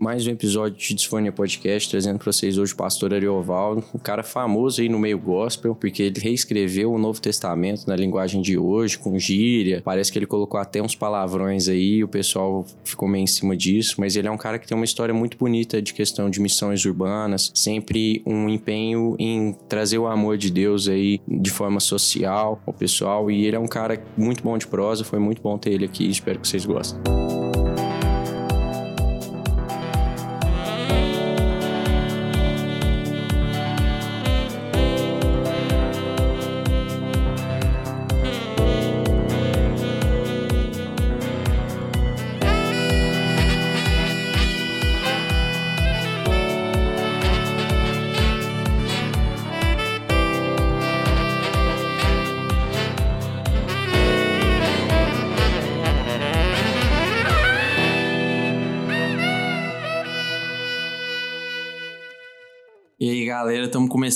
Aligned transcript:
mais 0.00 0.26
um 0.26 0.30
episódio 0.30 0.78
de 0.78 0.94
Disfonia 0.94 1.30
Podcast, 1.30 1.90
trazendo 1.90 2.18
para 2.18 2.32
vocês 2.32 2.56
hoje 2.56 2.72
o 2.72 2.76
pastor 2.76 3.12
Ariovaldo, 3.12 3.84
um 3.94 3.98
cara 3.98 4.22
famoso 4.22 4.80
aí 4.80 4.88
no 4.88 4.98
meio 4.98 5.18
gospel, 5.18 5.74
porque 5.74 6.04
ele 6.04 6.18
reescreveu 6.18 6.90
o 6.90 6.98
Novo 6.98 7.20
Testamento 7.20 7.86
na 7.86 7.94
linguagem 7.94 8.40
de 8.40 8.56
hoje, 8.56 8.98
com 8.98 9.18
gíria. 9.18 9.82
Parece 9.84 10.10
que 10.10 10.18
ele 10.18 10.24
colocou 10.24 10.58
até 10.58 10.80
uns 10.80 10.94
palavrões 10.94 11.68
aí, 11.68 12.02
o 12.02 12.08
pessoal 12.08 12.64
ficou 12.82 13.06
meio 13.06 13.24
em 13.24 13.26
cima 13.26 13.54
disso, 13.54 13.96
mas 13.98 14.16
ele 14.16 14.26
é 14.26 14.30
um 14.30 14.38
cara 14.38 14.58
que 14.58 14.66
tem 14.66 14.74
uma 14.74 14.86
história 14.86 15.12
muito 15.12 15.36
bonita 15.36 15.82
de 15.82 15.92
questão 15.92 16.30
de 16.30 16.40
missões 16.40 16.82
urbanas, 16.86 17.52
sempre 17.54 18.22
um 18.24 18.48
empenho 18.48 19.16
em 19.18 19.52
trazer 19.68 19.98
o 19.98 20.06
amor 20.06 20.38
de 20.38 20.50
Deus 20.50 20.88
aí 20.88 21.20
de 21.28 21.50
forma 21.50 21.78
social 21.78 22.58
ao 22.66 22.72
pessoal, 22.72 23.30
e 23.30 23.44
ele 23.44 23.56
é 23.56 23.60
um 23.60 23.68
cara 23.68 24.02
muito 24.16 24.42
bom 24.42 24.56
de 24.56 24.66
prosa, 24.66 25.04
foi 25.04 25.18
muito 25.18 25.42
bom 25.42 25.58
ter 25.58 25.72
ele 25.72 25.84
aqui, 25.84 26.08
espero 26.08 26.40
que 26.40 26.48
vocês 26.48 26.64
gostem. 26.64 26.98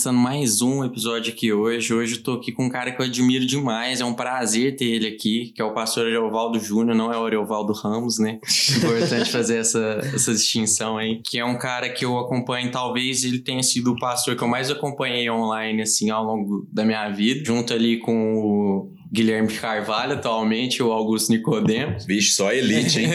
Começando 0.04 0.18
mais 0.18 0.60
um 0.60 0.84
episódio 0.84 1.32
aqui 1.32 1.50
hoje. 1.50 1.94
Hoje 1.94 2.16
eu 2.16 2.22
tô 2.22 2.32
aqui 2.34 2.52
com 2.52 2.66
um 2.66 2.68
cara 2.68 2.92
que 2.92 3.00
eu 3.00 3.06
admiro 3.06 3.46
demais, 3.46 4.02
é 4.02 4.04
um 4.04 4.12
prazer 4.12 4.76
ter 4.76 4.84
ele 4.84 5.06
aqui, 5.06 5.50
que 5.54 5.62
é 5.62 5.64
o 5.64 5.72
pastor 5.72 6.04
Ariovaldo 6.04 6.60
Júnior, 6.60 6.94
não 6.94 7.10
é 7.10 7.16
o 7.16 7.24
Ariovaldo 7.24 7.72
Ramos, 7.72 8.18
né? 8.18 8.38
Importante 8.76 9.30
fazer 9.30 9.56
essa, 9.56 10.02
essa 10.14 10.34
distinção 10.34 10.98
aí. 10.98 11.22
Que 11.22 11.38
é 11.38 11.44
um 11.44 11.56
cara 11.56 11.88
que 11.88 12.04
eu 12.04 12.18
acompanho, 12.18 12.70
talvez 12.70 13.24
ele 13.24 13.38
tenha 13.38 13.62
sido 13.62 13.92
o 13.92 13.98
pastor 13.98 14.36
que 14.36 14.42
eu 14.42 14.48
mais 14.48 14.70
acompanhei 14.70 15.30
online, 15.30 15.80
assim, 15.80 16.10
ao 16.10 16.22
longo 16.22 16.68
da 16.70 16.84
minha 16.84 17.08
vida, 17.08 17.42
junto 17.42 17.72
ali 17.72 17.98
com 17.98 18.34
o 18.36 18.93
Guilherme 19.14 19.52
Carvalho 19.52 20.14
atualmente, 20.14 20.82
o 20.82 20.90
Augusto 20.90 21.30
Nicodemos. 21.30 22.04
Vixe, 22.04 22.34
só 22.34 22.52
elite, 22.52 22.98
hein? 22.98 23.10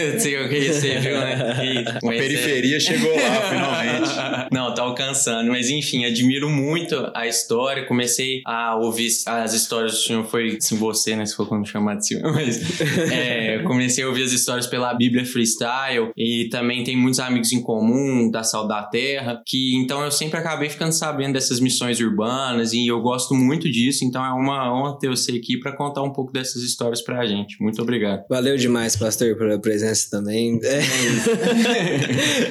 Que 0.50 0.72
você 0.72 0.98
viu, 0.98 1.12
né? 1.12 1.84
a 2.02 2.08
periferia 2.08 2.78
é... 2.78 2.80
chegou 2.80 3.14
lá, 3.14 3.42
finalmente. 3.50 4.48
Não, 4.50 4.74
tá 4.74 4.82
alcançando. 4.82 5.50
Mas 5.50 5.68
enfim, 5.68 6.06
admiro 6.06 6.48
muito 6.48 7.10
a 7.14 7.26
história. 7.26 7.84
Comecei 7.84 8.40
a 8.46 8.76
ouvir 8.76 9.10
as 9.26 9.52
histórias 9.52 9.92
do 9.92 9.98
senhor, 9.98 10.24
foi 10.24 10.56
assim, 10.56 10.76
você, 10.76 11.14
né? 11.14 11.26
Se 11.26 11.36
for 11.36 11.46
quando 11.46 11.68
chamar 11.68 11.96
de 11.96 12.06
senhor. 12.06 12.32
Mas 12.32 12.80
é, 13.12 13.58
comecei 13.64 14.02
a 14.02 14.08
ouvir 14.08 14.22
as 14.22 14.32
histórias 14.32 14.66
pela 14.66 14.94
Bíblia 14.94 15.26
Freestyle 15.26 16.12
e 16.16 16.48
também 16.50 16.82
tem 16.82 16.96
muitos 16.96 17.20
amigos 17.20 17.52
em 17.52 17.60
comum 17.60 18.30
da 18.30 18.42
Sal 18.42 18.66
da 18.66 18.82
Terra, 18.84 19.42
que 19.46 19.76
então 19.76 20.02
eu 20.02 20.10
sempre 20.10 20.38
acabei 20.38 20.70
ficando 20.70 20.92
sabendo 20.92 21.34
dessas 21.34 21.60
missões 21.60 22.00
urbanas 22.00 22.72
e 22.72 22.86
eu 22.86 23.02
gosto 23.02 23.34
muito 23.34 23.70
disso. 23.70 24.02
Então 24.02 24.24
é 24.24 24.32
uma 24.32 24.72
honra 24.72 24.98
ter 24.98 25.10
você 25.10 25.32
aqui 25.32 25.58
para 25.58 25.76
contar 25.76 25.89
contar 25.90 26.02
um 26.02 26.12
pouco 26.12 26.32
dessas 26.32 26.62
histórias 26.62 27.02
pra 27.02 27.26
gente. 27.26 27.60
Muito 27.60 27.82
obrigado. 27.82 28.24
Valeu 28.28 28.56
demais, 28.56 28.96
pastor, 28.96 29.36
pela 29.36 29.58
presença 29.58 30.08
também. 30.10 30.58
É. 30.62 30.80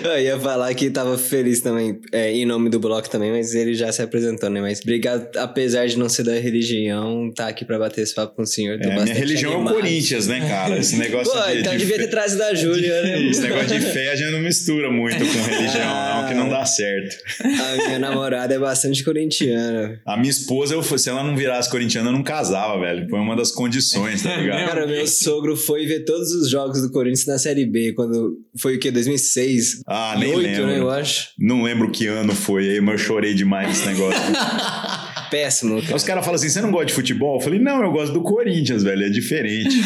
Eu 0.15 0.21
ia 0.21 0.39
falar 0.39 0.73
que 0.73 0.89
tava 0.89 1.17
feliz 1.17 1.61
também, 1.61 1.99
é, 2.11 2.31
em 2.31 2.45
nome 2.45 2.69
do 2.69 2.79
bloco 2.79 3.09
também, 3.09 3.31
mas 3.31 3.55
ele 3.55 3.73
já 3.73 3.91
se 3.91 4.01
apresentou, 4.01 4.49
né? 4.49 4.61
Mas 4.61 4.81
obrigado, 4.81 5.35
apesar 5.37 5.87
de 5.87 5.97
não 5.97 6.09
ser 6.09 6.23
da 6.23 6.33
religião, 6.33 7.31
tá 7.33 7.47
aqui 7.47 7.63
pra 7.65 7.79
bater 7.79 8.01
esse 8.01 8.13
papo 8.13 8.35
com 8.35 8.41
o 8.41 8.45
senhor. 8.45 8.79
Tô 8.79 8.89
é, 8.89 9.03
minha 9.03 9.15
religião 9.15 9.53
animado. 9.53 9.75
é 9.75 9.77
o 9.77 9.81
Corinthians, 9.81 10.27
né, 10.27 10.47
cara? 10.47 10.77
Esse 10.77 10.97
negócio 10.97 11.31
Pô, 11.31 11.41
de, 11.41 11.59
então 11.59 11.71
de 11.73 11.79
devia 11.79 11.97
ter 11.97 12.07
trazido 12.07 12.43
a 12.43 12.53
Júlia, 12.53 13.01
né? 13.01 13.21
Esse 13.29 13.41
negócio 13.41 13.67
de 13.67 13.79
fé 13.79 14.11
a 14.11 14.15
gente 14.15 14.31
não 14.31 14.41
mistura 14.41 14.91
muito 14.91 15.17
com 15.17 15.23
religião, 15.23 15.89
ah, 15.89 16.21
não, 16.21 16.29
que 16.29 16.33
não 16.33 16.49
dá 16.49 16.65
certo. 16.65 17.15
A 17.43 17.87
minha 17.87 17.99
namorada 17.99 18.53
é 18.53 18.59
bastante 18.59 19.03
corintiana. 19.03 19.99
A 20.05 20.17
minha 20.17 20.29
esposa, 20.29 20.73
eu, 20.73 20.83
se 20.83 21.09
ela 21.09 21.23
não 21.23 21.35
virasse 21.35 21.69
corintiana, 21.69 22.09
eu 22.09 22.13
não 22.13 22.23
casava, 22.23 22.79
velho. 22.79 23.07
Foi 23.19 23.25
uma 23.25 23.35
das 23.35 23.51
condições, 23.51 24.23
tá 24.23 24.37
ligado? 24.37 24.63
Cara, 24.69 24.87
meu 24.87 25.05
sogro 25.05 25.57
foi 25.57 25.85
ver 25.85 26.05
todos 26.05 26.31
os 26.31 26.49
jogos 26.49 26.81
do 26.81 26.89
Corinthians 26.89 27.25
na 27.25 27.37
Série 27.37 27.65
B, 27.65 27.91
quando 27.93 28.37
foi 28.57 28.77
o 28.77 28.79
quê? 28.79 28.89
2006? 28.89 29.81
Ah, 29.85 30.15
nem 30.17 30.33
8, 30.33 30.41
lembro. 30.41 30.67
Né, 30.67 30.79
eu 30.79 30.89
acho. 30.89 31.31
Não 31.37 31.61
lembro 31.63 31.91
que 31.91 32.07
ano 32.07 32.33
foi 32.33 32.69
aí, 32.69 32.81
mas 32.81 33.01
eu 33.01 33.05
chorei 33.05 33.33
demais 33.33 33.67
nesse 33.67 33.85
negócio. 33.87 34.21
Péssimo. 35.29 35.81
Cara. 35.81 35.95
Os 35.95 36.03
caras 36.03 36.25
falam 36.25 36.35
assim: 36.35 36.49
você 36.49 36.61
não 36.61 36.71
gosta 36.71 36.87
de 36.87 36.93
futebol? 36.93 37.37
Eu 37.37 37.41
falei, 37.41 37.59
não, 37.59 37.83
eu 37.83 37.91
gosto 37.91 38.13
do 38.13 38.21
Corinthians, 38.21 38.83
velho, 38.83 39.03
é 39.03 39.09
diferente. 39.09 39.75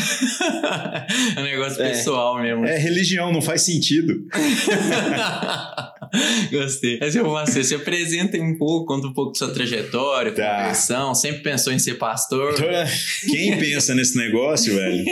é 1.35 1.39
um 1.39 1.43
negócio 1.43 1.81
é. 1.81 1.89
pessoal 1.89 2.41
mesmo. 2.41 2.65
É 2.65 2.77
religião, 2.77 3.31
não 3.31 3.41
faz 3.41 3.61
sentido. 3.61 4.25
Gostei. 6.51 6.99
Mas 6.99 7.15
eu 7.15 7.23
vou 7.23 7.33
você, 7.33 7.63
se 7.63 7.73
apresenta 7.73 8.37
um 8.37 8.57
pouco, 8.57 8.85
conta 8.85 9.07
um 9.07 9.13
pouco 9.13 9.31
da 9.31 9.39
sua 9.39 9.53
trajetória, 9.53 10.31
tá. 10.31 10.57
conversão, 10.57 11.15
sempre 11.15 11.41
pensou 11.41 11.73
em 11.73 11.79
ser 11.79 11.95
pastor. 11.95 12.53
Quem 13.29 13.57
pensa 13.57 13.95
nesse 13.95 14.17
negócio, 14.17 14.75
velho? 14.75 15.03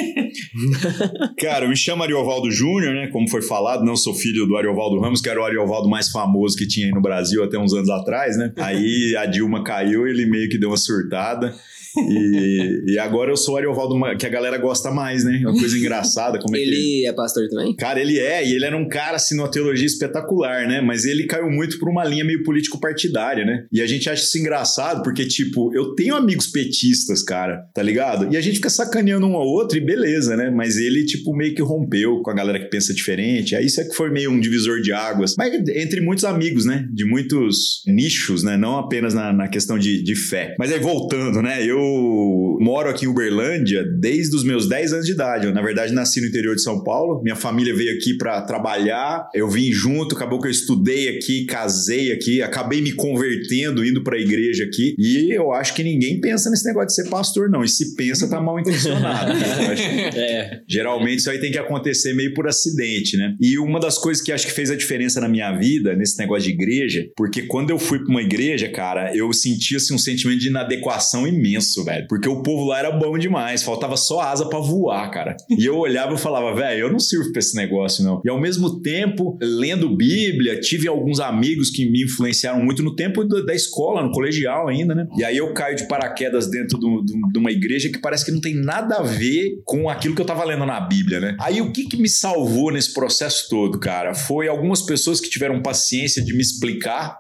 Cara, 1.40 1.66
eu 1.66 1.70
me 1.70 1.76
chamo 1.76 2.04
Ariovaldo 2.04 2.52
Júnior, 2.52 2.94
né? 2.94 3.08
Como 3.08 3.28
foi 3.30 3.42
falado, 3.42 3.84
não 3.84 3.96
sou 3.96 4.14
filho 4.14 4.46
do 4.46 4.56
Ariovaldo 4.56 5.00
Ramos, 5.00 5.22
que 5.22 5.30
era 5.30 5.42
o 5.42 5.44
Ariovaldo 5.44 5.90
mais 5.90 6.10
famoso 6.10 6.56
que 6.56 6.68
tinha 6.68 6.86
aí 6.86 6.92
no 6.92 7.02
Brasil 7.02 7.44
até 7.44 7.58
uns 7.58 7.74
anos 7.74 7.90
atrás, 7.90 8.38
né? 8.38 8.54
Aí 8.58 9.16
a 9.18 9.26
Dilma 9.26 9.64
caiu 9.64 10.08
e 10.08 10.12
ele 10.12 10.21
meio 10.26 10.50
que 10.50 10.58
deu 10.58 10.70
uma 10.70 10.78
surtada. 10.78 11.56
E, 11.98 12.94
e, 12.94 13.00
agora 13.00 13.32
eu 13.32 13.38
sou 13.38 13.56
o 13.56 13.58
Ariovaldo, 13.58 13.96
que 14.18 14.26
a 14.26 14.30
galera 14.30 14.58
gosta 14.58 14.92
mais, 14.92 15.24
né? 15.24 15.40
Uma 15.44 15.58
coisa 15.58 15.78
engraçada. 15.78 16.40
Como 16.40 16.56
é 16.56 16.60
ele 16.60 16.76
que... 16.76 17.08
é 17.08 17.14
pastor 17.14 17.48
também? 17.50 17.76
Cara, 17.76 18.00
ele 18.00 18.18
é, 18.18 18.48
e 18.48 18.56
ele 18.56 18.66
era 18.66 18.78
um 18.78 18.88
cara, 18.88 19.18
assim, 19.18 19.36
numa 19.36 19.50
teologia 19.50 19.86
espetacular, 19.86 20.68
né? 20.68 20.82
Mas 20.82 21.06
ele 21.06 21.26
caiu 21.26 21.50
muito 21.50 21.80
por 21.80 21.90
uma 21.90 22.06
linha 22.06 22.24
meio 22.24 22.44
político-partidária, 22.44 23.46
né? 23.46 23.66
E 23.72 23.82
a 23.82 23.88
gente 23.88 24.10
acha 24.10 24.24
isso 24.24 24.38
engraçado, 24.38 25.04
porque, 25.04 25.26
tipo, 25.26 25.74
eu 25.76 25.94
tenho 25.96 26.16
amigos 26.16 26.48
petistas, 26.48 27.22
cara, 27.22 27.66
tá 27.74 27.82
ligado? 27.82 28.34
E 28.34 28.38
a 28.38 28.42
gente 28.42 28.56
fica 28.56 28.70
sacaneando 28.70 29.28
um 29.28 29.36
ao 29.36 29.48
outro 29.48 29.78
e 29.78 29.82
beleza, 29.82 30.36
né? 30.38 30.50
Mas 30.50 30.78
ele, 30.78 31.06
tipo, 31.06 31.36
meio 31.36 31.54
que 31.54 31.62
rompeu 31.62 32.22
com 32.22 32.32
a 32.32 32.34
galera 32.34 32.60
que 32.60 32.70
pensa 32.70 32.94
diferente. 32.94 33.56
Aí 33.56 33.66
isso 33.66 33.82
é 33.82 33.84
que 33.84 33.96
foi 33.96 34.10
meio 34.10 34.32
um 34.32 34.40
divisor 34.40 34.82
de 34.82 34.94
águas. 34.94 35.36
Mas 35.38 35.54
entre 35.70 36.02
muitos 36.02 36.24
amigos, 36.24 36.66
né? 36.66 36.88
De 36.92 37.06
muitos 37.06 37.84
nichos, 37.86 38.44
né? 38.44 38.58
Não 38.58 38.78
apenas 38.78 39.14
na, 39.14 39.34
na 39.34 39.48
questão 39.48 39.78
de, 39.78 40.02
de 40.02 40.16
fé. 40.16 40.56
Mas 40.58 40.72
aí, 40.72 40.80
voltando, 40.80 41.42
né? 41.42 41.66
Eu 41.66 41.81
moro 41.82 42.90
aqui 42.90 43.06
em 43.06 43.08
Uberlândia 43.08 43.84
desde 43.84 44.36
os 44.36 44.44
meus 44.44 44.68
10 44.68 44.94
anos 44.94 45.06
de 45.06 45.14
idade. 45.14 45.48
Eu, 45.48 45.54
na 45.54 45.62
verdade, 45.62 45.94
nasci 45.94 46.22
no 46.22 46.28
interior 46.28 46.56
de 46.56 46.62
São 46.62 46.84
Paulo. 46.84 47.22
Minha 47.24 47.36
família 47.36 47.76
veio 47.76 47.96
aqui 47.98 48.18
para 48.18 48.42
trabalhar. 48.42 49.30
Eu 49.34 49.50
vim 49.50 49.72
junto, 49.72 50.16
acabou 50.16 50.40
que 50.40 50.48
eu 50.48 50.52
estudei 50.52 51.10
aqui, 51.10 51.46
casei 51.46 52.12
aqui, 52.12 52.42
acabei 52.42 52.82
me 52.82 52.92
convertendo, 52.92 53.86
indo 53.86 54.04
para 54.04 54.18
a 54.18 54.20
igreja 54.20 54.64
aqui. 54.64 54.96
E 54.98 55.32
eu 55.32 55.52
acho 55.52 55.74
que 55.74 55.84
ninguém 55.84 56.20
pensa 56.20 56.50
nesse 56.50 56.66
negócio 56.66 56.88
de 56.88 56.96
ser 56.96 57.10
pastor, 57.10 57.50
não. 57.50 57.64
E 57.64 57.70
se 57.70 57.96
pensa, 57.96 58.30
tá 58.30 58.40
mal 58.40 58.60
intencionado. 58.60 59.34
Né? 59.34 60.10
é. 60.16 60.62
Geralmente 60.68 61.20
isso 61.20 61.30
aí 61.30 61.40
tem 61.40 61.52
que 61.52 61.58
acontecer 61.58 62.14
meio 62.14 62.34
por 62.34 62.48
acidente, 62.48 63.18
né? 63.18 63.36
E 63.40 63.58
uma 63.58 63.80
das 63.80 63.98
coisas 63.98 64.24
que 64.24 64.32
acho 64.32 64.46
que 64.46 64.54
fez 64.54 64.70
a 64.70 64.76
diferença 64.76 65.20
na 65.22 65.28
minha 65.28 65.52
vida, 65.58 65.96
nesse 65.96 66.18
negócio 66.18 66.44
de 66.44 66.52
igreja, 66.52 67.08
porque 67.16 67.44
quando 67.44 67.70
eu 67.70 67.80
fui 67.80 68.00
para 68.00 68.10
uma 68.10 68.22
igreja, 68.22 68.70
cara, 68.70 69.16
eu 69.16 69.32
sentia 69.34 69.78
assim, 69.78 69.94
um 69.94 69.98
sentimento 69.98 70.40
de 70.40 70.48
inadequação 70.48 71.28
imenso 71.28 71.71
isso, 71.72 71.84
velho. 71.84 72.06
Porque 72.08 72.28
o 72.28 72.44
povo 72.44 72.66
lá 72.66 72.80
era 72.80 72.92
bom 72.92 73.18
demais, 73.18 73.64
faltava 73.64 73.96
só 73.96 74.20
asa 74.20 74.46
para 74.46 74.60
voar, 74.60 75.10
cara. 75.10 75.38
E 75.50 75.66
eu 75.66 75.78
olhava 75.78 76.14
e 76.14 76.18
falava, 76.18 76.54
velho, 76.54 76.82
eu 76.82 76.92
não 76.92 77.00
sirvo 77.00 77.32
pra 77.32 77.40
esse 77.40 77.56
negócio, 77.56 78.04
não. 78.04 78.22
E 78.24 78.30
ao 78.30 78.40
mesmo 78.40 78.82
tempo, 78.82 79.38
lendo 79.42 79.96
Bíblia, 79.96 80.60
tive 80.60 80.88
alguns 80.88 81.20
amigos 81.20 81.70
que 81.70 81.90
me 81.90 82.04
influenciaram 82.04 82.64
muito 82.64 82.84
no 82.84 82.96
tempo 82.96 83.24
da 83.24 83.56
escola, 83.56 84.04
no 84.04 84.12
colegial 84.12 84.68
ainda, 84.68 84.94
né? 84.94 85.08
E 85.18 85.24
aí 85.24 85.38
eu 85.38 85.54
caio 85.54 85.76
de 85.76 85.88
paraquedas 85.88 86.50
dentro 86.50 86.78
de 86.78 87.40
uma 87.40 87.52
igreja 87.52 87.90
que 87.90 88.00
parece 88.00 88.26
que 88.26 88.32
não 88.32 88.42
tem 88.42 88.54
nada 88.54 88.98
a 88.98 89.04
ver 89.04 89.62
com 89.64 89.90
aquilo 89.90 90.16
que 90.16 90.22
eu 90.22 90.26
tava 90.26 90.44
lendo 90.44 90.66
na 90.66 90.80
Bíblia, 90.80 91.20
né? 91.20 91.38
Aí 91.40 91.62
o 91.62 91.72
que, 91.72 91.86
que 91.86 91.98
me 91.98 92.10
salvou 92.10 92.72
nesse 92.72 92.94
processo 92.94 93.48
todo, 93.50 93.80
cara? 93.80 94.14
Foi 94.14 94.48
algumas 94.48 94.82
pessoas 94.82 95.20
que 95.20 95.30
tiveram 95.30 95.62
paciência 95.62 96.24
de 96.24 96.34
me 96.34 96.42
explicar 96.42 97.18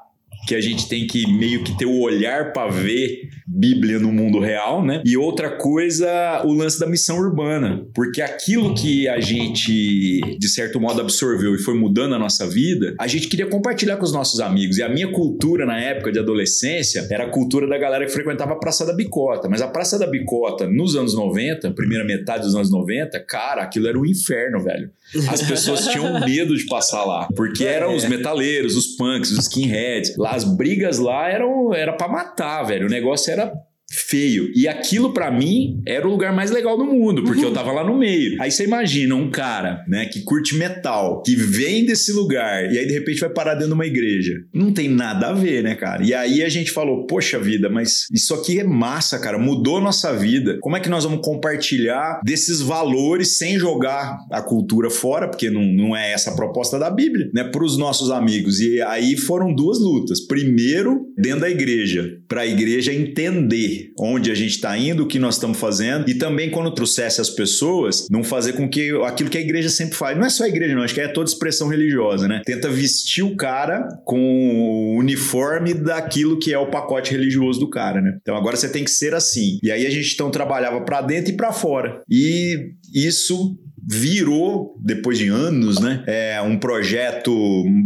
que 0.47 0.55
a 0.55 0.61
gente 0.61 0.87
tem 0.87 1.07
que 1.07 1.31
meio 1.31 1.63
que 1.63 1.77
ter 1.77 1.85
o 1.85 1.99
olhar 1.99 2.51
para 2.53 2.71
ver 2.71 3.29
Bíblia 3.47 3.99
no 3.99 4.11
mundo 4.11 4.39
real, 4.39 4.83
né? 4.83 5.01
E 5.05 5.17
outra 5.17 5.49
coisa, 5.57 6.41
o 6.45 6.53
lance 6.53 6.79
da 6.79 6.87
missão 6.87 7.17
urbana, 7.17 7.85
porque 7.93 8.21
aquilo 8.21 8.73
que 8.73 9.07
a 9.07 9.19
gente 9.19 10.21
de 10.37 10.47
certo 10.47 10.79
modo 10.79 11.01
absorveu 11.01 11.53
e 11.53 11.59
foi 11.59 11.73
mudando 11.73 12.15
a 12.15 12.19
nossa 12.19 12.47
vida, 12.47 12.95
a 12.99 13.07
gente 13.07 13.27
queria 13.27 13.47
compartilhar 13.47 13.97
com 13.97 14.03
os 14.03 14.13
nossos 14.13 14.39
amigos. 14.39 14.77
E 14.77 14.83
a 14.83 14.89
minha 14.89 15.11
cultura 15.11 15.65
na 15.65 15.79
época 15.79 16.11
de 16.11 16.19
adolescência 16.19 17.07
era 17.11 17.25
a 17.25 17.29
cultura 17.29 17.67
da 17.67 17.77
galera 17.77 18.05
que 18.05 18.11
frequentava 18.11 18.53
a 18.53 18.55
Praça 18.55 18.85
da 18.85 18.93
Bicota, 18.93 19.49
mas 19.49 19.61
a 19.61 19.67
Praça 19.67 19.99
da 19.99 20.07
Bicota 20.07 20.67
nos 20.67 20.95
anos 20.95 21.13
90, 21.13 21.71
primeira 21.71 22.05
metade 22.05 22.43
dos 22.43 22.55
anos 22.55 22.71
90, 22.71 23.19
cara, 23.21 23.63
aquilo 23.63 23.87
era 23.87 23.99
um 23.99 24.05
inferno, 24.05 24.63
velho. 24.63 24.89
As 25.29 25.41
pessoas 25.41 25.87
tinham 25.87 26.21
medo 26.25 26.55
de 26.55 26.65
passar 26.65 27.03
lá, 27.03 27.27
porque 27.35 27.65
eram 27.65 27.95
os 27.95 28.05
metaleiros, 28.05 28.77
os 28.77 28.87
punks, 28.95 29.31
os 29.31 29.39
skinheads. 29.45 30.15
Lá 30.17 30.30
as 30.31 30.45
brigas 30.45 30.97
lá 30.97 31.27
eram 31.29 31.73
era 31.73 31.91
para 31.91 32.07
matar, 32.07 32.63
velho. 32.63 32.87
O 32.87 32.89
negócio 32.89 33.31
era 33.31 33.51
feio. 33.91 34.51
E 34.55 34.67
aquilo 34.67 35.13
para 35.13 35.29
mim 35.29 35.81
era 35.85 36.07
o 36.07 36.11
lugar 36.11 36.33
mais 36.33 36.49
legal 36.49 36.77
do 36.77 36.85
mundo, 36.85 37.23
porque 37.23 37.41
uhum. 37.41 37.47
eu 37.47 37.53
tava 37.53 37.71
lá 37.71 37.83
no 37.83 37.97
meio. 37.97 38.41
Aí 38.41 38.49
você 38.49 38.63
imagina 38.63 39.15
um 39.15 39.29
cara, 39.29 39.83
né, 39.87 40.05
que 40.05 40.21
curte 40.21 40.55
metal, 40.55 41.21
que 41.21 41.35
vem 41.35 41.85
desse 41.85 42.11
lugar 42.13 42.71
e 42.71 42.77
aí 42.77 42.85
de 42.85 42.93
repente 42.93 43.19
vai 43.19 43.29
parar 43.29 43.53
dentro 43.53 43.69
de 43.69 43.73
uma 43.73 43.85
igreja. 43.85 44.33
Não 44.53 44.71
tem 44.71 44.89
nada 44.89 45.27
a 45.27 45.33
ver, 45.33 45.63
né, 45.63 45.75
cara? 45.75 46.03
E 46.03 46.13
aí 46.13 46.41
a 46.43 46.49
gente 46.49 46.71
falou, 46.71 47.05
poxa 47.05 47.39
vida, 47.39 47.69
mas 47.69 48.05
isso 48.13 48.33
aqui 48.33 48.59
é 48.59 48.63
massa, 48.63 49.19
cara, 49.19 49.37
mudou 49.37 49.81
nossa 49.81 50.13
vida. 50.13 50.57
Como 50.61 50.77
é 50.77 50.79
que 50.79 50.89
nós 50.89 51.03
vamos 51.03 51.21
compartilhar 51.23 52.21
desses 52.23 52.61
valores 52.61 53.37
sem 53.37 53.59
jogar 53.59 54.17
a 54.31 54.41
cultura 54.41 54.89
fora, 54.89 55.27
porque 55.27 55.49
não, 55.49 55.63
não 55.63 55.95
é 55.95 56.13
essa 56.13 56.31
a 56.31 56.35
proposta 56.35 56.79
da 56.79 56.89
Bíblia, 56.89 57.29
né, 57.33 57.43
para 57.43 57.63
os 57.63 57.77
nossos 57.77 58.09
amigos. 58.09 58.59
E 58.59 58.81
aí 58.81 59.17
foram 59.17 59.53
duas 59.53 59.79
lutas. 59.79 60.21
Primeiro, 60.21 61.05
dentro 61.17 61.41
da 61.41 61.49
igreja, 61.49 62.17
para 62.31 62.43
a 62.43 62.47
igreja 62.47 62.93
entender 62.93 63.91
onde 63.99 64.31
a 64.31 64.33
gente 64.33 64.51
está 64.51 64.77
indo, 64.77 65.03
o 65.03 65.05
que 65.05 65.19
nós 65.19 65.35
estamos 65.35 65.59
fazendo, 65.59 66.09
e 66.09 66.13
também 66.13 66.49
quando 66.49 66.73
trouxesse 66.73 67.19
as 67.19 67.29
pessoas, 67.29 68.07
não 68.09 68.23
fazer 68.23 68.53
com 68.53 68.69
que 68.69 68.89
aquilo 69.03 69.29
que 69.29 69.37
a 69.37 69.41
igreja 69.41 69.67
sempre 69.67 69.95
faz, 69.95 70.17
não 70.17 70.25
é 70.25 70.29
só 70.29 70.45
a 70.45 70.47
igreja, 70.47 70.73
não, 70.73 70.81
acho 70.81 70.93
que 70.93 71.01
é 71.01 71.09
toda 71.09 71.29
expressão 71.29 71.67
religiosa, 71.67 72.29
né? 72.29 72.41
Tenta 72.45 72.69
vestir 72.69 73.21
o 73.21 73.35
cara 73.35 73.85
com 74.05 74.17
o 74.17 74.97
uniforme 74.97 75.73
daquilo 75.73 76.39
que 76.39 76.53
é 76.53 76.57
o 76.57 76.71
pacote 76.71 77.11
religioso 77.11 77.59
do 77.59 77.69
cara, 77.69 77.99
né? 77.99 78.17
Então 78.21 78.37
agora 78.37 78.55
você 78.55 78.69
tem 78.69 78.85
que 78.85 78.91
ser 78.91 79.13
assim. 79.13 79.59
E 79.61 79.69
aí 79.69 79.85
a 79.85 79.89
gente 79.89 80.13
então 80.13 80.31
trabalhava 80.31 80.79
para 80.85 81.01
dentro 81.01 81.33
e 81.33 81.35
para 81.35 81.51
fora. 81.51 82.01
E 82.09 82.71
isso 82.95 83.57
virou, 83.91 84.73
depois 84.79 85.17
de 85.17 85.27
anos, 85.27 85.79
né, 85.79 86.03
é 86.07 86.41
um 86.41 86.57
projeto 86.57 87.33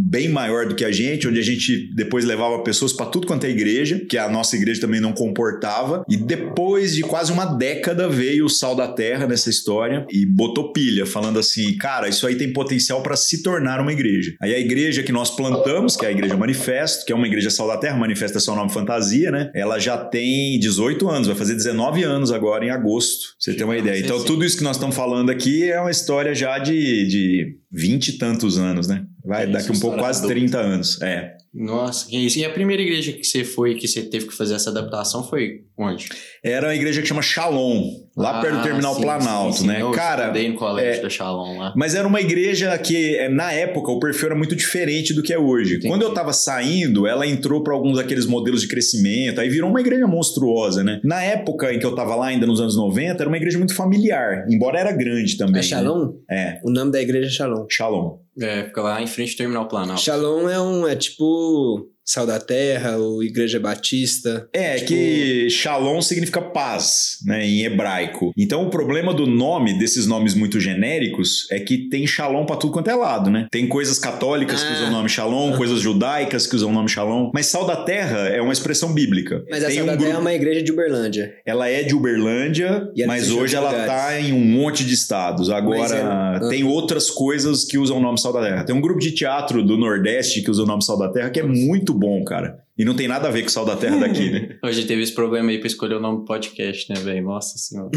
bem 0.07 0.29
maior 0.29 0.67
do 0.67 0.75
que 0.75 0.85
a 0.85 0.91
gente, 0.91 1.27
onde 1.27 1.39
a 1.39 1.43
gente 1.43 1.91
depois 1.95 2.23
levava 2.23 2.59
pessoas 2.59 2.93
para 2.93 3.07
tudo 3.07 3.25
quanto 3.25 3.45
é 3.45 3.49
igreja, 3.49 4.05
que 4.07 4.17
a 4.17 4.29
nossa 4.29 4.55
igreja 4.55 4.81
também 4.81 5.01
não 5.01 5.13
comportava, 5.13 6.03
e 6.07 6.15
depois 6.15 6.93
de 6.93 7.01
quase 7.01 7.31
uma 7.31 7.45
década 7.45 8.07
veio 8.07 8.45
o 8.45 8.49
Sal 8.49 8.75
da 8.75 8.87
Terra 8.87 9.25
nessa 9.25 9.49
história 9.49 10.05
e 10.11 10.25
botou 10.25 10.71
pilha, 10.71 11.07
falando 11.07 11.39
assim, 11.39 11.75
cara, 11.75 12.07
isso 12.07 12.27
aí 12.27 12.35
tem 12.35 12.53
potencial 12.53 13.01
para 13.01 13.15
se 13.15 13.41
tornar 13.41 13.81
uma 13.81 13.91
igreja. 13.91 14.35
Aí 14.39 14.53
a 14.53 14.59
igreja 14.59 15.01
que 15.01 15.11
nós 15.11 15.35
plantamos, 15.35 15.95
que 15.97 16.05
é 16.05 16.09
a 16.09 16.11
Igreja 16.11 16.37
Manifesto, 16.37 17.05
que 17.05 17.11
é 17.11 17.15
uma 17.15 17.25
igreja 17.25 17.49
Sal 17.49 17.67
da 17.67 17.77
Terra, 17.77 17.97
Manifesto 17.97 18.37
é 18.37 18.41
só 18.41 18.55
nome 18.55 18.71
fantasia, 18.71 19.31
né, 19.31 19.49
ela 19.55 19.79
já 19.79 19.97
tem 19.97 20.59
18 20.59 21.09
anos, 21.09 21.27
vai 21.27 21.35
fazer 21.35 21.55
19 21.55 22.03
anos 22.03 22.31
agora 22.31 22.63
em 22.63 22.69
agosto, 22.69 23.29
pra 23.29 23.35
você 23.39 23.53
ter 23.53 23.63
uma 23.63 23.77
ideia. 23.77 23.99
Então 23.99 24.23
tudo 24.23 24.45
isso 24.45 24.57
que 24.57 24.63
nós 24.63 24.75
estamos 24.75 24.95
falando 24.95 25.31
aqui 25.31 25.69
é 25.69 25.79
uma 25.79 25.94
história 25.95 26.35
já 26.35 26.59
de, 26.59 27.07
de 27.07 27.57
20 27.71 28.07
e 28.09 28.17
tantos 28.17 28.57
anos, 28.57 28.87
né? 28.87 29.05
Vai, 29.23 29.43
é 29.43 29.47
daqui 29.47 29.71
um 29.71 29.79
pouco 29.79 29.97
quase 29.97 30.19
adulta. 30.19 30.35
30 30.35 30.57
anos. 30.59 31.01
É. 31.01 31.35
Nossa, 31.53 32.07
que 32.07 32.17
isso. 32.17 32.37
E 32.37 32.45
a 32.45 32.49
primeira 32.49 32.81
igreja 32.81 33.13
que 33.13 33.23
você 33.23 33.43
foi, 33.43 33.75
que 33.75 33.87
você 33.87 34.03
teve 34.03 34.27
que 34.27 34.33
fazer 34.33 34.55
essa 34.55 34.69
adaptação, 34.69 35.23
foi 35.23 35.63
onde? 35.77 36.07
Era 36.43 36.67
uma 36.67 36.75
igreja 36.75 37.01
que 37.01 37.07
chama 37.07 37.21
Shalom, 37.21 37.91
lá 38.15 38.39
ah, 38.39 38.41
perto 38.41 38.57
do 38.57 38.63
Terminal 38.63 38.95
sim, 38.95 39.01
Planalto, 39.01 39.53
sim, 39.53 39.61
sim. 39.61 39.67
né? 39.67 39.81
Eu 39.81 39.91
Cara, 39.91 40.31
no 40.31 40.55
colégio 40.55 40.99
é, 40.99 41.03
da 41.03 41.09
Shalom 41.09 41.57
lá. 41.57 41.73
Mas 41.75 41.95
era 41.95 42.07
uma 42.07 42.21
igreja 42.21 42.77
que, 42.77 43.15
é, 43.15 43.29
na 43.29 43.51
época, 43.51 43.91
o 43.91 43.99
perfil 43.99 44.27
era 44.27 44.35
muito 44.35 44.55
diferente 44.55 45.13
do 45.13 45.21
que 45.21 45.33
é 45.33 45.39
hoje. 45.39 45.75
Entendi. 45.75 45.87
Quando 45.87 46.03
eu 46.03 46.13
tava 46.13 46.33
saindo, 46.33 47.05
ela 47.05 47.27
entrou 47.27 47.63
para 47.63 47.73
alguns 47.73 47.97
daqueles 47.97 48.25
modelos 48.25 48.61
de 48.61 48.67
crescimento, 48.67 49.41
aí 49.41 49.49
virou 49.49 49.69
uma 49.69 49.81
igreja 49.81 50.07
monstruosa, 50.07 50.83
né? 50.83 50.99
Na 51.03 51.21
época 51.23 51.73
em 51.73 51.79
que 51.79 51.85
eu 51.85 51.95
tava 51.95 52.15
lá, 52.15 52.27
ainda 52.27 52.45
nos 52.45 52.61
anos 52.61 52.77
90, 52.77 53.21
era 53.21 53.27
uma 53.27 53.37
igreja 53.37 53.57
muito 53.57 53.75
familiar, 53.75 54.45
embora 54.49 54.79
era 54.79 54.91
grande 54.91 55.37
também. 55.37 55.59
É 55.59 55.63
Shalom? 55.63 56.05
Né? 56.05 56.13
É. 56.29 56.59
O 56.63 56.71
nome 56.71 56.91
da 56.91 57.01
igreja 57.01 57.27
é 57.27 57.31
Shalom. 57.31 57.65
Shalom. 57.69 58.25
É, 58.39 58.65
fica 58.65 58.81
lá 58.81 59.01
em 59.01 59.07
frente 59.07 59.31
ao 59.31 59.37
Terminal 59.37 59.67
Planalto. 59.67 60.01
Shalom 60.01 60.49
é 60.49 60.59
um. 60.59 60.87
É 60.87 60.95
tipo. 60.95 61.89
Sal 62.05 62.27
da 62.27 62.39
Terra, 62.39 62.97
ou 62.97 63.23
Igreja 63.23 63.59
Batista. 63.59 64.47
É, 64.53 64.75
tipo... 64.75 64.89
que 64.89 65.49
Shalom 65.49 66.01
significa 66.01 66.39
paz, 66.39 67.17
né, 67.25 67.45
em 67.45 67.63
hebraico. 67.63 68.31
Então 68.37 68.63
o 68.65 68.69
problema 68.69 69.13
do 69.13 69.25
nome, 69.25 69.77
desses 69.79 70.05
nomes 70.05 70.35
muito 70.35 70.59
genéricos, 70.59 71.47
é 71.51 71.59
que 71.59 71.89
tem 71.89 72.05
Shalom 72.05 72.45
pra 72.45 72.55
tudo 72.55 72.73
quanto 72.73 72.89
é 72.89 72.95
lado, 72.95 73.31
né? 73.31 73.47
Tem 73.51 73.67
coisas 73.67 73.97
católicas 73.97 74.61
ah. 74.61 74.67
que 74.67 74.73
usam 74.73 74.87
o 74.89 74.91
nome 74.91 75.09
Shalom, 75.09 75.53
ah. 75.53 75.57
coisas 75.57 75.79
judaicas 75.79 76.45
que 76.45 76.55
usam 76.55 76.69
o 76.69 76.73
nome 76.73 76.89
Shalom. 76.89 77.31
Mas 77.33 77.47
Sal 77.47 77.65
da 77.65 77.77
Terra 77.77 78.27
é 78.27 78.41
uma 78.41 78.53
expressão 78.53 78.93
bíblica. 78.93 79.43
Mas 79.49 79.63
tem 79.63 79.67
a 79.67 79.71
Sal 79.71 79.83
um 79.83 79.87
da 79.87 79.93
grupo... 79.93 80.05
Terra 80.05 80.17
é 80.17 80.21
uma 80.21 80.33
igreja 80.33 80.61
de 80.61 80.71
Uberlândia. 80.71 81.33
Ela 81.45 81.69
é 81.69 81.81
de 81.81 81.95
Uberlândia, 81.95 82.91
mas 83.07 83.31
hoje 83.31 83.55
ela 83.55 83.71
lugares. 83.71 83.91
tá 83.91 84.19
em 84.19 84.31
um 84.31 84.45
monte 84.45 84.85
de 84.85 84.93
estados. 84.93 85.49
Agora, 85.49 86.39
é... 86.43 86.49
tem 86.49 86.63
outras 86.63 87.09
coisas 87.09 87.65
que 87.65 87.79
usam 87.79 87.97
o 87.97 88.01
nome 88.01 88.19
Sal 88.19 88.31
da 88.31 88.41
Terra. 88.41 88.63
Tem 88.63 88.75
um 88.75 88.81
grupo 88.81 88.99
de 88.99 89.11
teatro 89.11 89.63
do 89.63 89.75
Nordeste 89.75 90.43
que 90.43 90.51
usa 90.51 90.61
o 90.61 90.65
nome 90.67 90.83
Sal 90.83 90.99
da 90.99 91.09
Terra 91.09 91.29
que 91.29 91.39
é 91.39 91.43
muito 91.43 91.94
bom, 91.97 92.23
cara. 92.23 92.65
E 92.77 92.83
não 92.83 92.93
tem 92.93 93.07
nada 93.07 93.29
a 93.29 93.31
ver 93.31 93.41
com 93.41 93.47
o 93.47 93.51
Sal 93.51 93.65
da 93.65 93.77
Terra 93.77 93.97
daqui, 93.97 94.29
né? 94.29 94.57
Hoje 94.61 94.83
teve 94.83 95.01
esse 95.01 95.13
problema 95.13 95.49
aí 95.49 95.59
pra 95.59 95.67
escolher 95.67 95.95
o 95.95 96.01
nome 96.01 96.19
do 96.19 96.25
podcast, 96.25 96.93
né, 96.93 96.99
velho? 96.99 97.23
Nossa 97.23 97.57
senhora. 97.57 97.89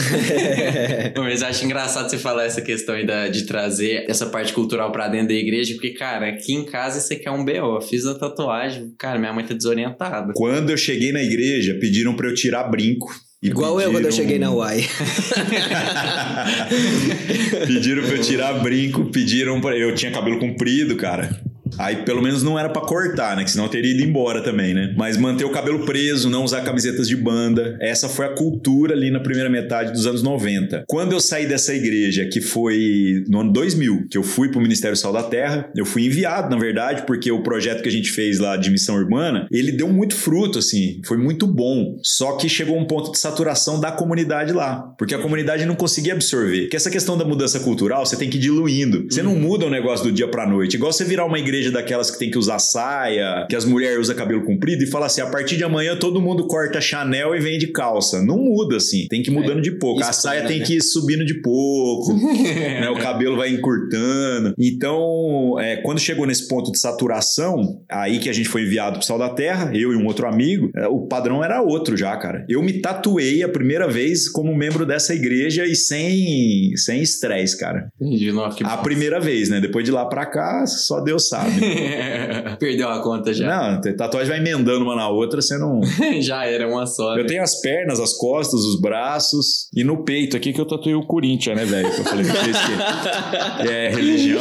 Mas 1.19 1.43
acho 1.43 1.65
engraçado 1.65 2.09
você 2.09 2.17
falar 2.17 2.45
essa 2.45 2.63
questão 2.63 2.95
aí 2.95 3.05
da, 3.05 3.27
de 3.27 3.45
trazer 3.45 4.05
essa 4.09 4.27
parte 4.27 4.53
cultural 4.53 4.93
pra 4.93 5.09
dentro 5.09 5.27
da 5.29 5.35
igreja, 5.35 5.75
porque, 5.75 5.91
cara, 5.91 6.29
aqui 6.29 6.55
em 6.55 6.65
casa 6.65 7.01
você 7.01 7.17
quer 7.17 7.33
um 7.33 7.45
BO. 7.45 7.81
Fiz 7.81 8.07
a 8.07 8.17
tatuagem, 8.17 8.95
cara, 8.97 9.19
minha 9.19 9.33
mãe 9.33 9.45
tá 9.45 9.53
desorientada. 9.53 10.33
Quando 10.37 10.71
eu 10.71 10.77
cheguei 10.77 11.11
na 11.11 11.25
igreja, 11.25 11.77
pediram 11.81 12.15
pra 12.15 12.29
eu 12.29 12.35
tirar 12.35 12.63
brinco. 12.65 13.09
Igual 13.43 13.77
pediram... 13.77 13.93
eu 13.93 13.99
quando 13.99 14.07
eu 14.07 14.13
cheguei 14.13 14.39
na 14.39 14.53
UAI. 14.53 14.87
pediram 17.67 18.05
pra 18.05 18.17
eu 18.17 18.21
tirar 18.21 18.53
brinco, 18.63 19.07
pediram 19.07 19.61
pra. 19.61 19.77
Eu 19.77 19.93
tinha 19.95 20.13
cabelo 20.13 20.39
comprido, 20.39 20.97
cara. 20.97 21.48
Aí 21.79 21.97
pelo 22.05 22.23
menos 22.23 22.43
não 22.43 22.59
era 22.59 22.69
para 22.69 22.83
cortar, 22.83 23.37
né? 23.37 23.45
Que 23.45 23.51
senão 23.51 23.65
eu 23.65 23.71
teria 23.71 23.93
ido 23.93 24.03
embora 24.03 24.43
também, 24.43 24.75
né? 24.75 24.95
Mas 24.97 25.17
manter 25.17 25.45
o 25.45 25.51
cabelo 25.51 25.85
preso, 25.85 26.31
não 26.31 26.45
usar 26.45 26.63
camisetas 26.63 27.09
de 27.09 27.17
banda. 27.17 27.77
Essa 27.81 28.09
foi 28.09 28.27
a 28.27 28.35
cultura 28.35 28.95
ali 28.95 29.11
na 29.11 29.21
primeira 29.21 29.51
metade 29.51 29.93
dos 29.93 30.07
anos 30.07 30.23
90. 30.23 30.85
Quando 30.89 31.13
eu 31.13 31.21
saí 31.21 31.47
dessa 31.47 31.75
igreja, 31.75 32.27
que 32.27 32.41
foi 32.41 33.25
no 33.29 33.41
ano 33.41 33.53
2000, 33.53 34.07
que 34.11 34.19
eu 34.19 34.23
fui 34.23 34.51
pro 34.51 34.61
Ministério 34.61 34.97
Sal 34.97 35.13
da 35.13 35.23
Terra, 35.23 35.71
eu 35.77 35.85
fui 35.85 36.07
enviado, 36.07 36.51
na 36.51 36.61
verdade, 36.61 37.03
porque 37.07 37.31
o 37.31 37.43
projeto 37.43 37.83
que 37.83 37.89
a 37.89 37.93
gente 37.93 38.11
fez 38.11 38.39
lá 38.39 38.57
de 38.57 38.71
missão 38.71 38.97
urbana, 38.97 39.47
ele 39.51 39.73
deu 39.73 39.89
muito 39.89 40.15
fruto, 40.15 40.59
assim, 40.59 41.01
foi 41.05 41.17
muito 41.17 41.47
bom. 41.47 41.97
Só 42.03 42.37
que 42.37 42.49
chegou 42.49 42.79
um 42.79 42.87
ponto 42.87 43.13
de 43.13 43.19
saturação 43.19 43.81
da 43.81 43.91
comunidade 43.91 44.53
lá, 44.53 44.95
porque 44.99 45.15
a 45.15 45.19
comunidade 45.19 45.65
não 45.67 45.75
conseguia 45.75 46.13
absorver. 46.13 46.69
Que 46.69 46.77
essa 46.77 46.91
questão 46.91 47.17
da 47.17 47.25
mudança 47.25 47.61
cultural, 47.61 48.05
você 48.05 48.17
tem 48.17 48.31
que 48.31 48.37
ir 48.37 48.41
diluindo. 48.41 49.07
Você 49.11 49.23
não 49.23 49.35
muda 49.35 49.67
o 49.67 49.71
negócio 49.71 50.05
do 50.05 50.13
dia 50.13 50.29
pra 50.29 50.47
noite. 50.47 50.75
Igual 50.75 50.93
você 50.93 51.05
virar 51.05 51.25
uma 51.25 51.39
igreja 51.39 51.58
daquelas 51.71 52.11
que 52.11 52.19
tem 52.19 52.31
que 52.31 52.39
usar 52.39 52.59
saia, 52.59 53.47
que 53.49 53.57
as 53.57 53.65
mulheres 53.65 53.99
usam 53.99 54.17
cabelo 54.17 54.45
comprido 54.45 54.83
e 54.83 54.87
fala 54.87 55.07
assim: 55.07 55.21
a 55.21 55.27
partir 55.27 55.57
de 55.57 55.65
amanhã 55.65 55.97
todo 55.97 56.21
mundo 56.21 56.47
corta 56.47 56.81
Chanel 56.81 57.35
e 57.35 57.41
vende 57.41 57.69
calça. 57.69 58.23
Não 58.23 58.39
muda 58.39 58.77
assim, 58.77 59.07
tem 59.09 59.23
que 59.23 59.31
ir 59.31 59.35
mudando 59.35 59.59
é, 59.59 59.63
de 59.63 59.73
pouco. 59.73 60.03
A 60.03 60.13
saia 60.13 60.47
tem 60.47 60.61
né? 60.61 60.65
que 60.65 60.77
ir 60.77 60.83
subindo 60.83 61.25
de 61.25 61.41
pouco, 61.41 62.15
né? 62.15 62.89
o 62.91 62.97
cabelo 62.97 63.37
vai 63.37 63.51
encurtando. 63.51 64.55
Então, 64.59 65.57
é, 65.59 65.77
quando 65.77 65.99
chegou 65.99 66.27
nesse 66.27 66.49
ponto 66.49 66.71
de 66.73 66.79
saturação, 66.79 67.83
aí 67.89 68.19
que 68.19 68.29
a 68.29 68.33
gente 68.33 68.49
foi 68.49 68.63
enviado 68.63 68.99
pro 68.99 69.07
Sal 69.07 69.19
da 69.19 69.31
Terra, 69.31 69.71
eu 69.75 69.93
e 69.93 69.97
um 69.97 70.07
outro 70.07 70.27
amigo, 70.27 70.71
é, 70.75 70.87
o 70.87 71.07
padrão 71.07 71.43
era 71.45 71.63
outro 71.63 71.97
já, 71.97 72.17
cara. 72.17 72.45
Eu 72.49 72.63
me 72.63 72.75
tatuei 72.75 73.43
a 73.43 73.49
primeira 73.49 73.89
vez 73.89 74.29
como 74.29 74.55
membro 74.55 74.85
dessa 74.85 75.15
igreja 75.15 75.65
e 75.65 75.75
sem 75.75 76.77
sem 76.77 77.03
estresse, 77.03 77.59
cara. 77.59 77.89
Entendi, 78.01 78.33
não, 78.33 78.45
a 78.45 78.77
primeira 78.79 79.21
vez, 79.21 79.49
né? 79.49 79.61
Depois 79.61 79.85
de 79.85 79.91
lá 79.91 80.07
pra 80.07 80.27
cá, 80.27 80.67
só 80.67 81.01
Deus 81.01 81.29
sabe. 81.29 81.48
Perdeu 82.59 82.89
a 82.89 83.03
conta 83.03 83.33
já. 83.33 83.47
Não, 83.47 83.81
tatuagem 83.97 84.29
vai 84.29 84.39
emendando 84.39 84.85
uma 84.85 84.97
na 84.97 85.09
outra, 85.09 85.41
você 85.41 85.57
não. 85.59 85.81
já 86.21 86.45
era 86.45 86.69
uma 86.69 86.87
só. 86.87 87.17
Eu 87.17 87.23
né? 87.23 87.29
tenho 87.29 87.43
as 87.43 87.61
pernas, 87.61 88.01
as 88.01 88.13
costas, 88.15 88.61
os 88.61 88.81
braços 88.81 89.69
e 89.75 89.85
no 89.85 90.05
peito 90.05 90.37
aqui 90.37 90.53
que 90.53 90.61
eu 90.61 90.67
tatuei 90.67 90.95
o 90.95 91.03
Corinthians, 91.03 91.57
né, 91.57 91.65
velho? 91.65 91.91
Que 91.93 92.01
eu 92.01 92.05
falei 92.05 92.25
vocês 92.25 92.57
que 92.57 93.69
é 93.69 93.91
religião. 93.91 94.41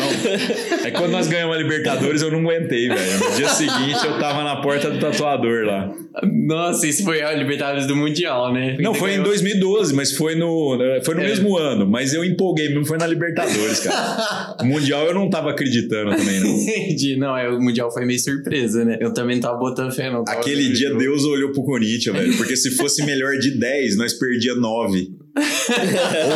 É 0.84 0.92
quando 0.92 1.12
nós 1.12 1.28
ganhamos 1.28 1.56
a 1.56 1.60
Libertadores, 1.60 2.22
eu 2.22 2.32
não 2.32 2.40
aguentei, 2.40 2.88
velho. 2.88 3.20
No 3.20 3.36
dia 3.36 3.50
seguinte 3.50 4.06
eu 4.06 4.20
tava 4.20 4.44
na 4.44 4.62
porta 4.62 4.90
do 4.90 5.00
tatuador 5.00 5.66
lá. 5.66 5.92
Nossa, 6.24 6.88
isso 6.88 7.04
foi 7.04 7.22
a 7.22 7.34
Libertadores 7.34 7.86
do 7.86 7.96
Mundial, 7.96 8.52
né? 8.54 8.78
Não, 8.80 8.94
foi 8.94 9.16
em 9.16 9.24
2012, 9.24 9.94
mas 9.94 10.14
foi 10.14 10.36
no, 10.36 10.78
foi 11.04 11.16
no 11.16 11.22
é. 11.22 11.28
mesmo 11.28 11.58
ano. 11.58 11.88
Mas 11.88 12.14
eu 12.14 12.24
empolguei 12.24 12.70
mesmo, 12.70 12.86
foi 12.86 12.98
na 12.98 13.08
Libertadores, 13.08 13.80
cara. 13.82 14.56
O 14.62 14.66
Mundial 14.66 15.06
eu 15.06 15.14
não 15.14 15.30
tava 15.30 15.52
acreditando 15.52 16.16
também, 16.16 16.40
não. 16.40 16.50
Entendi. 16.98 17.16
Não, 17.16 17.38
é, 17.38 17.50
o 17.50 17.62
Mundial 17.62 17.92
foi 17.92 18.06
meio 18.06 18.20
surpresa, 18.20 18.84
né? 18.84 18.98
Eu 19.00 19.14
também 19.14 19.40
tava 19.40 19.58
botando 19.58 19.94
fé, 19.94 20.12
não. 20.12 20.24
Aquele 20.28 20.70
dia. 20.74 20.94
Deus 20.96 21.24
olhou 21.24 21.52
pro 21.52 21.64
Corinthians, 21.64 22.16
velho. 22.16 22.36
Porque 22.38 22.56
se 22.56 22.72
fosse 22.72 23.06
melhor 23.06 23.38
de 23.38 23.58
10, 23.58 23.98
nós 23.98 24.14
perdia 24.14 24.56
9. 24.56 25.08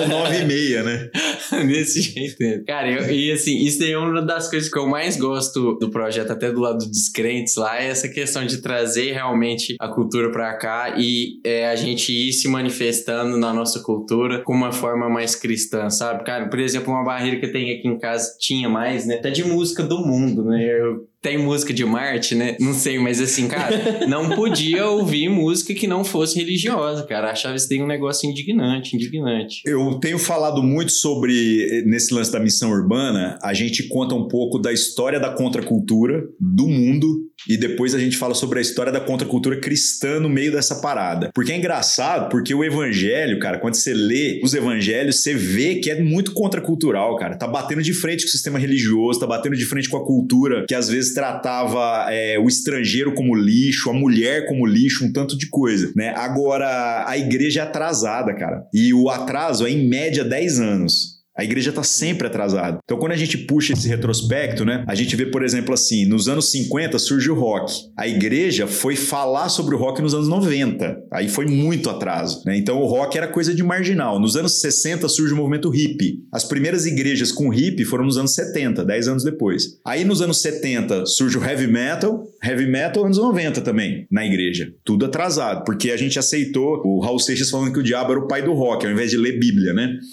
Ou 0.02 0.08
9 0.08 0.38
e 0.38 0.46
meia, 0.46 0.84
né? 0.84 1.10
Desse 1.68 2.02
jeito. 2.02 2.66
Cara, 2.66 2.90
eu, 2.90 3.12
e 3.12 3.32
assim, 3.32 3.58
isso 3.58 3.84
é 3.84 3.98
uma 3.98 4.22
das 4.22 4.50
coisas 4.50 4.70
que 4.70 4.78
eu 4.78 4.88
mais 4.88 5.18
gosto 5.18 5.74
do 5.76 5.90
projeto, 5.90 6.32
até 6.32 6.52
do 6.52 6.60
lado 6.60 6.86
dos 6.86 7.10
crentes 7.10 7.56
lá, 7.56 7.82
é 7.82 7.88
essa 7.88 8.08
questão 8.08 8.46
de 8.46 8.62
trazer 8.62 9.14
realmente 9.14 9.76
a 9.80 9.88
cultura 9.88 10.32
pra 10.32 10.54
cá 10.54 10.96
e 10.98 11.40
é, 11.46 11.68
a 11.68 11.76
gente 11.76 12.12
ir 12.12 12.34
se 12.34 12.48
manifestando 12.48 13.38
na 13.38 13.54
nossa 13.54 13.80
cultura 13.80 14.42
com 14.44 14.54
uma 14.54 14.72
forma 14.72 15.10
mais 15.10 15.36
cristã, 15.36 15.90
sabe? 15.90 16.24
Cara, 16.24 16.48
por 16.48 16.60
exemplo, 16.60 16.94
uma 16.94 17.04
barreira 17.04 17.40
que 17.40 17.46
eu 17.46 17.52
tenho 17.52 17.78
aqui 17.78 17.88
em 17.88 17.98
casa, 17.98 18.36
tinha 18.40 18.70
mais, 18.70 19.06
né? 19.06 19.16
Até 19.16 19.30
de 19.30 19.44
música 19.44 19.84
do 19.84 20.00
mundo, 20.06 20.44
né? 20.44 20.64
Eu 20.64 21.11
tem 21.22 21.38
música 21.38 21.72
de 21.74 21.86
Marte, 21.86 22.34
né? 22.34 22.56
Não 22.60 22.74
sei, 22.74 22.98
mas 22.98 23.22
assim, 23.22 23.48
cara, 23.48 24.08
não 24.08 24.30
podia 24.30 24.88
ouvir 24.88 25.30
música 25.30 25.74
que 25.74 25.86
não 25.86 26.04
fosse 26.04 26.38
religiosa, 26.40 27.04
cara. 27.04 27.32
Achava 27.32 27.56
isso 27.56 27.70
daí 27.70 27.82
um 27.82 27.88
negócio 27.88 28.28
indignante, 28.30 28.96
indignante. 28.96 29.62
Eu 29.66 30.00
tenho 30.00 30.18
falado 30.18 30.64
muito 30.64 30.92
sobre, 30.92 31.84
nesse 31.86 32.14
lance 32.14 32.32
da 32.32 32.40
missão 32.40 32.72
urbana, 32.72 33.38
a 33.44 33.54
gente 33.54 33.88
conta 33.88 34.16
um 34.16 34.28
pouco 34.28 34.58
da 34.58 34.74
história 34.74 35.20
da 35.20 35.30
contracultura 35.30 36.24
do 36.40 36.68
mundo 36.68 37.30
e 37.48 37.58
depois 37.58 37.94
a 37.96 38.00
gente 38.00 38.18
fala 38.18 38.34
sobre 38.34 38.60
a 38.60 38.62
história 38.62 38.92
da 38.92 39.00
contracultura 39.00 39.60
cristã 39.60 40.20
no 40.20 40.30
meio 40.30 40.52
dessa 40.52 40.76
parada. 40.76 41.32
Porque 41.34 41.52
é 41.52 41.58
engraçado, 41.58 42.30
porque 42.30 42.54
o 42.54 42.64
evangelho, 42.64 43.40
cara, 43.40 43.60
quando 43.60 43.76
você 43.76 43.94
lê 43.94 44.40
os 44.44 44.54
evangelhos, 44.54 45.22
você 45.22 45.34
vê 45.34 45.76
que 45.76 45.90
é 45.90 46.02
muito 46.02 46.34
contracultural, 46.34 47.16
cara. 47.16 47.38
Tá 47.38 47.48
batendo 47.48 47.82
de 47.82 47.94
frente 47.94 48.24
com 48.24 48.28
o 48.28 48.32
sistema 48.32 48.60
religioso, 48.60 49.20
tá 49.20 49.28
batendo 49.28 49.56
de 49.56 49.66
frente 49.66 49.90
com 49.90 49.98
a 49.98 50.06
cultura 50.06 50.66
que 50.68 50.76
às 50.76 50.90
vezes 50.90 51.11
tratava 51.14 52.08
é, 52.10 52.38
o 52.40 52.48
estrangeiro 52.48 53.14
como 53.14 53.36
lixo, 53.36 53.90
a 53.90 53.94
mulher 53.94 54.48
como 54.48 54.66
lixo, 54.66 55.06
um 55.06 55.12
tanto 55.12 55.38
de 55.38 55.48
coisa, 55.48 55.92
né? 55.96 56.14
Agora, 56.16 57.06
a 57.08 57.18
igreja 57.18 57.62
é 57.62 57.64
atrasada, 57.64 58.34
cara. 58.34 58.64
E 58.74 58.94
o 58.94 59.10
atraso 59.10 59.66
é 59.66 59.72
em 59.72 59.88
média 59.88 60.24
10 60.24 60.60
anos. 60.60 61.21
A 61.42 61.44
igreja 61.44 61.72
está 61.72 61.82
sempre 61.82 62.28
atrasada. 62.28 62.78
Então, 62.84 63.00
quando 63.00 63.14
a 63.14 63.18
gente 63.18 63.36
puxa 63.36 63.74
esse 63.74 63.88
retrospecto, 63.88 64.64
né, 64.64 64.86
a 64.88 64.94
gente 64.94 65.16
vê, 65.16 65.26
por 65.26 65.44
exemplo, 65.44 65.74
assim, 65.74 66.06
nos 66.06 66.28
anos 66.28 66.52
50 66.52 67.00
surge 67.00 67.32
o 67.32 67.34
rock. 67.34 67.74
A 67.98 68.08
igreja 68.08 68.68
foi 68.68 68.96
falar 68.96 69.50
sobre 69.50 69.74
o 69.74 69.78
rock 69.80 70.04
nos 70.04 70.14
anos 70.14 70.28
90. 70.28 71.02
Aí 71.12 71.28
foi 71.28 71.48
muito 71.48 71.90
atraso. 71.90 72.44
Né? 72.46 72.58
Então, 72.58 72.80
o 72.80 72.86
rock 72.86 73.18
era 73.18 73.28
coisa 73.28 73.56
de 73.56 73.64
marginal. 73.64 74.20
Nos 74.20 74.36
anos 74.36 74.62
60 74.62 75.10
surge 75.10 75.34
o 75.34 75.36
movimento 75.36 75.72
hippie. 75.72 76.20
As 76.32 76.44
primeiras 76.44 76.86
igrejas 76.86 77.32
com 77.32 77.50
hippie 77.50 77.86
foram 77.86 78.06
nos 78.06 78.20
anos 78.20 78.36
70, 78.36 78.86
10 78.86 79.08
anos 79.08 79.24
depois. 79.24 79.80
Aí, 79.84 80.06
nos 80.06 80.22
anos 80.22 80.44
70, 80.44 81.08
surge 81.08 81.40
o 81.40 81.44
heavy 81.44 81.66
metal. 81.66 82.24
Heavy 82.44 82.68
metal, 82.68 83.04
anos 83.04 83.18
90 83.18 83.62
também, 83.62 84.06
na 84.12 84.24
igreja. 84.24 84.72
Tudo 84.86 85.06
atrasado, 85.06 85.64
porque 85.66 85.90
a 85.90 85.98
gente 85.98 86.20
aceitou 86.20 86.84
o 86.86 87.00
Raul 87.00 87.18
Seixas 87.18 87.50
falando 87.50 87.74
que 87.74 87.80
o 87.80 87.84
diabo 87.84 88.12
era 88.12 88.20
o 88.20 88.28
pai 88.28 88.44
do 88.44 88.54
rock, 88.54 88.86
ao 88.86 88.92
invés 88.92 89.10
de 89.10 89.18
ler 89.18 89.40
Bíblia, 89.40 89.74
né? 89.74 89.98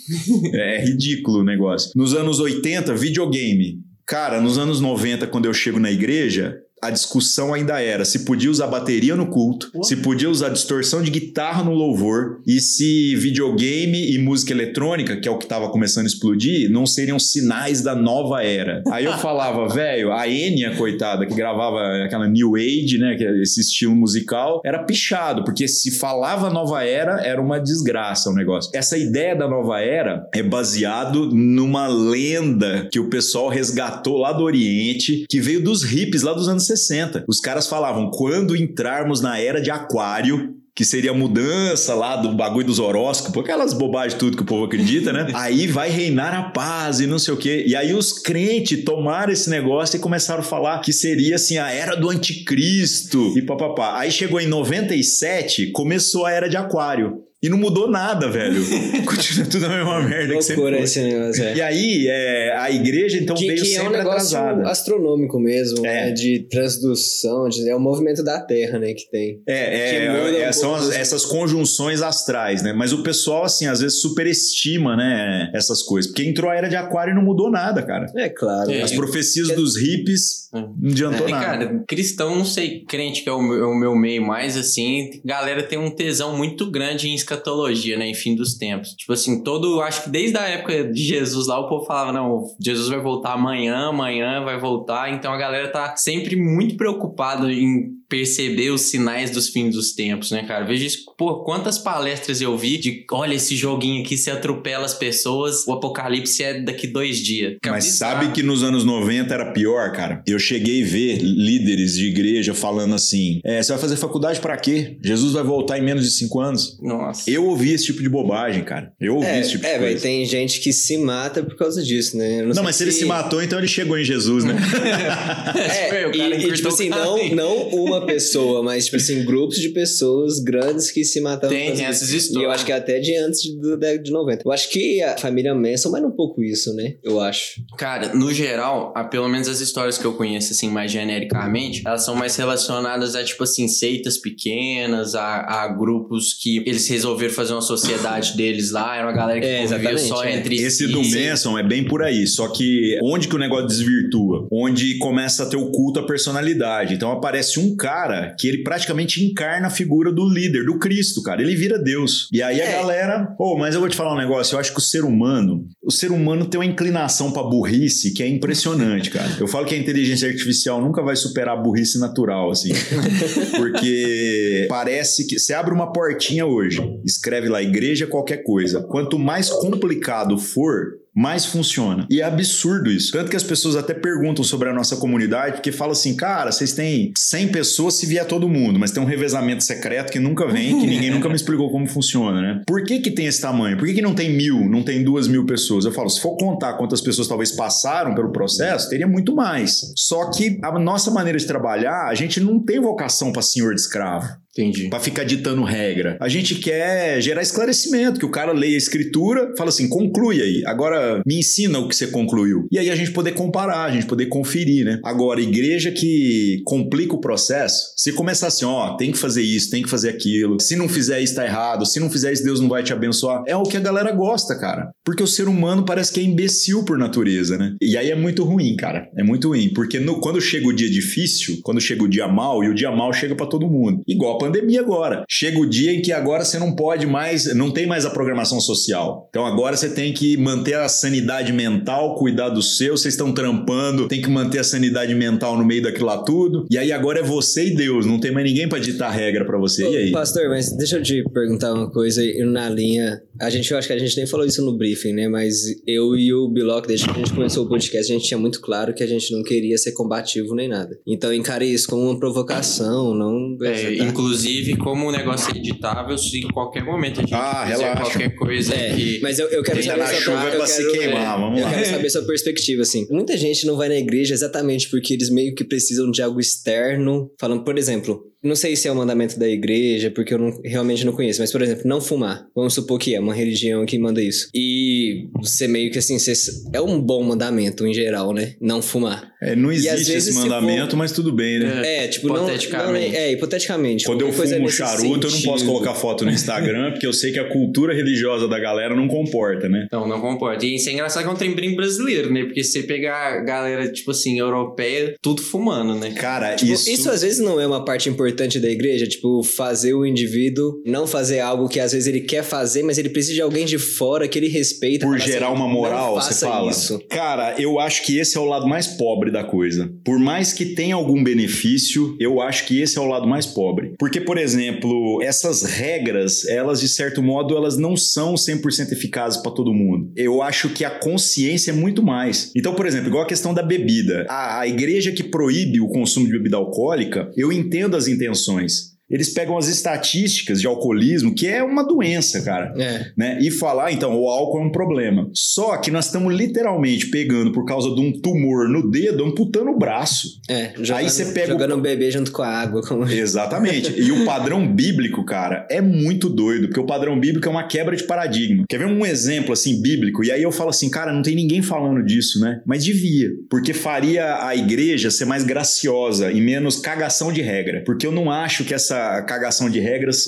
É 0.55 0.85
ridículo 0.85 1.18
ridículo 1.19 1.41
o 1.41 1.45
negócio. 1.45 1.91
Nos 1.95 2.15
anos 2.15 2.41
80, 2.41 2.95
videogame. 2.95 3.81
Cara, 4.07 4.41
nos 4.41 4.57
anos 4.57 4.81
90, 4.81 5.27
quando 5.27 5.45
eu 5.47 5.53
chego 5.53 5.79
na 5.79 5.91
igreja, 5.91 6.57
a 6.83 6.91
discussão 6.91 7.53
ainda 7.53 7.81
era 7.81 8.05
se 8.05 8.21
podia 8.21 8.51
usar 8.51 8.67
bateria 8.67 9.17
no 9.17 9.27
culto, 9.27 9.71
se 9.83 9.97
podia 9.97 10.31
usar 10.31 10.49
distorção 10.51 11.03
de 11.03 11.11
guitarra 11.11 11.65
no 11.65 11.73
louvor 11.73 12.41
e 12.47 12.61
se 12.61 13.15
videogame 13.17 14.13
e 14.13 14.19
música 14.19 14.53
eletrônica, 14.53 15.17
que 15.17 15.29
é 15.29 15.31
o 15.31 15.39
que 15.39 15.45
estava 15.45 15.69
começando 15.71 16.05
a 16.05 16.09
explodir, 16.09 16.71
não 16.71 16.87
seriam 16.87 17.19
sinais 17.19 17.83
da 17.83 17.95
nova 17.95 18.43
era. 18.43 18.83
Aí 18.91 19.05
eu 19.05 19.17
falava, 19.19 19.69
velho, 19.73 20.13
a 20.13 20.29
Enya, 20.29 20.77
coitada, 20.77 21.27
que 21.27 21.35
gravava 21.35 22.05
aquela 22.05 22.29
New 22.29 22.57
Age, 22.57 22.99
né, 22.99 23.17
que 23.17 23.25
é 23.25 23.43
esse 23.43 23.61
estilo 23.61 23.95
musical, 23.95 24.61
era 24.65 24.83
pichado, 24.85 25.45
porque 25.45 25.67
se 25.67 25.91
falava 25.91 26.51
nova 26.51 26.85
era, 26.85 27.21
era 27.25 27.41
uma 27.41 27.59
desgraça 27.59 28.31
o 28.31 28.35
negócio. 28.35 28.71
Essa 28.75 28.97
ideia 28.97 29.35
da 29.35 29.49
nova 29.49 29.81
era 29.81 30.29
é 30.35 30.43
baseado 30.43 31.27
numa 31.33 31.87
lenda 31.87 32.89
que 32.91 33.01
o 33.01 33.09
pessoal 33.09 33.49
resgatou 33.49 34.19
lá 34.19 34.33
do 34.33 34.45
Oriente, 34.45 35.27
que 35.29 35.41
veio 35.41 35.63
dos 35.63 35.83
hippies 35.83 36.23
lá 36.23 36.33
dos 36.33 36.49
anos 36.49 36.68
60. 36.69 37.25
Os 37.27 37.41
caras 37.41 37.67
falavam: 37.67 38.11
quando 38.11 38.57
entrarmos 38.57 39.21
na 39.21 39.41
era 39.41 39.61
de 39.61 39.71
Aquário, 39.71 40.55
que 40.79 40.85
seria 40.85 41.11
a 41.11 41.15
mudança 41.15 41.93
lá 41.93 42.15
do 42.15 42.33
bagulho 42.37 42.65
dos 42.65 42.79
horóscopos, 42.79 43.43
aquelas 43.43 43.73
bobagens 43.73 44.17
tudo 44.17 44.37
que 44.37 44.45
o 44.45 44.47
povo 44.47 44.65
acredita, 44.65 45.13
né? 45.13 45.27
aí 45.35 45.67
vai 45.67 45.91
reinar 45.91 46.33
a 46.33 46.51
paz 46.51 47.01
e 47.01 47.07
não 47.09 47.19
sei 47.19 47.35
o 47.35 47.37
quê. 47.37 47.65
E 47.67 47.75
aí 47.75 47.93
os 47.93 48.13
crentes 48.13 48.85
tomaram 48.85 49.33
esse 49.33 49.51
negócio 49.51 49.97
e 49.97 50.01
começaram 50.01 50.39
a 50.39 50.45
falar 50.45 50.79
que 50.79 50.93
seria 50.93 51.35
assim 51.35 51.59
a 51.59 51.69
era 51.69 51.97
do 51.97 52.09
anticristo 52.09 53.37
e 53.37 53.43
papapá. 53.43 53.99
Aí 53.99 54.13
chegou 54.13 54.41
em 54.41 54.47
97, 54.47 55.73
começou 55.73 56.27
a 56.27 56.31
era 56.31 56.49
de 56.49 56.57
aquário. 56.57 57.25
E 57.41 57.49
não 57.49 57.57
mudou 57.57 57.89
nada, 57.89 58.29
velho. 58.29 58.61
Continua 59.07 59.47
tudo 59.47 59.67
a 59.67 59.69
mesma 59.69 60.03
merda 60.03 60.35
que 60.35 60.43
sempre 60.43 60.63
foi. 60.63 60.83
esse 60.83 61.01
negócio, 61.01 61.45
é. 61.45 61.55
E 61.55 61.63
aí, 61.63 62.07
é, 62.09 62.57
a 62.57 62.69
igreja, 62.69 63.17
então, 63.17 63.37
que, 63.37 63.47
veio 63.47 63.61
que 63.61 63.69
sempre 63.69 63.95
é 63.95 63.99
um 63.99 64.01
atrasada. 64.01 64.69
astronômico 64.69 65.39
mesmo, 65.39 65.87
é. 65.87 66.07
né? 66.07 66.11
De 66.11 66.49
transdução, 66.51 67.49
de, 67.49 67.69
é 67.69 67.77
o 67.77 67.81
movimento 67.81 68.25
da 68.25 68.41
Terra, 68.41 68.81
né, 68.81 68.93
que 68.93 69.09
tem. 69.09 69.41
É, 69.47 69.99
é, 69.99 70.43
é 70.43 70.53
são 70.53 70.75
as, 70.75 70.91
essas 70.91 71.25
conjunções 71.25 72.03
astrais, 72.03 72.61
né? 72.63 72.73
Mas 72.73 72.93
o 72.93 73.05
pessoal, 73.05 73.45
assim, 73.45 73.67
às 73.67 73.81
vezes 73.81 74.01
superestima, 74.01 74.97
né, 74.97 75.53
essas 75.55 75.85
coisas. 75.85 76.11
Porque 76.11 76.25
entrou 76.25 76.51
a 76.51 76.57
era 76.57 76.69
de 76.69 76.75
aquário 76.75 77.13
e 77.13 77.15
não 77.15 77.23
mudou 77.23 77.49
nada, 77.53 77.83
cara. 77.83 78.07
É, 78.17 78.29
claro. 78.29 78.69
As 78.83 78.91
profecias 78.91 79.49
dos 79.55 79.77
hippies 79.77 80.49
não 80.53 80.75
adiantou 80.91 81.29
nada. 81.29 81.45
Cara, 81.45 81.85
cristão, 81.87 82.35
não 82.35 82.45
sei, 82.45 82.85
crente 82.85 83.23
que 83.23 83.29
é 83.29 83.33
o 83.33 83.41
meu, 83.41 83.71
o 83.71 83.75
meu 83.75 83.95
meio 83.95 84.27
mais, 84.27 84.57
assim, 84.57 85.21
galera 85.25 85.63
tem 85.63 85.79
um 85.79 85.91
tesão 85.91 86.37
muito 86.37 86.69
grande 86.71 87.09
em 87.09 87.15
escatologia, 87.35 87.97
né? 87.97 88.09
Em 88.09 88.15
fim 88.15 88.35
dos 88.35 88.55
tempos. 88.55 88.95
Tipo 88.95 89.13
assim, 89.13 89.43
todo. 89.43 89.81
Acho 89.81 90.05
que 90.05 90.11
desde 90.11 90.39
a 90.39 90.49
época 90.49 90.85
de 90.85 91.03
Jesus 91.03 91.47
lá, 91.47 91.59
o 91.59 91.69
povo 91.69 91.85
falava: 91.85 92.13
não, 92.13 92.45
Jesus 92.61 92.89
vai 92.89 93.01
voltar 93.01 93.33
amanhã, 93.33 93.89
amanhã 93.89 94.45
vai 94.45 94.59
voltar. 94.59 95.13
Então 95.13 95.33
a 95.33 95.37
galera 95.37 95.71
tá 95.71 95.97
sempre 95.97 96.37
muito 96.37 96.77
preocupada 96.77 97.53
em 97.53 97.98
perceber 98.09 98.71
os 98.71 98.83
sinais 98.83 99.31
dos 99.31 99.49
fins 99.49 99.75
dos 99.75 99.93
tempos, 99.93 100.31
né, 100.31 100.43
cara? 100.45 100.65
Veja 100.65 100.87
isso, 100.87 101.05
pô, 101.17 101.43
quantas 101.45 101.79
palestras 101.79 102.41
eu 102.41 102.57
vi 102.57 102.79
de, 102.79 103.05
olha, 103.13 103.35
esse 103.35 103.55
joguinho 103.55 104.03
aqui, 104.03 104.17
se 104.17 104.31
atropela 104.31 104.87
as 104.87 104.95
pessoas, 104.95 105.67
o 105.67 105.73
apocalipse 105.73 106.43
é 106.43 106.61
daqui 106.61 106.87
dois 106.87 107.19
dias. 107.19 107.57
Mas 107.67 107.99
sabe 107.99 108.33
que 108.33 108.43
nos 108.43 108.63
anos 108.63 108.85
90 108.85 109.33
era 109.33 109.53
pior, 109.53 109.93
cara? 109.93 110.23
Eu 110.27 110.39
cheguei 110.39 110.83
a 110.83 110.87
ver 110.87 111.19
líderes 111.19 111.95
de 111.95 112.07
igreja 112.07 112.55
falando 112.55 112.95
assim, 112.95 113.41
é, 113.45 113.63
você 113.63 113.73
vai 113.73 113.81
fazer 113.81 113.97
faculdade 113.97 114.41
para 114.41 114.57
quê? 114.57 114.97
Jesus 115.03 115.35
vai 115.35 115.43
voltar 115.43 115.79
em 115.79 115.83
menos 115.83 116.05
de 116.05 116.11
cinco 116.11 116.41
anos? 116.41 116.79
Nossa. 116.81 117.31
Eu 117.31 117.47
ouvi 117.47 117.73
esse 117.73 117.87
tipo 117.87 118.03
de 118.03 118.09
bobagem, 118.09 118.65
cara. 118.65 118.93
Eu 119.01 119.17
ouvi 119.17 119.27
é, 119.27 119.41
esse 119.41 119.51
tipo 119.51 119.67
é, 119.67 119.73
de 119.75 119.79
coisa. 119.79 119.99
É, 119.99 120.01
tem 120.01 120.25
gente 120.25 120.61
que 120.61 120.73
se 120.73 120.97
mata 120.97 121.43
por 121.43 121.57
causa 121.57 121.83
disso, 121.83 122.17
né? 122.17 122.43
Não, 122.43 122.55
não 122.55 122.63
mas 122.63 122.77
se 122.77 122.85
ele 122.85 122.93
se 122.93 123.05
matou, 123.05 123.43
então 123.43 123.59
ele 123.59 123.69
chegou 123.69 123.99
em 123.99 124.05
Jesus, 124.05 124.45
né? 124.45 124.57
é, 125.93 126.09
e, 126.17 126.47
e 126.47 126.53
tipo 126.53 126.69
assim, 126.69 126.89
não, 126.89 127.29
não 127.35 127.69
uma 127.69 127.98
uma 127.99 128.07
pessoa, 128.07 128.63
mas, 128.63 128.87
tipo 128.87 128.97
assim, 128.97 129.25
grupos 129.25 129.59
de 129.59 129.71
pessoas 129.71 130.39
grandes 130.39 130.91
que 130.91 131.05
se 131.05 131.21
mataram. 131.21 131.55
Tem, 131.55 131.75
tem 131.75 131.85
essas 131.85 132.11
histórias. 132.11 132.43
E 132.43 132.45
eu 132.45 132.51
acho 132.51 132.65
que 132.65 132.73
até 132.73 132.99
de 132.99 133.17
antes 133.17 133.55
da 133.57 133.77
década 133.77 134.03
de 134.03 134.11
90. 134.11 134.43
Eu 134.45 134.53
acho 134.53 134.71
que 134.71 135.03
a 135.03 135.17
família 135.17 135.55
Manson 135.55 135.91
vai 135.91 136.03
um 136.03 136.11
pouco 136.11 136.43
isso, 136.43 136.75
né? 136.75 136.95
Eu 137.03 137.21
acho. 137.21 137.63
Cara, 137.77 138.15
no 138.15 138.33
geral, 138.33 138.93
a, 138.95 139.05
pelo 139.05 139.29
menos 139.29 139.49
as 139.49 139.61
histórias 139.61 139.99
que 139.99 140.05
eu 140.05 140.15
conheço, 140.15 140.53
assim, 140.53 140.71
mais 140.71 140.91
genericamente, 140.91 141.83
elas 141.87 142.05
são 142.05 142.15
mais 142.15 142.37
relacionadas 142.37 143.15
a, 143.15 143.25
tipo 143.25 143.45
assim, 143.45 143.69
seitas 143.69 144.19
pequenas, 144.19 145.15
a, 145.15 145.65
a 145.65 145.69
grupos 145.69 146.35
que 146.35 146.59
eles 146.67 146.89
resolveram 146.89 147.33
fazer 147.33 147.53
uma 147.53 147.63
sociedade 147.63 148.35
deles 148.37 148.71
lá, 148.71 148.97
era 148.97 149.07
uma 149.07 149.13
galera 149.13 149.41
que 149.41 149.47
é, 149.47 149.63
convivia 149.63 149.99
só 149.99 150.25
é. 150.25 150.37
entre 150.37 150.57
Esse 150.57 150.87
si. 150.87 150.93
do 150.93 151.03
Manson 151.03 151.59
é 151.59 151.63
bem 151.63 151.85
por 151.85 152.03
aí, 152.03 152.27
só 152.27 152.49
que 152.49 152.99
onde 153.03 153.29
que 153.29 153.37
o 153.37 153.39
negócio 153.39 153.67
desvirtua? 153.67 154.47
Onde 154.51 154.99
começa 154.99 155.45
a 155.45 155.47
ter 155.47 155.57
o 155.57 155.71
culto 155.71 156.01
à 156.01 156.07
personalidade. 156.07 156.95
Então 156.95 157.11
aparece 157.11 157.59
um 157.59 157.77
cara 157.77 157.88
cara 157.89 158.35
que 158.39 158.47
ele 158.47 158.63
praticamente 158.63 159.25
encarna 159.25 159.69
a 159.69 159.71
figura 159.71 160.13
do 160.13 160.29
líder, 160.29 160.67
do 160.67 160.79
Cristo, 160.79 161.23
cara. 161.23 161.41
Ele 161.41 161.57
vira 161.57 161.79
Deus. 161.79 162.29
E 162.31 162.43
aí 162.43 162.61
é. 162.61 162.69
a 162.69 162.81
galera, 162.81 163.35
pô, 163.39 163.55
oh, 163.55 163.59
mas 163.59 163.75
eu 163.75 163.81
vou 163.81 163.89
te 163.89 163.97
falar 163.97 164.13
um 164.13 164.19
negócio, 164.19 164.55
eu 164.55 164.61
acho 164.61 164.73
que 164.73 164.79
o 164.79 164.83
ser 164.83 165.05
humano, 165.05 165.67
o 165.83 165.91
ser 165.91 166.11
humano 166.11 166.45
tem 166.45 166.61
uma 166.61 166.67
inclinação 166.67 167.33
pra 167.33 167.43
burrice 167.43 168.13
que 168.13 168.23
é 168.23 168.29
impressionante, 168.29 169.11
cara. 169.11 169.31
Eu 169.41 169.49
falo 169.49 169.65
que 169.65 169.75
a 169.75 169.79
inteligência 169.79 170.29
artificial 170.29 170.83
nunca 170.83 171.03
vai 171.03 171.17
superar 171.17 171.57
a 171.57 171.61
burrice 171.61 171.99
natural, 171.99 172.51
assim. 172.51 172.73
Porque 173.57 174.67
parece 174.69 175.27
que 175.27 175.39
você 175.39 175.55
abre 175.55 175.73
uma 175.73 175.91
portinha 175.91 176.45
hoje, 176.45 176.83
escreve 177.07 177.49
lá 177.49 177.63
igreja 177.63 178.07
qualquer 178.07 178.43
coisa. 178.43 178.83
Quanto 178.83 179.19
mais 179.19 179.49
complicado 179.49 180.37
for, 180.37 180.99
mais 181.19 181.45
funciona. 181.45 182.07
E 182.09 182.21
é 182.21 182.25
absurdo 182.25 182.89
isso. 182.89 183.11
Tanto 183.11 183.29
que 183.29 183.37
as 183.37 183.43
pessoas 183.43 183.75
até 183.75 183.93
perguntam 183.93 184.45
sobre 184.45 184.69
a 184.69 184.73
nossa 184.73 184.97
comunidade, 184.97 185.55
porque 185.55 185.73
fala 185.73 185.91
assim, 185.91 186.15
cara, 186.15 186.53
vocês 186.53 186.73
têm 186.75 187.13
100 187.19 187.49
pessoas 187.49 187.95
se 187.95 188.07
vier 188.07 188.25
todo 188.25 188.49
mundo, 188.49 188.79
mas 188.79 188.93
tem 188.93 189.03
um 189.03 189.07
revezamento 189.07 189.65
secreto 189.65 190.13
que 190.13 190.21
nunca 190.21 190.47
vem, 190.47 190.79
que 190.79 190.87
ninguém 190.87 191.11
nunca 191.13 191.29
me 191.29 191.35
explicou 191.35 191.73
como 191.73 191.89
funciona, 191.89 192.41
né? 192.41 192.63
Por 192.65 192.85
que 192.85 193.01
que 193.01 193.11
tem 193.11 193.27
esse 193.27 193.41
tamanho? 193.41 193.77
Por 193.77 193.89
que 193.89 193.95
que 193.95 194.03
não 194.03 194.15
tem 194.15 194.33
mil, 194.33 194.71
não 194.71 194.85
tem 194.85 195.03
duas 195.03 195.27
mil 195.27 195.45
pessoas? 195.45 195.85
Eu 195.85 195.91
falo, 195.91 196.09
se 196.09 196.21
for 196.21 196.37
contar 196.37 196.75
quantas 196.75 197.01
pessoas 197.01 197.27
talvez 197.27 197.51
passaram 197.51 198.15
pelo 198.15 198.31
processo, 198.31 198.89
teria 198.89 199.09
muito 199.09 199.35
mais. 199.35 199.93
Só 199.97 200.31
que 200.31 200.61
a 200.63 200.79
nossa 200.79 201.11
maneira 201.11 201.37
de 201.37 201.47
trabalhar, 201.47 202.07
a 202.07 202.15
gente 202.15 202.39
não 202.39 202.61
tem 202.61 202.79
vocação 202.79 203.33
para 203.33 203.43
senhor 203.43 203.75
de 203.75 203.81
escravo. 203.81 204.29
Entendi. 204.59 204.89
Pra 204.89 204.99
ficar 204.99 205.23
ditando 205.23 205.63
regra. 205.63 206.17
A 206.21 206.29
gente 206.29 206.57
quer 206.57 207.21
gerar 207.21 207.43
esclarecimento, 207.43 208.19
que 208.19 208.27
o 208.27 208.31
cara 208.31 208.53
leia 208.53 208.75
a 208.75 208.79
escritura, 208.79 209.53
fala 209.57 209.69
assim, 209.71 209.89
conclui 209.89 210.43
aí. 210.43 210.63
Agora 210.67 211.23
me 211.25 211.39
ensina 211.39 211.79
o 211.79 211.89
que 211.89 211.95
você 211.95 212.09
concluiu. 212.09 212.67
E 212.71 212.79
aí 212.79 212.91
a 212.91 212.97
gente 212.97 213.13
poder 213.13 213.33
comparar, 213.33 213.85
a 213.85 213.91
gente 213.91 214.07
poder 214.07 214.27
conferir, 214.27 214.85
né? 214.85 215.01
Agora, 215.05 215.41
igreja 215.41 215.93
que 215.93 216.61
complica 216.65 217.15
o 217.15 217.21
processo, 217.21 217.93
se 217.97 218.13
começar 218.13 218.49
assim, 218.49 218.65
ó, 218.65 218.97
tem 218.97 219.13
que 219.13 219.19
fazer 219.19 219.43
isso, 219.43 219.71
tem 219.71 219.83
que 219.83 219.89
fazer 219.89 220.09
aquilo. 220.09 220.61
Se 220.61 220.75
não 220.75 220.89
fizer 220.89 221.21
isso, 221.21 221.37
tá 221.37 221.45
errado. 221.45 221.87
Se 221.87 222.01
não 222.01 222.11
fizer 222.11 222.33
isso, 222.33 222.43
Deus 222.43 222.61
não 222.61 222.69
vai 222.69 222.83
te 222.83 222.93
abençoar. 222.93 223.45
É 223.47 223.57
o 223.57 223.63
que 223.63 223.77
a 223.77 223.81
galera 223.81 224.11
gosta, 224.11 224.59
cara. 224.59 224.91
Porque 225.09 225.23
o 225.23 225.27
ser 225.27 225.49
humano 225.49 225.87
parece 225.87 226.13
que 226.13 226.21
é 226.21 226.23
imbecil 226.23 226.85
por 226.85 226.99
natureza, 226.99 227.57
né? 227.57 227.75
E 227.81 227.97
aí 227.97 228.11
é 228.11 228.15
muito 228.15 228.45
ruim, 228.45 228.77
cara. 228.77 229.09
É 229.17 229.23
muito 229.23 229.49
ruim. 229.49 229.71
Porque 229.73 229.99
no, 229.99 230.21
quando 230.21 230.39
chega 230.39 230.69
o 230.69 230.73
dia 230.73 230.91
difícil, 230.91 231.61
quando 231.63 231.81
chega 231.81 232.05
o 232.05 232.09
dia 232.09 232.29
mal, 232.29 232.63
e 232.63 232.69
o 232.69 232.75
dia 232.75 232.91
mal 232.91 233.11
chega 233.11 233.35
para 233.35 233.47
todo 233.47 233.71
mundo. 233.71 234.03
Igual 234.07 234.35
a 234.35 234.39
pandemia 234.39 234.81
agora. 234.81 235.25
Chega 235.27 235.59
o 235.59 235.67
dia 235.67 235.95
em 235.95 236.03
que 236.03 236.13
agora 236.13 236.45
você 236.45 236.59
não 236.59 236.77
pode 236.77 237.07
mais, 237.07 237.55
não 237.55 237.71
tem 237.71 237.87
mais 237.87 238.05
a 238.05 238.11
programação 238.11 238.61
social. 238.61 239.27
Então 239.31 239.47
agora 239.47 239.79
você 239.79 239.89
tem 239.89 240.13
que 240.13 240.37
manter 240.37 240.75
a 240.75 240.91
sanidade 240.91 241.55
mental, 241.55 242.15
cuidar 242.17 242.51
do 242.51 242.61
seu, 242.61 242.95
vocês 242.95 243.15
estão 243.15 243.33
trampando, 243.33 244.09
tem 244.09 244.21
que 244.21 244.29
manter 244.29 244.59
a 244.59 244.65
sanidade 244.65 245.15
mental 245.15 245.57
no 245.57 245.65
meio 245.65 245.85
daquilo 245.85 246.05
lá 246.05 246.19
tudo. 246.19 246.67
E 246.71 246.77
aí 246.77 246.93
agora 246.93 247.21
é 247.21 247.23
você 247.23 247.69
e 247.69 247.75
Deus, 247.75 248.05
não 248.05 248.21
tem 248.21 248.31
mais 248.31 248.45
ninguém 248.45 248.69
para 248.69 248.79
ditar 248.79 249.11
regra 249.11 249.47
para 249.47 249.57
você. 249.57 249.85
Ô, 249.85 249.91
e 249.91 249.97
aí? 249.97 250.13
Pastor, 250.13 250.51
mas 250.51 250.71
deixa 250.77 250.99
eu 250.99 251.03
te 251.03 251.25
perguntar 251.33 251.73
uma 251.73 251.91
coisa 251.91 252.23
na 252.45 252.69
linha. 252.69 253.23
A 253.41 253.49
gente, 253.49 253.71
eu 253.71 253.79
acho 253.79 253.89
que 253.89 253.95
a 253.95 253.99
gente 253.99 254.15
nem 254.15 254.27
falou 254.27 254.45
isso 254.45 254.63
no 254.63 254.77
briefing, 254.99 255.13
né? 255.15 255.29
Mas 255.29 255.55
eu 255.87 256.17
e 256.17 256.33
o 256.33 256.49
Biloc, 256.49 256.87
desde 256.87 257.07
que 257.07 257.13
a 257.13 257.15
gente 257.15 257.33
começou 257.33 257.65
o 257.65 257.69
podcast, 257.69 258.11
a 258.13 258.15
gente 258.17 258.27
tinha 258.27 258.39
muito 258.39 258.61
claro 258.61 258.95
que 258.95 259.03
a 259.03 259.07
gente 259.07 259.33
não 259.33 259.43
queria 259.43 259.77
ser 259.79 259.93
combativo 259.93 260.55
nem 260.55 260.69
nada. 260.69 260.99
Então 261.07 261.33
encare 261.33 261.73
isso 261.73 261.89
como 261.89 262.03
uma 262.03 262.19
provocação, 262.19 263.15
não. 263.15 263.57
É, 263.67 263.97
tá- 263.97 264.05
inclusive, 264.05 264.77
como 264.77 265.09
o 265.09 265.13
negócio 265.13 265.55
é 265.55 265.59
editável, 265.59 266.17
se 266.19 266.39
em 266.39 266.49
qualquer 266.49 266.85
momento 266.85 267.21
a 267.21 267.23
gente 267.23 267.35
Ah, 267.35 267.65
fizer 267.67 267.77
relaxa. 267.79 268.03
qualquer 268.03 268.35
coisa 268.35 268.75
É, 268.75 268.95
que. 268.95 269.21
mas 269.21 269.39
eu, 269.39 269.49
eu 269.49 269.63
quero 269.63 269.83
saber 269.83 269.99
na 269.99 270.13
é 270.13 270.17
eu 270.19 270.57
pra 270.57 270.67
se 270.67 270.77
quero- 270.79 270.93
queimar, 270.93 271.39
vamos 271.41 271.61
eu 271.61 271.65
lá. 271.67 271.73
quero 271.75 271.87
saber 271.87 272.11
sua 272.11 272.23
perspectiva, 272.23 272.83
assim. 272.83 273.07
Muita 273.11 273.37
gente 273.37 273.67
não 273.67 273.77
vai 273.77 273.89
na 273.89 273.97
igreja 273.97 274.35
exatamente 274.35 274.89
porque 274.91 275.15
eles 275.15 275.31
meio 275.31 275.55
que 275.55 275.65
precisam 275.65 276.11
de 276.11 276.23
algo 276.23 276.41
externo. 276.41 277.31
Falando, 277.41 277.65
por 277.65 277.79
exemplo, 277.79 278.21
não 278.43 278.55
sei 278.55 278.77
se 278.77 278.87
é 278.89 278.93
o 278.93 278.95
mandamento 278.97 279.39
da 279.39 279.49
igreja, 279.49 280.11
porque 280.11 280.33
eu 280.35 280.39
não- 280.39 280.61
realmente 280.65 281.05
não 281.05 281.13
conheço, 281.13 281.41
mas, 281.41 281.51
por 281.53 281.61
exemplo, 281.63 281.83
não 281.87 282.01
fumar. 282.01 282.47
Vamos 282.55 282.75
supor 282.75 282.99
que 282.99 283.15
é 283.15 283.21
uma 283.21 283.35
religião 283.35 283.85
que 283.85 283.99
manda 283.99 284.23
isso. 284.23 284.49
E 284.55 284.88
você 285.35 285.69
meio 285.69 285.91
que 285.91 285.99
assim, 285.99 286.19
você, 286.19 286.33
é 286.73 286.81
um 286.81 287.01
bom 287.01 287.23
mandamento 287.23 287.87
em 287.87 287.95
geral, 287.95 288.33
né? 288.33 288.55
Não 288.61 288.83
fumar. 288.83 289.33
É, 289.41 289.55
não 289.55 289.71
existe 289.71 290.13
esse 290.13 290.33
se 290.33 290.39
mandamento, 290.39 290.97
mas 290.97 291.13
tudo 291.13 291.33
bem, 291.33 291.59
né? 291.61 292.05
É, 292.05 292.09
tipo, 292.09 292.29
não. 292.29 292.37
Hipoteticamente. 292.37 293.09
não- 293.13 293.19
é, 293.19 293.33
hipoteticamente. 293.33 294.05
Quando 294.05 294.23
eu 294.23 294.33
fumo 294.33 294.65
um 294.65 294.69
charuto, 294.69 295.27
eu 295.29 295.31
não 295.31 295.43
posso 295.43 295.65
colocar 295.65 295.95
foto 295.95 296.25
no 296.25 296.31
Instagram, 296.31 296.91
porque 296.93 297.07
eu 297.07 297.13
sei 297.13 297.33
que 297.33 297.39
a 297.39 297.49
cultura 297.49 297.95
religiosa 297.95 298.49
da 298.49 298.59
galera 298.59 298.95
não 298.97 299.07
comporta, 299.07 299.69
né? 299.69 299.87
Não, 299.93 300.07
não 300.09 300.21
comporta. 300.21 300.65
E 300.67 300.75
isso 300.77 300.89
é 300.89 300.93
engraçado 300.93 301.23
que 301.23 301.29
é 301.29 301.33
um 301.33 301.37
trem 301.37 301.55
bem 301.55 301.75
brasileiro, 301.77 302.33
né? 302.33 302.45
Porque 302.45 302.65
você 302.65 302.83
pegar 302.83 303.35
a 303.35 303.41
galera, 303.45 303.89
tipo 303.91 304.11
assim, 304.11 304.39
europeia, 304.39 305.15
tudo 305.23 305.41
fumando, 305.43 305.95
né? 305.95 306.11
Cara, 306.13 306.57
Tipo, 306.57 306.73
isso... 306.73 306.91
isso... 306.91 307.11
às 307.11 307.23
vezes 307.23 307.39
não 307.39 307.61
é 307.61 307.67
uma 307.67 307.85
parte 307.85 308.09
importante 308.09 308.59
da 308.59 308.69
igreja, 308.69 309.07
tipo, 309.07 309.43
fazer 309.43 309.95
o 309.95 310.05
indivíduo 310.05 310.83
não 310.85 311.07
fazer 311.07 311.41
algo 311.41 311.69
que 311.69 311.79
às 311.81 311.93
vezes 311.93 312.07
ele 312.07 312.21
quer 312.21 312.43
fazer, 312.43 312.83
mas 312.83 312.99
ele 312.99 313.09
precisa 313.11 313.35
de 313.35 313.43
alguém 313.43 313.65
de 313.65 313.79
fora 313.79 314.27
que 314.27 314.39
ele 314.39 314.49
respeita. 314.49 315.07
por 315.07 315.19
Fala 315.19 315.31
gerar 315.31 315.47
assim, 315.49 315.57
uma 315.57 315.69
moral, 315.69 316.15
não 316.17 316.23
você 316.23 316.45
fala. 316.47 316.71
Isso. 316.71 316.99
Cara, 317.09 317.55
eu 317.61 317.79
acho 317.79 318.05
que 318.05 318.19
esse 318.19 318.37
é 318.37 318.41
o 318.41 318.45
lado 318.45 318.67
mais 318.67 318.87
pobre 318.87 319.28
da 319.31 319.45
coisa. 319.45 319.93
Por 320.05 320.19
mais 320.19 320.53
que 320.53 320.67
tenha 320.67 320.95
algum 320.95 321.23
benefício, 321.23 322.17
eu 322.19 322.41
acho 322.41 322.67
que 322.67 322.81
esse 322.81 322.99
é 322.99 323.01
o 323.01 323.07
lado 323.07 323.27
mais 323.27 323.47
pobre. 323.47 323.95
Porque, 323.99 324.21
por 324.21 324.39
exemplo, 324.39 325.21
essas 325.23 325.63
regras, 325.63 326.47
elas 326.47 326.81
de 326.81 326.89
certo 326.89 327.23
modo, 327.23 327.57
elas 327.57 327.77
não 327.77 327.97
são 327.97 328.35
100% 328.35 328.93
eficazes 328.93 329.41
para 329.41 329.53
todo 329.53 329.73
mundo. 329.73 330.11
Eu 330.17 330.43
acho 330.43 330.69
que 330.71 330.85
a 330.85 330.91
consciência 330.91 331.71
é 331.71 331.75
muito 331.75 332.03
mais. 332.03 332.53
Então, 332.57 332.75
por 332.75 332.87
exemplo, 332.87 333.09
igual 333.09 333.23
a 333.23 333.27
questão 333.27 333.55
da 333.55 333.63
bebida. 333.63 334.27
A, 334.29 334.61
a 334.61 334.69
igreja 334.69 335.13
que 335.13 335.23
proíbe 335.23 335.81
o 335.81 335.89
consumo 335.89 336.27
de 336.27 336.33
bebida 336.33 336.57
alcoólica, 336.57 337.31
eu 337.37 337.53
entendo 337.53 337.97
as 337.97 338.09
intenções. 338.09 338.98
Eles 339.11 339.33
pegam 339.33 339.57
as 339.57 339.69
estatísticas 339.69 340.61
de 340.61 340.67
alcoolismo, 340.67 341.35
que 341.35 341.47
é 341.47 341.63
uma 341.63 341.83
doença, 341.83 342.43
cara 342.43 342.73
É. 342.77 343.07
né? 343.17 343.39
E 343.41 343.51
falar, 343.51 343.93
então, 343.93 344.15
o 344.19 344.29
álcool 344.29 344.61
é 344.61 344.65
um 344.65 344.73
problema. 344.73 345.29
Só 345.33 345.77
que 345.79 345.91
nós 345.91 346.07
estamos 346.07 346.35
literalmente 346.35 347.07
pegando 347.07 347.53
por 347.53 347.65
causa 347.65 347.95
de 347.95 348.01
um 348.01 348.13
tumor 348.21 348.69
no 348.69 348.91
dedo, 348.91 349.25
amputando 349.25 349.71
o 349.71 349.79
braço. 349.79 350.29
É, 350.49 350.73
jogando, 350.81 351.09
você 351.09 351.25
pega 351.27 351.53
jogando 351.53 351.75
o 351.75 351.81
bebê 351.81 352.11
junto 352.11 352.31
com 352.33 352.43
a 352.43 352.49
água. 352.49 352.83
Como... 352.83 353.09
Exatamente. 353.09 353.99
e 353.99 354.13
o 354.13 354.25
padrão 354.25 354.67
bíblico, 354.67 355.25
cara, 355.25 355.67
é 355.71 355.81
muito 355.81 356.29
doido, 356.29 356.67
porque 356.69 356.81
o 356.81 356.87
padrão 356.87 357.19
bíblico 357.19 357.47
é 357.49 357.51
uma 357.51 357.67
quebra 357.67 357.97
de 357.97 358.05
paradigma. 358.05 358.65
Quer 358.69 358.79
ver 358.79 358.87
um 358.87 359.05
exemplo 359.07 359.53
assim 359.53 359.81
bíblico? 359.81 360.25
E 360.25 360.31
aí 360.31 360.43
eu 360.43 360.53
falo 360.53 360.71
assim, 360.71 360.91
cara, 360.91 361.13
não 361.13 361.23
tem 361.23 361.35
ninguém 361.35 361.63
falando 361.63 362.05
disso, 362.05 362.41
né? 362.41 362.61
Mas 362.67 362.85
devia, 362.85 363.29
porque 363.49 363.73
faria 363.73 364.47
a 364.47 364.55
igreja 364.55 365.11
ser 365.11 365.25
mais 365.25 365.45
graciosa 365.45 366.31
e 366.31 366.41
menos 366.41 366.77
cagação 366.77 367.33
de 367.33 367.41
regra. 367.41 367.83
Porque 367.85 368.07
eu 368.07 368.13
não 368.13 368.31
acho 368.31 368.65
que 368.65 368.75
essa 368.75 368.98
cagação 369.27 369.69
de 369.69 369.81
regras 369.81 370.27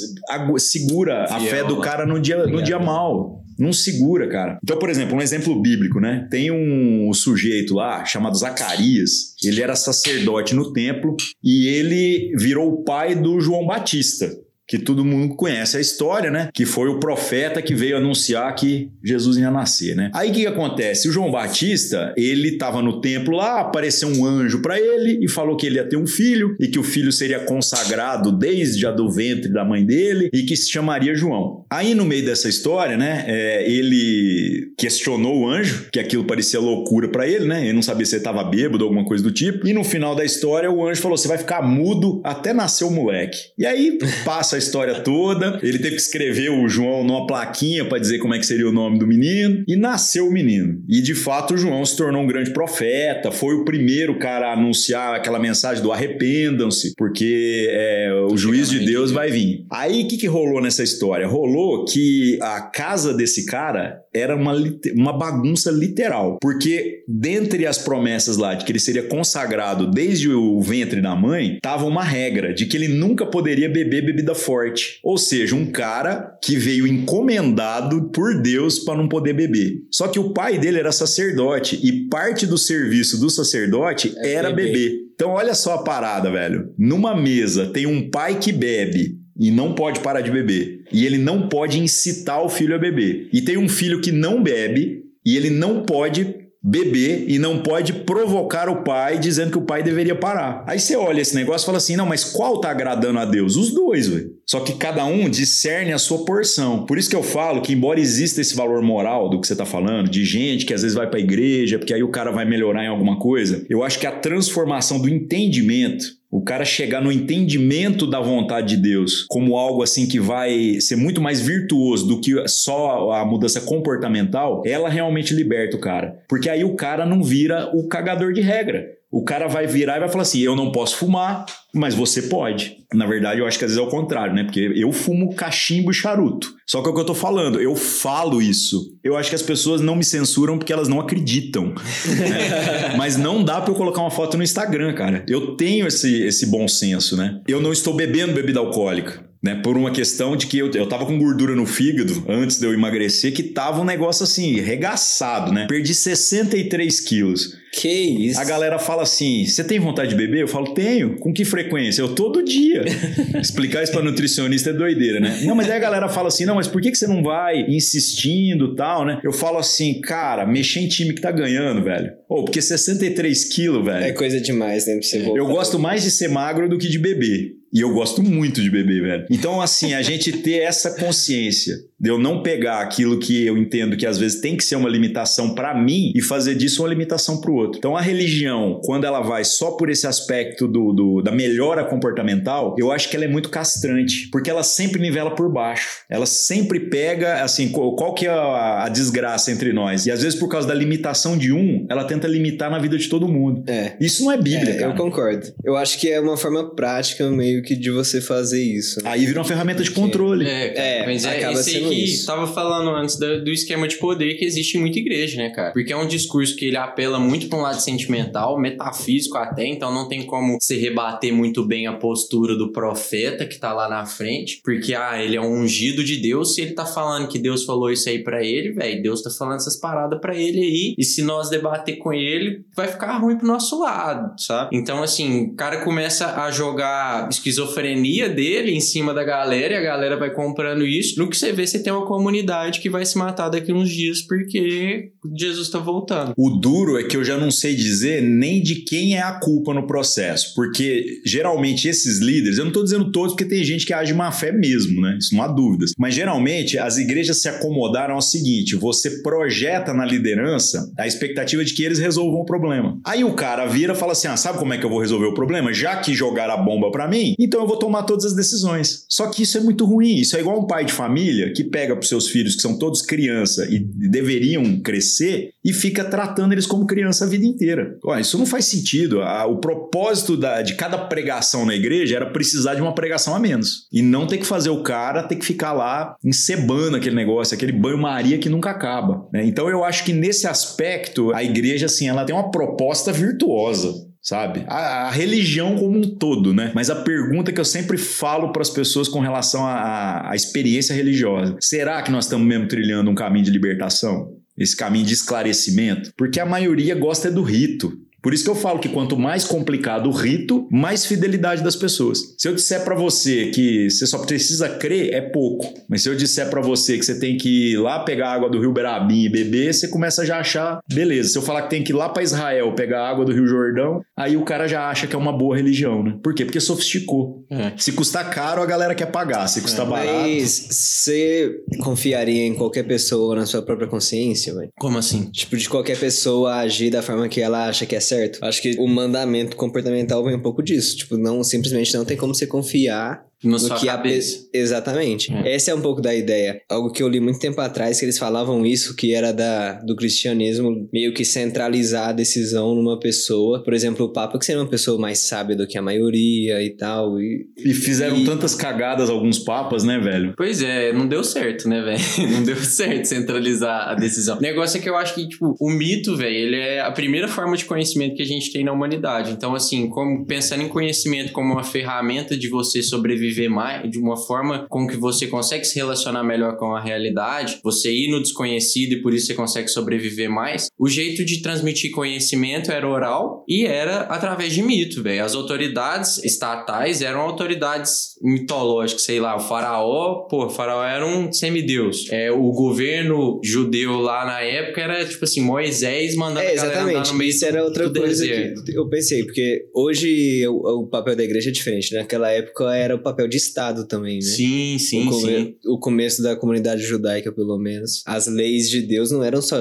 segura 0.58 1.24
a 1.24 1.38
Fiel, 1.38 1.50
fé 1.50 1.64
do 1.64 1.80
cara 1.80 2.06
no 2.06 2.20
dia, 2.20 2.46
no 2.46 2.62
dia 2.62 2.78
mal. 2.78 3.40
Não 3.58 3.74
segura, 3.74 4.26
cara. 4.26 4.58
Então, 4.64 4.78
por 4.78 4.88
exemplo, 4.88 5.14
um 5.14 5.20
exemplo 5.20 5.60
bíblico, 5.60 6.00
né? 6.00 6.26
Tem 6.30 6.50
um 6.50 7.12
sujeito 7.12 7.74
lá 7.74 8.02
chamado 8.06 8.34
Zacarias. 8.34 9.34
Ele 9.44 9.62
era 9.62 9.76
sacerdote 9.76 10.54
no 10.54 10.72
templo 10.72 11.14
e 11.44 11.68
ele 11.68 12.32
virou 12.38 12.72
o 12.72 12.84
pai 12.84 13.14
do 13.14 13.38
João 13.38 13.66
Batista. 13.66 14.30
Que 14.70 14.78
todo 14.78 15.04
mundo 15.04 15.34
conhece 15.34 15.76
a 15.76 15.80
história, 15.80 16.30
né? 16.30 16.48
Que 16.54 16.64
foi 16.64 16.88
o 16.88 17.00
profeta 17.00 17.60
que 17.60 17.74
veio 17.74 17.96
anunciar 17.96 18.54
que 18.54 18.88
Jesus 19.02 19.36
ia 19.36 19.50
nascer, 19.50 19.96
né? 19.96 20.12
Aí 20.14 20.30
o 20.30 20.32
que, 20.32 20.42
que 20.42 20.46
acontece? 20.46 21.08
O 21.08 21.12
João 21.12 21.28
Batista, 21.28 22.14
ele 22.16 22.50
estava 22.50 22.80
no 22.80 23.00
templo 23.00 23.36
lá, 23.36 23.58
apareceu 23.58 24.06
um 24.06 24.24
anjo 24.24 24.62
para 24.62 24.78
ele 24.78 25.18
e 25.20 25.28
falou 25.28 25.56
que 25.56 25.66
ele 25.66 25.74
ia 25.74 25.88
ter 25.88 25.96
um 25.96 26.06
filho 26.06 26.54
e 26.60 26.68
que 26.68 26.78
o 26.78 26.84
filho 26.84 27.10
seria 27.10 27.40
consagrado 27.40 28.30
desde 28.30 28.86
a 28.86 28.92
do 28.92 29.10
ventre 29.10 29.52
da 29.52 29.64
mãe 29.64 29.84
dele 29.84 30.30
e 30.32 30.44
que 30.44 30.54
se 30.54 30.70
chamaria 30.70 31.16
João. 31.16 31.64
Aí 31.68 31.92
no 31.92 32.04
meio 32.04 32.24
dessa 32.24 32.48
história, 32.48 32.96
né, 32.96 33.24
é, 33.26 33.68
ele 33.68 34.72
questionou 34.78 35.40
o 35.40 35.48
anjo, 35.48 35.88
que 35.92 35.98
aquilo 35.98 36.22
parecia 36.22 36.60
loucura 36.60 37.08
para 37.08 37.26
ele, 37.26 37.46
né? 37.46 37.64
Ele 37.64 37.72
não 37.72 37.82
sabia 37.82 38.06
se 38.06 38.14
ele 38.14 38.20
estava 38.20 38.44
bêbado 38.44 38.84
ou 38.84 38.90
alguma 38.90 39.04
coisa 39.04 39.24
do 39.24 39.32
tipo. 39.32 39.66
E 39.66 39.72
no 39.72 39.82
final 39.82 40.14
da 40.14 40.24
história, 40.24 40.70
o 40.70 40.86
anjo 40.86 41.02
falou: 41.02 41.18
"Você 41.18 41.26
vai 41.26 41.38
ficar 41.38 41.60
mudo 41.60 42.20
até 42.24 42.52
nascer 42.52 42.84
o 42.84 42.90
moleque". 42.90 43.38
E 43.58 43.66
aí 43.66 43.98
passa 44.24 44.59
história 44.60 45.00
toda. 45.00 45.58
Ele 45.62 45.78
teve 45.78 45.96
que 45.96 46.02
escrever 46.02 46.50
o 46.50 46.68
João 46.68 47.02
numa 47.02 47.26
plaquinha 47.26 47.84
para 47.84 47.98
dizer 47.98 48.18
como 48.18 48.34
é 48.34 48.38
que 48.38 48.46
seria 48.46 48.68
o 48.68 48.72
nome 48.72 48.98
do 48.98 49.06
menino 49.06 49.64
e 49.66 49.76
nasceu 49.76 50.28
o 50.28 50.32
menino. 50.32 50.82
E 50.88 51.00
de 51.02 51.14
fato 51.14 51.54
o 51.54 51.58
João 51.58 51.84
se 51.84 51.96
tornou 51.96 52.22
um 52.22 52.26
grande 52.26 52.52
profeta, 52.52 53.32
foi 53.32 53.54
o 53.54 53.64
primeiro 53.64 54.18
cara 54.18 54.48
a 54.48 54.52
anunciar 54.52 55.14
aquela 55.14 55.38
mensagem 55.38 55.82
do 55.82 55.92
arrependam-se, 55.92 56.94
porque 56.96 57.68
é, 57.70 58.12
o 58.30 58.36
juízo 58.36 58.78
de 58.78 58.86
Deus 58.86 59.10
vai 59.10 59.30
vir. 59.30 59.64
Aí 59.70 60.04
o 60.04 60.08
que, 60.08 60.16
que 60.16 60.26
rolou 60.26 60.62
nessa 60.62 60.82
história? 60.82 61.26
Rolou 61.26 61.84
que 61.84 62.38
a 62.42 62.60
casa 62.60 63.14
desse 63.14 63.46
cara 63.46 64.00
era 64.12 64.34
uma, 64.34 64.54
uma 64.94 65.12
bagunça 65.16 65.70
literal, 65.70 66.38
porque 66.40 67.02
dentre 67.06 67.66
as 67.66 67.78
promessas 67.78 68.36
lá 68.36 68.54
de 68.54 68.64
que 68.64 68.72
ele 68.72 68.80
seria 68.80 69.02
consagrado 69.04 69.90
desde 69.90 70.28
o 70.30 70.60
ventre 70.60 71.00
da 71.00 71.14
mãe, 71.14 71.58
tava 71.62 71.84
uma 71.86 72.02
regra 72.02 72.52
de 72.52 72.66
que 72.66 72.76
ele 72.76 72.88
nunca 72.88 73.24
poderia 73.26 73.68
beber 73.68 74.04
bebida 74.04 74.34
forte. 74.34 74.98
Ou 75.02 75.16
seja, 75.16 75.54
um 75.54 75.70
cara 75.70 76.36
que 76.42 76.56
veio 76.56 76.86
encomendado 76.86 78.10
por 78.10 78.40
Deus 78.40 78.78
para 78.78 78.96
não 78.96 79.08
poder 79.08 79.32
beber. 79.34 79.82
Só 79.90 80.08
que 80.08 80.18
o 80.18 80.32
pai 80.32 80.58
dele 80.58 80.78
era 80.78 80.92
sacerdote 80.92 81.78
e 81.82 82.08
parte 82.08 82.46
do 82.46 82.58
serviço 82.58 83.20
do 83.20 83.30
sacerdote 83.30 84.12
É 84.18 84.32
era 84.32 84.50
beber. 84.50 84.72
beber. 84.72 85.00
Então 85.14 85.30
olha 85.32 85.54
só 85.54 85.74
a 85.74 85.82
parada, 85.82 86.30
velho. 86.30 86.72
Numa 86.78 87.14
mesa 87.14 87.66
tem 87.66 87.86
um 87.86 88.08
pai 88.10 88.38
que 88.38 88.52
bebe 88.52 89.18
e 89.38 89.50
não 89.50 89.74
pode 89.74 90.00
parar 90.00 90.20
de 90.20 90.30
beber. 90.30 90.79
E 90.92 91.06
ele 91.06 91.18
não 91.18 91.48
pode 91.48 91.78
incitar 91.78 92.44
o 92.44 92.48
filho 92.48 92.74
a 92.74 92.78
beber. 92.78 93.28
E 93.32 93.42
tem 93.42 93.56
um 93.56 93.68
filho 93.68 94.00
que 94.00 94.12
não 94.12 94.42
bebe 94.42 95.04
e 95.24 95.36
ele 95.36 95.50
não 95.50 95.82
pode 95.82 96.40
beber 96.62 97.24
e 97.26 97.38
não 97.38 97.62
pode 97.62 97.92
provocar 97.92 98.68
o 98.68 98.82
pai 98.82 99.18
dizendo 99.18 99.52
que 99.52 99.58
o 99.58 99.62
pai 99.62 99.82
deveria 99.82 100.14
parar. 100.14 100.62
Aí 100.66 100.78
você 100.78 100.94
olha 100.94 101.20
esse 101.20 101.34
negócio 101.34 101.64
e 101.64 101.66
fala 101.66 101.78
assim: 101.78 101.96
não, 101.96 102.06
mas 102.06 102.24
qual 102.24 102.60
tá 102.60 102.70
agradando 102.70 103.18
a 103.18 103.24
Deus? 103.24 103.56
Os 103.56 103.72
dois, 103.72 104.08
velho. 104.08 104.32
Só 104.46 104.60
que 104.60 104.74
cada 104.74 105.04
um 105.04 105.28
discerne 105.28 105.92
a 105.92 105.98
sua 105.98 106.24
porção. 106.24 106.84
Por 106.84 106.98
isso 106.98 107.08
que 107.08 107.16
eu 107.16 107.22
falo 107.22 107.62
que, 107.62 107.72
embora 107.72 108.00
exista 108.00 108.40
esse 108.40 108.54
valor 108.54 108.82
moral 108.82 109.30
do 109.30 109.40
que 109.40 109.46
você 109.46 109.56
tá 109.56 109.64
falando, 109.64 110.10
de 110.10 110.24
gente 110.24 110.66
que 110.66 110.74
às 110.74 110.82
vezes 110.82 110.96
vai 110.96 111.08
pra 111.08 111.20
igreja, 111.20 111.78
porque 111.78 111.94
aí 111.94 112.02
o 112.02 112.10
cara 112.10 112.30
vai 112.30 112.44
melhorar 112.44 112.84
em 112.84 112.88
alguma 112.88 113.18
coisa, 113.18 113.64
eu 113.70 113.82
acho 113.82 113.98
que 113.98 114.06
a 114.06 114.12
transformação 114.12 115.00
do 115.00 115.08
entendimento 115.08 116.19
o 116.30 116.40
cara 116.40 116.64
chegar 116.64 117.02
no 117.02 117.10
entendimento 117.10 118.06
da 118.06 118.20
vontade 118.20 118.76
de 118.76 118.82
Deus 118.82 119.26
como 119.28 119.56
algo 119.56 119.82
assim 119.82 120.06
que 120.06 120.20
vai 120.20 120.80
ser 120.80 120.96
muito 120.96 121.20
mais 121.20 121.40
virtuoso 121.40 122.06
do 122.06 122.20
que 122.20 122.46
só 122.46 123.10
a 123.10 123.24
mudança 123.24 123.60
comportamental, 123.60 124.62
ela 124.64 124.88
realmente 124.88 125.34
liberta 125.34 125.76
o 125.76 125.80
cara. 125.80 126.20
Porque 126.28 126.48
aí 126.48 126.62
o 126.62 126.76
cara 126.76 127.04
não 127.04 127.22
vira 127.22 127.70
o 127.74 127.88
cagador 127.88 128.32
de 128.32 128.40
regra. 128.40 128.99
O 129.10 129.24
cara 129.24 129.48
vai 129.48 129.66
virar 129.66 129.96
e 129.96 130.00
vai 130.00 130.08
falar 130.08 130.22
assim: 130.22 130.40
eu 130.40 130.54
não 130.54 130.70
posso 130.70 130.96
fumar, 130.96 131.44
mas 131.74 131.94
você 131.94 132.22
pode. 132.22 132.76
Na 132.94 133.06
verdade, 133.06 133.40
eu 133.40 133.46
acho 133.46 133.58
que 133.58 133.64
às 133.64 133.72
vezes 133.72 133.84
é 133.84 133.86
o 133.86 133.90
contrário, 133.90 134.34
né? 134.34 134.44
Porque 134.44 134.72
eu 134.74 134.92
fumo 134.92 135.34
cachimbo 135.34 135.90
e 135.90 135.94
charuto. 135.94 136.54
Só 136.66 136.80
que 136.80 136.88
é 136.88 136.92
o 136.92 136.94
que 136.94 137.00
eu 137.00 137.04
tô 137.04 137.14
falando, 137.14 137.60
eu 137.60 137.74
falo 137.74 138.40
isso. 138.40 138.96
Eu 139.02 139.16
acho 139.16 139.30
que 139.30 139.34
as 139.34 139.42
pessoas 139.42 139.80
não 139.80 139.96
me 139.96 140.04
censuram 140.04 140.58
porque 140.58 140.72
elas 140.72 140.86
não 140.86 141.00
acreditam. 141.00 141.66
Né? 141.66 142.94
mas 142.96 143.16
não 143.16 143.42
dá 143.42 143.60
para 143.60 143.72
eu 143.72 143.76
colocar 143.76 144.00
uma 144.00 144.10
foto 144.10 144.36
no 144.36 144.44
Instagram, 144.44 144.94
cara. 144.94 145.24
Eu 145.28 145.56
tenho 145.56 145.86
esse, 145.88 146.22
esse 146.22 146.46
bom 146.46 146.68
senso, 146.68 147.16
né? 147.16 147.40
Eu 147.48 147.60
não 147.60 147.72
estou 147.72 147.94
bebendo 147.94 148.32
bebida 148.32 148.60
alcoólica 148.60 149.29
né? 149.42 149.54
Por 149.56 149.76
uma 149.76 149.90
questão 149.90 150.36
de 150.36 150.46
que 150.46 150.58
eu, 150.58 150.70
eu 150.72 150.86
tava 150.86 151.06
com 151.06 151.18
gordura 151.18 151.54
no 151.54 151.66
fígado 151.66 152.24
antes 152.28 152.58
de 152.58 152.66
eu 152.66 152.74
emagrecer, 152.74 153.32
que 153.32 153.42
tava 153.42 153.80
um 153.80 153.84
negócio 153.84 154.24
assim, 154.24 154.60
regaçado, 154.60 155.52
né? 155.52 155.66
Perdi 155.66 155.94
63 155.94 157.00
quilos. 157.00 157.58
Que 157.72 157.88
isso? 157.88 158.40
A 158.40 158.44
galera 158.44 158.78
fala 158.78 159.02
assim: 159.02 159.46
você 159.46 159.62
tem 159.62 159.78
vontade 159.78 160.10
de 160.10 160.16
beber? 160.16 160.42
Eu 160.42 160.48
falo, 160.48 160.74
tenho. 160.74 161.16
Com 161.18 161.32
que 161.32 161.44
frequência? 161.44 162.02
Eu 162.02 162.14
todo 162.14 162.42
dia. 162.42 162.82
Explicar 163.40 163.84
isso 163.84 163.92
pra 163.92 164.02
nutricionista 164.02 164.70
é 164.70 164.72
doideira, 164.72 165.20
né? 165.20 165.40
Não, 165.44 165.54
mas 165.54 165.70
aí 165.70 165.76
a 165.76 165.80
galera 165.80 166.08
fala 166.08 166.28
assim: 166.28 166.44
não, 166.44 166.56
mas 166.56 166.66
por 166.66 166.82
que, 166.82 166.90
que 166.90 166.98
você 166.98 167.06
não 167.06 167.22
vai 167.22 167.60
insistindo 167.68 168.74
tal, 168.74 169.06
né? 169.06 169.20
Eu 169.22 169.32
falo 169.32 169.58
assim, 169.58 170.00
cara, 170.00 170.44
mexer 170.44 170.80
em 170.80 170.88
time 170.88 171.14
que 171.14 171.20
tá 171.20 171.30
ganhando, 171.30 171.82
velho. 171.82 172.10
Ou, 172.28 172.40
oh, 172.40 172.44
porque 172.44 172.60
63 172.60 173.44
quilos, 173.44 173.84
velho. 173.84 174.04
É 174.04 174.12
coisa 174.12 174.40
demais, 174.40 174.86
né? 174.86 174.94
Pra 174.94 175.02
você 175.02 175.20
voltar. 175.20 175.38
Eu 175.38 175.46
gosto 175.46 175.78
mais 175.78 176.02
de 176.02 176.10
ser 176.10 176.28
magro 176.28 176.68
do 176.68 176.76
que 176.76 176.88
de 176.88 176.98
beber. 176.98 177.59
E 177.72 177.80
eu 177.80 177.92
gosto 177.92 178.22
muito 178.22 178.60
de 178.60 178.70
beber, 178.70 179.02
velho. 179.02 179.26
Então, 179.30 179.60
assim, 179.60 179.94
a 179.94 180.02
gente 180.02 180.32
ter 180.32 180.62
essa 180.62 180.98
consciência 180.98 181.89
de 182.00 182.08
eu 182.08 182.18
não 182.18 182.42
pegar 182.42 182.80
aquilo 182.80 183.18
que 183.18 183.44
eu 183.46 183.58
entendo 183.58 183.96
que 183.96 184.06
às 184.06 184.18
vezes 184.18 184.40
tem 184.40 184.56
que 184.56 184.64
ser 184.64 184.76
uma 184.76 184.88
limitação 184.88 185.54
para 185.54 185.74
mim 185.74 186.12
e 186.14 186.22
fazer 186.22 186.54
disso 186.54 186.82
uma 186.82 186.88
limitação 186.88 187.40
para 187.40 187.50
o 187.50 187.54
outro. 187.54 187.78
Então 187.78 187.96
a 187.96 188.00
religião, 188.00 188.80
quando 188.82 189.04
ela 189.04 189.20
vai 189.20 189.44
só 189.44 189.72
por 189.72 189.90
esse 189.90 190.06
aspecto 190.06 190.66
do, 190.66 190.92
do, 190.92 191.22
da 191.22 191.30
melhora 191.30 191.84
comportamental, 191.84 192.74
eu 192.78 192.90
acho 192.90 193.10
que 193.10 193.16
ela 193.16 193.26
é 193.26 193.28
muito 193.28 193.50
castrante, 193.50 194.28
porque 194.32 194.48
ela 194.48 194.62
sempre 194.62 195.00
nivela 195.00 195.34
por 195.34 195.52
baixo. 195.52 195.88
Ela 196.08 196.24
sempre 196.24 196.80
pega, 196.80 197.42
assim, 197.42 197.68
qual, 197.68 197.94
qual 197.94 198.14
que 198.14 198.26
é 198.26 198.30
a, 198.30 198.84
a, 198.84 198.88
desgraça 198.88 199.52
entre 199.52 199.72
nós? 199.72 200.06
E 200.06 200.10
às 200.10 200.22
vezes 200.22 200.38
por 200.38 200.48
causa 200.48 200.66
da 200.66 200.74
limitação 200.74 201.36
de 201.36 201.52
um, 201.52 201.86
ela 201.90 202.04
tenta 202.04 202.26
limitar 202.26 202.70
na 202.70 202.78
vida 202.78 202.96
de 202.96 203.08
todo 203.08 203.28
mundo. 203.28 203.62
É. 203.66 203.92
Isso 204.00 204.24
não 204.24 204.32
é 204.32 204.36
Bíblia, 204.36 204.70
é, 204.70 204.76
cara. 204.78 204.92
Eu 204.92 204.96
concordo. 204.96 205.52
Eu 205.62 205.76
acho 205.76 205.98
que 205.98 206.08
é 206.08 206.18
uma 206.18 206.36
forma 206.36 206.74
prática 206.74 207.28
meio 207.30 207.62
que 207.62 207.76
de 207.76 207.90
você 207.90 208.22
fazer 208.22 208.62
isso. 208.62 209.02
Né? 209.02 209.10
Aí 209.10 209.26
vira 209.26 209.38
uma 209.38 209.44
ferramenta 209.44 209.82
de 209.82 209.90
controle. 209.90 210.46
É, 210.46 211.00
é 211.02 211.06
mas 211.06 211.24
é, 211.24 211.38
acaba 211.38 211.62
sendo 211.62 211.89
que 211.94 212.04
isso. 212.04 212.26
tava 212.26 212.46
falando 212.46 212.90
antes 212.90 213.16
do, 213.16 213.44
do, 213.44 213.50
esquema 213.50 213.86
de 213.86 213.96
poder 213.96 214.34
que 214.34 214.44
existe 214.44 214.76
em 214.76 214.80
muita 214.80 214.98
igreja, 214.98 215.36
né, 215.36 215.50
cara? 215.50 215.72
Porque 215.72 215.92
é 215.92 215.96
um 215.96 216.06
discurso 216.06 216.56
que 216.56 216.66
ele 216.66 216.76
apela 216.76 217.18
muito 217.18 217.48
para 217.48 217.58
um 217.58 217.62
lado 217.62 217.80
sentimental, 217.80 218.58
metafísico 218.58 219.36
até, 219.36 219.66
então 219.66 219.92
não 219.92 220.08
tem 220.08 220.24
como 220.24 220.58
se 220.60 220.76
rebater 220.76 221.32
muito 221.32 221.64
bem 221.64 221.86
a 221.86 221.92
postura 221.92 222.56
do 222.56 222.72
profeta 222.72 223.46
que 223.46 223.58
tá 223.58 223.72
lá 223.72 223.88
na 223.88 224.06
frente, 224.06 224.60
porque, 224.64 224.94
ah, 224.94 225.22
ele 225.22 225.36
é 225.36 225.40
um 225.40 225.60
ungido 225.60 226.04
de 226.04 226.16
Deus, 226.16 226.54
se 226.54 226.62
ele 226.62 226.72
tá 226.72 226.86
falando 226.86 227.28
que 227.28 227.38
Deus 227.38 227.64
falou 227.64 227.90
isso 227.90 228.08
aí 228.08 228.22
para 228.22 228.42
ele, 228.44 228.72
velho, 228.72 229.02
Deus 229.02 229.22
tá 229.22 229.30
falando 229.30 229.56
essas 229.56 229.78
paradas 229.78 230.20
para 230.20 230.36
ele 230.36 230.60
aí, 230.60 230.94
e 230.96 231.04
se 231.04 231.22
nós 231.22 231.50
debater 231.50 231.98
com 231.98 232.12
ele, 232.12 232.64
vai 232.74 232.88
ficar 232.88 233.18
ruim 233.18 233.36
pro 233.36 233.46
nosso 233.46 233.80
lado, 233.80 234.40
sabe? 234.40 234.76
Então, 234.76 235.02
assim, 235.02 235.46
o 235.46 235.54
cara 235.54 235.84
começa 235.84 236.40
a 236.42 236.50
jogar 236.50 237.28
esquizofrenia 237.28 238.28
dele 238.28 238.72
em 238.72 238.80
cima 238.80 239.12
da 239.12 239.24
galera, 239.24 239.74
e 239.74 239.76
a 239.76 239.82
galera 239.82 240.16
vai 240.16 240.30
comprando 240.30 240.86
isso, 240.86 241.18
no 241.18 241.28
que 241.28 241.36
você 241.36 241.52
vê, 241.52 241.66
você 241.66 241.79
tem 241.82 241.92
uma 241.92 242.06
comunidade 242.06 242.80
que 242.80 242.90
vai 242.90 243.04
se 243.04 243.16
matar 243.18 243.48
daqui 243.48 243.72
uns 243.72 243.90
dias 243.90 244.22
porque 244.22 245.10
Jesus 245.36 245.68
tá 245.68 245.78
voltando. 245.78 246.32
O 246.36 246.50
duro 246.50 246.98
é 246.98 247.04
que 247.04 247.16
eu 247.16 247.24
já 247.24 247.36
não 247.36 247.50
sei 247.50 247.74
dizer 247.74 248.22
nem 248.22 248.62
de 248.62 248.76
quem 248.76 249.16
é 249.16 249.22
a 249.22 249.32
culpa 249.32 249.74
no 249.74 249.86
processo, 249.86 250.54
porque 250.54 251.20
geralmente 251.24 251.88
esses 251.88 252.18
líderes, 252.18 252.58
eu 252.58 252.64
não 252.64 252.72
tô 252.72 252.82
dizendo 252.82 253.10
todos 253.10 253.32
porque 253.32 253.44
tem 253.44 253.64
gente 253.64 253.86
que 253.86 253.92
age 253.92 254.14
má 254.14 254.30
fé 254.32 254.52
mesmo, 254.52 255.00
né? 255.00 255.16
Isso 255.18 255.34
não 255.34 255.42
há 255.42 255.48
dúvidas. 255.48 255.92
Mas 255.98 256.14
geralmente 256.14 256.78
as 256.78 256.98
igrejas 256.98 257.40
se 257.40 257.48
acomodaram 257.48 258.14
ao 258.14 258.22
seguinte: 258.22 258.76
você 258.76 259.22
projeta 259.22 259.92
na 259.92 260.04
liderança 260.04 260.90
a 260.98 261.06
expectativa 261.06 261.64
de 261.64 261.74
que 261.74 261.82
eles 261.82 261.98
resolvam 261.98 262.40
o 262.40 262.44
problema. 262.44 262.98
Aí 263.04 263.24
o 263.24 263.34
cara 263.34 263.66
vira 263.66 263.92
e 263.92 263.96
fala 263.96 264.12
assim: 264.12 264.28
ah, 264.28 264.36
sabe 264.36 264.58
como 264.58 264.72
é 264.72 264.78
que 264.78 264.84
eu 264.84 264.90
vou 264.90 265.00
resolver 265.00 265.26
o 265.26 265.34
problema? 265.34 265.72
Já 265.72 265.96
que 265.96 266.14
jogaram 266.14 266.54
a 266.54 266.56
bomba 266.56 266.90
para 266.90 267.08
mim, 267.08 267.34
então 267.38 267.60
eu 267.60 267.66
vou 267.66 267.76
tomar 267.76 268.02
todas 268.04 268.24
as 268.24 268.34
decisões. 268.34 269.04
Só 269.08 269.28
que 269.28 269.42
isso 269.42 269.58
é 269.58 269.60
muito 269.60 269.84
ruim. 269.84 270.16
Isso 270.16 270.36
é 270.36 270.40
igual 270.40 270.58
um 270.60 270.66
pai 270.66 270.84
de 270.84 270.92
família 270.92 271.52
que 271.52 271.64
pega 271.70 271.94
para 271.94 272.06
seus 272.06 272.28
filhos, 272.28 272.56
que 272.56 272.62
são 272.62 272.78
todos 272.78 273.02
criança 273.02 273.66
e 273.70 273.78
deveriam 273.78 274.80
crescer, 274.80 275.50
e 275.64 275.72
fica 275.72 276.04
tratando 276.04 276.52
eles 276.52 276.66
como 276.66 276.86
criança 276.86 277.24
a 277.24 277.28
vida 277.28 277.44
inteira. 277.44 277.96
Ué, 278.04 278.20
isso 278.20 278.38
não 278.38 278.46
faz 278.46 278.64
sentido. 278.64 279.20
o 279.20 279.56
propósito 279.58 280.36
da, 280.36 280.62
de 280.62 280.74
cada 280.74 280.98
pregação 280.98 281.64
na 281.64 281.74
igreja 281.74 282.16
era 282.16 282.30
precisar 282.30 282.74
de 282.74 282.82
uma 282.82 282.94
pregação 282.94 283.34
a 283.34 283.38
menos. 283.38 283.86
E 283.92 284.02
não 284.02 284.26
ter 284.26 284.38
que 284.38 284.46
fazer 284.46 284.70
o 284.70 284.82
cara 284.82 285.22
ter 285.22 285.36
que 285.36 285.44
ficar 285.44 285.72
lá 285.72 286.16
encebando 286.24 286.96
aquele 286.96 287.14
negócio, 287.14 287.54
aquele 287.54 287.72
banho-maria 287.72 288.38
que 288.38 288.48
nunca 288.48 288.70
acaba. 288.70 289.28
Né? 289.32 289.44
Então 289.46 289.68
eu 289.68 289.84
acho 289.84 290.04
que 290.04 290.12
nesse 290.12 290.46
aspecto, 290.46 291.32
a 291.32 291.42
igreja, 291.42 291.86
assim, 291.86 292.08
ela 292.08 292.24
tem 292.24 292.34
uma 292.34 292.50
proposta 292.50 293.12
virtuosa 293.12 294.09
sabe? 294.22 294.64
A, 294.68 295.06
a, 295.06 295.10
religião 295.10 295.76
como 295.76 295.98
um 295.98 296.16
todo, 296.16 296.52
né? 296.52 296.72
Mas 296.74 296.90
a 296.90 296.96
pergunta 296.96 297.52
que 297.52 297.60
eu 297.60 297.64
sempre 297.64 297.96
falo 297.96 298.52
para 298.52 298.62
as 298.62 298.70
pessoas 298.70 299.08
com 299.08 299.20
relação 299.20 299.66
à 299.66 300.32
experiência 300.34 300.94
religiosa: 300.94 301.56
será 301.60 302.02
que 302.02 302.10
nós 302.10 302.24
estamos 302.24 302.46
mesmo 302.46 302.68
trilhando 302.68 303.10
um 303.10 303.14
caminho 303.14 303.44
de 303.44 303.50
libertação? 303.50 304.36
Esse 304.56 304.76
caminho 304.76 305.06
de 305.06 305.14
esclarecimento? 305.14 306.12
Porque 306.16 306.38
a 306.38 306.44
maioria 306.44 306.94
gosta 306.94 307.30
do 307.30 307.42
rito. 307.42 307.98
Por 308.22 308.34
isso 308.34 308.44
que 308.44 308.50
eu 308.50 308.54
falo 308.54 308.78
que 308.78 308.88
quanto 308.88 309.18
mais 309.18 309.44
complicado 309.44 310.08
o 310.08 310.12
rito, 310.12 310.68
mais 310.70 311.06
fidelidade 311.06 311.62
das 311.62 311.76
pessoas. 311.76 312.34
Se 312.38 312.48
eu 312.48 312.54
disser 312.54 312.84
para 312.84 312.94
você 312.94 313.46
que 313.46 313.88
você 313.88 314.06
só 314.06 314.18
precisa 314.18 314.68
crer, 314.68 315.12
é 315.12 315.20
pouco. 315.20 315.72
Mas 315.88 316.02
se 316.02 316.08
eu 316.08 316.14
disser 316.14 316.48
para 316.50 316.60
você 316.60 316.98
que 316.98 317.04
você 317.04 317.18
tem 317.18 317.36
que 317.36 317.72
ir 317.72 317.76
lá 317.78 318.00
pegar 318.00 318.32
água 318.32 318.50
do 318.50 318.60
Rio 318.60 318.72
Berabim 318.72 319.24
e 319.24 319.28
beber, 319.28 319.72
você 319.72 319.88
começa 319.88 320.24
já 320.24 320.36
a 320.36 320.40
achar, 320.40 320.80
beleza. 320.92 321.30
Se 321.30 321.38
eu 321.38 321.42
falar 321.42 321.62
que 321.62 321.70
tem 321.70 321.82
que 321.82 321.92
ir 321.92 321.94
lá 321.94 322.08
para 322.08 322.22
Israel 322.22 322.74
pegar 322.74 323.08
água 323.08 323.24
do 323.24 323.32
Rio 323.32 323.46
Jordão, 323.46 324.00
aí 324.16 324.36
o 324.36 324.44
cara 324.44 324.66
já 324.66 324.88
acha 324.88 325.06
que 325.06 325.14
é 325.14 325.18
uma 325.18 325.32
boa 325.32 325.56
religião, 325.56 326.02
né? 326.02 326.18
Por 326.22 326.34
quê? 326.34 326.44
Porque 326.44 326.60
sofisticou. 326.60 327.44
É. 327.50 327.72
Se 327.76 327.92
custar 327.92 328.28
caro, 328.30 328.62
a 328.62 328.66
galera 328.66 328.94
quer 328.94 329.06
pagar. 329.06 329.46
Se 329.48 329.60
custar 329.60 329.86
é. 329.86 329.90
barato. 329.90 330.18
Mas 330.18 330.68
você 330.70 331.56
confiaria 331.80 332.46
em 332.46 332.54
qualquer 332.54 332.84
pessoa 332.84 333.34
na 333.34 333.46
sua 333.46 333.62
própria 333.62 333.88
consciência, 333.88 334.54
velho? 334.54 334.70
Como 334.78 334.98
assim? 334.98 335.30
Tipo, 335.30 335.56
de 335.56 335.68
qualquer 335.68 335.98
pessoa 335.98 336.56
agir 336.56 336.90
da 336.90 337.02
forma 337.02 337.28
que 337.28 337.40
ela 337.40 337.68
acha 337.68 337.86
que 337.86 337.96
é 337.96 338.00
certo. 338.10 338.44
Acho 338.44 338.60
que 338.60 338.76
o 338.78 338.86
mandamento 338.86 339.56
comportamental 339.56 340.22
vem 340.24 340.36
um 340.36 340.42
pouco 340.42 340.62
disso. 340.62 340.96
Tipo, 340.96 341.16
não 341.16 341.42
simplesmente 341.42 341.94
não 341.94 342.04
tem 342.04 342.16
como 342.16 342.34
você 342.34 342.46
confiar 342.46 343.24
no, 343.42 343.56
no 343.56 343.74
que 343.76 343.86
cabeça. 343.86 344.48
A... 344.52 344.58
Exatamente. 344.58 345.32
É. 345.32 345.54
Essa 345.54 345.70
é 345.70 345.74
um 345.74 345.80
pouco 345.80 346.00
da 346.00 346.14
ideia. 346.14 346.60
Algo 346.68 346.90
que 346.90 347.02
eu 347.02 347.08
li 347.08 347.20
muito 347.20 347.38
tempo 347.38 347.60
atrás, 347.60 347.98
que 347.98 348.04
eles 348.04 348.18
falavam 348.18 348.64
isso, 348.66 348.94
que 348.94 349.14
era 349.14 349.32
da, 349.32 349.74
do 349.74 349.96
cristianismo 349.96 350.88
meio 350.92 351.14
que 351.14 351.24
centralizar 351.24 352.10
a 352.10 352.12
decisão 352.12 352.74
numa 352.74 352.98
pessoa. 352.98 353.62
Por 353.62 353.72
exemplo, 353.72 354.06
o 354.06 354.12
Papa, 354.12 354.38
que 354.38 354.44
seria 354.44 354.60
uma 354.60 354.68
pessoa 354.68 354.98
mais 354.98 355.20
sábia 355.20 355.56
do 355.56 355.66
que 355.66 355.78
a 355.78 355.82
maioria 355.82 356.62
e 356.62 356.70
tal. 356.70 357.20
E, 357.20 357.46
e 357.56 357.72
fizeram 357.72 358.16
e... 358.16 358.24
tantas 358.24 358.54
cagadas 358.54 359.08
alguns 359.08 359.38
papas, 359.38 359.84
né, 359.84 359.98
velho? 359.98 360.34
Pois 360.36 360.62
é, 360.62 360.92
não 360.92 361.08
deu 361.08 361.24
certo, 361.24 361.68
né, 361.68 361.80
velho? 361.80 362.00
Não 362.30 362.44
deu 362.44 362.56
certo 362.56 363.06
centralizar 363.06 363.88
a 363.88 363.94
decisão. 363.94 364.38
O 364.38 364.40
negócio 364.40 364.78
é 364.78 364.80
que 364.80 364.88
eu 364.88 364.96
acho 364.96 365.14
que, 365.14 365.28
tipo, 365.28 365.56
o 365.60 365.70
mito, 365.70 366.16
velho, 366.16 366.34
ele 366.34 366.56
é 366.56 366.80
a 366.80 366.90
primeira 366.90 367.26
forma 367.28 367.56
de 367.56 367.64
conhecimento 367.64 368.14
que 368.14 368.22
a 368.22 368.26
gente 368.26 368.52
tem 368.52 368.64
na 368.64 368.72
humanidade. 368.72 369.32
Então, 369.32 369.54
assim, 369.54 369.88
como 369.88 370.24
pensando 370.24 370.62
em 370.62 370.68
conhecimento 370.68 371.32
como 371.32 371.52
uma 371.52 371.64
ferramenta 371.64 372.36
de 372.36 372.48
você 372.48 372.82
sobreviver 372.82 373.29
sobreviver 373.30 373.50
mais, 373.50 373.90
de 373.90 373.98
uma 373.98 374.16
forma 374.16 374.66
com 374.68 374.86
que 374.86 374.96
você 374.96 375.26
consegue 375.26 375.64
se 375.64 375.76
relacionar 375.76 376.22
melhor 376.22 376.56
com 376.56 376.74
a 376.74 376.80
realidade, 376.80 377.60
você 377.62 377.92
ir 377.92 378.10
no 378.10 378.20
desconhecido 378.20 378.92
e 378.92 379.02
por 379.02 379.14
isso 379.14 379.26
você 379.26 379.34
consegue 379.34 379.68
sobreviver 379.68 380.30
mais, 380.30 380.68
o 380.78 380.88
jeito 380.88 381.24
de 381.24 381.40
transmitir 381.40 381.90
conhecimento 381.92 382.70
era 382.70 382.88
oral 382.88 383.44
e 383.48 383.64
era 383.64 384.00
através 384.02 384.52
de 384.52 384.62
mito, 384.62 385.02
velho. 385.02 385.24
As 385.24 385.34
autoridades 385.34 386.22
estatais 386.24 387.02
eram 387.02 387.20
autoridades 387.20 388.18
mitológicas, 388.20 389.02
sei 389.02 389.20
lá, 389.20 389.36
o 389.36 389.40
faraó, 389.40 390.26
pô, 390.28 390.46
o 390.46 390.50
faraó 390.50 390.84
era 390.84 391.06
um 391.06 391.32
semideus. 391.32 392.06
É, 392.10 392.30
o 392.30 392.50
governo 392.52 393.40
judeu 393.44 394.00
lá 394.00 394.24
na 394.24 394.40
época 394.40 394.80
era 394.80 395.04
tipo 395.04 395.24
assim, 395.24 395.40
Moisés 395.40 396.14
mandando 396.16 396.40
é, 396.40 396.54
exatamente. 396.54 397.12
no 397.12 397.18
meio 397.18 397.30
Isso 397.30 397.44
era 397.44 397.64
outra 397.64 397.90
coisa 397.90 398.26
que 398.26 398.54
eu 398.74 398.88
pensei, 398.88 399.24
porque 399.24 399.66
hoje 399.74 400.46
o, 400.48 400.82
o, 400.82 400.86
papel 400.88 401.16
da 401.16 401.22
igreja 401.22 401.50
é 401.50 401.52
diferente. 401.52 401.92
Né? 401.92 402.00
Naquela 402.00 402.30
época 402.30 402.74
era 402.74 402.94
o 402.94 403.02
papel 403.02 403.19
de 403.28 403.36
Estado 403.36 403.86
também, 403.86 404.16
né? 404.16 404.22
Sim, 404.22 404.78
sim, 404.78 405.08
o 405.08 405.12
sim. 405.12 405.54
O 405.66 405.78
começo 405.78 406.22
da 406.22 406.36
comunidade 406.36 406.82
judaica, 406.82 407.32
pelo 407.32 407.58
menos. 407.58 408.02
As 408.06 408.26
leis 408.26 408.68
de 408.68 408.82
Deus 408.82 409.10
não 409.10 409.22
eram 409.22 409.40
só 409.42 409.56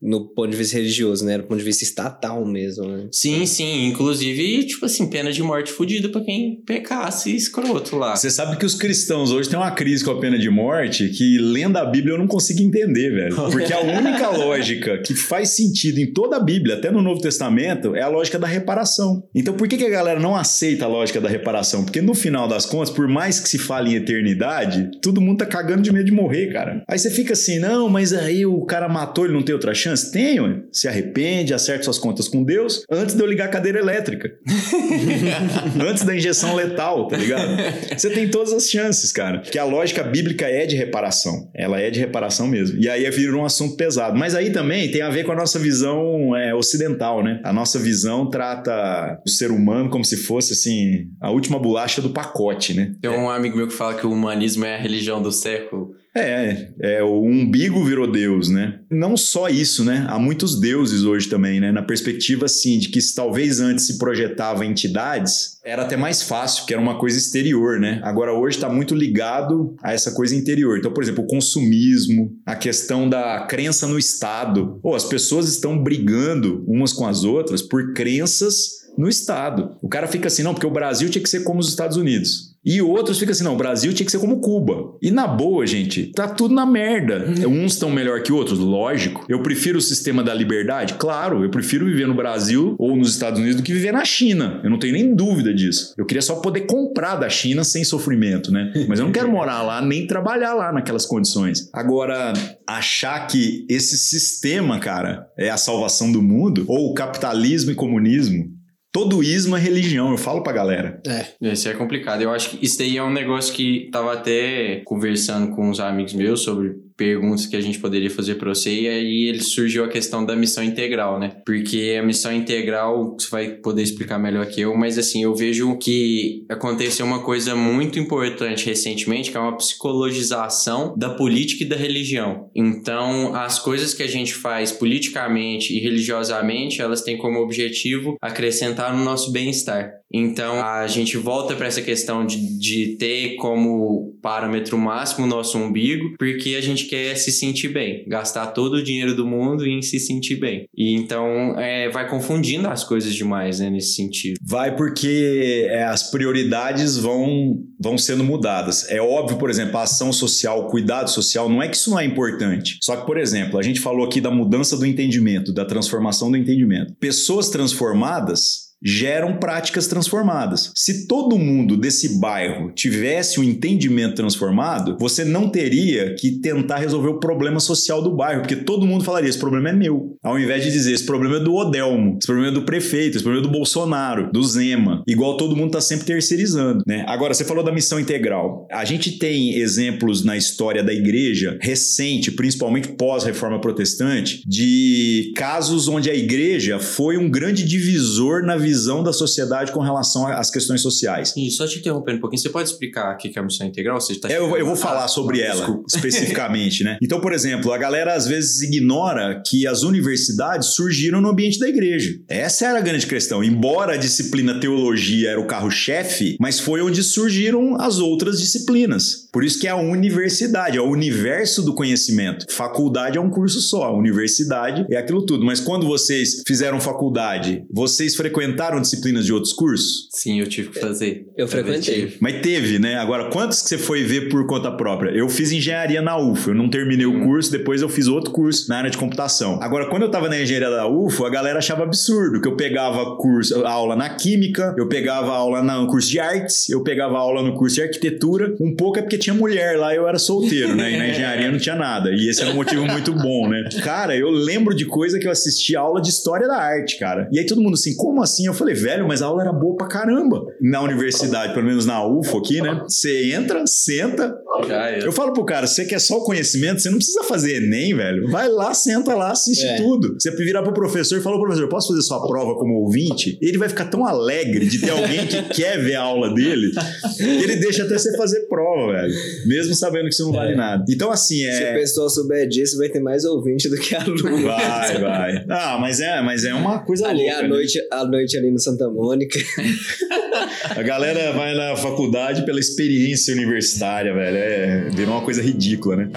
no 0.00 0.28
ponto 0.34 0.50
de 0.50 0.56
vista 0.56 0.76
religioso, 0.76 1.24
né? 1.24 1.34
Era 1.34 1.42
do 1.42 1.48
ponto 1.48 1.58
de 1.58 1.64
vista 1.64 1.84
estatal 1.84 2.44
mesmo, 2.44 2.86
né? 2.86 3.08
Sim, 3.10 3.46
sim. 3.46 3.86
Inclusive, 3.86 4.64
tipo 4.64 4.86
assim, 4.86 5.08
pena 5.08 5.32
de 5.32 5.42
morte 5.42 5.70
fodida 5.72 6.08
pra 6.08 6.20
quem 6.22 6.62
pecasse 6.66 7.34
escroto 7.34 7.96
lá. 7.96 8.16
Você 8.16 8.30
sabe 8.30 8.56
que 8.56 8.66
os 8.66 8.74
cristãos 8.74 9.30
hoje 9.30 9.48
têm 9.48 9.58
uma 9.58 9.70
crise 9.70 10.04
com 10.04 10.10
a 10.10 10.20
pena 10.20 10.38
de 10.38 10.50
morte 10.50 11.08
que, 11.08 11.38
lendo 11.38 11.76
a 11.76 11.84
Bíblia, 11.84 12.14
eu 12.14 12.18
não 12.18 12.26
consigo 12.26 12.60
entender, 12.62 13.10
velho. 13.10 13.34
Porque 13.50 13.72
a 13.72 13.80
única 13.80 14.30
lógica 14.30 14.98
que 14.98 15.14
faz 15.14 15.50
sentido 15.50 15.98
em 15.98 16.12
toda 16.12 16.36
a 16.36 16.40
Bíblia, 16.40 16.76
até 16.76 16.90
no 16.90 17.02
Novo 17.02 17.20
Testamento, 17.20 17.94
é 17.94 18.02
a 18.02 18.08
lógica 18.08 18.38
da 18.38 18.46
reparação. 18.46 19.22
Então, 19.34 19.54
por 19.54 19.68
que, 19.68 19.76
que 19.76 19.84
a 19.84 19.90
galera 19.90 20.20
não 20.20 20.36
aceita 20.36 20.84
a 20.84 20.88
lógica 20.88 21.20
da 21.20 21.28
reparação? 21.28 21.84
Porque 21.84 22.00
no 22.00 22.14
final 22.14 22.48
das 22.48 22.66
contas, 22.66 22.90
por 22.90 23.03
mais 23.08 23.40
que 23.40 23.48
se 23.48 23.58
fale 23.58 23.92
em 23.92 23.96
eternidade, 23.96 24.90
todo 25.00 25.20
mundo 25.20 25.38
tá 25.38 25.46
cagando 25.46 25.82
de 25.82 25.92
medo 25.92 26.04
de 26.04 26.12
morrer, 26.12 26.52
cara. 26.52 26.82
Aí 26.88 26.98
você 26.98 27.10
fica 27.10 27.32
assim, 27.32 27.58
não, 27.58 27.88
mas 27.88 28.12
aí 28.12 28.44
o 28.44 28.62
cara 28.62 28.88
matou, 28.88 29.24
ele 29.24 29.34
não 29.34 29.42
tem 29.42 29.54
outra 29.54 29.74
chance? 29.74 30.10
Tem, 30.12 30.40
ué. 30.40 30.60
Se 30.72 30.88
arrepende, 30.88 31.54
acerta 31.54 31.84
suas 31.84 31.98
contas 31.98 32.28
com 32.28 32.42
Deus, 32.42 32.84
antes 32.90 33.14
de 33.14 33.22
eu 33.22 33.26
ligar 33.26 33.46
a 33.46 33.48
cadeira 33.48 33.78
elétrica. 33.78 34.32
antes 35.88 36.04
da 36.04 36.14
injeção 36.14 36.54
letal, 36.54 37.08
tá 37.08 37.16
ligado? 37.16 37.56
Você 37.96 38.10
tem 38.10 38.28
todas 38.28 38.52
as 38.52 38.68
chances, 38.68 39.12
cara. 39.12 39.40
Que 39.40 39.58
a 39.58 39.64
lógica 39.64 40.02
bíblica 40.02 40.46
é 40.46 40.66
de 40.66 40.76
reparação. 40.76 41.50
Ela 41.54 41.80
é 41.80 41.90
de 41.90 42.00
reparação 42.00 42.46
mesmo. 42.46 42.78
E 42.78 42.88
aí 42.88 43.08
vira 43.10 43.36
um 43.36 43.44
assunto 43.44 43.76
pesado. 43.76 44.18
Mas 44.18 44.34
aí 44.34 44.50
também 44.50 44.90
tem 44.90 45.02
a 45.02 45.10
ver 45.10 45.24
com 45.24 45.32
a 45.32 45.36
nossa 45.36 45.58
visão 45.58 46.36
é, 46.36 46.54
ocidental, 46.54 47.22
né? 47.22 47.40
A 47.44 47.52
nossa 47.52 47.78
visão 47.78 48.28
trata 48.28 49.20
o 49.24 49.28
ser 49.28 49.50
humano 49.50 49.90
como 49.90 50.04
se 50.04 50.16
fosse, 50.16 50.52
assim, 50.52 51.08
a 51.20 51.30
última 51.30 51.58
bolacha 51.58 52.02
do 52.02 52.10
pacote, 52.10 52.74
né? 52.74 52.93
Tem 53.00 53.10
um 53.10 53.30
amigo 53.30 53.56
meu 53.56 53.68
que 53.68 53.74
fala 53.74 53.94
que 53.94 54.06
o 54.06 54.12
humanismo 54.12 54.64
é 54.64 54.76
a 54.76 54.80
religião 54.80 55.22
do 55.22 55.32
século. 55.32 55.94
É, 56.16 56.68
é, 56.80 57.02
o 57.02 57.24
umbigo 57.24 57.84
virou 57.84 58.06
Deus, 58.06 58.48
né? 58.48 58.78
Não 58.88 59.16
só 59.16 59.48
isso, 59.48 59.84
né? 59.84 60.06
Há 60.08 60.16
muitos 60.16 60.60
deuses 60.60 61.02
hoje 61.02 61.28
também, 61.28 61.58
né? 61.58 61.72
Na 61.72 61.82
perspectiva, 61.82 62.44
assim, 62.44 62.78
de 62.78 62.88
que 62.88 63.00
se 63.00 63.16
talvez 63.16 63.58
antes 63.58 63.88
se 63.88 63.98
projetava 63.98 64.64
entidades, 64.64 65.58
era 65.64 65.82
até 65.82 65.96
mais 65.96 66.22
fácil, 66.22 66.60
porque 66.60 66.72
era 66.72 66.80
uma 66.80 66.98
coisa 67.00 67.18
exterior, 67.18 67.80
né? 67.80 68.00
Agora 68.04 68.32
hoje 68.32 68.56
está 68.56 68.68
muito 68.68 68.94
ligado 68.94 69.74
a 69.82 69.92
essa 69.92 70.12
coisa 70.12 70.36
interior. 70.36 70.78
Então, 70.78 70.92
por 70.92 71.02
exemplo, 71.02 71.24
o 71.24 71.26
consumismo, 71.26 72.30
a 72.46 72.54
questão 72.54 73.08
da 73.08 73.44
crença 73.48 73.88
no 73.88 73.98
Estado. 73.98 74.78
Ou 74.84 74.94
as 74.94 75.04
pessoas 75.04 75.48
estão 75.48 75.82
brigando 75.82 76.64
umas 76.68 76.92
com 76.92 77.08
as 77.08 77.24
outras 77.24 77.60
por 77.60 77.92
crenças 77.92 78.84
no 78.96 79.08
Estado. 79.08 79.76
O 79.82 79.88
cara 79.88 80.06
fica 80.06 80.28
assim, 80.28 80.44
não, 80.44 80.54
porque 80.54 80.66
o 80.66 80.70
Brasil 80.70 81.10
tinha 81.10 81.22
que 81.22 81.28
ser 81.28 81.42
como 81.42 81.58
os 81.58 81.68
Estados 81.68 81.96
Unidos. 81.96 82.53
E 82.64 82.80
outros 82.80 83.18
ficam 83.18 83.32
assim, 83.32 83.44
não, 83.44 83.54
o 83.54 83.58
Brasil 83.58 83.92
tinha 83.92 84.04
que 84.04 84.12
ser 84.12 84.18
como 84.18 84.40
Cuba. 84.40 84.96
E 85.02 85.10
na 85.10 85.26
boa, 85.26 85.66
gente, 85.66 86.06
tá 86.06 86.26
tudo 86.26 86.54
na 86.54 86.64
merda. 86.64 87.26
Uns 87.46 87.74
estão 87.74 87.90
melhor 87.90 88.22
que 88.22 88.32
outros, 88.32 88.58
lógico. 88.58 89.24
Eu 89.28 89.42
prefiro 89.42 89.78
o 89.78 89.82
sistema 89.82 90.22
da 90.22 90.32
liberdade? 90.32 90.94
Claro, 90.94 91.44
eu 91.44 91.50
prefiro 91.50 91.86
viver 91.86 92.06
no 92.06 92.14
Brasil 92.14 92.74
ou 92.78 92.96
nos 92.96 93.10
Estados 93.10 93.38
Unidos 93.38 93.56
do 93.56 93.62
que 93.62 93.72
viver 93.72 93.92
na 93.92 94.04
China. 94.04 94.60
Eu 94.64 94.70
não 94.70 94.78
tenho 94.78 94.94
nem 94.94 95.14
dúvida 95.14 95.52
disso. 95.52 95.94
Eu 95.98 96.06
queria 96.06 96.22
só 96.22 96.36
poder 96.36 96.62
comprar 96.62 97.16
da 97.16 97.28
China 97.28 97.64
sem 97.64 97.84
sofrimento, 97.84 98.50
né? 98.50 98.72
Mas 98.88 98.98
eu 98.98 99.04
não 99.04 99.12
quero 99.12 99.30
morar 99.30 99.62
lá 99.62 99.82
nem 99.82 100.06
trabalhar 100.06 100.54
lá 100.54 100.72
naquelas 100.72 101.04
condições. 101.06 101.68
Agora, 101.72 102.32
achar 102.66 103.26
que 103.26 103.66
esse 103.68 103.98
sistema, 103.98 104.78
cara, 104.78 105.26
é 105.36 105.50
a 105.50 105.56
salvação 105.56 106.10
do 106.10 106.22
mundo, 106.22 106.64
ou 106.66 106.94
capitalismo 106.94 107.70
e 107.70 107.74
comunismo, 107.74 108.53
Todo 108.94 109.24
ismo 109.24 109.56
é 109.56 109.60
religião, 109.60 110.12
eu 110.12 110.16
falo 110.16 110.40
pra 110.40 110.52
galera. 110.52 111.02
É, 111.04 111.52
isso 111.52 111.68
é 111.68 111.74
complicado. 111.74 112.22
Eu 112.22 112.30
acho 112.30 112.50
que 112.50 112.64
isso 112.64 112.78
daí 112.78 112.96
é 112.96 113.02
um 113.02 113.10
negócio 113.10 113.52
que 113.52 113.88
tava 113.90 114.12
até 114.12 114.82
conversando 114.84 115.52
com 115.52 115.68
uns 115.68 115.80
amigos 115.80 116.14
meus 116.14 116.42
sobre 116.42 116.76
perguntas 116.96 117.46
que 117.46 117.56
a 117.56 117.60
gente 117.60 117.78
poderia 117.78 118.10
fazer 118.10 118.36
para 118.36 118.48
você 118.48 118.72
e 118.72 118.88
aí 118.88 119.28
ele 119.28 119.42
surgiu 119.42 119.84
a 119.84 119.88
questão 119.88 120.24
da 120.24 120.36
missão 120.36 120.62
integral, 120.62 121.18
né? 121.18 121.36
Porque 121.44 121.96
a 121.98 122.04
missão 122.04 122.32
integral 122.32 123.16
você 123.18 123.28
vai 123.30 123.48
poder 123.48 123.82
explicar 123.82 124.18
melhor 124.18 124.46
que 124.46 124.60
eu, 124.60 124.76
mas 124.76 124.98
assim, 124.98 125.22
eu 125.22 125.34
vejo 125.34 125.76
que 125.78 126.44
aconteceu 126.48 127.04
uma 127.04 127.22
coisa 127.22 127.54
muito 127.54 127.98
importante 127.98 128.66
recentemente, 128.66 129.30
que 129.30 129.36
é 129.36 129.40
uma 129.40 129.56
psicologização 129.56 130.94
da 130.96 131.10
política 131.10 131.64
e 131.64 131.68
da 131.68 131.76
religião. 131.76 132.50
Então, 132.54 133.34
as 133.34 133.58
coisas 133.58 133.94
que 133.94 134.02
a 134.02 134.08
gente 134.08 134.34
faz 134.34 134.70
politicamente 134.72 135.76
e 135.76 135.80
religiosamente, 135.80 136.80
elas 136.80 137.02
têm 137.02 137.16
como 137.16 137.40
objetivo 137.40 138.16
acrescentar 138.20 138.96
no 138.96 139.04
nosso 139.04 139.32
bem-estar. 139.32 139.90
Então, 140.12 140.62
a 140.62 140.86
gente 140.86 141.16
volta 141.16 141.56
para 141.56 141.66
essa 141.66 141.82
questão 141.82 142.24
de, 142.24 142.58
de 142.58 142.96
ter 142.96 143.34
como 143.34 144.16
parâmetro 144.22 144.78
máximo 144.78 145.26
o 145.26 145.28
nosso 145.28 145.58
umbigo, 145.58 146.14
porque 146.16 146.54
a 146.54 146.60
gente 146.60 146.83
quer 146.84 147.16
se 147.16 147.30
sentir 147.30 147.68
bem, 147.68 148.04
gastar 148.06 148.48
todo 148.48 148.74
o 148.74 148.82
dinheiro 148.82 149.14
do 149.14 149.26
mundo 149.26 149.66
em 149.66 149.82
se 149.82 149.98
sentir 149.98 150.36
bem. 150.36 150.66
E 150.76 150.94
então, 150.94 151.58
é, 151.58 151.88
vai 151.90 152.08
confundindo 152.08 152.68
as 152.68 152.84
coisas 152.84 153.14
demais, 153.14 153.60
né, 153.60 153.70
nesse 153.70 153.94
sentido. 153.94 154.36
Vai 154.42 154.76
porque 154.76 155.66
é, 155.68 155.84
as 155.84 156.10
prioridades 156.10 156.96
vão, 156.96 157.58
vão 157.80 157.98
sendo 157.98 158.24
mudadas. 158.24 158.88
É 158.90 159.00
óbvio, 159.00 159.38
por 159.38 159.50
exemplo, 159.50 159.78
a 159.78 159.82
ação 159.82 160.12
social, 160.12 160.60
o 160.60 160.68
cuidado 160.68 161.10
social, 161.10 161.48
não 161.48 161.62
é 161.62 161.68
que 161.68 161.76
isso 161.76 161.90
não 161.90 161.98
é 161.98 162.04
importante. 162.04 162.78
Só 162.82 162.96
que, 162.96 163.06
por 163.06 163.18
exemplo, 163.18 163.58
a 163.58 163.62
gente 163.62 163.80
falou 163.80 164.06
aqui 164.06 164.20
da 164.20 164.30
mudança 164.30 164.76
do 164.76 164.86
entendimento, 164.86 165.52
da 165.52 165.64
transformação 165.64 166.30
do 166.30 166.36
entendimento. 166.36 166.94
Pessoas 166.98 167.48
transformadas 167.48 168.63
geram 168.84 169.38
práticas 169.38 169.86
transformadas. 169.86 170.70
Se 170.74 171.06
todo 171.06 171.38
mundo 171.38 171.76
desse 171.76 172.20
bairro 172.20 172.70
tivesse 172.72 173.40
o 173.40 173.42
um 173.42 173.44
entendimento 173.44 174.16
transformado, 174.16 174.96
você 175.00 175.24
não 175.24 175.48
teria 175.48 176.14
que 176.16 176.32
tentar 176.32 176.76
resolver 176.76 177.08
o 177.08 177.18
problema 177.18 177.58
social 177.58 178.02
do 178.02 178.14
bairro, 178.14 178.42
porque 178.42 178.56
todo 178.56 178.86
mundo 178.86 179.02
falaria: 179.02 179.30
esse 179.30 179.38
problema 179.38 179.70
é 179.70 179.72
meu. 179.72 180.16
Ao 180.22 180.38
invés 180.38 180.62
de 180.62 180.70
dizer: 180.70 180.92
esse 180.92 181.06
problema 181.06 181.36
é 181.36 181.40
do 181.40 181.54
Odelmo, 181.54 182.18
esse 182.18 182.26
problema 182.26 182.50
é 182.50 182.54
do 182.54 182.66
prefeito, 182.66 183.16
esse 183.16 183.24
problema 183.24 183.46
é 183.46 183.48
do 183.48 183.52
Bolsonaro, 183.52 184.30
do 184.30 184.42
Zema. 184.42 185.02
Igual 185.08 185.38
todo 185.38 185.56
mundo 185.56 185.68
está 185.68 185.80
sempre 185.80 186.04
terceirizando. 186.04 186.82
Né? 186.86 187.04
Agora, 187.08 187.32
você 187.32 187.44
falou 187.44 187.64
da 187.64 187.72
missão 187.72 187.98
integral. 187.98 188.66
A 188.70 188.84
gente 188.84 189.18
tem 189.18 189.54
exemplos 189.54 190.24
na 190.24 190.36
história 190.36 190.82
da 190.82 190.92
igreja 190.92 191.56
recente, 191.60 192.30
principalmente 192.30 192.88
pós-reforma 192.88 193.60
protestante, 193.60 194.42
de 194.46 195.32
casos 195.36 195.88
onde 195.88 196.10
a 196.10 196.14
igreja 196.14 196.78
foi 196.78 197.16
um 197.16 197.30
grande 197.30 197.64
divisor 197.64 198.42
na 198.42 198.56
visão 198.56 198.73
visão 198.74 199.04
da 199.04 199.12
sociedade 199.12 199.70
com 199.70 199.80
relação 199.80 200.26
às 200.26 200.50
questões 200.50 200.82
sociais. 200.82 201.32
E 201.36 201.48
só 201.50 201.64
te 201.66 201.78
interrompendo 201.78 202.18
um 202.18 202.20
pouquinho, 202.20 202.42
você 202.42 202.48
pode 202.48 202.68
explicar 202.68 203.14
o 203.14 203.16
que 203.16 203.32
é 203.34 203.40
a 203.40 203.44
missão 203.44 203.66
integral? 203.66 204.00
Você 204.00 204.16
tá 204.16 204.28
é, 204.30 204.36
eu, 204.36 204.56
eu, 204.56 204.66
vou 204.66 204.74
falar 204.74 205.04
ah, 205.04 205.08
sobre 205.08 205.40
ela 205.40 205.54
desculpa. 205.54 205.84
especificamente, 205.94 206.82
né? 206.82 206.98
Então, 207.00 207.20
por 207.20 207.32
exemplo, 207.32 207.72
a 207.72 207.78
galera 207.78 208.14
às 208.14 208.26
vezes 208.26 208.62
ignora 208.62 209.40
que 209.46 209.64
as 209.66 209.84
universidades 209.84 210.68
surgiram 210.70 211.20
no 211.20 211.28
ambiente 211.28 211.58
da 211.60 211.68
igreja. 211.68 212.18
Essa 212.28 212.66
era 212.66 212.78
a 212.78 212.82
grande 212.82 213.06
questão. 213.06 213.44
Embora 213.44 213.94
a 213.94 213.96
disciplina 213.96 214.58
teologia 214.58 215.30
era 215.30 215.40
o 215.40 215.46
carro-chefe, 215.46 216.36
mas 216.40 216.58
foi 216.58 216.82
onde 216.82 217.02
surgiram 217.02 217.80
as 217.80 217.98
outras 217.98 218.40
disciplinas. 218.40 219.28
Por 219.32 219.44
isso 219.44 219.60
que 219.60 219.66
é 219.66 219.70
a 219.70 219.76
universidade, 219.76 220.78
é 220.78 220.80
o 220.80 220.90
universo 220.90 221.62
do 221.62 221.74
conhecimento. 221.74 222.46
Faculdade 222.50 223.18
é 223.18 223.20
um 223.20 223.30
curso 223.30 223.60
só, 223.60 223.84
a 223.84 223.96
universidade 223.96 224.86
é 224.90 224.96
aquilo 224.96 225.24
tudo. 225.24 225.44
Mas 225.44 225.60
quando 225.60 225.86
vocês 225.86 226.42
fizeram 226.46 226.80
faculdade, 226.80 227.64
vocês 227.70 228.14
frequentaram 228.14 228.63
frequentaram 228.64 228.80
disciplinas 228.80 229.24
de 229.26 229.32
outros 229.32 229.52
cursos? 229.52 230.08
Sim, 230.10 230.40
eu 230.40 230.46
tive 230.46 230.70
que 230.70 230.80
fazer. 230.80 231.26
Eu, 231.36 231.44
eu 231.44 231.48
frequentei. 231.48 232.16
Mas 232.20 232.40
teve, 232.40 232.78
né? 232.78 232.96
Agora, 232.96 233.30
quantos 233.30 233.62
que 233.62 233.68
você 233.68 233.78
foi 233.78 234.02
ver 234.02 234.28
por 234.28 234.46
conta 234.46 234.70
própria? 234.70 235.10
Eu 235.10 235.28
fiz 235.28 235.52
engenharia 235.52 236.00
na 236.00 236.16
UFO, 236.16 236.50
eu 236.50 236.54
não 236.54 236.68
terminei 236.68 237.06
hum. 237.06 237.22
o 237.22 237.24
curso, 237.24 237.50
depois 237.50 237.82
eu 237.82 237.88
fiz 237.88 238.06
outro 238.06 238.30
curso 238.30 238.68
na 238.68 238.78
área 238.78 238.90
de 238.90 238.96
computação. 238.96 239.58
Agora, 239.62 239.86
quando 239.86 240.02
eu 240.02 240.10
tava 240.10 240.28
na 240.28 240.40
engenharia 240.40 240.70
da 240.70 240.88
UFO, 240.88 241.24
a 241.24 241.30
galera 241.30 241.58
achava 241.58 241.82
absurdo 241.82 242.40
que 242.40 242.48
eu 242.48 242.56
pegava 242.56 243.16
curso, 243.16 243.64
aula 243.66 243.96
na 243.96 244.08
química, 244.10 244.74
eu 244.78 244.88
pegava 244.88 245.32
aula 245.32 245.62
no 245.62 245.86
curso 245.86 246.08
de 246.08 246.18
artes, 246.18 246.68
eu 246.68 246.82
pegava 246.82 247.18
aula 247.18 247.42
no 247.42 247.54
curso 247.54 247.76
de 247.76 247.82
arquitetura. 247.82 248.54
Um 248.60 248.74
pouco 248.74 248.98
é 248.98 249.02
porque 249.02 249.18
tinha 249.18 249.34
mulher 249.34 249.78
lá, 249.78 249.94
eu 249.94 250.08
era 250.08 250.18
solteiro, 250.18 250.74
né? 250.74 250.92
E 250.92 250.96
na 250.96 251.08
engenharia 251.08 251.50
não 251.50 251.58
tinha 251.58 251.76
nada. 251.76 252.10
E 252.10 252.28
esse 252.28 252.42
era 252.42 252.50
um 252.50 252.54
motivo 252.54 252.86
muito 252.86 253.12
bom, 253.12 253.48
né? 253.48 253.68
Cara, 253.82 254.16
eu 254.16 254.30
lembro 254.30 254.74
de 254.74 254.86
coisa 254.86 255.18
que 255.18 255.26
eu 255.26 255.30
assisti 255.30 255.76
aula 255.76 256.00
de 256.00 256.08
história 256.08 256.46
da 256.46 256.56
arte, 256.56 256.98
cara. 256.98 257.28
E 257.30 257.38
aí 257.38 257.46
todo 257.46 257.60
mundo 257.60 257.74
assim, 257.74 257.94
como 257.96 258.22
assim? 258.22 258.46
Eu 258.46 258.53
Eu 258.54 258.58
falei, 258.58 258.74
velho, 258.74 259.08
mas 259.08 259.20
a 259.20 259.26
aula 259.26 259.42
era 259.42 259.52
boa 259.52 259.76
pra 259.76 259.88
caramba. 259.88 260.46
Na 260.60 260.80
universidade, 260.80 261.52
pelo 261.52 261.66
menos 261.66 261.84
na 261.84 262.06
UFO 262.06 262.38
aqui, 262.38 262.62
né? 262.62 262.82
Você 262.84 263.32
entra, 263.32 263.66
senta. 263.66 264.32
Já 264.62 264.90
é. 264.90 265.04
Eu 265.04 265.12
falo 265.12 265.32
pro 265.32 265.44
cara, 265.44 265.66
você 265.66 265.84
quer 265.84 266.00
só 266.00 266.18
o 266.18 266.24
conhecimento, 266.24 266.80
você 266.80 266.90
não 266.90 266.98
precisa 266.98 267.24
fazer 267.24 267.56
Enem, 267.56 267.94
velho. 267.94 268.30
Vai 268.30 268.48
lá, 268.48 268.72
senta 268.74 269.14
lá, 269.14 269.32
assiste 269.32 269.64
é. 269.64 269.76
tudo. 269.76 270.16
Você 270.18 270.30
virar 270.44 270.62
pro 270.62 270.72
professor 270.72 271.18
e 271.18 271.22
falar, 271.22 271.38
professor, 271.38 271.68
posso 271.68 271.88
fazer 271.88 272.02
sua 272.02 272.26
prova 272.26 272.54
como 272.54 272.74
ouvinte? 272.74 273.38
Ele 273.40 273.58
vai 273.58 273.68
ficar 273.68 273.86
tão 273.86 274.06
alegre 274.06 274.66
de 274.66 274.80
ter 274.80 274.90
alguém 274.90 275.26
que 275.26 275.42
quer 275.54 275.82
ver 275.82 275.94
a 275.94 276.02
aula 276.02 276.34
dele, 276.34 276.70
que 277.16 277.22
ele 277.22 277.56
deixa 277.56 277.84
até 277.84 277.98
você 277.98 278.16
fazer 278.16 278.46
prova, 278.46 278.92
velho. 278.92 279.14
Mesmo 279.46 279.74
sabendo 279.74 280.04
que 280.04 280.14
isso 280.14 280.24
não 280.24 280.32
vale 280.32 280.52
é. 280.52 280.56
nada. 280.56 280.84
Então, 280.88 281.10
assim, 281.10 281.44
é... 281.44 281.52
Se 281.52 281.62
o 281.64 281.74
pessoal 281.74 282.10
souber 282.10 282.48
disso, 282.48 282.78
vai 282.78 282.88
ter 282.88 283.00
mais 283.00 283.24
ouvinte 283.24 283.68
do 283.68 283.76
que 283.76 283.94
aluno. 283.96 284.42
Vai, 284.42 285.00
vai. 285.00 285.44
Ah, 285.48 285.78
mas 285.80 286.00
é, 286.00 286.20
mas 286.22 286.44
é 286.44 286.54
uma 286.54 286.84
coisa 286.84 287.08
ali 287.08 287.22
louca. 287.22 287.38
À 287.38 287.42
né? 287.42 287.48
noite, 287.48 287.88
à 287.90 288.04
noite 288.04 288.36
ali 288.36 288.50
no 288.50 288.58
Santa 288.58 288.88
Mônica. 288.88 289.38
a 290.70 290.82
galera 290.82 291.32
vai 291.32 291.54
na 291.54 291.76
faculdade 291.76 292.44
pela 292.44 292.60
experiência 292.60 293.34
universitária, 293.34 294.12
velho. 294.14 294.36
É, 294.36 294.88
virou 294.90 295.14
uma 295.14 295.22
coisa 295.22 295.42
ridícula, 295.42 295.96
né? 295.96 296.08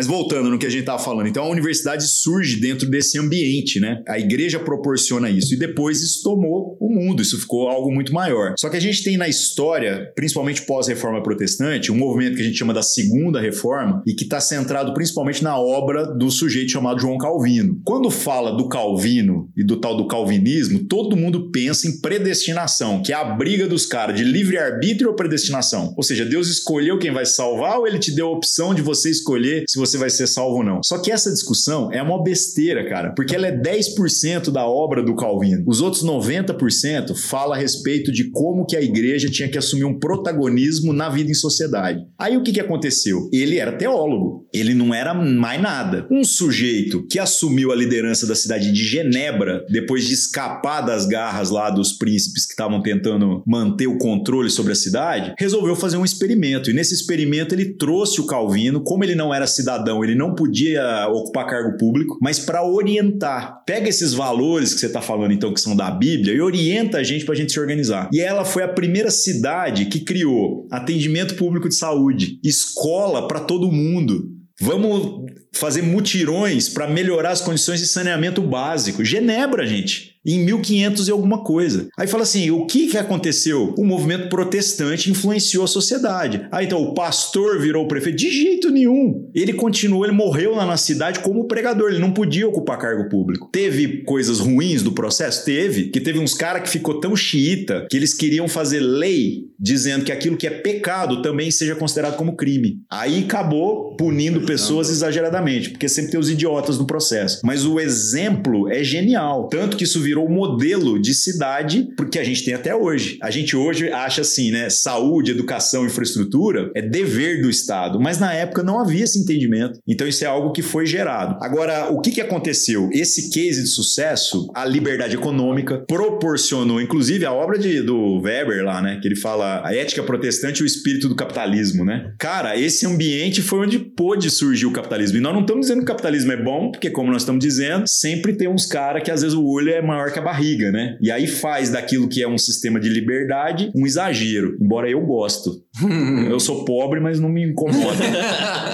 Mas 0.00 0.06
voltando 0.06 0.48
no 0.48 0.58
que 0.58 0.64
a 0.64 0.70
gente 0.70 0.80
estava 0.80 0.98
falando, 0.98 1.26
então 1.26 1.44
a 1.44 1.48
universidade 1.50 2.08
surge 2.08 2.58
dentro 2.58 2.88
desse 2.88 3.18
ambiente, 3.18 3.78
né? 3.78 4.02
A 4.08 4.18
igreja 4.18 4.58
proporciona 4.58 5.28
isso 5.28 5.52
e 5.52 5.58
depois 5.58 6.00
isso 6.00 6.22
tomou 6.22 6.74
o 6.80 6.88
mundo, 6.88 7.20
isso 7.20 7.38
ficou 7.38 7.68
algo 7.68 7.92
muito 7.92 8.10
maior. 8.10 8.54
Só 8.58 8.70
que 8.70 8.78
a 8.78 8.80
gente 8.80 9.04
tem 9.04 9.18
na 9.18 9.28
história, 9.28 10.10
principalmente 10.16 10.62
pós-reforma 10.62 11.22
protestante, 11.22 11.92
um 11.92 11.98
movimento 11.98 12.36
que 12.36 12.40
a 12.40 12.44
gente 12.46 12.56
chama 12.56 12.72
da 12.72 12.80
segunda 12.80 13.42
reforma 13.42 14.02
e 14.06 14.14
que 14.14 14.24
está 14.24 14.40
centrado 14.40 14.94
principalmente 14.94 15.44
na 15.44 15.58
obra 15.58 16.06
do 16.06 16.30
sujeito 16.30 16.72
chamado 16.72 16.98
João 16.98 17.18
Calvino. 17.18 17.78
Quando 17.84 18.10
fala 18.10 18.56
do 18.56 18.70
Calvino 18.70 19.50
e 19.54 19.62
do 19.62 19.78
tal 19.78 19.98
do 19.98 20.08
calvinismo, 20.08 20.86
todo 20.88 21.14
mundo 21.14 21.50
pensa 21.50 21.86
em 21.86 22.00
predestinação, 22.00 23.02
que 23.02 23.12
é 23.12 23.16
a 23.16 23.24
briga 23.24 23.68
dos 23.68 23.84
caras 23.84 24.16
de 24.16 24.24
livre-arbítrio 24.24 25.10
ou 25.10 25.14
predestinação. 25.14 25.92
Ou 25.94 26.02
seja, 26.02 26.24
Deus 26.24 26.48
escolheu 26.48 26.98
quem 26.98 27.12
vai 27.12 27.26
salvar 27.26 27.78
ou 27.78 27.86
ele 27.86 27.98
te 27.98 28.10
deu 28.10 28.28
a 28.28 28.32
opção 28.32 28.74
de 28.74 28.80
você 28.80 29.10
escolher 29.10 29.64
se 29.68 29.78
você 29.78 29.89
vai 29.98 30.10
ser 30.10 30.26
salvo 30.26 30.58
ou 30.58 30.64
não. 30.64 30.80
Só 30.82 30.98
que 30.98 31.10
essa 31.10 31.30
discussão 31.30 31.90
é 31.92 32.02
uma 32.02 32.22
besteira, 32.22 32.88
cara, 32.88 33.12
porque 33.14 33.34
ela 33.34 33.46
é 33.46 33.56
10% 33.56 34.50
da 34.50 34.66
obra 34.66 35.02
do 35.02 35.14
Calvino. 35.14 35.64
Os 35.66 35.80
outros 35.80 36.04
90% 36.04 37.16
fala 37.16 37.54
a 37.54 37.58
respeito 37.58 38.12
de 38.12 38.30
como 38.30 38.66
que 38.66 38.76
a 38.76 38.82
igreja 38.82 39.28
tinha 39.28 39.48
que 39.48 39.58
assumir 39.58 39.84
um 39.84 39.98
protagonismo 39.98 40.92
na 40.92 41.08
vida 41.08 41.30
em 41.30 41.34
sociedade. 41.34 42.00
Aí 42.18 42.36
o 42.36 42.42
que, 42.42 42.52
que 42.52 42.60
aconteceu? 42.60 43.28
Ele 43.32 43.58
era 43.58 43.76
teólogo, 43.76 44.46
ele 44.52 44.74
não 44.74 44.94
era 44.94 45.14
mais 45.14 45.60
nada. 45.60 46.06
Um 46.10 46.24
sujeito 46.24 47.06
que 47.06 47.18
assumiu 47.18 47.72
a 47.72 47.76
liderança 47.76 48.26
da 48.26 48.34
cidade 48.34 48.72
de 48.72 48.84
Genebra 48.84 49.64
depois 49.70 50.06
de 50.06 50.14
escapar 50.14 50.80
das 50.80 51.06
garras 51.06 51.50
lá 51.50 51.70
dos 51.70 51.92
príncipes 51.92 52.46
que 52.46 52.52
estavam 52.52 52.82
tentando 52.82 53.42
manter 53.46 53.86
o 53.86 53.98
controle 53.98 54.50
sobre 54.50 54.72
a 54.72 54.76
cidade, 54.76 55.34
resolveu 55.38 55.76
fazer 55.76 55.96
um 55.96 56.04
experimento. 56.04 56.70
E 56.70 56.72
nesse 56.72 56.94
experimento 56.94 57.54
ele 57.54 57.74
trouxe 57.74 58.20
o 58.20 58.26
Calvino, 58.26 58.82
como 58.82 59.04
ele 59.04 59.14
não 59.14 59.32
era 59.32 59.46
cidadão 59.46 59.79
cidadão, 59.80 60.04
ele 60.04 60.14
não 60.14 60.34
podia 60.34 61.08
ocupar 61.08 61.46
cargo 61.46 61.76
público, 61.76 62.18
mas 62.20 62.38
para 62.38 62.64
orientar. 62.64 63.62
Pega 63.64 63.88
esses 63.88 64.12
valores 64.12 64.74
que 64.74 64.80
você 64.80 64.86
está 64.86 65.00
falando, 65.00 65.32
então, 65.32 65.52
que 65.52 65.60
são 65.60 65.74
da 65.74 65.90
Bíblia, 65.90 66.34
e 66.34 66.40
orienta 66.40 66.98
a 66.98 67.02
gente 67.02 67.24
para 67.24 67.34
a 67.34 67.36
gente 67.36 67.52
se 67.52 67.60
organizar. 67.60 68.08
E 68.12 68.20
ela 68.20 68.44
foi 68.44 68.62
a 68.62 68.68
primeira 68.68 69.10
cidade 69.10 69.86
que 69.86 70.00
criou 70.00 70.66
atendimento 70.70 71.34
público 71.34 71.68
de 71.68 71.74
saúde, 71.74 72.38
escola 72.44 73.26
para 73.26 73.40
todo 73.40 73.72
mundo. 73.72 74.28
Vamos 74.60 75.24
fazer 75.54 75.82
mutirões 75.82 76.68
para 76.68 76.86
melhorar 76.86 77.30
as 77.30 77.40
condições 77.40 77.80
de 77.80 77.86
saneamento 77.86 78.42
básico. 78.42 79.04
Genebra, 79.04 79.66
gente 79.66 80.09
em 80.24 80.44
1500 80.44 81.08
e 81.08 81.10
alguma 81.10 81.42
coisa. 81.42 81.88
Aí 81.98 82.06
fala 82.06 82.22
assim, 82.22 82.50
o 82.50 82.66
que 82.66 82.88
que 82.88 82.98
aconteceu? 82.98 83.74
O 83.78 83.84
movimento 83.84 84.28
protestante 84.28 85.10
influenciou 85.10 85.64
a 85.64 85.68
sociedade. 85.68 86.46
Aí 86.52 86.66
então 86.66 86.82
o 86.82 86.94
pastor 86.94 87.58
virou 87.60 87.88
prefeito? 87.88 88.18
De 88.18 88.30
jeito 88.30 88.70
nenhum. 88.70 89.28
Ele 89.34 89.52
continuou, 89.52 90.04
ele 90.04 90.12
morreu 90.12 90.54
lá 90.54 90.66
na 90.66 90.76
cidade 90.76 91.20
como 91.20 91.46
pregador, 91.46 91.90
ele 91.90 91.98
não 91.98 92.12
podia 92.12 92.48
ocupar 92.48 92.78
cargo 92.78 93.08
público. 93.08 93.48
Teve 93.52 94.04
coisas 94.04 94.40
ruins 94.40 94.82
do 94.82 94.92
processo? 94.92 95.44
Teve. 95.44 95.90
Que 95.90 96.00
teve 96.00 96.18
uns 96.18 96.34
caras 96.34 96.62
que 96.62 96.70
ficou 96.70 97.00
tão 97.00 97.16
xiita 97.16 97.86
que 97.90 97.96
eles 97.96 98.14
queriam 98.14 98.48
fazer 98.48 98.80
lei 98.80 99.50
dizendo 99.58 100.04
que 100.04 100.12
aquilo 100.12 100.36
que 100.36 100.46
é 100.46 100.50
pecado 100.50 101.20
também 101.20 101.50
seja 101.50 101.74
considerado 101.74 102.16
como 102.16 102.36
crime. 102.36 102.78
Aí 102.90 103.24
acabou 103.24 103.94
punindo 103.96 104.40
pessoas 104.42 104.88
exageradamente, 104.88 105.70
porque 105.70 105.88
sempre 105.88 106.12
tem 106.12 106.20
os 106.20 106.30
idiotas 106.30 106.78
no 106.78 106.86
processo. 106.86 107.40
Mas 107.44 107.66
o 107.66 107.78
exemplo 107.78 108.68
é 108.68 108.82
genial. 108.82 109.48
Tanto 109.48 109.76
que 109.76 109.84
isso 109.84 110.00
virou 110.10 110.28
modelo 110.28 111.00
de 111.00 111.14
cidade, 111.14 111.88
porque 111.96 112.18
a 112.18 112.24
gente 112.24 112.44
tem 112.44 112.52
até 112.52 112.74
hoje. 112.74 113.16
A 113.22 113.30
gente 113.30 113.56
hoje 113.56 113.92
acha 113.92 114.22
assim, 114.22 114.50
né? 114.50 114.68
Saúde, 114.68 115.30
educação, 115.30 115.86
infraestrutura 115.86 116.70
é 116.74 116.82
dever 116.82 117.40
do 117.40 117.48
Estado, 117.48 118.00
mas 118.00 118.18
na 118.18 118.32
época 118.34 118.64
não 118.64 118.80
havia 118.80 119.04
esse 119.04 119.20
entendimento. 119.20 119.78
Então 119.86 120.08
isso 120.08 120.24
é 120.24 120.26
algo 120.26 120.52
que 120.52 120.62
foi 120.62 120.84
gerado. 120.84 121.38
Agora, 121.40 121.92
o 121.92 122.00
que, 122.00 122.10
que 122.10 122.20
aconteceu? 122.20 122.90
Esse 122.92 123.30
case 123.30 123.62
de 123.62 123.68
sucesso, 123.68 124.50
a 124.52 124.64
liberdade 124.64 125.14
econômica, 125.14 125.84
proporcionou, 125.86 126.80
inclusive, 126.80 127.24
a 127.24 127.32
obra 127.32 127.56
de, 127.56 127.80
do 127.80 128.20
Weber 128.20 128.64
lá, 128.64 128.82
né? 128.82 128.98
Que 129.00 129.06
ele 129.06 129.16
fala 129.16 129.62
a 129.64 129.72
ética 129.72 130.02
protestante 130.02 130.60
e 130.60 130.64
o 130.64 130.66
espírito 130.66 131.08
do 131.08 131.14
capitalismo, 131.14 131.84
né? 131.84 132.12
Cara, 132.18 132.58
esse 132.58 132.84
ambiente 132.84 133.42
foi 133.42 133.60
onde 133.60 133.78
pôde 133.78 134.28
surgir 134.28 134.66
o 134.66 134.72
capitalismo. 134.72 135.18
E 135.18 135.20
nós 135.20 135.32
não 135.32 135.42
estamos 135.42 135.66
dizendo 135.66 135.78
que 135.78 135.84
o 135.84 135.94
capitalismo 135.94 136.32
é 136.32 136.42
bom, 136.42 136.72
porque, 136.72 136.90
como 136.90 137.12
nós 137.12 137.22
estamos 137.22 137.44
dizendo, 137.44 137.84
sempre 137.86 138.32
tem 138.32 138.48
uns 138.48 138.66
caras 138.66 139.04
que 139.04 139.10
às 139.10 139.22
vezes 139.22 139.36
o 139.36 139.46
olho 139.46 139.70
é 139.70 139.80
maior 139.80 139.99
maior 140.00 140.12
que 140.12 140.18
a 140.18 140.22
barriga, 140.22 140.72
né? 140.72 140.96
E 141.00 141.10
aí 141.10 141.26
faz 141.26 141.70
daquilo 141.70 142.08
que 142.08 142.22
é 142.22 142.28
um 142.28 142.38
sistema 142.38 142.80
de 142.80 142.88
liberdade 142.88 143.70
um 143.74 143.86
exagero, 143.86 144.56
embora 144.60 144.88
eu 144.88 145.00
gosto. 145.04 145.62
eu 146.28 146.40
sou 146.40 146.64
pobre, 146.64 147.00
mas 147.00 147.20
não 147.20 147.28
me 147.28 147.44
incomoda. 147.44 148.04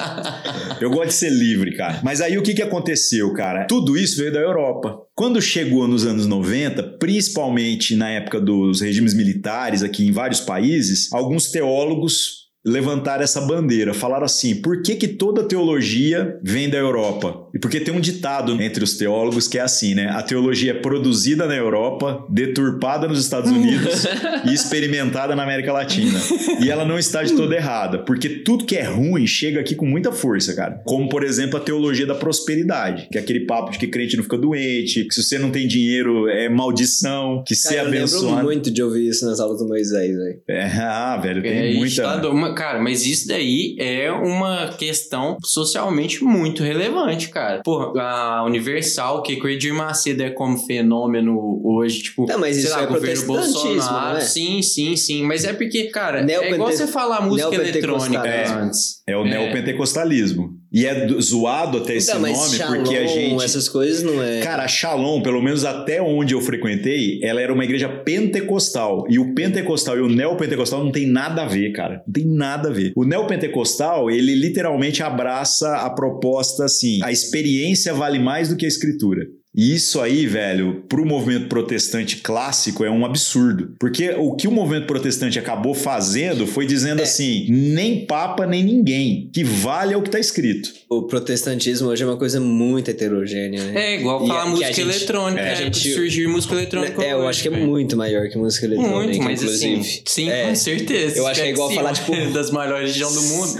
eu 0.80 0.90
gosto 0.90 1.08
de 1.08 1.14
ser 1.14 1.30
livre, 1.30 1.76
cara. 1.76 2.00
Mas 2.02 2.20
aí 2.20 2.38
o 2.38 2.42
que, 2.42 2.54
que 2.54 2.62
aconteceu, 2.62 3.32
cara? 3.32 3.66
Tudo 3.66 3.96
isso 3.96 4.18
veio 4.18 4.32
da 4.32 4.40
Europa. 4.40 4.98
Quando 5.14 5.40
chegou 5.40 5.88
nos 5.88 6.06
anos 6.06 6.26
90, 6.26 6.82
principalmente 6.98 7.96
na 7.96 8.10
época 8.10 8.40
dos 8.40 8.80
regimes 8.80 9.14
militares 9.14 9.82
aqui 9.82 10.06
em 10.06 10.12
vários 10.12 10.40
países, 10.40 11.12
alguns 11.12 11.50
teólogos 11.50 12.45
levantar 12.66 13.22
essa 13.22 13.40
bandeira. 13.40 13.94
Falaram 13.94 14.24
assim: 14.24 14.56
por 14.56 14.82
que, 14.82 14.96
que 14.96 15.08
toda 15.08 15.44
teologia 15.44 16.38
vem 16.42 16.68
da 16.68 16.76
Europa? 16.76 17.46
E 17.54 17.58
porque 17.58 17.80
tem 17.80 17.94
um 17.94 18.00
ditado 18.00 18.60
entre 18.60 18.82
os 18.82 18.96
teólogos 18.96 19.46
que 19.46 19.58
é 19.58 19.62
assim, 19.62 19.94
né? 19.94 20.08
A 20.10 20.22
teologia 20.22 20.72
é 20.72 20.74
produzida 20.74 21.46
na 21.46 21.54
Europa, 21.54 22.24
deturpada 22.28 23.06
nos 23.06 23.20
Estados 23.20 23.50
Unidos 23.50 24.04
e 24.44 24.52
experimentada 24.52 25.36
na 25.36 25.44
América 25.44 25.72
Latina. 25.72 26.18
E 26.60 26.70
ela 26.70 26.84
não 26.84 26.98
está 26.98 27.22
de 27.22 27.34
toda 27.34 27.54
errada, 27.54 28.00
porque 28.00 28.28
tudo 28.28 28.64
que 28.64 28.76
é 28.76 28.82
ruim 28.82 29.26
chega 29.26 29.60
aqui 29.60 29.74
com 29.74 29.86
muita 29.86 30.10
força, 30.10 30.54
cara. 30.54 30.82
Como, 30.84 31.08
por 31.08 31.22
exemplo, 31.22 31.56
a 31.56 31.60
teologia 31.60 32.06
da 32.06 32.14
prosperidade, 32.14 33.08
que 33.10 33.16
é 33.16 33.20
aquele 33.20 33.40
papo 33.46 33.70
de 33.70 33.78
que 33.78 33.86
crente 33.86 34.16
não 34.16 34.24
fica 34.24 34.36
doente, 34.36 35.04
que 35.04 35.14
se 35.14 35.22
você 35.22 35.38
não 35.38 35.50
tem 35.50 35.68
dinheiro 35.68 36.28
é 36.28 36.48
maldição, 36.48 37.44
que 37.46 37.54
cara, 37.54 37.74
ser 37.74 37.78
abençoado. 37.78 38.24
Eu 38.24 38.30
lembro 38.30 38.44
muito 38.44 38.70
de 38.70 38.82
ouvir 38.82 39.08
isso 39.08 39.24
nas 39.24 39.38
aulas 39.38 39.60
do 39.60 39.68
Moisés, 39.68 40.16
velho. 40.16 40.40
É, 40.48 40.64
ah, 40.64 41.16
velho, 41.16 41.42
tem 41.42 41.74
é, 41.74 41.74
muita. 41.74 42.28
Uma, 42.28 42.55
cara, 42.56 42.82
mas 42.82 43.06
isso 43.06 43.28
daí 43.28 43.76
é 43.78 44.10
uma 44.10 44.68
questão 44.76 45.36
socialmente 45.44 46.24
muito 46.24 46.62
relevante, 46.62 47.28
cara. 47.28 47.60
Pô, 47.62 47.96
a 47.98 48.44
Universal, 48.44 49.22
que 49.22 49.34
o 49.40 49.48
Edir 49.48 49.74
Macedo 49.74 50.22
é 50.22 50.30
como 50.30 50.58
fenômeno 50.58 51.60
hoje, 51.64 52.02
tipo, 52.02 52.26
não, 52.26 52.40
mas 52.40 52.56
isso 52.56 52.70
lá, 52.70 52.82
é 52.82 52.86
governo 52.86 53.26
Bolsonaro. 53.26 54.16
É? 54.16 54.20
Sim, 54.20 54.62
sim, 54.62 54.96
sim. 54.96 55.22
Mas 55.22 55.44
é 55.44 55.52
porque, 55.52 55.84
cara, 55.84 56.20
é 56.28 56.50
igual 56.50 56.72
você 56.72 56.86
falar 56.86 57.20
música 57.20 57.54
eletrônica 57.54 58.26
é, 58.26 58.48
antes. 58.48 59.02
É 59.06 59.16
o 59.16 59.24
é. 59.24 59.30
neopentecostalismo. 59.30 60.50
E 60.76 60.84
é 60.84 61.08
zoado 61.18 61.78
até 61.78 61.96
esse 61.96 62.10
então, 62.10 62.20
nome, 62.20 62.54
Shalom, 62.54 62.82
porque 62.82 62.96
a 62.96 63.06
gente. 63.06 63.42
Essas 63.42 63.66
coisas 63.66 64.02
não 64.02 64.22
é. 64.22 64.42
Cara, 64.42 64.64
a 64.64 64.68
Shalom, 64.68 65.22
pelo 65.22 65.40
menos 65.40 65.64
até 65.64 66.02
onde 66.02 66.34
eu 66.34 66.40
frequentei, 66.42 67.18
ela 67.22 67.40
era 67.40 67.50
uma 67.50 67.64
igreja 67.64 67.88
pentecostal. 67.88 69.06
E 69.08 69.18
o 69.18 69.34
pentecostal 69.34 69.96
e 69.96 70.02
o 70.02 70.08
neopentecostal 70.08 70.84
não 70.84 70.92
tem 70.92 71.06
nada 71.06 71.44
a 71.44 71.46
ver, 71.46 71.72
cara. 71.72 72.02
Não 72.06 72.12
tem 72.12 72.26
nada 72.26 72.68
a 72.68 72.72
ver. 72.72 72.92
O 72.94 73.06
neopentecostal, 73.06 74.10
ele 74.10 74.34
literalmente 74.34 75.02
abraça 75.02 75.76
a 75.76 75.88
proposta 75.88 76.66
assim: 76.66 77.00
a 77.02 77.10
experiência 77.10 77.94
vale 77.94 78.18
mais 78.18 78.50
do 78.50 78.56
que 78.56 78.66
a 78.66 78.68
escritura. 78.68 79.26
E 79.56 79.74
isso 79.74 80.00
aí, 80.02 80.26
velho, 80.26 80.84
para 80.86 81.00
o 81.00 81.06
movimento 81.06 81.48
protestante 81.48 82.18
clássico 82.18 82.84
é 82.84 82.90
um 82.90 83.06
absurdo. 83.06 83.74
Porque 83.80 84.10
o 84.10 84.36
que 84.36 84.46
o 84.46 84.50
movimento 84.50 84.86
protestante 84.86 85.38
acabou 85.38 85.74
fazendo 85.74 86.46
foi 86.46 86.66
dizendo 86.66 87.00
é. 87.00 87.04
assim: 87.04 87.46
nem 87.48 88.04
papa, 88.04 88.46
nem 88.46 88.62
ninguém. 88.62 89.30
Que 89.32 89.42
vale 89.42 89.94
é 89.94 89.96
o 89.96 90.02
que 90.02 90.08
está 90.08 90.18
escrito. 90.18 90.70
O 90.90 91.04
protestantismo 91.04 91.88
hoje 91.88 92.02
é 92.02 92.06
uma 92.06 92.18
coisa 92.18 92.38
muito 92.38 92.90
heterogênea, 92.90 93.64
né? 93.64 93.92
É 93.92 93.94
igual 93.98 94.26
falar 94.26 94.46
música 94.46 94.68
gente, 94.68 94.80
eletrônica. 94.82 95.40
É. 95.40 95.52
A 95.52 95.54
gente 95.54 95.94
surgir 95.94 96.28
música 96.28 96.54
eletrônica. 96.54 97.02
É, 97.02 97.12
eu 97.12 97.26
acho 97.26 97.40
que 97.40 97.48
é 97.48 97.50
muito 97.50 97.96
maior 97.96 98.28
que 98.28 98.36
música 98.36 98.66
eletrônica. 98.66 98.94
Muito, 98.94 99.22
mas 99.22 99.42
assim, 99.42 99.72
inclusive. 99.72 99.80
assim. 99.80 100.02
Sim, 100.04 100.30
é. 100.30 100.48
com 100.48 100.54
certeza. 100.54 101.18
Eu 101.18 101.26
acho 101.26 101.40
que 101.40 101.46
é 101.46 101.50
igual 101.50 101.70
falar, 101.70 101.94
tipo. 101.94 102.14
das 102.32 102.50
maiores 102.50 102.92
regiões 102.92 103.14
do 103.14 103.22
mundo. 103.22 103.56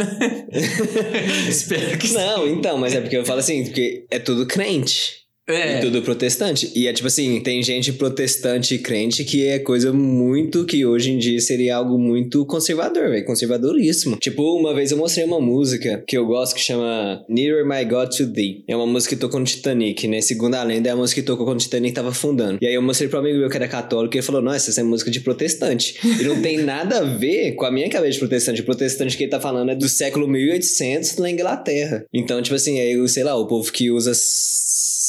Espero 1.49 1.97
que 1.97 2.13
Não, 2.13 2.47
então, 2.47 2.77
mas 2.77 2.95
é 2.95 3.01
porque 3.01 3.17
eu 3.17 3.25
falo 3.25 3.41
assim, 3.41 3.65
porque 3.65 4.05
é 4.11 4.19
tudo 4.19 4.45
crente. 4.47 5.26
É. 5.49 5.79
E 5.79 5.81
tudo 5.81 6.03
protestante. 6.03 6.73
E 6.75 6.89
é 6.89 6.93
tipo 6.93 7.07
assim, 7.07 7.41
tem 7.41 7.63
gente 7.63 7.93
protestante 7.93 8.75
e 8.75 8.79
crente 8.79 9.25
que 9.25 9.47
é 9.47 9.59
coisa 9.59 9.93
muito 9.93 10.65
que 10.65 10.85
hoje 10.85 11.13
em 11.13 11.19
dia 11.19 11.41
seria 11.41 11.77
algo 11.77 11.99
muito 11.99 12.45
conservador, 12.47 13.11
velho. 13.11 13.25
Conservadoríssimo. 13.25 14.17
Tipo, 14.17 14.57
uma 14.57 14.75
vez 14.75 14.91
eu 14.91 14.99
mostrei 14.99 15.25
uma 15.25 15.41
música 15.41 16.03
que 16.07 16.17
eu 16.17 16.27
gosto 16.27 16.55
que 16.55 16.61
chama 16.61 17.25
Nearer 17.29 17.67
My 17.67 17.85
God 17.85 18.11
to 18.11 18.33
Thee. 18.33 18.65
É 18.69 18.75
uma 18.77 18.87
música 18.87 19.15
que 19.15 19.21
tocou 19.21 19.39
no 19.39 19.47
Titanic, 19.47 20.09
né? 20.09 20.21
Segundo 20.21 20.57
a 20.57 20.63
lenda, 20.65 20.89
é 20.89 20.93
a 20.93 20.97
música 20.97 21.21
que 21.21 21.27
tocou 21.27 21.47
quando 21.47 21.59
o 21.59 21.63
Titanic 21.63 21.95
tava 21.95 22.13
fundando. 22.13 22.59
E 22.61 22.67
aí 22.67 22.75
eu 22.75 22.83
mostrei 22.83 23.09
pro 23.09 23.21
amigo 23.21 23.39
meu 23.39 23.49
que 23.49 23.57
era 23.57 23.69
católico 23.69 24.17
e 24.17 24.19
ele 24.19 24.27
falou: 24.27 24.43
Nossa, 24.43 24.71
essa 24.71 24.81
é 24.81 24.85
música 24.85 25.11
de 25.11 25.21
protestante. 25.21 25.97
E 26.21 26.25
não 26.25 26.43
tem 26.43 26.59
nada 26.59 26.99
a 26.99 27.03
ver 27.05 27.55
com 27.55 27.65
a 27.65 27.71
minha 27.71 27.89
cabeça 27.89 28.13
de 28.13 28.19
protestante. 28.19 28.61
O 28.63 28.65
protestante 28.65 29.17
que 29.17 29.25
ele 29.25 29.31
tá 29.31 29.41
falando 29.41 29.71
é 29.71 29.75
do 29.77 29.89
século 29.89 30.27
1800 30.27 31.17
na 31.19 31.31
Inglaterra. 31.31 32.05
Então, 32.13 32.43
tipo 32.43 32.57
assim, 32.57 32.81
aí, 32.81 33.09
sei 33.09 33.23
lá, 33.23 33.37
o 33.37 33.47
povo 33.47 33.71
que 33.71 33.91
usa 33.91 34.13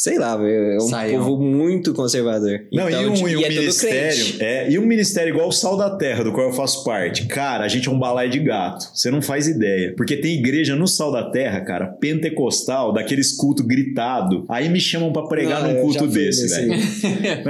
sei 0.07 0.17
lá, 0.17 0.39
é 0.41 0.77
um 1.17 1.23
povo 1.23 1.43
muito 1.43 1.93
conservador. 1.93 2.61
Não, 2.71 2.87
então, 2.87 3.01
e 3.01 3.05
um, 3.07 3.13
tipo, 3.13 3.27
e 3.27 3.35
um 3.35 3.41
e 3.41 3.43
é 3.43 3.49
ministério. 3.49 4.25
É, 4.39 4.71
e 4.71 4.79
um 4.79 4.85
ministério 4.85 5.33
igual 5.33 5.49
o 5.49 5.51
Sal 5.51 5.75
da 5.75 5.97
Terra, 5.97 6.23
do 6.23 6.31
qual 6.31 6.47
eu 6.47 6.53
faço 6.53 6.85
parte. 6.85 7.25
Cara, 7.25 7.65
a 7.65 7.67
gente 7.67 7.89
é 7.89 7.91
um 7.91 7.99
balai 7.99 8.29
de 8.29 8.39
gato. 8.39 8.89
Você 8.93 9.11
não 9.11 9.21
faz 9.21 9.47
ideia. 9.47 9.93
Porque 9.97 10.15
tem 10.15 10.35
igreja 10.35 10.77
no 10.77 10.87
Sal 10.87 11.11
da 11.11 11.29
Terra, 11.29 11.59
cara, 11.59 11.87
pentecostal, 11.87 12.93
daqueles 12.93 13.33
cultos 13.33 13.65
gritado. 13.65 14.45
Aí 14.47 14.69
me 14.69 14.79
chamam 14.79 15.11
para 15.11 15.27
pregar 15.27 15.61
não, 15.61 15.73
num 15.73 15.81
culto 15.81 16.07
desse, 16.07 16.47
velho. 16.47 16.73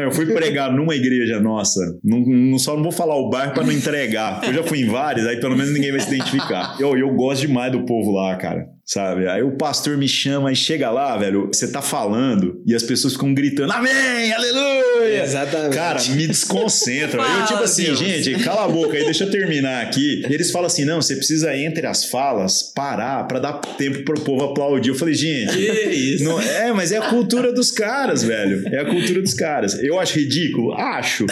eu 0.01 0.11
fui 0.11 0.25
pregar 0.25 0.73
numa 0.73 0.95
igreja 0.95 1.39
nossa. 1.39 1.79
Não, 2.03 2.19
não, 2.19 2.57
só 2.57 2.75
não 2.75 2.81
vou 2.81 2.91
falar 2.91 3.17
o 3.17 3.29
bairro 3.29 3.53
para 3.53 3.63
não 3.63 3.71
entregar. 3.71 4.41
Eu 4.43 4.53
já 4.53 4.63
fui 4.63 4.81
em 4.81 4.87
várias, 4.87 5.27
aí 5.27 5.39
pelo 5.39 5.55
menos 5.55 5.71
ninguém 5.71 5.91
vai 5.91 5.99
se 5.99 6.07
identificar. 6.07 6.75
Eu, 6.79 6.97
eu 6.97 7.13
gosto 7.13 7.41
demais 7.41 7.71
do 7.71 7.85
povo 7.85 8.11
lá, 8.11 8.35
cara 8.35 8.76
sabe? 8.87 9.27
Aí 9.27 9.43
o 9.43 9.51
pastor 9.51 9.97
me 9.97 10.07
chama 10.07 10.51
e 10.51 10.55
chega 10.55 10.89
lá, 10.89 11.17
velho, 11.17 11.47
você 11.47 11.69
tá 11.69 11.81
falando 11.81 12.61
e 12.65 12.73
as 12.73 12.83
pessoas 12.83 13.13
ficam 13.13 13.33
gritando, 13.33 13.73
amém, 13.73 14.31
aleluia! 14.31 15.23
Exatamente. 15.23 15.75
Cara, 15.75 16.01
me 16.09 16.27
desconcentra. 16.27 17.21
eu, 17.21 17.45
tipo 17.45 17.63
assim, 17.63 17.83
Deus. 17.83 17.99
gente, 17.99 18.43
cala 18.43 18.65
a 18.65 18.67
boca 18.67 18.95
aí, 18.95 19.03
deixa 19.03 19.25
eu 19.25 19.31
terminar 19.31 19.83
aqui. 19.83 20.23
E 20.27 20.33
eles 20.33 20.51
falam 20.51 20.67
assim, 20.67 20.85
não, 20.85 21.01
você 21.01 21.15
precisa, 21.15 21.55
entre 21.55 21.85
as 21.85 22.05
falas, 22.05 22.63
parar 22.73 23.25
para 23.27 23.39
dar 23.39 23.53
tempo 23.53 24.03
pro 24.03 24.19
povo 24.21 24.45
aplaudir. 24.45 24.89
Eu 24.89 24.95
falei, 24.95 25.13
gente... 25.13 25.53
Que 25.53 25.89
isso? 25.89 26.23
Não, 26.23 26.39
é, 26.39 26.71
mas 26.71 26.91
é 26.91 26.97
a 26.97 27.09
cultura 27.09 27.51
dos 27.51 27.71
caras, 27.71 28.23
velho. 28.23 28.67
É 28.73 28.79
a 28.79 28.85
cultura 28.85 29.21
dos 29.21 29.33
caras. 29.33 29.81
Eu 29.83 29.99
acho 29.99 30.17
ridículo? 30.17 30.73
Acho. 30.73 31.25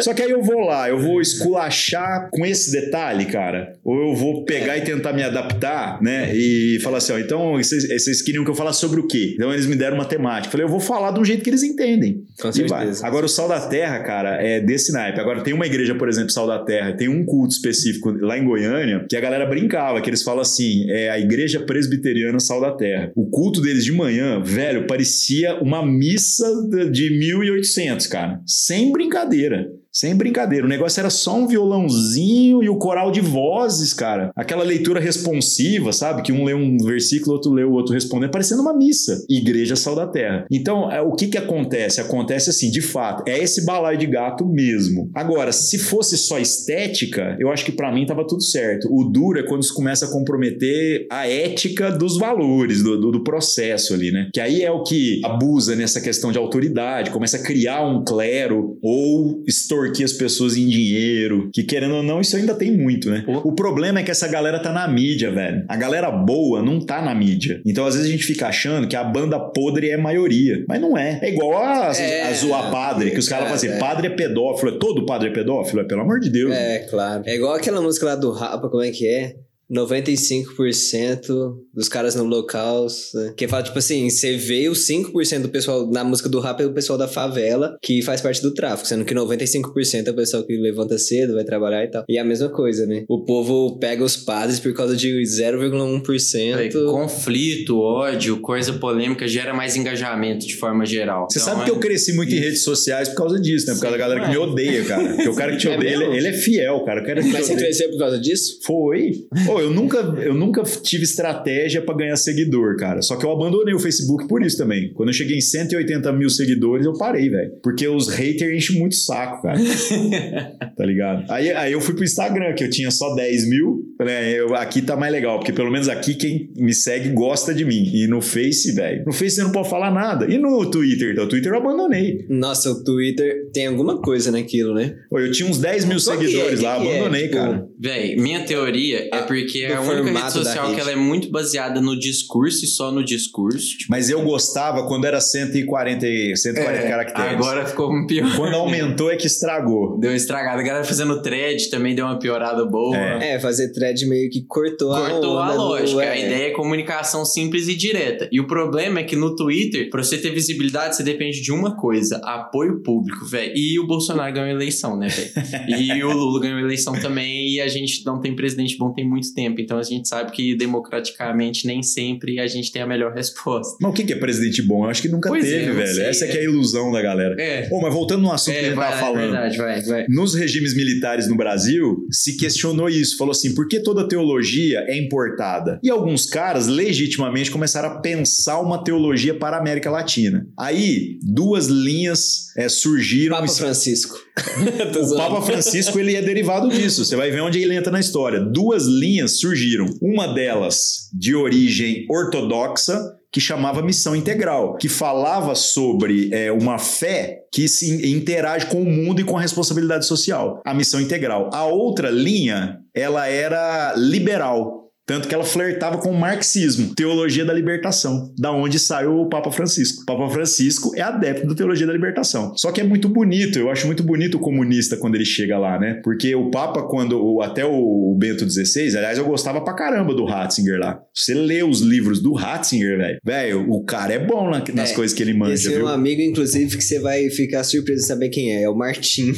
Só 0.00 0.12
que 0.12 0.22
aí 0.22 0.30
eu 0.30 0.42
vou 0.42 0.60
lá, 0.60 0.88
eu 0.88 0.98
vou 0.98 1.20
esculachar 1.20 2.28
com 2.32 2.44
esse 2.44 2.72
detalhe, 2.72 3.26
cara. 3.26 3.74
Ou 3.84 4.10
eu 4.10 4.14
vou 4.14 4.44
pegar 4.44 4.76
e 4.76 4.80
tentar 4.82 5.12
me 5.12 5.22
adaptar, 5.22 6.00
né? 6.02 6.34
E 6.34 6.79
falar 6.80 6.98
assim, 6.98 7.12
ó, 7.12 7.18
então 7.18 7.56
vocês, 7.56 7.88
vocês, 7.88 8.22
queriam 8.22 8.44
que 8.44 8.50
eu 8.50 8.54
falasse 8.54 8.80
sobre 8.80 9.00
o 9.00 9.06
quê? 9.06 9.32
Então 9.34 9.52
eles 9.52 9.66
me 9.66 9.76
deram 9.76 9.96
uma 9.96 10.04
temática. 10.04 10.48
Eu 10.48 10.52
falei, 10.52 10.66
eu 10.66 10.70
vou 10.70 10.80
falar 10.80 11.18
um 11.18 11.24
jeito 11.24 11.42
que 11.42 11.50
eles 11.50 11.62
entendem. 11.62 12.24
Com 12.40 12.52
certeza. 12.52 13.06
Agora 13.06 13.26
o 13.26 13.28
Sal 13.28 13.48
da 13.48 13.60
Terra, 13.60 14.00
cara, 14.00 14.42
é 14.42 14.60
desse 14.60 14.92
naipe. 14.92 15.20
Agora 15.20 15.42
tem 15.42 15.52
uma 15.52 15.66
igreja, 15.66 15.94
por 15.94 16.08
exemplo, 16.08 16.30
Sal 16.30 16.46
da 16.46 16.58
Terra, 16.58 16.92
tem 16.92 17.08
um 17.08 17.24
culto 17.24 17.54
específico 17.54 18.10
lá 18.10 18.38
em 18.38 18.44
Goiânia 18.44 19.04
que 19.08 19.16
a 19.16 19.20
galera 19.20 19.46
brincava, 19.46 20.00
que 20.00 20.10
eles 20.10 20.22
falam 20.22 20.40
assim, 20.40 20.88
é 20.90 21.10
a 21.10 21.18
igreja 21.18 21.60
presbiteriana 21.60 22.38
Sal 22.40 22.60
da 22.60 22.72
Terra. 22.72 23.12
O 23.14 23.28
culto 23.28 23.60
deles 23.60 23.84
de 23.84 23.92
manhã, 23.92 24.42
velho, 24.42 24.86
parecia 24.86 25.60
uma 25.62 25.84
missa 25.84 26.46
de 26.90 27.18
1800, 27.18 28.06
cara. 28.06 28.40
Sem 28.46 28.92
brincadeira. 28.92 29.68
Sem 29.92 30.14
brincadeira, 30.14 30.64
o 30.64 30.68
negócio 30.68 31.00
era 31.00 31.10
só 31.10 31.36
um 31.36 31.48
violãozinho 31.48 32.62
e 32.62 32.68
o 32.68 32.76
coral 32.76 33.10
de 33.10 33.20
vozes, 33.20 33.92
cara. 33.92 34.30
Aquela 34.36 34.62
leitura 34.62 35.00
responsiva, 35.00 35.92
sabe? 35.92 36.22
Que 36.22 36.32
um 36.32 36.44
lê 36.44 36.54
um 36.54 36.76
versículo, 36.78 37.32
outro 37.32 37.52
lê 37.52 37.64
o 37.64 37.72
outro 37.72 37.92
respondendo, 37.92 38.30
parecendo 38.30 38.62
uma 38.62 38.76
missa. 38.76 39.24
Igreja 39.28 39.74
Sal 39.74 39.96
da 39.96 40.06
Terra. 40.06 40.46
Então, 40.48 40.90
é, 40.90 41.00
o 41.00 41.12
que 41.12 41.26
que 41.26 41.36
acontece? 41.36 42.00
Acontece 42.00 42.50
assim, 42.50 42.70
de 42.70 42.80
fato, 42.80 43.24
é 43.28 43.36
esse 43.36 43.66
balaio 43.66 43.98
de 43.98 44.06
gato 44.06 44.46
mesmo. 44.46 45.10
Agora, 45.12 45.50
se 45.50 45.76
fosse 45.76 46.16
só 46.16 46.38
estética, 46.38 47.36
eu 47.40 47.50
acho 47.50 47.64
que 47.64 47.72
para 47.72 47.92
mim 47.92 48.06
tava 48.06 48.24
tudo 48.24 48.44
certo. 48.44 48.88
O 48.92 49.04
duro 49.04 49.40
é 49.40 49.42
quando 49.42 49.64
isso 49.64 49.74
começa 49.74 50.06
a 50.06 50.10
comprometer 50.10 51.06
a 51.10 51.26
ética 51.28 51.90
dos 51.90 52.16
valores, 52.16 52.80
do, 52.80 53.00
do, 53.00 53.10
do 53.10 53.24
processo 53.24 53.92
ali, 53.92 54.12
né? 54.12 54.30
Que 54.32 54.40
aí 54.40 54.62
é 54.62 54.70
o 54.70 54.84
que 54.84 55.20
abusa 55.24 55.74
nessa 55.74 56.00
questão 56.00 56.30
de 56.30 56.38
autoridade, 56.38 57.10
começa 57.10 57.38
a 57.38 57.42
criar 57.42 57.84
um 57.84 58.04
clero 58.04 58.78
ou 58.80 59.42
extorquir 59.48 59.79
extorquir 59.84 60.04
as 60.04 60.12
pessoas 60.12 60.56
em 60.56 60.66
dinheiro, 60.66 61.50
que 61.52 61.62
querendo 61.62 61.96
ou 61.96 62.02
não, 62.02 62.20
isso 62.20 62.36
ainda 62.36 62.54
tem 62.54 62.70
muito, 62.70 63.10
né? 63.10 63.24
O 63.26 63.52
problema 63.52 64.00
é 64.00 64.02
que 64.02 64.10
essa 64.10 64.28
galera 64.28 64.58
tá 64.58 64.72
na 64.72 64.86
mídia, 64.88 65.30
velho. 65.30 65.64
A 65.68 65.76
galera 65.76 66.10
boa 66.10 66.62
não 66.62 66.80
tá 66.80 67.02
na 67.02 67.14
mídia. 67.14 67.60
Então, 67.66 67.86
às 67.86 67.94
vezes, 67.94 68.08
a 68.08 68.12
gente 68.12 68.24
fica 68.24 68.46
achando 68.46 68.86
que 68.86 68.96
a 68.96 69.04
banda 69.04 69.38
podre 69.38 69.90
é 69.90 69.94
a 69.94 69.98
maioria. 69.98 70.64
Mas 70.68 70.80
não 70.80 70.96
é. 70.96 71.18
É 71.22 71.28
igual 71.30 71.62
a, 71.62 71.92
é, 71.96 72.28
a 72.28 72.32
zoar 72.32 72.70
padre, 72.70 73.10
que 73.10 73.18
os 73.18 73.28
caras 73.28 73.44
falam 73.44 73.56
assim, 73.56 73.68
é. 73.68 73.78
padre 73.78 74.06
é 74.08 74.10
pedófilo. 74.10 74.76
É 74.76 74.78
todo 74.78 75.06
padre 75.06 75.28
é 75.28 75.32
pedófilo? 75.32 75.80
É 75.80 75.84
pelo 75.84 76.02
amor 76.02 76.20
de 76.20 76.30
Deus. 76.30 76.52
É, 76.52 76.80
claro. 76.90 77.22
É 77.26 77.34
igual 77.34 77.54
aquela 77.54 77.80
música 77.80 78.06
lá 78.06 78.14
do 78.14 78.30
Rapa, 78.30 78.68
como 78.68 78.82
é 78.82 78.90
que 78.90 79.06
é? 79.06 79.34
95% 79.70 81.54
dos 81.72 81.88
caras 81.88 82.14
no 82.14 82.24
local. 82.24 82.86
Né? 83.14 83.34
Que 83.36 83.46
fala, 83.46 83.62
tipo 83.62 83.78
assim, 83.78 84.08
você 84.10 84.36
vê 84.36 84.68
os 84.68 84.86
5% 84.86 85.42
do 85.42 85.48
pessoal 85.48 85.90
na 85.90 86.02
música 86.02 86.28
do 86.28 86.40
rap 86.40 86.60
é 86.60 86.66
o 86.66 86.72
pessoal 86.72 86.98
da 86.98 87.06
favela 87.06 87.78
que 87.82 88.02
faz 88.02 88.20
parte 88.20 88.42
do 88.42 88.52
tráfico, 88.52 88.88
sendo 88.88 89.04
que 89.04 89.14
95% 89.14 90.06
é 90.06 90.10
o 90.10 90.14
pessoal 90.14 90.42
que 90.42 90.56
levanta 90.56 90.98
cedo, 90.98 91.34
vai 91.34 91.44
trabalhar 91.44 91.84
e 91.84 91.88
tal. 91.88 92.04
E 92.08 92.18
é 92.18 92.20
a 92.20 92.24
mesma 92.24 92.48
coisa, 92.48 92.86
né? 92.86 93.04
O 93.08 93.24
povo 93.24 93.78
pega 93.78 94.02
os 94.02 94.16
padres 94.16 94.58
por 94.58 94.74
causa 94.74 94.96
de 94.96 95.08
0,1%. 95.22 96.58
É, 96.58 96.68
conflito, 96.90 97.78
ódio, 97.80 98.40
coisa 98.40 98.72
polêmica 98.74 99.28
gera 99.28 99.54
mais 99.54 99.76
engajamento 99.76 100.46
de 100.46 100.56
forma 100.56 100.84
geral. 100.84 101.28
Você 101.30 101.38
então, 101.38 101.52
sabe 101.52 101.62
é... 101.62 101.64
que 101.66 101.70
eu 101.70 101.78
cresci 101.78 102.12
muito 102.12 102.30
Isso. 102.30 102.38
em 102.38 102.40
redes 102.44 102.62
sociais 102.64 103.08
por 103.08 103.16
causa 103.16 103.40
disso, 103.40 103.66
né? 103.66 103.74
Por 103.74 103.82
causa 103.82 103.96
da 103.96 104.02
galera 104.02 104.24
que 104.24 104.30
me 104.30 104.38
odeia, 104.38 104.84
cara. 104.84 105.14
Porque 105.14 105.28
o 105.28 105.34
cara 105.34 105.52
que 105.52 105.58
te 105.58 105.68
é 105.68 105.76
odeia, 105.76 105.94
ele, 105.94 106.16
ele, 106.16 106.28
é 106.28 106.32
fiel, 106.32 106.84
cara. 106.84 107.02
O 107.02 107.06
cara 107.06 107.22
Mas 107.24 107.46
você 107.46 107.54
cresceu 107.54 107.90
por 107.90 107.98
causa 107.98 108.18
disso? 108.18 108.58
Foi. 108.64 109.26
Pô, 109.60 109.64
eu 109.64 109.70
nunca, 109.70 109.98
eu 109.98 110.34
nunca 110.34 110.62
tive 110.62 111.04
estratégia 111.04 111.82
para 111.82 111.96
ganhar 111.96 112.16
seguidor, 112.16 112.76
cara. 112.76 113.02
Só 113.02 113.16
que 113.16 113.26
eu 113.26 113.30
abandonei 113.30 113.74
o 113.74 113.78
Facebook 113.78 114.26
por 114.26 114.42
isso 114.42 114.56
também. 114.56 114.92
Quando 114.94 115.10
eu 115.10 115.12
cheguei 115.12 115.36
em 115.36 115.40
180 115.40 116.12
mil 116.12 116.30
seguidores, 116.30 116.86
eu 116.86 116.96
parei, 116.96 117.28
velho. 117.28 117.52
Porque 117.62 117.86
os 117.86 118.08
haters 118.08 118.56
enchem 118.56 118.78
muito 118.78 118.94
saco, 118.94 119.42
cara. 119.42 119.58
tá 120.76 120.84
ligado? 120.84 121.30
Aí, 121.30 121.50
aí 121.50 121.72
eu 121.72 121.80
fui 121.80 121.94
pro 121.94 122.04
Instagram, 122.04 122.54
que 122.54 122.64
eu 122.64 122.70
tinha 122.70 122.90
só 122.90 123.14
10 123.14 123.48
mil. 123.48 123.84
Falei, 123.98 124.14
é, 124.14 124.40
eu, 124.40 124.54
aqui 124.54 124.80
tá 124.80 124.96
mais 124.96 125.12
legal, 125.12 125.38
porque 125.38 125.52
pelo 125.52 125.70
menos 125.70 125.88
aqui 125.88 126.14
quem 126.14 126.50
me 126.56 126.72
segue 126.72 127.10
gosta 127.10 127.52
de 127.52 127.64
mim. 127.64 127.90
E 127.92 128.06
no 128.06 128.22
Face, 128.22 128.72
velho. 128.72 129.04
No 129.04 129.12
Face 129.12 129.36
você 129.36 129.42
não 129.42 129.52
pode 129.52 129.68
falar 129.68 129.90
nada. 129.90 130.26
E 130.26 130.38
no 130.38 130.70
Twitter? 130.70 131.12
Então, 131.12 131.24
o 131.24 131.28
Twitter 131.28 131.52
eu 131.52 131.58
abandonei. 131.58 132.24
Nossa, 132.28 132.70
o 132.70 132.82
Twitter 132.82 133.50
tem 133.52 133.66
alguma 133.66 134.00
coisa 134.00 134.30
naquilo, 134.30 134.74
né? 134.74 134.94
Pô, 135.10 135.18
eu 135.18 135.30
tinha 135.30 135.48
uns 135.48 135.58
10 135.58 135.84
mil 135.84 136.00
seguidores 136.00 136.60
é, 136.60 136.62
lá, 136.62 136.76
é? 136.76 136.76
abandonei, 136.76 137.22
tipo, 137.22 137.34
cara. 137.34 137.66
Véi, 137.78 138.16
minha 138.16 138.44
teoria 138.44 139.08
é 139.12 139.22
porque 139.22 139.49
a 139.66 139.80
única 139.80 140.10
rede 140.10 140.32
social 140.32 140.74
que 140.74 140.80
ela 140.80 140.92
é 140.92 140.96
muito 140.96 141.30
baseada 141.30 141.80
no 141.80 141.98
discurso 141.98 142.64
e 142.64 142.68
só 142.68 142.90
no 142.90 143.04
discurso. 143.04 143.78
Tipo, 143.78 143.90
Mas 143.90 144.10
eu 144.10 144.22
gostava 144.22 144.86
quando 144.86 145.04
era 145.04 145.20
140, 145.20 146.06
140 146.36 146.78
é, 146.78 146.88
caracteres. 146.88 147.32
Agora 147.32 147.66
ficou 147.66 147.92
um 147.92 148.06
pior. 148.06 148.36
Quando 148.36 148.54
aumentou 148.54 149.10
é 149.10 149.16
que 149.16 149.26
estragou. 149.26 149.98
Deu 149.98 150.10
uma 150.10 150.16
estragada. 150.16 150.60
A 150.60 150.62
galera 150.62 150.84
fazendo 150.84 151.20
thread 151.22 151.70
também 151.70 151.94
deu 151.94 152.06
uma 152.06 152.18
piorada 152.18 152.64
boa. 152.64 152.96
É, 152.96 153.34
é 153.34 153.40
fazer 153.40 153.72
thread 153.72 154.06
meio 154.06 154.30
que 154.30 154.44
cortou, 154.46 154.94
cortou 154.94 155.38
a, 155.38 155.48
a 155.48 155.54
lógica. 155.54 155.92
Do... 155.92 156.00
A 156.00 156.16
é. 156.16 156.26
ideia 156.26 156.46
é 156.48 156.50
comunicação 156.50 157.24
simples 157.24 157.68
e 157.68 157.74
direta. 157.74 158.28
E 158.30 158.40
o 158.40 158.46
problema 158.46 159.00
é 159.00 159.02
que 159.02 159.16
no 159.16 159.34
Twitter, 159.34 159.90
pra 159.90 160.02
você 160.02 160.18
ter 160.18 160.30
visibilidade, 160.30 160.96
você 160.96 161.02
depende 161.02 161.40
de 161.40 161.52
uma 161.52 161.76
coisa: 161.76 162.20
apoio 162.24 162.82
público, 162.82 163.24
velho. 163.26 163.52
E 163.54 163.78
o 163.78 163.86
Bolsonaro 163.86 164.32
ganhou 164.32 164.50
eleição, 164.50 164.96
né, 164.96 165.08
velho? 165.08 165.30
e 165.80 166.04
o 166.04 166.12
Lula 166.12 166.40
ganhou 166.40 166.58
eleição 166.58 166.92
também. 167.00 167.54
E 167.54 167.60
a 167.60 167.68
gente 167.68 168.04
não 168.04 168.20
tem 168.20 168.34
presidente 168.34 168.76
bom 168.76 168.92
tem 168.92 169.08
muito 169.08 169.32
tempo. 169.34 169.39
Então 169.62 169.78
a 169.78 169.82
gente 169.82 170.08
sabe 170.08 170.32
que 170.32 170.56
democraticamente 170.56 171.66
nem 171.66 171.82
sempre 171.82 172.38
a 172.40 172.46
gente 172.46 172.70
tem 172.72 172.82
a 172.82 172.86
melhor 172.86 173.12
resposta. 173.12 173.76
Mas 173.80 173.90
o 173.90 173.94
que 173.94 174.12
é 174.12 174.16
presidente 174.16 174.62
bom? 174.62 174.84
Eu 174.84 174.90
acho 174.90 175.02
que 175.02 175.08
nunca 175.08 175.28
pois 175.28 175.44
teve, 175.44 175.70
é, 175.70 175.72
velho. 175.72 175.94
Sei, 175.94 176.04
Essa 176.04 176.24
é. 176.24 176.28
que 176.28 176.38
é 176.38 176.40
a 176.40 176.44
ilusão 176.44 176.90
da 176.92 177.00
galera. 177.00 177.40
É. 177.40 177.68
Oh, 177.70 177.80
mas 177.80 177.92
voltando 177.92 178.22
no 178.22 178.32
assunto 178.32 178.54
é, 178.54 178.58
que 178.58 178.66
a 178.66 178.68
gente 178.68 178.78
tava 178.78 178.96
falando. 178.96 179.20
Verdade, 179.20 179.56
vai, 179.56 179.82
vai. 179.82 180.06
Nos 180.08 180.34
regimes 180.34 180.76
militares 180.76 181.28
no 181.28 181.36
Brasil, 181.36 182.06
se 182.10 182.36
questionou 182.36 182.88
isso. 182.88 183.16
Falou 183.16 183.32
assim, 183.32 183.54
por 183.54 183.68
que 183.68 183.80
toda 183.80 184.08
teologia 184.08 184.84
é 184.86 184.98
importada? 184.98 185.78
E 185.82 185.90
alguns 185.90 186.26
caras, 186.26 186.66
legitimamente, 186.66 187.50
começaram 187.50 187.90
a 187.90 188.00
pensar 188.00 188.60
uma 188.60 188.82
teologia 188.82 189.34
para 189.34 189.56
a 189.56 189.60
América 189.60 189.90
Latina. 189.90 190.46
Aí, 190.58 191.18
duas 191.22 191.66
linhas 191.66 192.50
é, 192.56 192.68
surgiram... 192.68 193.36
Papa 193.36 193.48
Francisco. 193.48 194.18
o 195.12 195.16
Papa 195.16 195.42
Francisco, 195.42 195.98
ele 195.98 196.14
é 196.14 196.22
derivado 196.22 196.68
disso. 196.68 197.04
Você 197.04 197.16
vai 197.16 197.30
ver 197.30 197.40
onde 197.40 197.60
ele 197.60 197.74
entra 197.74 197.92
na 197.92 198.00
história. 198.00 198.40
Duas 198.40 198.84
linhas 198.86 199.38
surgiram. 199.38 199.86
Uma 200.00 200.28
delas 200.28 201.10
de 201.12 201.34
origem 201.34 202.06
ortodoxa, 202.08 202.98
que 203.32 203.40
chamava 203.40 203.82
Missão 203.82 204.16
Integral, 204.16 204.76
que 204.76 204.88
falava 204.88 205.54
sobre 205.54 206.30
é, 206.32 206.50
uma 206.50 206.78
fé 206.78 207.44
que 207.52 207.68
se 207.68 208.10
interage 208.12 208.66
com 208.66 208.82
o 208.82 208.84
mundo 208.84 209.20
e 209.20 209.24
com 209.24 209.36
a 209.36 209.40
responsabilidade 209.40 210.06
social. 210.06 210.60
A 210.64 210.74
Missão 210.74 211.00
Integral. 211.00 211.48
A 211.52 211.64
outra 211.64 212.10
linha, 212.10 212.78
ela 212.94 213.28
era 213.28 213.94
liberal 213.96 214.79
Tanto 215.06 215.26
que 215.26 215.34
ela 215.34 215.44
flertava 215.44 215.98
com 215.98 216.10
o 216.10 216.18
marxismo, 216.18 216.94
teologia 216.94 217.44
da 217.44 217.52
libertação, 217.52 218.32
da 218.38 218.52
onde 218.52 218.78
saiu 218.78 219.16
o 219.16 219.28
Papa 219.28 219.50
Francisco. 219.50 220.02
O 220.02 220.06
Papa 220.06 220.28
Francisco 220.28 220.92
é 220.94 221.00
adepto 221.00 221.48
da 221.48 221.54
teologia 221.54 221.86
da 221.86 221.92
libertação. 221.92 222.52
Só 222.56 222.70
que 222.70 222.80
é 222.80 222.84
muito 222.84 223.08
bonito, 223.08 223.58
eu 223.58 223.70
acho 223.70 223.86
muito 223.86 224.02
bonito 224.04 224.36
o 224.36 224.40
comunista 224.40 224.96
quando 224.96 225.16
ele 225.16 225.24
chega 225.24 225.58
lá, 225.58 225.78
né? 225.78 226.00
Porque 226.04 226.34
o 226.34 226.50
Papa, 226.50 226.82
quando 226.84 227.40
até 227.42 227.64
o 227.64 228.16
Bento 228.18 228.48
XVI, 228.48 228.96
aliás, 228.96 229.18
eu 229.18 229.24
gostava 229.24 229.60
pra 229.62 229.74
caramba 229.74 230.14
do 230.14 230.24
Ratzinger 230.24 230.78
lá. 230.78 231.00
Você 231.14 231.34
lê 231.34 231.62
os 231.62 231.80
livros 231.80 232.22
do 232.22 232.32
Ratzinger, 232.32 232.98
velho. 232.98 233.18
Velho, 233.24 233.70
o 233.70 233.84
cara 233.84 234.12
é 234.12 234.18
bom 234.18 234.50
nas 234.74 234.92
é, 234.92 234.94
coisas 234.94 235.16
que 235.16 235.22
ele 235.22 235.34
manja. 235.34 235.54
Esse 235.54 235.74
é 235.74 235.82
um 235.82 235.88
amigo, 235.88 236.20
inclusive, 236.22 236.76
que 236.76 236.84
você 236.84 237.00
vai 237.00 237.28
ficar 237.30 237.64
surpreso 237.64 238.02
de 238.02 238.06
saber 238.06 238.28
quem 238.28 238.54
é. 238.54 238.62
É 238.62 238.68
o 238.68 238.76
Martim. 238.76 239.32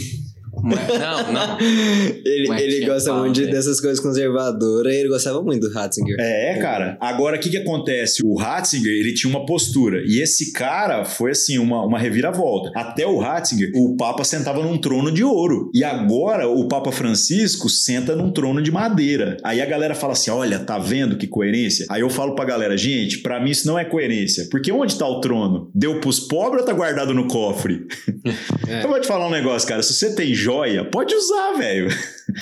Não, 0.63 1.33
não. 1.33 1.59
ele, 2.25 2.63
ele 2.63 2.87
gosta 2.87 3.13
muito 3.15 3.35
de, 3.35 3.47
dessas 3.47 3.81
coisas 3.81 4.01
conservadoras 4.01 4.93
e 4.93 4.97
ele 4.99 5.09
gostava 5.09 5.43
muito 5.43 5.69
do 5.69 5.73
Ratzinger. 5.73 6.17
É, 6.19 6.59
cara. 6.61 6.97
Agora, 7.01 7.37
o 7.37 7.41
que 7.41 7.51
que 7.51 7.57
acontece? 7.57 8.23
O 8.25 8.37
Ratzinger, 8.37 8.93
ele 8.93 9.15
tinha 9.15 9.31
uma 9.31 9.45
postura. 9.45 10.03
E 10.07 10.23
esse 10.23 10.53
cara 10.53 11.05
foi, 11.05 11.33
assim, 11.33 11.59
uma, 11.59 11.85
uma 11.85 11.99
reviravolta. 11.99 12.71
Até 12.75 13.07
o 13.07 13.19
Ratzinger, 13.19 13.71
o 13.75 13.97
Papa 13.97 14.25
sentava 14.25 14.63
num 14.63 14.79
trono 14.79 15.11
de 15.11 15.25
ouro. 15.25 15.71
E 15.75 15.83
agora, 15.83 16.49
o 16.49 16.69
Papa 16.69 16.93
Francisco 16.93 17.69
senta 17.69 18.15
num 18.15 18.31
trono 18.31 18.63
de 18.63 18.71
madeira. 18.71 19.37
Aí 19.43 19.61
a 19.61 19.67
galera 19.67 19.95
fala 19.95 20.13
assim, 20.13 20.31
olha, 20.31 20.59
tá 20.59 20.79
vendo 20.79 21.17
que 21.17 21.27
coerência? 21.27 21.87
Aí 21.91 22.03
eu 22.03 22.11
falo 22.11 22.35
pra 22.35 22.45
galera, 22.45 22.77
gente, 22.77 23.19
pra 23.19 23.41
mim 23.43 23.51
isso 23.51 23.67
não 23.67 23.79
é 23.79 23.85
coerência. 23.85 24.47
Porque 24.51 24.71
onde 24.71 24.97
tá 24.97 25.07
o 25.07 25.21
trono? 25.21 25.71
Deu 25.75 26.01
pros 26.01 26.21
pobres 26.21 26.61
ou 26.61 26.67
tá 26.67 26.73
guardado 26.73 27.15
no 27.15 27.27
cofre? 27.27 27.87
É. 28.69 28.85
Eu 28.85 28.89
vou 28.89 29.01
te 29.01 29.07
falar 29.07 29.27
um 29.27 29.31
negócio, 29.31 29.69
cara. 29.69 29.83
Se 29.83 29.93
você 29.93 30.15
tem 30.15 30.33
joia, 30.53 30.85
pode 30.85 31.15
usar, 31.15 31.53
velho. 31.53 31.89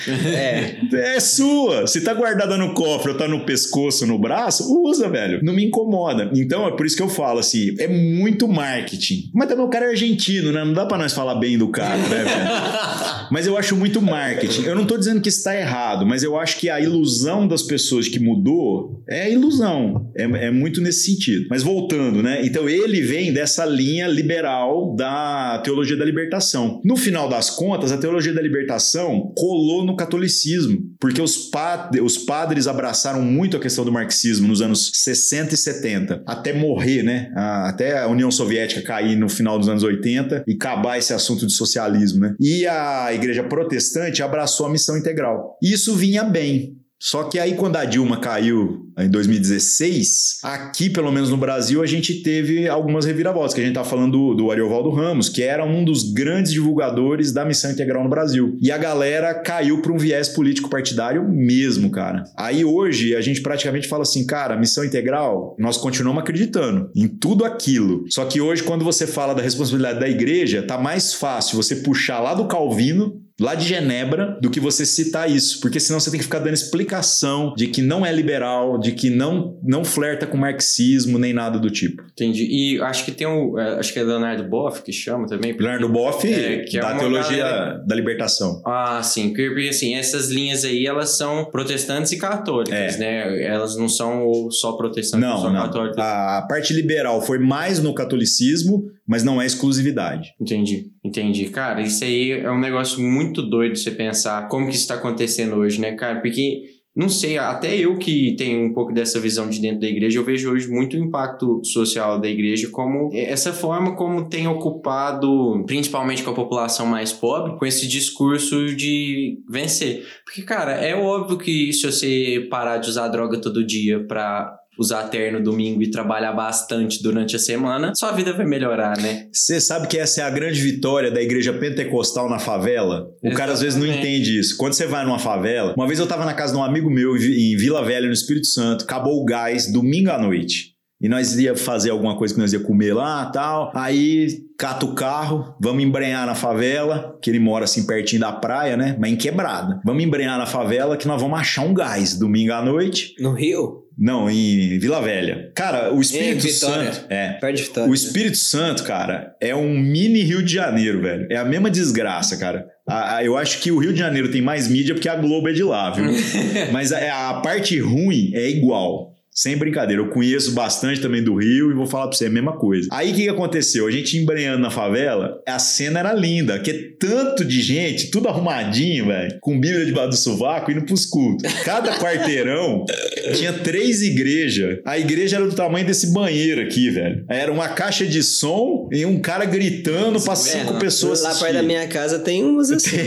É. 0.07 1.15
é 1.15 1.19
sua. 1.19 1.87
Se 1.87 2.01
tá 2.01 2.13
guardada 2.13 2.57
no 2.57 2.73
cofre 2.73 3.11
ou 3.11 3.17
tá 3.17 3.27
no 3.27 3.45
pescoço, 3.45 4.05
no 4.05 4.17
braço, 4.17 4.73
usa, 4.83 5.09
velho. 5.09 5.39
Não 5.43 5.53
me 5.53 5.65
incomoda. 5.65 6.29
Então 6.33 6.67
é 6.67 6.71
por 6.71 6.85
isso 6.85 6.95
que 6.95 7.03
eu 7.03 7.09
falo 7.09 7.39
assim: 7.39 7.75
é 7.79 7.87
muito 7.87 8.47
marketing. 8.47 9.29
Mas 9.33 9.47
também 9.47 9.65
o 9.65 9.69
cara 9.69 9.85
é 9.85 9.89
argentino, 9.89 10.51
né? 10.51 10.63
Não 10.63 10.73
dá 10.73 10.85
pra 10.85 10.97
nós 10.97 11.13
falar 11.13 11.35
bem 11.35 11.57
do 11.57 11.69
cara, 11.69 11.97
né, 11.97 12.23
velho? 12.23 13.27
mas 13.31 13.47
eu 13.47 13.57
acho 13.57 13.75
muito 13.75 14.01
marketing. 14.01 14.63
Eu 14.63 14.75
não 14.75 14.85
tô 14.85 14.97
dizendo 14.97 15.21
que 15.21 15.29
está 15.29 15.55
errado, 15.57 16.05
mas 16.05 16.23
eu 16.23 16.37
acho 16.37 16.57
que 16.57 16.69
a 16.69 16.79
ilusão 16.79 17.47
das 17.47 17.63
pessoas 17.63 18.07
que 18.07 18.19
mudou 18.19 19.03
é 19.07 19.31
ilusão. 19.31 20.11
É, 20.15 20.23
é 20.23 20.51
muito 20.51 20.81
nesse 20.81 21.05
sentido. 21.05 21.47
Mas 21.49 21.63
voltando, 21.63 22.21
né? 22.21 22.41
Então 22.45 22.69
ele 22.69 23.01
vem 23.01 23.33
dessa 23.33 23.65
linha 23.65 24.07
liberal 24.07 24.95
da 24.95 25.59
teologia 25.63 25.97
da 25.97 26.05
libertação. 26.05 26.81
No 26.83 26.95
final 26.95 27.27
das 27.29 27.49
contas, 27.49 27.91
a 27.91 27.97
teologia 27.97 28.33
da 28.33 28.41
libertação 28.41 29.31
colou 29.35 29.80
no 29.85 29.95
catolicismo, 29.95 30.79
porque 30.99 31.21
os, 31.21 31.49
pad 31.49 31.99
os 32.01 32.17
padres 32.17 32.67
abraçaram 32.67 33.21
muito 33.21 33.57
a 33.57 33.59
questão 33.59 33.85
do 33.85 33.91
marxismo 33.91 34.47
nos 34.47 34.61
anos 34.61 34.91
60 34.93 35.53
e 35.53 35.57
70, 35.57 36.23
até 36.25 36.53
morrer, 36.53 37.03
né? 37.03 37.31
Até 37.35 37.99
a 37.99 38.07
União 38.07 38.31
Soviética 38.31 38.81
cair 38.81 39.15
no 39.15 39.29
final 39.29 39.57
dos 39.57 39.69
anos 39.69 39.83
80 39.83 40.43
e 40.47 40.53
acabar 40.53 40.97
esse 40.97 41.13
assunto 41.13 41.45
de 41.45 41.53
socialismo, 41.53 42.19
né? 42.19 42.35
E 42.39 42.65
a 42.67 43.13
igreja 43.13 43.43
protestante 43.43 44.23
abraçou 44.23 44.65
a 44.65 44.69
missão 44.69 44.97
integral. 44.97 45.57
Isso 45.61 45.95
vinha 45.95 46.23
bem, 46.23 46.75
só 47.03 47.23
que 47.23 47.39
aí, 47.39 47.55
quando 47.55 47.77
a 47.77 47.83
Dilma 47.83 48.17
caiu 48.17 48.85
em 48.95 49.09
2016, 49.09 50.37
aqui, 50.43 50.87
pelo 50.87 51.11
menos 51.11 51.31
no 51.31 51.37
Brasil, 51.37 51.81
a 51.81 51.87
gente 51.87 52.21
teve 52.21 52.69
algumas 52.69 53.05
reviravoltas, 53.05 53.55
que 53.55 53.61
a 53.61 53.63
gente 53.63 53.73
tá 53.73 53.83
falando 53.83 54.11
do, 54.11 54.35
do 54.35 54.51
Ariovaldo 54.51 54.91
Ramos, 54.91 55.27
que 55.27 55.41
era 55.41 55.65
um 55.65 55.83
dos 55.83 56.13
grandes 56.13 56.51
divulgadores 56.51 57.31
da 57.31 57.43
missão 57.43 57.71
integral 57.71 58.03
no 58.03 58.09
Brasil. 58.09 58.55
E 58.61 58.71
a 58.71 58.77
galera 58.77 59.33
caiu 59.33 59.81
para 59.81 59.91
um 59.91 59.97
viés 59.97 60.29
político 60.29 60.69
partidário 60.69 61.27
mesmo, 61.27 61.89
cara. 61.89 62.23
Aí 62.37 62.63
hoje 62.63 63.15
a 63.15 63.21
gente 63.21 63.41
praticamente 63.41 63.87
fala 63.87 64.03
assim, 64.03 64.23
cara, 64.23 64.55
missão 64.55 64.85
integral, 64.85 65.55
nós 65.57 65.77
continuamos 65.77 66.21
acreditando 66.21 66.91
em 66.95 67.07
tudo 67.07 67.43
aquilo. 67.43 68.05
Só 68.09 68.25
que 68.25 68.39
hoje, 68.39 68.61
quando 68.61 68.85
você 68.85 69.07
fala 69.07 69.33
da 69.33 69.41
responsabilidade 69.41 69.99
da 69.99 70.07
igreja, 70.07 70.61
tá 70.61 70.77
mais 70.77 71.15
fácil 71.15 71.57
você 71.57 71.77
puxar 71.77 72.19
lá 72.19 72.35
do 72.35 72.45
Calvino 72.45 73.19
lá 73.41 73.55
de 73.55 73.67
Genebra 73.67 74.37
do 74.39 74.49
que 74.49 74.59
você 74.59 74.85
citar 74.85 75.29
isso, 75.29 75.59
porque 75.59 75.79
senão 75.79 75.99
você 75.99 76.11
tem 76.11 76.19
que 76.19 76.25
ficar 76.25 76.39
dando 76.39 76.53
explicação 76.53 77.53
de 77.57 77.67
que 77.67 77.81
não 77.81 78.05
é 78.05 78.13
liberal, 78.13 78.77
de 78.77 78.91
que 78.91 79.09
não 79.09 79.59
não 79.63 79.83
flerta 79.83 80.27
com 80.27 80.37
marxismo 80.37 81.17
nem 81.17 81.33
nada 81.33 81.57
do 81.57 81.69
tipo. 81.69 82.03
Entendi. 82.11 82.47
E 82.49 82.81
acho 82.81 83.03
que 83.03 83.11
tem 83.11 83.25
o 83.25 83.57
é, 83.57 83.79
acho 83.79 83.91
que 83.91 83.99
é 83.99 84.03
Leonardo 84.03 84.43
Boff 84.43 84.83
que 84.83 84.93
chama 84.93 85.25
também. 85.25 85.53
Leonardo 85.53 85.89
Boff 85.89 86.31
é, 86.31 86.59
que 86.59 86.77
é 86.77 86.81
da 86.81 86.95
teologia 86.95 87.43
galera... 87.43 87.83
da 87.85 87.95
libertação. 87.95 88.61
Ah, 88.65 89.01
sim, 89.03 89.29
porque 89.29 89.67
assim, 89.69 89.95
essas 89.95 90.29
linhas 90.29 90.63
aí 90.63 90.85
elas 90.85 91.17
são 91.17 91.45
protestantes 91.45 92.11
e 92.11 92.17
católicas, 92.17 92.95
é. 92.95 92.97
né? 92.99 93.43
Elas 93.43 93.75
não 93.75 93.89
são 93.89 94.51
só 94.51 94.73
protestantes, 94.73 95.27
não, 95.27 95.41
só 95.41 95.51
não. 95.51 95.61
católicas. 95.63 95.97
A 95.97 96.45
parte 96.47 96.73
liberal 96.73 97.21
foi 97.21 97.39
mais 97.39 97.79
no 97.79 97.93
catolicismo, 97.93 98.85
mas 99.11 99.25
não 99.25 99.41
é 99.41 99.45
exclusividade. 99.45 100.29
Entendi. 100.39 100.85
Entendi. 101.03 101.49
Cara, 101.49 101.81
isso 101.81 102.01
aí 102.01 102.31
é 102.31 102.49
um 102.49 102.57
negócio 102.57 103.03
muito 103.03 103.41
doido 103.41 103.75
você 103.75 103.91
pensar 103.91 104.47
como 104.47 104.67
que 104.67 104.71
isso 104.71 104.83
está 104.83 104.95
acontecendo 104.95 105.57
hoje, 105.57 105.81
né, 105.81 105.91
cara? 105.97 106.21
Porque, 106.21 106.61
não 106.95 107.09
sei, 107.09 107.37
até 107.37 107.75
eu 107.75 107.97
que 107.97 108.37
tenho 108.37 108.65
um 108.65 108.73
pouco 108.73 108.93
dessa 108.93 109.19
visão 109.19 109.49
de 109.49 109.59
dentro 109.59 109.81
da 109.81 109.87
igreja, 109.87 110.17
eu 110.17 110.23
vejo 110.23 110.49
hoje 110.49 110.69
muito 110.69 110.95
o 110.95 111.03
impacto 111.03 111.59
social 111.61 112.21
da 112.21 112.29
igreja 112.29 112.69
como 112.71 113.09
essa 113.13 113.51
forma 113.51 113.97
como 113.97 114.29
tem 114.29 114.47
ocupado, 114.47 115.61
principalmente 115.65 116.23
com 116.23 116.31
a 116.31 116.35
população 116.35 116.85
mais 116.85 117.11
pobre, 117.11 117.57
com 117.59 117.65
esse 117.65 117.89
discurso 117.89 118.73
de 118.73 119.39
vencer. 119.49 120.05
Porque, 120.23 120.41
cara, 120.41 120.71
é 120.71 120.95
óbvio 120.95 121.37
que 121.37 121.73
se 121.73 121.85
você 121.85 122.47
parar 122.49 122.77
de 122.77 122.89
usar 122.89 123.09
droga 123.09 123.41
todo 123.41 123.67
dia 123.67 124.07
pra 124.07 124.60
usar 124.81 125.03
terno 125.03 125.41
domingo 125.41 125.81
e 125.81 125.89
trabalhar 125.89 126.33
bastante 126.33 127.01
durante 127.01 127.35
a 127.35 127.39
semana, 127.39 127.93
sua 127.95 128.11
vida 128.11 128.33
vai 128.33 128.45
melhorar, 128.45 128.97
né? 128.97 129.27
Você 129.31 129.61
sabe 129.61 129.87
que 129.87 129.97
essa 129.97 130.21
é 130.21 130.23
a 130.23 130.29
grande 130.29 130.61
vitória 130.61 131.11
da 131.11 131.21
igreja 131.21 131.53
pentecostal 131.53 132.29
na 132.29 132.39
favela? 132.39 133.01
O 133.21 133.27
Exatamente. 133.27 133.37
cara 133.37 133.51
às 133.53 133.61
vezes 133.61 133.79
não 133.79 133.85
entende 133.85 134.39
isso. 134.39 134.57
Quando 134.57 134.73
você 134.73 134.85
vai 134.85 135.05
numa 135.05 135.19
favela, 135.19 135.73
uma 135.77 135.87
vez 135.87 135.99
eu 135.99 136.07
tava 136.07 136.25
na 136.25 136.33
casa 136.33 136.53
de 136.53 136.59
um 136.59 136.63
amigo 136.63 136.89
meu 136.89 137.15
em 137.15 137.55
Vila 137.55 137.83
Velha, 137.83 138.07
no 138.07 138.13
Espírito 138.13 138.47
Santo, 138.47 138.83
acabou 138.83 139.21
o 139.21 139.25
gás 139.25 139.71
domingo 139.71 140.09
à 140.09 140.17
noite. 140.17 140.71
E 141.01 141.09
nós 141.09 141.35
ia 141.39 141.55
fazer 141.55 141.89
alguma 141.89 142.15
coisa 142.15 142.31
que 142.31 142.39
nós 142.39 142.53
ia 142.53 142.59
comer 142.59 142.93
lá 142.93 143.25
tal. 143.25 143.71
Aí 143.73 144.27
cata 144.55 144.85
o 144.85 144.93
carro, 144.93 145.55
vamos 145.59 145.83
embrenhar 145.83 146.27
na 146.27 146.35
favela, 146.35 147.17
que 147.19 147.31
ele 147.31 147.39
mora 147.39 147.65
assim 147.65 147.87
pertinho 147.87 148.21
da 148.21 148.31
praia, 148.31 148.77
né? 148.77 148.95
Mas 148.99 149.11
em 149.11 149.15
quebrada. 149.15 149.81
Vamos 149.83 150.03
embrenhar 150.03 150.37
na 150.37 150.45
favela 150.45 150.95
que 150.95 151.07
nós 151.07 151.19
vamos 151.19 151.39
achar 151.39 151.63
um 151.63 151.73
gás 151.73 152.15
domingo 152.15 152.53
à 152.53 152.63
noite. 152.63 153.15
No 153.19 153.33
Rio? 153.33 153.80
Não, 154.01 154.27
em 154.27 154.79
Vila 154.79 154.99
Velha. 154.99 155.51
Cara, 155.55 155.93
o 155.93 156.01
Espírito 156.01 156.47
Santo. 156.49 157.05
É. 157.07 157.33
Perto 157.33 157.55
de 157.57 157.63
Vitória. 157.63 157.91
O 157.91 157.93
Espírito 157.93 158.37
Santo, 158.37 158.83
cara, 158.83 159.35
é 159.39 159.55
um 159.55 159.77
mini 159.77 160.23
Rio 160.23 160.41
de 160.41 160.55
Janeiro, 160.55 161.03
velho. 161.03 161.27
É 161.29 161.37
a 161.37 161.45
mesma 161.45 161.69
desgraça, 161.69 162.35
cara. 162.35 162.65
A, 162.89 163.17
a, 163.17 163.23
eu 163.23 163.37
acho 163.37 163.59
que 163.59 163.71
o 163.71 163.77
Rio 163.77 163.93
de 163.93 163.99
Janeiro 163.99 164.31
tem 164.31 164.41
mais 164.41 164.67
mídia 164.67 164.95
porque 164.95 165.07
a 165.07 165.15
Globo 165.15 165.47
é 165.47 165.53
de 165.53 165.61
lá, 165.61 165.91
viu? 165.91 166.05
Mas 166.73 166.91
a, 166.91 167.29
a 167.29 167.41
parte 167.41 167.79
ruim 167.79 168.31
é 168.33 168.49
igual. 168.49 169.10
Sem 169.33 169.55
brincadeira, 169.55 170.01
eu 170.01 170.09
conheço 170.09 170.51
bastante 170.51 170.99
também 170.99 171.23
do 171.23 171.35
Rio 171.35 171.71
e 171.71 171.73
vou 171.73 171.85
falar 171.85 172.07
pra 172.07 172.17
você 172.17 172.25
a 172.25 172.29
mesma 172.29 172.57
coisa. 172.57 172.89
Aí 172.91 173.11
o 173.11 173.15
que, 173.15 173.23
que 173.23 173.29
aconteceu? 173.29 173.87
A 173.87 173.91
gente 173.91 174.17
embrenhando 174.17 174.59
na 174.59 174.69
favela, 174.69 175.41
a 175.47 175.57
cena 175.57 176.01
era 176.01 176.11
linda, 176.11 176.59
que 176.59 176.69
é 176.69 176.79
tanto 176.99 177.45
de 177.45 177.61
gente, 177.61 178.11
tudo 178.11 178.27
arrumadinho, 178.27 179.07
velho, 179.07 179.37
com 179.39 179.57
Bíblia 179.57 179.85
debaixo 179.85 180.09
do 180.09 180.17
sovaco 180.17 180.69
indo 180.69 180.83
pros 180.83 181.05
cultos. 181.05 181.49
Cada 181.63 181.97
quarteirão 181.97 182.83
tinha 183.35 183.53
três 183.53 184.01
igrejas. 184.01 184.79
A 184.85 184.99
igreja 184.99 185.37
era 185.37 185.47
do 185.47 185.55
tamanho 185.55 185.85
desse 185.85 186.11
banheiro 186.11 186.61
aqui, 186.61 186.89
velho. 186.89 187.23
Era 187.29 187.53
uma 187.53 187.69
caixa 187.69 188.05
de 188.05 188.21
som 188.21 188.89
e 188.91 189.05
um 189.05 189.17
cara 189.21 189.45
gritando 189.45 190.19
pra 190.19 190.35
cinco 190.35 190.73
é, 190.73 190.79
pessoas. 190.79 191.21
Lá 191.21 191.33
perto 191.33 191.53
da 191.53 191.63
minha 191.63 191.87
casa 191.87 192.19
tem 192.19 192.43
umas 192.43 192.69
assim. 192.69 192.97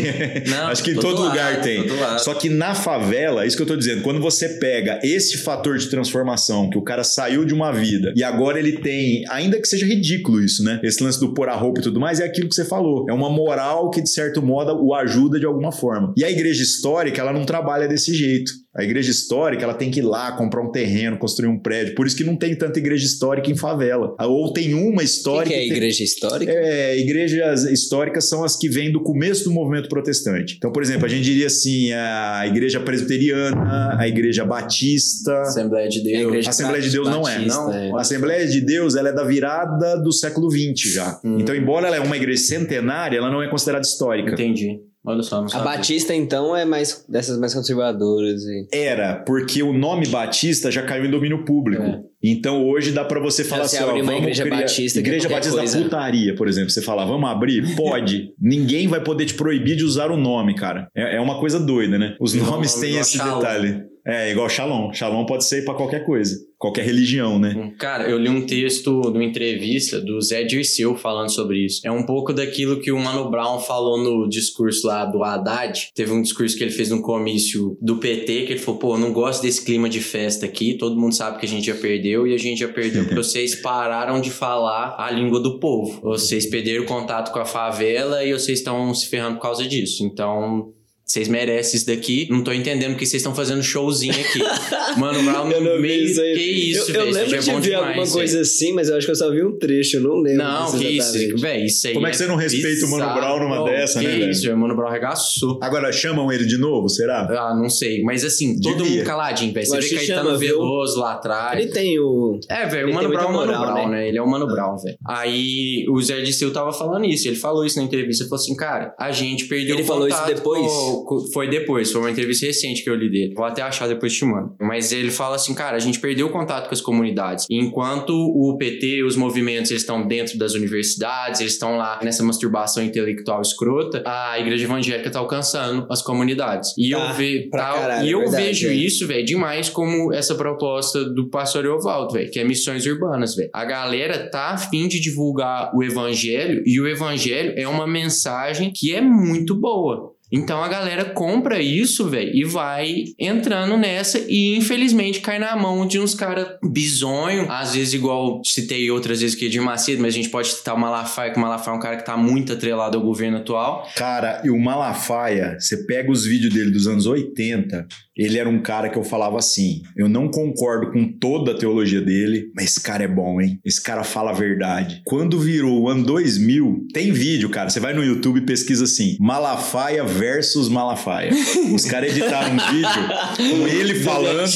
Não, 0.48 0.68
Acho 0.68 0.82
que 0.82 0.92
em 0.92 0.94
todo, 0.94 1.22
lugar 1.22 1.60
tem. 1.60 1.84
Só 2.18 2.32
que 2.32 2.48
na 2.48 2.74
favela, 2.74 3.44
isso 3.44 3.56
que 3.56 3.62
eu 3.62 3.66
tô 3.66 3.76
dizendo, 3.76 4.00
quando 4.00 4.20
você 4.20 4.48
pega 4.48 4.98
esse 5.02 5.36
fator 5.36 5.76
de 5.76 5.86
transformação 5.90 6.13
transformação, 6.14 6.70
que 6.70 6.78
o 6.78 6.82
cara 6.82 7.02
saiu 7.02 7.44
de 7.44 7.52
uma 7.52 7.72
vida 7.72 8.12
e 8.16 8.22
agora 8.22 8.58
ele 8.58 8.78
tem, 8.78 9.24
ainda 9.28 9.60
que 9.60 9.66
seja 9.66 9.84
ridículo 9.84 10.40
isso, 10.40 10.62
né? 10.62 10.80
Esse 10.82 11.02
lance 11.02 11.18
do 11.18 11.34
pôr 11.34 11.48
a 11.48 11.54
roupa 11.54 11.80
e 11.80 11.82
tudo 11.82 11.98
mais, 11.98 12.20
é 12.20 12.24
aquilo 12.24 12.48
que 12.48 12.54
você 12.54 12.64
falou. 12.64 13.06
É 13.08 13.12
uma 13.12 13.28
moral 13.28 13.90
que, 13.90 14.00
de 14.00 14.08
certo 14.08 14.40
modo, 14.40 14.80
o 14.80 14.94
ajuda 14.94 15.38
de 15.38 15.46
alguma 15.46 15.72
forma. 15.72 16.14
E 16.16 16.24
a 16.24 16.30
igreja 16.30 16.62
histórica, 16.62 17.20
ela 17.20 17.32
não 17.32 17.44
trabalha 17.44 17.88
desse 17.88 18.14
jeito. 18.14 18.52
A 18.76 18.82
igreja 18.82 19.10
histórica, 19.10 19.62
ela 19.62 19.74
tem 19.74 19.88
que 19.88 20.00
ir 20.00 20.02
lá 20.02 20.32
comprar 20.32 20.60
um 20.60 20.70
terreno, 20.70 21.16
construir 21.16 21.48
um 21.48 21.56
prédio. 21.56 21.94
Por 21.94 22.08
isso 22.08 22.16
que 22.16 22.24
não 22.24 22.36
tem 22.36 22.56
tanta 22.56 22.80
igreja 22.80 23.06
histórica 23.06 23.48
em 23.48 23.56
favela. 23.56 24.16
Ou 24.20 24.52
tem 24.52 24.74
uma 24.74 25.00
histórica. 25.02 25.50
O 25.50 25.52
que, 25.52 25.60
que 25.60 25.64
é 25.64 25.68
tem... 25.68 25.76
igreja 25.76 26.02
histórica? 26.02 26.52
É, 26.52 26.98
igrejas 26.98 27.64
históricas 27.64 28.28
são 28.28 28.42
as 28.42 28.56
que 28.56 28.68
vêm 28.68 28.90
do 28.90 29.00
começo 29.00 29.44
do 29.44 29.52
movimento 29.52 29.88
protestante. 29.88 30.56
Então, 30.56 30.72
por 30.72 30.82
exemplo, 30.82 31.06
a 31.06 31.08
gente 31.08 31.22
diria 31.22 31.46
assim: 31.46 31.92
a 31.92 32.46
igreja 32.48 32.80
presbiteriana, 32.80 33.96
a 33.96 34.08
igreja 34.08 34.44
batista. 34.44 35.42
Assembleia 35.42 35.88
de 35.88 36.02
Deus. 36.02 36.46
A 36.46 36.50
Assembleia 36.50 36.82
de 36.82 36.90
Deus 36.90 37.08
não 37.08 37.28
é. 37.28 37.46
Não. 37.46 37.72
É. 37.72 37.90
A 37.92 38.00
Assembleia 38.00 38.44
de 38.44 38.60
Deus 38.60 38.96
ela 38.96 39.10
é 39.10 39.12
da 39.12 39.22
virada 39.22 40.02
do 40.02 40.12
século 40.12 40.50
XX 40.50 40.92
já. 40.92 41.20
Hum. 41.24 41.38
Então, 41.38 41.54
embora 41.54 41.86
ela 41.86 41.96
é 41.96 42.00
uma 42.00 42.16
igreja 42.16 42.42
centenária, 42.42 43.18
ela 43.18 43.30
não 43.30 43.40
é 43.40 43.48
considerada 43.48 43.86
histórica. 43.86 44.32
Entendi. 44.32 44.80
Olha 45.06 45.22
só, 45.22 45.42
não 45.42 45.48
A 45.52 45.62
Batista, 45.62 46.14
então, 46.14 46.56
é 46.56 46.64
mais 46.64 47.04
dessas 47.06 47.38
mais 47.38 47.52
conservadoras. 47.52 48.42
E... 48.44 48.66
Era, 48.72 49.16
porque 49.16 49.62
o 49.62 49.70
nome 49.70 50.08
Batista 50.08 50.70
já 50.70 50.82
caiu 50.82 51.04
em 51.04 51.10
domínio 51.10 51.44
público. 51.44 51.82
É. 51.82 52.00
Então 52.22 52.66
hoje 52.66 52.90
dá 52.90 53.04
para 53.04 53.20
você 53.20 53.44
falar 53.44 53.64
assim, 53.64 53.82
ó, 53.82 53.88
vamos 53.88 54.10
igreja 54.10 54.44
criar... 54.44 54.60
batista, 54.60 54.98
igreja 54.98 55.28
batista 55.28 55.58
coisa. 55.58 55.76
da 55.76 55.84
putaria, 55.84 56.34
por 56.34 56.48
exemplo. 56.48 56.70
Você 56.70 56.80
fala, 56.80 57.04
vamos 57.04 57.28
abrir, 57.28 57.62
pode. 57.76 58.30
Ninguém 58.40 58.88
vai 58.88 59.02
poder 59.02 59.26
te 59.26 59.34
proibir 59.34 59.76
de 59.76 59.84
usar 59.84 60.10
o 60.10 60.16
nome, 60.16 60.54
cara. 60.54 60.88
É, 60.96 61.16
é 61.16 61.20
uma 61.20 61.38
coisa 61.38 61.60
doida, 61.60 61.98
né? 61.98 62.16
Os 62.18 62.32
nomes 62.32 62.72
têm 62.74 62.96
esse 62.96 63.18
detalhe. 63.18 63.84
É, 64.06 64.30
igual 64.32 64.48
Shalom. 64.48 64.90
Shalom 64.92 65.26
pode 65.26 65.44
ser 65.44 65.66
para 65.66 65.74
qualquer 65.74 66.04
coisa 66.04 66.34
qualquer 66.64 66.86
religião, 66.86 67.38
né? 67.38 67.54
Hum, 67.54 67.74
cara, 67.78 68.08
eu 68.08 68.18
li 68.18 68.30
um 68.30 68.46
texto 68.46 68.90
numa 68.90 69.22
entrevista 69.22 70.00
do 70.00 70.18
Zé 70.22 70.44
Dirceu 70.44 70.96
falando 70.96 71.28
sobre 71.28 71.58
isso. 71.58 71.82
É 71.84 71.90
um 71.90 72.06
pouco 72.06 72.32
daquilo 72.32 72.80
que 72.80 72.90
o 72.90 72.98
Mano 72.98 73.30
Brown 73.30 73.60
falou 73.60 74.02
no 74.02 74.26
discurso 74.26 74.86
lá 74.86 75.04
do 75.04 75.22
Haddad. 75.22 75.90
Teve 75.94 76.12
um 76.12 76.22
discurso 76.22 76.56
que 76.56 76.64
ele 76.64 76.70
fez 76.70 76.88
no 76.88 77.02
comício 77.02 77.76
do 77.82 77.98
PT, 77.98 78.46
que 78.46 78.52
ele 78.54 78.58
falou, 78.58 78.80
pô, 78.80 78.94
eu 78.94 78.98
não 78.98 79.12
gosto 79.12 79.42
desse 79.42 79.62
clima 79.62 79.90
de 79.90 80.00
festa 80.00 80.46
aqui, 80.46 80.72
todo 80.78 80.98
mundo 80.98 81.14
sabe 81.14 81.38
que 81.38 81.44
a 81.44 81.48
gente 81.48 81.66
já 81.66 81.74
perdeu 81.74 82.26
e 82.26 82.34
a 82.34 82.38
gente 82.38 82.60
já 82.60 82.68
perdeu 82.68 83.04
porque 83.04 83.16
vocês 83.22 83.56
pararam 83.56 84.18
de 84.18 84.30
falar 84.30 84.96
a 84.98 85.10
língua 85.10 85.40
do 85.40 85.58
povo. 85.58 86.00
Vocês 86.00 86.46
perderam 86.46 86.86
contato 86.86 87.30
com 87.30 87.40
a 87.40 87.44
favela 87.44 88.24
e 88.24 88.32
vocês 88.32 88.60
estão 88.60 88.94
se 88.94 89.06
ferrando 89.06 89.36
por 89.36 89.42
causa 89.42 89.68
disso. 89.68 90.02
Então, 90.02 90.72
vocês 91.06 91.28
merecem 91.28 91.76
isso 91.76 91.86
daqui. 91.86 92.26
Não 92.30 92.42
tô 92.42 92.50
entendendo 92.50 92.96
que 92.96 93.04
vocês 93.04 93.20
estão 93.20 93.34
fazendo 93.34 93.62
showzinho 93.62 94.14
aqui. 94.14 94.40
Mano, 94.98 95.22
Brown 95.22 95.50
eu 95.50 95.60
não 95.60 95.78
meio. 95.78 96.06
Isso 96.06 96.20
aí. 96.20 96.34
Que 96.34 96.40
isso, 96.40 96.86
velho. 96.86 96.98
Eu, 96.98 97.06
eu 97.06 97.12
lembro 97.12 97.34
é 97.34 97.38
de 97.38 97.50
ver 97.50 97.60
demais, 97.60 97.88
alguma 97.88 98.10
coisa 98.10 98.40
assim, 98.40 98.72
mas 98.72 98.88
eu 98.88 98.96
acho 98.96 99.06
que 99.06 99.12
eu 99.12 99.16
só 99.16 99.30
vi 99.30 99.44
um 99.44 99.58
trecho, 99.58 99.98
eu 99.98 100.00
não 100.00 100.16
lembro. 100.16 100.42
Não, 100.42 100.72
que 100.72 100.88
isso, 100.88 101.36
velho. 101.36 101.66
Isso 101.66 101.86
aí. 101.88 101.94
Como 101.94 102.06
é 102.06 102.10
que 102.10 102.16
você 102.16 102.26
não 102.26 102.36
respeita 102.36 102.86
o 102.86 102.90
Mano 102.90 103.14
Brown 103.14 103.38
numa 103.40 103.64
dessa, 103.64 104.00
que 104.00 104.06
né, 104.06 104.18
velho? 104.18 104.30
isso, 104.30 104.50
o 104.50 104.56
Mano 104.56 104.74
Brown 104.74 104.88
arregaçou. 104.88 105.58
Agora 105.62 105.92
chamam 105.92 106.32
ele 106.32 106.46
de 106.46 106.56
novo, 106.56 106.88
será? 106.88 107.26
Ah, 107.30 107.54
não 107.54 107.68
sei. 107.68 108.02
Mas 108.02 108.24
assim, 108.24 108.58
todo 108.58 108.78
Devia. 108.78 108.98
mundo 108.98 109.06
caladinho, 109.06 109.52
velho. 109.52 109.66
Você 109.66 109.80
vê 109.80 109.94
Caetano 109.96 110.28
chama, 110.28 110.38
Veloso 110.38 110.98
lá 110.98 111.12
atrás. 111.12 111.60
Ele 111.60 111.70
tem 111.70 111.98
o. 111.98 112.38
É, 112.48 112.66
velho. 112.66 112.90
O 112.90 112.94
Mano 112.94 113.10
Brown 113.10 113.24
é 113.24 113.26
o 113.26 113.32
Mano 113.32 113.52
Brown, 113.52 113.88
né? 113.90 114.08
Ele 114.08 114.18
é 114.18 114.22
o 114.22 114.28
Mano 114.28 114.46
Brown, 114.46 114.76
velho. 114.78 114.96
Aí 115.06 115.84
o 115.88 116.00
Zé 116.00 116.22
Disseu 116.22 116.50
tava 116.50 116.72
falando 116.72 117.04
isso. 117.04 117.28
Ele 117.28 117.36
falou 117.36 117.64
isso 117.64 117.76
na 117.76 117.84
entrevista. 117.84 118.22
Ele 118.22 118.30
falou 118.30 118.42
assim, 118.42 118.56
cara, 118.56 118.94
a 118.98 119.12
gente 119.12 119.44
perdeu 119.46 119.76
Ele 119.76 119.84
falou 119.84 120.08
isso 120.08 120.24
depois? 120.26 120.93
Foi 121.32 121.48
depois 121.48 121.90
foi 121.90 122.00
uma 122.00 122.10
entrevista 122.10 122.46
recente 122.46 122.82
que 122.82 122.90
eu 122.90 122.94
li 122.94 123.10
dele. 123.10 123.34
Vou 123.34 123.44
até 123.44 123.62
achar 123.62 123.88
depois 123.88 124.12
te 124.12 124.24
mando. 124.24 124.54
Mas 124.60 124.92
ele 124.92 125.10
fala 125.10 125.36
assim, 125.36 125.54
cara, 125.54 125.76
a 125.76 125.80
gente 125.80 125.98
perdeu 126.00 126.26
o 126.26 126.30
contato 126.30 126.68
com 126.68 126.74
as 126.74 126.80
comunidades. 126.80 127.46
Enquanto 127.50 128.12
o 128.12 128.56
PT, 128.58 129.02
os 129.02 129.16
movimentos, 129.16 129.70
eles 129.70 129.82
estão 129.82 130.06
dentro 130.06 130.38
das 130.38 130.54
universidades, 130.54 131.40
eles 131.40 131.52
estão 131.52 131.76
lá 131.76 132.00
nessa 132.02 132.22
masturbação 132.22 132.82
intelectual 132.82 133.40
escrota, 133.40 134.02
a 134.06 134.38
igreja 134.38 134.64
evangélica 134.64 135.10
tá 135.10 135.18
alcançando 135.18 135.86
as 135.90 136.02
comunidades. 136.02 136.72
E 136.76 136.90
tá, 136.90 136.98
eu, 136.98 137.14
ve 137.14 137.48
tá, 137.50 137.58
caralho, 137.58 138.06
e 138.06 138.10
eu 138.10 138.20
verdade, 138.20 138.44
vejo 138.44 138.68
é. 138.68 138.74
isso, 138.74 139.06
velho, 139.06 139.24
demais 139.24 139.68
como 139.68 140.12
essa 140.12 140.34
proposta 140.34 141.04
do 141.04 141.28
pastor 141.28 141.64
Eovaldo, 141.64 142.14
velho, 142.14 142.30
que 142.30 142.38
é 142.38 142.44
missões 142.44 142.86
urbanas, 142.86 143.34
velho. 143.34 143.50
A 143.52 143.64
galera 143.64 144.30
tá 144.30 144.50
afim 144.50 144.88
de 144.88 145.00
divulgar 145.00 145.70
o 145.74 145.82
evangelho 145.82 146.62
e 146.66 146.80
o 146.80 146.86
evangelho 146.86 147.54
é 147.56 147.66
uma 147.68 147.86
mensagem 147.86 148.72
que 148.74 148.94
é 148.94 149.00
muito 149.00 149.54
boa. 149.54 150.13
Então 150.32 150.62
a 150.62 150.68
galera 150.68 151.04
compra 151.06 151.60
isso, 151.60 152.08
velho, 152.08 152.34
e 152.34 152.44
vai 152.44 153.04
entrando 153.18 153.76
nessa 153.76 154.18
e 154.28 154.56
infelizmente 154.56 155.20
cai 155.20 155.38
na 155.38 155.54
mão 155.56 155.86
de 155.86 155.98
uns 155.98 156.14
caras 156.14 156.48
bizonho, 156.62 157.50
às 157.50 157.74
vezes 157.74 157.94
igual 157.94 158.40
citei 158.44 158.90
outras 158.90 159.20
vezes 159.20 159.36
que 159.36 159.46
é 159.46 159.48
de 159.48 159.60
Macedo, 159.60 160.02
mas 160.02 160.14
a 160.14 160.16
gente 160.16 160.30
pode 160.30 160.48
citar 160.48 160.74
o 160.74 160.80
Malafaia, 160.80 161.30
que 161.30 161.38
o 161.38 161.40
Malafaia 161.40 161.74
é 161.74 161.78
um 161.78 161.80
cara 161.80 161.96
que 161.96 162.04
tá 162.04 162.16
muito 162.16 162.52
atrelado 162.52 162.98
ao 162.98 163.04
governo 163.04 163.38
atual. 163.38 163.88
Cara, 163.96 164.42
e 164.44 164.50
o 164.50 164.58
Malafaia, 164.58 165.56
você 165.58 165.84
pega 165.84 166.10
os 166.10 166.24
vídeos 166.24 166.52
dele 166.52 166.70
dos 166.70 166.86
anos 166.86 167.06
80, 167.06 167.86
ele 168.16 168.38
era 168.38 168.48
um 168.48 168.62
cara 168.62 168.88
que 168.88 168.96
eu 168.96 169.02
falava 169.02 169.38
assim: 169.38 169.82
eu 169.96 170.08
não 170.08 170.28
concordo 170.28 170.92
com 170.92 171.10
toda 171.18 171.52
a 171.52 171.58
teologia 171.58 172.00
dele, 172.00 172.50
mas 172.54 172.66
esse 172.66 172.80
cara 172.80 173.04
é 173.04 173.08
bom, 173.08 173.40
hein? 173.40 173.58
Esse 173.64 173.82
cara 173.82 174.04
fala 174.04 174.30
a 174.30 174.34
verdade. 174.34 175.02
Quando 175.04 175.38
virou 175.38 175.82
o 175.82 175.88
ano 175.88 176.04
2000, 176.04 176.86
tem 176.92 177.12
vídeo, 177.12 177.48
cara. 177.50 177.70
Você 177.70 177.80
vai 177.80 177.92
no 177.92 178.04
YouTube 178.04 178.38
e 178.38 178.46
pesquisa 178.46 178.84
assim: 178.84 179.16
Malafaia 179.20 180.04
versus 180.14 180.68
Malafaia. 180.68 181.30
Os 181.74 181.84
caras 181.84 182.10
editaram 182.10 182.54
um 182.54 182.58
vídeo 182.58 183.58
com 183.58 183.68
ele 183.68 183.94
falando. 183.96 184.52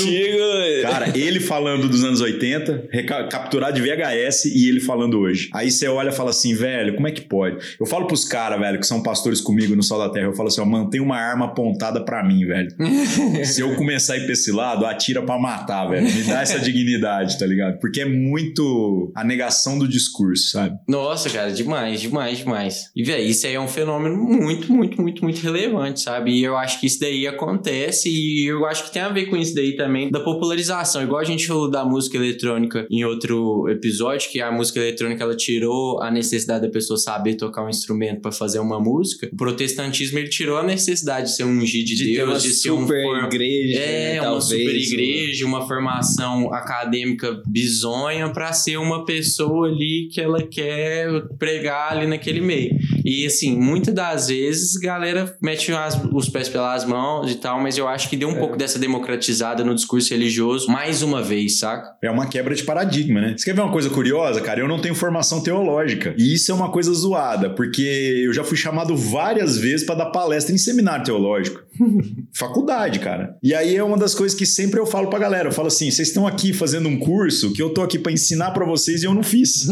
Cara, 0.82 1.18
ele 1.18 1.40
falando 1.40 1.88
dos 1.88 2.04
anos 2.04 2.20
80, 2.20 2.88
capturado 3.30 3.80
de 3.80 3.82
VHS 3.82 4.46
e 4.46 4.68
ele 4.68 4.80
falando 4.80 5.18
hoje. 5.18 5.50
Aí 5.52 5.70
você 5.70 5.88
olha 5.88 6.11
e 6.11 6.12
fala 6.12 6.30
assim, 6.30 6.54
velho, 6.54 6.94
como 6.94 7.09
é 7.09 7.11
que 7.11 7.22
pode? 7.22 7.59
Eu 7.78 7.86
falo 7.86 8.06
pros 8.06 8.24
caras, 8.24 8.59
velho, 8.59 8.78
que 8.78 8.86
são 8.86 9.02
pastores 9.02 9.40
comigo 9.40 9.74
no 9.74 9.82
Sol 9.82 9.98
da 9.98 10.09
Terra, 10.09 10.26
eu 10.26 10.34
falo 10.34 10.48
assim, 10.48 10.61
ó, 10.61 10.64
mantém 10.64 11.00
uma 11.00 11.16
arma 11.16 11.46
apontada 11.46 12.04
para 12.04 12.22
mim, 12.24 12.46
velho. 12.46 12.68
se 13.44 13.61
eu 13.61 13.74
começar 13.76 14.14
a 14.14 14.16
ir 14.16 14.24
pra 14.24 14.32
esse 14.32 14.52
lado, 14.52 14.86
atira 14.86 15.22
pra 15.22 15.38
matar, 15.38 15.86
velho. 15.86 16.04
Me 16.04 16.22
dá 16.22 16.42
essa 16.42 16.59
dignidade, 16.59 17.38
tá 17.38 17.46
ligado? 17.46 17.78
Porque 17.78 18.00
é 18.00 18.04
muito 18.04 19.12
a 19.14 19.24
negação 19.24 19.78
do 19.78 19.88
discurso, 19.88 20.50
sabe? 20.50 20.76
Nossa, 20.86 21.28
cara, 21.30 21.50
demais, 21.50 22.00
demais, 22.00 22.38
demais. 22.38 22.90
E, 22.94 23.02
velho, 23.02 23.24
isso 23.24 23.46
aí 23.46 23.54
é 23.54 23.61
um 23.61 23.68
fenômeno 23.68 24.16
muito, 24.16 24.72
muito, 24.72 25.00
muito, 25.00 25.22
muito 25.22 25.40
relevante, 25.53 26.01
sabe? 26.01 26.32
E 26.32 26.44
eu 26.44 26.57
acho 26.57 26.80
que 26.80 26.86
isso 26.86 27.01
daí 27.01 27.26
acontece 27.26 28.09
e 28.09 28.46
eu 28.46 28.66
acho 28.66 28.84
que 28.84 28.92
tem 28.92 29.03
a 29.03 29.09
ver 29.09 29.26
com 29.26 29.36
isso 29.36 29.55
daí 29.55 29.76
também, 29.76 30.11
da 30.11 30.20
popularização. 30.20 31.03
Igual 31.03 31.20
a 31.20 31.24
gente 31.24 31.46
falou 31.46 31.70
da 31.70 31.84
música 31.84 32.16
eletrônica 32.16 32.86
em 32.90 33.05
outro 33.05 33.68
episódio, 33.68 34.30
que 34.30 34.40
a 34.40 34.51
música 34.51 34.78
eletrônica 34.78 35.22
ela 35.22 35.36
tirou 35.36 36.03
a 36.03 36.11
necessidade 36.11 36.66
da 36.66 36.72
pessoa 36.72 36.96
saber 36.96 37.34
tocar 37.34 37.64
um 37.64 37.68
instrumento 37.68 38.20
para 38.20 38.32
fazer 38.32 38.59
uma 38.59 38.80
música. 38.80 39.28
O 39.32 39.36
protestantismo 39.36 40.18
ele 40.18 40.28
tirou 40.28 40.57
a 40.59 40.62
necessidade 40.62 41.26
de 41.26 41.36
ser 41.36 41.44
um 41.44 41.59
ungir 41.59 41.84
de, 41.84 41.94
de 41.96 42.14
Deus, 42.14 42.42
de 42.42 42.51
ser 42.51 42.70
um 42.70 42.84
igreja. 42.84 43.78
É, 43.78 44.14
né, 44.14 44.20
uma 44.20 44.30
talvez, 44.30 44.44
super 44.44 44.76
igreja, 44.76 45.46
uma 45.46 45.66
formação 45.66 46.53
acadêmica 46.53 47.42
bizonha 47.46 48.30
para 48.30 48.53
ser 48.53 48.78
uma 48.78 49.05
pessoa 49.05 49.68
ali 49.68 50.09
que 50.12 50.20
ela 50.20 50.42
quer 50.42 51.09
pregar 51.38 51.92
ali 51.92 52.07
naquele 52.07 52.40
meio. 52.40 52.76
E 53.09 53.24
assim, 53.24 53.59
muitas 53.59 53.94
das 53.94 54.28
vezes 54.28 54.76
a 54.76 54.80
galera 54.80 55.34
mete 55.40 55.72
as, 55.72 55.98
os 56.12 56.28
pés 56.28 56.46
pelas 56.46 56.84
mãos 56.84 57.32
e 57.32 57.36
tal, 57.36 57.59
mas 57.59 57.78
eu 57.78 57.88
acho 57.88 58.11
que 58.11 58.16
deu 58.18 58.28
um 58.28 58.36
é. 58.36 58.38
pouco 58.38 58.54
dessa 58.54 58.78
democratizada 58.78 59.64
no 59.64 59.74
discurso 59.74 60.11
religioso 60.12 60.70
mais 60.70 61.02
uma 61.02 61.22
vez, 61.22 61.59
saca? 61.59 61.96
É 62.02 62.11
uma 62.11 62.26
quebra 62.26 62.54
de 62.54 62.64
paradigma, 62.64 63.22
né? 63.22 63.34
Você 63.34 63.46
quer 63.46 63.54
ver 63.54 63.62
uma 63.62 63.72
coisa 63.72 63.88
curiosa, 63.88 64.42
cara? 64.42 64.61
Eu 64.61 64.68
não 64.68 64.78
tenho 64.78 64.94
formação 64.94 65.42
teológica. 65.42 66.14
E 66.18 66.34
isso 66.34 66.52
é 66.52 66.54
uma 66.54 66.70
coisa 66.70 66.92
zoada, 66.92 67.48
porque 67.48 68.24
eu 68.26 68.32
já 68.34 68.44
fui 68.44 68.59
chamado 68.59 68.94
várias 68.94 69.56
vezes 69.56 69.86
para 69.86 69.94
dar 69.94 70.11
palestra 70.11 70.54
em 70.54 70.59
seminário 70.59 71.06
teológico. 71.06 71.62
Faculdade, 72.35 72.99
cara. 72.99 73.37
E 73.43 73.55
aí 73.55 73.76
é 73.76 73.83
uma 73.83 73.97
das 73.97 74.14
coisas 74.14 74.37
que 74.39 74.47
sempre 74.47 74.81
eu 74.81 74.87
falo 74.87 75.09
pra 75.09 75.18
galera. 75.18 75.49
Eu 75.49 75.53
falo 75.53 75.68
assim: 75.68 75.91
vocês 75.91 76.09
estão 76.09 76.26
aqui 76.26 76.53
fazendo 76.53 76.89
um 76.89 76.99
curso 76.99 77.53
que 77.53 77.62
eu 77.62 77.70
tô 77.70 77.83
aqui 77.83 77.99
para 77.99 78.12
ensinar 78.12 78.51
para 78.53 78.64
vocês 78.64 79.03
e 79.03 79.07
eu 79.07 79.14
não 79.14 79.22
fiz. 79.22 79.66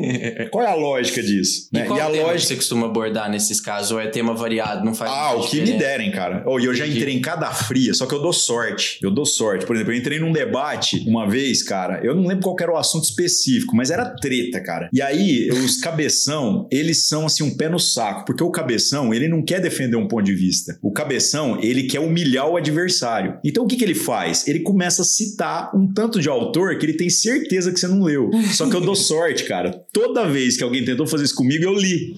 qual 0.50 0.64
é 0.64 0.68
a 0.68 0.74
lógica 0.74 1.22
disso? 1.22 1.68
E, 1.72 1.78
né? 1.78 1.84
qual 1.86 1.98
e 1.98 2.02
a 2.02 2.08
lógica 2.08 2.48
você 2.48 2.56
costuma 2.56 2.86
abordar 2.86 3.30
nesses 3.30 3.60
casos? 3.60 3.92
Ou 3.92 4.00
é 4.00 4.06
tema 4.06 4.34
variado? 4.34 4.84
Não 4.84 4.94
faz 4.94 5.10
Ah, 5.10 5.34
o 5.34 5.48
que 5.48 5.60
me 5.60 5.72
derem, 5.78 6.10
cara. 6.10 6.42
Oh, 6.46 6.58
e 6.58 6.64
eu 6.64 6.74
já 6.74 6.86
entrei 6.86 7.14
em 7.14 7.20
cada 7.20 7.50
fria, 7.50 7.94
só 7.94 8.06
que 8.06 8.14
eu 8.14 8.20
dou 8.20 8.32
sorte. 8.32 8.98
Eu 9.02 9.10
dou 9.10 9.24
sorte. 9.24 9.66
Por 9.66 9.74
exemplo, 9.76 9.92
eu 9.92 9.98
entrei 9.98 10.18
num 10.18 10.32
debate 10.32 11.04
uma 11.06 11.28
vez, 11.28 11.62
cara. 11.62 12.00
Eu 12.02 12.14
não 12.14 12.26
lembro 12.26 12.42
qual 12.42 12.56
era 12.60 12.72
o 12.72 12.76
assunto 12.76 13.04
específico, 13.04 13.74
mas 13.76 13.90
era 13.90 14.04
treta, 14.16 14.60
cara. 14.60 14.88
E 14.92 15.00
aí, 15.00 15.48
os 15.50 15.76
cabeção, 15.78 16.68
eles 16.70 17.08
são 17.08 17.26
assim 17.26 17.42
um 17.42 17.56
pé 17.56 17.68
no 17.68 17.78
saco, 17.78 18.24
porque 18.24 18.42
o 18.42 18.50
cabeção, 18.50 19.12
ele 19.12 19.28
não 19.28 19.42
quer 19.42 19.60
defender 19.60 19.96
um 19.96 20.06
ponto 20.08 20.24
de 20.24 20.34
vista. 20.34 20.78
O 20.82 20.92
cabeção, 20.92 21.58
ele 21.60 21.84
quer 21.84 22.00
humilhar 22.02 22.48
o 22.48 22.56
adversário. 22.56 23.38
Então 23.44 23.64
o 23.64 23.66
que, 23.66 23.76
que 23.76 23.84
ele 23.84 23.94
faz? 23.94 24.46
Ele 24.46 24.60
começa 24.60 25.02
a 25.02 25.04
citar 25.04 25.74
um 25.74 25.92
tanto 25.92 26.20
de 26.20 26.28
autor 26.28 26.78
que 26.78 26.86
ele 26.86 26.94
tem 26.94 27.10
certeza 27.10 27.72
que 27.72 27.80
você 27.80 27.88
não 27.88 28.02
leu. 28.02 28.30
Só 28.52 28.68
que 28.68 28.76
eu 28.76 28.80
dou 28.80 28.94
sorte, 28.96 29.44
cara. 29.44 29.84
Toda 29.92 30.28
vez 30.28 30.56
que 30.56 30.64
alguém 30.64 30.84
tentou 30.84 31.06
fazer 31.06 31.24
isso 31.24 31.34
comigo, 31.34 31.64
eu 31.64 31.74
li. 31.74 32.16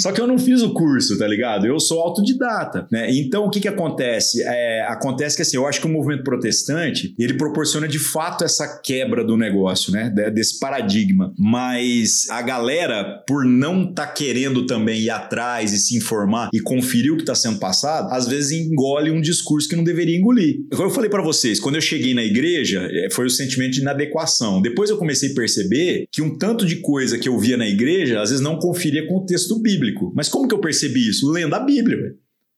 Só 0.00 0.12
que 0.12 0.20
eu 0.20 0.26
não 0.26 0.38
fiz 0.38 0.62
o 0.62 0.72
curso, 0.72 1.18
tá 1.18 1.26
ligado? 1.26 1.66
Eu 1.66 1.78
sou 1.80 2.00
autodidata, 2.00 2.86
né? 2.90 3.10
Então 3.10 3.46
o 3.46 3.50
que 3.50 3.60
que 3.60 3.68
acontece? 3.68 4.42
É, 4.42 4.86
acontece 4.88 5.36
que 5.36 5.42
assim, 5.42 5.56
eu 5.56 5.66
acho 5.66 5.80
que 5.80 5.86
o 5.86 5.90
movimento 5.90 6.24
protestante 6.24 7.14
ele 7.18 7.34
proporciona 7.34 7.88
de 7.88 7.98
fato 7.98 8.44
essa 8.44 8.80
quebra 8.82 9.24
do 9.24 9.36
negócio, 9.36 9.92
né? 9.92 10.10
Desse 10.32 10.58
paradigma. 10.58 11.32
Mas 11.38 12.28
a 12.30 12.42
galera, 12.42 13.22
por 13.26 13.44
não 13.44 13.92
tá 13.92 14.06
querendo 14.06 14.66
também 14.66 15.00
ir 15.00 15.10
atrás 15.10 15.72
e 15.72 15.78
se 15.78 15.96
informar 15.96 16.50
e 16.52 16.60
conferir 16.60 17.12
o 17.12 17.16
que 17.16 17.24
tá 17.24 17.34
sendo 17.34 17.58
passado, 17.58 18.12
às 18.12 18.28
vezes 18.28 18.52
engole 18.52 19.10
um 19.10 19.20
discurso 19.20 19.68
que 19.68 19.76
não 19.76 19.84
deveria 19.84 20.16
engolir. 20.16 20.56
Como 20.70 20.88
eu 20.88 20.90
falei 20.90 21.10
para 21.10 21.22
vocês, 21.22 21.60
quando 21.60 21.76
eu 21.76 21.80
cheguei 21.80 22.14
na 22.14 22.24
igreja, 22.24 22.88
é, 22.90 23.08
foi 23.12 23.26
o 23.26 23.30
sentimento 23.30 23.72
de 23.72 23.80
inadequação. 23.80 24.60
Depois 24.60 24.90
eu 24.90 24.96
comecei 24.96 25.30
a 25.30 25.34
perceber 25.34 26.06
que 26.12 26.22
um 26.22 26.36
tanto 26.36 26.66
de 26.66 26.76
coisa 26.76 27.18
que 27.18 27.28
eu 27.28 27.38
via 27.38 27.56
na 27.56 27.66
igreja, 27.66 28.20
às 28.20 28.30
vezes 28.30 28.44
não 28.44 28.58
conferia 28.58 29.06
com 29.06 29.16
o 29.16 29.24
texto 29.30 29.50
texto 29.50 29.60
bíblico. 29.60 30.12
Mas 30.14 30.28
como 30.28 30.46
que 30.46 30.54
eu 30.54 30.60
percebi 30.60 31.08
isso? 31.08 31.30
Lendo 31.30 31.54
a 31.54 31.60
Bíblia. 31.60 31.96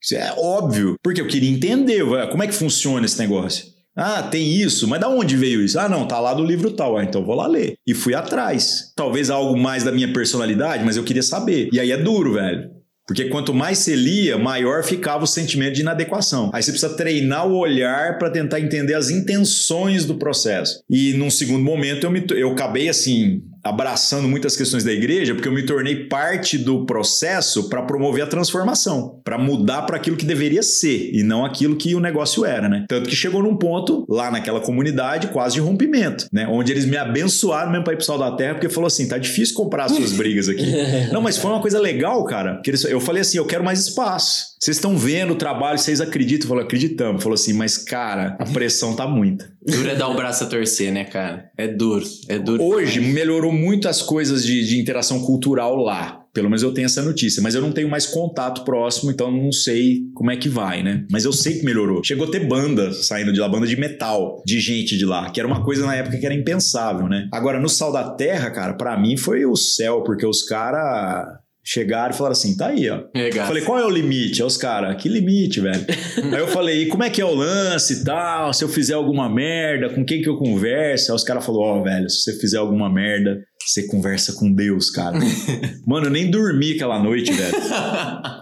Isso 0.01 0.15
é 0.15 0.35
óbvio. 0.37 0.97
Porque 1.03 1.21
eu 1.21 1.27
queria 1.27 1.51
entender, 1.51 2.05
como 2.31 2.43
é 2.43 2.47
que 2.47 2.55
funciona 2.55 3.07
esse 3.07 3.19
negócio. 3.19 3.67
Ah, 3.95 4.23
tem 4.23 4.55
isso, 4.55 4.89
mas 4.89 5.01
da 5.01 5.09
onde 5.09 5.37
veio 5.37 5.63
isso? 5.63 5.79
Ah, 5.79 5.89
não, 5.89 6.09
tá 6.09 6.19
lá 6.19 6.33
do 6.33 6.45
livro 6.45 6.71
tal. 6.71 6.97
Ah, 6.97 7.05
então 7.05 7.25
vou 7.25 7.35
lá 7.35 7.47
ler. 7.47 7.75
E 7.87 7.95
fui 7.95 8.15
atrás. 8.15 8.93
Talvez 8.97 9.29
algo 9.31 9.57
mais 9.57 9.85
da 9.85 9.93
minha 9.93 10.13
personalidade, 10.13 10.85
mas 10.85 10.97
eu 10.97 11.05
queria 11.05 11.23
saber. 11.23 11.69
E 11.73 11.79
aí 11.79 11.91
é 11.91 11.97
duro, 11.97 12.35
velho. 12.35 12.71
Porque 13.07 13.27
quanto 13.27 13.53
mais 13.53 13.79
você 13.79 13.95
lia, 13.95 14.39
maior 14.39 14.83
ficava 14.83 15.25
o 15.25 15.27
sentimento 15.27 15.75
de 15.75 15.83
inadequação. 15.83 16.51
Aí 16.55 16.63
você 16.63 16.71
precisa 16.71 16.97
treinar 16.97 17.47
o 17.47 17.59
olhar 17.59 18.17
para 18.17 18.31
tentar 18.31 18.61
entender 18.61 18.95
as 18.95 19.11
intenções 19.11 20.07
do 20.07 20.15
processo. 20.15 20.83
E 20.89 21.13
num 21.15 21.31
segundo 21.31 21.63
momento 21.63 22.05
eu, 22.05 22.11
me, 22.11 22.25
eu 22.31 22.53
acabei 22.53 22.89
assim 22.89 23.43
abraçando 23.63 24.27
muitas 24.29 24.57
questões 24.57 24.85
da 24.85 24.93
igreja, 24.93 25.35
porque 25.35 25.49
eu 25.49 25.53
me 25.53 25.63
tornei 25.63 26.07
parte 26.07 26.59
do 26.59 26.85
processo 26.85 27.69
para 27.69 27.83
promover 27.83 28.25
a 28.25 28.27
transformação, 28.27 29.21
para 29.23 29.39
mudar 29.39 29.83
para 29.83 29.97
aquilo 29.97 30.17
que 30.17 30.25
deveria 30.25 30.63
ser 30.63 31.11
e 31.13 31.23
não 31.23 31.45
aquilo 31.45 31.77
que 31.77 31.95
o 31.95 32.01
negócio 32.01 32.45
era, 32.45 32.69
né? 32.69 32.85
Tanto 32.89 33.09
que 33.09 33.17
chegou 33.17 33.43
num 33.43 33.57
ponto 33.57 34.05
lá 34.09 34.31
naquela 34.31 34.61
comunidade 34.61 35.29
quase 35.29 35.55
de 35.55 35.61
rompimento, 35.61 36.27
né? 36.33 36.47
Onde 36.49 36.73
eles 36.73 36.85
me 36.85 36.97
abençoaram 36.97 37.71
mesmo 37.71 37.85
para 37.85 37.95
ir 37.95 37.97
pro 37.97 38.05
Sal 38.05 38.19
da 38.19 38.33
Terra, 38.33 38.55
porque 38.55 38.69
falou 38.69 38.89
assim: 38.89 39.07
tá 39.07 39.19
difícil 39.19 39.55
comprar 39.55 39.85
as 39.85 39.93
suas 39.93 40.13
brigas 40.17 40.49
aqui. 40.49 40.67
não, 41.13 41.21
mas 41.21 41.39
foi 41.39 41.51
uma 41.51 41.61
coisa 41.61 41.79
legal, 41.79 42.25
cara. 42.25 42.61
Que 42.63 42.73
eu 42.89 43.01
falei 43.01 43.23
assim: 43.23 43.39
eu 43.39 43.47
quero 43.47 43.65
mais 43.65 43.81
espaço. 43.81 44.53
Vocês 44.63 44.77
estão 44.77 44.97
vendo 44.97 45.33
o 45.33 45.35
trabalho, 45.35 45.77
vocês 45.77 46.01
acreditam? 46.01 46.47
Falou, 46.47 46.63
acreditamos. 46.63 47.21
Falou 47.21 47.35
assim, 47.35 47.53
mas 47.53 47.77
cara, 47.77 48.37
a 48.39 48.45
pressão 48.45 48.95
tá 48.95 49.09
muita. 49.09 49.51
Duro 49.61 49.89
é 49.89 49.97
dar 49.97 50.07
o 50.07 50.15
braço 50.15 50.45
a 50.45 50.47
torcer, 50.47 50.93
né, 50.93 51.03
cara? 51.05 51.51
É 51.59 51.67
duro, 51.67 52.05
é 52.29 52.39
duro. 52.39 52.63
Hoje 52.63 53.01
melhorou 53.01 53.52
muito 53.53 53.89
as 53.89 54.03
coisas 54.03 54.45
de, 54.45 54.67
de 54.67 54.81
interação 54.81 55.21
cultural 55.21 55.77
lá. 55.77 56.21
Pelo 56.33 56.49
menos 56.49 56.63
eu 56.63 56.73
tenho 56.73 56.87
essa 56.87 57.03
notícia, 57.03 57.43
mas 57.43 57.55
eu 57.55 57.61
não 57.61 57.73
tenho 57.73 57.89
mais 57.89 58.07
contato 58.07 58.65
próximo, 58.65 59.11
então 59.11 59.31
não 59.31 59.53
sei 59.53 60.01
como 60.15 60.31
é 60.31 60.37
que 60.37 60.49
vai, 60.49 60.83
né? 60.83 61.05
Mas 61.11 61.27
eu 61.27 61.33
sei 61.33 61.59
que 61.59 61.65
melhorou. 61.65 62.03
Chegou 62.03 62.27
a 62.27 62.31
ter 62.31 62.49
banda 62.49 62.91
saindo 62.93 63.33
de 63.33 63.39
lá, 63.39 63.49
banda 63.49 63.67
de 63.67 63.77
metal, 63.77 64.43
de 64.47 64.59
gente 64.59 64.97
de 64.97 65.05
lá, 65.05 65.29
que 65.31 65.39
era 65.39 65.47
uma 65.47 65.63
coisa 65.63 65.85
na 65.85 65.95
época 65.95 66.17
que 66.17 66.25
era 66.25 66.35
impensável, 66.35 67.07
né? 67.07 67.29
Agora, 67.31 67.61
no 67.61 67.69
Sal 67.69 67.93
da 67.93 68.11
Terra, 68.11 68.51
cara, 68.51 68.73
para 68.73 68.99
mim 68.99 69.17
foi 69.19 69.45
o 69.45 69.55
céu, 69.55 70.03
porque 70.03 70.25
os 70.25 70.43
caras 70.43 71.39
Chegaram 71.65 72.13
e 72.13 72.17
falaram 72.17 72.33
assim: 72.33 72.57
tá 72.57 72.69
aí, 72.69 72.91
ó. 72.91 73.05
Legal. 73.15 73.47
Falei, 73.47 73.63
qual 73.63 73.79
é 73.79 73.85
o 73.85 73.91
limite? 73.91 74.43
Aí 74.43 74.47
os 74.47 74.57
caras, 74.57 75.01
que 75.01 75.09
limite, 75.09 75.61
velho? 75.61 75.85
aí 76.33 76.41
eu 76.41 76.49
falei, 76.49 76.83
e 76.83 76.87
como 76.89 77.05
é 77.05 77.11
que 77.11 77.21
é 77.21 77.25
o 77.25 77.35
lance 77.35 78.01
e 78.01 78.05
tal? 78.05 78.53
Se 78.53 78.65
eu 78.65 78.69
fizer 78.69 78.95
alguma 78.95 79.29
merda, 79.29 79.89
com 79.95 80.05
quem 80.05 80.21
que 80.21 80.29
eu 80.29 80.37
converso? 80.37 81.13
Aí 81.13 81.17
os 81.17 81.25
caras 81.25 81.45
falaram, 81.47 81.65
ó, 81.65 81.81
oh, 81.81 81.85
velho, 81.85 82.11
se 82.11 82.23
você 82.23 82.41
fizer 82.41 82.59
alguma 82.59 82.93
merda, 82.93 83.41
você 83.71 83.87
conversa 83.87 84.33
com 84.35 84.53
Deus, 84.53 84.91
cara. 84.91 85.19
Mano, 85.87 86.07
eu 86.07 86.11
nem 86.11 86.31
dormi 86.31 86.73
aquela 86.73 87.03
noite, 87.03 87.33
velho. 87.33 87.55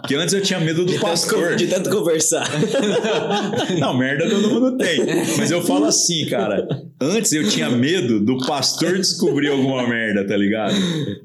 Porque 0.01 0.15
antes 0.15 0.35
eu 0.35 0.43
tinha 0.43 0.61
medo 0.61 0.85
do 0.85 0.93
de 0.93 0.99
pastor. 0.99 1.51
Tanto, 1.51 1.57
de 1.57 1.67
tanto 1.67 1.91
conversar. 1.91 2.49
Não, 3.79 3.97
merda 3.97 4.29
todo 4.29 4.49
mundo 4.49 4.77
tem. 4.77 5.01
Mas 5.39 5.51
eu 5.51 5.63
falo 5.63 5.87
assim, 5.87 6.27
cara. 6.27 6.67
Antes 7.01 7.33
eu 7.33 7.49
tinha 7.49 7.71
medo 7.71 8.21
do 8.21 8.39
pastor 8.47 8.97
descobrir 8.99 9.49
alguma 9.49 9.89
merda, 9.89 10.27
tá 10.27 10.37
ligado? 10.37 10.75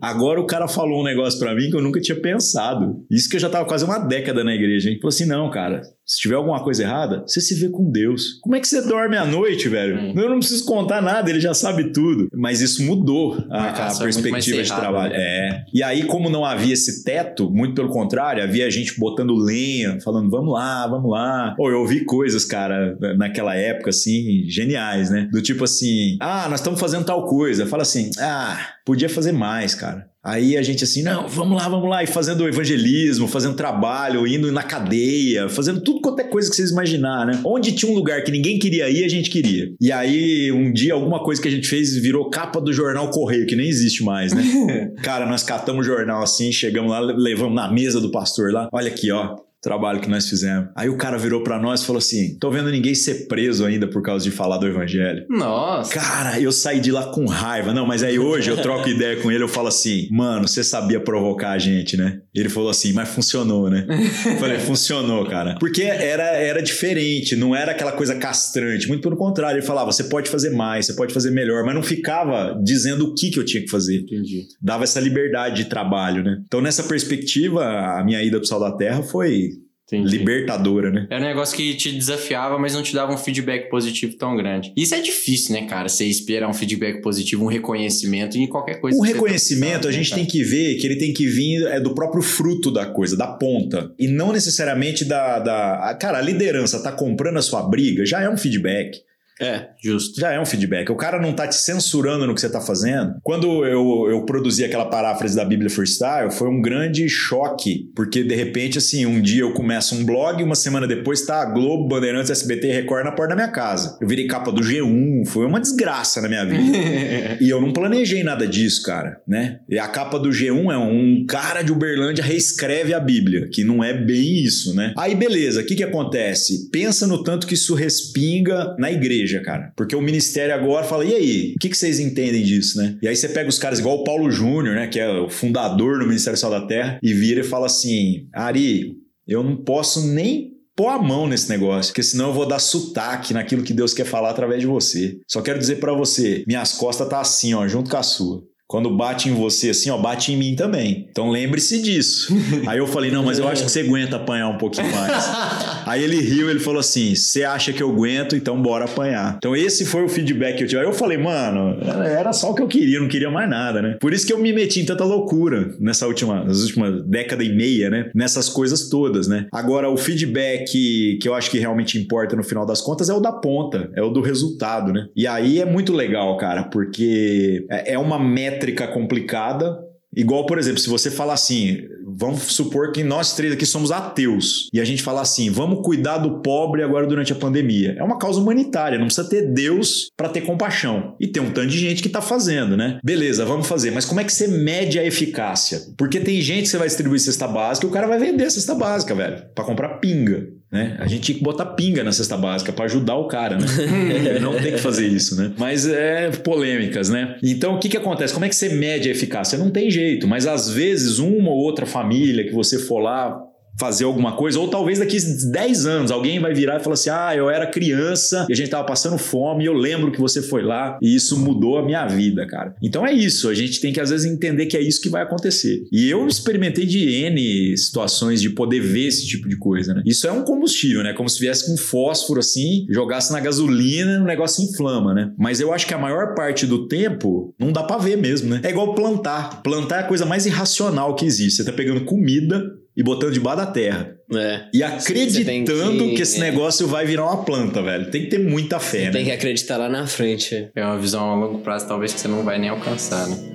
Agora 0.01 0.39
o 0.39 0.45
cara 0.45 0.67
falou 0.67 1.01
um 1.01 1.03
negócio 1.03 1.39
para 1.39 1.53
mim 1.53 1.69
que 1.69 1.75
eu 1.75 1.81
nunca 1.81 1.99
tinha 1.99 2.19
pensado. 2.19 3.03
Isso 3.11 3.29
que 3.29 3.35
eu 3.35 3.39
já 3.39 3.49
tava 3.49 3.65
quase 3.65 3.83
uma 3.83 3.99
década 3.99 4.43
na 4.43 4.53
igreja. 4.53 4.87
A 4.87 4.91
gente 4.91 5.01
falou 5.01 5.13
assim: 5.13 5.25
não, 5.25 5.49
cara, 5.49 5.81
se 6.05 6.19
tiver 6.21 6.35
alguma 6.35 6.63
coisa 6.63 6.83
errada, 6.83 7.23
você 7.25 7.41
se 7.41 7.55
vê 7.55 7.67
com 7.69 7.89
Deus. 7.89 8.39
Como 8.41 8.55
é 8.55 8.59
que 8.59 8.67
você 8.67 8.81
dorme 8.81 9.17
à 9.17 9.25
noite, 9.25 9.67
velho? 9.67 9.97
Hum. 9.97 10.13
Eu 10.15 10.29
não 10.29 10.39
preciso 10.39 10.63
contar 10.65 11.01
nada, 11.01 11.29
ele 11.29 11.39
já 11.39 11.53
sabe 11.53 11.91
tudo. 11.91 12.29
Mas 12.33 12.61
isso 12.61 12.83
mudou 12.83 13.43
a, 13.49 13.87
a 13.87 13.91
é 13.91 13.99
perspectiva 13.99 14.61
de 14.61 14.69
trabalho. 14.69 15.13
Né? 15.13 15.19
É. 15.19 15.65
E 15.73 15.81
aí, 15.81 16.03
como 16.05 16.29
não 16.29 16.45
havia 16.45 16.73
esse 16.73 17.03
teto, 17.03 17.49
muito 17.49 17.73
pelo 17.73 17.89
contrário, 17.89 18.43
havia 18.43 18.69
gente 18.69 18.99
botando 18.99 19.33
lenha, 19.33 19.99
falando, 20.01 20.29
vamos 20.29 20.53
lá, 20.53 20.85
vamos 20.87 21.09
lá. 21.09 21.55
Ou 21.57 21.71
eu 21.71 21.79
ouvi 21.79 22.05
coisas, 22.05 22.45
cara, 22.45 22.95
naquela 23.17 23.55
época, 23.55 23.89
assim, 23.89 24.43
geniais, 24.47 25.09
né? 25.09 25.27
Do 25.31 25.41
tipo 25.41 25.63
assim, 25.63 26.17
ah, 26.19 26.47
nós 26.49 26.59
estamos 26.59 26.79
fazendo 26.79 27.05
tal 27.05 27.25
coisa. 27.25 27.65
Fala 27.65 27.81
assim, 27.81 28.11
ah, 28.19 28.59
podia 28.85 29.09
fazer 29.09 29.31
mais, 29.31 29.73
cara. 29.73 30.07
Aí 30.25 30.57
a 30.57 30.63
gente 30.63 30.83
assim, 30.83 31.03
não, 31.03 31.27
vamos 31.27 31.55
lá, 31.55 31.69
vamos 31.69 31.87
lá, 31.87 32.03
e 32.03 32.07
fazendo 32.07 32.47
evangelismo, 32.47 33.27
fazendo 33.27 33.55
trabalho, 33.55 34.25
indo 34.25 34.51
na 34.51 34.63
cadeia, 34.63 35.47
fazendo 35.47 35.81
tudo 35.81 36.01
quanto 36.01 36.19
é 36.19 36.23
coisa 36.23 36.49
que 36.49 36.55
vocês 36.55 36.71
imaginar, 36.71 37.27
né? 37.27 37.39
Onde 37.45 37.73
tinha 37.73 37.91
um 37.91 37.95
lugar 37.95 38.23
que 38.23 38.31
ninguém 38.31 38.57
queria 38.57 38.89
ir, 38.89 39.03
a 39.03 39.07
gente 39.07 39.29
queria. 39.29 39.71
E 39.79 39.91
aí, 39.91 40.51
um 40.51 40.73
dia, 40.73 40.95
alguma 40.95 41.23
coisa 41.23 41.39
que 41.39 41.47
a 41.47 41.51
gente 41.51 41.67
fez 41.67 41.95
virou 41.95 42.29
capa 42.31 42.59
do 42.59 42.73
jornal 42.73 43.11
Correio, 43.11 43.45
que 43.45 43.55
nem 43.55 43.67
existe 43.67 44.03
mais, 44.03 44.33
né? 44.33 44.91
Cara, 45.03 45.27
nós 45.27 45.43
catamos 45.43 45.85
o 45.85 45.89
jornal 45.89 46.23
assim, 46.23 46.51
chegamos 46.51 46.89
lá, 46.89 46.99
levamos 46.99 47.53
na 47.53 47.71
mesa 47.71 48.01
do 48.01 48.09
pastor 48.09 48.51
lá, 48.51 48.67
olha 48.73 48.87
aqui, 48.87 49.11
ó, 49.11 49.35
trabalho 49.65 49.99
que 49.99 50.07
nós 50.07 50.29
fizemos. 50.29 50.69
Aí 50.75 50.87
o 50.87 50.95
cara 50.95 51.17
virou 51.17 51.41
para 51.41 51.59
nós 51.59 51.81
e 51.81 51.85
falou 51.87 51.97
assim: 51.97 52.37
tô 52.39 52.51
vendo 52.51 52.69
ninguém 52.69 52.93
ser 52.93 53.27
preso 53.27 53.65
ainda 53.65 53.87
por 53.87 54.03
causa 54.03 54.23
de 54.23 54.29
falar 54.29 54.59
do 54.59 54.67
evangelho. 54.67 55.25
Nossa. 55.27 55.91
Cara, 55.91 56.39
eu 56.39 56.51
saí 56.51 56.79
de 56.79 56.91
lá 56.91 57.07
com 57.07 57.25
raiva. 57.25 57.73
Não, 57.73 57.87
mas 57.87 58.03
aí 58.03 58.19
hoje 58.19 58.51
eu 58.51 58.57
troco 58.61 58.87
ideia 58.87 59.19
com 59.21 59.31
ele, 59.31 59.43
eu 59.43 59.47
falo 59.47 59.67
assim: 59.67 60.07
mano, 60.11 60.47
você 60.47 60.63
sabia 60.63 60.99
provocar 60.99 61.49
a 61.49 61.57
gente, 61.57 61.97
né? 61.97 62.19
Ele 62.35 62.49
falou 62.49 62.69
assim, 62.69 62.91
mas 62.91 63.07
funcionou, 63.07 63.69
né? 63.69 63.85
Eu 64.25 64.37
falei, 64.37 64.59
funcionou, 64.59 65.25
cara. 65.25 65.55
Porque 65.57 65.83
era, 65.83 66.23
era 66.23 66.61
diferente, 66.61 67.35
não 67.35 67.55
era 67.55 67.71
aquela 67.71 67.93
coisa 67.93 68.15
castrante. 68.15 68.87
Muito 68.87 69.01
pelo 69.01 69.15
contrário, 69.15 69.59
ele 69.59 69.65
falava: 69.65 69.91
você 69.91 70.03
pode 70.03 70.29
fazer 70.29 70.49
mais, 70.49 70.85
você 70.85 70.93
pode 70.93 71.13
fazer 71.13 71.31
melhor, 71.31 71.63
mas 71.63 71.73
não 71.73 71.83
ficava 71.83 72.59
dizendo 72.63 73.05
o 73.05 73.15
que, 73.15 73.31
que 73.31 73.39
eu 73.39 73.45
tinha 73.45 73.63
que 73.63 73.69
fazer. 73.69 74.01
Entendi. 74.01 74.47
Dava 74.61 74.83
essa 74.83 74.99
liberdade 74.99 75.63
de 75.63 75.69
trabalho, 75.69 76.23
né? 76.23 76.41
Então, 76.45 76.59
nessa 76.59 76.83
perspectiva, 76.83 77.63
a 77.63 78.03
minha 78.03 78.21
ida 78.21 78.37
pro 78.37 78.47
Sal 78.47 78.59
da 78.59 78.71
Terra 78.71 79.01
foi 79.01 79.51
Entendi. 79.87 80.17
libertadora, 80.17 80.89
né? 80.89 81.05
Era 81.11 81.23
um 81.23 81.27
negócio 81.27 81.55
que 81.55 81.75
te 81.75 81.91
desafiava, 81.91 82.57
mas 82.57 82.73
não 82.73 82.81
te 82.81 82.93
dava 82.93 83.13
um 83.13 83.17
feedback 83.17 83.69
positivo 83.69 84.17
tão 84.17 84.35
grande. 84.35 84.73
Isso 84.75 84.95
é 84.95 84.99
difícil, 84.99 85.53
né, 85.53 85.67
cara? 85.67 85.87
Você 85.87 86.05
esperar 86.05 86.49
um 86.49 86.53
feedback 86.53 87.01
positivo, 87.01 87.43
um 87.43 87.47
reconhecimento 87.47 88.35
em 88.35 88.47
qualquer 88.47 88.81
coisa. 88.81 88.97
O 88.97 89.03
reconhecimento, 89.03 89.83
tá 89.83 89.89
a 89.89 89.91
gente 89.91 90.13
tem 90.13 90.25
que 90.25 90.43
ver 90.43 90.75
que 90.75 90.87
ele 90.87 90.95
tem 90.95 91.13
que 91.13 91.27
vir 91.27 91.67
é 91.67 91.79
do 91.79 91.93
próprio 91.93 92.23
fruto 92.23 92.71
da 92.71 92.87
coisa, 92.87 93.15
da 93.15 93.27
ponta. 93.27 93.93
E 93.99 94.07
não 94.07 94.33
necessariamente 94.33 95.05
da. 95.05 95.39
da... 95.39 95.97
Cara, 96.01 96.17
a 96.17 96.21
liderança 96.21 96.81
tá 96.81 96.91
comprando 96.91 97.37
a 97.37 97.41
sua 97.41 97.61
briga, 97.61 98.05
já 98.05 98.21
é 98.21 98.29
um 98.29 98.37
feedback. 98.37 98.97
É, 99.39 99.69
justo. 99.81 100.19
Já 100.19 100.31
é 100.31 100.39
um 100.39 100.45
feedback. 100.45 100.89
O 100.91 100.95
cara 100.95 101.21
não 101.21 101.33
tá 101.33 101.47
te 101.47 101.55
censurando 101.55 102.25
no 102.25 102.33
que 102.33 102.41
você 102.41 102.49
tá 102.49 102.61
fazendo. 102.61 103.15
Quando 103.21 103.65
eu, 103.65 104.07
eu 104.09 104.25
produzi 104.25 104.63
aquela 104.63 104.85
paráfrase 104.85 105.35
da 105.35 105.43
Bíblia 105.43 105.69
Freestyle, 105.69 106.31
foi 106.31 106.47
um 106.47 106.61
grande 106.61 107.07
choque, 107.09 107.91
porque 107.95 108.23
de 108.23 108.35
repente, 108.35 108.77
assim, 108.77 109.05
um 109.05 109.21
dia 109.21 109.41
eu 109.41 109.53
começo 109.53 109.95
um 109.95 110.05
blog, 110.05 110.41
uma 110.41 110.55
semana 110.55 110.87
depois 110.87 111.25
tá 111.25 111.41
a 111.41 111.45
Globo, 111.45 111.87
Bandeirantes, 111.87 112.31
SBT 112.31 112.67
e 112.67 112.71
Record 112.71 113.05
na 113.05 113.11
porta 113.11 113.29
da 113.29 113.35
minha 113.35 113.51
casa. 113.51 113.97
Eu 114.01 114.07
virei 114.07 114.27
capa 114.27 114.51
do 114.51 114.61
G1, 114.61 115.25
foi 115.27 115.45
uma 115.45 115.59
desgraça 115.59 116.21
na 116.21 116.29
minha 116.29 116.45
vida. 116.45 116.63
e 117.41 117.49
eu 117.49 117.59
não 117.59 117.73
planejei 117.73 118.23
nada 118.23 118.47
disso, 118.47 118.83
cara, 118.83 119.21
né? 119.27 119.59
E 119.69 119.77
a 119.77 119.87
capa 119.87 120.17
do 120.17 120.29
G1 120.29 120.71
é 120.71 120.77
um 120.77 121.25
cara 121.27 121.61
de 121.61 121.71
Uberlândia 121.71 122.23
reescreve 122.23 122.93
a 122.93 122.99
Bíblia, 122.99 123.49
que 123.51 123.63
não 123.63 123.83
é 123.83 123.93
bem 123.93 124.43
isso, 124.43 124.73
né? 124.73 124.93
Aí 124.97 125.13
beleza, 125.13 125.61
o 125.61 125.65
que 125.65 125.75
que 125.75 125.83
acontece? 125.83 126.69
Pensa 126.71 127.05
no 127.05 127.21
tanto 127.23 127.47
que 127.47 127.53
isso 127.53 127.75
respinga 127.75 128.75
na 128.79 128.91
igreja 128.91 129.24
igreja, 129.25 129.41
cara. 129.41 129.73
Porque 129.75 129.95
o 129.95 130.01
ministério 130.01 130.53
agora 130.53 130.85
fala, 130.85 131.03
e 131.03 131.13
aí, 131.13 131.53
o 131.55 131.59
que, 131.59 131.69
que 131.69 131.77
vocês 131.77 131.99
entendem 131.99 132.43
disso, 132.43 132.77
né? 132.77 132.97
E 133.01 133.07
aí 133.07 133.15
você 133.15 133.27
pega 133.27 133.49
os 133.49 133.59
caras 133.59 133.79
igual 133.79 133.97
o 133.97 134.03
Paulo 134.03 134.31
Júnior, 134.31 134.75
né, 134.75 134.87
que 134.87 134.99
é 134.99 135.09
o 135.09 135.29
fundador 135.29 135.99
do 135.99 136.07
Ministério 136.07 136.39
Sal 136.39 136.51
da 136.51 136.65
Terra, 136.65 136.99
e 137.01 137.13
vira 137.13 137.41
e 137.41 137.43
fala 137.43 137.65
assim, 137.65 138.27
Ari, 138.33 138.93
eu 139.27 139.43
não 139.43 139.57
posso 139.57 140.07
nem 140.07 140.53
pôr 140.75 140.89
a 140.89 141.01
mão 141.01 141.27
nesse 141.27 141.49
negócio, 141.49 141.91
porque 141.91 142.03
senão 142.03 142.27
eu 142.27 142.33
vou 142.33 142.47
dar 142.47 142.59
sotaque 142.59 143.33
naquilo 143.33 143.63
que 143.63 143.73
Deus 143.73 143.93
quer 143.93 144.05
falar 144.05 144.29
através 144.29 144.59
de 144.59 144.67
você. 144.67 145.17
Só 145.27 145.41
quero 145.41 145.57
dizer 145.57 145.77
para 145.77 145.93
você, 145.93 146.43
minhas 146.45 146.73
costas 146.73 147.07
tá 147.07 147.21
assim, 147.21 147.53
ó, 147.53 147.67
junto 147.67 147.89
com 147.89 147.97
a 147.97 148.03
sua. 148.03 148.43
Quando 148.67 148.89
bate 148.89 149.29
em 149.29 149.33
você 149.33 149.69
assim, 149.69 149.89
ó, 149.89 149.97
bate 149.97 150.33
em 150.33 150.37
mim 150.37 150.55
também. 150.55 151.07
Então 151.09 151.29
lembre-se 151.29 151.81
disso. 151.81 152.35
Aí 152.67 152.79
eu 152.79 152.87
falei, 152.87 153.11
não, 153.11 153.23
mas 153.23 153.37
eu 153.37 153.47
acho 153.47 153.63
que 153.63 153.71
você 153.71 153.81
aguenta 153.81 154.15
apanhar 154.15 154.49
um 154.49 154.57
pouquinho 154.57 154.91
mais. 154.91 155.25
Aí 155.85 156.03
ele 156.03 156.19
riu, 156.19 156.49
ele 156.49 156.59
falou 156.59 156.79
assim: 156.79 157.13
você 157.13 157.43
acha 157.43 157.71
que 157.71 157.81
eu 157.81 157.89
aguento, 157.89 158.35
então 158.35 158.59
bora 158.61 158.85
apanhar. 158.85 159.35
Então 159.37 159.55
esse 159.55 159.85
foi 159.85 160.03
o 160.03 160.09
feedback 160.09 160.57
que 160.57 160.63
eu 160.63 160.67
tive. 160.67 160.81
Aí 160.81 160.87
eu 160.87 160.93
falei, 160.93 161.17
mano, 161.17 161.77
era 162.03 162.33
só 162.33 162.51
o 162.51 162.55
que 162.55 162.61
eu 162.61 162.67
queria, 162.67 162.99
não 162.99 163.07
queria 163.07 163.29
mais 163.29 163.49
nada, 163.49 163.81
né? 163.81 163.97
Por 164.01 164.13
isso 164.13 164.25
que 164.25 164.33
eu 164.33 164.39
me 164.39 164.51
meti 164.51 164.79
em 164.79 164.85
tanta 164.85 165.03
loucura 165.03 165.75
nessa 165.79 166.07
última, 166.07 166.43
nas 166.43 166.61
últimas 166.61 167.03
década 167.05 167.43
e 167.43 167.55
meia, 167.55 167.89
né? 167.89 168.09
Nessas 168.15 168.49
coisas 168.49 168.89
todas, 168.89 169.27
né? 169.27 169.45
Agora, 169.51 169.89
o 169.89 169.97
feedback 169.97 171.19
que 171.21 171.27
eu 171.27 171.33
acho 171.35 171.51
que 171.51 171.59
realmente 171.59 171.99
importa 171.99 172.35
no 172.35 172.43
final 172.43 172.65
das 172.65 172.81
contas 172.81 173.09
é 173.09 173.13
o 173.13 173.19
da 173.19 173.31
ponta, 173.31 173.91
é 173.95 174.01
o 174.01 174.09
do 174.09 174.21
resultado, 174.21 174.91
né? 174.91 175.07
E 175.15 175.27
aí 175.27 175.61
é 175.61 175.65
muito 175.65 175.93
legal, 175.93 176.35
cara, 176.37 176.63
porque 176.63 177.65
é, 177.69 177.93
é 177.93 177.99
uma 177.99 178.17
meta 178.17 178.54
métrica 178.55 178.87
complicada. 178.87 179.77
Igual, 180.15 180.45
por 180.45 180.57
exemplo, 180.57 180.79
se 180.79 180.87
você 180.87 181.11
falar 181.11 181.33
assim, 181.33 181.77
vamos 182.17 182.43
supor 182.43 182.93
que 182.93 183.03
nós 183.03 183.35
três 183.35 183.51
aqui 183.51 183.65
somos 183.65 183.91
ateus, 183.91 184.69
e 184.73 184.79
a 184.79 184.85
gente 184.85 185.03
falar 185.03 185.19
assim, 185.19 185.49
vamos 185.49 185.85
cuidar 185.85 186.19
do 186.19 186.41
pobre 186.41 186.81
agora 186.81 187.05
durante 187.05 187.33
a 187.33 187.35
pandemia. 187.35 187.97
É 187.99 188.03
uma 188.03 188.17
causa 188.17 188.39
humanitária, 188.39 188.97
não 188.97 189.07
precisa 189.07 189.27
ter 189.27 189.51
Deus 189.51 190.09
para 190.15 190.29
ter 190.29 190.41
compaixão. 190.41 191.17
E 191.19 191.27
tem 191.27 191.43
um 191.43 191.51
tanto 191.51 191.67
de 191.67 191.77
gente 191.77 192.01
que 192.01 192.07
tá 192.07 192.21
fazendo, 192.21 192.77
né? 192.77 192.97
Beleza, 193.03 193.43
vamos 193.43 193.67
fazer, 193.67 193.91
mas 193.91 194.05
como 194.05 194.21
é 194.21 194.23
que 194.23 194.31
você 194.31 194.47
mede 194.47 194.97
a 194.97 195.03
eficácia? 195.03 195.81
Porque 195.97 196.21
tem 196.21 196.39
gente 196.39 196.63
que 196.63 196.69
você 196.69 196.77
vai 196.77 196.87
distribuir 196.87 197.19
cesta 197.19 197.47
básica 197.47 197.85
e 197.85 197.89
o 197.89 197.93
cara 197.93 198.07
vai 198.07 198.17
vender 198.17 198.45
a 198.45 198.49
cesta 198.49 198.73
básica, 198.73 199.13
velho, 199.13 199.43
para 199.53 199.65
comprar 199.65 199.97
pinga. 199.99 200.47
Né? 200.75 200.97
A 200.99 201.07
gente 201.07 201.21
tinha 201.21 201.37
que 201.37 201.43
botar 201.43 201.65
pinga 201.67 202.03
na 202.03 202.11
cesta 202.11 202.35
básica 202.35 202.73
para 202.73 202.83
ajudar 202.83 203.15
o 203.15 203.27
cara, 203.29 203.57
né? 203.57 203.65
Não 204.43 204.53
tem 204.53 204.73
que 204.73 204.77
fazer 204.77 205.07
isso, 205.07 205.37
né? 205.37 205.53
Mas 205.57 205.87
é 205.87 206.29
polêmicas, 206.29 207.09
né? 207.09 207.37
Então 207.41 207.75
o 207.75 207.79
que 207.79 207.87
que 207.87 207.95
acontece? 207.95 208.33
Como 208.33 208.45
é 208.45 208.49
que 208.49 208.55
você 208.55 208.67
mede 208.67 209.07
a 209.07 209.11
eficácia? 209.13 209.57
Não 209.57 209.69
tem 209.69 209.89
jeito, 209.89 210.27
mas 210.27 210.45
às 210.45 210.69
vezes 210.69 211.17
uma 211.17 211.49
ou 211.49 211.57
outra 211.57 211.85
família 211.85 212.43
que 212.43 212.51
você 212.53 212.77
for 212.77 212.99
lá 212.99 213.41
fazer 213.77 214.05
alguma 214.05 214.35
coisa, 214.35 214.59
ou 214.59 214.67
talvez 214.67 214.99
daqui 214.99 215.17
10 215.51 215.85
anos 215.85 216.11
alguém 216.11 216.39
vai 216.39 216.53
virar 216.53 216.77
e 216.77 216.83
falar 216.83 216.93
assim: 216.93 217.09
ah, 217.09 217.33
eu 217.35 217.49
era 217.49 217.67
criança 217.67 218.45
e 218.49 218.53
a 218.53 218.55
gente 218.55 218.69
tava 218.69 218.85
passando 218.85 219.17
fome 219.17 219.63
e 219.63 219.67
eu 219.67 219.73
lembro 219.73 220.11
que 220.11 220.19
você 220.19 220.41
foi 220.41 220.63
lá 220.63 220.97
e 221.01 221.15
isso 221.15 221.37
mudou 221.39 221.77
a 221.77 221.85
minha 221.85 222.05
vida, 222.05 222.45
cara. 222.47 222.75
Então 222.81 223.05
é 223.05 223.13
isso, 223.13 223.49
a 223.49 223.53
gente 223.53 223.79
tem 223.79 223.93
que 223.93 223.99
às 223.99 224.09
vezes 224.09 224.31
entender 224.31 224.65
que 224.65 224.77
é 224.77 224.81
isso 224.81 225.01
que 225.01 225.09
vai 225.09 225.23
acontecer. 225.23 225.83
E 225.91 226.09
eu 226.09 226.27
experimentei 226.27 226.85
de 226.85 227.23
N 227.25 227.77
situações 227.77 228.41
de 228.41 228.49
poder 228.49 228.79
ver 228.79 229.07
esse 229.07 229.27
tipo 229.27 229.47
de 229.47 229.57
coisa, 229.57 229.93
né? 229.93 230.01
Isso 230.05 230.27
é 230.27 230.31
um 230.31 230.43
combustível, 230.43 231.03
né? 231.03 231.13
Como 231.13 231.29
se 231.29 231.39
viesse 231.39 231.65
com 231.65 231.77
fósforo 231.77 232.39
assim, 232.39 232.85
jogasse 232.89 233.31
na 233.31 233.39
gasolina, 233.39 234.21
o 234.21 234.25
negócio 234.25 234.63
inflama, 234.63 235.13
né? 235.13 235.31
Mas 235.37 235.59
eu 235.59 235.73
acho 235.73 235.87
que 235.87 235.93
a 235.93 235.97
maior 235.97 236.33
parte 236.35 236.65
do 236.65 236.87
tempo 236.87 237.53
não 237.59 237.71
dá 237.71 237.83
para 237.83 237.97
ver 237.97 238.17
mesmo, 238.17 238.49
né? 238.49 238.61
É 238.63 238.69
igual 238.69 238.93
plantar. 238.93 239.61
Plantar 239.61 239.97
é 239.97 239.99
a 240.01 240.07
coisa 240.07 240.25
mais 240.25 240.45
irracional 240.45 241.15
que 241.15 241.25
existe. 241.25 241.57
Você 241.57 241.63
tá 241.63 241.71
pegando 241.71 242.05
comida 242.05 242.63
e 242.95 243.03
botando 243.03 243.33
debaixo 243.33 243.57
da 243.57 243.65
terra. 243.65 244.15
É. 244.33 244.61
E 244.73 244.83
acreditando 244.83 246.03
que, 246.03 246.15
que, 246.15 246.21
esse 246.21 246.39
negócio 246.39 246.87
vai 246.87 247.05
virar 247.05 247.25
uma 247.25 247.43
planta, 247.43 247.81
velho. 247.81 248.09
Tem 248.09 248.23
que 248.23 248.27
ter 248.27 248.39
muita 248.39 248.79
fé, 248.79 248.99
você 248.99 249.05
né? 249.05 249.11
Tem 249.11 249.25
que 249.25 249.31
acreditar 249.31 249.77
lá 249.77 249.89
na 249.89 250.07
frente. 250.07 250.69
É 250.75 250.85
uma 250.85 250.97
visão 250.97 251.29
a 251.29 251.35
longo 251.35 251.59
prazo, 251.59 251.87
talvez, 251.87 252.13
que 252.13 252.19
você 252.19 252.27
não 252.27 252.43
vai 252.43 252.57
nem 252.57 252.69
alcançar, 252.69 253.27
né? 253.27 253.54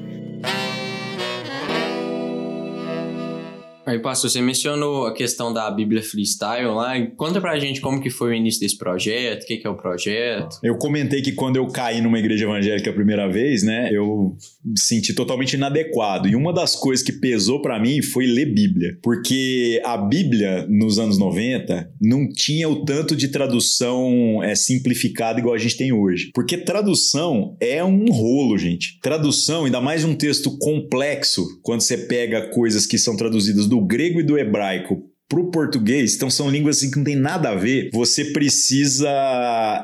Aí, 3.91 3.99
pastor, 3.99 4.31
você 4.31 4.41
mencionou 4.41 5.05
a 5.05 5.13
questão 5.13 5.53
da 5.53 5.69
Bíblia 5.69 6.01
Freestyle 6.01 6.69
lá. 6.69 6.93
Conta 7.17 7.41
pra 7.41 7.59
gente 7.59 7.81
como 7.81 8.01
que 8.01 8.09
foi 8.09 8.31
o 8.31 8.35
início 8.35 8.61
desse 8.61 8.79
projeto, 8.79 9.43
o 9.43 9.47
que, 9.47 9.57
que 9.57 9.67
é 9.67 9.71
o 9.71 9.75
projeto. 9.75 10.61
Eu 10.63 10.79
comentei 10.79 11.21
que 11.21 11.33
quando 11.33 11.57
eu 11.57 11.67
caí 11.67 12.01
numa 12.01 12.17
igreja 12.17 12.45
evangélica 12.45 12.89
a 12.89 12.93
primeira 12.93 13.29
vez, 13.29 13.65
né, 13.65 13.91
eu 13.93 14.37
me 14.65 14.79
senti 14.79 15.13
totalmente 15.13 15.55
inadequado. 15.55 16.29
E 16.29 16.37
uma 16.37 16.53
das 16.53 16.77
coisas 16.77 17.05
que 17.05 17.11
pesou 17.11 17.61
para 17.61 17.81
mim 17.81 18.01
foi 18.01 18.27
ler 18.27 18.47
Bíblia. 18.55 18.97
Porque 19.03 19.83
a 19.85 19.97
Bíblia, 19.97 20.69
nos 20.69 21.01
anos 21.01 21.19
90, 21.19 21.91
não 22.01 22.29
tinha 22.29 22.69
o 22.69 22.85
tanto 22.85 23.17
de 23.17 23.27
tradução 23.27 24.41
é, 24.41 24.55
simplificada 24.55 25.41
igual 25.41 25.57
a 25.57 25.59
gente 25.59 25.77
tem 25.77 25.93
hoje. 25.93 26.31
Porque 26.33 26.57
tradução 26.57 27.57
é 27.59 27.83
um 27.83 28.05
rolo, 28.05 28.57
gente. 28.57 29.01
Tradução, 29.03 29.65
ainda 29.65 29.81
mais 29.81 30.05
um 30.05 30.15
texto 30.15 30.57
complexo, 30.59 31.45
quando 31.61 31.81
você 31.81 31.99
pega 31.99 32.51
coisas 32.51 32.87
que 32.87 32.97
são 32.97 33.17
traduzidas 33.17 33.67
do 33.67 33.80
grego 33.81 34.21
e 34.21 34.23
do 34.23 34.39
hebraico 34.39 35.10
para 35.31 35.41
o 35.41 35.51
português, 35.51 36.17
então 36.17 36.29
são 36.29 36.51
línguas 36.51 36.79
assim 36.79 36.91
que 36.91 36.97
não 36.97 37.05
tem 37.05 37.15
nada 37.15 37.51
a 37.51 37.55
ver, 37.55 37.89
você 37.93 38.25
precisa 38.25 39.09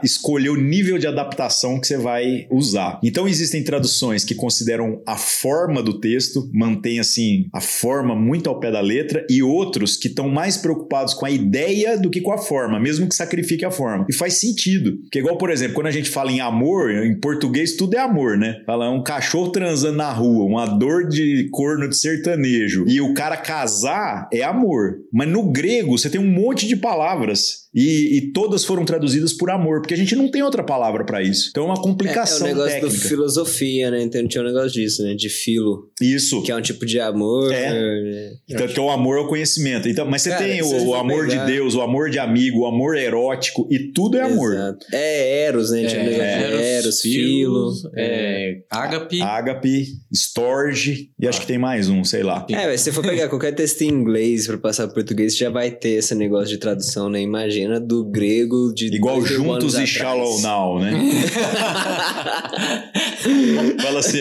escolher 0.03 0.51
o 0.51 0.57
nível 0.57 0.99
de 0.99 1.07
adaptação 1.07 1.81
que 1.81 1.87
você 1.87 1.97
vai 1.97 2.49
usar. 2.51 2.99
Então 3.03 3.29
existem 3.29 3.63
traduções 3.63 4.25
que 4.25 4.35
consideram 4.35 5.01
a 5.07 5.17
forma 5.17 5.81
do 5.81 6.01
texto, 6.01 6.51
mantém 6.53 6.99
assim 6.99 7.47
a 7.53 7.61
forma 7.61 8.17
muito 8.17 8.51
ao 8.51 8.59
pé 8.59 8.73
da 8.73 8.81
letra, 8.81 9.25
e 9.31 9.41
outros 9.41 9.97
que 9.97 10.09
estão 10.09 10.29
mais 10.29 10.57
preocupados 10.57 11.15
com 11.15 11.25
a 11.25 11.31
ideia 11.31 11.97
do 11.97 12.11
que 12.11 12.21
com 12.21 12.33
a 12.33 12.39
forma, 12.39 12.81
mesmo 12.81 13.09
que 13.09 13.15
sacrifique 13.15 13.65
a 13.65 13.71
forma. 13.71 14.05
E 14.11 14.15
faz 14.15 14.41
sentido. 14.41 14.97
Porque 15.03 15.21
igual, 15.21 15.39
por 15.39 15.51
exemplo, 15.51 15.75
quando 15.75 15.87
a 15.87 15.93
gente 15.93 16.11
fala 16.11 16.33
em 16.33 16.41
amor, 16.41 16.91
em 16.91 17.21
português 17.21 17.77
tudo 17.77 17.95
é 17.95 18.01
amor, 18.01 18.37
né? 18.37 18.63
Fala 18.67 18.91
um 18.91 19.03
cachorro 19.05 19.51
transando 19.51 19.99
na 19.99 20.11
rua, 20.11 20.45
uma 20.45 20.67
dor 20.67 21.07
de 21.07 21.49
corno 21.53 21.89
de 21.89 21.97
sertanejo, 21.97 22.85
e 22.89 23.01
o 23.01 23.15
cara 23.15 23.37
casar 23.37 24.29
é 24.33 24.43
amor. 24.43 24.97
Mas 25.13 25.36
no 25.37 25.43
grego, 25.51 25.97
você 25.99 26.09
tem 26.09 26.21
um 26.21 26.31
monte 26.31 26.67
de 26.67 26.75
palavras 26.75 27.66
e, 27.77 28.17
e, 28.17 28.33
todas 28.33 28.65
foram 28.65 28.87
traduzidas 28.87 29.35
por 29.35 29.51
amor, 29.51 29.83
porque 29.83 29.93
a 29.93 29.97
gente 29.99 30.17
não 30.17 30.31
tem 30.31 30.43
outra 30.43 30.65
palavra 30.65 31.05
para 31.05 31.23
isso. 31.23 31.51
Então 31.51 31.65
é 31.65 31.67
uma 31.67 31.77
complicação 31.77 32.47
é, 32.47 32.51
é 32.51 32.55
um 32.55 32.57
negócio 32.57 32.81
técnica. 32.81 33.03
do 33.03 33.09
filosofia, 33.09 33.91
né? 33.91 34.03
Então 34.03 34.27
tinha 34.27 34.43
um 34.43 34.47
negócio 34.47 34.71
disso, 34.71 35.03
né? 35.03 35.13
De 35.13 35.29
filo. 35.29 35.91
Isso. 36.01 36.43
Que 36.43 36.51
é 36.51 36.57
um 36.57 36.63
tipo 36.63 36.87
de 36.87 36.99
amor. 36.99 37.53
É. 37.53 37.73
Né? 37.73 38.33
Então, 38.49 38.67
que 38.67 38.79
é 38.79 38.83
o 38.83 38.89
amor 38.89 39.19
ao 39.19 39.29
conhecimento. 39.29 39.91
Então, 39.91 40.07
mas 40.07 40.23
você 40.23 40.31
Cara, 40.31 40.45
tem 40.45 40.63
o, 40.63 40.87
o 40.87 40.95
amor 40.95 41.29
pegar... 41.29 41.45
de 41.45 41.53
Deus, 41.53 41.75
o 41.75 41.83
amor 41.83 42.09
de 42.09 42.19
amigo, 42.19 42.61
o 42.61 42.67
amor 42.67 42.97
erótico, 42.97 43.69
e 43.71 43.93
tudo 43.93 44.17
é 44.17 44.23
amor. 44.23 44.55
Exato. 44.55 44.87
É 44.93 45.43
Eros, 45.45 45.71
né? 45.71 45.85
Tinha 45.85 46.01
é, 46.01 46.79
Eros, 46.79 47.03
filo. 47.03 47.73
É, 47.95 48.63
ágape. 48.71 49.21
Ágape, 49.21 49.87
storge, 50.11 51.11
e 51.21 51.27
ah. 51.27 51.29
acho 51.29 51.43
que 51.43 51.47
tem 51.47 51.59
mais 51.59 51.91
um, 51.91 52.03
sei 52.05 52.23
lá. 52.23 52.47
É, 52.49 52.67
mas 52.67 52.81
se 52.81 52.85
você 52.85 52.93
for 52.93 53.05
pegar 53.05 53.29
qualquer 53.29 53.55
texto 53.55 53.83
em 53.83 53.89
inglês 53.89 54.47
para 54.47 54.57
passar 54.57 54.87
para 54.87 54.95
português, 54.95 55.37
já 55.37 55.51
vai 55.51 55.71
ter 55.71 55.91
esse 55.91 56.15
negócio 56.15 56.49
de 56.49 56.57
tradução, 56.57 57.11
né? 57.11 57.21
Imagina 57.21 57.66
do 57.81 58.05
grego 58.05 58.73
de. 58.75 58.95
Igual 58.95 59.25
juntos 59.25 59.75
e 59.75 59.87
shallow 59.87 60.41
now, 60.41 60.81
né? 60.81 60.93
Fala 63.81 64.01
assim: 64.01 64.21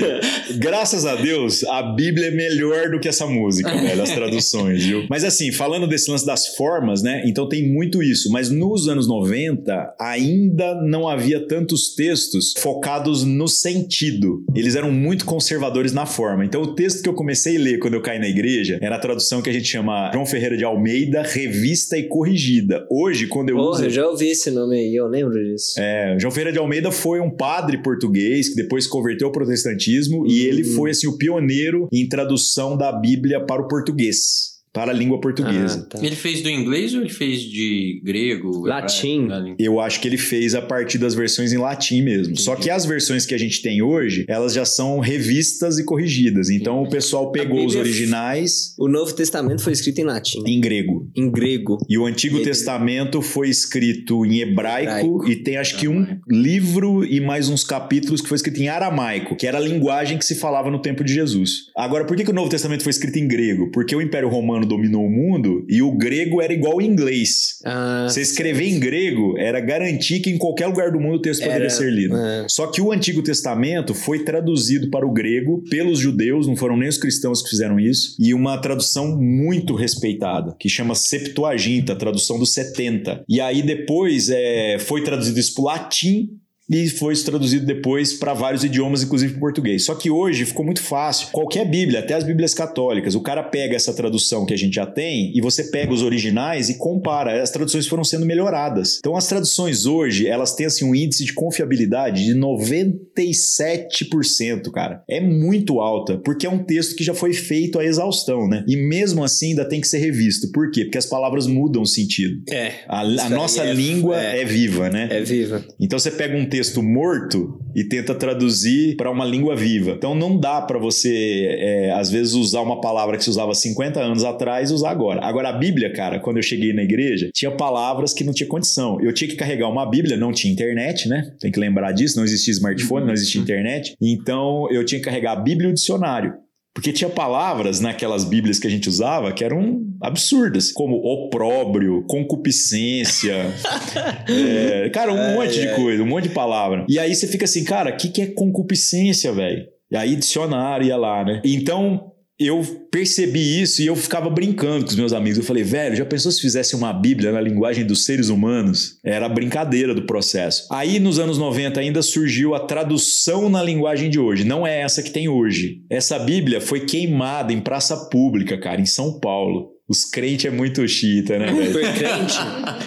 graças 0.58 1.06
a 1.06 1.16
Deus, 1.16 1.64
a 1.64 1.82
Bíblia 1.82 2.28
é 2.28 2.32
melhor 2.32 2.90
do 2.90 3.00
que 3.00 3.08
essa 3.08 3.28
música, 3.28 3.70
velho, 3.70 4.02
as 4.02 4.12
traduções, 4.12 4.84
viu? 4.84 5.06
Mas 5.10 5.24
assim, 5.24 5.52
falando 5.52 5.88
desse 5.88 6.10
lance 6.10 6.26
das 6.26 6.56
formas, 6.56 7.02
né? 7.02 7.24
Então 7.26 7.48
tem 7.48 7.68
muito 7.68 8.02
isso. 8.02 8.32
Mas 8.32 8.50
nos 8.50 8.88
anos 8.88 9.08
90, 9.08 9.96
ainda 10.00 10.82
não 10.82 11.08
havia 11.08 11.46
tantos 11.46 11.94
textos 11.96 12.54
focados 12.58 13.24
no 13.24 13.48
sentido. 13.48 14.44
Eles 14.56 14.76
eram 14.76 14.92
muito 14.92 15.26
conservadores 15.26 15.94
na 15.94 16.06
forma. 16.06 16.46
Então 16.46 16.62
o 16.62 16.76
texto 16.76 17.04
que 17.04 17.10
eu 17.10 17.14
comecei 17.14 17.58
a 17.58 17.60
ler 17.60 17.80
quando 17.80 17.94
eu 17.94 18.02
caí 18.02 18.20
na 18.20 18.28
igreja 18.28 18.80
era 18.82 18.96
a 18.96 19.00
tradução 19.00 19.42
que 19.42 19.50
a 19.50 19.54
gente 19.54 19.68
chama 19.68 20.12
João 20.14 20.26
Ferreira 20.26 20.58
de 20.58 20.64
Almeida, 20.64 21.22
revista 21.22 21.98
e 21.98 22.04
corrigida. 22.04 22.86
Hoje, 22.90 23.28
quando 23.36 23.50
eu 23.50 23.58
Porra, 23.58 23.72
uso. 23.72 23.84
Eu 23.84 23.90
já 23.90 24.08
ouvi 24.08 24.30
esse 24.30 24.50
nome 24.50 24.78
aí, 24.78 24.96
eu 24.96 25.08
lembro 25.08 25.34
disso. 25.34 25.78
É, 25.78 26.18
João 26.18 26.32
Ferreira 26.32 26.54
de 26.54 26.58
Almeida 26.58 26.90
foi 26.90 27.20
um 27.20 27.30
padre 27.30 27.84
português 27.84 28.48
que 28.48 28.56
depois 28.56 28.88
converteu 28.88 29.28
ao 29.28 29.34
protestantismo 29.34 30.26
e 30.26 30.46
ele 30.46 30.64
hum. 30.64 30.74
foi 30.74 30.92
assim 30.92 31.08
o 31.08 31.18
pioneiro 31.18 31.90
em 31.92 32.08
tradução 32.08 32.78
da 32.78 32.94
Bíblia 32.94 33.46
para 33.46 33.62
o 33.62 33.68
português 33.68 34.55
para 34.76 34.92
a 34.92 34.94
língua 34.94 35.22
portuguesa. 35.22 35.88
Ah, 35.90 35.98
tá. 35.98 36.06
Ele 36.06 36.18
fez 36.18 36.42
do 36.42 36.50
inglês 36.50 36.94
ou 36.94 37.00
ele 37.00 37.10
fez 37.10 37.40
de 37.44 38.02
grego? 38.04 38.68
Latim. 38.68 39.30
Eu 39.58 39.80
acho 39.80 40.02
que 40.02 40.08
ele 40.10 40.18
fez 40.18 40.54
a 40.54 40.62
partir 40.62 40.98
das 40.98 41.16
versões 41.16 41.54
em 41.54 41.58
latim 41.58 42.02
mesmo. 42.02 42.34
Entendi. 42.34 42.42
Só 42.42 42.58
que 42.58 42.70
as 42.70 42.86
versões 42.86 43.26
que 43.26 43.34
a 43.34 43.38
gente 43.38 43.62
tem 43.62 43.82
hoje, 43.82 44.26
elas 44.28 44.54
já 44.54 44.66
são 44.66 45.00
revistas 45.00 45.80
e 45.80 45.86
corrigidas. 45.86 46.50
Então 46.50 46.84
o 46.84 46.90
pessoal 46.90 47.32
pegou 47.32 47.66
os 47.66 47.74
originais. 47.74 48.76
O 48.78 48.90
Novo 48.90 49.14
Testamento 49.14 49.62
foi 49.62 49.72
escrito 49.72 50.00
em 50.00 50.04
latim. 50.04 50.44
Em 50.46 50.60
grego. 50.60 51.10
Em 51.16 51.32
grego. 51.32 51.78
E 51.88 51.98
o 51.98 52.06
Antigo 52.06 52.42
Testamento 52.44 53.22
foi 53.22 53.48
escrito 53.48 54.26
em 54.26 54.42
hebraico, 54.42 54.90
hebraico. 54.90 55.30
e 55.30 55.38
tem 55.38 55.56
acho 55.56 55.78
que 55.78 55.88
um 55.88 56.06
livro 56.28 57.06
e 57.06 57.22
mais 57.22 57.48
uns 57.48 57.64
capítulos 57.64 58.20
que 58.20 58.28
foi 58.28 58.36
escrito 58.36 58.62
em 58.62 58.68
aramaico, 58.68 59.38
que 59.38 59.48
era 59.48 59.58
a 59.58 59.62
linguagem 59.62 60.18
que 60.18 60.26
se 60.26 60.36
falava 60.36 60.70
no 60.70 60.82
tempo 60.82 61.02
de 61.02 61.14
Jesus. 61.14 61.68
Agora, 61.78 62.04
por 62.04 62.18
que, 62.18 62.26
que 62.26 62.32
o 62.32 62.34
Novo 62.34 62.50
Testamento 62.50 62.84
foi 62.84 62.90
escrito 62.90 63.18
em 63.18 63.26
grego? 63.26 63.72
Porque 63.72 63.96
o 63.96 64.02
Império 64.02 64.28
Romano 64.28 64.65
romano 64.66 64.68
dominou 64.68 65.06
o 65.06 65.10
mundo 65.10 65.66
e 65.70 65.82
o 65.82 65.92
grego 65.92 66.42
era 66.42 66.52
igual 66.52 66.74
ao 66.74 66.82
inglês. 66.82 67.60
Ah, 67.64 68.08
Você 68.10 68.22
escrever 68.22 68.66
sim. 68.66 68.76
em 68.76 68.80
grego 68.80 69.38
era 69.38 69.60
garantir 69.60 70.20
que 70.20 70.30
em 70.30 70.38
qualquer 70.38 70.68
lugar 70.68 70.92
do 70.92 71.00
mundo 71.00 71.16
o 71.16 71.22
texto 71.22 71.42
era, 71.42 71.52
poderia 71.52 71.70
ser 71.70 71.92
lido. 71.92 72.18
É. 72.18 72.46
Só 72.50 72.68
que 72.68 72.82
o 72.82 72.92
Antigo 72.92 73.22
Testamento 73.22 73.94
foi 73.94 74.24
traduzido 74.24 74.90
para 74.90 75.06
o 75.06 75.14
grego 75.14 75.64
pelos 75.70 76.00
judeus, 76.00 76.48
não 76.48 76.56
foram 76.56 76.76
nem 76.76 76.90
os 76.90 76.98
cristãos 76.98 77.42
que 77.42 77.50
fizeram 77.50 77.80
isso, 77.80 78.16
e 78.20 78.34
uma 78.34 78.58
tradução 78.58 79.18
muito 79.20 79.76
respeitada, 79.76 80.56
que 80.60 80.68
chama 80.68 80.96
Septuaginta, 80.96 81.96
tradução 81.96 82.40
dos 82.40 82.54
70. 82.54 83.24
E 83.30 83.40
aí 83.40 83.62
depois 83.62 84.30
é, 84.30 84.78
foi 84.80 85.04
traduzido 85.04 85.40
isso 85.40 85.54
para 85.54 85.62
o 85.62 85.66
latim 85.66 86.30
e 86.70 86.88
foi 86.90 87.16
traduzido 87.16 87.66
depois 87.66 88.14
para 88.14 88.34
vários 88.34 88.64
idiomas, 88.64 89.02
inclusive 89.04 89.34
para 89.34 89.40
português. 89.40 89.86
Só 89.86 89.96
que 89.96 90.10
hoje 90.10 90.46
ficou 90.46 90.66
muito 90.66 90.82
fácil. 90.82 91.28
Qualquer 91.32 91.70
Bíblia, 91.70 92.00
até 92.00 92.16
as 92.16 92.24
Bíblias 92.24 92.54
católicas, 92.54 93.16
o 93.16 93.22
cara 93.22 93.44
pega 93.44 93.76
essa 93.76 93.94
tradução 93.94 94.46
que 94.46 94.54
a 94.54 94.58
gente 94.58 94.76
já 94.76 94.86
tem 94.86 95.36
e 95.36 95.42
você 95.42 95.66
pega 95.66 95.92
os 95.94 96.02
originais 96.02 96.70
e 96.70 96.78
compara. 96.78 97.42
As 97.42 97.52
traduções 97.52 97.88
foram 97.88 98.04
sendo 98.04 98.26
melhoradas. 98.26 98.98
Então 99.00 99.16
as 99.16 99.28
traduções 99.28 99.86
hoje, 99.86 100.28
elas 100.28 100.54
têm 100.56 100.66
assim 100.66 100.84
um 100.86 100.96
índice 100.96 101.24
de 101.24 101.34
confiabilidade 101.34 102.26
de 102.26 102.34
97%, 102.34 104.72
cara. 104.72 105.04
É 105.08 105.22
muito 105.22 105.80
alta, 105.80 106.18
porque 106.18 106.48
é 106.48 106.50
um 106.50 106.64
texto 106.64 106.96
que 106.96 107.04
já 107.04 107.14
foi 107.14 107.34
feito 107.34 107.78
a 107.80 107.86
exaustão, 107.86 108.48
né? 108.48 108.64
E 108.68 108.76
mesmo 108.76 109.24
assim 109.24 109.50
ainda 109.50 109.66
tem 109.66 109.80
que 109.80 109.88
ser 109.88 110.00
revisto. 110.00 110.52
Por 110.52 110.72
quê? 110.72 110.86
Porque 110.86 110.98
as 110.98 111.06
palavras 111.06 111.46
mudam 111.48 111.84
o 111.84 111.86
sentido. 111.86 112.42
É. 112.50 112.72
A, 112.88 113.02
a 113.02 113.30
nossa 113.30 113.64
é, 113.64 113.72
língua 113.74 114.20
é, 114.20 114.42
é 114.42 114.46
viva, 114.46 114.90
né? 114.90 115.08
É 115.12 115.22
viva. 115.22 115.64
Então 115.80 116.00
você 116.00 116.10
pega 116.10 116.36
um 116.36 116.50
texto 116.56 116.82
morto 116.82 117.60
e 117.76 117.84
tenta 117.84 118.16
traduzir 118.16 118.96
para 118.96 119.12
uma 119.12 119.26
língua 119.26 119.58
viva. 119.58 119.92
Então 119.92 120.16
não 120.16 120.40
dá 120.40 120.62
para 120.62 120.80
você, 120.80 121.50
é, 121.60 121.92
às 121.92 122.10
vezes, 122.10 122.34
usar 122.34 122.62
uma 122.62 122.80
palavra 122.80 123.18
que 123.18 123.24
se 123.26 123.30
usava 123.30 123.54
50 123.54 124.00
anos 124.00 124.24
atrás 124.24 124.72
e 124.72 124.74
usar 124.74 124.92
agora. 124.92 125.20
Agora, 125.26 125.50
a 125.50 125.54
Bíblia, 125.54 125.92
cara, 125.92 126.18
quando 126.18 126.38
eu 126.38 126.44
cheguei 126.44 126.72
na 126.72 126.82
igreja, 126.82 127.30
tinha 127.34 127.52
palavras 127.52 128.14
que 128.14 128.24
não 128.24 128.32
tinha 128.32 128.48
condição. 128.48 129.02
Eu 129.02 129.12
tinha 129.12 129.30
que 129.30 129.36
carregar 129.36 129.68
uma 129.68 129.86
Bíblia, 129.86 130.16
não 130.16 130.32
tinha 130.32 130.54
internet, 130.54 131.10
né? 131.10 131.34
Tem 131.42 131.52
que 131.52 131.60
lembrar 131.60 131.92
disso, 131.92 132.16
não 132.16 132.24
existia 132.24 132.54
smartphone, 132.54 133.06
não 133.06 133.14
existia 133.14 133.42
internet. 133.42 133.94
Então 134.02 134.72
eu 134.72 134.86
tinha 134.86 135.00
que 135.00 135.06
carregar 135.06 135.34
a 135.34 135.42
Bíblia 135.42 135.68
e 135.68 135.72
o 135.72 135.74
dicionário 135.74 136.45
Porque 136.76 136.92
tinha 136.92 137.10
palavras 137.10 137.80
naquelas 137.80 138.26
bíblias 138.26 138.60
que 138.60 138.68
a 138.68 138.70
gente 138.70 138.90
usava 138.90 139.32
que 139.32 139.46
eram 139.46 139.82
absurdas, 140.02 140.74
como 140.74 140.98
opróbrio, 140.98 142.04
concupiscência, 142.06 143.46
é, 144.28 144.90
cara, 144.90 145.14
um 145.14 145.36
monte 145.36 145.58
de 145.58 145.74
coisa, 145.74 146.04
um 146.04 146.06
monte 146.06 146.28
de 146.28 146.36
palavra. 146.36 146.86
E 146.90 147.00
aí 147.00 147.16
você 147.16 147.28
fica 147.28 147.46
assim, 147.46 147.64
cara, 147.64 147.92
o 147.92 147.98
que, 147.98 148.10
que 148.10 148.22
é 148.22 148.26
concupiscência, 148.28 149.32
velho? 149.32 149.66
E 149.90 149.96
aí 149.96 150.18
dicionário 150.18 150.86
ia 150.86 150.98
lá, 150.98 151.24
né? 151.24 151.42
Então, 151.46 152.12
eu 152.40 152.62
percebi 152.92 153.62
isso 153.62 153.82
e 153.82 153.88
eu 153.88 153.96
ficava 153.96 154.30
brincando 154.30 154.84
com 154.84 154.90
os 154.90 154.96
meus 154.96 155.14
amigos. 155.14 155.38
Eu 155.38 155.44
falei, 155.44 155.64
velho, 155.64 155.96
já 155.96 156.06
pensou 156.06 156.32
se 156.32 156.42
fizesse 156.42 156.76
uma 156.76 156.92
Bíblia 156.92 157.32
na 157.32 157.40
linguagem 157.40 157.86
dos 157.86 158.04
seres 158.04 158.28
humanos? 158.28 159.00
Era 159.04 159.26
a 159.26 159.30
brincadeira 159.30 159.96
do 159.96 160.06
processo. 160.06 160.68
Aí, 160.70 161.00
nos 161.00 161.18
anos 161.18 161.38
90, 161.38 161.80
ainda 161.80 162.02
surgiu 162.02 162.54
a 162.54 162.60
tradução 162.60 163.50
na 163.50 163.64
linguagem 163.64 164.10
de 164.10 164.20
hoje. 164.20 164.44
Não 164.44 164.68
é 164.68 164.82
essa 164.82 165.02
que 165.02 165.12
tem 165.12 165.30
hoje. 165.30 165.82
Essa 165.90 166.20
Bíblia 166.20 166.60
foi 166.60 166.82
queimada 166.82 167.54
em 167.54 167.62
praça 167.62 168.10
pública, 168.10 168.58
cara, 168.58 168.82
em 168.82 168.86
São 168.86 169.20
Paulo. 169.20 169.70
Os 169.88 170.04
crentes 170.04 170.46
é 170.46 170.50
muito 170.50 170.86
chita, 170.88 171.38
né, 171.40 171.54
velho? 171.54 171.72
Por 171.72 171.82
crente? 171.94 172.36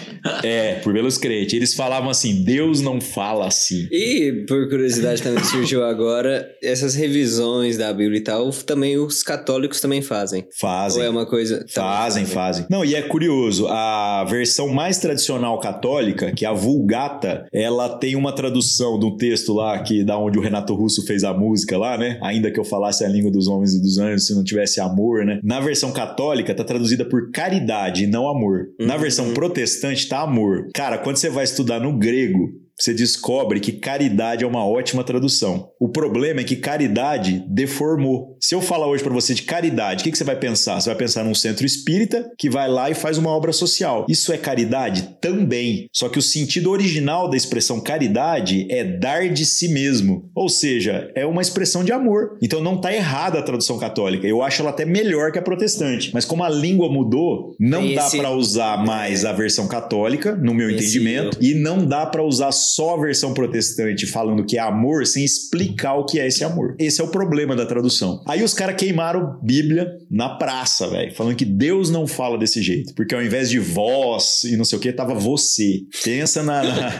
É, 0.43 0.75
por 0.75 0.93
pelos 0.99 1.17
crentes. 1.17 1.53
Eles 1.53 1.73
falavam 1.73 2.09
assim, 2.09 2.43
Deus 2.43 2.81
não 2.81 2.99
fala 2.99 3.47
assim. 3.47 3.87
E, 3.89 4.43
por 4.47 4.67
curiosidade 4.67 5.21
também 5.21 5.41
surgiu 5.45 5.83
agora, 5.85 6.45
essas 6.61 6.93
revisões 6.93 7.77
da 7.77 7.93
Bíblia 7.93 8.19
e 8.19 8.23
tal, 8.23 8.49
também 8.51 8.97
os 8.97 9.23
católicos 9.23 9.79
também 9.79 10.01
fazem. 10.01 10.45
Fazem. 10.59 11.01
Ou 11.01 11.07
é 11.07 11.09
uma 11.09 11.25
coisa... 11.25 11.65
Fazem, 11.69 12.25
fazem. 12.25 12.65
Não, 12.69 12.83
e 12.83 12.95
é 12.95 13.01
curioso, 13.01 13.67
a 13.69 14.25
versão 14.25 14.67
mais 14.67 14.97
tradicional 14.97 15.57
católica, 15.59 16.33
que 16.33 16.43
é 16.43 16.49
a 16.49 16.53
Vulgata, 16.53 17.47
ela 17.53 17.87
tem 17.87 18.17
uma 18.17 18.33
tradução 18.33 18.99
do 18.99 19.15
texto 19.15 19.53
lá, 19.53 19.79
que 19.79 20.03
da 20.03 20.17
onde 20.17 20.37
o 20.37 20.41
Renato 20.41 20.75
Russo 20.75 21.05
fez 21.05 21.23
a 21.23 21.33
música 21.33 21.77
lá, 21.77 21.97
né? 21.97 22.19
Ainda 22.21 22.51
que 22.51 22.59
eu 22.59 22.65
falasse 22.65 23.05
a 23.05 23.07
língua 23.07 23.31
dos 23.31 23.47
homens 23.47 23.73
e 23.73 23.81
dos 23.81 23.97
anjos, 23.97 24.27
se 24.27 24.35
não 24.35 24.43
tivesse 24.43 24.81
amor, 24.81 25.25
né? 25.25 25.39
Na 25.41 25.61
versão 25.61 25.93
católica, 25.93 26.53
tá 26.53 26.65
traduzida 26.65 27.05
por 27.05 27.31
caridade 27.31 28.03
e 28.03 28.07
não 28.07 28.27
amor. 28.27 28.67
Uhum. 28.77 28.85
Na 28.85 28.97
versão 28.97 29.33
protestante 29.33 30.08
tá 30.09 30.21
amor. 30.21 30.69
Cara, 30.73 30.97
quando 30.97 31.17
você 31.17 31.29
vai 31.29 31.43
estudar 31.43 31.79
no 31.79 31.97
grego, 31.97 32.49
você 32.79 32.93
descobre 32.93 33.59
que 33.59 33.73
caridade 33.73 34.43
é 34.43 34.47
uma 34.47 34.65
ótima 34.65 35.03
tradução. 35.03 35.69
O 35.79 35.89
problema 35.89 36.41
é 36.41 36.43
que 36.43 36.55
caridade 36.55 37.43
deformou. 37.47 38.37
Se 38.39 38.55
eu 38.55 38.61
falar 38.61 38.87
hoje 38.87 39.03
para 39.03 39.13
você 39.13 39.33
de 39.33 39.43
caridade, 39.43 40.01
o 40.01 40.03
que, 40.03 40.11
que, 40.11 40.17
você 40.17 40.23
vai 40.23 40.37
pensar? 40.37 40.79
Você 40.79 40.89
vai 40.89 40.97
pensar 40.97 41.25
num 41.25 41.35
centro 41.35 41.65
espírita 41.65 42.31
que 42.37 42.49
vai 42.49 42.69
lá 42.69 42.89
e 42.89 42.93
faz 42.93 43.17
uma 43.17 43.31
obra 43.31 43.51
social. 43.51 44.05
Isso 44.07 44.31
é 44.31 44.37
caridade? 44.37 45.17
Também. 45.19 45.87
Só 45.93 46.07
que 46.07 46.17
o 46.17 46.21
sentido 46.21 46.71
original 46.71 47.29
da 47.29 47.35
expressão 47.35 47.81
caridade 47.81 48.65
é 48.69 48.83
dar 48.83 49.29
de 49.29 49.45
si 49.45 49.67
mesmo. 49.67 50.29
Ou 50.33 50.47
seja, 50.47 51.11
é 51.15 51.25
uma 51.25 51.41
expressão 51.41 51.83
de 51.83 51.91
amor. 51.91 52.37
Então 52.41 52.61
não 52.61 52.75
está 52.75 52.93
errada 52.93 53.39
a 53.39 53.43
tradução 53.43 53.77
católica. 53.77 54.25
Eu 54.25 54.41
acho 54.41 54.61
ela 54.61 54.71
até 54.71 54.85
melhor 54.85 55.31
que 55.31 55.39
a 55.39 55.41
protestante. 55.41 56.11
Mas 56.13 56.23
como 56.23 56.43
a 56.43 56.49
língua 56.49 56.89
mudou, 56.89 57.55
não 57.59 57.81
Tem 57.81 57.95
dá 57.95 58.07
esse... 58.07 58.17
para 58.17 58.31
usar 58.31 58.85
mais 58.85 59.25
a 59.25 59.33
versão 59.33 59.67
católica, 59.67 60.35
no 60.35 60.53
meu 60.53 60.69
esse 60.69 60.97
entendimento, 60.97 61.37
e 61.41 61.53
não 61.53 61.85
dá 61.85 62.05
para 62.05 62.23
usar 62.23 62.51
só 62.75 62.95
a 62.95 63.01
versão 63.01 63.33
protestante 63.33 64.05
falando 64.05 64.45
que 64.45 64.57
é 64.57 64.61
amor 64.61 65.05
sem 65.05 65.23
explicar 65.23 65.95
o 65.95 66.05
que 66.05 66.19
é 66.19 66.27
esse 66.27 66.43
amor. 66.43 66.75
Esse 66.79 67.01
é 67.01 67.03
o 67.03 67.07
problema 67.09 67.55
da 67.55 67.65
tradução. 67.65 68.23
Aí 68.27 68.43
os 68.43 68.53
caras 68.53 68.75
queimaram 68.75 69.39
Bíblia 69.41 69.97
na 70.09 70.29
praça, 70.37 70.87
velho, 70.87 71.13
falando 71.13 71.35
que 71.35 71.45
Deus 71.45 71.89
não 71.89 72.07
fala 72.07 72.37
desse 72.37 72.61
jeito, 72.61 72.93
porque 72.93 73.15
ao 73.15 73.23
invés 73.23 73.49
de 73.49 73.59
vós 73.59 74.43
e 74.43 74.55
não 74.55 74.65
sei 74.65 74.77
o 74.77 74.81
que, 74.81 74.91
tava 74.91 75.13
você. 75.13 75.81
Pensa 76.03 76.43
na, 76.43 76.63
na 76.63 76.91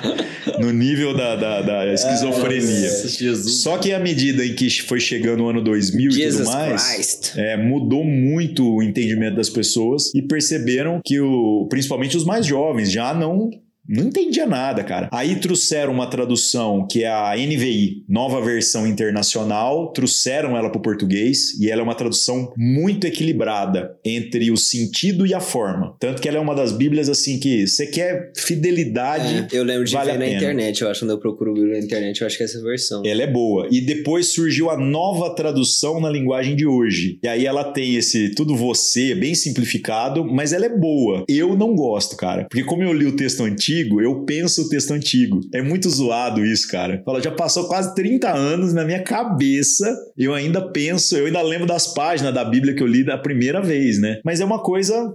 no 0.60 0.72
nível 0.72 1.16
da, 1.16 1.36
da, 1.36 1.62
da 1.62 1.94
esquizofrenia. 1.94 2.88
É, 2.88 3.36
Só 3.36 3.78
que 3.78 3.94
à 3.94 4.00
medida 4.00 4.46
em 4.46 4.54
que 4.54 4.70
foi 4.82 5.00
chegando 5.00 5.44
o 5.44 5.50
ano 5.50 5.64
2000 5.64 6.12
Jesus 6.12 6.36
e 6.36 6.38
tudo 6.38 6.50
mais, 6.50 7.34
é, 7.36 7.58
mudou 7.58 8.04
muito 8.04 8.76
o 8.76 8.84
entendimento 8.84 9.36
das 9.36 9.50
pessoas 9.50 10.14
e 10.14 10.22
perceberam 10.22 11.02
que 11.04 11.20
o, 11.20 11.68
principalmente 11.70 12.18
os 12.18 12.26
mais 12.26 12.46
jovens 12.46 12.92
já 12.92 13.14
não 13.14 13.50
não 13.90 14.06
entendia 14.06 14.46
nada, 14.46 14.84
cara. 14.84 15.10
Aí 15.12 15.36
trouxeram 15.40 15.92
uma 15.92 16.08
tradução 16.08 16.86
que 16.88 17.04
é 17.04 17.10
a 17.10 17.36
NVI, 17.36 18.04
nova 18.08 18.40
versão 18.40 18.86
internacional, 18.86 19.92
trouxeram 19.92 20.56
ela 20.56 20.70
para 20.70 20.78
o 20.78 20.82
português 20.82 21.60
e 21.60 21.72
ela 21.72 21.82
é 21.82 21.84
uma 21.84 21.96
tradução 21.96 22.54
muito 22.56 23.08
equilibrada 23.08 23.98
entre 24.06 24.52
o 24.52 24.58
sentido 24.58 25.26
e 25.26 25.34
a 25.34 25.40
forma. 25.40 25.96
Tanto 26.00 26.22
que 26.22 26.28
ela 26.28 26.38
é 26.38 26.42
uma 26.42 26.54
das 26.54 26.72
Bíblias 26.72 27.10
assim 27.10 27.40
que 27.40 27.68
você 27.68 27.88
quer 27.88 28.32
fidelidade. 28.38 29.48
É, 29.52 29.58
eu 29.58 29.64
lembro 29.64 29.86
de 29.86 29.94
vale 29.94 30.12
ver 30.12 30.20
na 30.20 30.30
internet, 30.30 30.82
eu 30.82 30.90
acho, 30.90 31.00
quando 31.02 31.12
eu 31.12 31.20
procuro 31.20 31.54
Bíblia 31.54 31.80
na 31.80 31.84
internet, 31.84 32.22
eu 32.22 32.28
acho 32.28 32.38
que 32.38 32.44
é 32.44 32.46
essa 32.46 32.62
versão. 32.62 33.02
Ela 33.04 33.24
é 33.24 33.28
boa. 33.28 33.68
E 33.72 33.82
depois 33.82 34.28
surgiu 34.28 34.70
a 34.70 34.78
nova 34.78 35.34
tradução 35.34 36.00
na 36.00 36.10
linguagem 36.10 36.56
de 36.56 36.68
hoje. 36.68 37.18
E 37.24 37.28
aí 37.28 37.46
ela 37.46 37.64
tem 37.64 37.96
esse 37.96 38.30
tudo 38.36 38.56
você, 38.56 39.16
bem 39.16 39.34
simplificado, 39.34 40.24
mas 40.24 40.54
ela 40.54 40.66
é 40.66 40.78
boa. 40.78 41.26
Eu 41.28 41.56
não 41.56 41.74
gosto, 41.76 42.16
cara. 42.16 42.44
Porque 42.44 42.64
como 42.64 42.84
eu 42.84 42.94
li 42.94 43.06
o 43.06 43.16
texto 43.16 43.44
antigo, 43.44 43.79
antigo, 43.80 44.02
eu 44.02 44.24
penso 44.26 44.64
o 44.64 44.70
texto 44.70 44.92
antigo. 44.92 45.42
É 45.54 45.62
muito 45.62 45.90
zoado 45.90 46.46
isso, 46.46 46.68
cara. 46.68 47.02
Fala, 47.06 47.22
já 47.22 47.32
passou 47.32 47.68
quase 47.68 47.94
30 47.96 48.32
anos 48.32 48.74
na 48.74 48.84
minha 48.84 49.04
cabeça, 49.04 49.96
eu 50.18 50.34
ainda 50.34 50.62
penso, 50.72 51.16
eu 51.16 51.26
ainda 51.26 51.42
lembro 51.42 51.66
das 51.66 51.94
páginas 51.94 52.34
da 52.34 52.44
Bíblia 52.44 52.74
que 52.74 52.84
eu 52.84 52.88
li 52.88 53.04
da 53.04 53.18
primeira 53.18 53.62
vez, 53.62 54.00
né? 54.00 54.20
Mas 54.24 54.42
é 54.42 54.46
uma 54.46 54.62
coisa 54.62 55.12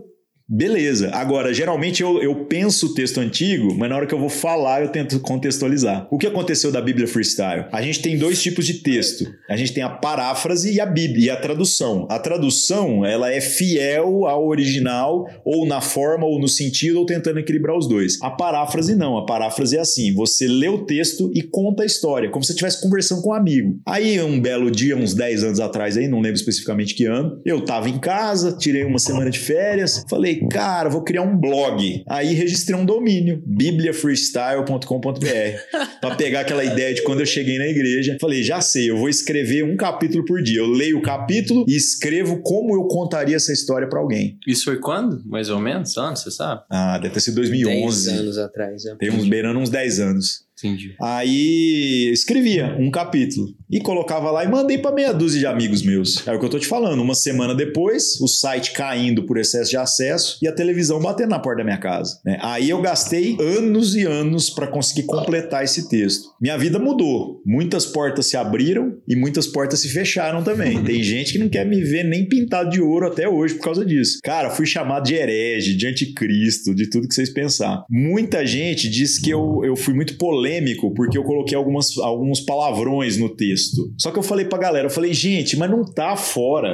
Beleza. 0.46 1.10
Agora, 1.14 1.54
geralmente 1.54 2.02
eu, 2.02 2.22
eu 2.22 2.44
penso 2.44 2.86
o 2.86 2.94
texto 2.94 3.18
antigo, 3.18 3.74
mas 3.78 3.88
na 3.88 3.96
hora 3.96 4.06
que 4.06 4.14
eu 4.14 4.18
vou 4.18 4.28
falar, 4.28 4.82
eu 4.82 4.88
tento 4.88 5.18
contextualizar. 5.20 6.06
O 6.10 6.18
que 6.18 6.26
aconteceu 6.26 6.70
da 6.70 6.82
Bíblia 6.82 7.08
Freestyle? 7.08 7.64
A 7.72 7.80
gente 7.80 8.02
tem 8.02 8.18
dois 8.18 8.42
tipos 8.42 8.66
de 8.66 8.74
texto. 8.74 9.24
A 9.48 9.56
gente 9.56 9.72
tem 9.72 9.82
a 9.82 9.88
paráfrase 9.88 10.74
e 10.74 10.80
a 10.80 10.86
Bíblia, 10.86 11.26
e 11.26 11.30
a 11.30 11.36
tradução. 11.36 12.06
A 12.10 12.18
tradução, 12.18 13.06
ela 13.06 13.32
é 13.32 13.40
fiel 13.40 14.26
ao 14.26 14.46
original, 14.46 15.26
ou 15.46 15.66
na 15.66 15.80
forma, 15.80 16.26
ou 16.26 16.38
no 16.38 16.48
sentido, 16.48 16.98
ou 16.98 17.06
tentando 17.06 17.38
equilibrar 17.38 17.76
os 17.76 17.88
dois. 17.88 18.18
A 18.20 18.30
paráfrase 18.30 18.94
não. 18.94 19.16
A 19.16 19.24
paráfrase 19.24 19.78
é 19.78 19.80
assim: 19.80 20.12
você 20.12 20.46
lê 20.46 20.68
o 20.68 20.84
texto 20.84 21.30
e 21.34 21.42
conta 21.42 21.84
a 21.84 21.86
história, 21.86 22.30
como 22.30 22.44
se 22.44 22.52
estivesse 22.52 22.82
conversando 22.82 23.22
com 23.22 23.30
um 23.30 23.34
amigo. 23.34 23.78
Aí, 23.86 24.20
um 24.20 24.38
belo 24.38 24.70
dia, 24.70 24.94
uns 24.94 25.14
10 25.14 25.42
anos 25.42 25.60
atrás, 25.60 25.96
aí, 25.96 26.06
não 26.06 26.20
lembro 26.20 26.36
especificamente 26.36 26.94
que 26.94 27.06
ano, 27.06 27.40
eu 27.46 27.64
tava 27.64 27.88
em 27.88 27.98
casa, 27.98 28.52
tirei 28.58 28.84
uma 28.84 28.98
semana 28.98 29.30
de 29.30 29.38
férias, 29.38 30.04
falei 30.08 30.33
falei, 30.34 30.48
cara, 30.48 30.88
vou 30.88 31.02
criar 31.02 31.22
um 31.22 31.36
blog. 31.36 32.02
Aí 32.08 32.34
registrei 32.34 32.78
um 32.78 32.84
domínio, 32.84 33.42
bibliafreestyle.com.br, 33.46 34.78
para 36.00 36.14
pegar 36.16 36.40
aquela 36.40 36.64
ideia 36.64 36.94
de 36.94 37.02
quando 37.02 37.20
eu 37.20 37.26
cheguei 37.26 37.58
na 37.58 37.66
igreja. 37.66 38.16
Falei, 38.20 38.42
já 38.42 38.60
sei, 38.60 38.90
eu 38.90 38.96
vou 38.96 39.08
escrever 39.08 39.64
um 39.64 39.76
capítulo 39.76 40.24
por 40.24 40.42
dia. 40.42 40.58
Eu 40.58 40.66
leio 40.66 40.98
o 40.98 41.02
capítulo 41.02 41.64
e 41.68 41.76
escrevo 41.76 42.40
como 42.42 42.74
eu 42.74 42.84
contaria 42.84 43.36
essa 43.36 43.52
história 43.52 43.88
para 43.88 44.00
alguém. 44.00 44.38
Isso 44.46 44.64
foi 44.64 44.78
quando? 44.78 45.22
Mais 45.26 45.50
ou 45.50 45.60
menos? 45.60 45.96
Anos, 45.96 46.20
você 46.22 46.30
sabe? 46.30 46.62
Ah, 46.70 46.98
deve 46.98 47.14
ter 47.14 47.20
sido 47.20 47.36
2011. 47.36 48.06
10 48.06 48.20
anos 48.20 48.38
atrás. 48.38 48.84
É. 48.84 48.94
Tem 48.96 49.10
uns 49.10 49.28
beirando 49.28 49.58
uns 49.58 49.70
10 49.70 50.00
anos. 50.00 50.44
Entendi. 50.56 50.94
Aí 51.00 52.10
escrevia 52.12 52.76
um 52.78 52.90
capítulo 52.90 53.48
e 53.70 53.80
colocava 53.80 54.30
lá 54.30 54.44
e 54.44 54.48
mandei 54.48 54.78
para 54.78 54.94
meia 54.94 55.12
dúzia 55.12 55.40
de 55.40 55.46
amigos 55.46 55.82
meus. 55.82 56.26
É 56.26 56.32
o 56.32 56.38
que 56.38 56.44
eu 56.44 56.50
tô 56.50 56.58
te 56.58 56.66
falando. 56.66 57.00
Uma 57.00 57.14
semana 57.14 57.54
depois, 57.54 58.20
o 58.20 58.28
site 58.28 58.72
caindo 58.72 59.24
por 59.24 59.38
excesso 59.38 59.70
de 59.70 59.76
acesso 59.76 60.38
e 60.42 60.48
a 60.48 60.52
televisão 60.52 61.00
batendo 61.00 61.30
na 61.30 61.38
porta 61.38 61.58
da 61.58 61.64
minha 61.64 61.78
casa. 61.78 62.20
Né? 62.24 62.38
Aí 62.40 62.70
eu 62.70 62.80
gastei 62.80 63.36
anos 63.40 63.94
e 63.94 64.02
anos 64.02 64.50
para 64.50 64.66
conseguir 64.66 65.04
completar 65.04 65.64
esse 65.64 65.88
texto. 65.88 66.28
Minha 66.40 66.56
vida 66.56 66.78
mudou. 66.78 67.42
Muitas 67.44 67.86
portas 67.86 68.26
se 68.26 68.36
abriram 68.36 68.96
e 69.08 69.16
muitas 69.16 69.46
portas 69.46 69.80
se 69.80 69.88
fecharam 69.88 70.42
também. 70.42 70.82
Tem 70.84 71.02
gente 71.04 71.32
que 71.32 71.38
não 71.38 71.48
quer 71.48 71.66
me 71.66 71.82
ver 71.82 72.04
nem 72.04 72.28
pintado 72.28 72.70
de 72.70 72.80
ouro 72.80 73.06
até 73.06 73.28
hoje 73.28 73.54
por 73.54 73.64
causa 73.64 73.84
disso. 73.84 74.18
Cara, 74.22 74.50
fui 74.50 74.66
chamado 74.66 75.04
de 75.04 75.14
herege, 75.14 75.74
de 75.74 75.86
anticristo, 75.86 76.74
de 76.74 76.88
tudo 76.88 77.08
que 77.08 77.14
vocês 77.14 77.30
pensar. 77.30 77.84
Muita 77.90 78.46
gente 78.46 78.88
diz 78.88 79.18
que 79.18 79.30
eu, 79.30 79.62
eu 79.64 79.76
fui 79.76 79.94
muito 79.94 80.16
polêmico 80.16 80.34
polêmico 80.34 80.92
porque 80.94 81.16
eu 81.16 81.22
coloquei 81.22 81.56
algumas, 81.56 81.96
alguns 81.98 82.40
palavrões 82.40 83.16
no 83.16 83.28
texto. 83.28 83.53
Só 83.98 84.10
que 84.10 84.18
eu 84.18 84.22
falei 84.22 84.44
pra 84.44 84.58
galera, 84.58 84.86
eu 84.86 84.90
falei, 84.90 85.12
gente, 85.12 85.56
mas 85.56 85.70
não 85.70 85.84
tá 85.84 86.16
fora. 86.16 86.72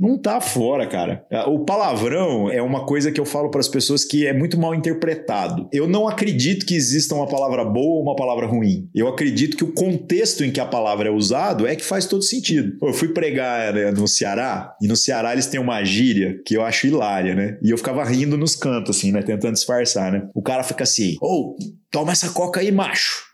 Não 0.00 0.16
tá 0.16 0.40
fora, 0.40 0.86
cara. 0.86 1.26
O 1.48 1.58
palavrão 1.66 2.50
é 2.50 2.62
uma 2.62 2.86
coisa 2.86 3.12
que 3.12 3.20
eu 3.20 3.26
falo 3.26 3.50
para 3.50 3.60
as 3.60 3.68
pessoas 3.68 4.02
que 4.02 4.26
é 4.26 4.32
muito 4.32 4.58
mal 4.58 4.74
interpretado. 4.74 5.68
Eu 5.70 5.86
não 5.86 6.08
acredito 6.08 6.64
que 6.64 6.74
exista 6.74 7.14
uma 7.14 7.26
palavra 7.26 7.64
boa 7.66 7.96
ou 7.96 8.02
uma 8.02 8.16
palavra 8.16 8.46
ruim. 8.46 8.88
Eu 8.94 9.06
acredito 9.08 9.58
que 9.58 9.64
o 9.64 9.72
contexto 9.72 10.42
em 10.42 10.50
que 10.50 10.58
a 10.58 10.64
palavra 10.64 11.08
é 11.08 11.12
usado 11.12 11.66
é 11.66 11.76
que 11.76 11.84
faz 11.84 12.06
todo 12.06 12.22
sentido. 12.22 12.78
Eu 12.82 12.94
fui 12.94 13.08
pregar 13.08 13.74
né, 13.74 13.90
no 13.90 14.08
Ceará 14.08 14.74
e 14.80 14.88
no 14.88 14.96
Ceará 14.96 15.34
eles 15.34 15.46
têm 15.46 15.60
uma 15.60 15.84
gíria 15.84 16.40
que 16.46 16.56
eu 16.56 16.64
acho 16.64 16.86
hilária, 16.86 17.34
né? 17.34 17.58
E 17.62 17.70
eu 17.70 17.76
ficava 17.76 18.02
rindo 18.02 18.38
nos 18.38 18.56
cantos, 18.56 18.96
assim, 18.96 19.12
né? 19.12 19.20
Tentando 19.20 19.52
disfarçar, 19.52 20.10
né? 20.10 20.28
O 20.34 20.40
cara 20.40 20.62
fica 20.62 20.84
assim, 20.84 21.18
ou. 21.20 21.56
Oh, 21.58 21.80
toma 21.90 22.12
essa 22.12 22.30
coca 22.30 22.60
aí, 22.60 22.70
macho. 22.70 23.24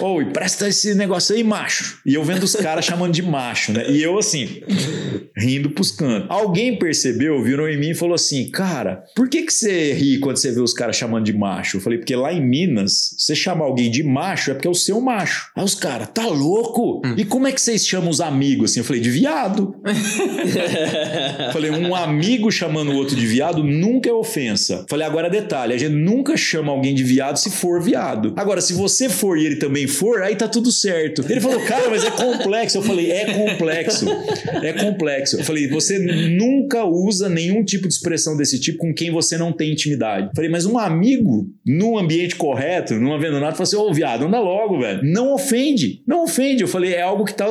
Ou 0.00 0.20
oh, 0.20 0.26
presta 0.26 0.68
esse 0.68 0.94
negócio 0.94 1.34
aí, 1.34 1.42
macho. 1.42 2.00
E 2.04 2.14
eu 2.14 2.22
vendo 2.22 2.44
os 2.44 2.54
caras 2.54 2.84
chamando 2.84 3.12
de 3.12 3.22
macho, 3.22 3.72
né? 3.72 3.90
E 3.90 4.02
eu 4.02 4.18
assim, 4.18 4.62
rindo 5.36 5.70
pros 5.70 5.90
cantos. 5.96 6.30
Alguém 6.30 6.78
percebeu, 6.78 7.42
virou 7.42 7.68
em 7.68 7.78
mim 7.78 7.90
e 7.90 7.94
falou 7.94 8.14
assim: 8.14 8.48
Cara, 8.50 9.04
por 9.14 9.28
que, 9.28 9.42
que 9.42 9.52
você 9.52 9.92
ri 9.92 10.18
quando 10.18 10.36
você 10.36 10.52
vê 10.52 10.60
os 10.60 10.72
caras 10.72 10.96
chamando 10.96 11.24
de 11.24 11.32
macho? 11.32 11.78
Eu 11.78 11.80
falei, 11.80 11.98
porque 11.98 12.14
lá 12.14 12.32
em 12.32 12.40
Minas, 12.40 13.14
você 13.16 13.34
chamar 13.34 13.64
alguém 13.64 13.90
de 13.90 14.02
macho 14.02 14.50
é 14.50 14.54
porque 14.54 14.68
é 14.68 14.70
o 14.70 14.74
seu 14.74 15.00
macho. 15.00 15.50
Aí 15.56 15.64
os 15.64 15.74
caras, 15.74 16.08
tá 16.12 16.26
louco? 16.26 17.02
Hum. 17.04 17.14
E 17.16 17.24
como 17.24 17.46
é 17.46 17.52
que 17.52 17.60
vocês 17.60 17.86
chamam 17.86 18.10
os 18.10 18.20
amigos 18.20 18.70
assim? 18.70 18.80
Eu 18.80 18.84
falei, 18.84 19.00
de 19.00 19.10
viado. 19.10 19.74
falei, 21.52 21.70
um 21.70 21.94
amigo 21.94 22.50
chamando 22.50 22.92
o 22.92 22.96
outro 22.96 23.16
de 23.16 23.26
viado 23.26 23.64
nunca 23.64 24.10
é 24.10 24.12
ofensa. 24.12 24.84
Falei, 24.88 25.06
agora 25.06 25.30
detalhe, 25.30 25.72
a 25.72 25.78
gente 25.78 25.94
nunca 25.94 26.36
chama 26.36 26.72
alguém 26.72 26.94
de 26.94 27.02
viado 27.02 27.36
se 27.36 27.50
for 27.50 27.82
viado. 27.82 28.34
Agora, 28.36 28.60
se 28.60 28.72
você 28.72 29.08
for 29.08 29.38
e 29.38 29.46
ele 29.46 29.56
também 29.56 29.86
for, 29.86 30.22
aí 30.22 30.36
tá 30.36 30.48
tudo 30.48 30.70
certo. 30.70 31.24
Ele 31.28 31.40
falou, 31.40 31.60
cara, 31.60 31.88
mas 31.88 32.04
é 32.04 32.10
complexo. 32.10 32.78
Eu 32.78 32.82
falei, 32.82 33.10
é 33.10 33.32
complexo. 33.32 34.06
É 34.62 34.72
complexo. 34.72 35.36
Eu 35.38 35.44
falei, 35.44 35.68
você 35.68 35.85
nunca 35.98 36.84
usa 36.84 37.28
nenhum 37.28 37.64
tipo 37.64 37.88
de 37.88 37.94
expressão 37.94 38.36
desse 38.36 38.60
tipo 38.60 38.78
com 38.78 38.94
quem 38.94 39.10
você 39.10 39.36
não 39.36 39.52
tem 39.52 39.72
intimidade. 39.72 40.30
Falei, 40.34 40.50
mas 40.50 40.66
um 40.66 40.78
amigo, 40.78 41.48
num 41.64 41.98
ambiente 41.98 42.36
correto, 42.36 42.94
não 42.94 43.14
havendo 43.14 43.40
nada, 43.40 43.52
fala 43.52 43.62
assim, 43.62 43.76
ô 43.76 43.92
viado, 43.92 44.24
anda 44.24 44.40
logo, 44.40 44.80
velho. 44.80 45.00
Não 45.04 45.32
ofende. 45.32 46.02
Não 46.06 46.24
ofende. 46.24 46.62
Eu 46.62 46.68
falei, 46.68 46.94
é 46.94 47.02
algo 47.02 47.24
que 47.24 47.34
tá 47.34 47.46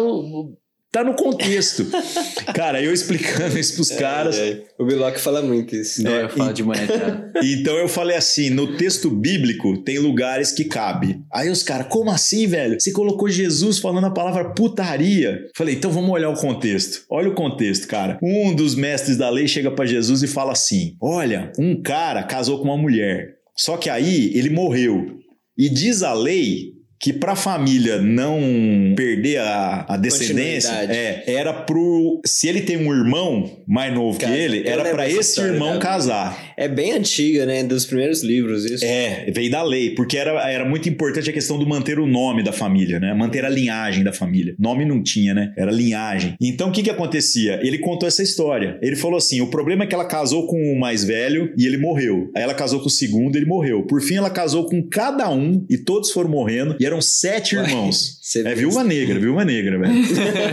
Tá 0.95 1.03
no 1.03 1.13
contexto. 1.13 1.85
cara, 2.55 2.81
eu 2.81 2.93
explicando 2.93 3.59
isso 3.59 3.75
pros 3.75 3.91
é, 3.91 3.97
caras. 3.97 4.37
É, 4.37 4.63
O 4.79 4.85
Biloc 4.85 5.17
fala 5.17 5.41
muito 5.41 5.75
isso. 5.75 6.01
Não, 6.01 6.09
eu 6.09 6.29
falo 6.29 6.53
demais, 6.53 6.87
cara. 6.87 7.33
então 7.43 7.75
eu 7.75 7.89
falei 7.89 8.15
assim: 8.15 8.49
no 8.49 8.77
texto 8.77 9.09
bíblico 9.09 9.83
tem 9.83 9.99
lugares 9.99 10.53
que 10.53 10.63
cabe. 10.63 11.19
Aí 11.33 11.49
os 11.49 11.63
caras, 11.63 11.87
como 11.89 12.09
assim, 12.09 12.47
velho? 12.47 12.77
Você 12.79 12.93
colocou 12.93 13.27
Jesus 13.27 13.77
falando 13.77 14.05
a 14.05 14.11
palavra 14.11 14.53
putaria. 14.53 15.41
Falei, 15.53 15.75
então 15.75 15.91
vamos 15.91 16.11
olhar 16.11 16.29
o 16.29 16.39
contexto. 16.39 17.03
Olha 17.09 17.27
o 17.27 17.35
contexto, 17.35 17.89
cara. 17.89 18.17
Um 18.23 18.55
dos 18.55 18.73
mestres 18.73 19.17
da 19.17 19.29
lei 19.29 19.49
chega 19.49 19.69
para 19.69 19.85
Jesus 19.85 20.23
e 20.23 20.27
fala 20.27 20.53
assim: 20.53 20.95
Olha, 21.01 21.51
um 21.59 21.81
cara 21.81 22.23
casou 22.23 22.59
com 22.59 22.63
uma 22.63 22.77
mulher. 22.77 23.33
Só 23.57 23.75
que 23.75 23.89
aí 23.89 24.31
ele 24.33 24.49
morreu. 24.49 25.17
E 25.57 25.67
diz 25.67 26.03
a 26.03 26.13
lei 26.13 26.74
que 26.99 27.13
para 27.13 27.33
a 27.33 27.35
família 27.35 28.01
não 28.01 28.93
perder 28.95 29.39
a, 29.39 29.85
a 29.89 29.97
descendência, 29.97 30.71
é, 30.71 31.23
era 31.27 31.53
pro 31.53 32.21
se 32.25 32.47
ele 32.47 32.61
tem 32.61 32.77
um 32.77 32.93
irmão 32.93 33.63
mais 33.67 33.93
novo 33.93 34.17
Cara, 34.17 34.33
que 34.33 34.39
ele, 34.39 34.67
era 34.67 34.85
para 34.85 35.09
esse 35.09 35.39
irmão 35.41 35.79
casar. 35.79 36.53
É 36.57 36.67
bem 36.67 36.93
antiga, 36.93 37.45
né, 37.45 37.63
dos 37.63 37.85
primeiros 37.85 38.23
livros 38.23 38.65
isso. 38.65 38.85
É, 38.85 39.29
veio 39.31 39.51
da 39.51 39.61
lei, 39.63 39.91
porque 39.91 40.17
era, 40.17 40.49
era 40.49 40.65
muito 40.65 40.87
importante 40.89 41.29
a 41.29 41.33
questão 41.33 41.59
do 41.59 41.67
manter 41.67 41.99
o 41.99 42.07
nome 42.07 42.43
da 42.43 42.51
família, 42.51 42.99
né? 42.99 43.13
Manter 43.13 43.45
a 43.45 43.49
linhagem 43.49 44.03
da 44.03 44.13
família. 44.13 44.55
Nome 44.57 44.85
não 44.85 45.03
tinha, 45.03 45.33
né? 45.33 45.53
Era 45.57 45.71
linhagem. 45.71 46.35
Então 46.41 46.69
o 46.69 46.71
que 46.71 46.83
que 46.83 46.89
acontecia? 46.89 47.59
Ele 47.61 47.79
contou 47.79 48.07
essa 48.07 48.23
história. 48.23 48.79
Ele 48.81 48.95
falou 48.95 49.17
assim: 49.17 49.41
"O 49.41 49.47
problema 49.47 49.83
é 49.83 49.87
que 49.87 49.93
ela 49.93 50.05
casou 50.05 50.47
com 50.47 50.57
o 50.73 50.79
mais 50.79 51.03
velho 51.03 51.53
e 51.57 51.65
ele 51.65 51.77
morreu. 51.77 52.31
Aí 52.35 52.43
ela 52.43 52.53
casou 52.53 52.79
com 52.79 52.87
o 52.87 52.91
segundo, 52.91 53.35
e 53.35 53.39
ele 53.39 53.45
morreu. 53.45 53.83
Por 53.83 54.01
fim 54.01 54.15
ela 54.15 54.29
casou 54.29 54.65
com 54.65 54.81
cada 54.83 55.29
um 55.29 55.65
e 55.69 55.77
todos 55.77 56.11
foram 56.11 56.29
morrendo 56.29 56.75
eram 56.85 57.01
sete 57.01 57.55
irmãos. 57.55 58.19
é 58.35 58.55
viúva 58.55 58.83
negra, 58.83 59.19
viúva 59.19 59.43
negra, 59.43 59.79
velho. 59.79 59.93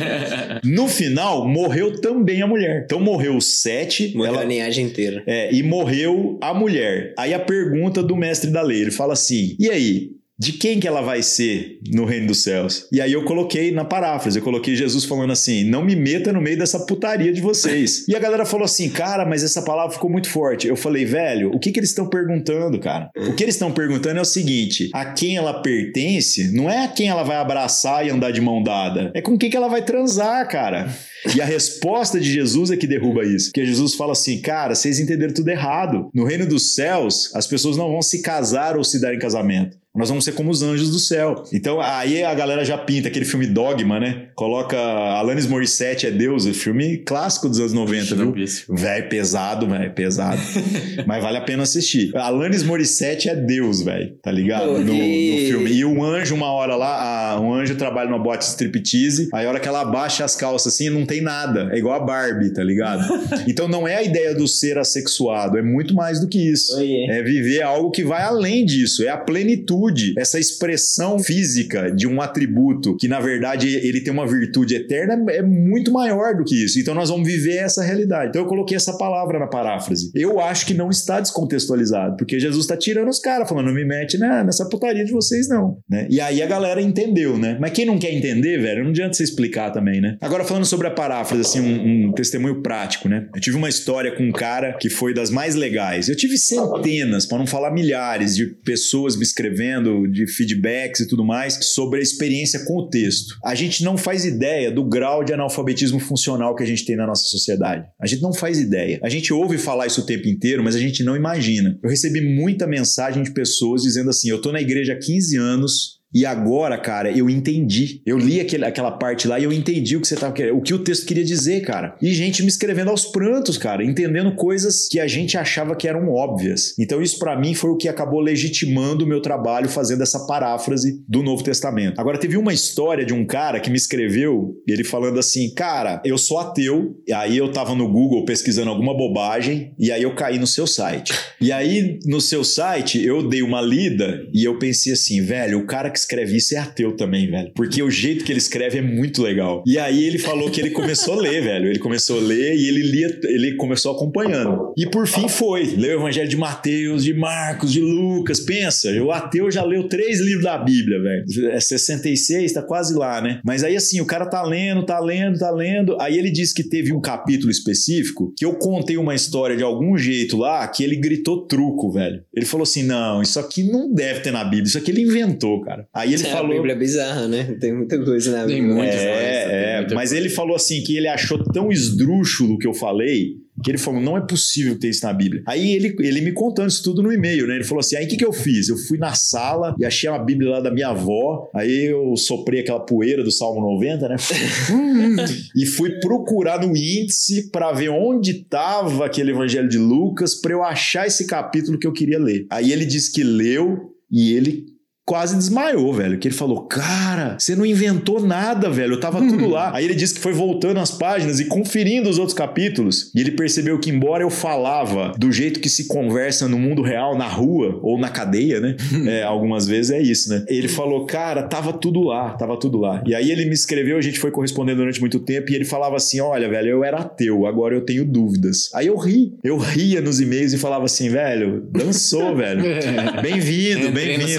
no 0.64 0.88
final, 0.88 1.46
morreu 1.46 2.00
também 2.00 2.42
a 2.42 2.46
mulher. 2.46 2.82
Então 2.84 3.00
morreu 3.00 3.40
sete. 3.40 4.16
Morreu 4.16 4.34
ela, 4.34 4.42
a 4.42 4.46
linhagem 4.46 4.86
inteira. 4.86 5.22
É, 5.26 5.52
e 5.52 5.62
morreu 5.62 6.38
a 6.40 6.54
mulher. 6.54 7.14
Aí 7.18 7.34
a 7.34 7.40
pergunta 7.40 8.02
do 8.02 8.16
mestre 8.16 8.50
da 8.50 8.62
lei, 8.62 8.80
ele 8.80 8.90
fala 8.90 9.12
assim: 9.12 9.56
e 9.58 9.70
aí? 9.70 10.10
De 10.38 10.52
quem 10.52 10.80
que 10.80 10.88
ela 10.88 11.02
vai 11.02 11.22
ser 11.22 11.78
no 11.92 12.04
reino 12.04 12.28
dos 12.28 12.42
céus. 12.42 12.88
E 12.92 13.00
aí 13.00 13.12
eu 13.12 13.24
coloquei 13.24 13.70
na 13.70 13.84
paráfrase, 13.84 14.38
eu 14.38 14.44
coloquei 14.44 14.74
Jesus 14.74 15.04
falando 15.04 15.32
assim: 15.32 15.64
não 15.64 15.84
me 15.84 15.94
meta 15.94 16.32
no 16.32 16.40
meio 16.40 16.58
dessa 16.58 16.80
putaria 16.80 17.32
de 17.32 17.40
vocês. 17.40 18.06
e 18.08 18.16
a 18.16 18.18
galera 18.18 18.44
falou 18.44 18.64
assim: 18.64 18.88
cara, 18.88 19.24
mas 19.24 19.44
essa 19.44 19.62
palavra 19.62 19.92
ficou 19.92 20.10
muito 20.10 20.28
forte. 20.28 20.66
Eu 20.66 20.76
falei, 20.76 21.04
velho, 21.04 21.50
o 21.54 21.58
que, 21.58 21.70
que 21.70 21.78
eles 21.78 21.90
estão 21.90 22.08
perguntando, 22.08 22.78
cara? 22.80 23.10
O 23.16 23.34
que 23.34 23.42
eles 23.42 23.54
estão 23.54 23.72
perguntando 23.72 24.18
é 24.18 24.22
o 24.22 24.26
seguinte: 24.26 24.90
a 24.92 25.04
quem 25.04 25.36
ela 25.36 25.62
pertence 25.62 26.52
não 26.52 26.70
é 26.70 26.84
a 26.84 26.88
quem 26.88 27.08
ela 27.08 27.22
vai 27.22 27.36
abraçar 27.36 28.06
e 28.06 28.10
andar 28.10 28.30
de 28.30 28.40
mão 28.40 28.62
dada, 28.62 29.12
é 29.14 29.20
com 29.20 29.38
quem 29.38 29.50
que 29.50 29.56
ela 29.56 29.68
vai 29.68 29.82
transar, 29.82 30.48
cara. 30.48 30.92
E 31.36 31.40
a 31.40 31.44
resposta 31.44 32.18
de 32.18 32.32
Jesus 32.32 32.70
é 32.70 32.76
que 32.76 32.86
derruba 32.86 33.24
isso. 33.24 33.46
Porque 33.46 33.64
Jesus 33.64 33.94
fala 33.94 34.12
assim: 34.12 34.40
cara, 34.40 34.74
vocês 34.74 34.98
entenderam 34.98 35.32
tudo 35.32 35.48
errado. 35.48 36.10
No 36.12 36.24
reino 36.24 36.46
dos 36.46 36.74
céus, 36.74 37.30
as 37.34 37.46
pessoas 37.46 37.76
não 37.76 37.90
vão 37.90 38.02
se 38.02 38.22
casar 38.22 38.76
ou 38.76 38.82
se 38.82 39.00
dar 39.00 39.14
em 39.14 39.18
casamento. 39.18 39.81
Nós 39.94 40.08
vamos 40.08 40.24
ser 40.24 40.32
como 40.32 40.50
os 40.50 40.62
anjos 40.62 40.90
do 40.90 40.98
céu. 40.98 41.44
Então 41.52 41.78
aí 41.78 42.24
a 42.24 42.32
galera 42.32 42.64
já 42.64 42.78
pinta 42.78 43.08
aquele 43.08 43.26
filme 43.26 43.46
Dogma, 43.46 44.00
né? 44.00 44.28
Coloca 44.34 44.78
Alanis 44.78 45.46
Morissette 45.46 46.06
é 46.06 46.10
Deus, 46.10 46.46
é 46.46 46.54
filme 46.54 46.96
clássico 46.96 47.46
dos 47.46 47.60
anos 47.60 47.74
90, 47.74 48.14
viu? 48.14 48.34
Velho, 48.70 49.08
pesado, 49.10 49.68
velho, 49.68 49.92
pesado. 49.92 50.40
Mas 51.06 51.22
vale 51.22 51.36
a 51.36 51.42
pena 51.42 51.64
assistir. 51.64 52.16
Alanis 52.16 52.62
Morissette 52.62 53.28
é 53.28 53.36
Deus, 53.36 53.82
velho, 53.82 54.14
tá 54.22 54.32
ligado? 54.32 54.78
No, 54.78 54.78
no, 54.78 54.94
filme. 54.94 55.70
E 55.70 55.84
um 55.84 56.02
anjo, 56.02 56.34
uma 56.34 56.50
hora 56.50 56.74
lá, 56.74 57.32
a, 57.32 57.40
um 57.40 57.52
anjo 57.52 57.74
trabalha 57.74 58.08
numa 58.08 58.22
boate 58.22 58.46
striptease, 58.46 59.28
aí 59.34 59.44
a 59.44 59.48
hora 59.50 59.60
que 59.60 59.68
ela 59.68 59.82
abaixa 59.82 60.24
as 60.24 60.34
calças 60.34 60.72
assim, 60.72 60.88
não 60.88 61.04
tem 61.04 61.20
nada. 61.20 61.68
É 61.70 61.76
igual 61.76 62.00
a 62.00 62.04
Barbie, 62.04 62.50
tá 62.50 62.64
ligado? 62.64 63.04
então 63.46 63.68
não 63.68 63.86
é 63.86 63.96
a 63.96 64.02
ideia 64.02 64.34
do 64.34 64.48
ser 64.48 64.78
assexuado, 64.78 65.58
é 65.58 65.62
muito 65.62 65.94
mais 65.94 66.18
do 66.18 66.28
que 66.28 66.38
isso. 66.38 66.78
Oh, 66.78 66.80
yeah. 66.80 67.16
É 67.16 67.22
viver 67.22 67.60
algo 67.60 67.90
que 67.90 68.02
vai 68.02 68.22
além 68.22 68.64
disso, 68.64 69.04
é 69.04 69.10
a 69.10 69.18
plenitude 69.18 69.81
virtude, 69.82 70.14
essa 70.16 70.38
expressão 70.38 71.18
física 71.18 71.90
de 71.90 72.06
um 72.06 72.20
atributo 72.20 72.96
que 72.96 73.08
na 73.08 73.20
verdade 73.20 73.68
ele 73.68 74.00
tem 74.00 74.12
uma 74.12 74.26
virtude 74.26 74.74
eterna 74.74 75.24
é 75.30 75.42
muito 75.42 75.92
maior 75.92 76.36
do 76.36 76.44
que 76.44 76.64
isso. 76.64 76.78
Então 76.78 76.94
nós 76.94 77.08
vamos 77.08 77.26
viver 77.26 77.56
essa 77.56 77.82
realidade. 77.82 78.28
Então 78.28 78.42
eu 78.42 78.48
coloquei 78.48 78.76
essa 78.76 78.96
palavra 78.96 79.38
na 79.38 79.46
paráfrase. 79.46 80.10
Eu 80.14 80.40
acho 80.40 80.66
que 80.66 80.74
não 80.74 80.90
está 80.90 81.20
descontextualizado, 81.20 82.16
porque 82.16 82.38
Jesus 82.38 82.64
está 82.64 82.76
tirando 82.76 83.08
os 83.08 83.18
caras, 83.18 83.48
falando, 83.48 83.66
não 83.66 83.74
me 83.74 83.84
mete 83.84 84.18
né, 84.18 84.42
nessa 84.44 84.68
putaria 84.68 85.04
de 85.04 85.12
vocês 85.12 85.48
não, 85.48 85.78
né? 85.88 86.06
E 86.08 86.20
aí 86.20 86.42
a 86.42 86.46
galera 86.46 86.80
entendeu, 86.80 87.38
né? 87.38 87.56
Mas 87.60 87.72
quem 87.72 87.86
não 87.86 87.98
quer 87.98 88.12
entender, 88.12 88.58
velho, 88.58 88.84
não 88.84 88.90
adianta 88.90 89.14
você 89.14 89.24
explicar 89.24 89.70
também, 89.70 90.00
né? 90.00 90.16
Agora 90.20 90.44
falando 90.44 90.64
sobre 90.64 90.86
a 90.86 90.90
paráfrase, 90.90 91.42
assim, 91.42 91.60
um, 91.60 92.08
um 92.08 92.12
testemunho 92.12 92.62
prático, 92.62 93.08
né? 93.08 93.26
Eu 93.34 93.40
tive 93.40 93.56
uma 93.56 93.68
história 93.68 94.12
com 94.12 94.24
um 94.24 94.32
cara 94.32 94.74
que 94.74 94.88
foi 94.88 95.14
das 95.14 95.30
mais 95.30 95.54
legais. 95.54 96.08
Eu 96.08 96.16
tive 96.16 96.36
centenas, 96.36 97.26
para 97.26 97.38
não 97.38 97.46
falar 97.46 97.70
milhares, 97.70 98.36
de 98.36 98.46
pessoas 98.46 99.16
me 99.16 99.22
escrevendo 99.22 99.71
recebendo 99.72 100.06
de 100.06 100.26
feedbacks 100.26 101.00
e 101.00 101.08
tudo 101.08 101.24
mais 101.24 101.58
sobre 101.72 101.98
a 101.98 102.02
experiência 102.02 102.64
com 102.64 102.78
o 102.78 102.88
texto. 102.88 103.38
A 103.44 103.54
gente 103.54 103.82
não 103.82 103.96
faz 103.96 104.24
ideia 104.24 104.70
do 104.70 104.84
grau 104.84 105.24
de 105.24 105.32
analfabetismo 105.32 105.98
funcional 105.98 106.54
que 106.54 106.62
a 106.62 106.66
gente 106.66 106.84
tem 106.84 106.96
na 106.96 107.06
nossa 107.06 107.24
sociedade. 107.24 107.86
A 108.00 108.06
gente 108.06 108.22
não 108.22 108.32
faz 108.32 108.58
ideia. 108.58 109.00
A 109.02 109.08
gente 109.08 109.32
ouve 109.32 109.58
falar 109.58 109.86
isso 109.86 110.02
o 110.02 110.06
tempo 110.06 110.28
inteiro, 110.28 110.62
mas 110.62 110.74
a 110.74 110.80
gente 110.80 111.02
não 111.02 111.16
imagina. 111.16 111.78
Eu 111.82 111.90
recebi 111.90 112.20
muita 112.20 112.66
mensagem 112.66 113.22
de 113.22 113.32
pessoas 113.32 113.82
dizendo 113.82 114.10
assim: 114.10 114.28
eu 114.28 114.40
tô 114.40 114.52
na 114.52 114.60
igreja 114.60 114.92
há 114.92 114.98
15 114.98 115.36
anos, 115.36 116.01
e 116.14 116.26
agora, 116.26 116.78
cara, 116.78 117.10
eu 117.10 117.30
entendi. 117.30 118.02
Eu 118.04 118.18
li 118.18 118.40
aquele, 118.40 118.64
aquela 118.64 118.90
parte 118.90 119.26
lá 119.26 119.38
e 119.40 119.44
eu 119.44 119.52
entendi 119.52 119.96
o 119.96 120.00
que 120.00 120.06
você 120.06 120.16
tava 120.16 120.32
querendo, 120.32 120.58
o 120.58 120.60
que 120.60 120.74
o 120.74 120.78
texto 120.78 121.06
queria 121.06 121.24
dizer, 121.24 121.62
cara. 121.62 121.96
E 122.02 122.12
gente 122.12 122.42
me 122.42 122.48
escrevendo 122.48 122.90
aos 122.90 123.06
prantos, 123.06 123.56
cara, 123.56 123.84
entendendo 123.84 124.34
coisas 124.34 124.88
que 124.88 125.00
a 125.00 125.06
gente 125.06 125.38
achava 125.38 125.74
que 125.74 125.88
eram 125.88 126.10
óbvias. 126.10 126.74
Então 126.78 127.00
isso 127.00 127.18
para 127.18 127.38
mim 127.38 127.54
foi 127.54 127.70
o 127.70 127.76
que 127.76 127.88
acabou 127.88 128.20
legitimando 128.20 129.04
o 129.04 129.08
meu 129.08 129.22
trabalho 129.22 129.68
fazendo 129.68 130.02
essa 130.02 130.26
paráfrase 130.26 131.02
do 131.08 131.22
Novo 131.22 131.42
Testamento. 131.42 131.98
Agora 131.98 132.18
teve 132.18 132.36
uma 132.36 132.52
história 132.52 133.04
de 133.04 133.14
um 133.14 133.24
cara 133.24 133.60
que 133.60 133.70
me 133.70 133.76
escreveu, 133.76 134.54
ele 134.68 134.84
falando 134.84 135.18
assim: 135.18 135.52
"Cara, 135.54 136.02
eu 136.04 136.18
sou 136.18 136.38
ateu". 136.38 136.96
E 137.06 137.12
aí 137.12 137.36
eu 137.36 137.50
tava 137.50 137.74
no 137.74 137.90
Google 137.90 138.24
pesquisando 138.24 138.70
alguma 138.70 138.96
bobagem 138.96 139.74
e 139.78 139.90
aí 139.90 140.02
eu 140.02 140.14
caí 140.14 140.38
no 140.38 140.46
seu 140.46 140.66
site. 140.66 141.12
E 141.40 141.50
aí 141.50 141.98
no 142.04 142.20
seu 142.20 142.44
site 142.44 143.02
eu 143.04 143.26
dei 143.26 143.42
uma 143.42 143.60
lida 143.60 144.26
e 144.32 144.44
eu 144.44 144.58
pensei 144.58 144.92
assim, 144.92 145.22
velho, 145.22 145.58
o 145.58 145.66
cara 145.66 145.90
que 145.90 146.01
escreve 146.02 146.36
isso 146.36 146.54
é 146.54 146.58
ateu 146.58 146.96
também, 146.96 147.30
velho. 147.30 147.52
Porque 147.54 147.82
o 147.82 147.90
jeito 147.90 148.24
que 148.24 148.32
ele 148.32 148.38
escreve 148.38 148.78
é 148.78 148.82
muito 148.82 149.22
legal. 149.22 149.62
E 149.66 149.78
aí 149.78 150.04
ele 150.04 150.18
falou 150.18 150.50
que 150.50 150.60
ele 150.60 150.70
começou 150.70 151.14
a 151.14 151.22
ler, 151.22 151.42
velho. 151.42 151.68
Ele 151.68 151.78
começou 151.78 152.18
a 152.18 152.22
ler 152.22 152.56
e 152.56 152.68
ele 152.68 152.82
lia, 152.82 153.20
ele 153.24 153.56
começou 153.56 153.92
acompanhando. 153.92 154.72
E 154.76 154.86
por 154.86 155.06
fim 155.06 155.28
foi. 155.28 155.64
Leu 155.76 155.98
o 155.98 156.00
Evangelho 156.02 156.28
de 156.28 156.36
Mateus, 156.36 157.04
de 157.04 157.14
Marcos, 157.14 157.72
de 157.72 157.80
Lucas. 157.80 158.40
Pensa, 158.40 158.90
o 159.02 159.10
ateu 159.10 159.50
já 159.50 159.64
leu 159.64 159.88
três 159.88 160.20
livros 160.20 160.44
da 160.44 160.58
Bíblia, 160.58 161.00
velho. 161.00 161.52
É 161.52 161.60
66, 161.60 162.52
tá 162.52 162.62
quase 162.62 162.94
lá, 162.94 163.20
né? 163.20 163.40
Mas 163.44 163.64
aí 163.64 163.76
assim, 163.76 164.00
o 164.00 164.06
cara 164.06 164.26
tá 164.26 164.42
lendo, 164.42 164.84
tá 164.84 164.98
lendo, 165.00 165.38
tá 165.38 165.50
lendo. 165.50 165.96
Aí 166.00 166.18
ele 166.18 166.30
disse 166.30 166.54
que 166.54 166.64
teve 166.64 166.92
um 166.92 167.00
capítulo 167.00 167.50
específico 167.50 168.32
que 168.36 168.44
eu 168.44 168.54
contei 168.54 168.96
uma 168.96 169.14
história 169.14 169.56
de 169.56 169.62
algum 169.62 169.96
jeito 169.96 170.36
lá 170.36 170.66
que 170.68 170.82
ele 170.82 170.96
gritou 170.96 171.46
truco, 171.46 171.92
velho. 171.92 172.22
Ele 172.34 172.46
falou 172.46 172.64
assim: 172.64 172.82
não, 172.82 173.22
isso 173.22 173.38
aqui 173.38 173.62
não 173.62 173.92
deve 173.92 174.20
ter 174.20 174.32
na 174.32 174.44
Bíblia, 174.44 174.64
isso 174.64 174.78
aqui 174.78 174.90
ele 174.90 175.02
inventou, 175.02 175.60
cara. 175.62 175.86
Aí 175.94 176.14
ele 176.14 176.22
é, 176.22 176.26
falou. 176.26 176.52
A 176.52 176.54
Bíblia 176.54 176.72
é 176.72 176.78
bizarra, 176.78 177.28
né? 177.28 177.56
Tem 177.60 177.70
muita 177.74 178.02
coisa 178.02 178.32
na 178.32 178.46
Bíblia. 178.46 178.62
Tem 178.62 178.74
muita 178.74 178.94
é, 178.94 178.96
coisa, 178.96 179.10
é. 179.10 179.66
Tem 179.66 179.76
muita 179.80 179.94
mas 179.94 180.10
coisa. 180.10 180.16
ele 180.16 180.28
falou 180.30 180.56
assim 180.56 180.82
que 180.82 180.96
ele 180.96 181.06
achou 181.06 181.44
tão 181.52 181.70
esdrúxulo 181.70 182.56
que 182.58 182.66
eu 182.66 182.72
falei 182.72 183.36
Que 183.62 183.70
ele 183.70 183.78
falou, 183.78 184.00
não 184.00 184.16
é 184.16 184.26
possível 184.26 184.78
ter 184.78 184.88
isso 184.88 185.04
na 185.04 185.12
Bíblia. 185.12 185.42
Aí 185.46 185.72
ele, 185.72 185.94
ele 186.00 186.22
me 186.22 186.32
contando 186.32 186.70
isso 186.70 186.82
tudo 186.82 187.02
no 187.02 187.12
e-mail, 187.12 187.46
né? 187.46 187.56
Ele 187.56 187.64
falou 187.64 187.80
assim, 187.80 187.96
aí 187.96 188.06
o 188.06 188.08
que, 188.08 188.16
que 188.16 188.24
eu 188.24 188.32
fiz? 188.32 188.70
Eu 188.70 188.76
fui 188.78 188.96
na 188.96 189.12
sala 189.12 189.76
e 189.78 189.84
achei 189.84 190.08
uma 190.08 190.18
Bíblia 190.18 190.52
lá 190.52 190.60
da 190.60 190.70
minha 190.70 190.88
avó, 190.88 191.50
aí 191.54 191.90
eu 191.90 192.16
soprei 192.16 192.60
aquela 192.60 192.80
poeira 192.80 193.22
do 193.22 193.30
Salmo 193.30 193.60
90, 193.60 194.08
né? 194.08 194.16
e 195.54 195.66
fui 195.66 196.00
procurar 196.00 196.58
no 196.66 196.74
índice 196.74 197.50
para 197.50 197.70
ver 197.70 197.90
onde 197.90 198.30
estava 198.30 199.04
aquele 199.04 199.32
evangelho 199.32 199.68
de 199.68 199.76
Lucas 199.76 200.34
para 200.34 200.52
eu 200.52 200.64
achar 200.64 201.06
esse 201.06 201.26
capítulo 201.26 201.78
que 201.78 201.86
eu 201.86 201.92
queria 201.92 202.18
ler. 202.18 202.46
Aí 202.50 202.72
ele 202.72 202.86
disse 202.86 203.12
que 203.12 203.22
leu 203.22 203.92
e 204.10 204.32
ele 204.34 204.71
quase 205.04 205.36
desmaiou, 205.36 205.92
velho. 205.92 206.18
Que 206.18 206.28
ele 206.28 206.34
falou: 206.34 206.66
Cara, 206.66 207.36
você 207.38 207.54
não 207.54 207.66
inventou 207.66 208.20
nada, 208.20 208.70
velho. 208.70 208.94
Eu 208.94 209.00
tava 209.00 209.18
tudo 209.20 209.48
lá. 209.48 209.74
Aí 209.74 209.84
ele 209.84 209.94
disse 209.94 210.14
que 210.14 210.20
foi 210.20 210.32
voltando 210.32 210.78
as 210.78 210.90
páginas 210.90 211.40
e 211.40 211.46
conferindo 211.46 212.08
os 212.08 212.18
outros 212.18 212.36
capítulos. 212.36 213.12
E 213.14 213.20
ele 213.20 213.32
percebeu 213.32 213.78
que, 213.78 213.90
embora 213.90 214.22
eu 214.22 214.30
falava 214.30 215.12
do 215.18 215.32
jeito 215.32 215.60
que 215.60 215.68
se 215.68 215.86
conversa 215.86 216.48
no 216.48 216.58
mundo 216.58 216.82
real, 216.82 217.16
na 217.16 217.26
rua 217.26 217.78
ou 217.82 217.98
na 217.98 218.08
cadeia, 218.08 218.60
né? 218.60 218.76
é, 219.06 219.22
algumas 219.22 219.66
vezes 219.66 219.90
é 219.90 220.00
isso, 220.00 220.30
né? 220.30 220.44
Ele 220.48 220.68
falou: 220.68 221.06
Cara, 221.06 221.42
tava 221.44 221.72
tudo 221.72 222.02
lá, 222.02 222.30
tava 222.30 222.58
tudo 222.58 222.78
lá. 222.78 223.02
E 223.06 223.14
aí 223.14 223.30
ele 223.30 223.44
me 223.44 223.54
escreveu, 223.54 223.96
a 223.96 224.02
gente 224.02 224.18
foi 224.18 224.30
correspondendo 224.30 224.78
durante 224.78 225.00
muito 225.00 225.18
tempo. 225.18 225.50
E 225.50 225.54
ele 225.54 225.64
falava 225.64 225.96
assim: 225.96 226.20
Olha, 226.20 226.48
velho, 226.48 226.68
eu 226.68 226.84
era 226.84 226.98
ateu, 226.98 227.46
agora 227.46 227.74
eu 227.74 227.80
tenho 227.82 228.04
dúvidas. 228.04 228.70
Aí 228.74 228.86
eu 228.86 228.96
ri. 228.96 229.34
Eu 229.42 229.56
ria 229.56 230.00
nos 230.00 230.20
e-mails 230.20 230.52
e 230.52 230.58
falava 230.58 230.84
assim: 230.84 231.08
Velho, 231.08 231.66
dançou, 231.70 232.36
velho. 232.36 232.62
Bem-vindo, 233.22 233.90
bem-vindo. 233.90 234.32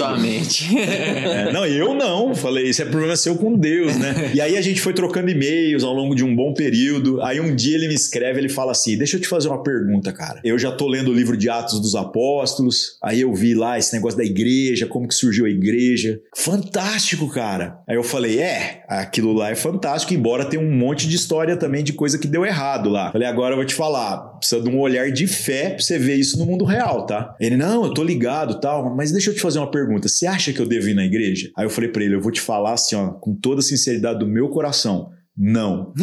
Sua 0.54 0.54
mente. 0.54 0.78
É, 0.78 1.52
não, 1.52 1.66
eu 1.66 1.94
não. 1.94 2.34
Falei, 2.34 2.68
isso 2.68 2.82
é 2.82 2.84
problema 2.84 3.16
seu 3.16 3.36
com 3.36 3.56
Deus, 3.56 3.96
né? 3.96 4.32
E 4.34 4.40
aí 4.40 4.56
a 4.56 4.60
gente 4.60 4.80
foi 4.80 4.92
trocando 4.92 5.30
e-mails 5.30 5.82
ao 5.82 5.92
longo 5.92 6.14
de 6.14 6.24
um 6.24 6.34
bom 6.34 6.52
período. 6.54 7.20
Aí 7.22 7.40
um 7.40 7.54
dia 7.54 7.76
ele 7.76 7.88
me 7.88 7.94
escreve, 7.94 8.38
ele 8.40 8.48
fala 8.48 8.72
assim: 8.72 8.96
Deixa 8.96 9.16
eu 9.16 9.20
te 9.20 9.28
fazer 9.28 9.48
uma 9.48 9.62
pergunta, 9.62 10.12
cara. 10.12 10.40
Eu 10.44 10.58
já 10.58 10.70
tô 10.70 10.86
lendo 10.86 11.10
o 11.10 11.14
livro 11.14 11.36
de 11.36 11.48
Atos 11.48 11.80
dos 11.80 11.94
Apóstolos. 11.94 12.96
Aí 13.02 13.20
eu 13.20 13.32
vi 13.34 13.54
lá 13.54 13.78
esse 13.78 13.92
negócio 13.94 14.18
da 14.18 14.24
igreja, 14.24 14.86
como 14.86 15.08
que 15.08 15.14
surgiu 15.14 15.46
a 15.46 15.50
igreja. 15.50 16.20
Fantástico, 16.36 17.28
cara. 17.28 17.78
Aí 17.88 17.96
eu 17.96 18.04
falei: 18.04 18.38
É, 18.38 18.84
aquilo 18.88 19.32
lá 19.32 19.50
é 19.50 19.54
fantástico, 19.54 20.14
embora 20.14 20.44
tenha 20.44 20.62
um 20.62 20.70
monte 20.70 21.08
de 21.08 21.16
história 21.16 21.56
também 21.56 21.82
de 21.82 21.92
coisa 21.92 22.18
que 22.18 22.26
deu 22.26 22.44
errado 22.44 22.88
lá. 22.88 23.12
Falei: 23.12 23.28
Agora 23.28 23.52
eu 23.52 23.56
vou 23.56 23.66
te 23.66 23.74
falar. 23.74 24.33
Precisa 24.44 24.60
de 24.60 24.68
um 24.68 24.78
olhar 24.78 25.10
de 25.10 25.26
fé 25.26 25.70
pra 25.70 25.78
você 25.78 25.98
ver 25.98 26.16
isso 26.16 26.38
no 26.38 26.44
mundo 26.44 26.66
real, 26.66 27.06
tá? 27.06 27.34
Ele: 27.40 27.56
Não, 27.56 27.86
eu 27.86 27.94
tô 27.94 28.04
ligado 28.04 28.60
tal, 28.60 28.94
mas 28.94 29.10
deixa 29.10 29.30
eu 29.30 29.34
te 29.34 29.40
fazer 29.40 29.58
uma 29.58 29.70
pergunta. 29.70 30.06
Você 30.06 30.26
acha 30.26 30.52
que 30.52 30.60
eu 30.60 30.66
devo 30.66 30.86
ir 30.86 30.94
na 30.94 31.06
igreja? 31.06 31.50
Aí 31.56 31.64
eu 31.64 31.70
falei 31.70 31.88
para 31.88 32.04
ele, 32.04 32.14
eu 32.14 32.20
vou 32.20 32.30
te 32.30 32.42
falar 32.42 32.74
assim, 32.74 32.94
ó, 32.94 33.08
com 33.08 33.34
toda 33.34 33.60
a 33.60 33.62
sinceridade 33.62 34.18
do 34.18 34.26
meu 34.26 34.50
coração. 34.50 35.08
Não. 35.36 35.94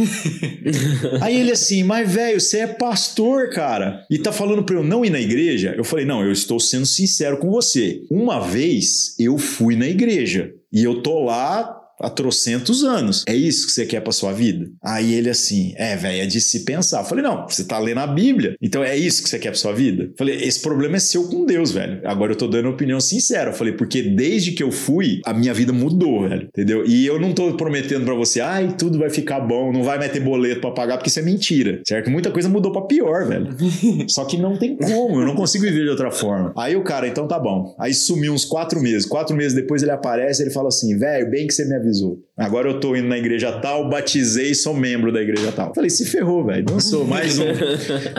Aí 1.21 1.39
ele 1.39 1.51
assim, 1.51 1.83
mas 1.83 2.11
velho, 2.11 2.41
você 2.41 2.59
é 2.59 2.67
pastor, 2.67 3.49
cara, 3.49 4.05
e 4.09 4.17
tá 4.17 4.31
falando 4.31 4.63
pra 4.63 4.75
eu 4.75 4.83
não 4.83 5.05
ir 5.05 5.09
na 5.09 5.21
igreja? 5.21 5.73
Eu 5.77 5.83
falei, 5.83 6.03
não, 6.05 6.23
eu 6.23 6.31
estou 6.31 6.59
sendo 6.59 6.85
sincero 6.85 7.37
com 7.37 7.49
você. 7.49 8.01
Uma 8.09 8.39
vez 8.39 9.15
eu 9.19 9.37
fui 9.37 9.75
na 9.75 9.87
igreja 9.87 10.51
e 10.73 10.83
eu 10.83 11.01
tô 11.01 11.23
lá 11.23 11.80
há 12.01 12.09
trocentos 12.09 12.83
anos. 12.83 13.23
É 13.27 13.35
isso 13.35 13.67
que 13.67 13.73
você 13.73 13.85
quer 13.85 14.01
pra 14.01 14.11
sua 14.11 14.33
vida? 14.33 14.69
Aí 14.83 15.13
ele 15.13 15.29
assim, 15.29 15.73
é, 15.77 15.95
velho, 15.95 16.21
é 16.21 16.25
de 16.25 16.41
se 16.41 16.63
pensar. 16.65 17.01
Eu 17.01 17.05
falei, 17.05 17.23
não, 17.23 17.47
você 17.47 17.63
tá 17.63 17.79
lendo 17.79 17.99
a 17.99 18.07
Bíblia, 18.07 18.55
então 18.61 18.83
é 18.83 18.95
isso 18.97 19.23
que 19.23 19.29
você 19.29 19.39
quer 19.39 19.49
pra 19.49 19.59
sua 19.59 19.73
vida? 19.73 20.03
Eu 20.03 20.13
falei, 20.17 20.35
esse 20.35 20.59
problema 20.59 20.97
é 20.97 20.99
seu 20.99 21.27
com 21.27 21.45
Deus, 21.45 21.71
velho. 21.71 22.01
Agora 22.05 22.31
eu 22.31 22.35
tô 22.35 22.47
dando 22.47 22.69
opinião 22.69 22.99
sincera. 22.99 23.51
Eu 23.51 23.53
falei, 23.53 23.73
porque 23.73 24.01
desde 24.01 24.51
que 24.51 24.63
eu 24.63 24.71
fui, 24.71 25.19
a 25.25 25.33
minha 25.33 25.53
vida 25.53 25.71
mudou, 25.71 26.27
velho, 26.27 26.47
entendeu? 26.47 26.83
E 26.85 27.05
eu 27.05 27.19
não 27.19 27.33
tô 27.33 27.55
prometendo 27.55 28.05
para 28.05 28.13
você, 28.13 28.41
ai, 28.41 28.75
tudo 28.77 28.97
vai 28.97 29.09
ficar 29.09 29.39
bom, 29.39 29.71
não 29.71 29.83
vai 29.83 29.97
mais 29.97 30.11
ter 30.11 30.19
boleto 30.19 30.61
pra 30.61 30.71
pagar, 30.71 30.97
porque 30.97 31.09
isso 31.09 31.19
é 31.19 31.23
mentira, 31.23 31.81
certo? 31.87 32.09
Muita 32.09 32.31
coisa 32.31 32.49
mudou 32.49 32.71
pra 32.71 32.81
pior, 32.81 33.27
velho. 33.27 33.47
Só 34.07 34.25
que 34.25 34.37
não 34.37 34.57
tem 34.57 34.75
como, 34.75 35.19
eu 35.19 35.25
não 35.25 35.35
consigo 35.35 35.63
viver 35.63 35.83
de 35.83 35.89
outra 35.89 36.11
forma. 36.11 36.53
Aí 36.57 36.75
o 36.75 36.83
cara, 36.83 37.07
então 37.07 37.27
tá 37.27 37.39
bom. 37.39 37.75
Aí 37.79 37.93
sumiu 37.93 38.33
uns 38.33 38.45
quatro 38.45 38.81
meses. 38.81 39.05
Quatro 39.05 39.35
meses 39.35 39.53
depois 39.53 39.81
ele 39.83 39.91
aparece, 39.91 40.41
ele 40.41 40.51
fala 40.51 40.69
assim, 40.69 40.97
velho, 40.97 41.29
bem 41.29 41.47
que 41.47 41.53
você 41.53 41.65
me 41.65 41.75
avisou 41.75 41.90
Agora 42.37 42.69
eu 42.69 42.79
tô 42.79 42.95
indo 42.95 43.07
na 43.07 43.17
igreja 43.17 43.51
tal, 43.59 43.89
batizei 43.89 44.51
e 44.51 44.55
sou 44.55 44.73
membro 44.73 45.11
da 45.11 45.21
igreja 45.21 45.51
tal. 45.51 45.73
Falei, 45.73 45.89
se 45.89 46.05
ferrou, 46.05 46.45
velho. 46.45 46.65
Não 46.69 46.79
sou 46.79 47.05
mais 47.05 47.37
um. 47.39 47.45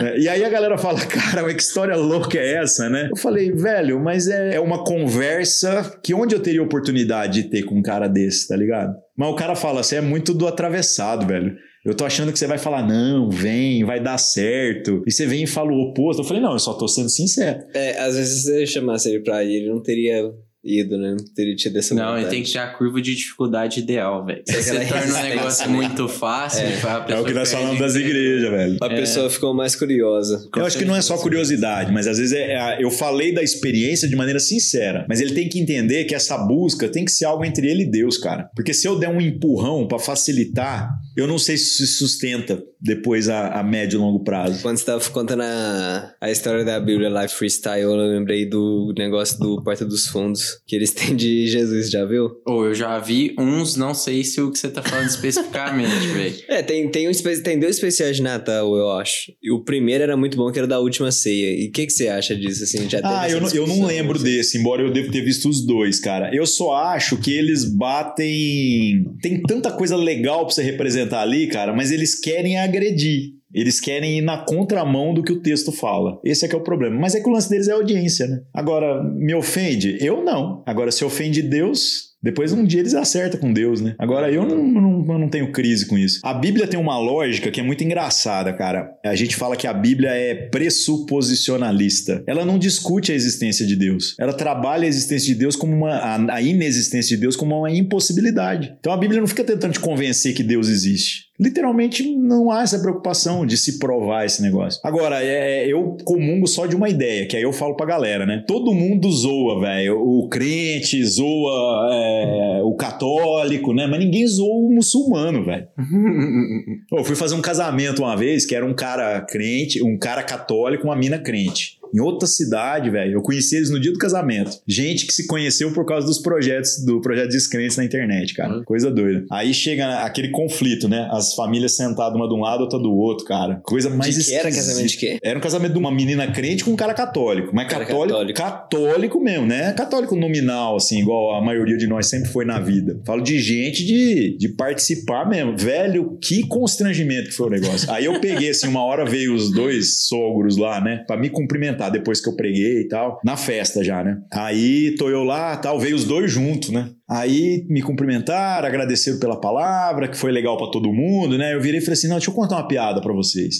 É, 0.03 0.19
e 0.19 0.27
aí 0.27 0.43
a 0.43 0.49
galera 0.49 0.77
fala, 0.77 0.99
cara, 1.05 1.43
mas 1.43 1.55
que 1.55 1.61
história 1.61 1.95
louca 1.95 2.37
é 2.37 2.55
essa, 2.55 2.89
né? 2.89 3.09
Eu 3.09 3.17
falei, 3.17 3.51
velho, 3.51 3.99
mas 3.99 4.27
é, 4.27 4.55
é 4.55 4.59
uma 4.59 4.83
conversa 4.83 5.99
que 6.03 6.13
onde 6.13 6.35
eu 6.35 6.39
teria 6.39 6.61
oportunidade 6.61 7.43
de 7.43 7.49
ter 7.49 7.63
com 7.63 7.75
um 7.75 7.81
cara 7.81 8.07
desse, 8.07 8.47
tá 8.47 8.55
ligado? 8.55 8.93
Mas 9.17 9.29
o 9.29 9.35
cara 9.35 9.55
fala, 9.55 9.83
você 9.83 9.97
é 9.97 10.01
muito 10.01 10.33
do 10.33 10.47
atravessado, 10.47 11.25
velho. 11.27 11.55
Eu 11.85 11.93
tô 11.93 12.05
achando 12.05 12.31
que 12.31 12.39
você 12.39 12.47
vai 12.47 12.57
falar, 12.57 12.87
não, 12.87 13.29
vem, 13.29 13.83
vai 13.83 14.01
dar 14.01 14.17
certo. 14.17 15.03
E 15.05 15.11
você 15.11 15.25
vem 15.25 15.43
e 15.43 15.47
fala 15.47 15.71
o 15.71 15.89
oposto. 15.89 16.21
Eu 16.21 16.25
falei, 16.25 16.41
não, 16.41 16.53
eu 16.53 16.59
só 16.59 16.73
tô 16.73 16.87
sendo 16.87 17.09
sincero. 17.09 17.59
É, 17.73 17.99
às 17.99 18.15
vezes 18.15 18.43
se 18.43 18.51
você 18.51 18.65
chamasse 18.65 19.09
ele 19.09 19.21
pra 19.21 19.43
ir, 19.43 19.55
ele 19.55 19.69
não 19.69 19.81
teria 19.81 20.23
ido, 20.63 20.97
né? 20.97 21.17
Teria 21.35 21.55
tido 21.55 21.77
essa 21.77 21.93
Não, 21.93 22.17
ele 22.17 22.27
tem 22.27 22.41
que 22.41 22.51
ter 22.51 22.59
a 22.59 22.67
curva 22.67 23.01
de 23.01 23.13
dificuldade 23.13 23.81
ideal, 23.81 24.25
velho. 24.25 24.41
Se 24.47 24.63
você 24.63 24.85
torna 24.85 25.19
um 25.19 25.21
negócio 25.23 25.69
muito 25.69 26.07
fácil, 26.07 26.65
é, 26.65 27.13
é 27.13 27.19
o 27.19 27.25
que 27.25 27.33
nós 27.33 27.51
falamos 27.51 27.77
das 27.79 27.95
igrejas, 27.95 28.49
velho. 28.49 28.77
A 28.81 28.85
é. 28.85 28.95
pessoa 28.95 29.29
ficou 29.29 29.53
mais 29.53 29.75
curiosa. 29.75 30.47
Eu 30.55 30.65
acho 30.65 30.77
que 30.77 30.85
não 30.85 30.95
é 30.95 31.01
só 31.01 31.17
curiosidade, 31.17 31.91
mas 31.91 32.07
às 32.07 32.17
vezes 32.17 32.33
é, 32.33 32.53
é, 32.53 32.83
eu 32.83 32.89
falei 32.89 33.33
da 33.33 33.43
experiência 33.43 34.07
de 34.07 34.15
maneira 34.15 34.39
sincera, 34.39 35.05
mas 35.09 35.19
ele 35.19 35.33
tem 35.33 35.49
que 35.49 35.59
entender 35.59 36.05
que 36.05 36.15
essa 36.15 36.37
busca 36.37 36.87
tem 36.87 37.03
que 37.03 37.11
ser 37.11 37.25
algo 37.25 37.43
entre 37.43 37.69
ele 37.69 37.83
e 37.83 37.91
Deus, 37.91 38.17
cara. 38.17 38.49
Porque 38.55 38.73
se 38.73 38.87
eu 38.87 38.97
der 38.97 39.09
um 39.09 39.19
empurrão 39.19 39.85
para 39.85 39.99
facilitar, 39.99 40.89
eu 41.15 41.27
não 41.27 41.37
sei 41.37 41.57
se 41.57 41.85
sustenta 41.85 42.63
depois 42.81 43.29
a, 43.29 43.59
a 43.59 43.63
médio 43.63 43.97
e 43.97 43.99
longo 43.99 44.23
prazo. 44.23 44.61
Quando 44.61 44.77
você 44.77 44.85
tava 44.85 45.09
contando 45.09 45.41
a, 45.41 46.13
a 46.19 46.31
história 46.31 46.65
da 46.65 46.79
Bíblia 46.79 47.09
Life 47.09 47.35
Freestyle, 47.35 47.81
eu 47.81 47.95
lembrei 47.95 48.45
do 48.45 48.93
negócio 48.97 49.39
do 49.39 49.63
Porta 49.63 49.85
dos 49.85 50.07
Fundos 50.07 50.61
que 50.67 50.75
eles 50.75 50.91
têm 50.91 51.15
de 51.15 51.47
Jesus, 51.47 51.89
já 51.89 52.03
viu? 52.03 52.25
Ou 52.45 52.61
oh, 52.61 52.65
eu 52.65 52.73
já 52.75 52.99
vi 52.99 53.33
uns, 53.37 53.75
não 53.75 53.93
sei 53.93 54.23
se 54.23 54.41
o 54.41 54.51
que 54.51 54.57
você 54.57 54.69
tá 54.69 54.81
falando 54.81 55.07
especificamente, 55.07 56.07
velho. 56.13 56.35
É, 56.49 56.61
tem, 56.61 56.89
tem, 56.89 57.07
um, 57.07 57.11
tem 57.43 57.59
dois 57.59 57.75
especiais 57.75 58.17
de 58.17 58.23
Natal, 58.23 58.75
eu 58.75 58.91
acho. 58.91 59.31
E 59.41 59.51
o 59.51 59.63
primeiro 59.63 60.03
era 60.03 60.17
muito 60.17 60.35
bom, 60.35 60.51
que 60.51 60.57
era 60.57 60.67
da 60.67 60.79
última 60.79 61.11
ceia. 61.11 61.63
E 61.63 61.69
o 61.69 61.71
que, 61.71 61.85
que 61.85 61.93
você 61.93 62.07
acha 62.07 62.35
disso, 62.35 62.63
assim? 62.63 62.89
Já 62.89 62.99
ah, 63.03 63.29
eu 63.29 63.39
não, 63.39 63.49
eu 63.49 63.67
não 63.67 63.85
lembro 63.85 64.17
assim? 64.17 64.25
desse, 64.25 64.57
embora 64.57 64.81
eu 64.81 64.91
devo 64.91 65.11
ter 65.11 65.21
visto 65.21 65.47
os 65.47 65.65
dois, 65.65 65.99
cara. 65.99 66.35
Eu 66.35 66.45
só 66.45 66.73
acho 66.73 67.17
que 67.17 67.31
eles 67.31 67.63
batem... 67.63 69.05
Tem 69.21 69.41
tanta 69.43 69.71
coisa 69.71 69.95
legal 69.95 70.45
pra 70.45 70.53
você 70.53 70.63
representar 70.63 71.02
ali, 71.11 71.47
cara, 71.47 71.73
mas 71.73 71.91
eles 71.91 72.19
querem 72.19 72.57
agredir. 72.57 73.33
Eles 73.53 73.79
querem 73.79 74.17
ir 74.17 74.21
na 74.21 74.39
contramão 74.39 75.13
do 75.13 75.21
que 75.21 75.31
o 75.31 75.41
texto 75.41 75.71
fala. 75.71 76.19
Esse 76.23 76.45
é 76.45 76.47
que 76.47 76.55
é 76.55 76.57
o 76.57 76.63
problema. 76.63 76.99
Mas 76.99 77.13
é 77.13 77.21
que 77.21 77.29
o 77.29 77.31
lance 77.31 77.49
deles 77.49 77.67
é 77.67 77.71
audiência, 77.71 78.25
né? 78.25 78.41
Agora, 78.51 79.03
me 79.03 79.35
ofende? 79.35 79.95
Eu 80.01 80.23
não. 80.23 80.63
Agora, 80.65 80.91
se 80.91 81.05
ofende 81.05 81.41
Deus, 81.43 82.12
depois 82.23 82.53
um 82.53 82.63
dia 82.63 82.79
eles 82.79 82.93
acertam 82.93 83.39
com 83.39 83.51
Deus, 83.51 83.81
né? 83.81 83.95
Agora 83.99 84.31
eu 84.31 84.45
não, 84.45 84.63
não, 84.63 85.19
não 85.19 85.29
tenho 85.29 85.51
crise 85.51 85.85
com 85.85 85.97
isso. 85.97 86.21
A 86.23 86.33
Bíblia 86.33 86.65
tem 86.65 86.79
uma 86.79 86.97
lógica 86.97 87.51
que 87.51 87.59
é 87.59 87.63
muito 87.63 87.83
engraçada, 87.83 88.53
cara. 88.53 88.91
A 89.03 89.15
gente 89.15 89.35
fala 89.35 89.57
que 89.57 89.67
a 89.67 89.73
Bíblia 89.73 90.11
é 90.11 90.33
pressuposicionalista. 90.33 92.23
Ela 92.25 92.45
não 92.45 92.57
discute 92.57 93.11
a 93.11 93.15
existência 93.15 93.65
de 93.65 93.75
Deus. 93.75 94.15
Ela 94.17 94.33
trabalha 94.33 94.85
a 94.85 94.87
existência 94.87 95.33
de 95.33 95.39
Deus 95.39 95.55
como 95.55 95.73
uma. 95.73 95.91
a, 95.91 96.35
a 96.35 96.41
inexistência 96.41 97.15
de 97.15 97.21
Deus 97.21 97.35
como 97.35 97.57
uma 97.57 97.71
impossibilidade. 97.71 98.73
Então 98.79 98.93
a 98.93 98.97
Bíblia 98.97 99.19
não 99.19 99.27
fica 99.27 99.43
tentando 99.43 99.73
te 99.73 99.79
convencer 99.79 100.33
que 100.33 100.43
Deus 100.43 100.69
existe. 100.69 101.22
Literalmente 101.39 102.15
não 102.15 102.51
há 102.51 102.61
essa 102.61 102.79
preocupação 102.79 103.45
de 103.45 103.57
se 103.57 103.79
provar 103.79 104.25
esse 104.25 104.41
negócio. 104.41 104.79
Agora, 104.83 105.23
é, 105.23 105.67
eu 105.67 105.97
comungo 106.05 106.47
só 106.47 106.67
de 106.67 106.75
uma 106.75 106.89
ideia, 106.89 107.27
que 107.27 107.35
aí 107.35 107.41
eu 107.41 107.51
falo 107.51 107.75
pra 107.75 107.85
galera, 107.85 108.25
né? 108.25 108.43
Todo 108.47 108.73
mundo 108.73 109.11
zoa, 109.11 109.59
velho. 109.59 109.99
O 109.99 110.29
crente 110.29 111.03
zoa. 111.03 111.89
É, 111.91 112.59
é, 112.59 112.63
o 112.63 112.75
católico, 112.75 113.73
né? 113.73 113.87
Mas 113.87 113.99
ninguém 113.99 114.27
zoou 114.27 114.67
o 114.67 114.73
muçulmano, 114.75 115.43
velho. 115.43 115.67
eu 116.91 117.03
fui 117.03 117.15
fazer 117.15 117.35
um 117.35 117.41
casamento 117.41 118.03
uma 118.03 118.15
vez 118.15 118.45
que 118.45 118.55
era 118.55 118.65
um 118.65 118.73
cara 118.73 119.21
crente, 119.21 119.83
um 119.83 119.97
cara 119.97 120.21
católico, 120.23 120.85
uma 120.85 120.95
mina 120.95 121.17
crente 121.17 121.82
em 121.93 121.99
outra 121.99 122.27
cidade, 122.27 122.89
velho. 122.89 123.13
Eu 123.13 123.21
conheci 123.21 123.55
eles 123.55 123.69
no 123.69 123.79
dia 123.79 123.91
do 123.91 123.99
casamento. 123.99 124.59
Gente 124.67 125.05
que 125.05 125.13
se 125.13 125.27
conheceu 125.27 125.71
por 125.71 125.85
causa 125.85 126.07
dos 126.07 126.19
projetos, 126.19 126.83
do 126.83 126.99
projeto 127.01 127.29
Descrentes 127.29 127.77
na 127.77 127.83
internet, 127.83 128.33
cara. 128.33 128.57
Uhum. 128.57 128.63
Coisa 128.63 128.89
doida. 128.89 129.25
Aí 129.31 129.53
chega 129.53 129.99
aquele 129.99 130.29
conflito, 130.29 130.87
né? 130.87 131.07
As 131.11 131.33
famílias 131.35 131.75
sentadas 131.75 132.15
uma 132.15 132.27
de 132.27 132.33
um 132.33 132.39
lado, 132.39 132.61
outra 132.61 132.79
do 132.79 132.91
outro, 132.91 133.25
cara. 133.25 133.61
Coisa 133.63 133.89
mais 133.89 134.15
de 134.15 134.23
que 134.23 134.33
era 134.33 134.51
casamento 134.51 134.87
de 134.87 134.97
quê? 134.97 135.19
Era 135.23 135.37
um 135.37 135.41
casamento 135.41 135.73
de 135.73 135.79
uma 135.79 135.91
menina 135.91 136.31
crente 136.31 136.63
com 136.63 136.71
um 136.71 136.75
cara 136.75 136.93
católico. 136.93 137.51
Mas 137.53 137.67
cara 137.67 137.85
católico, 137.85 138.33
católico, 138.33 138.39
católico 138.39 139.19
mesmo, 139.19 139.45
né? 139.45 139.73
Católico 139.73 140.15
nominal, 140.15 140.75
assim, 140.75 140.99
igual 140.99 141.35
a 141.35 141.41
maioria 141.41 141.77
de 141.77 141.87
nós 141.87 142.07
sempre 142.07 142.29
foi 142.29 142.45
na 142.45 142.59
vida. 142.59 142.99
Falo 143.05 143.21
de 143.21 143.39
gente 143.39 143.85
de, 143.85 144.37
de 144.37 144.49
participar 144.49 145.27
mesmo. 145.27 145.57
Velho, 145.57 146.17
que 146.21 146.47
constrangimento 146.47 147.29
que 147.29 147.35
foi 147.35 147.47
o 147.47 147.49
negócio. 147.49 147.89
Aí 147.91 148.05
eu 148.05 148.19
peguei, 148.19 148.49
assim, 148.49 148.67
uma 148.67 148.83
hora 148.83 149.05
veio 149.05 149.33
os 149.33 149.51
dois 149.51 150.03
sogros 150.03 150.57
lá, 150.57 150.81
né? 150.81 151.03
Pra 151.07 151.17
me 151.17 151.29
cumprimentar 151.29 151.82
depois 151.89 152.21
que 152.21 152.29
eu 152.29 152.35
preguei 152.35 152.81
e 152.81 152.87
tal, 152.87 153.19
na 153.23 153.37
festa 153.37 153.83
já, 153.83 154.03
né? 154.03 154.17
Aí 154.31 154.95
tô 154.95 155.09
eu 155.09 155.23
lá, 155.23 155.55
tal, 155.57 155.79
veio 155.79 155.95
os 155.95 156.05
dois 156.05 156.31
juntos, 156.31 156.69
né? 156.69 156.89
Aí 157.09 157.65
me 157.69 157.81
cumprimentaram, 157.81 158.67
agradeceram 158.67 159.19
pela 159.19 159.39
palavra, 159.39 160.07
que 160.07 160.17
foi 160.17 160.31
legal 160.31 160.57
para 160.57 160.71
todo 160.71 160.91
mundo, 160.91 161.37
né? 161.37 161.53
Eu 161.53 161.61
virei 161.61 161.79
e 161.79 161.81
falei 161.81 161.93
assim: 161.93 162.07
não, 162.07 162.17
deixa 162.17 162.31
eu 162.31 162.35
contar 162.35 162.57
uma 162.57 162.67
piada 162.67 163.01
para 163.01 163.13
vocês. 163.13 163.55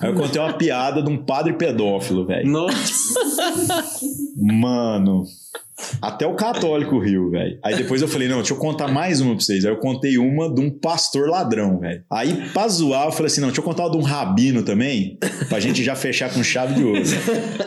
Aí 0.00 0.08
eu 0.08 0.14
contei 0.14 0.40
uma 0.40 0.54
piada 0.54 1.02
de 1.02 1.10
um 1.10 1.24
padre 1.24 1.52
pedófilo, 1.52 2.26
velho. 2.26 2.50
Nossa! 2.50 3.20
Mano, 4.36 5.24
até 6.00 6.26
o 6.26 6.34
católico 6.34 6.98
riu, 6.98 7.30
velho. 7.30 7.58
Aí 7.64 7.76
depois 7.76 8.02
eu 8.02 8.08
falei, 8.08 8.28
não, 8.28 8.38
deixa 8.38 8.52
eu 8.52 8.58
contar 8.58 8.88
mais 8.88 9.20
uma 9.20 9.34
pra 9.34 9.44
vocês. 9.44 9.64
Aí 9.64 9.70
eu 9.70 9.76
contei 9.78 10.18
uma 10.18 10.52
de 10.52 10.60
um 10.60 10.70
pastor 10.70 11.28
ladrão, 11.28 11.78
velho. 11.78 12.02
Aí, 12.10 12.48
pra 12.52 12.68
zoar, 12.68 13.06
eu 13.06 13.12
falei 13.12 13.26
assim, 13.26 13.40
não, 13.40 13.48
deixa 13.48 13.60
eu 13.60 13.64
contar 13.64 13.84
uma 13.84 13.92
de 13.92 13.96
um 13.96 14.02
rabino 14.02 14.62
também, 14.62 15.18
pra 15.48 15.60
gente 15.60 15.82
já 15.82 15.94
fechar 15.94 16.32
com 16.32 16.42
chave 16.42 16.74
de 16.74 16.84
ouro. 16.84 17.02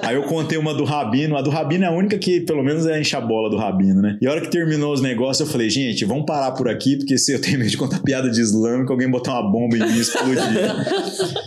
Aí 0.02 0.16
eu 0.16 0.24
contei 0.24 0.58
uma 0.58 0.74
do 0.74 0.84
rabino. 0.84 1.38
A 1.38 1.42
do 1.42 1.50
rabino 1.50 1.84
é 1.84 1.88
a 1.88 1.92
única 1.92 2.18
que, 2.18 2.42
pelo 2.42 2.64
menos, 2.64 2.86
é 2.86 3.00
enche 3.00 3.16
a 3.16 3.22
bola 3.22 3.50
do 3.50 3.58
rabino, 3.58 4.02
né? 4.02 4.18
E 4.22 4.28
a 4.28 4.32
hora 4.32 4.42
que 4.42 4.50
terminou 4.50 4.94
os 4.94 5.02
negócios, 5.02 5.48
eu 5.48 5.52
falei, 5.52 5.70
gente, 5.70 6.06
vamos 6.06 6.26
parar 6.26 6.52
por 6.52 6.70
aqui, 6.70 6.98
porque 6.98 7.18
se 7.18 7.34
eu 7.34 7.42
tenho 7.42 7.60
medo 7.60 7.70
de 7.70 7.78
contar 7.78 8.00
piada 8.00 8.30
de 8.30 8.40
islâmico, 8.40 8.92
alguém 8.92 9.10
botar 9.10 9.40
uma 9.40 9.52
bomba 9.52 9.78
em 9.78 9.80
mim 9.80 9.98
e 9.98 10.02
explodir. 10.02 10.44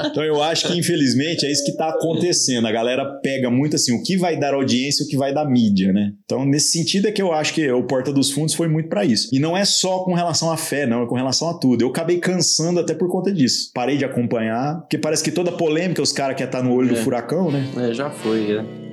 então 0.05 0.25
eu 0.25 0.43
acho 0.43 0.69
que, 0.69 0.79
infelizmente, 0.79 1.47
é 1.47 1.51
isso 1.51 1.65
que 1.65 1.77
tá 1.77 1.89
acontecendo. 1.89 2.67
A 2.67 2.73
galera 2.73 3.05
pega 3.23 3.51
muito 3.51 3.77
assim, 3.77 3.93
o 3.93 4.03
que 4.03 4.17
vai 4.17 4.39
dar 4.39 4.55
audiência 4.55 4.97
o 5.05 5.09
que 5.09 5.17
vai 5.17 5.33
dar 5.33 5.45
mídia, 5.45 5.93
né? 5.93 6.13
Então, 6.25 6.45
nesse 6.57 6.71
sentido 6.71 7.07
é 7.07 7.13
que 7.13 7.21
eu 7.21 7.33
acho 7.33 7.53
que 7.53 7.71
o 7.71 7.83
Porta 7.83 8.11
dos 8.11 8.31
Fundos 8.31 8.55
foi 8.55 8.67
muito 8.67 8.89
para 8.89 9.05
isso. 9.05 9.29
E 9.31 9.39
não 9.39 9.55
é 9.55 9.65
só 9.65 9.99
com 10.01 10.15
relação 10.15 10.51
à 10.51 10.57
fé, 10.57 10.87
não, 10.87 11.03
é 11.03 11.07
com 11.07 11.15
relação 11.15 11.51
a 11.51 11.55
tudo. 11.55 11.83
Eu 11.83 11.89
acabei 11.89 12.19
cansando 12.19 12.81
até 12.81 12.95
por 12.95 13.09
conta 13.09 13.31
disso. 13.31 13.71
Parei 13.75 13.99
de 13.99 14.05
acompanhar, 14.05 14.81
porque 14.81 14.97
parece 14.97 15.23
que 15.23 15.31
toda 15.31 15.53
polêmica 15.53 16.01
os 16.01 16.13
caras 16.13 16.35
querem 16.35 16.49
estar 16.49 16.63
no 16.63 16.75
olho 16.75 16.91
é. 16.91 16.95
do 16.95 16.97
furacão, 16.97 17.51
né? 17.51 17.69
É, 17.77 17.93
já 17.93 18.11
foi, 18.11 18.53
é. 18.53 18.86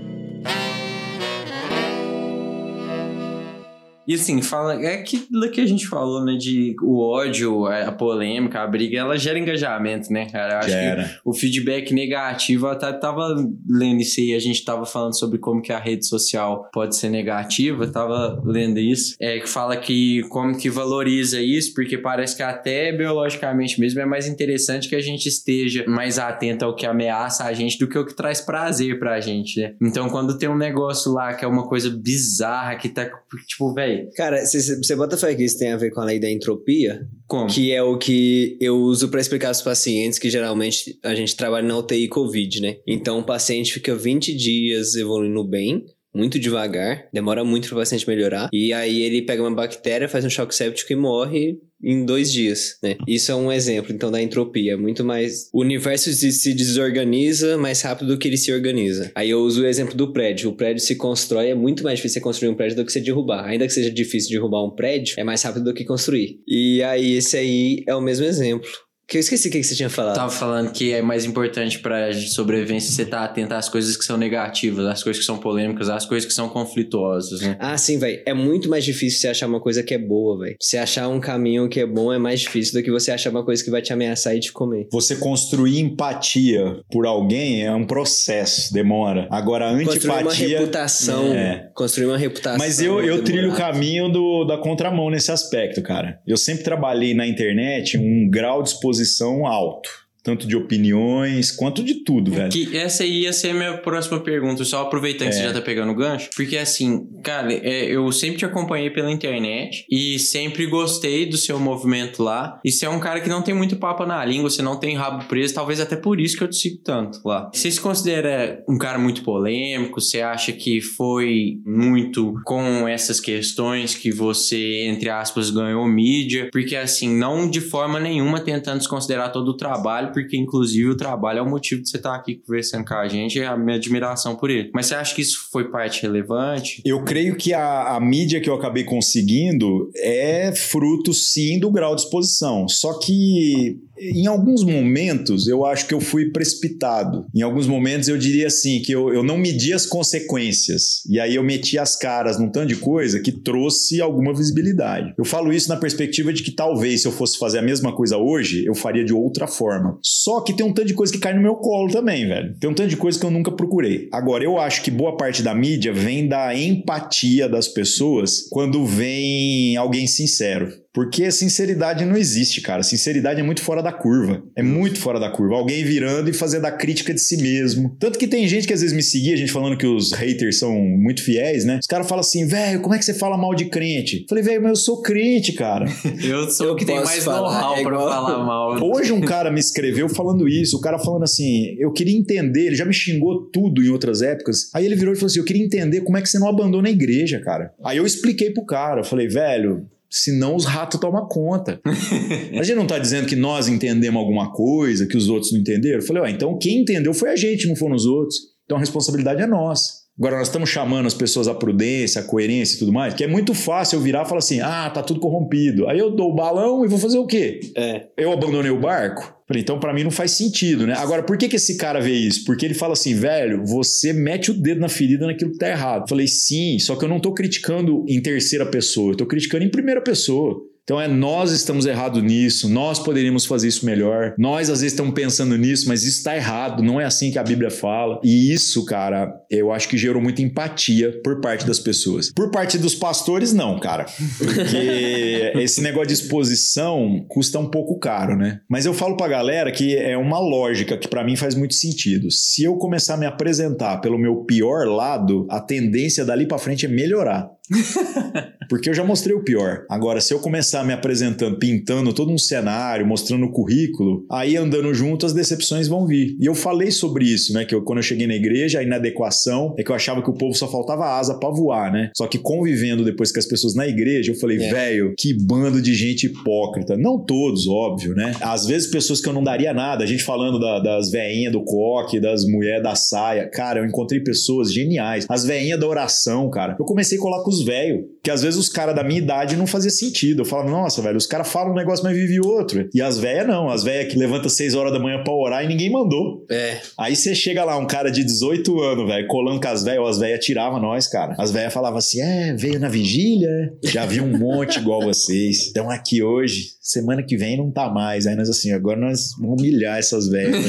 E 4.08 4.16
assim, 4.16 4.42
fala, 4.42 4.82
é 4.84 4.96
aquilo 4.96 5.50
que 5.52 5.62
a 5.62 5.66
gente 5.66 5.88
falou, 5.88 6.24
né? 6.24 6.36
De 6.36 6.76
o 6.82 7.00
ódio, 7.00 7.66
a 7.68 7.92
polêmica, 7.92 8.60
a 8.60 8.68
briga, 8.68 9.00
ela 9.00 9.18
gera 9.18 9.40
engajamento, 9.40 10.12
né, 10.12 10.28
cara? 10.30 10.54
Eu 10.54 10.58
acho 10.60 10.70
gera. 10.70 11.04
que 11.04 11.10
o 11.24 11.34
feedback 11.34 11.94
negativo, 11.94 12.68
eu 12.68 12.72
até 12.72 12.92
tava 12.94 13.36
lendo 13.68 14.02
isso 14.02 14.20
aí, 14.20 14.34
a 14.34 14.40
gente 14.40 14.64
tava 14.64 14.86
falando 14.86 15.18
sobre 15.18 15.38
como 15.38 15.62
que 15.62 15.72
a 15.72 15.80
rede 15.80 16.06
social 16.08 16.70
pode 16.74 16.96
ser 16.96 17.10
negativa, 17.10 17.88
tava 17.88 18.42
lendo 18.46 18.80
isso, 18.80 19.16
é 19.22 19.40
que 19.40 19.48
fala 19.48 19.78
que 19.78 20.24
como 20.30 20.58
que 20.58 20.70
valoriza 20.70 21.42
isso, 21.42 21.74
porque 21.74 21.98
parece 21.98 22.36
que 22.36 22.44
até 22.44 22.92
biologicamente 22.92 23.80
mesmo 23.80 24.02
é 24.02 24.06
mais 24.06 24.28
interessante 24.28 24.90
que 24.90 24.96
a 24.96 25.02
gente 25.02 25.28
esteja 25.28 25.86
mais 25.88 26.20
atento 26.20 26.66
ao 26.66 26.76
que 26.76 26.86
ameaça 26.86 27.46
a 27.46 27.54
gente 27.54 27.78
do 27.78 27.88
que 27.88 27.98
o 27.98 28.06
que 28.06 28.16
traz 28.16 28.42
prazer 28.42 29.00
pra 29.00 29.20
gente, 29.20 29.60
né? 29.60 29.76
Então, 29.82 30.10
quando 30.10 30.38
tem 30.38 30.50
um 30.50 30.58
negócio 30.58 31.12
lá 31.12 31.34
que 31.34 31.46
é 31.46 31.48
uma 31.48 31.68
coisa 31.68 31.90
bizarra, 31.90 32.76
que 32.76 32.90
tá, 32.90 33.10
tipo, 33.48 33.74
velho, 33.74 33.93
Cara, 34.16 34.44
você 34.46 34.96
bota 34.96 35.18
fé 35.18 35.34
que 35.36 35.44
isso 35.44 35.58
tem 35.58 35.72
a 35.72 35.78
ver 35.78 35.92
com 35.92 36.02
a 36.02 36.06
lei 36.06 36.20
da 36.20 36.30
entropia? 36.30 37.08
Como? 37.28 37.48
Que 37.48 37.72
é 37.72 37.82
o 37.82 37.98
que 37.98 38.58
eu 38.60 38.78
uso 38.78 39.10
para 39.10 39.22
explicar 39.22 39.50
aos 39.50 39.62
pacientes 39.62 40.20
que 40.20 40.30
geralmente 40.30 40.98
a 41.04 41.14
gente 41.16 41.36
trabalha 41.36 41.68
na 41.68 41.78
UTI 41.78 42.08
Covid, 42.08 42.62
né? 42.62 42.78
Então 42.88 43.20
o 43.20 43.24
paciente 43.24 43.74
fica 43.74 43.96
20 43.96 44.36
dias 44.36 44.96
evoluindo 44.96 45.44
bem, 45.44 45.86
muito 46.14 46.38
devagar, 46.38 47.08
demora 47.12 47.44
muito 47.44 47.68
para 47.68 47.76
o 47.76 47.80
paciente 47.80 48.08
melhorar. 48.08 48.50
E 48.54 48.72
aí 48.72 49.02
ele 49.02 49.24
pega 49.24 49.42
uma 49.42 49.56
bactéria, 49.56 50.08
faz 50.08 50.24
um 50.24 50.30
choque 50.30 50.54
séptico 50.54 50.94
e 50.94 50.96
morre 50.96 51.58
em 51.84 52.06
dois 52.06 52.32
dias, 52.32 52.78
né? 52.82 52.96
Isso 53.08 53.32
é 53.32 53.36
um 53.36 53.52
exemplo, 53.52 53.94
então, 53.94 54.10
da 54.10 54.22
entropia. 54.22 54.78
Muito 54.78 55.04
mais... 55.04 55.50
O 55.52 55.62
universo 55.62 56.12
se 56.14 56.54
desorganiza 56.54 57.58
mais 57.58 57.82
rápido 57.82 58.08
do 58.08 58.18
que 58.18 58.28
ele 58.28 58.38
se 58.38 58.52
organiza. 58.54 59.12
Aí 59.14 59.30
eu 59.30 59.40
uso 59.40 59.64
o 59.64 59.66
exemplo 59.66 59.96
do 59.96 60.14
prédio. 60.14 60.50
O 60.50 60.56
prédio 60.56 60.82
se 60.82 60.96
constrói, 60.96 61.50
é 61.50 61.56
muito 61.56 61.84
mais 61.84 61.98
difícil 61.98 62.16
você 62.16 62.22
construir 62.22 62.50
um 62.50 62.56
prédio 62.56 62.78
do 62.78 62.86
que 62.86 62.92
você 62.92 63.02
derrubar. 63.02 63.46
Ainda 63.46 63.68
que 63.68 63.74
seja 63.74 63.92
difícil 63.92 64.32
derrubar 64.32 64.64
um 64.66 64.72
prédio, 64.72 65.16
é 65.18 65.24
mais 65.24 65.42
rápido 65.42 65.66
do 65.66 65.74
que 65.74 65.84
construir. 65.84 66.40
E 66.48 66.82
aí, 66.84 67.14
esse 67.14 67.36
aí 67.36 67.84
é 67.88 67.94
o 67.94 68.02
mesmo 68.02 68.26
exemplo. 68.26 68.70
Que 69.06 69.18
eu 69.18 69.20
esqueci 69.20 69.50
o 69.50 69.52
que 69.52 69.62
você 69.62 69.76
tinha 69.76 69.90
falado. 69.90 70.16
Tava 70.16 70.32
falando 70.32 70.72
que 70.72 70.94
é 70.94 71.02
mais 71.02 71.26
importante 71.26 71.80
pra 71.80 72.14
sobrevivência 72.14 72.90
você 72.92 73.04
estar 73.04 73.20
tá 73.20 73.26
atento 73.26 73.54
às 73.54 73.68
coisas 73.68 73.98
que 73.98 74.06
são 74.06 74.18
negativas, 74.18 74.86
às 74.86 75.04
coisas 75.04 75.20
que 75.20 75.26
são 75.26 75.38
polêmicas, 75.38 75.90
às 75.90 76.06
coisas 76.06 76.26
que 76.26 76.34
são 76.34 76.48
conflituosas, 76.48 77.42
né? 77.42 77.58
Ah, 77.60 77.78
sim, 77.78 78.00
velho. 78.00 78.22
É 78.26 78.34
muito 78.34 78.70
mais 78.70 78.86
difícil 78.86 79.20
você 79.20 79.28
achar 79.28 79.48
uma 79.48 79.60
coisa 79.60 79.84
que 79.84 79.94
é 79.94 79.98
boa, 79.98 80.40
velho. 80.40 80.56
Você 80.60 80.78
achar 80.78 81.10
um 81.10 81.20
caminho 81.20 81.68
que 81.68 81.82
é 81.82 81.86
bom 81.86 82.14
é 82.14 82.18
mais 82.18 82.40
difícil 82.40 82.80
do 82.80 82.84
que 82.84 82.90
você 82.90 83.12
achar 83.12 83.30
uma 83.30 83.44
coisa 83.44 83.64
que 83.64 83.70
vai 83.70 83.82
te 83.82 83.92
ameaçar 83.92 84.36
e 84.36 84.40
te 84.40 84.52
comer. 84.52 84.88
Você 84.92 85.18
construir 85.18 85.80
empatia 85.80 86.80
por 86.90 87.06
alguém 87.06 87.66
é 87.66 87.72
um 87.74 87.86
processo, 87.86 88.74
demora. 88.74 89.28
Agora, 89.30 89.66
a 89.66 89.72
antipatia... 89.72 90.24
Construir 90.24 90.24
uma 90.24 90.34
reputação. 90.34 91.34
É. 91.34 91.70
Construir 91.76 92.06
uma 92.08 92.18
reputação. 92.18 92.58
Mas 92.58 92.82
eu, 92.82 93.04
eu 93.04 93.24
trilho 93.24 93.52
o 93.52 93.56
caminho 93.56 94.10
do, 94.10 94.46
da 94.46 94.58
contramão 94.58 95.10
nesse 95.10 95.32
aspecto, 95.32 95.82
cara. 95.82 96.20
Eu 96.26 96.38
sempre 96.38 96.64
trabalhei 96.64 97.14
na 97.14 97.28
internet 97.28 97.98
um 97.98 98.30
grau 98.30 98.64
de 98.64 98.70
exposição 98.70 98.93
posição 98.94 99.48
alto 99.48 100.03
tanto 100.24 100.48
de 100.48 100.56
opiniões 100.56 101.52
quanto 101.52 101.84
de 101.84 102.04
tudo, 102.04 102.32
velho. 102.32 102.50
Que 102.50 102.78
essa 102.78 103.04
ia 103.04 103.34
ser 103.34 103.50
a 103.50 103.54
minha 103.54 103.78
próxima 103.78 104.20
pergunta, 104.20 104.64
só 104.64 104.82
aproveitando 104.82 105.28
é. 105.28 105.30
que 105.32 105.36
você 105.36 105.42
é. 105.42 105.48
já 105.48 105.54
tá 105.54 105.62
pegando 105.62 105.92
o 105.92 105.96
gancho, 105.96 106.30
porque 106.36 106.58
assim, 106.58 107.06
cara, 107.22 107.54
é, 107.54 107.86
eu 107.86 108.10
sempre 108.12 108.38
te 108.38 108.46
acompanhei 108.46 108.90
pela 108.90 109.12
internet 109.12 109.86
e 109.92 110.18
sempre 110.18 110.66
gostei 110.66 111.26
do 111.26 111.38
seu 111.38 111.60
movimento 111.60 112.24
lá. 112.24 112.60
E 112.64 112.72
você 112.72 112.86
é 112.86 112.90
um 112.90 113.00
cara 113.00 113.20
que 113.20 113.30
não 113.30 113.42
tem 113.42 113.54
muito 113.54 113.76
papo 113.76 114.06
na 114.06 114.24
língua, 114.24 114.50
você 114.50 114.62
não 114.62 114.80
tem 114.80 114.96
rabo 114.96 115.26
preso, 115.26 115.54
talvez 115.54 115.80
até 115.82 115.98
por 115.98 116.20
isso 116.20 116.38
que 116.38 116.44
eu 116.44 116.50
te 116.50 116.56
sigo 116.56 116.82
tanto 116.84 117.20
lá. 117.26 117.52
Você 117.54 117.70
se 117.70 117.82
considera 117.82 118.64
um 118.68 118.78
cara 118.78 118.98
muito 118.98 119.24
polêmico? 119.24 120.00
Você 120.00 120.22
acha 120.22 120.54
que 120.54 120.80
foi 120.80 121.58
muito 121.66 122.36
com 122.46 122.88
essas 122.88 123.20
questões 123.20 123.94
que 123.96 124.12
você, 124.12 124.86
entre 124.86 125.10
aspas, 125.10 125.50
ganhou 125.50 125.86
mídia? 125.86 126.50
Porque 126.52 126.76
assim, 126.78 127.14
não 127.14 127.50
de 127.50 127.60
forma 127.60 128.00
nenhuma 128.00 128.40
tentando 128.40 128.78
desconsiderar 128.78 129.32
todo 129.32 129.50
o 129.50 129.58
trabalho, 129.58 130.13
porque 130.14 130.38
inclusive 130.38 130.90
o 130.90 130.96
trabalho 130.98 131.40
é 131.40 131.42
o 131.42 131.50
motivo 131.50 131.82
de 131.82 131.90
você 131.90 131.98
estar 131.98 132.16
aqui 132.16 132.36
conversando 132.36 132.86
com 132.86 132.94
a 132.94 133.08
gente, 133.08 133.40
é 133.40 133.48
a 133.48 133.58
minha 133.58 133.78
admiração 133.78 134.36
por 134.36 134.50
ele. 134.50 134.70
Mas 134.74 134.86
você 134.86 134.96
acha 134.96 135.16
que 135.16 135.22
isso 135.22 135.50
foi 135.52 135.70
parte 135.70 136.02
relevante? 136.02 136.82
Eu 136.86 137.04
creio 137.04 137.36
que 137.36 137.54
a, 137.54 137.96
a 137.96 138.00
mídia 138.00 138.40
que 138.40 138.50
eu 138.50 138.56
acabei 138.56 138.84
conseguindo 138.84 139.90
é 139.96 140.54
fruto 140.56 141.14
sim 141.14 141.60
do 141.60 141.72
grau 141.72 141.96
de 141.96 142.02
exposição. 142.02 142.68
Só 142.68 143.00
que 143.00 143.80
em 144.12 144.28
alguns 144.28 144.64
momentos 144.64 145.48
eu 145.48 145.66
acho 145.66 145.88
que 145.88 145.94
eu 145.94 146.02
fui 146.02 146.32
precipitado. 146.32 147.26
Em 147.34 147.42
alguns 147.42 147.68
momentos 147.68 148.08
eu 148.08 148.18
diria 148.18 148.48
assim, 148.48 148.82
que 148.82 148.92
eu, 148.92 149.14
eu 149.14 149.24
não 149.24 149.38
medi 149.38 149.74
as 149.74 149.86
consequências. 149.86 151.04
E 151.10 151.20
aí 151.20 151.36
eu 151.36 151.44
meti 151.44 151.78
as 151.78 151.96
caras 151.96 152.40
num 152.40 152.50
tanto 152.50 152.68
de 152.68 152.76
coisa 152.76 153.20
que 153.20 153.32
trouxe 153.32 154.02
alguma 154.02 154.34
visibilidade. 154.34 155.14
Eu 155.18 155.26
falo 155.26 155.54
isso 155.54 155.70
na 155.70 155.78
perspectiva 155.78 156.34
de 156.34 156.44
que 156.44 156.52
talvez 156.52 157.02
se 157.02 157.08
eu 157.08 157.12
fosse 157.12 157.38
fazer 157.38 157.60
a 157.60 157.64
mesma 157.64 157.96
coisa 157.96 158.18
hoje, 158.18 158.66
eu 158.66 158.76
faria 158.76 159.04
de 159.04 159.14
outra 159.14 159.48
forma. 159.48 159.98
Só 160.02 160.42
que 160.42 160.54
tem 160.54 160.66
um 160.66 160.74
tanto 160.74 160.88
de 160.88 160.94
coisa 160.94 161.12
que 161.12 161.20
cai 161.20 161.34
no 161.34 161.42
meu 161.42 161.56
colo 161.56 161.92
também, 161.92 162.28
velho. 162.28 162.56
Tem 162.60 162.70
um 162.70 162.74
tanto 162.74 162.90
de 162.90 162.98
coisa 162.98 163.20
que 163.20 163.26
eu 163.26 163.32
nunca 163.32 163.52
procurei. 163.52 164.10
Agora, 164.12 164.44
eu 164.44 164.60
acho 164.60 164.82
que 164.82 164.92
boa 164.92 165.18
parte 165.18 165.42
da 165.42 165.54
mídia 165.54 165.94
vem 165.94 166.28
da 166.28 166.56
empatia 166.56 167.48
das 167.48 167.68
pessoas 167.68 168.48
quando 168.50 168.86
vem 168.86 169.76
alguém 169.78 170.08
sincero. 170.08 170.83
Porque 170.94 171.32
sinceridade 171.32 172.06
não 172.06 172.16
existe, 172.16 172.62
cara. 172.62 172.84
Sinceridade 172.84 173.40
é 173.40 173.44
muito 173.44 173.62
fora 173.64 173.82
da 173.82 173.92
curva. 173.92 174.44
É 174.56 174.62
muito 174.62 175.00
fora 175.00 175.20
da 175.20 175.30
curva. 175.32 175.56
Alguém 175.56 175.84
virando 175.84 176.30
e 176.30 176.34
fazendo 176.34 176.66
a 176.66 176.72
crítica 176.72 177.12
de 177.12 177.20
si 177.20 177.38
mesmo. 177.38 177.98
Tanto 178.00 178.20
que 178.20 178.28
tem 178.28 178.48
gente 178.48 178.68
que 178.68 178.74
às 178.74 178.82
vezes 178.82 178.96
me 178.96 179.02
seguia, 179.02 179.34
a 179.34 179.38
gente 179.38 179.52
falando 179.52 179.76
que 179.76 179.88
os 179.88 180.12
haters 180.12 180.60
são 180.60 180.72
muito 180.80 181.24
fiéis, 181.24 181.66
né? 181.66 181.80
Os 181.82 181.88
caras 181.88 182.08
falam 182.08 182.22
assim, 182.22 182.46
velho, 182.46 182.80
como 182.82 182.94
é 182.94 183.00
que 183.00 183.06
você 183.06 183.14
fala 183.14 183.36
mal 183.36 183.56
de 183.56 183.66
crente? 183.66 184.24
Falei, 184.30 184.44
velho, 184.44 184.62
mas 184.62 184.70
eu 184.70 184.76
sou 184.76 185.02
crente, 185.02 185.54
cara. 185.54 185.86
eu 186.24 186.50
sou 186.52 186.74
o 186.74 186.76
que 186.76 186.86
tem 186.86 187.04
mais 187.04 187.26
know-how 187.26 187.76
é 187.76 187.82
pra 187.82 187.98
falar 187.98 188.38
mal. 188.46 188.84
Hoje 188.84 189.12
um 189.12 189.22
cara 189.22 189.52
me 189.52 189.60
escreveu 189.60 190.08
falando 190.08 190.48
isso. 190.48 190.78
O 190.78 190.82
cara 190.82 191.00
falando 191.00 191.24
assim, 191.24 191.76
eu 191.80 191.92
queria 191.92 192.16
entender, 192.16 192.68
ele 192.68 192.76
já 192.76 192.86
me 192.86 192.94
xingou 192.94 193.50
tudo 193.52 193.82
em 193.84 193.90
outras 193.90 194.22
épocas. 194.22 194.70
Aí 194.76 194.86
ele 194.86 194.96
virou 194.96 195.14
e 195.14 195.18
falou 195.18 195.28
assim, 195.28 195.40
eu 195.40 195.46
queria 195.46 195.64
entender 195.64 196.02
como 196.02 196.18
é 196.18 196.22
que 196.22 196.30
você 196.30 196.38
não 196.38 196.48
abandona 196.48 196.88
a 196.88 196.92
igreja, 196.92 197.40
cara. 197.40 197.74
Aí 197.84 197.98
eu 197.98 198.06
expliquei 198.06 198.52
pro 198.52 198.64
cara, 198.64 199.02
eu 199.02 199.06
falei, 199.06 199.28
velho, 199.28 199.88
senão 200.14 200.56
os 200.56 200.64
ratos 200.64 201.00
tomam 201.00 201.28
conta. 201.28 201.82
a 202.54 202.62
gente 202.62 202.76
não 202.76 202.84
está 202.84 203.00
dizendo 203.00 203.28
que 203.28 203.36
nós 203.36 203.68
entendemos 203.68 204.22
alguma 204.22 204.52
coisa, 204.54 205.08
que 205.08 205.18
os 205.18 205.28
outros 205.28 205.52
não 205.52 205.60
entenderam. 205.60 206.00
Eu 206.00 206.06
falei, 206.06 206.22
ó, 206.22 206.28
então 206.28 206.56
quem 206.60 206.82
entendeu 206.82 207.16
foi 207.16 207.32
a 207.32 207.36
gente, 207.36 207.68
não 207.68 207.76
foram 207.76 207.96
os 207.96 208.06
outros. 208.06 208.38
Então 208.64 208.78
a 208.78 208.80
responsabilidade 208.80 209.42
é 209.42 209.48
nossa. 209.48 210.03
Agora, 210.18 210.38
nós 210.38 210.48
estamos 210.48 210.70
chamando 210.70 211.08
as 211.08 211.14
pessoas 211.16 211.48
à 211.48 211.56
prudência, 211.56 212.22
à 212.22 212.24
coerência 212.24 212.76
e 212.76 212.80
tudo 212.80 212.94
mais, 212.94 213.16
que 213.16 213.24
é 213.24 213.28
muito 213.28 213.56
fácil 213.56 213.98
eu 213.98 214.02
virar 214.02 214.24
e 214.24 214.28
falar 214.28 214.40
assim: 214.40 214.62
ah, 214.62 214.90
tá 214.90 215.02
tudo 215.02 215.20
corrompido. 215.20 215.88
Aí 215.88 215.98
eu 215.98 216.12
dou 216.12 216.32
o 216.32 216.36
balão 216.36 216.86
e 216.86 216.88
vou 216.88 217.00
fazer 217.00 217.18
o 217.18 217.26
quê? 217.26 217.60
É. 217.76 218.08
Eu 218.16 218.32
abandonei 218.32 218.70
o 218.70 218.80
barco? 218.80 219.34
Falei, 219.48 219.62
então 219.64 219.80
para 219.80 219.94
mim 219.94 220.04
não 220.04 220.12
faz 220.12 220.32
sentido, 220.32 220.86
né? 220.86 220.94
Agora, 220.98 221.24
por 221.24 221.38
que, 221.38 221.50
que 221.50 221.56
esse 221.56 221.78
cara 221.78 222.00
vê 222.00 222.14
isso? 222.14 222.46
Porque 222.46 222.66
ele 222.66 222.74
fala 222.74 222.94
assim, 222.94 223.14
velho, 223.14 223.66
você 223.66 224.14
mete 224.14 224.52
o 224.52 224.54
dedo 224.54 224.80
na 224.80 224.88
ferida 224.88 225.26
naquilo 225.26 225.52
que 225.52 225.58
tá 225.58 225.68
errado. 225.68 226.08
Falei, 226.08 226.28
sim, 226.28 226.78
só 226.80 226.96
que 226.96 227.04
eu 227.04 227.10
não 227.10 227.20
tô 227.20 227.34
criticando 227.34 228.06
em 228.08 228.22
terceira 228.22 228.66
pessoa, 228.66 229.14
eu 229.14 229.18
tô 229.18 229.26
criticando 229.26 229.66
em 229.66 229.72
primeira 229.72 230.02
pessoa. 230.02 230.62
Então 230.84 231.00
é 231.00 231.08
nós 231.08 231.52
estamos 231.52 231.86
errados 231.86 232.22
nisso, 232.22 232.68
nós 232.68 233.00
poderíamos 233.00 233.46
fazer 233.46 233.70
isso 233.70 233.86
melhor. 233.86 234.34
Nós 234.38 234.70
às 234.70 234.82
vezes 234.82 234.94
estamos 234.94 235.14
pensando 235.14 235.58
nisso, 235.58 235.88
mas 235.88 236.04
isso 236.04 236.18
está 236.18 236.36
errado, 236.36 236.84
não 236.84 237.00
é 237.00 237.06
assim 237.06 237.32
que 237.32 237.40
a 237.40 237.44
Bíblia 237.44 237.72
fala. 237.72 238.20
E 238.24 238.54
isso, 238.54 238.84
cara, 238.86 239.34
eu 239.50 239.72
acho 239.72 239.88
que 239.88 239.98
gerou 239.98 240.22
muita 240.22 240.42
empatia 240.42 241.14
por 241.24 241.40
parte 241.40 241.66
das 241.66 241.80
pessoas. 241.80 242.32
Por 242.34 242.52
parte 242.52 242.78
dos 242.78 242.96
pastores, 242.96 243.54
não, 243.54 243.80
cara. 243.80 244.06
Porque 244.38 245.54
esse 245.56 245.82
negócio 245.82 246.08
de 246.08 246.14
exposição 246.14 247.26
custa 247.30 247.60
um 247.60 247.70
pouco 247.70 247.98
caro, 247.98 248.36
né? 248.36 248.60
Mas 248.70 248.86
eu 248.86 248.94
falo 248.94 249.16
pra 249.16 249.30
galera 249.30 249.72
que 249.72 249.96
é 249.96 250.18
uma 250.18 250.40
lógica 250.40 250.98
que 250.98 251.08
para 251.08 251.24
mim 251.24 251.38
faz 251.38 251.56
muito 251.56 251.76
sentido. 251.76 252.30
Se 252.30 252.64
eu 252.64 252.76
começar 252.76 253.14
a 253.14 253.18
me 253.18 253.26
apresentar 253.26 254.02
pelo 254.02 254.18
meu 254.18 254.44
pior 254.44 254.86
lado, 254.88 255.48
a 255.50 255.62
tendência 255.62 256.26
dali 256.26 256.46
para 256.46 256.58
frente 256.58 256.86
é 256.86 256.90
melhorar. 256.90 257.50
Porque 258.70 258.90
eu 258.90 258.94
já 258.94 259.04
mostrei 259.04 259.36
o 259.36 259.44
pior. 259.44 259.86
Agora, 259.90 260.20
se 260.20 260.34
eu 260.34 260.40
começar 260.40 260.84
me 260.84 260.94
apresentando, 260.94 261.58
pintando 261.58 262.14
todo 262.14 262.32
um 262.32 262.38
cenário, 262.38 263.06
mostrando 263.06 263.46
o 263.46 263.52
currículo, 263.52 264.26
aí 264.32 264.58
andando 264.58 264.94
junto 264.94 265.26
as 265.26 265.34
decepções 265.34 265.88
vão 265.88 266.06
vir. 266.06 266.36
E 266.40 266.46
eu 266.46 266.56
falei 266.56 266.92
sobre 266.92 267.26
isso, 267.26 267.54
né? 267.54 267.66
Que 267.66 267.74
eu, 267.76 267.84
quando 267.84 268.00
eu 268.00 268.04
cheguei 268.04 268.28
na 268.28 268.36
igreja, 268.36 268.80
a 268.80 268.84
inadequação 268.84 269.76
é 269.78 269.84
que 269.84 269.92
eu 269.92 269.96
achava 269.96 270.22
que 270.22 270.30
o 270.30 270.34
povo 270.34 270.54
só 270.54 270.68
faltava 270.68 271.06
asa 271.18 271.38
para 271.40 271.50
voar, 271.50 271.92
né? 271.92 272.12
Só 272.16 272.28
que 272.28 272.38
convivendo 272.38 273.04
depois 273.04 273.32
com 273.32 273.40
as 273.40 273.46
pessoas 273.46 273.76
na 273.76 273.88
igreja, 273.88 274.32
eu 274.32 274.40
falei, 274.40 274.58
é. 274.58 274.70
velho, 274.70 275.14
que 275.18 275.34
bando 275.34 275.82
de 275.82 275.94
gente 275.94 276.26
hipócrita. 276.26 276.98
Não 276.98 277.24
todos, 277.24 277.68
óbvio, 277.68 278.14
né? 278.14 278.36
Às 278.42 278.66
vezes 278.66 278.90
pessoas 278.90 279.22
que 279.22 279.30
eu 279.30 279.34
não 279.34 279.44
daria 279.44 279.74
nada, 279.74 280.04
a 280.04 280.08
gente 280.08 280.24
falando 280.24 280.60
da, 280.60 280.80
das 280.80 281.12
veinhas 281.12 281.54
do 281.54 281.64
coque, 281.64 282.20
das 282.20 282.46
mulheres 282.46 282.84
da 282.84 282.96
saia. 282.96 283.50
Cara, 283.50 283.80
eu 283.80 283.86
encontrei 283.86 284.20
pessoas 284.22 284.74
geniais. 284.74 285.26
As 285.30 285.46
veinhas 285.46 285.80
da 285.80 285.88
oração, 285.88 286.50
cara. 286.50 286.76
Eu 286.80 286.86
comecei 286.86 287.18
a 287.18 287.22
colocar 287.22 287.53
os 287.54 287.64
velhos, 287.64 288.06
que 288.24 288.32
às 288.32 288.42
vezes 288.42 288.60
os 288.60 288.70
caras 288.70 288.96
da 288.96 289.04
minha 289.04 289.20
idade 289.20 289.56
não 289.56 289.68
fazia 289.68 289.92
sentido. 289.92 290.42
Eu 290.42 290.46
falava, 290.46 290.70
nossa, 290.70 291.02
velho, 291.02 291.18
os 291.18 291.28
caras 291.28 291.52
falam 291.52 291.72
um 291.72 291.76
negócio, 291.76 292.04
mas 292.04 292.16
vive 292.16 292.40
outro. 292.40 292.90
E 292.94 293.02
as 293.02 293.18
velhas 293.18 293.48
não, 293.48 293.70
as 293.70 293.84
velhas 293.84 294.12
que 294.12 294.18
levanta 294.18 294.50
6 294.50 294.76
horas 294.76 294.94
da 294.94 295.00
manhã 295.00 295.24
pra 295.24 295.34
orar 295.34 295.64
e 295.64 295.68
ninguém 295.68 295.92
mandou. 295.92 296.46
É. 296.50 296.80
Aí 296.98 297.16
você 297.16 297.36
chega 297.36 297.64
lá, 297.64 297.78
um 297.78 297.86
cara 297.86 298.10
de 298.10 298.24
18 298.24 298.82
anos, 298.82 299.08
velho, 299.08 299.28
colando 299.28 299.60
com 299.60 299.68
as 299.68 299.84
velhas, 299.84 300.08
as 300.08 300.20
velhas 300.20 300.44
tiravam 300.44 300.80
nós, 300.80 301.08
cara. 301.08 301.36
As 301.38 301.52
velhas 301.52 301.74
falavam 301.74 301.98
assim: 302.00 302.22
é, 302.22 302.54
veio 302.54 302.80
na 302.80 302.90
vigília, 302.90 303.74
já 303.84 304.06
vi 304.06 304.22
um 304.22 304.38
monte 304.38 304.78
igual 304.78 305.02
vocês. 305.02 305.68
Estão 305.68 305.90
aqui 305.90 306.24
hoje, 306.24 306.74
semana 306.82 307.24
que 307.24 307.38
vem 307.38 307.58
não 307.58 307.72
tá 307.72 307.90
mais. 307.90 308.28
Aí 308.28 308.36
nós 308.36 308.50
assim, 308.50 308.72
agora 308.72 309.00
nós 309.00 309.32
vamos 309.40 309.62
humilhar 309.62 309.98
essas 309.98 310.28
velhas. 310.28 310.64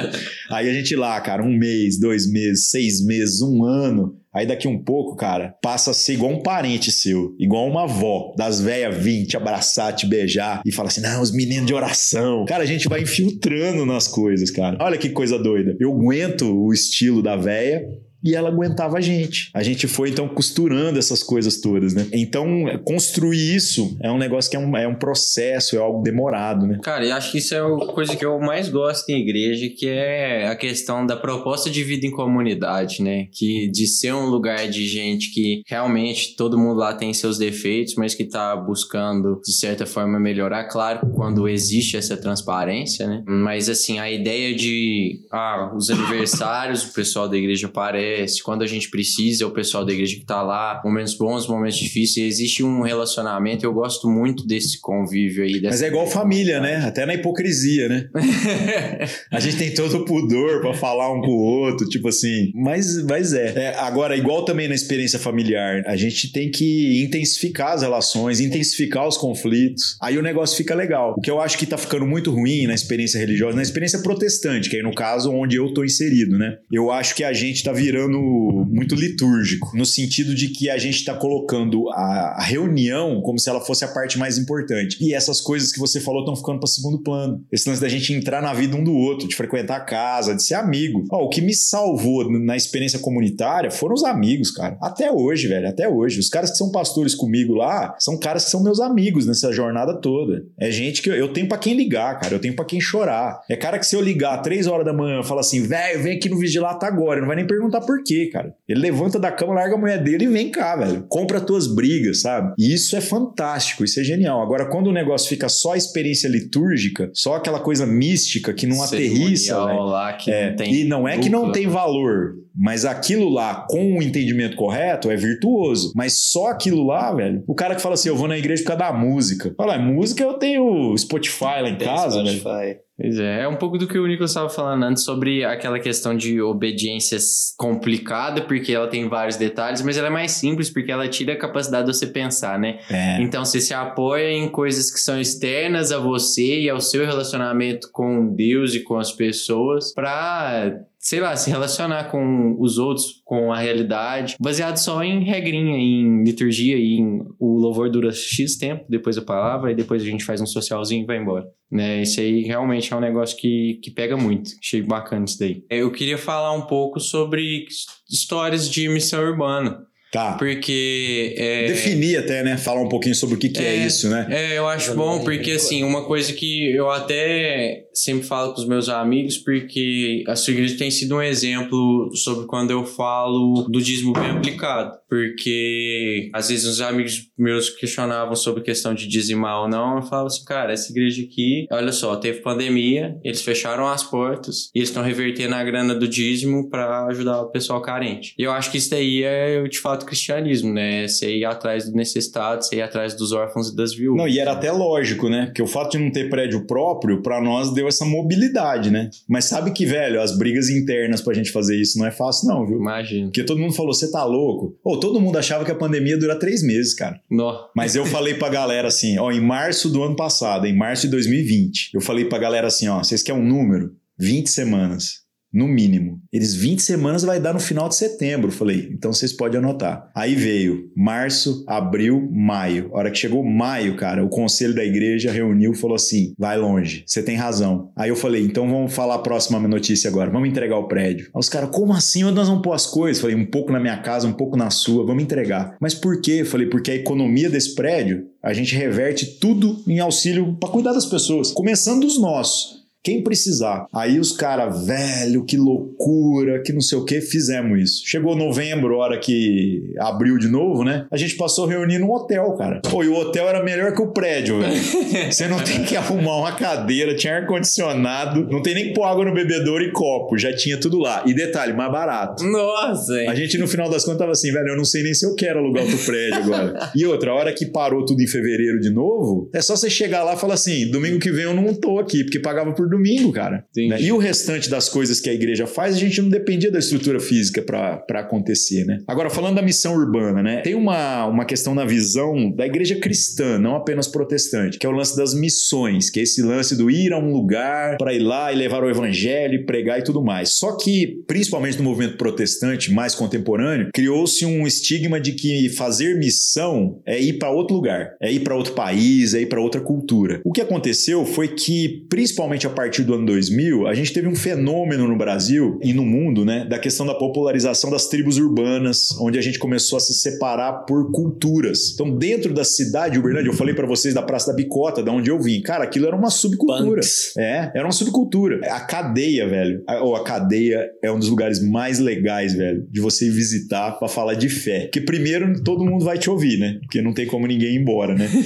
Aí 0.50 0.68
a 0.68 0.72
gente 0.72 0.94
lá, 0.96 1.20
cara, 1.20 1.42
um 1.42 1.56
mês, 1.56 1.98
dois 1.98 2.30
meses, 2.30 2.70
seis 2.70 3.04
meses, 3.04 3.40
um 3.40 3.64
ano. 3.64 4.19
Aí 4.34 4.46
daqui 4.46 4.68
um 4.68 4.82
pouco, 4.82 5.16
cara, 5.16 5.54
passa 5.60 5.90
a 5.90 5.94
ser 5.94 6.14
igual 6.14 6.30
um 6.30 6.42
parente 6.42 6.92
seu, 6.92 7.34
igual 7.38 7.66
uma 7.66 7.82
avó, 7.82 8.32
das 8.36 8.60
velhas 8.60 8.96
vir 8.96 9.26
te 9.26 9.36
abraçar, 9.36 9.92
te 9.94 10.06
beijar 10.06 10.62
e 10.64 10.70
fala 10.70 10.88
assim: 10.88 11.00
não, 11.00 11.20
os 11.20 11.32
meninos 11.32 11.66
de 11.66 11.74
oração. 11.74 12.44
Cara, 12.44 12.62
a 12.62 12.66
gente 12.66 12.88
vai 12.88 13.02
infiltrando 13.02 13.84
nas 13.84 14.06
coisas, 14.06 14.50
cara. 14.50 14.78
Olha 14.80 14.96
que 14.98 15.10
coisa 15.10 15.38
doida. 15.38 15.76
Eu 15.80 15.92
aguento 15.92 16.42
o 16.42 16.72
estilo 16.72 17.22
da 17.22 17.36
velha, 17.36 17.82
e 18.22 18.34
ela 18.34 18.48
aguentava 18.48 18.98
a 18.98 19.00
gente. 19.00 19.50
A 19.54 19.62
gente 19.62 19.86
foi 19.86 20.10
então 20.10 20.28
costurando 20.28 20.98
essas 20.98 21.22
coisas 21.22 21.60
todas, 21.60 21.94
né? 21.94 22.06
Então, 22.12 22.46
construir 22.84 23.54
isso 23.54 23.96
é 24.02 24.10
um 24.10 24.18
negócio 24.18 24.50
que 24.50 24.56
é 24.56 24.60
um, 24.60 24.76
é 24.76 24.86
um 24.86 24.94
processo, 24.94 25.76
é 25.76 25.78
algo 25.78 26.02
demorado, 26.02 26.66
né? 26.66 26.78
Cara, 26.82 27.04
eu 27.04 27.14
acho 27.14 27.32
que 27.32 27.38
isso 27.38 27.54
é 27.54 27.58
a 27.58 27.86
coisa 27.92 28.16
que 28.16 28.24
eu 28.24 28.38
mais 28.38 28.68
gosto 28.68 29.08
em 29.10 29.20
igreja, 29.20 29.68
que 29.76 29.88
é 29.88 30.48
a 30.48 30.56
questão 30.56 31.06
da 31.06 31.16
proposta 31.16 31.70
de 31.70 31.82
vida 31.82 32.06
em 32.06 32.10
comunidade, 32.10 33.02
né? 33.02 33.26
Que 33.32 33.70
de 33.70 33.86
ser 33.86 34.12
um 34.12 34.26
lugar 34.26 34.68
de 34.68 34.86
gente 34.86 35.32
que 35.32 35.62
realmente 35.66 36.36
todo 36.36 36.58
mundo 36.58 36.78
lá 36.78 36.94
tem 36.94 37.12
seus 37.14 37.38
defeitos, 37.38 37.94
mas 37.96 38.14
que 38.14 38.24
tá 38.24 38.54
buscando 38.56 39.40
de 39.44 39.52
certa 39.52 39.86
forma 39.86 40.20
melhorar, 40.20 40.64
claro, 40.64 41.10
quando 41.14 41.48
existe 41.48 41.96
essa 41.96 42.16
transparência, 42.16 43.06
né? 43.06 43.22
Mas 43.26 43.68
assim, 43.68 43.98
a 43.98 44.10
ideia 44.10 44.54
de 44.54 45.20
ah, 45.32 45.72
os 45.74 45.88
aniversários, 45.90 46.84
o 46.84 46.92
pessoal 46.92 47.28
da 47.28 47.36
igreja 47.36 47.66
aparece 47.66 48.09
acontece, 48.10 48.42
quando 48.42 48.62
a 48.62 48.66
gente 48.66 48.90
precisa, 48.90 49.46
o 49.46 49.50
pessoal 49.50 49.84
da 49.84 49.92
igreja 49.92 50.16
que 50.16 50.24
tá 50.24 50.42
lá, 50.42 50.80
momentos 50.84 51.14
bons, 51.14 51.46
momentos 51.48 51.78
difíceis, 51.78 52.34
existe 52.34 52.62
um 52.62 52.82
relacionamento, 52.82 53.64
eu 53.64 53.72
gosto 53.72 54.08
muito 54.08 54.46
desse 54.46 54.80
convívio 54.80 55.44
aí. 55.44 55.60
Mas 55.62 55.82
é 55.82 55.88
igual 55.88 56.06
família, 56.06 56.60
né? 56.60 56.76
Até 56.76 57.06
na 57.06 57.14
hipocrisia, 57.14 57.88
né? 57.88 58.08
a 59.30 59.40
gente 59.40 59.56
tem 59.56 59.72
todo 59.72 59.98
o 59.98 60.04
pudor 60.04 60.60
para 60.60 60.74
falar 60.74 61.12
um 61.12 61.20
com 61.20 61.28
o 61.28 61.40
outro, 61.40 61.88
tipo 61.88 62.08
assim, 62.08 62.52
mas, 62.54 63.02
mas 63.04 63.32
é. 63.32 63.46
é. 63.56 63.74
Agora, 63.78 64.16
igual 64.16 64.44
também 64.44 64.68
na 64.68 64.74
experiência 64.74 65.18
familiar, 65.18 65.82
a 65.86 65.96
gente 65.96 66.32
tem 66.32 66.50
que 66.50 67.02
intensificar 67.02 67.72
as 67.72 67.82
relações, 67.82 68.40
intensificar 68.40 69.06
os 69.06 69.16
conflitos, 69.16 69.96
aí 70.02 70.18
o 70.18 70.22
negócio 70.22 70.56
fica 70.56 70.74
legal. 70.74 71.14
O 71.16 71.20
que 71.20 71.30
eu 71.30 71.40
acho 71.40 71.58
que 71.58 71.66
tá 71.66 71.78
ficando 71.78 72.06
muito 72.06 72.30
ruim 72.30 72.66
na 72.66 72.74
experiência 72.74 73.18
religiosa, 73.18 73.56
na 73.56 73.62
experiência 73.62 74.00
protestante, 74.00 74.68
que 74.68 74.78
é 74.78 74.82
no 74.82 74.94
caso 74.94 75.30
onde 75.32 75.56
eu 75.56 75.72
tô 75.72 75.84
inserido, 75.84 76.38
né? 76.38 76.56
Eu 76.72 76.90
acho 76.90 77.14
que 77.14 77.24
a 77.24 77.32
gente 77.32 77.62
tá 77.62 77.72
virando 77.72 77.99
muito 78.08 78.94
litúrgico, 78.94 79.76
no 79.76 79.84
sentido 79.84 80.34
de 80.34 80.48
que 80.48 80.70
a 80.70 80.78
gente 80.78 80.96
está 80.96 81.14
colocando 81.14 81.88
a, 81.90 82.38
reunião 82.40 83.20
como 83.20 83.38
se 83.38 83.48
ela 83.48 83.60
fosse 83.60 83.84
a 83.84 83.88
parte 83.88 84.18
mais 84.18 84.38
importante. 84.38 84.96
E 85.00 85.14
essas 85.14 85.40
coisas 85.40 85.72
que 85.72 85.78
você 85.78 86.00
falou 86.00 86.20
estão 86.20 86.34
ficando 86.34 86.58
para 86.58 86.68
segundo 86.68 87.02
plano. 87.02 87.44
Esse 87.52 87.68
lance 87.68 87.80
da 87.80 87.88
gente 87.88 88.12
entrar 88.12 88.42
na 88.42 88.52
vida 88.52 88.76
um 88.76 88.82
do 88.82 88.94
outro, 88.94 89.28
de 89.28 89.36
frequentar 89.36 89.76
a 89.76 89.80
casa, 89.80 90.34
de 90.34 90.42
ser 90.42 90.54
amigo. 90.54 91.04
Ó, 91.10 91.24
o 91.24 91.28
que 91.28 91.40
me 91.40 91.54
salvou 91.54 92.30
na 92.30 92.56
experiência 92.56 92.98
comunitária 92.98 93.70
foram 93.70 93.94
os 93.94 94.04
amigos, 94.04 94.50
cara. 94.50 94.76
Até 94.80 95.12
hoje, 95.12 95.48
velho, 95.48 95.68
até 95.68 95.88
hoje. 95.88 96.18
Os 96.18 96.28
caras 96.28 96.50
que 96.50 96.56
são 96.56 96.70
pastores 96.70 97.14
comigo 97.14 97.54
lá 97.54 97.94
são 97.98 98.18
caras 98.18 98.44
que 98.44 98.50
são 98.50 98.62
meus 98.62 98.80
amigos 98.80 99.26
nessa 99.26 99.52
jornada 99.52 100.00
toda. 100.00 100.44
É 100.58 100.70
gente 100.70 101.02
que 101.02 101.10
eu, 101.10 101.14
eu 101.14 101.32
tenho 101.32 101.48
para 101.48 101.58
quem 101.58 101.74
ligar, 101.74 102.18
cara. 102.18 102.34
Eu 102.34 102.40
tenho 102.40 102.54
para 102.54 102.64
quem 102.64 102.80
chorar. 102.80 103.40
É 103.48 103.56
cara 103.56 103.78
que 103.78 103.86
se 103.86 103.94
eu 103.94 104.00
ligar 104.00 104.38
três 104.38 104.66
horas 104.66 104.84
da 104.84 104.92
manhã, 104.92 105.22
fala 105.22 105.40
assim, 105.40 105.62
velho, 105.62 106.02
vem 106.02 106.16
aqui 106.16 106.28
no 106.28 106.38
Vigilata 106.38 106.86
agora. 106.86 107.20
Não 107.20 107.26
vai 107.26 107.36
nem 107.36 107.46
perguntar 107.46 107.80
por 107.80 107.89
quê, 108.04 108.28
cara. 108.32 108.54
Ele 108.68 108.80
levanta 108.80 109.18
da 109.18 109.30
cama, 109.30 109.54
larga 109.54 109.74
a 109.74 109.78
mulher 109.78 110.02
dele 110.02 110.24
e 110.24 110.28
vem 110.28 110.50
cá, 110.50 110.76
velho. 110.76 111.04
Compra 111.08 111.40
tuas 111.40 111.66
brigas, 111.66 112.20
sabe? 112.22 112.54
E 112.58 112.72
isso 112.72 112.96
é 112.96 113.00
fantástico, 113.00 113.84
isso 113.84 114.00
é 114.00 114.04
genial. 114.04 114.42
Agora, 114.42 114.66
quando 114.66 114.88
o 114.88 114.92
negócio 114.92 115.28
fica 115.28 115.48
só 115.48 115.74
experiência 115.76 116.28
litúrgica, 116.28 117.10
só 117.12 117.34
aquela 117.36 117.60
coisa 117.60 117.86
mística 117.86 118.52
que 118.52 118.66
não 118.66 118.82
aterrissa, 118.82 119.56
lá 119.58 120.12
que 120.12 120.30
é, 120.30 120.50
não 120.50 120.56
tem 120.56 120.74
e 120.74 120.84
não 120.84 121.08
é 121.08 121.12
dupla. 121.12 121.22
que 121.24 121.30
não 121.30 121.52
tem 121.52 121.66
valor, 121.66 122.34
mas 122.54 122.84
aquilo 122.84 123.28
lá, 123.28 123.66
com 123.68 123.98
o 123.98 124.02
entendimento 124.02 124.56
correto, 124.56 125.10
é 125.10 125.16
virtuoso. 125.16 125.92
Mas 125.94 126.30
só 126.30 126.48
aquilo 126.48 126.84
lá, 126.84 127.14
velho. 127.14 127.42
O 127.46 127.54
cara 127.54 127.74
que 127.74 127.82
fala 127.82 127.94
assim, 127.94 128.08
eu 128.08 128.16
vou 128.16 128.28
na 128.28 128.38
igreja 128.38 128.62
por 128.62 128.68
causa 128.76 128.92
da 128.92 128.92
música. 128.92 129.54
Fala, 129.56 129.74
é 129.74 129.78
música 129.78 130.22
eu 130.22 130.34
tenho 130.34 130.96
Spotify 130.96 131.62
lá 131.62 131.68
em 131.68 131.76
tem 131.76 131.86
casa, 131.88 132.20
Spotify. 132.20 132.44
velho. 132.44 132.78
Pois 133.00 133.18
é, 133.18 133.44
é 133.44 133.48
um 133.48 133.56
pouco 133.56 133.78
do 133.78 133.88
que 133.88 133.98
o 133.98 134.06
Nicolas 134.06 134.32
estava 134.32 134.50
falando 134.50 134.82
antes 134.82 135.04
sobre 135.04 135.42
aquela 135.42 135.80
questão 135.80 136.14
de 136.14 136.42
obediência 136.42 137.16
complicada, 137.56 138.42
porque 138.42 138.72
ela 138.72 138.88
tem 138.88 139.08
vários 139.08 139.36
detalhes, 139.36 139.80
mas 139.80 139.96
ela 139.96 140.08
é 140.08 140.10
mais 140.10 140.32
simples 140.32 140.68
porque 140.68 140.92
ela 140.92 141.08
tira 141.08 141.32
a 141.32 141.38
capacidade 141.38 141.86
de 141.86 141.96
você 141.96 142.06
pensar, 142.06 142.58
né? 142.58 142.78
É. 142.90 143.22
Então 143.22 143.42
você 143.42 143.58
se 143.58 143.72
apoia 143.72 144.30
em 144.30 144.50
coisas 144.50 144.90
que 144.90 145.00
são 145.00 145.18
externas 145.18 145.92
a 145.92 145.98
você 145.98 146.60
e 146.60 146.68
ao 146.68 146.78
seu 146.78 147.06
relacionamento 147.06 147.88
com 147.90 148.34
Deus 148.34 148.74
e 148.74 148.80
com 148.80 148.98
as 148.98 149.10
pessoas 149.10 149.94
para 149.94 150.78
sei 151.00 151.18
lá, 151.18 151.34
se 151.34 151.48
relacionar 151.48 152.10
com 152.10 152.54
os 152.60 152.76
outros, 152.76 153.22
com 153.24 153.50
a 153.50 153.58
realidade, 153.58 154.36
baseado 154.38 154.76
só 154.76 155.02
em 155.02 155.24
regrinha, 155.24 155.78
em 155.78 156.22
liturgia 156.22 156.76
e 156.76 156.98
em 156.98 157.20
o 157.38 157.56
louvor 157.58 157.90
dura 157.90 158.12
X 158.12 158.56
tempo, 158.56 158.84
depois 158.86 159.16
a 159.16 159.22
palavra, 159.22 159.72
e 159.72 159.74
depois 159.74 160.02
a 160.02 160.04
gente 160.04 160.24
faz 160.24 160.42
um 160.42 160.46
socialzinho 160.46 161.02
e 161.02 161.06
vai 161.06 161.16
embora. 161.16 161.46
Né, 161.70 162.02
isso 162.02 162.20
aí 162.20 162.42
realmente 162.42 162.92
é 162.92 162.96
um 162.96 163.00
negócio 163.00 163.36
que, 163.38 163.80
que 163.82 163.90
pega 163.90 164.16
muito. 164.16 164.50
Achei 164.60 164.82
bacana 164.82 165.24
isso 165.24 165.38
daí. 165.38 165.64
Eu 165.70 165.90
queria 165.90 166.18
falar 166.18 166.52
um 166.52 166.62
pouco 166.62 167.00
sobre 167.00 167.66
histórias 168.10 168.68
de 168.68 168.88
missão 168.88 169.22
urbana. 169.22 169.86
Tá. 170.10 170.32
Porque. 170.32 171.34
É... 171.36 171.66
Definir 171.68 172.18
até, 172.18 172.42
né? 172.42 172.56
Falar 172.56 172.82
um 172.82 172.88
pouquinho 172.88 173.14
sobre 173.14 173.36
o 173.36 173.38
que, 173.38 173.48
que 173.48 173.62
é, 173.62 173.76
é 173.76 173.86
isso, 173.86 174.08
né? 174.08 174.26
É, 174.28 174.58
eu 174.58 174.66
acho 174.66 174.94
bom, 174.94 175.22
porque 175.22 175.52
assim, 175.52 175.84
uma 175.84 176.04
coisa 176.04 176.32
que 176.32 176.74
eu 176.74 176.90
até 176.90 177.84
sempre 177.94 178.24
falo 178.26 178.52
com 178.52 178.60
os 178.60 178.66
meus 178.66 178.88
amigos, 178.88 179.38
porque 179.38 180.24
a 180.26 180.34
sua 180.34 180.52
igreja 180.52 180.76
tem 180.76 180.90
sido 180.90 181.16
um 181.16 181.22
exemplo 181.22 182.10
sobre 182.14 182.46
quando 182.46 182.70
eu 182.70 182.84
falo 182.84 183.68
do 183.68 183.80
dízimo 183.80 184.12
bem 184.12 184.30
aplicado. 184.30 184.98
Porque 185.08 186.28
às 186.32 186.48
vezes 186.48 186.66
os 186.66 186.80
amigos 186.80 187.28
meus 187.38 187.70
questionavam 187.70 188.34
sobre 188.34 188.62
questão 188.62 188.94
de 188.94 189.06
dizimar 189.06 189.62
ou 189.62 189.68
não. 189.68 189.96
Eu 189.96 190.02
falo 190.02 190.26
assim, 190.26 190.44
cara, 190.44 190.72
essa 190.72 190.90
igreja 190.90 191.22
aqui, 191.22 191.66
olha 191.70 191.92
só, 191.92 192.16
teve 192.16 192.40
pandemia, 192.40 193.16
eles 193.22 193.42
fecharam 193.42 193.86
as 193.86 194.02
portas 194.02 194.70
e 194.74 194.78
eles 194.78 194.88
estão 194.88 195.02
revertendo 195.02 195.54
a 195.54 195.62
grana 195.62 195.94
do 195.94 196.08
dízimo 196.08 196.68
para 196.68 197.06
ajudar 197.06 197.42
o 197.42 197.50
pessoal 197.50 197.80
carente. 197.82 198.34
E 198.38 198.42
eu 198.42 198.52
acho 198.52 198.70
que 198.70 198.78
isso 198.78 198.90
daí 198.90 199.22
é, 199.22 199.58
eu 199.58 199.68
te 199.68 199.78
falo 199.78 199.99
do 200.00 200.06
cristianismo, 200.06 200.72
né? 200.72 201.06
Você 201.06 201.36
ir 201.36 201.44
atrás 201.44 201.88
do 201.88 201.96
necessitado, 201.96 202.64
você 202.64 202.76
ir 202.76 202.82
atrás 202.82 203.14
dos 203.14 203.32
órfãos 203.32 203.68
e 203.68 203.76
das 203.76 203.94
viúvas. 203.94 204.20
Não, 204.20 204.28
e 204.28 204.38
era 204.38 204.52
até 204.52 204.72
lógico, 204.72 205.28
né? 205.28 205.46
Porque 205.46 205.62
o 205.62 205.66
fato 205.66 205.92
de 205.92 205.98
não 205.98 206.10
ter 206.10 206.28
prédio 206.28 206.66
próprio, 206.66 207.22
para 207.22 207.40
nós 207.40 207.72
deu 207.72 207.86
essa 207.86 208.04
mobilidade, 208.04 208.90
né? 208.90 209.10
Mas 209.28 209.44
sabe 209.44 209.70
que, 209.72 209.86
velho, 209.86 210.20
as 210.20 210.36
brigas 210.36 210.68
internas 210.68 211.20
pra 211.20 211.34
gente 211.34 211.52
fazer 211.52 211.80
isso 211.80 211.98
não 211.98 212.06
é 212.06 212.10
fácil, 212.10 212.48
não, 212.48 212.66
viu? 212.66 212.78
Imagina. 212.78 213.26
Porque 213.26 213.44
todo 213.44 213.60
mundo 213.60 213.74
falou, 213.74 213.94
você 213.94 214.10
tá 214.10 214.24
louco? 214.24 214.76
Ou 214.82 214.98
todo 214.98 215.20
mundo 215.20 215.38
achava 215.38 215.64
que 215.64 215.70
a 215.70 215.76
pandemia 215.76 216.12
ia 216.12 216.18
durar 216.18 216.38
três 216.38 216.62
meses, 216.62 216.94
cara. 216.94 217.20
Nó. 217.30 217.68
Mas 217.76 217.94
eu 217.94 218.04
falei 218.04 218.34
pra 218.34 218.48
galera 218.48 218.88
assim, 218.88 219.18
ó, 219.18 219.30
em 219.30 219.40
março 219.40 219.88
do 219.90 220.02
ano 220.02 220.16
passado, 220.16 220.66
em 220.66 220.76
março 220.76 221.02
de 221.02 221.12
2020, 221.12 221.90
eu 221.94 222.00
falei 222.00 222.24
pra 222.24 222.38
galera 222.38 222.66
assim, 222.66 222.88
ó, 222.88 222.98
vocês 222.98 223.22
querem 223.22 223.40
um 223.40 223.46
número? 223.46 223.92
20 224.18 224.50
semanas 224.50 225.19
no 225.52 225.66
mínimo. 225.66 226.20
Eles 226.32 226.54
20 226.54 226.80
semanas 226.82 227.22
vai 227.22 227.40
dar 227.40 227.52
no 227.52 227.60
final 227.60 227.88
de 227.88 227.96
setembro, 227.96 228.50
falei. 228.50 228.88
Então 228.92 229.12
vocês 229.12 229.32
podem 229.32 229.58
anotar. 229.58 230.10
Aí 230.14 230.34
veio 230.34 230.90
março, 230.96 231.64
abril, 231.66 232.28
maio. 232.32 232.90
A 232.92 232.98
hora 232.98 233.10
que 233.10 233.18
chegou 233.18 233.44
maio, 233.44 233.96
cara, 233.96 234.24
o 234.24 234.28
conselho 234.28 234.74
da 234.74 234.84
igreja 234.84 235.32
reuniu 235.32 235.74
falou 235.74 235.96
assim: 235.96 236.34
"Vai 236.38 236.56
longe. 236.56 237.04
Você 237.06 237.22
tem 237.22 237.36
razão". 237.36 237.90
Aí 237.96 238.08
eu 238.08 238.16
falei: 238.16 238.44
"Então 238.44 238.68
vamos 238.70 238.92
falar 238.92 239.16
a 239.16 239.18
próxima 239.18 239.58
notícia 239.60 240.08
agora. 240.08 240.30
Vamos 240.30 240.48
entregar 240.48 240.76
o 240.78 240.88
prédio". 240.88 241.26
Aí 241.34 241.40
os 241.40 241.48
caras: 241.48 241.70
"Como 241.70 241.92
assim? 241.92 242.24
Onde 242.24 242.36
nós 242.36 242.48
vamos 242.48 242.62
pôr 242.62 242.72
as 242.72 242.86
coisas?". 242.86 243.20
Falei: 243.20 243.36
"Um 243.36 243.46
pouco 243.46 243.72
na 243.72 243.80
minha 243.80 243.98
casa, 243.98 244.26
um 244.26 244.32
pouco 244.32 244.56
na 244.56 244.70
sua. 244.70 245.04
Vamos 245.04 245.22
entregar". 245.22 245.76
Mas 245.80 245.94
por 245.94 246.20
quê? 246.20 246.44
Falei: 246.44 246.68
"Porque 246.68 246.90
a 246.90 246.96
economia 246.96 247.50
desse 247.50 247.74
prédio, 247.74 248.26
a 248.42 248.52
gente 248.52 248.74
reverte 248.74 249.38
tudo 249.38 249.82
em 249.86 249.98
auxílio 249.98 250.56
para 250.58 250.70
cuidar 250.70 250.92
das 250.92 251.06
pessoas, 251.06 251.52
começando 251.52 252.02
dos 252.02 252.18
nossos. 252.20 252.79
Quem 253.02 253.22
precisar. 253.22 253.86
Aí 253.94 254.20
os 254.20 254.32
caras, 254.32 254.86
velho, 254.86 255.44
que 255.44 255.56
loucura, 255.56 256.62
que 256.62 256.72
não 256.72 256.82
sei 256.82 256.98
o 256.98 257.04
que, 257.04 257.20
fizemos 257.20 257.80
isso. 257.80 258.02
Chegou 258.04 258.36
novembro, 258.36 258.98
hora 258.98 259.18
que 259.18 259.94
abriu 259.98 260.36
de 260.38 260.48
novo, 260.48 260.84
né? 260.84 261.06
A 261.10 261.16
gente 261.16 261.34
passou 261.36 261.66
a 261.66 261.70
reunir 261.70 261.98
num 261.98 262.10
hotel, 262.10 262.52
cara. 262.58 262.82
Pô, 262.90 263.02
e 263.02 263.08
o 263.08 263.16
hotel 263.16 263.48
era 263.48 263.62
melhor 263.62 263.94
que 263.94 264.02
o 264.02 264.12
prédio, 264.12 264.60
velho. 264.60 264.74
Você 265.32 265.48
não 265.48 265.58
tem 265.58 265.82
que 265.82 265.96
arrumar 265.96 266.36
uma 266.36 266.52
cadeira, 266.52 267.14
tinha 267.14 267.36
ar-condicionado, 267.36 268.46
não 268.50 268.60
tem 268.60 268.74
nem 268.74 268.88
que 268.88 268.94
pôr 268.94 269.04
água 269.04 269.24
no 269.24 269.32
bebedouro 269.32 269.82
e 269.82 269.92
copo, 269.92 270.36
já 270.36 270.54
tinha 270.54 270.78
tudo 270.78 270.98
lá. 270.98 271.22
E 271.26 271.32
detalhe, 271.32 271.72
mais 271.72 271.90
barato. 271.90 272.44
Nossa, 272.44 273.18
hein? 273.18 273.28
A 273.28 273.34
gente 273.34 273.56
no 273.56 273.66
final 273.66 273.88
das 273.88 274.04
contas 274.04 274.18
tava 274.18 274.32
assim, 274.32 274.52
velho, 274.52 274.68
eu 274.68 274.76
não 274.76 274.84
sei 274.84 275.02
nem 275.02 275.14
se 275.14 275.24
eu 275.24 275.34
quero 275.34 275.58
alugar 275.58 275.84
outro 275.84 275.98
prédio 276.04 276.42
agora. 276.42 276.90
e 276.94 277.06
outra, 277.06 277.30
a 277.30 277.34
hora 277.34 277.52
que 277.54 277.64
parou 277.64 278.04
tudo 278.04 278.22
em 278.22 278.26
fevereiro 278.26 278.78
de 278.78 278.90
novo, 278.90 279.48
é 279.54 279.62
só 279.62 279.74
você 279.74 279.88
chegar 279.88 280.22
lá 280.22 280.34
e 280.34 280.38
falar 280.38 280.54
assim: 280.54 280.90
domingo 280.90 281.18
que 281.18 281.30
vem 281.30 281.44
eu 281.44 281.54
não 281.54 281.74
tô 281.74 281.98
aqui, 281.98 282.24
porque 282.24 282.38
pagava 282.38 282.72
por 282.72 282.89
domingo, 282.90 283.32
cara. 283.32 283.64
Né? 283.76 284.00
E 284.00 284.12
o 284.12 284.18
restante 284.18 284.68
das 284.68 284.88
coisas 284.88 285.20
que 285.20 285.30
a 285.30 285.32
igreja 285.32 285.66
faz, 285.66 285.96
a 285.96 285.98
gente 285.98 286.20
não 286.20 286.28
dependia 286.28 286.70
da 286.70 286.78
estrutura 286.78 287.20
física 287.20 287.62
para 287.62 288.20
acontecer, 288.20 288.84
né? 288.84 288.98
Agora, 289.06 289.30
falando 289.30 289.56
da 289.56 289.62
missão 289.62 289.94
urbana, 289.94 290.42
né? 290.42 290.60
Tem 290.62 290.74
uma, 290.74 291.26
uma 291.26 291.44
questão 291.44 291.74
na 291.74 291.84
visão 291.84 292.50
da 292.50 292.66
igreja 292.66 292.96
cristã, 292.96 293.58
não 293.58 293.76
apenas 293.76 294.06
protestante, 294.06 294.78
que 294.78 294.86
é 294.86 294.88
o 294.88 294.92
lance 294.92 295.16
das 295.16 295.34
missões, 295.34 296.10
que 296.10 296.20
é 296.20 296.22
esse 296.22 296.42
lance 296.42 296.76
do 296.76 296.90
ir 296.90 297.12
a 297.12 297.18
um 297.18 297.32
lugar 297.32 297.96
para 297.96 298.12
ir 298.12 298.20
lá 298.20 298.52
e 298.52 298.56
levar 298.56 298.82
o 298.82 298.90
evangelho, 298.90 299.64
pregar 299.64 299.98
e 299.98 300.02
tudo 300.02 300.22
mais. 300.22 300.54
Só 300.54 300.76
que, 300.76 301.22
principalmente 301.26 301.78
no 301.78 301.84
movimento 301.84 302.16
protestante 302.16 302.92
mais 302.92 303.14
contemporâneo, 303.14 303.90
criou-se 303.94 304.44
um 304.44 304.66
estigma 304.66 305.20
de 305.20 305.32
que 305.32 305.68
fazer 305.70 306.16
missão 306.16 307.00
é 307.06 307.20
ir 307.20 307.34
para 307.34 307.50
outro 307.50 307.76
lugar, 307.76 308.14
é 308.20 308.32
ir 308.32 308.40
para 308.40 308.54
outro 308.54 308.72
país, 308.72 309.34
é 309.34 309.40
ir 309.40 309.46
para 309.46 309.60
outra 309.60 309.80
cultura. 309.80 310.40
O 310.44 310.52
que 310.52 310.60
aconteceu 310.60 311.24
foi 311.24 311.48
que, 311.48 312.06
principalmente 312.08 312.66
a 312.66 312.70
partir 312.80 313.02
do 313.04 313.12
ano 313.12 313.26
2000, 313.26 313.86
a 313.86 313.92
gente 313.92 314.10
teve 314.10 314.26
um 314.26 314.34
fenômeno 314.34 315.06
no 315.06 315.16
Brasil 315.16 315.78
e 315.82 315.92
no 315.92 316.02
mundo, 316.02 316.46
né, 316.46 316.64
da 316.64 316.78
questão 316.78 317.04
da 317.04 317.14
popularização 317.14 317.90
das 317.90 318.08
tribos 318.08 318.38
urbanas, 318.38 319.10
onde 319.20 319.38
a 319.38 319.42
gente 319.42 319.58
começou 319.58 319.98
a 319.98 320.00
se 320.00 320.14
separar 320.14 320.86
por 320.86 321.12
culturas. 321.12 321.92
Então, 321.92 322.10
dentro 322.16 322.54
da 322.54 322.64
cidade 322.64 323.12
de 323.12 323.18
Uberlândia, 323.18 323.50
eu 323.50 323.54
falei 323.54 323.74
para 323.74 323.86
vocês 323.86 324.14
da 324.14 324.22
Praça 324.22 324.50
da 324.50 324.56
Bicota, 324.56 325.02
da 325.02 325.12
onde 325.12 325.30
eu 325.30 325.38
vim. 325.38 325.60
Cara, 325.60 325.84
aquilo 325.84 326.06
era 326.06 326.16
uma 326.16 326.30
subcultura. 326.30 327.02
Punks. 327.02 327.36
É, 327.36 327.70
era 327.74 327.84
uma 327.84 327.92
subcultura. 327.92 328.60
A 328.64 328.80
cadeia, 328.80 329.46
velho, 329.46 329.82
a, 329.86 330.02
ou 330.02 330.16
a 330.16 330.24
cadeia 330.24 330.88
é 331.02 331.12
um 331.12 331.18
dos 331.18 331.28
lugares 331.28 331.62
mais 331.62 331.98
legais, 331.98 332.54
velho, 332.54 332.86
de 332.90 333.00
você 333.00 333.28
visitar 333.28 333.92
para 333.98 334.08
falar 334.08 334.34
de 334.34 334.48
fé. 334.48 334.84
Porque 334.84 335.02
primeiro 335.02 335.62
todo 335.62 335.84
mundo 335.84 336.02
vai 336.02 336.16
te 336.16 336.30
ouvir, 336.30 336.58
né? 336.58 336.78
Porque 336.80 337.02
não 337.02 337.12
tem 337.12 337.26
como 337.26 337.46
ninguém 337.46 337.74
ir 337.74 337.80
embora, 337.80 338.14
né? 338.14 338.26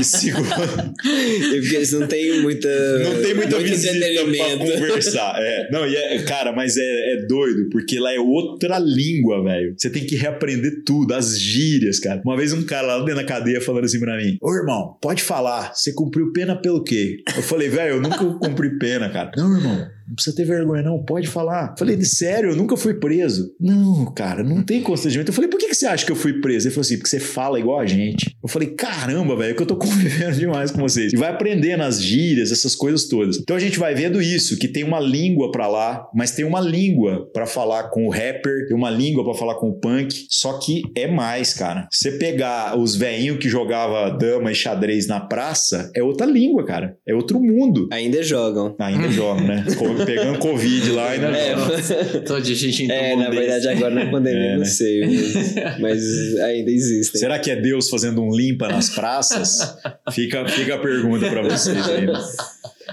E 0.00 0.04
segundo, 0.04 0.44
E 0.44 1.60
porque 1.60 1.76
eles 1.76 1.92
não 1.92 2.06
têm 2.08 2.42
muita. 2.42 2.68
não 2.98 3.22
tem 3.22 3.34
muita 3.34 3.56
muito 3.56 3.75
pra 3.82 3.96
entretenimento. 3.96 4.58
conversar. 4.58 5.34
É. 5.38 5.68
Não, 5.70 5.86
e 5.86 5.96
é, 5.96 6.22
cara, 6.22 6.52
mas 6.52 6.76
é, 6.76 7.12
é 7.12 7.26
doido, 7.26 7.68
porque 7.70 7.98
lá 7.98 8.12
é 8.12 8.18
outra 8.18 8.78
língua, 8.78 9.42
velho. 9.42 9.74
Você 9.76 9.90
tem 9.90 10.04
que 10.04 10.16
reaprender 10.16 10.82
tudo, 10.84 11.14
as 11.14 11.38
gírias, 11.38 11.98
cara. 11.98 12.20
Uma 12.24 12.36
vez 12.36 12.52
um 12.52 12.64
cara 12.64 12.86
lá 12.86 12.98
dentro 12.98 13.16
da 13.16 13.24
cadeia 13.24 13.60
falando 13.60 13.84
assim 13.84 14.00
pra 14.00 14.16
mim: 14.16 14.36
Ô 14.40 14.52
irmão, 14.54 14.96
pode 15.00 15.22
falar, 15.22 15.74
você 15.74 15.92
cumpriu 15.92 16.32
pena 16.32 16.56
pelo 16.56 16.82
quê? 16.82 17.18
Eu 17.36 17.42
falei, 17.42 17.68
velho, 17.68 17.96
eu 17.96 18.00
nunca 18.00 18.24
cumpri 18.38 18.78
pena, 18.78 19.08
cara. 19.10 19.30
Não, 19.36 19.56
irmão. 19.56 19.95
Não 20.06 20.14
precisa 20.14 20.36
ter 20.36 20.44
vergonha, 20.44 20.82
não. 20.82 21.02
Pode 21.02 21.26
falar. 21.26 21.74
Falei, 21.78 22.00
sério, 22.04 22.50
eu 22.50 22.56
nunca 22.56 22.76
fui 22.76 22.94
preso. 22.94 23.52
Não, 23.60 24.04
cara, 24.14 24.42
não 24.42 24.62
tem 24.62 24.82
constrangimento. 24.82 25.30
Eu 25.30 25.34
falei, 25.34 25.50
por 25.50 25.58
que, 25.58 25.68
que 25.68 25.74
você 25.74 25.86
acha 25.86 26.04
que 26.06 26.12
eu 26.12 26.16
fui 26.16 26.40
preso? 26.40 26.66
Ele 26.66 26.74
falou 26.74 26.82
assim, 26.82 26.96
porque 26.96 27.08
você 27.08 27.20
fala 27.20 27.58
igual 27.58 27.80
a 27.80 27.86
gente. 27.86 28.36
Eu 28.42 28.48
falei, 28.48 28.68
caramba, 28.70 29.36
velho, 29.36 29.50
é 29.50 29.54
que 29.54 29.62
eu 29.62 29.66
tô 29.66 29.76
convivendo 29.76 30.36
demais 30.38 30.70
com 30.70 30.80
vocês. 30.80 31.12
E 31.12 31.16
vai 31.16 31.30
aprendendo 31.30 31.82
as 31.82 32.00
gírias, 32.02 32.52
essas 32.52 32.74
coisas 32.74 33.08
todas. 33.08 33.38
Então 33.38 33.56
a 33.56 33.60
gente 33.60 33.78
vai 33.78 33.94
vendo 33.94 34.20
isso, 34.22 34.58
que 34.58 34.68
tem 34.68 34.84
uma 34.84 35.00
língua 35.00 35.50
pra 35.50 35.66
lá, 35.66 36.06
mas 36.14 36.30
tem 36.32 36.44
uma 36.44 36.60
língua 36.60 37.28
pra 37.32 37.46
falar 37.46 37.84
com 37.90 38.06
o 38.06 38.10
rapper, 38.10 38.66
tem 38.68 38.76
uma 38.76 38.90
língua 38.90 39.24
pra 39.24 39.34
falar 39.34 39.54
com 39.56 39.68
o 39.70 39.78
punk. 39.80 40.26
Só 40.30 40.58
que 40.58 40.82
é 40.96 41.06
mais, 41.06 41.52
cara. 41.54 41.88
Você 41.90 42.12
pegar 42.12 42.78
os 42.78 42.94
velhinhos 42.96 43.38
que 43.38 43.48
jogava 43.48 44.10
dama 44.16 44.52
e 44.52 44.54
xadrez 44.54 45.06
na 45.06 45.20
praça, 45.20 45.90
é 45.94 46.02
outra 46.02 46.26
língua, 46.26 46.64
cara. 46.64 46.96
É 47.06 47.14
outro 47.14 47.40
mundo. 47.40 47.88
Ainda 47.92 48.22
jogam. 48.22 48.74
Ainda 48.78 49.08
jogam, 49.10 49.44
né? 49.46 49.64
Co- 49.76 49.95
Pegando 50.04 50.38
Covid 50.38 50.90
lá, 50.90 51.10
ainda 51.10 51.26
É, 51.28 51.54
jogam. 51.56 52.20
Todo 52.26 52.42
dia 52.42 52.54
a 52.54 52.58
gente 52.58 52.90
é 52.92 53.14
um 53.14 53.18
na 53.20 53.30
desse. 53.30 53.38
verdade, 53.40 53.68
agora 53.68 53.94
na 53.94 54.06
pandemia, 54.10 54.40
É, 54.40 54.52
não 54.52 54.58
né? 54.60 54.64
sei. 54.66 55.00
Mas, 55.06 55.78
mas 55.80 56.36
ainda 56.40 56.70
existem. 56.70 57.20
Será 57.20 57.38
que 57.38 57.50
é 57.50 57.56
Deus 57.56 57.88
fazendo 57.88 58.20
um 58.22 58.30
limpa 58.34 58.68
nas 58.68 58.90
praças? 58.90 59.76
Fica, 60.12 60.46
fica 60.48 60.74
a 60.74 60.78
pergunta 60.78 61.28
pra 61.28 61.42
vocês 61.42 61.88
aí. 61.88 62.06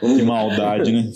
Que 0.03 0.21
maldade, 0.21 0.91
né? 0.91 1.09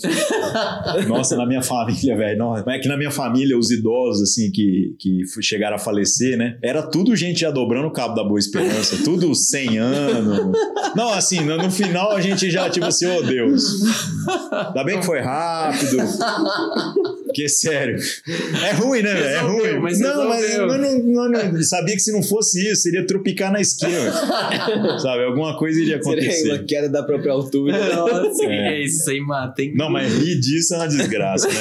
Nossa, 1.07 1.35
na 1.35 1.45
minha 1.45 1.61
família, 1.61 2.15
velho. 2.15 2.55
é 2.67 2.79
que 2.79 2.87
na 2.87 2.95
minha 2.95 3.11
família, 3.11 3.57
os 3.57 3.69
idosos, 3.69 4.21
assim, 4.21 4.49
que, 4.51 4.95
que 4.97 5.21
chegaram 5.41 5.75
a 5.75 5.79
falecer, 5.79 6.37
né? 6.37 6.57
Era 6.63 6.81
tudo 6.81 7.15
gente 7.15 7.41
já 7.41 7.51
dobrando 7.51 7.87
o 7.87 7.91
cabo 7.91 8.15
da 8.15 8.23
Boa 8.23 8.39
Esperança. 8.39 8.97
Tudo 9.03 9.35
100 9.35 9.77
anos. 9.77 10.57
Não, 10.95 11.13
assim, 11.13 11.41
no, 11.41 11.69
final 11.69 12.11
a 12.11 12.21
gente 12.21 12.49
já, 12.49 12.69
tipo 12.69 12.85
assim, 12.85 13.05
ô 13.05 13.21
Deus. 13.21 13.63
Ainda 14.51 14.83
bem 14.83 14.99
que 14.99 15.05
foi 15.05 15.19
rápido. 15.19 15.97
Porque, 17.37 17.47
sério. 17.49 17.97
É 18.65 18.71
ruim, 18.73 19.03
né? 19.03 19.11
É 19.11 19.39
Resolveu, 19.41 19.71
ruim. 19.73 19.81
mas 19.81 19.99
não, 19.99 20.27
mas 20.27 20.53
eu 20.55 20.67
não, 20.67 21.29
não, 21.29 21.51
não- 21.51 21.63
sabia 21.63 21.93
que 21.93 22.01
se 22.01 22.11
não 22.11 22.23
fosse 22.23 22.67
isso, 22.71 22.81
seria 22.81 23.05
tropicar 23.05 23.51
na 23.51 23.61
esquina. 23.61 24.11
Sabe? 24.99 25.23
Alguma 25.25 25.55
coisa 25.57 25.79
iria 25.79 26.01
Seria 26.01 26.19
acontecer. 26.23 26.49
uma 26.51 26.63
queda 26.63 26.89
da 26.89 27.03
própria 27.03 27.31
altura. 27.31 27.77
Nossa, 27.95 28.39
que 28.39 28.45
É. 28.51 28.73
é 28.73 28.83
isso 28.83 29.09
aí, 29.09 29.19
mata, 29.21 29.61
hein? 29.61 29.73
Não, 29.75 29.89
mas 29.89 30.11
rir 30.13 30.39
disso 30.39 30.73
é 30.73 30.77
uma 30.77 30.87
desgraça, 30.87 31.47
né? 31.47 31.53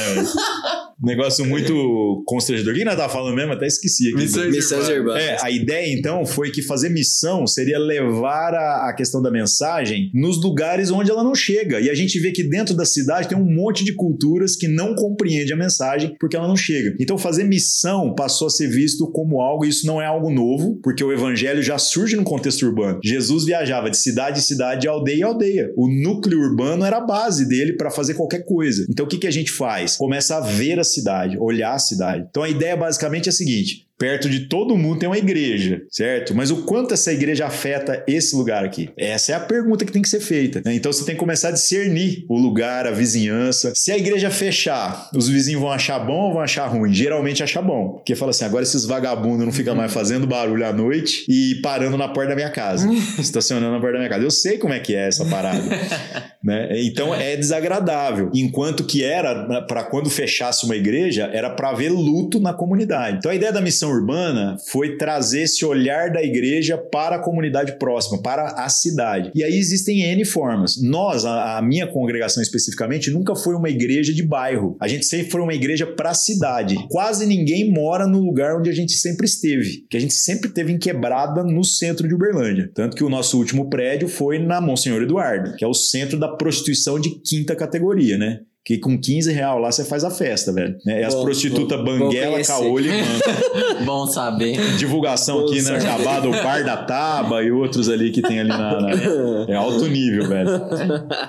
Negócio 1.02 1.44
muito 1.44 2.24
constrangedor. 2.26 2.72
O 2.72 2.76
que 2.76 2.84
nós 2.84 2.96
tava 2.96 3.12
falando 3.12 3.34
mesmo? 3.34 3.52
Até 3.52 3.66
esqueci 3.66 4.08
aqui. 4.08 4.22
Missões 4.22 4.54
Missões 4.54 4.88
urbanas. 4.88 5.22
É, 5.22 5.36
a 5.42 5.50
ideia 5.50 5.92
então 5.92 6.24
foi 6.24 6.50
que 6.50 6.62
fazer 6.62 6.88
missão 6.88 7.46
seria 7.46 7.78
levar 7.78 8.54
a, 8.54 8.88
a 8.88 8.94
questão 8.94 9.20
da 9.20 9.30
mensagem 9.30 10.10
nos 10.14 10.42
lugares 10.42 10.90
onde 10.90 11.10
ela 11.10 11.22
não 11.22 11.34
chega. 11.34 11.80
E 11.80 11.90
a 11.90 11.94
gente 11.94 12.18
vê 12.18 12.32
que 12.32 12.42
dentro 12.42 12.74
da 12.74 12.84
cidade 12.84 13.28
tem 13.28 13.36
um 13.36 13.44
monte 13.44 13.84
de 13.84 13.94
culturas 13.94 14.56
que 14.56 14.68
não 14.68 14.94
compreendem 14.94 15.52
a 15.52 15.56
mensagem 15.56 16.16
porque 16.18 16.36
ela 16.36 16.48
não 16.48 16.56
chega. 16.56 16.94
Então 16.98 17.18
fazer 17.18 17.44
missão 17.44 18.14
passou 18.14 18.46
a 18.46 18.50
ser 18.50 18.68
visto 18.68 19.10
como 19.10 19.40
algo, 19.40 19.64
e 19.64 19.68
isso 19.68 19.86
não 19.86 20.00
é 20.00 20.06
algo 20.06 20.30
novo, 20.30 20.78
porque 20.82 21.04
o 21.04 21.12
evangelho 21.12 21.62
já 21.62 21.78
surge 21.78 22.16
no 22.16 22.24
contexto 22.24 22.64
urbano. 22.64 23.00
Jesus 23.04 23.44
viajava 23.44 23.90
de 23.90 23.98
cidade 23.98 24.38
em 24.38 24.42
cidade, 24.42 24.82
de 24.82 24.88
aldeia 24.88 25.18
em 25.18 25.22
aldeia. 25.22 25.72
O 25.76 25.88
núcleo 25.88 26.40
urbano 26.40 26.84
era 26.84 26.98
a 26.98 27.06
base 27.06 27.46
dele 27.46 27.74
para 27.74 27.90
fazer 27.90 28.14
qualquer 28.14 28.44
coisa. 28.44 28.86
Então 28.88 29.04
o 29.04 29.08
que, 29.08 29.18
que 29.18 29.26
a 29.26 29.30
gente 29.30 29.50
faz? 29.50 29.96
Começa 29.96 30.36
a 30.36 30.40
ver 30.40 30.78
a 30.78 30.84
cidade, 30.86 31.38
olhar 31.38 31.74
a 31.74 31.78
cidade. 31.78 32.26
Então 32.30 32.42
a 32.42 32.48
ideia 32.48 32.76
basicamente 32.76 33.26
é 33.26 33.30
a 33.30 33.32
seguinte: 33.32 33.85
perto 33.98 34.28
de 34.28 34.40
todo 34.40 34.76
mundo 34.76 34.98
tem 34.98 35.08
uma 35.08 35.18
igreja, 35.18 35.82
certo? 35.90 36.34
Mas 36.34 36.50
o 36.50 36.64
quanto 36.64 36.94
essa 36.94 37.12
igreja 37.12 37.46
afeta 37.46 38.04
esse 38.06 38.36
lugar 38.36 38.64
aqui? 38.64 38.90
Essa 38.96 39.32
é 39.32 39.34
a 39.34 39.40
pergunta 39.40 39.84
que 39.84 39.92
tem 39.92 40.02
que 40.02 40.08
ser 40.08 40.20
feita. 40.20 40.62
né? 40.64 40.74
Então 40.74 40.92
você 40.92 41.04
tem 41.04 41.14
que 41.14 41.20
começar 41.20 41.48
a 41.48 41.52
discernir 41.52 42.24
o 42.28 42.38
lugar, 42.38 42.86
a 42.86 42.90
vizinhança. 42.90 43.72
Se 43.74 43.90
a 43.90 43.98
igreja 43.98 44.30
fechar, 44.30 45.10
os 45.14 45.28
vizinhos 45.28 45.60
vão 45.60 45.70
achar 45.70 45.98
bom 45.98 46.26
ou 46.28 46.32
vão 46.34 46.42
achar 46.42 46.66
ruim? 46.66 46.92
Geralmente 46.92 47.42
achar 47.42 47.62
bom. 47.62 47.94
Porque 47.94 48.14
fala 48.14 48.30
assim: 48.30 48.44
agora 48.44 48.62
esses 48.62 48.84
vagabundos 48.84 49.44
não 49.44 49.52
ficam 49.52 49.74
mais 49.74 49.92
fazendo 49.92 50.26
barulho 50.26 50.66
à 50.66 50.72
noite 50.72 51.24
e 51.28 51.60
parando 51.62 51.96
na 51.96 52.08
porta 52.08 52.30
da 52.30 52.36
minha 52.36 52.50
casa, 52.50 52.88
estacionando 53.18 53.72
na 53.72 53.80
porta 53.80 53.94
da 53.94 53.98
minha 53.98 54.10
casa. 54.10 54.24
Eu 54.24 54.30
sei 54.30 54.58
como 54.58 54.74
é 54.74 54.80
que 54.80 54.94
é 54.94 55.08
essa 55.08 55.24
parada. 55.24 55.62
né? 56.42 56.68
Então 56.82 57.14
é 57.14 57.36
desagradável. 57.36 58.30
Enquanto 58.34 58.84
que 58.84 59.02
era 59.02 59.62
para 59.62 59.84
quando 59.84 60.10
fechasse 60.10 60.64
uma 60.64 60.76
igreja, 60.76 61.30
era 61.32 61.50
para 61.50 61.70
haver 61.70 61.90
luto 61.90 62.38
na 62.40 62.52
comunidade. 62.52 63.18
Então 63.18 63.30
a 63.30 63.34
ideia 63.34 63.52
da 63.52 63.60
missão 63.60 63.85
missão 63.86 63.90
urbana 63.90 64.56
foi 64.70 64.96
trazer 64.96 65.42
esse 65.42 65.64
olhar 65.64 66.10
da 66.10 66.22
igreja 66.22 66.76
para 66.76 67.16
a 67.16 67.22
comunidade 67.22 67.78
próxima, 67.78 68.20
para 68.20 68.46
a 68.64 68.68
cidade. 68.68 69.30
E 69.34 69.42
aí 69.42 69.56
existem 69.56 70.02
N 70.02 70.24
formas. 70.24 70.80
Nós, 70.82 71.24
a, 71.24 71.58
a 71.58 71.62
minha 71.62 71.86
congregação 71.86 72.42
especificamente, 72.42 73.10
nunca 73.10 73.34
foi 73.34 73.54
uma 73.54 73.70
igreja 73.70 74.12
de 74.12 74.22
bairro. 74.22 74.76
A 74.80 74.88
gente 74.88 75.06
sempre 75.06 75.30
foi 75.30 75.40
uma 75.40 75.54
igreja 75.54 75.86
para 75.86 76.10
a 76.10 76.14
cidade. 76.14 76.76
Quase 76.90 77.26
ninguém 77.26 77.70
mora 77.70 78.06
no 78.06 78.20
lugar 78.20 78.58
onde 78.58 78.70
a 78.70 78.74
gente 78.74 78.92
sempre 78.92 79.26
esteve, 79.26 79.86
que 79.88 79.96
a 79.96 80.00
gente 80.00 80.14
sempre 80.14 80.50
teve 80.50 80.72
em 80.72 80.78
quebrada 80.78 81.42
no 81.44 81.64
centro 81.64 82.08
de 82.08 82.14
Uberlândia. 82.14 82.70
Tanto 82.74 82.96
que 82.96 83.04
o 83.04 83.08
nosso 83.08 83.38
último 83.38 83.68
prédio 83.68 84.08
foi 84.08 84.38
na 84.38 84.60
Monsenhor 84.60 85.02
Eduardo, 85.02 85.54
que 85.56 85.64
é 85.64 85.68
o 85.68 85.74
centro 85.74 86.18
da 86.18 86.28
prostituição 86.28 86.98
de 86.98 87.20
quinta 87.20 87.54
categoria, 87.54 88.18
né? 88.18 88.40
Que 88.66 88.78
com 88.78 88.98
15 88.98 89.32
real 89.32 89.60
lá 89.60 89.70
você 89.70 89.84
faz 89.84 90.02
a 90.02 90.10
festa, 90.10 90.52
velho. 90.52 90.76
Né? 90.84 91.02
E 91.02 91.04
as 91.04 91.14
prostitutas 91.14 91.80
Banguela, 91.84 92.42
Caolho 92.42 92.92
e 92.92 92.98
Manta. 93.00 93.84
Bom 93.84 94.06
saber. 94.08 94.76
Divulgação 94.76 95.42
Bom 95.42 95.46
aqui 95.46 95.62
na 95.62 95.78
Jabá 95.78 96.18
do 96.18 96.32
Bar 96.32 96.64
da 96.64 96.76
Taba 96.76 97.44
e 97.44 97.52
outros 97.52 97.88
ali 97.88 98.10
que 98.10 98.20
tem 98.20 98.40
ali 98.40 98.48
na, 98.48 98.80
na... 98.80 98.90
É 99.46 99.54
alto 99.54 99.86
nível, 99.86 100.26
velho. 100.26 100.50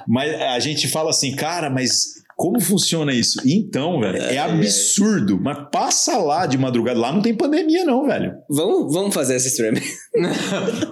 Mas 0.08 0.34
a 0.34 0.58
gente 0.58 0.88
fala 0.88 1.12
assim, 1.12 1.36
cara, 1.36 1.70
mas 1.70 2.24
como 2.38 2.62
funciona 2.62 3.12
isso? 3.12 3.42
Então, 3.44 4.00
velho, 4.00 4.16
é, 4.16 4.36
é 4.36 4.38
absurdo. 4.38 5.40
Mas 5.42 5.58
passa 5.72 6.20
lá 6.20 6.46
de 6.46 6.56
madrugada. 6.56 7.00
Lá 7.00 7.12
não 7.12 7.20
tem 7.20 7.34
pandemia, 7.34 7.84
não, 7.84 8.06
velho. 8.06 8.32
Vamos, 8.48 8.94
vamos 8.94 9.14
fazer 9.16 9.38
essa 9.38 9.48
experimento. 9.50 9.88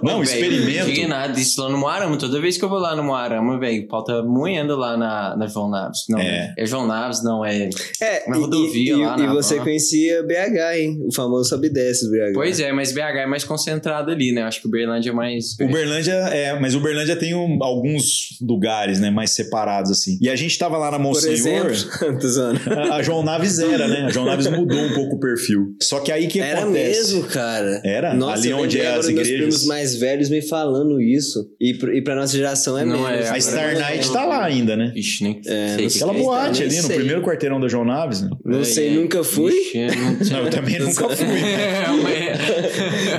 não, 0.02 0.24
experimento. 0.24 1.00
Não 1.02 1.08
nada 1.08 1.38
isso 1.38 1.62
lá 1.62 1.70
no 1.70 1.78
Moarama. 1.78 2.18
Toda 2.18 2.40
vez 2.40 2.58
que 2.58 2.64
eu 2.64 2.68
vou 2.68 2.80
lá 2.80 2.96
no 2.96 3.04
Moarama, 3.04 3.60
velho, 3.60 3.84
o 3.84 3.86
pau 3.86 4.02
tá 4.02 4.24
moendo 4.24 4.74
lá 4.74 4.96
na, 4.96 5.36
na 5.36 5.46
João 5.46 5.70
Naves. 5.70 6.00
Não, 6.08 6.18
é. 6.18 6.52
é 6.58 6.66
João 6.66 6.84
Naves, 6.84 7.22
não, 7.22 7.44
é. 7.44 7.70
É, 8.02 8.24
uma 8.26 8.38
rodovia 8.38 8.94
e, 8.94 8.96
lá. 8.96 9.16
E, 9.16 9.22
e 9.22 9.26
você 9.28 9.60
conhecia 9.60 10.24
BH, 10.24 10.78
hein? 10.80 10.98
O 11.06 11.14
famoso 11.14 11.48
sobe 11.48 11.68
desce 11.68 12.06
do 12.06 12.10
BH. 12.10 12.34
Pois 12.34 12.58
é, 12.58 12.72
mas 12.72 12.90
BH 12.90 13.18
é 13.18 13.26
mais 13.26 13.44
concentrado 13.44 14.10
ali, 14.10 14.32
né? 14.32 14.42
Acho 14.42 14.60
que 14.60 14.66
Uberlândia 14.66 15.10
é 15.10 15.14
mais. 15.14 15.52
Uberlândia 15.60 16.12
é, 16.12 16.58
mas 16.58 16.74
Uberlândia 16.74 17.14
tem 17.14 17.36
um, 17.36 17.62
alguns 17.62 18.36
lugares, 18.42 18.98
né, 18.98 19.10
mais 19.10 19.30
separados, 19.30 19.92
assim. 19.92 20.18
E 20.20 20.28
a 20.28 20.34
gente 20.34 20.58
tava 20.58 20.76
lá 20.76 20.90
na 20.90 20.98
Monsenhor 20.98 21.35
exemplo, 21.36 21.72
a, 22.92 22.96
a 22.96 23.02
João 23.02 23.22
Naves 23.22 23.58
era, 23.58 23.86
né? 23.88 24.06
A 24.06 24.10
João 24.10 24.26
Naves 24.26 24.46
mudou 24.46 24.78
um 24.78 24.94
pouco 24.94 25.16
o 25.16 25.20
perfil. 25.20 25.74
Só 25.82 26.00
que 26.00 26.10
aí 26.12 26.26
que 26.26 26.40
era 26.40 26.60
acontece? 26.60 27.14
mesmo, 27.14 27.24
cara. 27.24 27.80
Era? 27.84 28.14
Nossa, 28.14 28.42
Ali 28.42 28.52
onde 28.52 28.80
é 28.80 28.94
as 28.94 29.08
igrejas. 29.08 29.28
Meus 29.28 29.38
primos 29.38 29.66
mais 29.66 29.94
velhos 29.96 30.28
me 30.28 30.42
falando 30.42 31.00
isso. 31.00 31.48
E, 31.60 31.70
e 31.70 32.02
pra 32.02 32.14
nossa 32.14 32.36
geração 32.36 32.78
é 32.78 32.84
não 32.84 33.02
mesmo. 33.02 33.08
É, 33.08 33.28
a 33.30 33.40
Star 33.40 33.78
Night 33.78 34.10
tá 34.12 34.24
lá 34.24 34.44
ainda, 34.44 34.76
né? 34.76 34.92
Ixi, 34.94 35.22
nem 35.22 35.40
é, 35.46 35.76
sei. 35.76 35.86
Aquela 35.86 36.12
boate 36.12 36.62
ali 36.62 36.80
no 36.80 36.88
primeiro 36.88 37.22
quarteirão 37.22 37.60
da 37.60 37.68
João 37.68 37.84
Naves, 37.84 38.22
né? 38.22 38.30
Não 38.44 38.64
sei, 38.64 38.94
nunca 38.94 39.22
fui. 39.24 39.52
Ixi, 39.52 40.32
não, 40.32 40.44
eu 40.44 40.50
também 40.50 40.78
nunca 40.78 41.08
fui. 41.14 41.26
Né? 41.26 42.36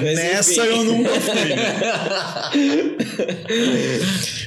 Nessa 0.15 0.65
eu 0.65 0.84
nunca 0.84 1.10
fui? 1.22 1.38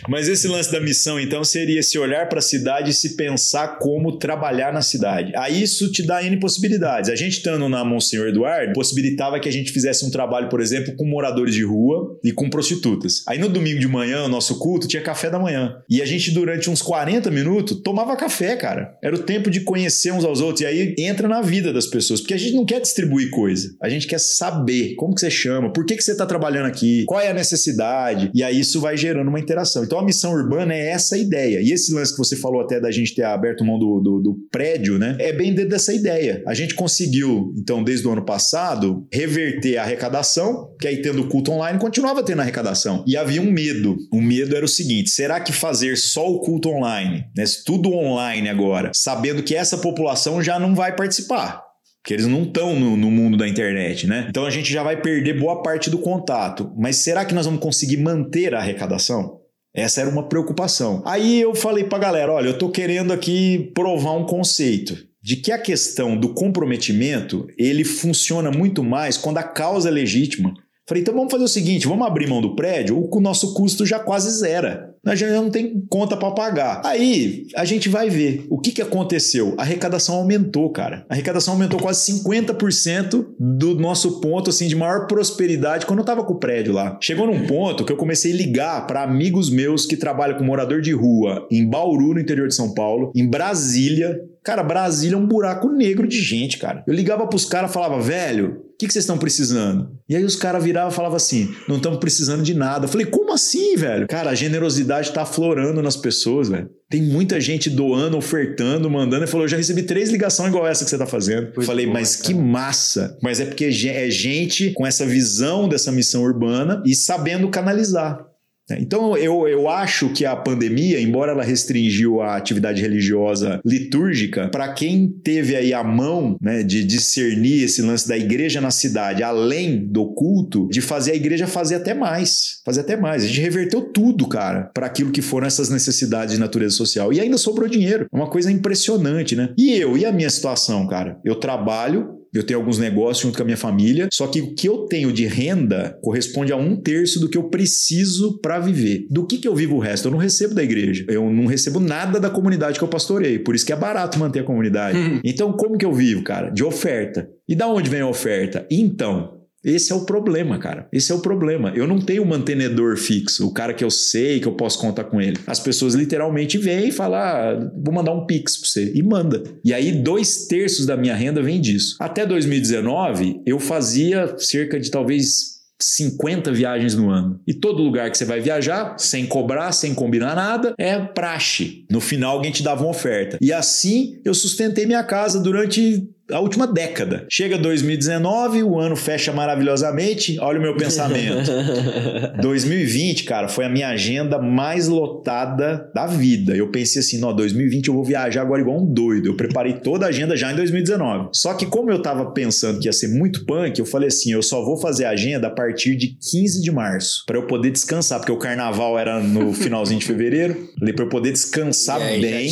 Mas 0.08 0.28
esse 0.28 0.48
lance 0.48 0.70
da 0.72 0.80
missão, 0.80 1.20
então, 1.20 1.44
seria 1.44 1.82
se 1.82 1.98
olhar 1.98 2.28
para 2.28 2.38
a 2.38 2.42
cidade 2.42 2.90
e 2.90 2.94
se 2.94 3.16
pensar 3.16 3.59
como 3.68 4.18
trabalhar 4.18 4.72
na 4.72 4.82
cidade. 4.82 5.32
Aí 5.36 5.62
isso 5.62 5.90
te 5.90 6.02
dá 6.02 6.22
N 6.22 6.38
possibilidades. 6.38 7.10
A 7.10 7.14
gente 7.14 7.38
estando 7.38 7.68
na 7.68 7.84
Monsenhor 7.84 8.28
Eduardo, 8.28 8.72
possibilitava 8.72 9.38
que 9.40 9.48
a 9.48 9.52
gente 9.52 9.72
fizesse 9.72 10.04
um 10.04 10.10
trabalho, 10.10 10.48
por 10.48 10.60
exemplo, 10.60 10.94
com 10.96 11.04
moradores 11.04 11.54
de 11.54 11.64
rua 11.64 12.18
e 12.24 12.32
com 12.32 12.48
prostitutas. 12.48 13.22
Aí 13.26 13.38
no 13.38 13.48
domingo 13.48 13.80
de 13.80 13.88
manhã, 13.88 14.24
o 14.24 14.28
nosso 14.28 14.58
culto 14.58 14.86
tinha 14.86 15.02
café 15.02 15.30
da 15.30 15.38
manhã. 15.38 15.76
E 15.88 16.00
a 16.02 16.04
gente, 16.04 16.30
durante 16.30 16.70
uns 16.70 16.82
40 16.82 17.30
minutos, 17.30 17.80
tomava 17.82 18.16
café, 18.16 18.56
cara. 18.56 18.96
Era 19.02 19.14
o 19.14 19.18
tempo 19.18 19.50
de 19.50 19.60
conhecer 19.60 20.12
uns 20.12 20.24
aos 20.24 20.40
outros. 20.40 20.60
E 20.62 20.66
aí 20.66 20.94
entra 20.98 21.28
na 21.28 21.40
vida 21.40 21.72
das 21.72 21.86
pessoas. 21.86 22.20
Porque 22.20 22.34
a 22.34 22.38
gente 22.38 22.54
não 22.54 22.64
quer 22.64 22.80
distribuir 22.80 23.30
coisa. 23.30 23.70
A 23.82 23.88
gente 23.88 24.06
quer 24.06 24.20
saber 24.20 24.94
como 24.96 25.14
que 25.14 25.20
você 25.20 25.30
chama, 25.30 25.72
por 25.72 25.84
que, 25.84 25.96
que 25.96 26.02
você 26.02 26.12
está 26.12 26.26
trabalhando 26.26 26.66
aqui, 26.66 27.04
qual 27.06 27.20
é 27.20 27.28
a 27.28 27.34
necessidade. 27.34 28.30
E 28.34 28.42
aí 28.42 28.60
isso 28.60 28.80
vai 28.80 28.96
gerando 28.96 29.28
uma 29.28 29.40
interação. 29.40 29.84
Então 29.84 29.98
a 29.98 30.04
missão 30.04 30.32
urbana 30.32 30.74
é 30.74 30.90
essa 30.90 31.16
ideia. 31.16 31.60
E 31.60 31.72
esse 31.72 31.92
lance 31.92 32.12
que 32.12 32.18
você 32.18 32.36
falou 32.36 32.60
até 32.60 32.80
da 32.80 32.90
gente 32.90 33.14
ter 33.14 33.24
aberto 33.24 33.49
mão 33.64 33.78
do, 33.78 34.00
do, 34.00 34.20
do 34.20 34.36
prédio, 34.50 34.98
né? 34.98 35.16
É 35.18 35.32
bem 35.32 35.54
dentro 35.54 35.70
dessa 35.70 35.92
ideia. 35.92 36.42
A 36.46 36.54
gente 36.54 36.74
conseguiu, 36.74 37.52
então, 37.58 37.82
desde 37.82 38.06
o 38.06 38.12
ano 38.12 38.24
passado, 38.24 39.06
reverter 39.12 39.76
a 39.76 39.82
arrecadação, 39.82 40.74
que 40.80 40.88
aí 40.88 41.02
tendo 41.02 41.28
culto 41.28 41.52
online, 41.52 41.78
continuava 41.78 42.22
tendo 42.22 42.40
arrecadação. 42.40 43.04
E 43.06 43.16
havia 43.16 43.42
um 43.42 43.50
medo. 43.50 43.96
O 44.12 44.20
medo 44.20 44.56
era 44.56 44.64
o 44.64 44.68
seguinte: 44.68 45.10
será 45.10 45.40
que 45.40 45.52
fazer 45.52 45.96
só 45.96 46.30
o 46.30 46.40
culto 46.40 46.70
online, 46.70 47.24
né? 47.36 47.44
Tudo 47.64 47.92
online 47.92 48.48
agora, 48.48 48.90
sabendo 48.94 49.42
que 49.42 49.54
essa 49.54 49.78
população 49.78 50.42
já 50.42 50.58
não 50.58 50.74
vai 50.74 50.94
participar? 50.94 51.62
Porque 52.02 52.14
eles 52.14 52.26
não 52.26 52.44
estão 52.44 52.78
no, 52.78 52.96
no, 52.96 53.10
mundo 53.10 53.36
da 53.36 53.46
internet, 53.46 54.06
né? 54.06 54.26
Então 54.30 54.46
a 54.46 54.50
gente 54.50 54.72
já 54.72 54.82
vai 54.82 55.00
perder 55.00 55.38
boa 55.38 55.62
parte 55.62 55.90
do 55.90 55.98
contato. 55.98 56.72
Mas 56.78 56.96
será 56.96 57.26
que 57.26 57.34
nós 57.34 57.44
vamos 57.44 57.60
conseguir 57.60 57.98
manter 57.98 58.54
a 58.54 58.58
arrecadação? 58.58 59.39
Essa 59.74 60.00
era 60.00 60.10
uma 60.10 60.28
preocupação. 60.28 61.02
Aí 61.04 61.40
eu 61.40 61.54
falei 61.54 61.84
pra 61.84 61.98
galera: 61.98 62.32
olha, 62.32 62.48
eu 62.48 62.58
tô 62.58 62.70
querendo 62.70 63.12
aqui 63.12 63.70
provar 63.74 64.12
um 64.12 64.26
conceito 64.26 64.96
de 65.22 65.36
que 65.36 65.52
a 65.52 65.58
questão 65.58 66.16
do 66.16 66.34
comprometimento 66.34 67.46
ele 67.58 67.84
funciona 67.84 68.50
muito 68.50 68.82
mais 68.82 69.16
quando 69.16 69.38
a 69.38 69.42
causa 69.42 69.88
é 69.88 69.92
legítima. 69.92 70.54
Falei, 70.88 71.02
então 71.02 71.14
vamos 71.14 71.30
fazer 71.30 71.44
o 71.44 71.48
seguinte: 71.48 71.86
vamos 71.86 72.06
abrir 72.06 72.28
mão 72.28 72.40
do 72.40 72.56
prédio, 72.56 73.08
o 73.10 73.20
nosso 73.20 73.54
custo 73.54 73.86
já 73.86 73.98
quase 73.98 74.30
zera 74.30 74.89
a 75.04 75.14
gente 75.14 75.30
não 75.30 75.50
tem 75.50 75.82
conta 75.88 76.16
para 76.16 76.30
pagar. 76.32 76.82
Aí 76.84 77.46
a 77.56 77.64
gente 77.64 77.88
vai 77.88 78.10
ver 78.10 78.46
o 78.50 78.58
que, 78.58 78.72
que 78.72 78.82
aconteceu. 78.82 79.54
A 79.56 79.62
arrecadação 79.62 80.16
aumentou, 80.16 80.70
cara. 80.70 81.06
A 81.08 81.14
arrecadação 81.14 81.54
aumentou 81.54 81.80
quase 81.80 82.12
50% 82.12 83.26
do 83.38 83.74
nosso 83.76 84.20
ponto 84.20 84.50
assim 84.50 84.68
de 84.68 84.76
maior 84.76 85.06
prosperidade 85.06 85.86
quando 85.86 86.00
eu 86.00 86.04
tava 86.04 86.24
com 86.24 86.34
o 86.34 86.38
prédio 86.38 86.72
lá. 86.72 86.98
Chegou 87.00 87.26
num 87.26 87.46
ponto 87.46 87.84
que 87.84 87.92
eu 87.92 87.96
comecei 87.96 88.32
a 88.32 88.36
ligar 88.36 88.86
para 88.86 89.02
amigos 89.02 89.50
meus 89.50 89.86
que 89.86 89.96
trabalham 89.96 90.36
com 90.36 90.44
morador 90.44 90.80
de 90.80 90.92
rua 90.92 91.46
em 91.50 91.66
Bauru, 91.66 92.14
no 92.14 92.20
interior 92.20 92.48
de 92.48 92.54
São 92.54 92.74
Paulo, 92.74 93.10
em 93.14 93.26
Brasília. 93.26 94.20
Cara, 94.42 94.62
Brasília 94.62 95.16
é 95.16 95.18
um 95.18 95.26
buraco 95.26 95.70
negro 95.70 96.06
de 96.06 96.20
gente, 96.20 96.58
cara. 96.58 96.84
Eu 96.86 96.94
ligava 96.94 97.26
pros 97.26 97.44
caras 97.44 97.72
falava, 97.72 98.00
velho, 98.00 98.69
que, 98.80 98.86
que 98.86 98.92
vocês 98.94 99.02
estão 99.02 99.18
precisando? 99.18 99.90
E 100.08 100.16
aí 100.16 100.24
os 100.24 100.36
caras 100.36 100.64
viravam 100.64 100.90
e 100.90 100.94
falavam 100.94 101.16
assim: 101.16 101.54
não 101.68 101.76
estamos 101.76 101.98
precisando 101.98 102.42
de 102.42 102.54
nada. 102.54 102.86
Eu 102.86 102.88
falei, 102.88 103.06
como 103.06 103.32
assim, 103.32 103.76
velho? 103.76 104.08
Cara, 104.08 104.30
a 104.30 104.34
generosidade 104.34 105.12
tá 105.12 105.22
aflorando 105.22 105.82
nas 105.82 105.96
pessoas, 105.96 106.48
velho. 106.48 106.70
Tem 106.88 107.02
muita 107.02 107.38
gente 107.40 107.68
doando, 107.68 108.16
ofertando, 108.16 108.88
mandando. 108.88 109.24
Ele 109.24 109.30
falou: 109.30 109.44
eu 109.44 109.50
já 109.50 109.58
recebi 109.58 109.82
três 109.82 110.10
ligações 110.10 110.48
igual 110.48 110.66
essa 110.66 110.84
que 110.84 110.90
você 110.90 110.96
tá 110.96 111.06
fazendo. 111.06 111.52
Eu 111.54 111.62
falei, 111.62 111.86
mas 111.86 112.16
cara. 112.16 112.26
que 112.28 112.34
massa. 112.34 113.18
Mas 113.22 113.38
é 113.38 113.44
porque 113.44 113.66
é 113.66 114.10
gente 114.10 114.72
com 114.72 114.86
essa 114.86 115.04
visão 115.04 115.68
dessa 115.68 115.92
missão 115.92 116.22
urbana 116.22 116.82
e 116.86 116.94
sabendo 116.94 117.50
canalizar. 117.50 118.29
Né? 118.70 118.78
Então, 118.80 119.16
eu, 119.16 119.46
eu 119.48 119.68
acho 119.68 120.10
que 120.10 120.24
a 120.24 120.36
pandemia, 120.36 121.00
embora 121.00 121.32
ela 121.32 121.42
restringiu 121.42 122.20
a 122.20 122.36
atividade 122.36 122.80
religiosa 122.80 123.60
litúrgica, 123.64 124.48
para 124.48 124.72
quem 124.72 125.08
teve 125.08 125.56
aí 125.56 125.74
a 125.74 125.82
mão 125.82 126.36
né, 126.40 126.62
de 126.62 126.84
discernir 126.84 127.64
esse 127.64 127.82
lance 127.82 128.08
da 128.08 128.16
igreja 128.16 128.60
na 128.60 128.70
cidade, 128.70 129.22
além 129.22 129.86
do 129.86 130.14
culto, 130.14 130.68
de 130.70 130.80
fazer 130.80 131.12
a 131.12 131.16
igreja 131.16 131.46
fazer 131.46 131.76
até 131.76 131.92
mais. 131.92 132.60
Fazer 132.64 132.80
até 132.80 132.96
mais. 132.96 133.24
A 133.24 133.26
gente 133.26 133.40
reverteu 133.40 133.82
tudo, 133.82 134.28
cara, 134.28 134.70
para 134.72 134.86
aquilo 134.86 135.10
que 135.10 135.22
foram 135.22 135.46
essas 135.46 135.68
necessidades 135.68 136.34
de 136.34 136.40
natureza 136.40 136.74
social. 136.74 137.12
E 137.12 137.20
ainda 137.20 137.38
sobrou 137.38 137.68
dinheiro. 137.68 138.06
É 138.12 138.16
uma 138.16 138.30
coisa 138.30 138.50
impressionante, 138.50 139.34
né? 139.34 139.52
E 139.58 139.72
eu, 139.72 139.96
e 139.96 140.04
a 140.04 140.12
minha 140.12 140.30
situação, 140.30 140.86
cara? 140.86 141.18
Eu 141.24 141.34
trabalho, 141.36 142.19
eu 142.32 142.42
tenho 142.42 142.58
alguns 142.58 142.78
negócios 142.78 143.22
junto 143.22 143.36
com 143.36 143.42
a 143.42 143.44
minha 143.44 143.56
família, 143.56 144.08
só 144.12 144.26
que 144.26 144.40
o 144.40 144.54
que 144.54 144.68
eu 144.68 144.86
tenho 144.86 145.12
de 145.12 145.26
renda 145.26 145.98
corresponde 146.02 146.52
a 146.52 146.56
um 146.56 146.76
terço 146.76 147.18
do 147.20 147.28
que 147.28 147.36
eu 147.36 147.44
preciso 147.44 148.38
para 148.40 148.58
viver. 148.58 149.06
Do 149.10 149.26
que, 149.26 149.38
que 149.38 149.48
eu 149.48 149.54
vivo 149.54 149.76
o 149.76 149.80
resto? 149.80 150.08
Eu 150.08 150.12
não 150.12 150.18
recebo 150.18 150.54
da 150.54 150.62
igreja, 150.62 151.04
eu 151.08 151.30
não 151.30 151.46
recebo 151.46 151.80
nada 151.80 152.20
da 152.20 152.30
comunidade 152.30 152.78
que 152.78 152.84
eu 152.84 152.88
pastorei, 152.88 153.38
por 153.38 153.54
isso 153.54 153.66
que 153.66 153.72
é 153.72 153.76
barato 153.76 154.18
manter 154.18 154.40
a 154.40 154.44
comunidade. 154.44 154.96
Hum. 154.96 155.20
Então, 155.24 155.52
como 155.52 155.76
que 155.76 155.84
eu 155.84 155.92
vivo, 155.92 156.22
cara? 156.22 156.50
De 156.50 156.62
oferta. 156.62 157.28
E 157.48 157.54
da 157.54 157.66
onde 157.66 157.90
vem 157.90 158.00
a 158.00 158.06
oferta? 158.06 158.66
Então, 158.70 159.39
esse 159.64 159.92
é 159.92 159.94
o 159.94 160.04
problema, 160.04 160.58
cara. 160.58 160.88
Esse 160.92 161.12
é 161.12 161.14
o 161.14 161.20
problema. 161.20 161.72
Eu 161.74 161.86
não 161.86 162.00
tenho 162.00 162.22
um 162.22 162.26
mantenedor 162.26 162.96
fixo, 162.96 163.46
o 163.46 163.52
cara 163.52 163.74
que 163.74 163.84
eu 163.84 163.90
sei 163.90 164.40
que 164.40 164.48
eu 164.48 164.54
posso 164.54 164.78
contar 164.78 165.04
com 165.04 165.20
ele. 165.20 165.36
As 165.46 165.60
pessoas 165.60 165.94
literalmente 165.94 166.56
vêm 166.58 166.88
e 166.88 166.92
falam: 166.92 167.18
ah, 167.18 167.70
vou 167.84 167.94
mandar 167.94 168.12
um 168.12 168.26
pix 168.26 168.56
pra 168.56 168.68
você. 168.68 168.92
E 168.94 169.02
manda. 169.02 169.42
E 169.64 169.74
aí, 169.74 169.92
dois 169.92 170.46
terços 170.46 170.86
da 170.86 170.96
minha 170.96 171.14
renda 171.14 171.42
vem 171.42 171.60
disso. 171.60 171.96
Até 172.00 172.24
2019, 172.24 173.42
eu 173.46 173.58
fazia 173.58 174.34
cerca 174.38 174.80
de 174.80 174.90
talvez 174.90 175.60
50 175.82 176.52
viagens 176.52 176.94
no 176.94 177.10
ano. 177.10 177.40
E 177.46 177.54
todo 177.54 177.82
lugar 177.82 178.10
que 178.10 178.18
você 178.18 178.24
vai 178.24 178.40
viajar, 178.40 178.96
sem 178.98 179.26
cobrar, 179.26 179.72
sem 179.72 179.94
combinar 179.94 180.36
nada, 180.36 180.74
é 180.78 180.98
praxe. 180.98 181.84
No 181.90 182.00
final, 182.00 182.36
alguém 182.36 182.52
te 182.52 182.62
dava 182.62 182.82
uma 182.82 182.90
oferta. 182.90 183.38
E 183.40 183.52
assim 183.52 184.20
eu 184.24 184.34
sustentei 184.34 184.86
minha 184.86 185.02
casa 185.02 185.40
durante 185.40 186.06
a 186.32 186.40
última 186.40 186.66
década. 186.66 187.26
Chega 187.28 187.58
2019, 187.58 188.62
o 188.62 188.78
ano 188.78 188.96
fecha 188.96 189.32
maravilhosamente. 189.32 190.38
Olha 190.40 190.58
o 190.58 190.62
meu 190.62 190.76
pensamento. 190.76 191.50
2020, 192.40 193.24
cara, 193.24 193.48
foi 193.48 193.64
a 193.64 193.68
minha 193.68 193.88
agenda 193.88 194.38
mais 194.38 194.88
lotada 194.88 195.90
da 195.94 196.06
vida. 196.06 196.56
Eu 196.56 196.68
pensei 196.68 197.00
assim, 197.00 197.18
não, 197.18 197.34
2020 197.34 197.88
eu 197.88 197.94
vou 197.94 198.04
viajar 198.04 198.42
agora 198.42 198.60
igual 198.60 198.78
um 198.78 198.86
doido. 198.86 199.28
Eu 199.28 199.36
preparei 199.36 199.74
toda 199.74 200.06
a 200.06 200.08
agenda 200.08 200.36
já 200.36 200.52
em 200.52 200.56
2019. 200.56 201.30
Só 201.34 201.54
que 201.54 201.66
como 201.66 201.90
eu 201.90 202.02
tava 202.02 202.30
pensando 202.32 202.80
que 202.80 202.86
ia 202.88 202.92
ser 202.92 203.08
muito 203.08 203.44
punk, 203.44 203.78
eu 203.78 203.86
falei 203.86 204.08
assim, 204.08 204.32
eu 204.32 204.42
só 204.42 204.64
vou 204.64 204.76
fazer 204.76 205.04
a 205.04 205.10
agenda 205.10 205.46
a 205.48 205.50
partir 205.50 205.96
de 205.96 206.08
15 206.30 206.62
de 206.62 206.70
março, 206.70 207.24
para 207.26 207.36
eu 207.36 207.46
poder 207.46 207.70
descansar, 207.70 208.18
porque 208.18 208.32
o 208.32 208.36
carnaval 208.38 208.98
era 208.98 209.20
no 209.20 209.52
finalzinho 209.52 210.00
de 210.00 210.06
fevereiro, 210.06 210.68
para 210.78 211.04
eu 211.04 211.08
poder 211.08 211.32
descansar 211.32 212.00
aí 212.00 212.20
bem. 212.20 212.48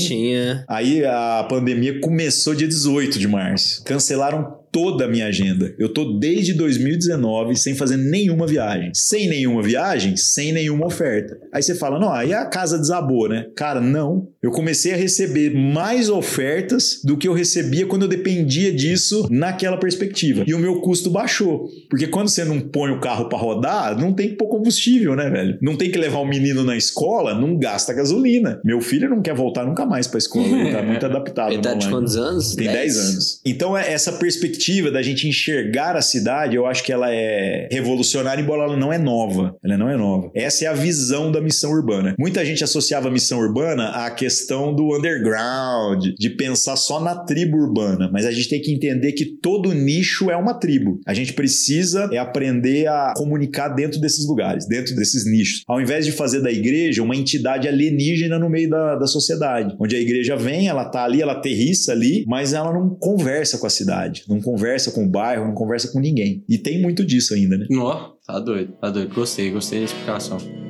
Aí 0.68 1.04
a 1.04 1.46
pandemia 1.48 2.00
começou 2.00 2.54
dia 2.54 2.68
18 2.68 3.18
de 3.18 3.28
março. 3.28 3.67
Cancelaram 3.84 4.57
toda 4.70 5.04
a 5.04 5.08
minha 5.08 5.26
agenda. 5.26 5.74
Eu 5.78 5.88
tô 5.88 6.18
desde 6.18 6.54
2019 6.54 7.56
sem 7.56 7.74
fazer 7.74 7.96
nenhuma 7.96 8.46
viagem. 8.46 8.90
Sem 8.94 9.28
nenhuma 9.28 9.62
viagem, 9.62 10.16
sem 10.16 10.52
nenhuma 10.52 10.86
oferta. 10.86 11.38
Aí 11.52 11.62
você 11.62 11.74
fala, 11.74 11.98
não, 11.98 12.12
aí 12.12 12.32
a 12.32 12.46
casa 12.46 12.78
desabou, 12.78 13.28
né? 13.28 13.46
Cara, 13.56 13.80
não. 13.80 14.28
Eu 14.42 14.50
comecei 14.50 14.92
a 14.92 14.96
receber 14.96 15.54
mais 15.54 16.08
ofertas 16.08 17.00
do 17.04 17.16
que 17.16 17.26
eu 17.26 17.32
recebia 17.32 17.86
quando 17.86 18.02
eu 18.02 18.08
dependia 18.08 18.72
disso 18.72 19.26
naquela 19.30 19.76
perspectiva. 19.76 20.44
E 20.46 20.54
o 20.54 20.58
meu 20.58 20.80
custo 20.80 21.10
baixou. 21.10 21.68
Porque 21.88 22.06
quando 22.06 22.28
você 22.28 22.44
não 22.44 22.60
põe 22.60 22.90
o 22.90 23.00
carro 23.00 23.28
para 23.28 23.38
rodar, 23.38 23.98
não 23.98 24.12
tem 24.12 24.28
que 24.28 24.36
pôr 24.36 24.48
combustível, 24.48 25.16
né, 25.16 25.28
velho? 25.30 25.58
Não 25.60 25.76
tem 25.76 25.90
que 25.90 25.98
levar 25.98 26.18
o 26.18 26.26
menino 26.26 26.62
na 26.62 26.76
escola, 26.76 27.34
não 27.34 27.58
gasta 27.58 27.92
gasolina. 27.92 28.60
Meu 28.64 28.80
filho 28.80 29.08
não 29.08 29.22
quer 29.22 29.34
voltar 29.34 29.64
nunca 29.64 29.84
mais 29.86 30.06
pra 30.06 30.18
escola. 30.18 30.46
Ele 30.46 30.72
tá 30.72 30.82
muito 30.82 31.04
adaptado. 31.06 31.52
Ele 31.52 31.62
tá 31.62 31.74
de 31.74 31.88
quantos 31.88 32.16
anos? 32.16 32.54
Tem 32.54 32.68
10 32.68 32.96
anos. 32.98 33.40
Então, 33.44 33.76
é 33.76 33.92
essa 33.92 34.12
perspectiva 34.12 34.57
perspectiva 34.58 34.90
da 34.90 35.00
gente 35.00 35.28
enxergar 35.28 35.96
a 35.96 36.02
cidade, 36.02 36.56
eu 36.56 36.66
acho 36.66 36.82
que 36.82 36.92
ela 36.92 37.12
é 37.12 37.68
revolucionária, 37.70 38.42
embora 38.42 38.64
ela 38.64 38.76
não 38.76 38.92
é 38.92 38.98
nova. 38.98 39.56
Ela 39.62 39.78
não 39.78 39.88
é 39.88 39.96
nova. 39.96 40.30
Essa 40.34 40.64
é 40.64 40.68
a 40.68 40.72
visão 40.72 41.30
da 41.30 41.40
missão 41.40 41.70
urbana. 41.70 42.14
Muita 42.18 42.44
gente 42.44 42.64
associava 42.64 43.08
a 43.08 43.10
missão 43.10 43.38
urbana 43.38 43.90
à 43.90 44.10
questão 44.10 44.74
do 44.74 44.96
underground, 44.96 46.08
de 46.18 46.30
pensar 46.30 46.76
só 46.76 47.00
na 47.00 47.14
tribo 47.24 47.56
urbana, 47.56 48.10
mas 48.12 48.26
a 48.26 48.32
gente 48.32 48.48
tem 48.48 48.60
que 48.60 48.72
entender 48.72 49.12
que 49.12 49.24
todo 49.24 49.72
nicho 49.72 50.30
é 50.30 50.36
uma 50.36 50.54
tribo. 50.54 51.00
A 51.06 51.14
gente 51.14 51.32
precisa 51.32 52.08
é 52.12 52.18
aprender 52.18 52.88
a 52.88 53.14
comunicar 53.16 53.68
dentro 53.68 54.00
desses 54.00 54.26
lugares, 54.26 54.66
dentro 54.66 54.94
desses 54.96 55.24
nichos. 55.24 55.62
Ao 55.68 55.80
invés 55.80 56.04
de 56.04 56.12
fazer 56.12 56.40
da 56.40 56.50
igreja 56.50 57.02
uma 57.02 57.16
entidade 57.16 57.68
alienígena 57.68 58.38
no 58.38 58.50
meio 58.50 58.68
da, 58.68 58.96
da 58.96 59.06
sociedade, 59.06 59.74
onde 59.78 59.94
a 59.94 60.00
igreja 60.00 60.36
vem, 60.36 60.68
ela 60.68 60.84
tá 60.84 61.04
ali, 61.04 61.22
ela 61.22 61.32
aterrissa 61.32 61.92
ali, 61.92 62.24
mas 62.26 62.52
ela 62.52 62.72
não 62.72 62.90
conversa 62.90 63.58
com 63.58 63.66
a 63.66 63.70
cidade, 63.70 64.24
não 64.28 64.40
conversa 64.48 64.90
com 64.92 65.04
o 65.04 65.08
bairro, 65.08 65.46
não 65.46 65.54
conversa 65.54 65.92
com 65.92 66.00
ninguém. 66.00 66.42
E 66.48 66.56
tem 66.56 66.80
muito 66.80 67.04
disso 67.04 67.34
ainda, 67.34 67.58
né? 67.58 67.66
Nó, 67.70 68.12
tá 68.26 68.38
doido, 68.38 68.72
tá 68.80 68.88
doido. 68.88 69.14
Gostei, 69.14 69.50
gostei 69.50 69.80
da 69.80 69.84
explicação. 69.84 70.67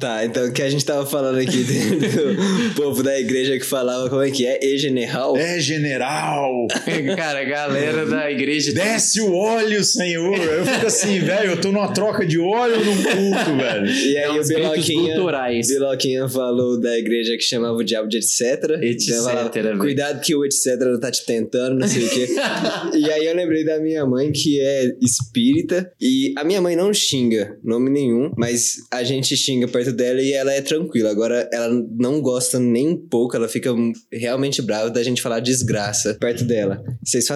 Tá, 0.00 0.24
então 0.24 0.48
o 0.48 0.50
que 0.50 0.62
a 0.62 0.70
gente 0.70 0.82
tava 0.82 1.04
falando 1.04 1.38
aqui 1.38 1.62
do 1.62 2.74
povo 2.74 3.02
da 3.02 3.20
igreja 3.20 3.58
que 3.58 3.66
falava 3.66 4.08
como 4.08 4.22
é 4.22 4.30
que 4.30 4.46
é? 4.46 4.58
E 4.64 4.78
general? 4.78 5.36
É 5.36 5.60
general! 5.60 6.66
Cara, 7.14 7.40
a 7.40 7.44
galera 7.44 8.06
da 8.06 8.30
igreja. 8.30 8.72
Desce 8.72 9.20
o 9.20 9.34
óleo, 9.34 9.84
Senhor! 9.84 10.38
Eu 10.38 10.64
fico 10.64 10.86
assim, 10.86 11.18
velho, 11.18 11.50
eu 11.50 11.60
tô 11.60 11.70
numa 11.70 11.92
troca 11.92 12.24
de 12.24 12.38
óleo 12.38 12.82
num 12.82 12.96
culto, 12.96 13.56
velho. 13.58 13.86
E 13.86 14.16
aí 14.16 14.38
é 14.38 14.40
o 14.40 14.46
Biloquinha, 14.46 15.14
culturais. 15.16 15.68
Biloquinha 15.68 16.28
falou 16.30 16.80
da 16.80 16.98
igreja 16.98 17.36
que 17.36 17.42
chamava 17.42 17.74
o 17.74 17.84
diabo 17.84 18.08
de 18.08 18.16
etc. 18.16 18.80
Etc. 18.80 19.16
Falava, 19.16 19.50
Cuidado 19.78 20.22
que 20.22 20.34
o 20.34 20.46
etc 20.46 20.78
tá 20.98 21.10
te 21.10 21.26
tentando, 21.26 21.78
não 21.78 21.86
sei 21.86 22.06
o 22.06 22.08
quê. 22.08 22.26
e 22.96 23.10
aí 23.12 23.26
eu 23.26 23.36
lembrei 23.36 23.66
da 23.66 23.78
minha 23.78 24.06
mãe 24.06 24.32
que 24.32 24.58
é 24.62 24.94
espírita 25.02 25.92
e 26.00 26.32
a 26.38 26.42
minha 26.42 26.62
mãe 26.62 26.74
não 26.74 26.90
xinga 26.94 27.58
nome 27.62 27.90
nenhum, 27.90 28.32
mas 28.34 28.76
a 28.90 29.02
gente 29.02 29.36
xinga 29.36 29.68
perto 29.68 29.89
dela 29.92 30.20
e 30.20 30.32
ela 30.32 30.52
é 30.52 30.60
tranquila. 30.60 31.10
Agora, 31.10 31.48
ela 31.52 31.68
não 31.98 32.20
gosta 32.20 32.58
nem 32.58 32.88
um 32.88 32.96
pouco, 32.96 33.36
ela 33.36 33.48
fica 33.48 33.70
realmente 34.12 34.62
brava 34.62 34.90
da 34.90 35.02
gente 35.02 35.22
falar 35.22 35.40
desgraça 35.40 36.16
perto 36.20 36.44
dela. 36.44 36.82
Vocês 37.04 37.26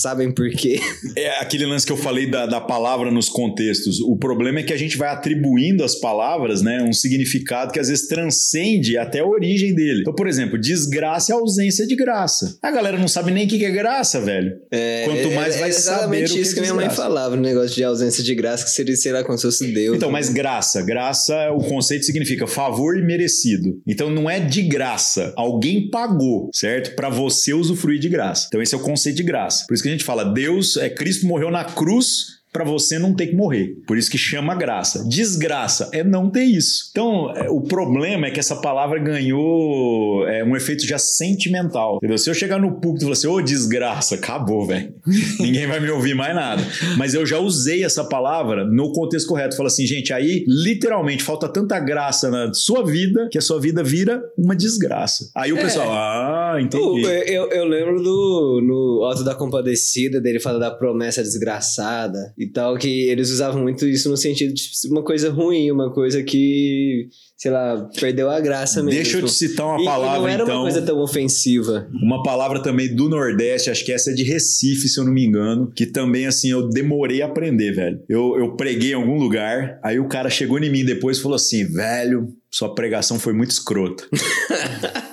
sabem 0.00 0.32
por 0.32 0.50
quê? 0.50 0.80
É 1.16 1.40
aquele 1.40 1.64
lance 1.64 1.86
que 1.86 1.92
eu 1.92 1.96
falei 1.96 2.28
da, 2.28 2.44
da 2.44 2.60
palavra 2.60 3.10
nos 3.10 3.28
contextos. 3.28 4.00
O 4.00 4.16
problema 4.16 4.60
é 4.60 4.62
que 4.62 4.72
a 4.72 4.76
gente 4.76 4.96
vai 4.96 5.08
atribuindo 5.08 5.84
às 5.84 5.94
palavras, 5.94 6.60
né, 6.60 6.82
um 6.82 6.92
significado 6.92 7.72
que 7.72 7.78
às 7.78 7.88
vezes 7.88 8.08
transcende 8.08 8.98
até 8.98 9.20
a 9.20 9.26
origem 9.26 9.74
dele. 9.74 10.00
Então, 10.00 10.14
por 10.14 10.26
exemplo, 10.26 10.58
desgraça 10.58 11.32
é 11.32 11.36
ausência 11.36 11.86
de 11.86 11.94
graça. 11.94 12.58
A 12.62 12.70
galera 12.70 12.98
não 12.98 13.08
sabe 13.08 13.30
nem 13.30 13.46
o 13.46 13.48
que 13.48 13.64
é 13.64 13.70
graça, 13.70 14.20
velho. 14.20 14.56
É, 14.70 15.04
Quanto 15.04 15.30
mais 15.32 15.56
é, 15.56 15.60
vai 15.60 15.70
é 15.70 15.72
saber 15.72 15.94
o 15.94 16.24
exatamente 16.24 16.32
que 16.32 16.40
isso 16.40 16.52
é 16.52 16.54
que 16.54 16.60
minha 16.60 16.74
mãe 16.74 16.90
falava, 16.90 17.36
o 17.36 17.40
negócio 17.40 17.74
de 17.74 17.84
ausência 17.84 18.22
de 18.22 18.34
graça, 18.34 18.64
que 18.64 18.70
seria, 18.70 18.96
sei 18.96 19.12
lá, 19.12 19.22
como 19.22 19.36
se 19.38 19.42
fosse 19.42 19.66
Deus. 19.72 19.96
Então, 19.96 20.08
né? 20.08 20.12
mas 20.12 20.28
graça, 20.28 20.82
graça, 20.82 21.50
o 21.52 21.58
conceito 21.58 22.03
significa 22.04 22.46
favor 22.46 22.96
imerecido. 22.98 23.80
Então 23.86 24.10
não 24.10 24.28
é 24.28 24.40
de 24.40 24.62
graça, 24.62 25.32
alguém 25.36 25.90
pagou, 25.90 26.50
certo? 26.52 26.94
Para 26.94 27.08
você 27.08 27.52
usufruir 27.52 27.98
de 27.98 28.08
graça. 28.08 28.46
Então 28.48 28.62
esse 28.62 28.74
é 28.74 28.78
o 28.78 28.82
conceito 28.82 29.16
de 29.16 29.22
graça. 29.22 29.64
Por 29.66 29.74
isso 29.74 29.82
que 29.82 29.88
a 29.88 29.92
gente 29.92 30.04
fala, 30.04 30.24
Deus, 30.24 30.76
é 30.76 30.88
Cristo 30.88 31.26
morreu 31.26 31.50
na 31.50 31.64
cruz 31.64 32.43
para 32.54 32.64
você 32.64 33.00
não 33.00 33.12
ter 33.12 33.26
que 33.26 33.34
morrer. 33.34 33.74
Por 33.84 33.98
isso 33.98 34.08
que 34.08 34.16
chama 34.16 34.54
graça. 34.54 35.04
Desgraça 35.08 35.90
é 35.92 36.04
não 36.04 36.30
ter 36.30 36.44
isso. 36.44 36.84
Então, 36.92 37.34
é, 37.34 37.50
o 37.50 37.60
problema 37.60 38.28
é 38.28 38.30
que 38.30 38.38
essa 38.38 38.54
palavra 38.54 38.96
ganhou 39.00 40.24
é, 40.28 40.44
um 40.44 40.54
efeito 40.54 40.86
já 40.86 40.96
sentimental. 40.96 41.96
Entendeu? 41.96 42.16
Se 42.16 42.30
eu 42.30 42.34
chegar 42.34 42.60
no 42.60 42.80
púlpito 42.80 42.98
e 42.98 43.06
falar 43.06 43.12
assim, 43.14 43.26
ô 43.26 43.40
desgraça, 43.40 44.14
acabou, 44.14 44.64
velho. 44.64 44.94
Ninguém 45.40 45.66
vai 45.66 45.80
me 45.80 45.90
ouvir 45.90 46.14
mais 46.14 46.32
nada. 46.32 46.62
Mas 46.96 47.12
eu 47.12 47.26
já 47.26 47.40
usei 47.40 47.82
essa 47.82 48.04
palavra 48.04 48.64
no 48.64 48.92
contexto 48.92 49.26
correto. 49.26 49.56
Fala 49.56 49.66
assim, 49.66 49.84
gente, 49.84 50.12
aí 50.12 50.44
literalmente 50.46 51.24
falta 51.24 51.48
tanta 51.48 51.80
graça 51.80 52.30
na 52.30 52.54
sua 52.54 52.86
vida 52.86 53.28
que 53.32 53.38
a 53.38 53.40
sua 53.42 53.60
vida 53.60 53.82
vira 53.82 54.22
uma 54.38 54.54
desgraça. 54.54 55.28
Aí 55.34 55.52
o 55.52 55.58
É. 55.58 55.60
pessoal, 55.60 55.88
ah, 55.90 56.56
entendi. 56.60 57.04
Uh, 57.04 57.08
eu, 57.08 57.50
eu 57.50 57.64
lembro 57.64 58.00
do 58.00 58.60
no 58.62 59.04
Alto 59.04 59.24
da 59.24 59.34
Compadecida, 59.34 60.20
dele 60.20 60.38
fala 60.38 60.60
da 60.60 60.70
promessa 60.70 61.20
desgraçada 61.20 62.32
e 62.44 62.50
tal, 62.52 62.76
que 62.78 63.08
eles 63.08 63.30
usavam 63.30 63.62
muito 63.62 63.86
isso 63.86 64.08
no 64.08 64.16
sentido 64.16 64.52
de 64.54 64.62
uma 64.90 65.02
coisa 65.02 65.30
ruim, 65.30 65.70
uma 65.70 65.92
coisa 65.92 66.22
que, 66.22 67.08
sei 67.36 67.50
lá, 67.50 67.88
perdeu 67.98 68.30
a 68.30 68.40
graça 68.40 68.82
mesmo. 68.82 69.02
Deixa 69.02 69.18
eu 69.18 69.24
te 69.24 69.32
citar 69.32 69.66
uma 69.66 69.78
E- 69.78 69.82
e 69.82 69.84
palavra, 69.86 70.18
não 70.20 70.28
era 70.28 70.42
então. 70.42 70.56
uma 70.56 70.62
coisa 70.62 70.82
tão 70.82 70.98
ofensiva. 71.00 71.88
Uma 72.02 72.22
palavra 72.22 72.62
também 72.62 72.94
do 72.94 73.08
Nordeste, 73.08 73.70
acho 73.70 73.84
que 73.84 73.92
essa 73.92 74.10
é 74.10 74.14
de 74.14 74.22
Recife, 74.22 74.88
se 74.88 74.98
eu 75.00 75.04
não 75.04 75.12
me 75.12 75.24
engano, 75.24 75.70
que 75.74 75.86
também, 75.86 76.26
assim, 76.26 76.50
eu 76.50 76.68
demorei 76.68 77.22
a 77.22 77.26
aprender, 77.26 77.72
velho. 77.72 78.00
Eu, 78.08 78.36
eu 78.38 78.56
preguei 78.56 78.90
em 78.92 78.94
algum 78.94 79.16
lugar, 79.18 79.78
aí 79.82 79.98
o 79.98 80.08
cara 80.08 80.30
chegou 80.30 80.58
em 80.58 80.70
mim 80.70 80.84
depois 80.84 81.18
e 81.18 81.22
falou 81.22 81.36
assim, 81.36 81.64
velho, 81.66 82.28
sua 82.50 82.74
pregação 82.74 83.18
foi 83.18 83.32
muito 83.32 83.50
escrota. 83.50 84.04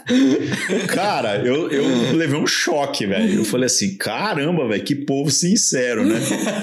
cara, 0.87 1.37
eu, 1.45 1.69
eu 1.69 2.15
levei 2.15 2.39
um 2.39 2.47
choque, 2.47 3.05
velho. 3.05 3.39
Eu 3.39 3.45
falei 3.45 3.65
assim, 3.65 3.95
caramba, 3.97 4.67
velho, 4.67 4.83
que 4.83 4.95
povo 4.95 5.29
sincero, 5.31 6.05
né? 6.05 6.19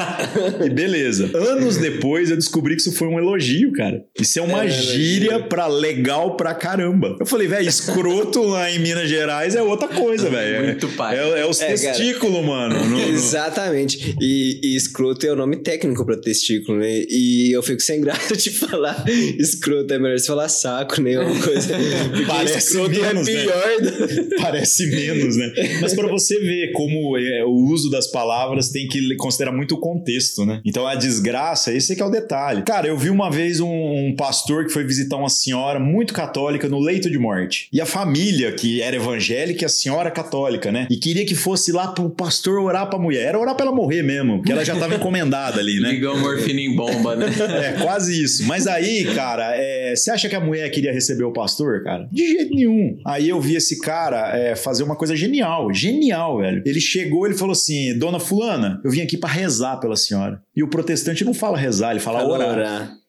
e 0.65 0.71
beleza. 0.71 1.31
Anos 1.37 1.77
depois 1.77 2.31
eu 2.31 2.37
descobri 2.37 2.75
que 2.75 2.81
isso 2.83 2.93
foi 2.93 3.09
um 3.09 3.19
elogio, 3.19 3.73
cara. 3.73 4.03
Isso 4.19 4.39
é 4.39 4.43
uma 4.43 4.65
É, 4.65 4.69
gíria 4.69 5.39
pra 5.41 5.67
legal 5.67 6.37
pra 6.37 6.55
caramba. 6.55 7.17
Eu 7.21 7.27
falei, 7.27 7.47
velho, 7.49 7.69
escroto 7.69 8.43
lá 8.43 8.71
em 8.71 8.79
Minas 8.79 9.09
Gerais 9.09 9.55
é 9.55 9.63
outra 9.63 9.89
coisa, 9.89 10.29
velho. 10.31 10.65
Muito 10.67 10.89
pai. 10.91 11.19
É, 11.19 11.41
é 11.41 11.47
os 11.47 11.61
É, 11.61 11.67
testículos, 11.69 12.45
mano. 12.45 12.75
No- 12.85 12.89
no- 12.91 13.09
Exatamente. 13.09 14.17
E, 14.21 14.61
e 14.63 14.77
escroto 14.77 15.27
é 15.27 15.33
o 15.33 15.37
nome 15.37 15.57
técnico 15.57 16.05
pra 16.05 16.17
testículo, 16.17 16.79
né? 16.79 17.03
E 17.09 17.51
eu 17.53 17.63
fico 17.63 17.81
sem 17.81 18.01
graça 18.01 18.37
de 18.37 18.51
falar 18.51 19.05
escroto. 19.39 19.93
É 19.93 19.99
melhor 19.99 20.19
você 20.19 20.27
falar 20.27 20.49
saco, 20.49 21.01
né? 21.01 21.19
Uma 21.19 21.41
coisa. 21.43 21.75
Porque 22.11 22.25
Parece 22.27 22.59
escroto 22.59 22.91
menos, 23.01 23.28
né? 23.33 23.43
pior. 23.43 23.81
do- 23.81 24.37
Parece 24.41 24.87
menos, 24.87 25.37
né? 25.37 25.53
Mas 25.81 25.95
pra 25.95 26.07
você 26.09 26.39
ver 26.41 26.73
como 26.73 27.17
é, 27.19 27.45
o 27.45 27.51
uso 27.71 27.91
das 27.91 28.07
palavras 28.11 28.71
tem 28.71 28.87
que 28.89 29.17
considerar 29.17 29.53
muito 29.53 29.75
o 29.75 29.81
contexto, 29.81 30.45
né? 30.45 30.61
Então 30.65 30.87
a 30.87 30.95
desgraça, 30.95 31.73
esse 31.73 31.93
é 31.93 31.97
que 31.97 32.03
é 32.03 32.05
o 32.05 32.11
detalhe. 32.11 32.63
Cara, 32.63 32.87
eu 32.87 32.97
vi 32.97 33.11
uma 33.11 33.31
vez 33.31 33.61
um, 33.61 33.69
um 33.69 34.15
pastor 34.17 34.65
que 34.67 34.73
foi 34.73 34.85
visitar 34.85 35.17
uma 35.17 35.29
senhora 35.29 35.79
muito 35.79 36.13
católica 36.15 36.69
no 36.69 36.79
leito 36.81 37.11
de 37.11 37.19
morte. 37.19 37.69
E 37.73 37.81
a 37.81 37.87
família, 37.87 38.53
que 38.53 38.81
era 38.83 38.97
evangélica, 38.97 39.65
e 39.65 39.67
a 39.67 39.69
senhora 39.69 40.11
católica, 40.11 40.71
né? 40.73 40.87
E 40.91 40.97
queria 40.97 41.25
que 41.27 41.35
fosse 41.35 41.73
lá 41.73 41.89
pro 41.89 42.09
pastor 42.11 42.61
orar 42.61 42.89
pra 42.89 42.99
mulher. 42.99 43.27
Era 43.27 43.39
orar 43.39 43.55
pra 43.55 43.67
ela 43.67 43.75
morrer 43.75 44.03
mesmo, 44.03 44.39
porque 44.39 44.53
ela 44.53 44.65
já 44.65 44.77
tava 44.77 44.95
encomendada 44.95 45.61
ali, 45.61 45.81
né? 45.81 45.91
Ligou 45.93 46.17
morfina 46.19 46.61
em 46.61 46.75
bomba, 46.75 47.17
né? 47.17 47.27
É, 47.59 47.73
quase 47.83 48.23
isso. 48.23 48.45
Mas 48.47 48.67
aí, 48.67 49.05
cara, 49.15 49.53
é, 49.57 49.95
você 49.97 50.11
acha 50.11 50.29
que 50.29 50.37
a 50.37 50.41
mulher 50.41 50.69
queria 50.71 50.93
receber 50.93 51.25
o 51.25 51.33
pastor, 51.33 51.83
cara? 51.83 52.09
De 52.13 52.25
jeito 52.27 52.55
nenhum. 52.55 52.99
Aí 53.07 53.18
eu 53.27 53.41
vi 53.41 53.57
esse 53.57 53.81
cara 53.81 54.37
é, 54.37 54.55
fazer 54.55 54.83
uma 54.83 54.95
coisa 54.95 55.17
genial, 55.17 55.73
genial, 55.73 56.39
velho. 56.39 56.63
Ele 56.67 56.81
chegou, 56.81 57.27
ele 57.27 57.35
falou 57.35 57.53
assim: 57.53 57.99
Dona 57.99 58.21
Fulana, 58.21 58.81
eu 58.85 58.91
vim 58.91 59.01
aqui 59.01 59.17
pra 59.17 59.31
rezar 59.31 59.79
pela 59.79 59.97
senhora. 59.97 60.43
E 60.55 60.63
o 60.63 60.69
protestante 60.69 61.25
não 61.25 61.33
fala 61.33 61.57
rezar, 61.57 61.93
ele 61.93 62.01
fala 62.01 62.23
orar, 62.27 62.47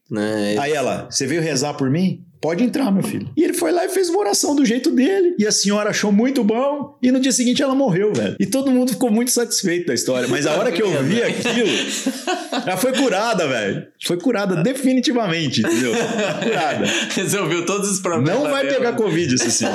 né? 0.10 0.56
Aí 0.58 0.72
ela, 0.72 1.08
você 1.12 1.28
veio 1.28 1.42
rezar 1.42 1.74
por 1.74 1.90
mim? 1.92 2.24
Pode 2.42 2.64
entrar, 2.64 2.90
meu 2.90 3.04
filho. 3.04 3.30
E 3.36 3.44
ele 3.44 3.54
foi 3.54 3.72
lá 3.72 3.86
e 3.86 3.90
fez 3.90 4.10
uma 4.10 4.20
oração 4.20 4.56
do 4.56 4.66
jeito 4.66 4.92
dele. 4.92 5.36
E 5.38 5.46
a 5.46 5.52
senhora 5.52 5.90
achou 5.90 6.12
muito 6.12 6.42
bom. 6.44 6.98
E 7.02 7.12
no 7.12 7.20
dia 7.20 7.34
seguinte 7.34 7.62
ela 7.62 7.76
morreu, 7.76 8.14
velho. 8.14 8.38
E 8.40 8.46
todo 8.46 8.72
mundo 8.72 8.92
ficou 8.92 9.12
muito 9.12 9.30
satisfeito 9.30 9.88
da 9.88 9.94
história. 9.94 10.28
Mas 10.28 10.46
a 10.46 10.54
hora 10.54 10.72
que 10.72 10.82
eu 10.82 11.04
vi 11.04 11.22
aquilo, 11.22 11.70
ela 12.66 12.78
foi 12.78 12.94
curada, 12.94 13.46
velho. 13.46 13.88
Foi 14.06 14.18
curada 14.18 14.56
definitivamente, 14.64 15.62
entendeu? 15.62 15.92
Curada. 15.92 16.86
Resolveu 17.14 17.66
todos 17.66 17.92
os 17.92 18.00
problemas. 18.00 18.42
Não 18.42 18.50
vai 18.50 18.68
pegar 18.68 18.94
Covid 18.94 19.36
esse 19.36 19.52
sim. 19.52 19.66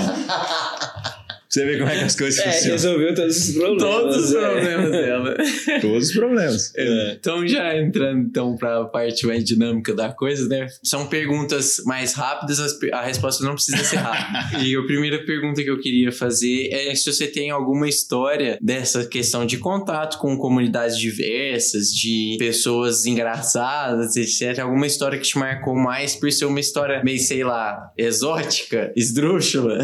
Você 1.55 1.64
vê 1.64 1.78
como 1.78 1.89
é 1.89 1.98
que 1.98 2.05
as 2.05 2.16
coisas 2.16 2.40
é, 2.40 2.51
funcionam. 2.51 2.72
resolveu 2.72 3.14
todos 3.14 3.36
os 3.36 3.55
problemas. 3.55 3.82
Todos 3.82 4.16
os 4.16 4.35
é. 4.35 4.40
problemas 4.40 4.90
dela. 4.90 5.36
Todos 5.81 6.09
os 6.09 6.14
problemas. 6.14 6.72
É. 6.76 7.12
Então, 7.12 7.47
já 7.47 7.78
entrando 7.78 8.22
então 8.22 8.56
para 8.56 8.81
a 8.81 8.85
parte 8.86 9.24
mais 9.24 9.44
dinâmica 9.44 9.94
da 9.94 10.12
coisa, 10.12 10.48
né? 10.48 10.66
São 10.82 11.06
perguntas 11.06 11.81
mais 11.86 12.12
rápidas, 12.12 12.59
a 12.93 13.02
resposta 13.02 13.44
não 13.44 13.55
precisa 13.55 13.85
ser 13.85 13.97
rápida. 13.98 14.59
e 14.66 14.74
a 14.74 14.82
primeira 14.82 15.24
pergunta 15.24 15.62
que 15.62 15.70
eu 15.70 15.78
queria 15.78 16.10
fazer 16.10 16.70
é 16.72 16.93
se 16.93 17.12
você 17.12 17.28
tem 17.28 17.51
alguma 17.51 17.89
história 17.89 18.59
dessa 18.60 19.06
questão 19.06 19.47
de 19.47 19.56
contato 19.59 20.18
com 20.18 20.36
comunidades 20.36 20.98
diversas, 20.98 21.94
de 21.94 22.35
pessoas 22.36 23.06
engraçadas, 23.06 24.16
etc. 24.16 24.59
Alguma 24.59 24.89
história 24.89 25.16
que 25.16 25.24
te 25.24 25.39
marcou 25.39 25.76
mais 25.76 26.16
por 26.16 26.32
ser 26.32 26.47
uma 26.47 26.59
história 26.59 27.01
meio, 27.05 27.20
sei 27.20 27.44
lá, 27.44 27.93
exótica, 27.97 28.93
esdrúxula? 28.97 29.78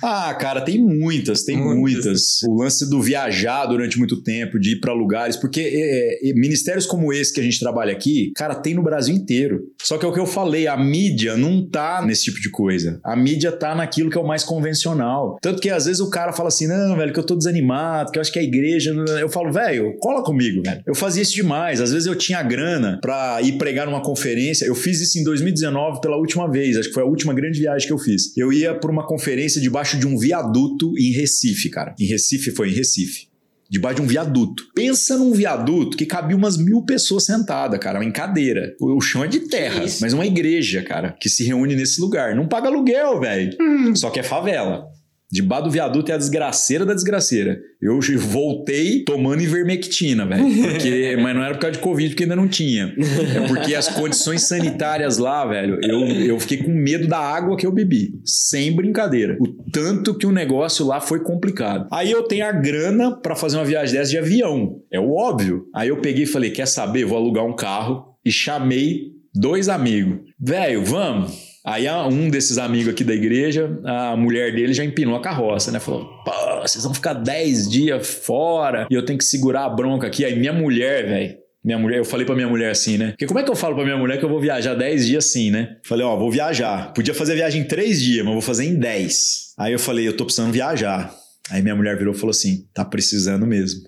Ah, 0.00 0.32
cara, 0.34 0.60
tem 0.60 0.78
muito 0.78 1.15
muitas, 1.16 1.44
tem 1.44 1.56
muitas. 1.56 2.04
muitas. 2.04 2.42
O 2.46 2.54
lance 2.54 2.88
do 2.88 3.00
viajar 3.00 3.66
durante 3.66 3.98
muito 3.98 4.22
tempo, 4.22 4.58
de 4.58 4.72
ir 4.72 4.80
para 4.80 4.92
lugares, 4.92 5.36
porque 5.36 5.60
é, 5.60 6.30
é, 6.30 6.34
ministérios 6.34 6.86
como 6.86 7.12
esse 7.12 7.32
que 7.32 7.40
a 7.40 7.42
gente 7.42 7.58
trabalha 7.58 7.92
aqui, 7.92 8.32
cara, 8.34 8.54
tem 8.54 8.74
no 8.74 8.82
Brasil 8.82 9.14
inteiro. 9.14 9.60
Só 9.82 9.98
que 9.98 10.04
é 10.04 10.08
o 10.08 10.12
que 10.12 10.20
eu 10.20 10.26
falei, 10.26 10.66
a 10.66 10.76
mídia 10.76 11.36
não 11.36 11.68
tá 11.68 12.04
nesse 12.04 12.24
tipo 12.24 12.40
de 12.40 12.50
coisa. 12.50 13.00
A 13.04 13.16
mídia 13.16 13.52
tá 13.52 13.74
naquilo 13.74 14.10
que 14.10 14.18
é 14.18 14.20
o 14.20 14.26
mais 14.26 14.44
convencional. 14.44 15.36
Tanto 15.40 15.60
que 15.60 15.70
às 15.70 15.86
vezes 15.86 16.00
o 16.00 16.10
cara 16.10 16.32
fala 16.32 16.48
assim: 16.48 16.66
não, 16.66 16.96
velho, 16.96 17.12
que 17.12 17.18
eu 17.18 17.26
tô 17.26 17.36
desanimado, 17.36 18.10
que 18.10 18.18
eu 18.18 18.20
acho 18.20 18.32
que 18.32 18.38
a 18.38 18.42
igreja. 18.42 18.94
Eu 19.20 19.28
falo, 19.28 19.52
velho, 19.52 19.96
cola 19.98 20.22
comigo, 20.22 20.62
velho. 20.62 20.82
Eu 20.86 20.94
fazia 20.94 21.22
isso 21.22 21.34
demais. 21.34 21.80
Às 21.80 21.92
vezes 21.92 22.06
eu 22.06 22.14
tinha 22.14 22.42
grana 22.42 22.98
pra 23.00 23.40
ir 23.42 23.52
pregar 23.58 23.86
numa 23.86 24.02
conferência. 24.02 24.64
Eu 24.64 24.74
fiz 24.74 25.00
isso 25.00 25.18
em 25.18 25.24
2019 25.24 26.00
pela 26.00 26.16
última 26.16 26.50
vez, 26.50 26.76
acho 26.76 26.88
que 26.88 26.94
foi 26.94 27.02
a 27.02 27.06
última 27.06 27.34
grande 27.34 27.58
viagem 27.58 27.86
que 27.86 27.92
eu 27.92 27.98
fiz. 27.98 28.36
Eu 28.36 28.52
ia 28.52 28.74
pra 28.74 28.90
uma 28.90 29.06
conferência 29.06 29.60
debaixo 29.60 29.98
de 29.98 30.06
um 30.06 30.16
viaduto 30.16 30.92
em 30.98 31.05
Recife, 31.12 31.68
cara. 31.70 31.94
Em 31.98 32.06
Recife 32.06 32.50
foi 32.50 32.70
em 32.70 32.74
Recife 32.74 33.28
debaixo 33.68 33.96
de 33.96 34.02
um 34.02 34.06
viaduto. 34.06 34.64
Pensa 34.74 35.18
num 35.18 35.32
viaduto 35.32 35.96
que 35.96 36.06
cabia 36.06 36.36
umas 36.36 36.56
mil 36.56 36.82
pessoas 36.82 37.24
sentadas, 37.24 37.78
cara, 37.78 38.02
em 38.04 38.12
cadeira. 38.12 38.74
O 38.80 39.00
chão 39.00 39.24
é 39.24 39.28
de 39.28 39.40
terra, 39.40 39.84
mas 40.00 40.12
uma 40.12 40.26
igreja, 40.26 40.82
cara, 40.82 41.16
que 41.20 41.28
se 41.28 41.44
reúne 41.44 41.74
nesse 41.74 42.00
lugar. 42.00 42.34
Não 42.34 42.48
paga 42.48 42.68
aluguel, 42.68 43.20
velho. 43.20 43.56
Hum. 43.60 43.94
Só 43.94 44.10
que 44.10 44.20
é 44.20 44.22
favela. 44.22 44.86
Debaixo 45.30 45.64
do 45.64 45.70
viaduto 45.70 46.12
é 46.12 46.14
a 46.14 46.18
desgraceira 46.18 46.86
da 46.86 46.94
desgraceira. 46.94 47.58
Eu 47.82 47.98
voltei 48.18 49.02
tomando 49.04 49.42
ivermectina, 49.42 50.24
velho. 50.24 50.44
Porque, 50.62 51.16
mas 51.20 51.34
não 51.34 51.42
era 51.42 51.54
por 51.54 51.60
causa 51.60 51.76
de 51.76 51.82
Covid, 51.82 52.10
porque 52.10 52.22
ainda 52.22 52.36
não 52.36 52.46
tinha. 52.46 52.94
É 53.34 53.46
porque 53.48 53.74
as 53.74 53.88
condições 53.88 54.42
sanitárias 54.42 55.18
lá, 55.18 55.44
velho, 55.44 55.78
eu, 55.82 56.00
eu 56.06 56.40
fiquei 56.40 56.58
com 56.58 56.70
medo 56.70 57.08
da 57.08 57.18
água 57.18 57.56
que 57.56 57.66
eu 57.66 57.72
bebi. 57.72 58.12
Sem 58.24 58.74
brincadeira. 58.74 59.36
O 59.40 59.48
tanto 59.70 60.14
que 60.14 60.26
o 60.26 60.32
negócio 60.32 60.86
lá 60.86 61.00
foi 61.00 61.20
complicado. 61.20 61.88
Aí 61.90 62.10
eu 62.10 62.22
tenho 62.22 62.46
a 62.46 62.52
grana 62.52 63.16
para 63.20 63.34
fazer 63.34 63.56
uma 63.56 63.64
viagem 63.64 63.94
dessa 63.94 64.10
de 64.10 64.18
avião. 64.18 64.80
É 64.92 65.00
o 65.00 65.12
óbvio. 65.12 65.66
Aí 65.74 65.88
eu 65.88 66.00
peguei 66.00 66.22
e 66.22 66.26
falei: 66.26 66.50
quer 66.50 66.66
saber? 66.66 67.04
Vou 67.04 67.18
alugar 67.18 67.44
um 67.44 67.56
carro. 67.56 68.14
E 68.24 68.30
chamei 68.30 69.12
dois 69.34 69.68
amigos. 69.68 70.18
Velho, 70.38 70.84
vamos. 70.84 71.45
Aí 71.66 71.90
um 71.90 72.30
desses 72.30 72.58
amigos 72.58 72.92
aqui 72.92 73.02
da 73.02 73.12
igreja, 73.12 73.76
a 73.84 74.16
mulher 74.16 74.54
dele 74.54 74.72
já 74.72 74.84
empinou 74.84 75.16
a 75.16 75.20
carroça, 75.20 75.72
né? 75.72 75.80
Falou: 75.80 76.04
pô, 76.24 76.60
vocês 76.62 76.84
vão 76.84 76.94
ficar 76.94 77.14
10 77.14 77.68
dias 77.68 78.06
fora 78.06 78.86
e 78.88 78.94
eu 78.94 79.04
tenho 79.04 79.18
que 79.18 79.24
segurar 79.24 79.64
a 79.64 79.68
bronca 79.68 80.06
aqui. 80.06 80.24
Aí 80.24 80.38
minha 80.38 80.52
mulher, 80.52 81.08
velho, 81.08 81.34
minha 81.64 81.76
mulher, 81.76 81.98
eu 81.98 82.04
falei 82.04 82.24
pra 82.24 82.36
minha 82.36 82.46
mulher 82.46 82.70
assim, 82.70 82.96
né? 82.96 83.08
Porque 83.08 83.26
como 83.26 83.40
é 83.40 83.42
que 83.42 83.50
eu 83.50 83.56
falo 83.56 83.74
pra 83.74 83.82
minha 83.82 83.96
mulher 83.96 84.18
que 84.18 84.24
eu 84.24 84.28
vou 84.28 84.40
viajar 84.40 84.74
10 84.74 85.06
dias 85.06 85.24
assim, 85.24 85.50
né? 85.50 85.76
Falei, 85.82 86.06
ó, 86.06 86.16
vou 86.16 86.30
viajar. 86.30 86.92
Podia 86.94 87.12
fazer 87.12 87.34
viagem 87.34 87.62
em 87.62 87.64
3 87.64 88.00
dias, 88.00 88.24
mas 88.24 88.32
vou 88.32 88.42
fazer 88.42 88.66
em 88.66 88.78
10. 88.78 89.54
Aí 89.58 89.72
eu 89.72 89.78
falei, 89.80 90.06
eu 90.06 90.16
tô 90.16 90.24
precisando 90.24 90.52
viajar. 90.52 91.12
Aí 91.50 91.62
minha 91.62 91.76
mulher 91.76 91.96
virou 91.96 92.14
e 92.14 92.16
falou 92.16 92.30
assim: 92.30 92.64
tá 92.74 92.84
precisando 92.84 93.46
mesmo. 93.46 93.82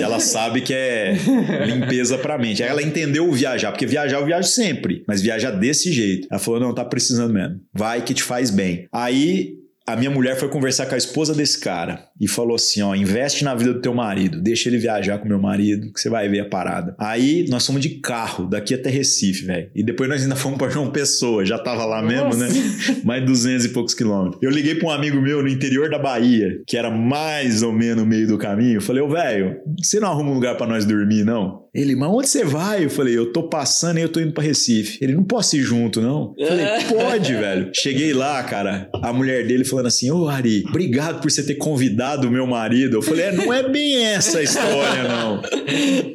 ela 0.00 0.20
sabe 0.20 0.60
que 0.60 0.72
é 0.72 1.14
limpeza 1.66 2.16
pra 2.18 2.38
mente. 2.38 2.62
Aí 2.62 2.68
ela 2.68 2.82
entendeu 2.82 3.28
o 3.28 3.32
viajar, 3.32 3.72
porque 3.72 3.86
viajar 3.86 4.18
eu 4.20 4.26
viajo 4.26 4.48
sempre, 4.48 5.02
mas 5.06 5.20
viajar 5.20 5.50
desse 5.50 5.92
jeito. 5.92 6.28
Ela 6.30 6.38
falou: 6.38 6.60
não, 6.60 6.74
tá 6.74 6.84
precisando 6.84 7.32
mesmo. 7.32 7.60
Vai 7.72 8.02
que 8.02 8.14
te 8.14 8.22
faz 8.22 8.50
bem. 8.50 8.86
Aí 8.92 9.61
a 9.86 9.96
minha 9.96 10.10
mulher 10.10 10.36
foi 10.36 10.48
conversar 10.48 10.86
com 10.86 10.94
a 10.94 10.98
esposa 10.98 11.34
desse 11.34 11.58
cara 11.58 12.06
e 12.20 12.28
falou 12.28 12.54
assim: 12.54 12.82
ó, 12.82 12.94
investe 12.94 13.44
na 13.44 13.54
vida 13.54 13.72
do 13.72 13.80
teu 13.80 13.94
marido, 13.94 14.40
deixa 14.40 14.68
ele 14.68 14.78
viajar 14.78 15.18
com 15.18 15.28
meu 15.28 15.40
marido, 15.40 15.92
que 15.92 16.00
você 16.00 16.08
vai 16.08 16.28
ver 16.28 16.40
a 16.40 16.48
parada. 16.48 16.94
Aí 16.98 17.46
nós 17.48 17.66
fomos 17.66 17.82
de 17.82 18.00
carro 18.00 18.46
daqui 18.46 18.74
até 18.74 18.90
Recife, 18.90 19.44
velho. 19.44 19.70
E 19.74 19.82
depois 19.82 20.08
nós 20.08 20.22
ainda 20.22 20.36
fomos 20.36 20.58
para 20.58 20.70
João 20.70 20.90
Pessoa, 20.90 21.44
já 21.44 21.58
tava 21.58 21.84
lá 21.84 22.02
mesmo, 22.02 22.34
né? 22.36 22.48
Mais 23.04 23.24
200 23.24 23.66
e 23.66 23.68
poucos 23.70 23.94
quilômetros. 23.94 24.40
Eu 24.42 24.50
liguei 24.50 24.74
para 24.74 24.88
um 24.88 24.90
amigo 24.90 25.20
meu 25.20 25.42
no 25.42 25.48
interior 25.48 25.90
da 25.90 25.98
Bahia, 25.98 26.62
que 26.66 26.76
era 26.76 26.90
mais 26.90 27.62
ou 27.62 27.72
menos 27.72 28.02
no 28.02 28.06
meio 28.06 28.26
do 28.26 28.38
caminho. 28.38 28.80
Falei: 28.80 29.02
ô, 29.02 29.08
velho, 29.08 29.56
você 29.78 29.98
não 29.98 30.08
arruma 30.08 30.30
um 30.30 30.34
lugar 30.34 30.56
para 30.56 30.66
nós 30.66 30.84
dormir, 30.84 31.24
não? 31.24 31.61
Ele, 31.74 31.96
mas 31.96 32.10
onde 32.10 32.28
você 32.28 32.44
vai? 32.44 32.84
Eu 32.84 32.90
falei, 32.90 33.16
eu 33.16 33.32
tô 33.32 33.48
passando 33.48 33.96
e 33.98 34.02
eu 34.02 34.08
tô 34.08 34.20
indo 34.20 34.34
para 34.34 34.44
Recife. 34.44 34.98
Ele, 35.00 35.14
não 35.14 35.24
posso 35.24 35.56
ir 35.56 35.62
junto, 35.62 36.02
não? 36.02 36.34
Eu 36.36 36.46
falei, 36.46 36.66
pode, 36.86 37.34
velho. 37.34 37.70
Cheguei 37.74 38.12
lá, 38.12 38.42
cara, 38.42 38.90
a 39.02 39.10
mulher 39.10 39.46
dele 39.46 39.64
falando 39.64 39.86
assim, 39.86 40.10
ô 40.10 40.28
Ari, 40.28 40.64
obrigado 40.68 41.22
por 41.22 41.30
você 41.30 41.42
ter 41.42 41.54
convidado 41.54 42.28
o 42.28 42.30
meu 42.30 42.46
marido. 42.46 42.98
Eu 42.98 43.02
falei, 43.02 43.26
é, 43.26 43.32
não 43.32 43.50
é 43.50 43.66
bem 43.66 44.04
essa 44.04 44.40
a 44.40 44.42
história, 44.42 45.04
não. 45.04 45.40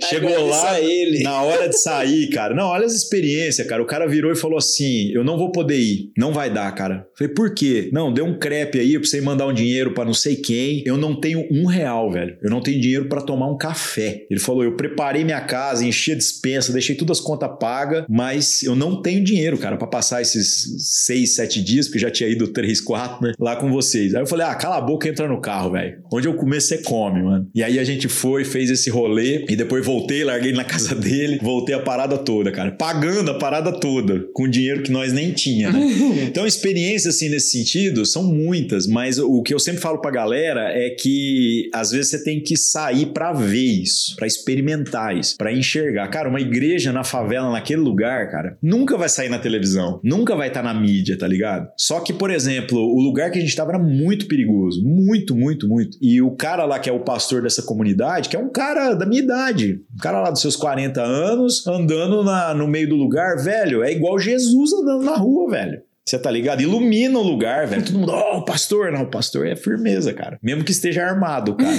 Chegou 0.07 0.47
lá, 0.47 0.79
ele. 0.79 1.23
na 1.23 1.41
hora 1.41 1.67
de 1.67 1.79
sair, 1.79 2.29
cara, 2.29 2.53
não, 2.53 2.67
olha 2.67 2.85
as 2.85 2.93
experiências, 2.93 3.65
cara. 3.67 3.81
O 3.81 3.87
cara 3.87 4.07
virou 4.07 4.31
e 4.31 4.35
falou 4.35 4.59
assim, 4.59 5.11
eu 5.11 5.23
não 5.23 5.39
vou 5.39 5.51
poder 5.51 5.79
ir, 5.79 6.11
não 6.15 6.31
vai 6.31 6.51
dar, 6.51 6.71
cara. 6.75 7.07
Eu 7.13 7.17
falei, 7.17 7.33
por 7.33 7.55
quê? 7.55 7.89
Não, 7.91 8.13
deu 8.13 8.25
um 8.25 8.37
crepe 8.37 8.79
aí 8.79 8.93
pra 8.99 9.07
você 9.07 9.19
mandar 9.21 9.47
um 9.47 9.53
dinheiro 9.53 9.91
para 9.95 10.05
não 10.05 10.13
sei 10.13 10.35
quem. 10.35 10.83
Eu 10.85 10.97
não 10.97 11.19
tenho 11.19 11.47
um 11.49 11.65
real, 11.65 12.11
velho. 12.11 12.37
Eu 12.43 12.51
não 12.51 12.61
tenho 12.61 12.79
dinheiro 12.79 13.09
para 13.09 13.21
tomar 13.21 13.47
um 13.47 13.57
café. 13.57 14.25
Ele 14.29 14.39
falou, 14.39 14.63
eu 14.63 14.75
preparei 14.75 15.23
minha 15.23 15.46
casa, 15.47 15.85
enchi 15.85 16.11
a 16.11 16.15
dispensa, 16.15 16.71
deixei 16.71 16.95
todas 16.95 17.19
as 17.19 17.23
contas 17.23 17.49
pagas, 17.59 18.05
mas 18.09 18.61
eu 18.63 18.75
não 18.75 19.01
tenho 19.01 19.23
dinheiro, 19.23 19.57
cara, 19.57 19.77
para 19.77 19.87
passar 19.87 20.21
esses 20.21 20.75
seis, 21.05 21.35
sete 21.35 21.61
dias, 21.61 21.87
porque 21.87 21.99
já 21.99 22.11
tinha 22.11 22.29
ido 22.29 22.47
três, 22.49 22.81
quatro, 22.81 23.25
né, 23.25 23.33
lá 23.39 23.55
com 23.55 23.71
vocês. 23.71 24.13
Aí 24.13 24.21
eu 24.21 24.27
falei, 24.27 24.45
ah, 24.45 24.55
cala 24.55 24.77
a 24.77 24.81
boca 24.81 25.07
e 25.07 25.11
entra 25.11 25.27
no 25.27 25.41
carro, 25.41 25.71
velho. 25.71 25.99
Onde 26.11 26.27
eu 26.27 26.33
comer, 26.35 26.61
você 26.61 26.79
come, 26.79 27.23
mano. 27.23 27.49
E 27.55 27.63
aí 27.63 27.79
a 27.79 27.83
gente 27.83 28.07
foi, 28.07 28.43
fez 28.43 28.69
esse 28.69 28.89
rolê, 28.89 29.45
e 29.49 29.55
depois 29.55 29.85
voltei, 29.85 30.23
larguei 30.23 30.51
na 30.51 30.63
casa 30.63 30.93
dele, 30.95 31.39
voltei 31.41 31.73
a 31.75 31.79
parada 31.79 32.17
toda, 32.17 32.51
cara. 32.51 32.71
Pagando 32.71 33.31
a 33.31 33.37
parada 33.39 33.71
toda, 33.71 34.25
com 34.33 34.47
dinheiro 34.47 34.83
que 34.83 34.91
nós 34.91 35.13
nem 35.13 35.31
tinha, 35.31 35.71
né? 35.71 35.87
Então, 36.27 36.45
experiências, 36.45 37.15
assim, 37.15 37.29
nesse 37.29 37.51
sentido, 37.51 38.05
são 38.05 38.23
muitas, 38.23 38.85
mas 38.85 39.17
o 39.17 39.41
que 39.41 39.53
eu 39.53 39.59
sempre 39.59 39.81
falo 39.81 39.99
pra 39.99 40.11
galera 40.11 40.71
é 40.73 40.89
que, 40.89 41.69
às 41.73 41.91
vezes, 41.91 42.09
você 42.09 42.23
tem 42.23 42.41
que 42.41 42.57
sair 42.57 43.07
para 43.07 43.33
ver 43.33 43.81
isso, 43.81 44.15
para 44.15 44.27
experimentar 44.27 45.17
isso, 45.17 45.36
para 45.37 45.53
enxergar. 45.53 46.07
Cara, 46.09 46.29
uma 46.29 46.41
igreja 46.41 46.91
na 46.91 47.03
favela, 47.03 47.51
naquele 47.51 47.81
lugar, 47.81 48.29
cara, 48.29 48.57
nunca 48.61 48.97
vai 48.97 49.09
sair 49.09 49.29
na 49.29 49.39
televisão, 49.39 49.99
nunca 50.03 50.35
vai 50.35 50.47
estar 50.47 50.63
tá 50.63 50.73
na 50.73 50.79
mídia, 50.79 51.17
tá 51.17 51.27
ligado? 51.27 51.67
Só 51.77 51.99
que, 51.99 52.11
por 52.11 52.31
exemplo, 52.31 52.77
o 52.79 52.99
lugar 52.99 53.31
que 53.31 53.37
a 53.37 53.41
gente 53.41 53.55
tava 53.55 53.71
era 53.71 53.79
muito 53.79 54.27
perigoso, 54.27 54.83
muito, 54.83 55.35
muito, 55.35 55.67
muito. 55.67 55.97
E 56.01 56.21
o 56.21 56.31
cara 56.31 56.65
lá 56.65 56.79
que 56.79 56.89
é 56.89 56.93
o 56.93 57.03
pastor 57.03 57.41
dessa 57.41 57.61
comunidade, 57.61 58.29
que 58.29 58.35
é 58.35 58.39
um 58.39 58.49
cara 58.49 58.93
da 58.93 59.05
minha 59.05 59.21
idade, 59.21 59.81
um 59.93 60.01
cara 60.01 60.21
lá 60.21 60.31
dos 60.31 60.41
seus 60.41 60.55
40 60.55 61.01
anos, 61.01 61.65
andando 61.67 62.23
na, 62.23 62.53
no 62.53 62.67
meio 62.67 62.89
do 62.89 62.95
lugar, 62.95 63.37
velho, 63.37 63.83
é 63.83 63.91
igual 63.91 64.19
Jesus 64.19 64.73
andando 64.73 65.03
na 65.03 65.15
rua, 65.15 65.51
velho. 65.51 65.86
Você 66.07 66.17
tá 66.17 66.31
ligado? 66.31 66.61
Ilumina 66.61 67.19
o 67.19 67.21
lugar, 67.21 67.67
velho. 67.67 67.83
Todo 67.83 67.99
mundo, 67.99 68.13
ó, 68.13 68.37
oh, 68.37 68.45
pastor. 68.45 68.93
Não, 68.93 69.03
o 69.03 69.11
pastor 69.11 69.45
é 69.45 69.57
firmeza, 69.57 70.13
cara. 70.13 70.39
Mesmo 70.41 70.63
que 70.63 70.71
esteja 70.71 71.05
armado, 71.05 71.53
cara. 71.55 71.75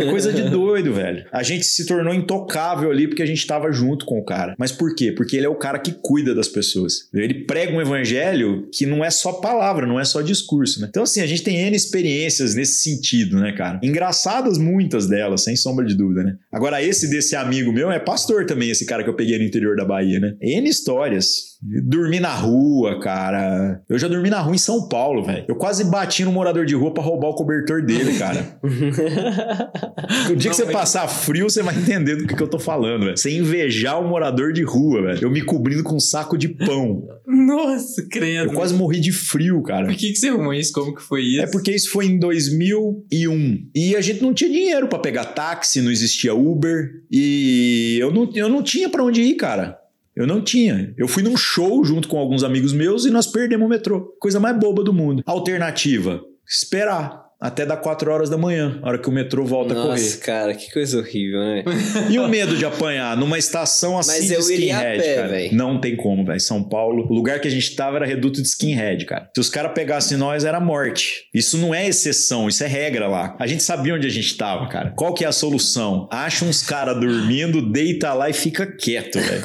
é 0.00 0.10
coisa 0.10 0.30
de 0.30 0.50
doido, 0.50 0.92
velho. 0.92 1.24
A 1.32 1.42
gente 1.42 1.64
se 1.64 1.86
tornou 1.86 2.12
intocável 2.12 2.90
ali 2.90 3.08
porque 3.08 3.22
a 3.22 3.26
gente 3.26 3.46
tava 3.46 3.72
junto 3.72 4.04
com 4.04 4.18
o 4.18 4.24
cara. 4.24 4.54
Mas 4.58 4.70
por 4.70 4.94
quê? 4.94 5.12
Porque 5.12 5.34
ele 5.34 5.46
é 5.46 5.48
o 5.48 5.54
cara 5.54 5.78
que 5.78 5.92
cuida 5.92 6.34
das 6.34 6.46
pessoas. 6.46 7.08
Ele 7.14 7.44
prega 7.44 7.72
um 7.72 7.80
evangelho 7.80 8.68
que 8.70 8.84
não 8.84 9.02
é 9.02 9.10
só 9.10 9.32
palavra, 9.32 9.86
não 9.86 9.98
é 9.98 10.04
só 10.04 10.20
discurso, 10.20 10.82
né? 10.82 10.88
Então, 10.90 11.04
assim, 11.04 11.22
a 11.22 11.26
gente 11.26 11.42
tem 11.42 11.56
N 11.56 11.74
experiências 11.74 12.54
nesse 12.54 12.82
sentido, 12.82 13.40
né, 13.40 13.52
cara? 13.52 13.80
Engraçadas 13.82 14.58
muitas 14.58 15.06
delas, 15.06 15.42
sem 15.42 15.56
sombra 15.56 15.86
de 15.86 15.94
dúvida, 15.94 16.22
né? 16.22 16.36
Agora, 16.52 16.82
esse 16.82 17.08
desse 17.08 17.34
amigo 17.34 17.72
meu 17.72 17.90
é 17.90 17.98
pastor 17.98 18.44
também, 18.44 18.68
esse 18.68 18.84
cara 18.84 19.02
que 19.02 19.08
eu 19.08 19.16
peguei 19.16 19.38
no 19.38 19.44
interior 19.44 19.74
da 19.74 19.86
Bahia, 19.86 20.20
né? 20.20 20.34
N 20.42 20.68
histórias 20.68 21.56
Dormi 21.60 22.20
na 22.20 22.34
rua, 22.34 23.00
cara. 23.00 23.82
Eu 23.88 23.98
já 23.98 24.06
dormi 24.06 24.30
na 24.30 24.40
rua 24.40 24.54
em 24.54 24.58
São 24.58 24.88
Paulo, 24.88 25.24
velho. 25.24 25.44
Eu 25.48 25.56
quase 25.56 25.84
bati 25.84 26.24
no 26.24 26.30
morador 26.30 26.64
de 26.64 26.74
rua 26.74 26.94
para 26.94 27.02
roubar 27.02 27.30
o 27.30 27.34
cobertor 27.34 27.84
dele, 27.84 28.16
cara. 28.16 28.60
o 28.62 30.36
dia 30.36 30.50
Não, 30.50 30.50
que 30.50 30.54
você 30.54 30.64
mas... 30.64 30.72
passar 30.72 31.08
frio, 31.08 31.50
você 31.50 31.60
vai 31.60 31.76
entender 31.76 32.14
do 32.14 32.26
que, 32.28 32.36
que 32.36 32.42
eu 32.42 32.48
tô 32.48 32.60
falando, 32.60 33.06
velho. 33.06 33.16
Você 33.16 33.36
invejar 33.36 34.00
o 34.00 34.08
morador 34.08 34.52
de 34.52 34.62
rua, 34.62 35.02
velho. 35.02 35.24
Eu 35.24 35.30
me 35.30 35.42
cobrindo 35.42 35.82
com 35.82 35.96
um 35.96 36.00
saco 36.00 36.38
de 36.38 36.48
pão. 36.48 37.02
Nossa, 37.26 38.06
credo. 38.08 38.52
Eu 38.52 38.54
quase 38.54 38.74
morri 38.74 39.00
de 39.00 39.10
frio, 39.10 39.60
cara. 39.62 39.86
Por 39.86 39.96
que, 39.96 40.12
que 40.12 40.16
você 40.16 40.28
arrumou 40.28 40.54
isso? 40.54 40.72
Como 40.72 40.94
que 40.94 41.02
foi 41.02 41.22
isso? 41.22 41.42
É 41.42 41.46
porque 41.48 41.72
isso 41.72 41.90
foi 41.90 42.06
em 42.06 42.20
2001. 42.20 43.68
E 43.74 43.96
a 43.96 44.00
gente 44.00 44.22
não 44.22 44.32
tinha 44.32 44.48
dinheiro 44.50 44.86
para 44.86 45.00
pegar 45.00 45.24
táxi, 45.24 45.82
não 45.82 45.90
existia 45.90 46.34
Uber. 46.34 46.88
E 47.10 47.98
eu 48.00 48.12
não, 48.12 48.30
eu 48.32 48.48
não 48.48 48.62
tinha 48.62 48.88
para 48.88 49.02
onde 49.02 49.22
ir, 49.22 49.34
cara. 49.34 49.76
Eu 50.18 50.26
não 50.26 50.42
tinha. 50.42 50.92
Eu 50.98 51.06
fui 51.06 51.22
num 51.22 51.36
show 51.36 51.84
junto 51.84 52.08
com 52.08 52.18
alguns 52.18 52.42
amigos 52.42 52.72
meus 52.72 53.04
e 53.04 53.10
nós 53.10 53.28
perdemos 53.28 53.64
o 53.64 53.68
metrô. 53.68 54.16
Coisa 54.18 54.40
mais 54.40 54.58
boba 54.58 54.82
do 54.82 54.92
mundo. 54.92 55.22
Alternativa: 55.24 56.20
esperar 56.44 57.27
até 57.40 57.64
dar 57.64 57.76
4 57.76 58.10
horas 58.10 58.28
da 58.28 58.36
manhã, 58.36 58.80
a 58.82 58.88
hora 58.88 58.98
que 58.98 59.08
o 59.08 59.12
metrô 59.12 59.44
volta 59.44 59.72
Nossa, 59.72 59.86
a 59.86 59.90
correr. 59.90 60.02
Nossa, 60.02 60.18
cara, 60.18 60.54
que 60.54 60.72
coisa 60.72 60.98
horrível, 60.98 61.38
né? 61.38 61.64
e 62.10 62.18
o 62.18 62.26
medo 62.28 62.56
de 62.56 62.64
apanhar 62.64 63.16
numa 63.16 63.38
estação 63.38 63.96
assim 63.96 64.18
Mas 64.18 64.26
de 64.26 64.34
eu 64.34 64.40
skinhead, 64.40 65.02
pé, 65.02 65.14
cara? 65.14 65.28
Véio. 65.28 65.54
Não 65.54 65.80
tem 65.80 65.96
como, 65.96 66.24
velho. 66.24 66.40
São 66.40 66.62
Paulo, 66.62 67.06
o 67.08 67.14
lugar 67.14 67.40
que 67.40 67.46
a 67.46 67.50
gente 67.50 67.76
tava 67.76 67.96
era 67.96 68.06
reduto 68.06 68.42
de 68.42 68.48
skinhead, 68.48 69.04
cara. 69.04 69.30
Se 69.32 69.40
os 69.40 69.48
caras 69.48 69.72
pegassem 69.72 70.18
nós, 70.18 70.44
era 70.44 70.58
morte. 70.58 71.28
Isso 71.32 71.56
não 71.58 71.72
é 71.72 71.86
exceção, 71.86 72.48
isso 72.48 72.64
é 72.64 72.66
regra 72.66 73.06
lá. 73.06 73.36
A 73.38 73.46
gente 73.46 73.62
sabia 73.62 73.94
onde 73.94 74.06
a 74.06 74.10
gente 74.10 74.36
tava, 74.36 74.66
cara. 74.68 74.92
Qual 74.96 75.14
que 75.14 75.24
é 75.24 75.28
a 75.28 75.32
solução? 75.32 76.08
Acha 76.10 76.44
uns 76.44 76.62
caras 76.62 76.98
dormindo, 76.98 77.62
deita 77.70 78.12
lá 78.14 78.28
e 78.28 78.32
fica 78.32 78.66
quieto, 78.66 79.20
velho. 79.20 79.44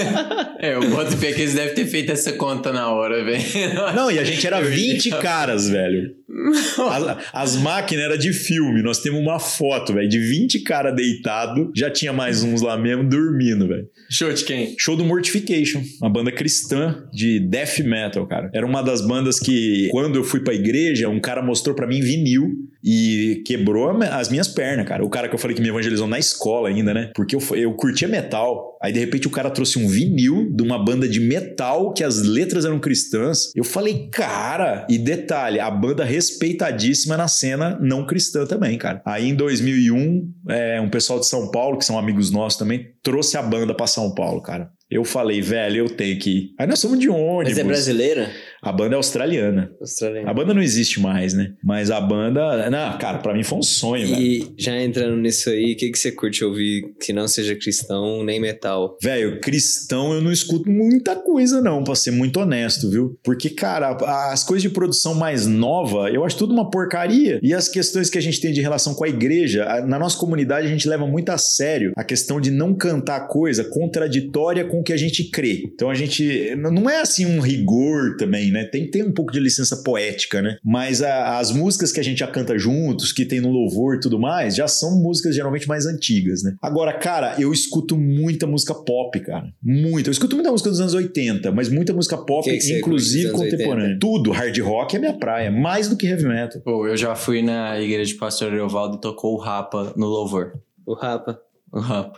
é, 0.58 0.78
o 0.78 0.88
boto 0.88 1.16
que 1.18 1.26
eles 1.26 1.54
devem 1.54 1.74
ter 1.74 1.86
feito 1.86 2.12
essa 2.12 2.32
conta 2.32 2.72
na 2.72 2.90
hora, 2.90 3.22
velho. 3.22 3.42
Não, 3.94 4.10
e 4.10 4.18
a 4.18 4.24
gente 4.24 4.46
era 4.46 4.62
20 4.62 5.10
caras, 5.18 5.68
velho. 5.68 6.14
As, 6.78 7.16
as 7.32 7.56
máquinas 7.56 8.04
eram 8.04 8.16
de 8.16 8.32
filme. 8.32 8.82
Nós 8.82 9.00
temos 9.00 9.20
uma 9.20 9.38
foto, 9.38 9.94
velho, 9.94 10.08
de 10.08 10.18
20 10.18 10.60
caras 10.60 10.94
deitado. 10.94 11.70
Já 11.74 11.90
tinha 11.90 12.12
mais 12.12 12.42
uns 12.42 12.62
lá 12.62 12.76
mesmo 12.76 13.04
dormindo, 13.08 13.66
velho. 13.66 13.86
Show 14.10 14.32
de 14.32 14.44
quem? 14.44 14.74
Show 14.78 14.96
do 14.96 15.04
Mortification, 15.04 15.82
uma 16.00 16.10
banda 16.10 16.30
cristã 16.30 17.04
de 17.12 17.40
death 17.40 17.80
metal, 17.80 18.26
cara. 18.26 18.50
Era 18.54 18.64
uma 18.64 18.82
das 18.82 19.00
bandas 19.00 19.40
que, 19.40 19.88
quando 19.90 20.16
eu 20.16 20.24
fui 20.24 20.40
pra 20.40 20.54
igreja, 20.54 21.08
um 21.08 21.20
cara 21.20 21.42
mostrou 21.42 21.74
para 21.74 21.86
mim 21.86 22.00
vinil 22.00 22.52
e 22.84 23.42
quebrou 23.44 23.90
as 24.02 24.28
minhas 24.28 24.46
pernas, 24.46 24.86
cara. 24.86 25.04
O 25.04 25.10
cara 25.10 25.28
que 25.28 25.34
eu 25.34 25.38
falei 25.38 25.56
que 25.56 25.62
me 25.62 25.68
evangelizou 25.68 26.06
na 26.06 26.18
escola 26.18 26.68
ainda, 26.68 26.94
né? 26.94 27.10
Porque 27.14 27.34
eu, 27.34 27.40
eu 27.56 27.72
curtia 27.74 28.06
metal. 28.06 28.78
Aí 28.80 28.92
de 28.92 29.00
repente 29.00 29.26
o 29.26 29.30
cara 29.30 29.50
trouxe 29.50 29.78
um 29.78 29.88
vinil 29.88 30.48
de 30.54 30.62
uma 30.62 30.78
banda 30.82 31.08
de 31.08 31.18
metal 31.18 31.92
que 31.92 32.04
as 32.04 32.22
letras 32.22 32.64
eram 32.64 32.78
cristãs. 32.78 33.50
Eu 33.56 33.64
falei, 33.64 34.08
cara, 34.12 34.86
e 34.88 34.98
detalhe, 34.98 35.58
a 35.58 35.70
banda 35.70 36.04
respeitadíssima 36.26 37.16
na 37.16 37.28
cena 37.28 37.78
não 37.80 38.06
cristã 38.06 38.46
também, 38.46 38.76
cara. 38.76 39.00
Aí 39.04 39.28
em 39.28 39.34
2001, 39.34 40.32
é, 40.48 40.80
um 40.80 40.90
pessoal 40.90 41.20
de 41.20 41.26
São 41.26 41.50
Paulo, 41.50 41.78
que 41.78 41.84
são 41.84 41.98
amigos 41.98 42.30
nossos 42.30 42.58
também, 42.58 42.92
trouxe 43.02 43.36
a 43.36 43.42
banda 43.42 43.74
para 43.74 43.86
São 43.86 44.14
Paulo, 44.14 44.40
cara. 44.40 44.70
Eu 44.90 45.04
falei, 45.04 45.40
velho, 45.40 45.78
eu 45.78 45.88
tenho 45.88 46.18
que 46.18 46.30
ir. 46.30 46.54
Aí 46.58 46.66
nós 46.66 46.78
somos 46.78 46.98
de 46.98 47.08
ônibus. 47.08 47.48
Mas 47.48 47.58
é 47.58 47.64
brasileira? 47.64 48.30
A 48.62 48.72
banda 48.72 48.94
é 48.94 48.96
australiana. 48.96 49.70
Australiana. 49.80 50.30
A 50.30 50.34
banda 50.34 50.54
não 50.54 50.62
existe 50.62 51.00
mais, 51.00 51.34
né? 51.34 51.52
Mas 51.62 51.90
a 51.90 52.00
banda. 52.00 52.68
Não, 52.70 52.98
cara, 52.98 53.18
pra 53.18 53.34
mim 53.34 53.42
foi 53.42 53.58
um 53.58 53.62
sonho, 53.62 54.08
velho. 54.08 54.20
E 54.20 54.54
já 54.58 54.80
entrando 54.80 55.16
nisso 55.16 55.50
aí, 55.50 55.72
o 55.72 55.76
que, 55.76 55.90
que 55.90 55.98
você 55.98 56.12
curte 56.12 56.44
ouvir 56.44 56.94
que 57.00 57.12
não 57.12 57.28
seja 57.28 57.54
cristão 57.54 58.24
nem 58.24 58.40
metal? 58.40 58.96
Velho, 59.02 59.40
cristão 59.40 60.12
eu 60.12 60.20
não 60.20 60.32
escuto 60.32 60.70
muita 60.70 61.14
coisa, 61.16 61.60
não, 61.60 61.84
pra 61.84 61.94
ser 61.94 62.10
muito 62.10 62.40
honesto, 62.40 62.90
viu? 62.90 63.18
Porque, 63.22 63.50
cara, 63.50 63.96
as 64.32 64.44
coisas 64.44 64.62
de 64.62 64.70
produção 64.70 65.14
mais 65.14 65.46
nova, 65.46 66.10
eu 66.10 66.24
acho 66.24 66.36
tudo 66.36 66.52
uma 66.52 66.70
porcaria. 66.70 67.38
E 67.42 67.54
as 67.54 67.68
questões 67.68 68.10
que 68.10 68.18
a 68.18 68.22
gente 68.22 68.40
tem 68.40 68.52
de 68.52 68.60
relação 68.60 68.94
com 68.94 69.04
a 69.04 69.08
igreja, 69.08 69.64
na 69.86 69.98
nossa 69.98 70.16
comunidade 70.18 70.66
a 70.66 70.70
gente 70.70 70.88
leva 70.88 71.06
muito 71.06 71.30
a 71.30 71.38
sério 71.38 71.92
a 71.96 72.04
questão 72.04 72.40
de 72.40 72.50
não 72.50 72.74
cantar 72.74 73.28
coisa 73.28 73.64
contraditória 73.64 74.64
com 74.64 74.80
o 74.80 74.82
que 74.82 74.92
a 74.92 74.96
gente 74.96 75.24
crê. 75.30 75.62
Então 75.72 75.90
a 75.90 75.94
gente. 75.94 76.54
Não 76.56 76.88
é 76.88 77.00
assim 77.00 77.26
um 77.26 77.40
rigor 77.40 78.16
também, 78.16 78.45
né? 78.50 78.64
Tem 78.64 78.84
que 78.84 78.90
ter 78.90 79.04
um 79.04 79.12
pouco 79.12 79.32
de 79.32 79.40
licença 79.40 79.76
poética, 79.82 80.42
né? 80.42 80.58
Mas 80.64 81.02
a, 81.02 81.38
as 81.38 81.50
músicas 81.50 81.92
que 81.92 82.00
a 82.00 82.02
gente 82.02 82.18
já 82.18 82.26
canta 82.26 82.58
juntos, 82.58 83.12
que 83.12 83.24
tem 83.24 83.40
no 83.40 83.50
louvor 83.50 83.96
e 83.96 84.00
tudo 84.00 84.18
mais, 84.18 84.54
já 84.54 84.68
são 84.68 85.00
músicas 85.00 85.34
geralmente 85.34 85.68
mais 85.68 85.86
antigas, 85.86 86.42
né? 86.42 86.54
Agora, 86.62 86.92
cara, 86.92 87.36
eu 87.38 87.52
escuto 87.52 87.96
muita 87.96 88.46
música 88.46 88.74
pop, 88.74 89.18
cara. 89.20 89.46
Muita. 89.62 90.08
Eu 90.08 90.12
escuto 90.12 90.36
muita 90.36 90.50
música 90.50 90.70
dos 90.70 90.80
anos 90.80 90.94
80, 90.94 91.52
mas 91.52 91.68
muita 91.68 91.92
música 91.92 92.16
pop, 92.16 92.48
que 92.48 92.58
que 92.58 92.78
inclusive 92.78 93.30
contemporânea. 93.30 93.94
80? 93.94 93.98
Tudo. 94.00 94.30
Hard 94.30 94.58
rock 94.60 94.96
é 94.96 94.98
minha 94.98 95.14
praia, 95.14 95.50
mais 95.50 95.88
do 95.88 95.96
que 95.96 96.06
heavy 96.06 96.24
metal. 96.24 96.60
Pô, 96.62 96.86
eu 96.86 96.96
já 96.96 97.14
fui 97.14 97.42
na 97.42 97.80
igreja 97.80 98.12
de 98.12 98.18
Pastor 98.18 98.52
Eovaldo 98.54 98.96
e 98.96 99.00
tocou 99.00 99.34
o 99.34 99.38
Rapa 99.38 99.92
no 99.96 100.06
louvor. 100.06 100.52
O 100.86 100.94
Rapa. 100.94 101.40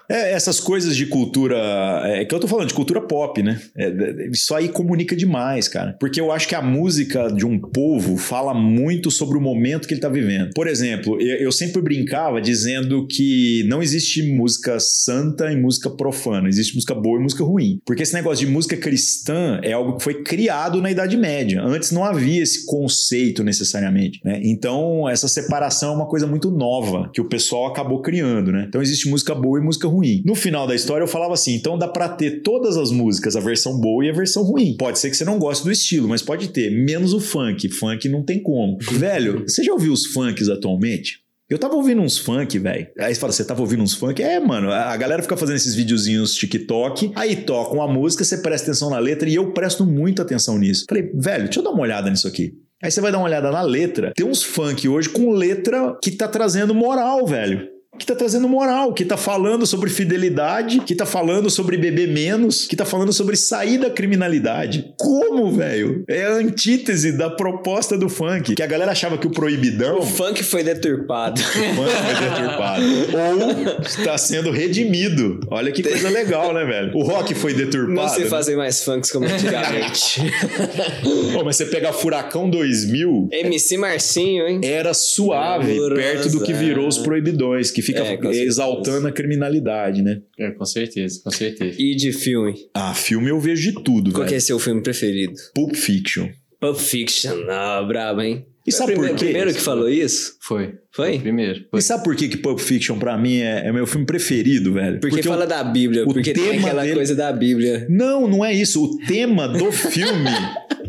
É, 0.08 0.32
essas 0.32 0.60
coisas 0.60 0.96
de 0.96 1.06
cultura. 1.06 1.56
É 2.04 2.24
que 2.24 2.34
eu 2.34 2.40
tô 2.40 2.46
falando 2.46 2.68
de 2.68 2.74
cultura 2.74 3.00
pop, 3.00 3.42
né? 3.42 3.60
É, 3.76 4.28
isso 4.30 4.54
aí 4.54 4.68
comunica 4.68 5.16
demais, 5.16 5.68
cara. 5.68 5.96
Porque 5.98 6.20
eu 6.20 6.30
acho 6.30 6.46
que 6.46 6.54
a 6.54 6.62
música 6.62 7.28
de 7.28 7.46
um 7.46 7.58
povo 7.58 8.16
fala 8.16 8.52
muito 8.52 9.10
sobre 9.10 9.38
o 9.38 9.40
momento 9.40 9.88
que 9.88 9.94
ele 9.94 10.00
tá 10.00 10.08
vivendo. 10.08 10.50
Por 10.54 10.66
exemplo, 10.66 11.20
eu, 11.20 11.36
eu 11.38 11.52
sempre 11.52 11.80
brincava 11.80 12.40
dizendo 12.40 13.06
que 13.06 13.64
não 13.68 13.82
existe 13.82 14.22
música 14.22 14.78
santa 14.78 15.50
e 15.50 15.56
música 15.56 15.88
profana. 15.90 16.48
Existe 16.48 16.74
música 16.74 16.94
boa 16.94 17.18
e 17.18 17.22
música 17.22 17.42
ruim. 17.42 17.80
Porque 17.86 18.02
esse 18.02 18.14
negócio 18.14 18.46
de 18.46 18.52
música 18.52 18.76
cristã 18.76 19.60
é 19.62 19.72
algo 19.72 19.96
que 19.96 20.04
foi 20.04 20.22
criado 20.22 20.82
na 20.82 20.90
Idade 20.90 21.16
Média. 21.16 21.62
Antes 21.62 21.90
não 21.90 22.04
havia 22.04 22.42
esse 22.42 22.66
conceito 22.66 23.42
necessariamente, 23.42 24.20
né? 24.24 24.40
Então, 24.42 25.08
essa 25.08 25.26
separação 25.26 25.92
é 25.92 25.96
uma 25.96 26.08
coisa 26.08 26.26
muito 26.26 26.50
nova 26.50 27.10
que 27.12 27.20
o 27.20 27.28
pessoal 27.28 27.66
acabou 27.66 28.02
criando, 28.02 28.52
né? 28.52 28.66
Então, 28.68 28.82
existe 28.82 29.08
música 29.08 29.34
boa 29.38 29.58
e 29.58 29.62
música 29.62 29.88
ruim. 29.88 30.22
No 30.26 30.34
final 30.34 30.66
da 30.66 30.74
história 30.74 31.04
eu 31.04 31.08
falava 31.08 31.34
assim, 31.34 31.54
então 31.54 31.78
dá 31.78 31.88
para 31.88 32.08
ter 32.08 32.42
todas 32.42 32.76
as 32.76 32.90
músicas, 32.90 33.36
a 33.36 33.40
versão 33.40 33.80
boa 33.80 34.04
e 34.04 34.10
a 34.10 34.12
versão 34.12 34.42
ruim. 34.42 34.76
Pode 34.76 34.98
ser 34.98 35.10
que 35.10 35.16
você 35.16 35.24
não 35.24 35.38
goste 35.38 35.64
do 35.64 35.72
estilo, 35.72 36.08
mas 36.08 36.20
pode 36.20 36.48
ter, 36.48 36.70
menos 36.70 37.12
o 37.12 37.20
funk. 37.20 37.68
Funk 37.68 38.08
não 38.08 38.22
tem 38.22 38.42
como. 38.42 38.78
Velho, 38.80 39.44
você 39.46 39.62
já 39.62 39.72
ouviu 39.72 39.92
os 39.92 40.06
funks 40.06 40.48
atualmente? 40.48 41.20
Eu 41.48 41.58
tava 41.58 41.76
ouvindo 41.76 42.02
uns 42.02 42.18
funk, 42.18 42.58
velho. 42.58 42.88
Aí 42.98 43.14
você 43.14 43.20
fala, 43.20 43.32
você 43.32 43.42
tava 43.42 43.62
ouvindo 43.62 43.82
uns 43.82 43.94
funk? 43.94 44.22
É, 44.22 44.38
mano, 44.38 44.70
a 44.70 44.94
galera 44.98 45.22
fica 45.22 45.34
fazendo 45.34 45.56
esses 45.56 45.74
videozinhos 45.74 46.34
TikTok, 46.34 47.12
aí 47.14 47.36
toca 47.36 47.72
uma 47.72 47.88
música, 47.88 48.22
você 48.22 48.36
presta 48.36 48.66
atenção 48.66 48.90
na 48.90 48.98
letra 48.98 49.26
e 49.30 49.34
eu 49.34 49.50
presto 49.52 49.86
muita 49.86 50.20
atenção 50.20 50.58
nisso. 50.58 50.84
Falei, 50.86 51.10
velho, 51.14 51.44
deixa 51.44 51.60
eu 51.60 51.64
dar 51.64 51.70
uma 51.70 51.80
olhada 51.80 52.10
nisso 52.10 52.28
aqui. 52.28 52.52
Aí 52.82 52.90
você 52.90 53.00
vai 53.00 53.10
dar 53.10 53.16
uma 53.16 53.24
olhada 53.24 53.50
na 53.50 53.62
letra. 53.62 54.12
Tem 54.14 54.26
uns 54.26 54.42
funk 54.42 54.86
hoje 54.86 55.08
com 55.08 55.30
letra 55.30 55.96
que 56.02 56.10
tá 56.10 56.28
trazendo 56.28 56.74
moral, 56.74 57.26
velho 57.26 57.77
que 57.98 58.06
tá 58.06 58.14
trazendo 58.14 58.48
moral, 58.48 58.92
que 58.92 59.04
tá 59.04 59.16
falando 59.16 59.66
sobre 59.66 59.90
fidelidade, 59.90 60.80
que 60.80 60.94
tá 60.94 61.04
falando 61.04 61.50
sobre 61.50 61.76
beber 61.76 62.08
menos, 62.08 62.66
que 62.66 62.76
tá 62.76 62.84
falando 62.84 63.12
sobre 63.12 63.36
sair 63.36 63.78
da 63.78 63.90
criminalidade. 63.90 64.94
Como, 64.96 65.50
velho? 65.52 66.04
É 66.08 66.24
a 66.24 66.34
antítese 66.34 67.12
da 67.12 67.28
proposta 67.28 67.98
do 67.98 68.08
funk, 68.08 68.54
que 68.54 68.62
a 68.62 68.66
galera 68.66 68.92
achava 68.92 69.18
que 69.18 69.26
o 69.26 69.30
proibidão... 69.30 69.98
O 69.98 70.06
funk 70.06 70.42
foi 70.42 70.62
deturpado. 70.62 71.40
O 71.40 71.44
funk 71.44 71.74
foi 71.74 72.30
deturpado. 72.30 72.82
Ou 73.76 73.82
está 73.82 74.16
sendo 74.16 74.50
redimido. 74.50 75.40
Olha 75.50 75.72
que 75.72 75.82
coisa 75.82 76.08
legal, 76.08 76.54
né, 76.54 76.64
velho? 76.64 76.96
O 76.96 77.02
rock 77.02 77.34
foi 77.34 77.52
deturpado. 77.52 77.92
Não 77.92 78.08
se 78.08 78.26
fazem 78.26 78.56
mais 78.56 78.84
funks 78.84 79.10
como 79.10 79.26
antigamente. 79.26 80.20
Pô, 81.32 81.44
mas 81.44 81.56
você 81.56 81.66
pega 81.66 81.92
Furacão 81.92 82.48
2000... 82.48 83.28
MC 83.32 83.76
Marcinho, 83.76 84.46
hein? 84.46 84.60
Era 84.62 84.94
suave, 84.94 85.76
perto 85.94 86.30
do 86.30 86.42
que 86.42 86.52
virou 86.52 86.86
os 86.86 86.98
proibidões, 86.98 87.70
que 87.70 87.82
fica 87.92 88.28
é, 88.28 88.36
exaltando 88.42 89.08
a 89.08 89.12
criminalidade, 89.12 90.02
né? 90.02 90.20
É, 90.38 90.50
com 90.50 90.64
certeza, 90.64 91.20
com 91.22 91.30
certeza. 91.30 91.80
E 91.80 91.94
de 91.94 92.12
filme? 92.12 92.54
Ah, 92.74 92.94
filme 92.94 93.30
eu 93.30 93.40
vejo 93.40 93.72
de 93.72 93.82
tudo, 93.82 94.12
Qual 94.12 94.26
é 94.26 94.40
seu 94.40 94.58
filme 94.58 94.82
preferido? 94.82 95.34
Pulp 95.54 95.74
Fiction. 95.74 96.28
Pulp 96.60 96.76
Fiction, 96.76 97.48
ah, 97.48 97.82
brabo, 97.82 98.22
hein? 98.22 98.46
E 98.68 98.72
sabe 98.72 98.94
por 98.94 99.08
quê? 99.08 99.24
primeiro 99.26 99.54
que 99.54 99.60
falou 99.60 99.88
isso? 99.88 100.36
Foi. 100.40 100.74
Foi? 100.92 101.12
foi 101.12 101.18
primeiro. 101.18 101.64
Foi. 101.70 101.80
E 101.80 101.82
sabe 101.82 102.04
por 102.04 102.14
que, 102.14 102.28
que 102.28 102.36
Pulp 102.36 102.58
Fiction 102.58 102.98
pra 102.98 103.16
mim 103.16 103.38
é, 103.38 103.66
é 103.66 103.72
meu 103.72 103.86
filme 103.86 104.04
preferido, 104.04 104.74
velho? 104.74 105.00
Porque, 105.00 105.16
porque 105.16 105.28
fala 105.28 105.44
o, 105.44 105.48
da 105.48 105.64
Bíblia, 105.64 106.04
porque 106.04 106.32
tem 106.32 106.58
aquela 106.58 106.82
dele... 106.82 106.96
coisa 106.96 107.14
da 107.14 107.32
Bíblia. 107.32 107.86
Não, 107.88 108.28
não 108.28 108.44
é 108.44 108.52
isso. 108.52 108.84
O 108.84 108.98
tema 109.06 109.48
do 109.48 109.70
filme, 109.72 110.30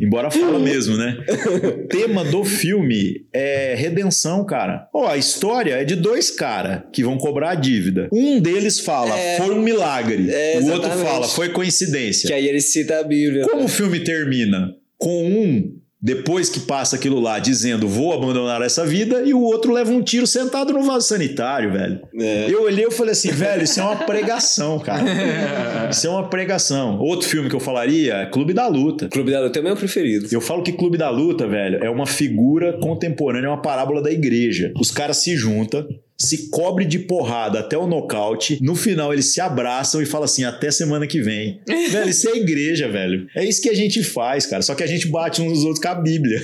embora 0.01 0.29
fala 0.29 0.59
mesmo, 0.59 0.97
né? 0.97 1.17
O 1.63 1.87
tema 1.87 2.25
do 2.25 2.43
filme 2.43 3.25
é 3.33 3.75
redenção, 3.75 4.45
cara. 4.45 4.87
Ó, 4.93 5.07
a 5.07 5.17
história 5.17 5.75
é 5.75 5.85
de 5.85 5.95
dois 5.95 6.29
caras 6.29 6.81
que 6.91 7.03
vão 7.03 7.17
cobrar 7.17 7.51
a 7.51 7.55
dívida. 7.55 8.09
Um 8.11 8.41
deles 8.41 8.79
fala, 8.79 9.17
é... 9.17 9.37
foi 9.37 9.51
um 9.51 9.61
milagre. 9.61 10.29
É, 10.29 10.59
o 10.59 10.71
outro 10.71 10.89
fala, 10.89 11.27
foi 11.27 11.49
coincidência. 11.49 12.27
Que 12.27 12.33
aí 12.33 12.47
ele 12.47 12.61
cita 12.61 12.99
a 12.99 13.03
Bíblia. 13.03 13.43
Como 13.43 13.63
o 13.63 13.69
filme 13.69 13.99
termina? 14.01 14.75
Com 14.97 15.23
um 15.25 15.78
depois 16.01 16.49
que 16.49 16.61
passa 16.61 16.95
aquilo 16.95 17.19
lá, 17.19 17.39
dizendo 17.39 17.87
vou 17.87 18.13
abandonar 18.13 18.61
essa 18.61 18.85
vida, 18.85 19.21
e 19.23 19.33
o 19.33 19.41
outro 19.41 19.73
leva 19.73 19.91
um 19.91 20.01
tiro 20.01 20.25
sentado 20.25 20.71
no 20.71 20.81
vaso 20.81 21.07
sanitário, 21.07 21.73
velho. 21.73 21.99
É. 22.17 22.45
Eu 22.49 22.63
olhei 22.63 22.85
e 22.85 22.91
falei 22.91 23.11
assim, 23.11 23.31
velho, 23.31 23.63
isso 23.63 23.79
é 23.79 23.83
uma 23.83 23.97
pregação, 23.97 24.79
cara. 24.79 25.03
Isso 25.89 26.05
é 26.05 26.09
uma 26.09 26.29
pregação. 26.29 26.99
Outro 26.99 27.27
filme 27.27 27.49
que 27.49 27.55
eu 27.55 27.59
falaria 27.59 28.13
é 28.15 28.25
Clube 28.27 28.53
da 28.53 28.67
Luta. 28.67 29.09
Clube 29.09 29.31
da 29.31 29.41
Luta 29.41 29.57
é 29.57 29.61
o 29.61 29.65
meu 29.65 29.75
preferido. 29.75 30.27
Eu 30.31 30.39
falo 30.39 30.61
que 30.61 30.71
Clube 30.71 30.97
da 30.97 31.09
Luta, 31.09 31.47
velho, 31.47 31.83
é 31.83 31.89
uma 31.89 32.05
figura 32.05 32.73
contemporânea, 32.79 33.47
é 33.47 33.49
uma 33.49 33.61
parábola 33.61 34.01
da 34.01 34.11
igreja. 34.11 34.71
Os 34.79 34.91
caras 34.91 35.17
se 35.17 35.35
juntam, 35.35 35.87
se 36.19 36.49
cobre 36.49 36.85
de 36.85 36.99
porrada 36.99 37.59
até 37.59 37.77
o 37.77 37.87
nocaute. 37.87 38.59
No 38.61 38.75
final, 38.75 39.13
eles 39.13 39.33
se 39.33 39.39
abraçam 39.39 40.01
e 40.01 40.05
falam 40.05 40.25
assim: 40.25 40.43
até 40.43 40.69
semana 40.69 41.07
que 41.07 41.21
vem. 41.21 41.61
velho, 41.91 42.09
isso 42.09 42.27
é 42.29 42.37
igreja, 42.37 42.89
velho. 42.89 43.27
É 43.35 43.45
isso 43.45 43.61
que 43.61 43.69
a 43.69 43.73
gente 43.73 44.03
faz, 44.03 44.45
cara. 44.45 44.61
Só 44.61 44.75
que 44.75 44.83
a 44.83 44.87
gente 44.87 45.07
bate 45.07 45.41
uns 45.41 45.49
nos 45.49 45.63
outros 45.63 45.79
com 45.79 45.87
a 45.87 45.95
Bíblia. 45.95 46.41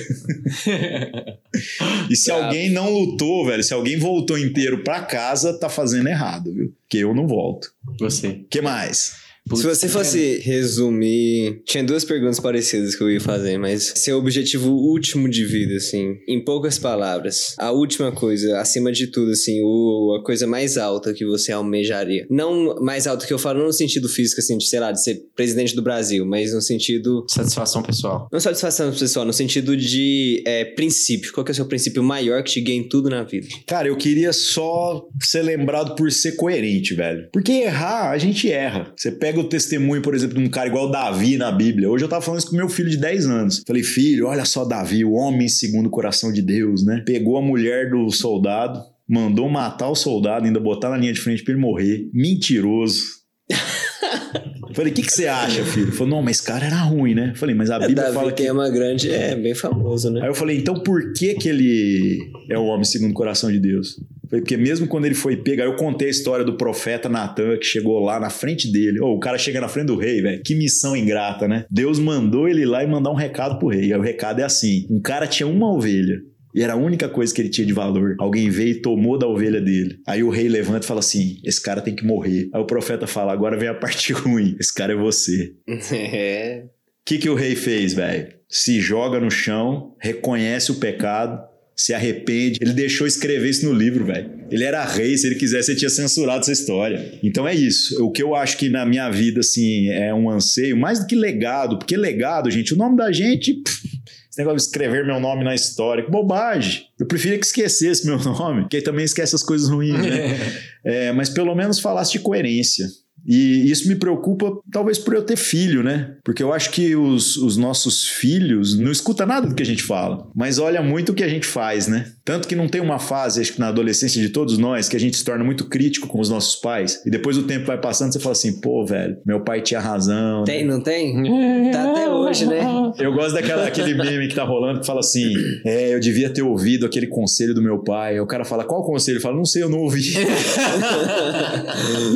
e 2.10 2.16
se 2.16 2.30
alguém 2.30 2.70
não 2.70 2.90
lutou, 2.90 3.46
velho, 3.46 3.62
se 3.62 3.74
alguém 3.74 3.98
voltou 3.98 4.38
inteiro 4.38 4.82
pra 4.82 5.02
casa, 5.02 5.58
tá 5.58 5.68
fazendo 5.68 6.08
errado, 6.08 6.52
viu? 6.52 6.72
Que 6.88 6.98
eu 6.98 7.14
não 7.14 7.26
volto. 7.26 7.70
Você. 8.00 8.40
que 8.48 8.60
mais? 8.62 9.25
Putz, 9.48 9.60
Se 9.60 9.66
você 9.66 9.88
fosse 9.88 10.38
resumir. 10.38 11.62
Tinha 11.64 11.84
duas 11.84 12.04
perguntas 12.04 12.40
parecidas 12.40 12.94
que 12.94 13.02
eu 13.02 13.10
ia 13.10 13.20
fazer, 13.20 13.58
mas 13.58 13.92
seu 13.96 14.18
objetivo 14.18 14.72
último 14.72 15.28
de 15.28 15.44
vida, 15.44 15.76
assim, 15.76 16.16
em 16.26 16.42
poucas 16.42 16.78
palavras. 16.78 17.54
A 17.58 17.70
última 17.70 18.10
coisa, 18.10 18.58
acima 18.58 18.90
de 18.90 19.06
tudo, 19.06 19.30
assim, 19.30 19.60
o, 19.62 20.18
a 20.18 20.24
coisa 20.24 20.46
mais 20.46 20.76
alta 20.76 21.14
que 21.14 21.24
você 21.24 21.52
almejaria. 21.52 22.26
Não 22.28 22.76
mais 22.80 23.06
alta 23.06 23.26
que 23.26 23.32
eu 23.32 23.38
falo, 23.38 23.60
não 23.60 23.66
no 23.66 23.72
sentido 23.72 24.08
físico, 24.08 24.40
assim, 24.40 24.58
de, 24.58 24.66
sei 24.66 24.80
lá, 24.80 24.90
de 24.90 25.02
ser 25.02 25.22
presidente 25.36 25.76
do 25.76 25.82
Brasil, 25.82 26.26
mas 26.26 26.52
no 26.52 26.60
sentido. 26.60 27.24
Satisfação 27.28 27.82
pessoal. 27.82 28.28
Não 28.32 28.40
satisfação 28.40 28.92
pessoal, 28.92 29.24
no 29.24 29.32
sentido 29.32 29.76
de 29.76 30.42
é, 30.44 30.64
princípio. 30.64 31.32
Qual 31.32 31.44
que 31.44 31.50
é 31.50 31.54
o 31.54 31.56
seu 31.56 31.66
princípio 31.66 32.02
maior 32.02 32.42
que 32.42 32.52
te 32.52 32.60
ganha 32.60 32.78
em 32.78 32.88
tudo 32.88 33.08
na 33.08 33.22
vida? 33.22 33.46
Cara, 33.66 33.88
eu 33.88 33.96
queria 33.96 34.32
só 34.32 35.06
ser 35.20 35.42
lembrado 35.42 35.94
por 35.94 36.10
ser 36.10 36.32
coerente, 36.32 36.94
velho. 36.94 37.28
Porque 37.32 37.52
errar, 37.52 38.10
a 38.10 38.18
gente 38.18 38.50
erra. 38.50 38.92
Você 38.96 39.12
pega 39.12 39.35
pega 39.36 39.40
o 39.40 39.44
testemunho, 39.44 40.00
por 40.00 40.14
exemplo, 40.14 40.38
de 40.38 40.44
um 40.44 40.48
cara 40.48 40.68
igual 40.68 40.90
Davi 40.90 41.36
na 41.36 41.52
Bíblia. 41.52 41.90
Hoje 41.90 42.04
eu 42.04 42.08
tava 42.08 42.22
falando 42.22 42.40
isso 42.40 42.50
com 42.50 42.56
meu 42.56 42.68
filho 42.68 42.88
de 42.88 42.96
10 42.96 43.26
anos. 43.26 43.62
Falei, 43.66 43.82
filho, 43.82 44.26
olha 44.26 44.44
só 44.44 44.64
Davi, 44.64 45.04
o 45.04 45.12
homem 45.12 45.48
segundo 45.48 45.86
o 45.86 45.90
coração 45.90 46.32
de 46.32 46.40
Deus, 46.40 46.84
né? 46.84 47.02
Pegou 47.04 47.36
a 47.36 47.42
mulher 47.42 47.90
do 47.90 48.10
soldado, 48.10 48.80
mandou 49.08 49.48
matar 49.48 49.88
o 49.88 49.94
soldado, 49.94 50.46
ainda 50.46 50.58
botar 50.58 50.90
na 50.90 50.96
linha 50.96 51.12
de 51.12 51.20
frente 51.20 51.44
para 51.44 51.52
ele 51.52 51.60
morrer. 51.60 52.08
Mentiroso. 52.12 53.02
Falei, 54.74 54.92
o 54.92 54.94
que, 54.94 55.02
que 55.02 55.12
você 55.12 55.26
acha, 55.26 55.64
filho? 55.64 55.90
Falou, 55.92 56.16
não, 56.16 56.22
mas 56.22 56.36
esse 56.36 56.46
cara 56.46 56.66
era 56.66 56.82
ruim, 56.82 57.14
né? 57.14 57.32
Falei, 57.34 57.54
mas 57.54 57.70
a 57.70 57.76
é, 57.76 57.86
Bíblia 57.86 58.04
Davi 58.04 58.14
fala 58.14 58.32
que... 58.32 58.42
tem 58.42 58.50
uma 58.50 58.68
grande, 58.68 59.10
é 59.10 59.34
bem 59.34 59.54
famoso, 59.54 60.10
né? 60.10 60.20
Aí 60.20 60.28
eu 60.28 60.34
falei, 60.34 60.58
então 60.58 60.74
por 60.80 61.14
que 61.14 61.34
que 61.34 61.48
ele 61.48 62.18
é 62.50 62.58
o 62.58 62.64
homem 62.64 62.84
segundo 62.84 63.12
o 63.12 63.14
coração 63.14 63.50
de 63.50 63.58
Deus? 63.58 63.96
Porque 64.28 64.56
mesmo 64.56 64.86
quando 64.86 65.06
ele 65.06 65.14
foi 65.14 65.36
pego, 65.36 65.62
aí 65.62 65.68
eu 65.68 65.76
contei 65.76 66.08
a 66.08 66.10
história 66.10 66.44
do 66.44 66.56
profeta 66.56 67.08
Natan, 67.08 67.56
que 67.58 67.66
chegou 67.66 67.98
lá 68.00 68.18
na 68.18 68.30
frente 68.30 68.70
dele. 68.70 69.00
Oh, 69.00 69.14
o 69.14 69.20
cara 69.20 69.38
chega 69.38 69.60
na 69.60 69.68
frente 69.68 69.86
do 69.86 69.96
rei, 69.96 70.20
velho. 70.20 70.42
Que 70.42 70.54
missão 70.54 70.96
ingrata, 70.96 71.46
né? 71.46 71.64
Deus 71.70 71.98
mandou 71.98 72.48
ele 72.48 72.64
lá 72.64 72.82
e 72.82 72.86
mandar 72.86 73.10
um 73.10 73.14
recado 73.14 73.58
pro 73.58 73.68
rei. 73.68 73.86
E 73.86 73.94
o 73.94 74.00
recado 74.00 74.40
é 74.40 74.44
assim: 74.44 74.86
um 74.90 75.00
cara 75.00 75.26
tinha 75.26 75.46
uma 75.46 75.72
ovelha. 75.72 76.20
E 76.54 76.62
era 76.62 76.72
a 76.72 76.76
única 76.76 77.06
coisa 77.06 77.34
que 77.34 77.42
ele 77.42 77.50
tinha 77.50 77.66
de 77.66 77.74
valor. 77.74 78.16
Alguém 78.18 78.48
veio 78.48 78.70
e 78.70 78.80
tomou 78.80 79.18
da 79.18 79.26
ovelha 79.26 79.60
dele. 79.60 79.98
Aí 80.06 80.22
o 80.22 80.30
rei 80.30 80.48
levanta 80.48 80.86
e 80.86 80.88
fala 80.88 81.00
assim: 81.00 81.38
esse 81.44 81.62
cara 81.62 81.82
tem 81.82 81.94
que 81.94 82.04
morrer. 82.04 82.48
Aí 82.54 82.60
o 82.60 82.64
profeta 82.64 83.06
fala: 83.06 83.32
agora 83.32 83.58
vem 83.58 83.68
a 83.68 83.74
parte 83.74 84.12
ruim. 84.14 84.56
Esse 84.58 84.72
cara 84.72 84.92
é 84.92 84.96
você. 84.96 85.52
É. 85.92 86.64
O 86.64 87.08
que, 87.08 87.18
que 87.18 87.28
o 87.28 87.36
rei 87.36 87.54
fez, 87.54 87.94
velho? 87.94 88.34
Se 88.48 88.80
joga 88.80 89.20
no 89.20 89.30
chão, 89.30 89.94
reconhece 90.00 90.72
o 90.72 90.76
pecado, 90.76 91.40
se 91.76 91.92
arrepende. 91.92 92.58
Ele 92.62 92.72
deixou 92.72 93.06
escrever 93.06 93.50
isso 93.50 93.66
no 93.66 93.72
livro, 93.72 94.06
velho. 94.06 94.30
Ele 94.50 94.64
era 94.64 94.84
rei, 94.84 95.16
se 95.16 95.26
ele 95.26 95.34
quisesse, 95.34 95.72
ele 95.72 95.78
tinha 95.78 95.90
censurado 95.90 96.40
essa 96.40 96.52
história. 96.52 97.18
Então 97.22 97.46
é 97.46 97.54
isso. 97.54 98.02
O 98.02 98.10
que 98.10 98.22
eu 98.22 98.34
acho 98.34 98.56
que 98.56 98.70
na 98.70 98.86
minha 98.86 99.10
vida, 99.10 99.40
assim, 99.40 99.88
é 99.90 100.14
um 100.14 100.30
anseio, 100.30 100.76
mais 100.76 101.00
do 101.00 101.06
que 101.06 101.14
legado, 101.14 101.78
porque 101.78 101.96
legado, 101.96 102.50
gente, 102.50 102.72
o 102.72 102.76
nome 102.76 102.96
da 102.96 103.12
gente. 103.12 103.52
Pff, 103.54 103.96
esse 104.36 104.38
negócio 104.38 104.56
de 104.56 104.62
escrever 104.64 105.04
meu 105.04 105.18
nome 105.18 105.44
na 105.44 105.54
história, 105.54 106.04
que 106.04 106.10
bobagem. 106.10 106.84
Eu 106.98 107.06
preferia 107.06 107.38
que 107.38 107.46
esquecesse 107.46 108.06
meu 108.06 108.18
nome, 108.24 108.62
porque 108.62 108.76
aí 108.76 108.82
também 108.82 109.04
esquece 109.04 109.34
as 109.34 109.42
coisas 109.42 109.68
ruins, 109.68 109.98
né? 109.98 110.36
é, 110.84 111.12
mas 111.12 111.28
pelo 111.28 111.54
menos 111.54 111.80
falasse 111.80 112.12
de 112.12 112.20
coerência. 112.20 112.86
E 113.26 113.70
isso 113.70 113.88
me 113.88 113.96
preocupa, 113.96 114.52
talvez 114.70 114.98
por 114.98 115.14
eu 115.14 115.22
ter 115.22 115.36
filho, 115.36 115.82
né? 115.82 116.16
Porque 116.24 116.42
eu 116.42 116.52
acho 116.52 116.70
que 116.70 116.94
os, 116.94 117.36
os 117.36 117.56
nossos 117.56 118.06
filhos 118.06 118.78
não 118.78 118.92
escutam 118.92 119.26
nada 119.26 119.48
do 119.48 119.54
que 119.54 119.62
a 119.62 119.66
gente 119.66 119.82
fala, 119.82 120.30
mas 120.34 120.58
olha 120.58 120.80
muito 120.80 121.10
o 121.10 121.14
que 121.14 121.24
a 121.24 121.28
gente 121.28 121.46
faz, 121.46 121.88
né? 121.88 122.12
Tanto 122.26 122.48
que 122.48 122.56
não 122.56 122.66
tem 122.66 122.80
uma 122.80 122.98
fase, 122.98 123.40
acho 123.40 123.52
que 123.52 123.60
na 123.60 123.68
adolescência 123.68 124.20
de 124.20 124.30
todos 124.30 124.58
nós, 124.58 124.88
que 124.88 124.96
a 124.96 125.00
gente 125.00 125.16
se 125.16 125.24
torna 125.24 125.44
muito 125.44 125.66
crítico 125.66 126.08
com 126.08 126.18
os 126.18 126.28
nossos 126.28 126.56
pais. 126.56 127.00
E 127.06 127.10
depois 127.10 127.38
o 127.38 127.44
tempo 127.44 127.66
vai 127.66 127.80
passando, 127.80 128.12
você 128.12 128.18
fala 128.18 128.32
assim, 128.32 128.60
pô, 128.60 128.84
velho, 128.84 129.16
meu 129.24 129.44
pai 129.44 129.62
tinha 129.62 129.78
razão. 129.78 130.42
Tem, 130.42 130.64
né? 130.64 130.72
não 130.74 130.80
tem? 130.80 131.70
tá 131.70 131.92
até 131.92 132.10
hoje, 132.10 132.46
né? 132.46 132.60
Eu 132.98 133.12
gosto 133.12 133.34
daquela, 133.34 133.64
aquele 133.64 133.94
meme 133.94 134.26
que 134.26 134.34
tá 134.34 134.42
rolando 134.42 134.80
que 134.80 134.86
fala 134.86 134.98
assim: 134.98 135.32
é, 135.64 135.94
eu 135.94 136.00
devia 136.00 136.28
ter 136.28 136.42
ouvido 136.42 136.84
aquele 136.84 137.06
conselho 137.06 137.54
do 137.54 137.62
meu 137.62 137.78
pai. 137.84 138.14
Aí 138.14 138.20
o 138.20 138.26
cara 138.26 138.44
fala, 138.44 138.64
qual 138.64 138.84
conselho? 138.84 139.16
Ele 139.16 139.22
fala, 139.22 139.36
não 139.36 139.44
sei, 139.44 139.62
eu 139.62 139.68
não 139.68 139.78
ouvi. 139.78 140.14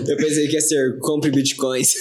eu 0.08 0.16
pensei 0.16 0.48
que 0.48 0.54
ia 0.54 0.60
ser 0.60 0.98
compre 0.98 1.30
bitcoins. 1.30 1.94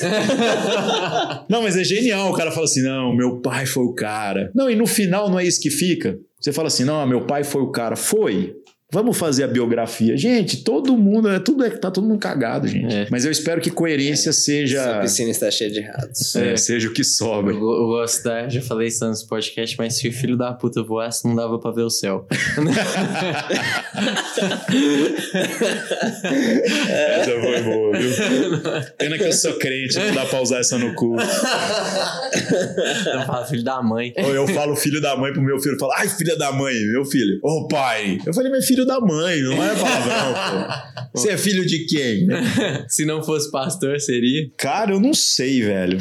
não, 1.48 1.62
mas 1.62 1.78
é 1.78 1.84
genial. 1.84 2.32
O 2.32 2.34
cara 2.34 2.50
fala 2.52 2.66
assim: 2.66 2.82
não, 2.82 3.16
meu 3.16 3.40
pai 3.40 3.68
foi 3.68 3.84
o 3.84 3.94
cara. 3.94 4.50
Não, 4.56 4.68
e 4.68 4.76
no 4.76 4.88
final 4.88 5.30
não 5.30 5.38
é 5.38 5.46
isso 5.46 5.62
que 5.62 5.70
fica. 5.70 6.18
Você 6.40 6.54
fala 6.54 6.68
assim: 6.68 6.86
não, 6.86 7.06
meu 7.06 7.26
pai 7.26 7.44
foi 7.44 7.62
o 7.62 7.72
cara. 7.72 7.96
Foi. 7.96 8.56
Vamos 8.92 9.20
fazer 9.20 9.44
a 9.44 9.48
biografia. 9.48 10.18
Gente, 10.18 10.64
todo 10.64 10.98
mundo, 10.98 11.30
é 11.30 11.40
tudo 11.40 11.64
é, 11.64 11.70
tá 11.70 11.92
todo 11.92 12.08
mundo 12.08 12.20
cagado, 12.20 12.68
gente. 12.68 12.92
É. 12.92 13.08
Mas 13.12 13.24
eu 13.24 13.32
espero 13.32 13.62
que 13.62 13.70
coerência 13.70 14.32
é. 14.32 14.34
seja. 14.34 14.98
A 14.98 15.02
piscina 15.02 15.30
está 15.30 15.52
cheia 15.52 15.70
de 15.70 15.80
ratos. 15.80 16.36
É, 16.36 16.54
é. 16.54 16.58
seja 16.58 16.88
o 16.90 16.92
que 16.94 17.04
sobra. 17.04 17.54
Eu, 17.54 17.60
eu 17.60 17.88
gosto 17.88 18.24
da. 18.24 18.50
Já 18.50 18.64
falei 18.64 18.88
isso 18.88 19.06
antes 19.06 19.22
do 19.22 19.28
podcast, 19.28 19.76
mas 19.78 19.94
se 19.94 20.08
o 20.08 20.12
filho 20.12 20.36
da 20.36 20.54
puta 20.54 20.82
voasse, 20.82 21.28
não 21.28 21.36
dava 21.36 21.60
pra 21.60 21.70
ver 21.70 21.84
o 21.84 21.90
céu. 21.92 22.26
essa 26.90 27.42
foi 27.42 27.62
boa, 27.62 27.96
viu? 27.96 28.10
Pena 28.98 29.20
que 29.20 29.26
eu 29.26 29.34
sou 29.34 29.54
crente, 29.60 30.00
não 30.00 30.16
dá 30.16 30.26
pra 30.26 30.42
usar 30.42 30.62
essa 30.62 30.80
no 30.80 30.96
cu. 30.96 31.16
Eu 33.14 33.22
falo 33.28 33.46
filho 33.46 33.64
da 33.64 33.84
mãe. 33.84 34.14
Ou 34.18 34.34
eu 34.34 34.48
falo 34.48 34.76
filho 34.76 35.00
da 35.00 35.16
mãe 35.16 35.32
pro 35.32 35.44
meu 35.44 35.60
filho, 35.60 35.78
falo, 35.78 35.92
ai, 35.94 36.10
filha 36.10 36.36
da 36.36 36.52
mãe, 36.52 36.74
meu 36.92 37.06
filho. 37.06 37.40
Ô, 37.44 37.60
oh, 37.60 37.68
pai. 37.68 38.18
Eu 38.26 38.34
falei, 38.34 38.52
meu 38.52 38.62
filho 38.64 38.79
filho 38.80 38.86
da 38.86 39.00
mãe, 39.00 39.42
não 39.42 39.64
é 39.64 39.76
palavrão, 39.76 40.34
pô. 40.34 41.10
Você 41.20 41.30
é 41.30 41.38
filho 41.38 41.66
de 41.66 41.86
quem? 41.86 42.28
Se 42.88 43.06
não 43.06 43.24
fosse 43.24 43.52
pastor, 43.52 44.00
seria? 44.00 44.50
Cara, 44.58 44.92
eu 44.92 45.00
não 45.00 45.14
sei, 45.14 45.62
velho. 45.62 45.98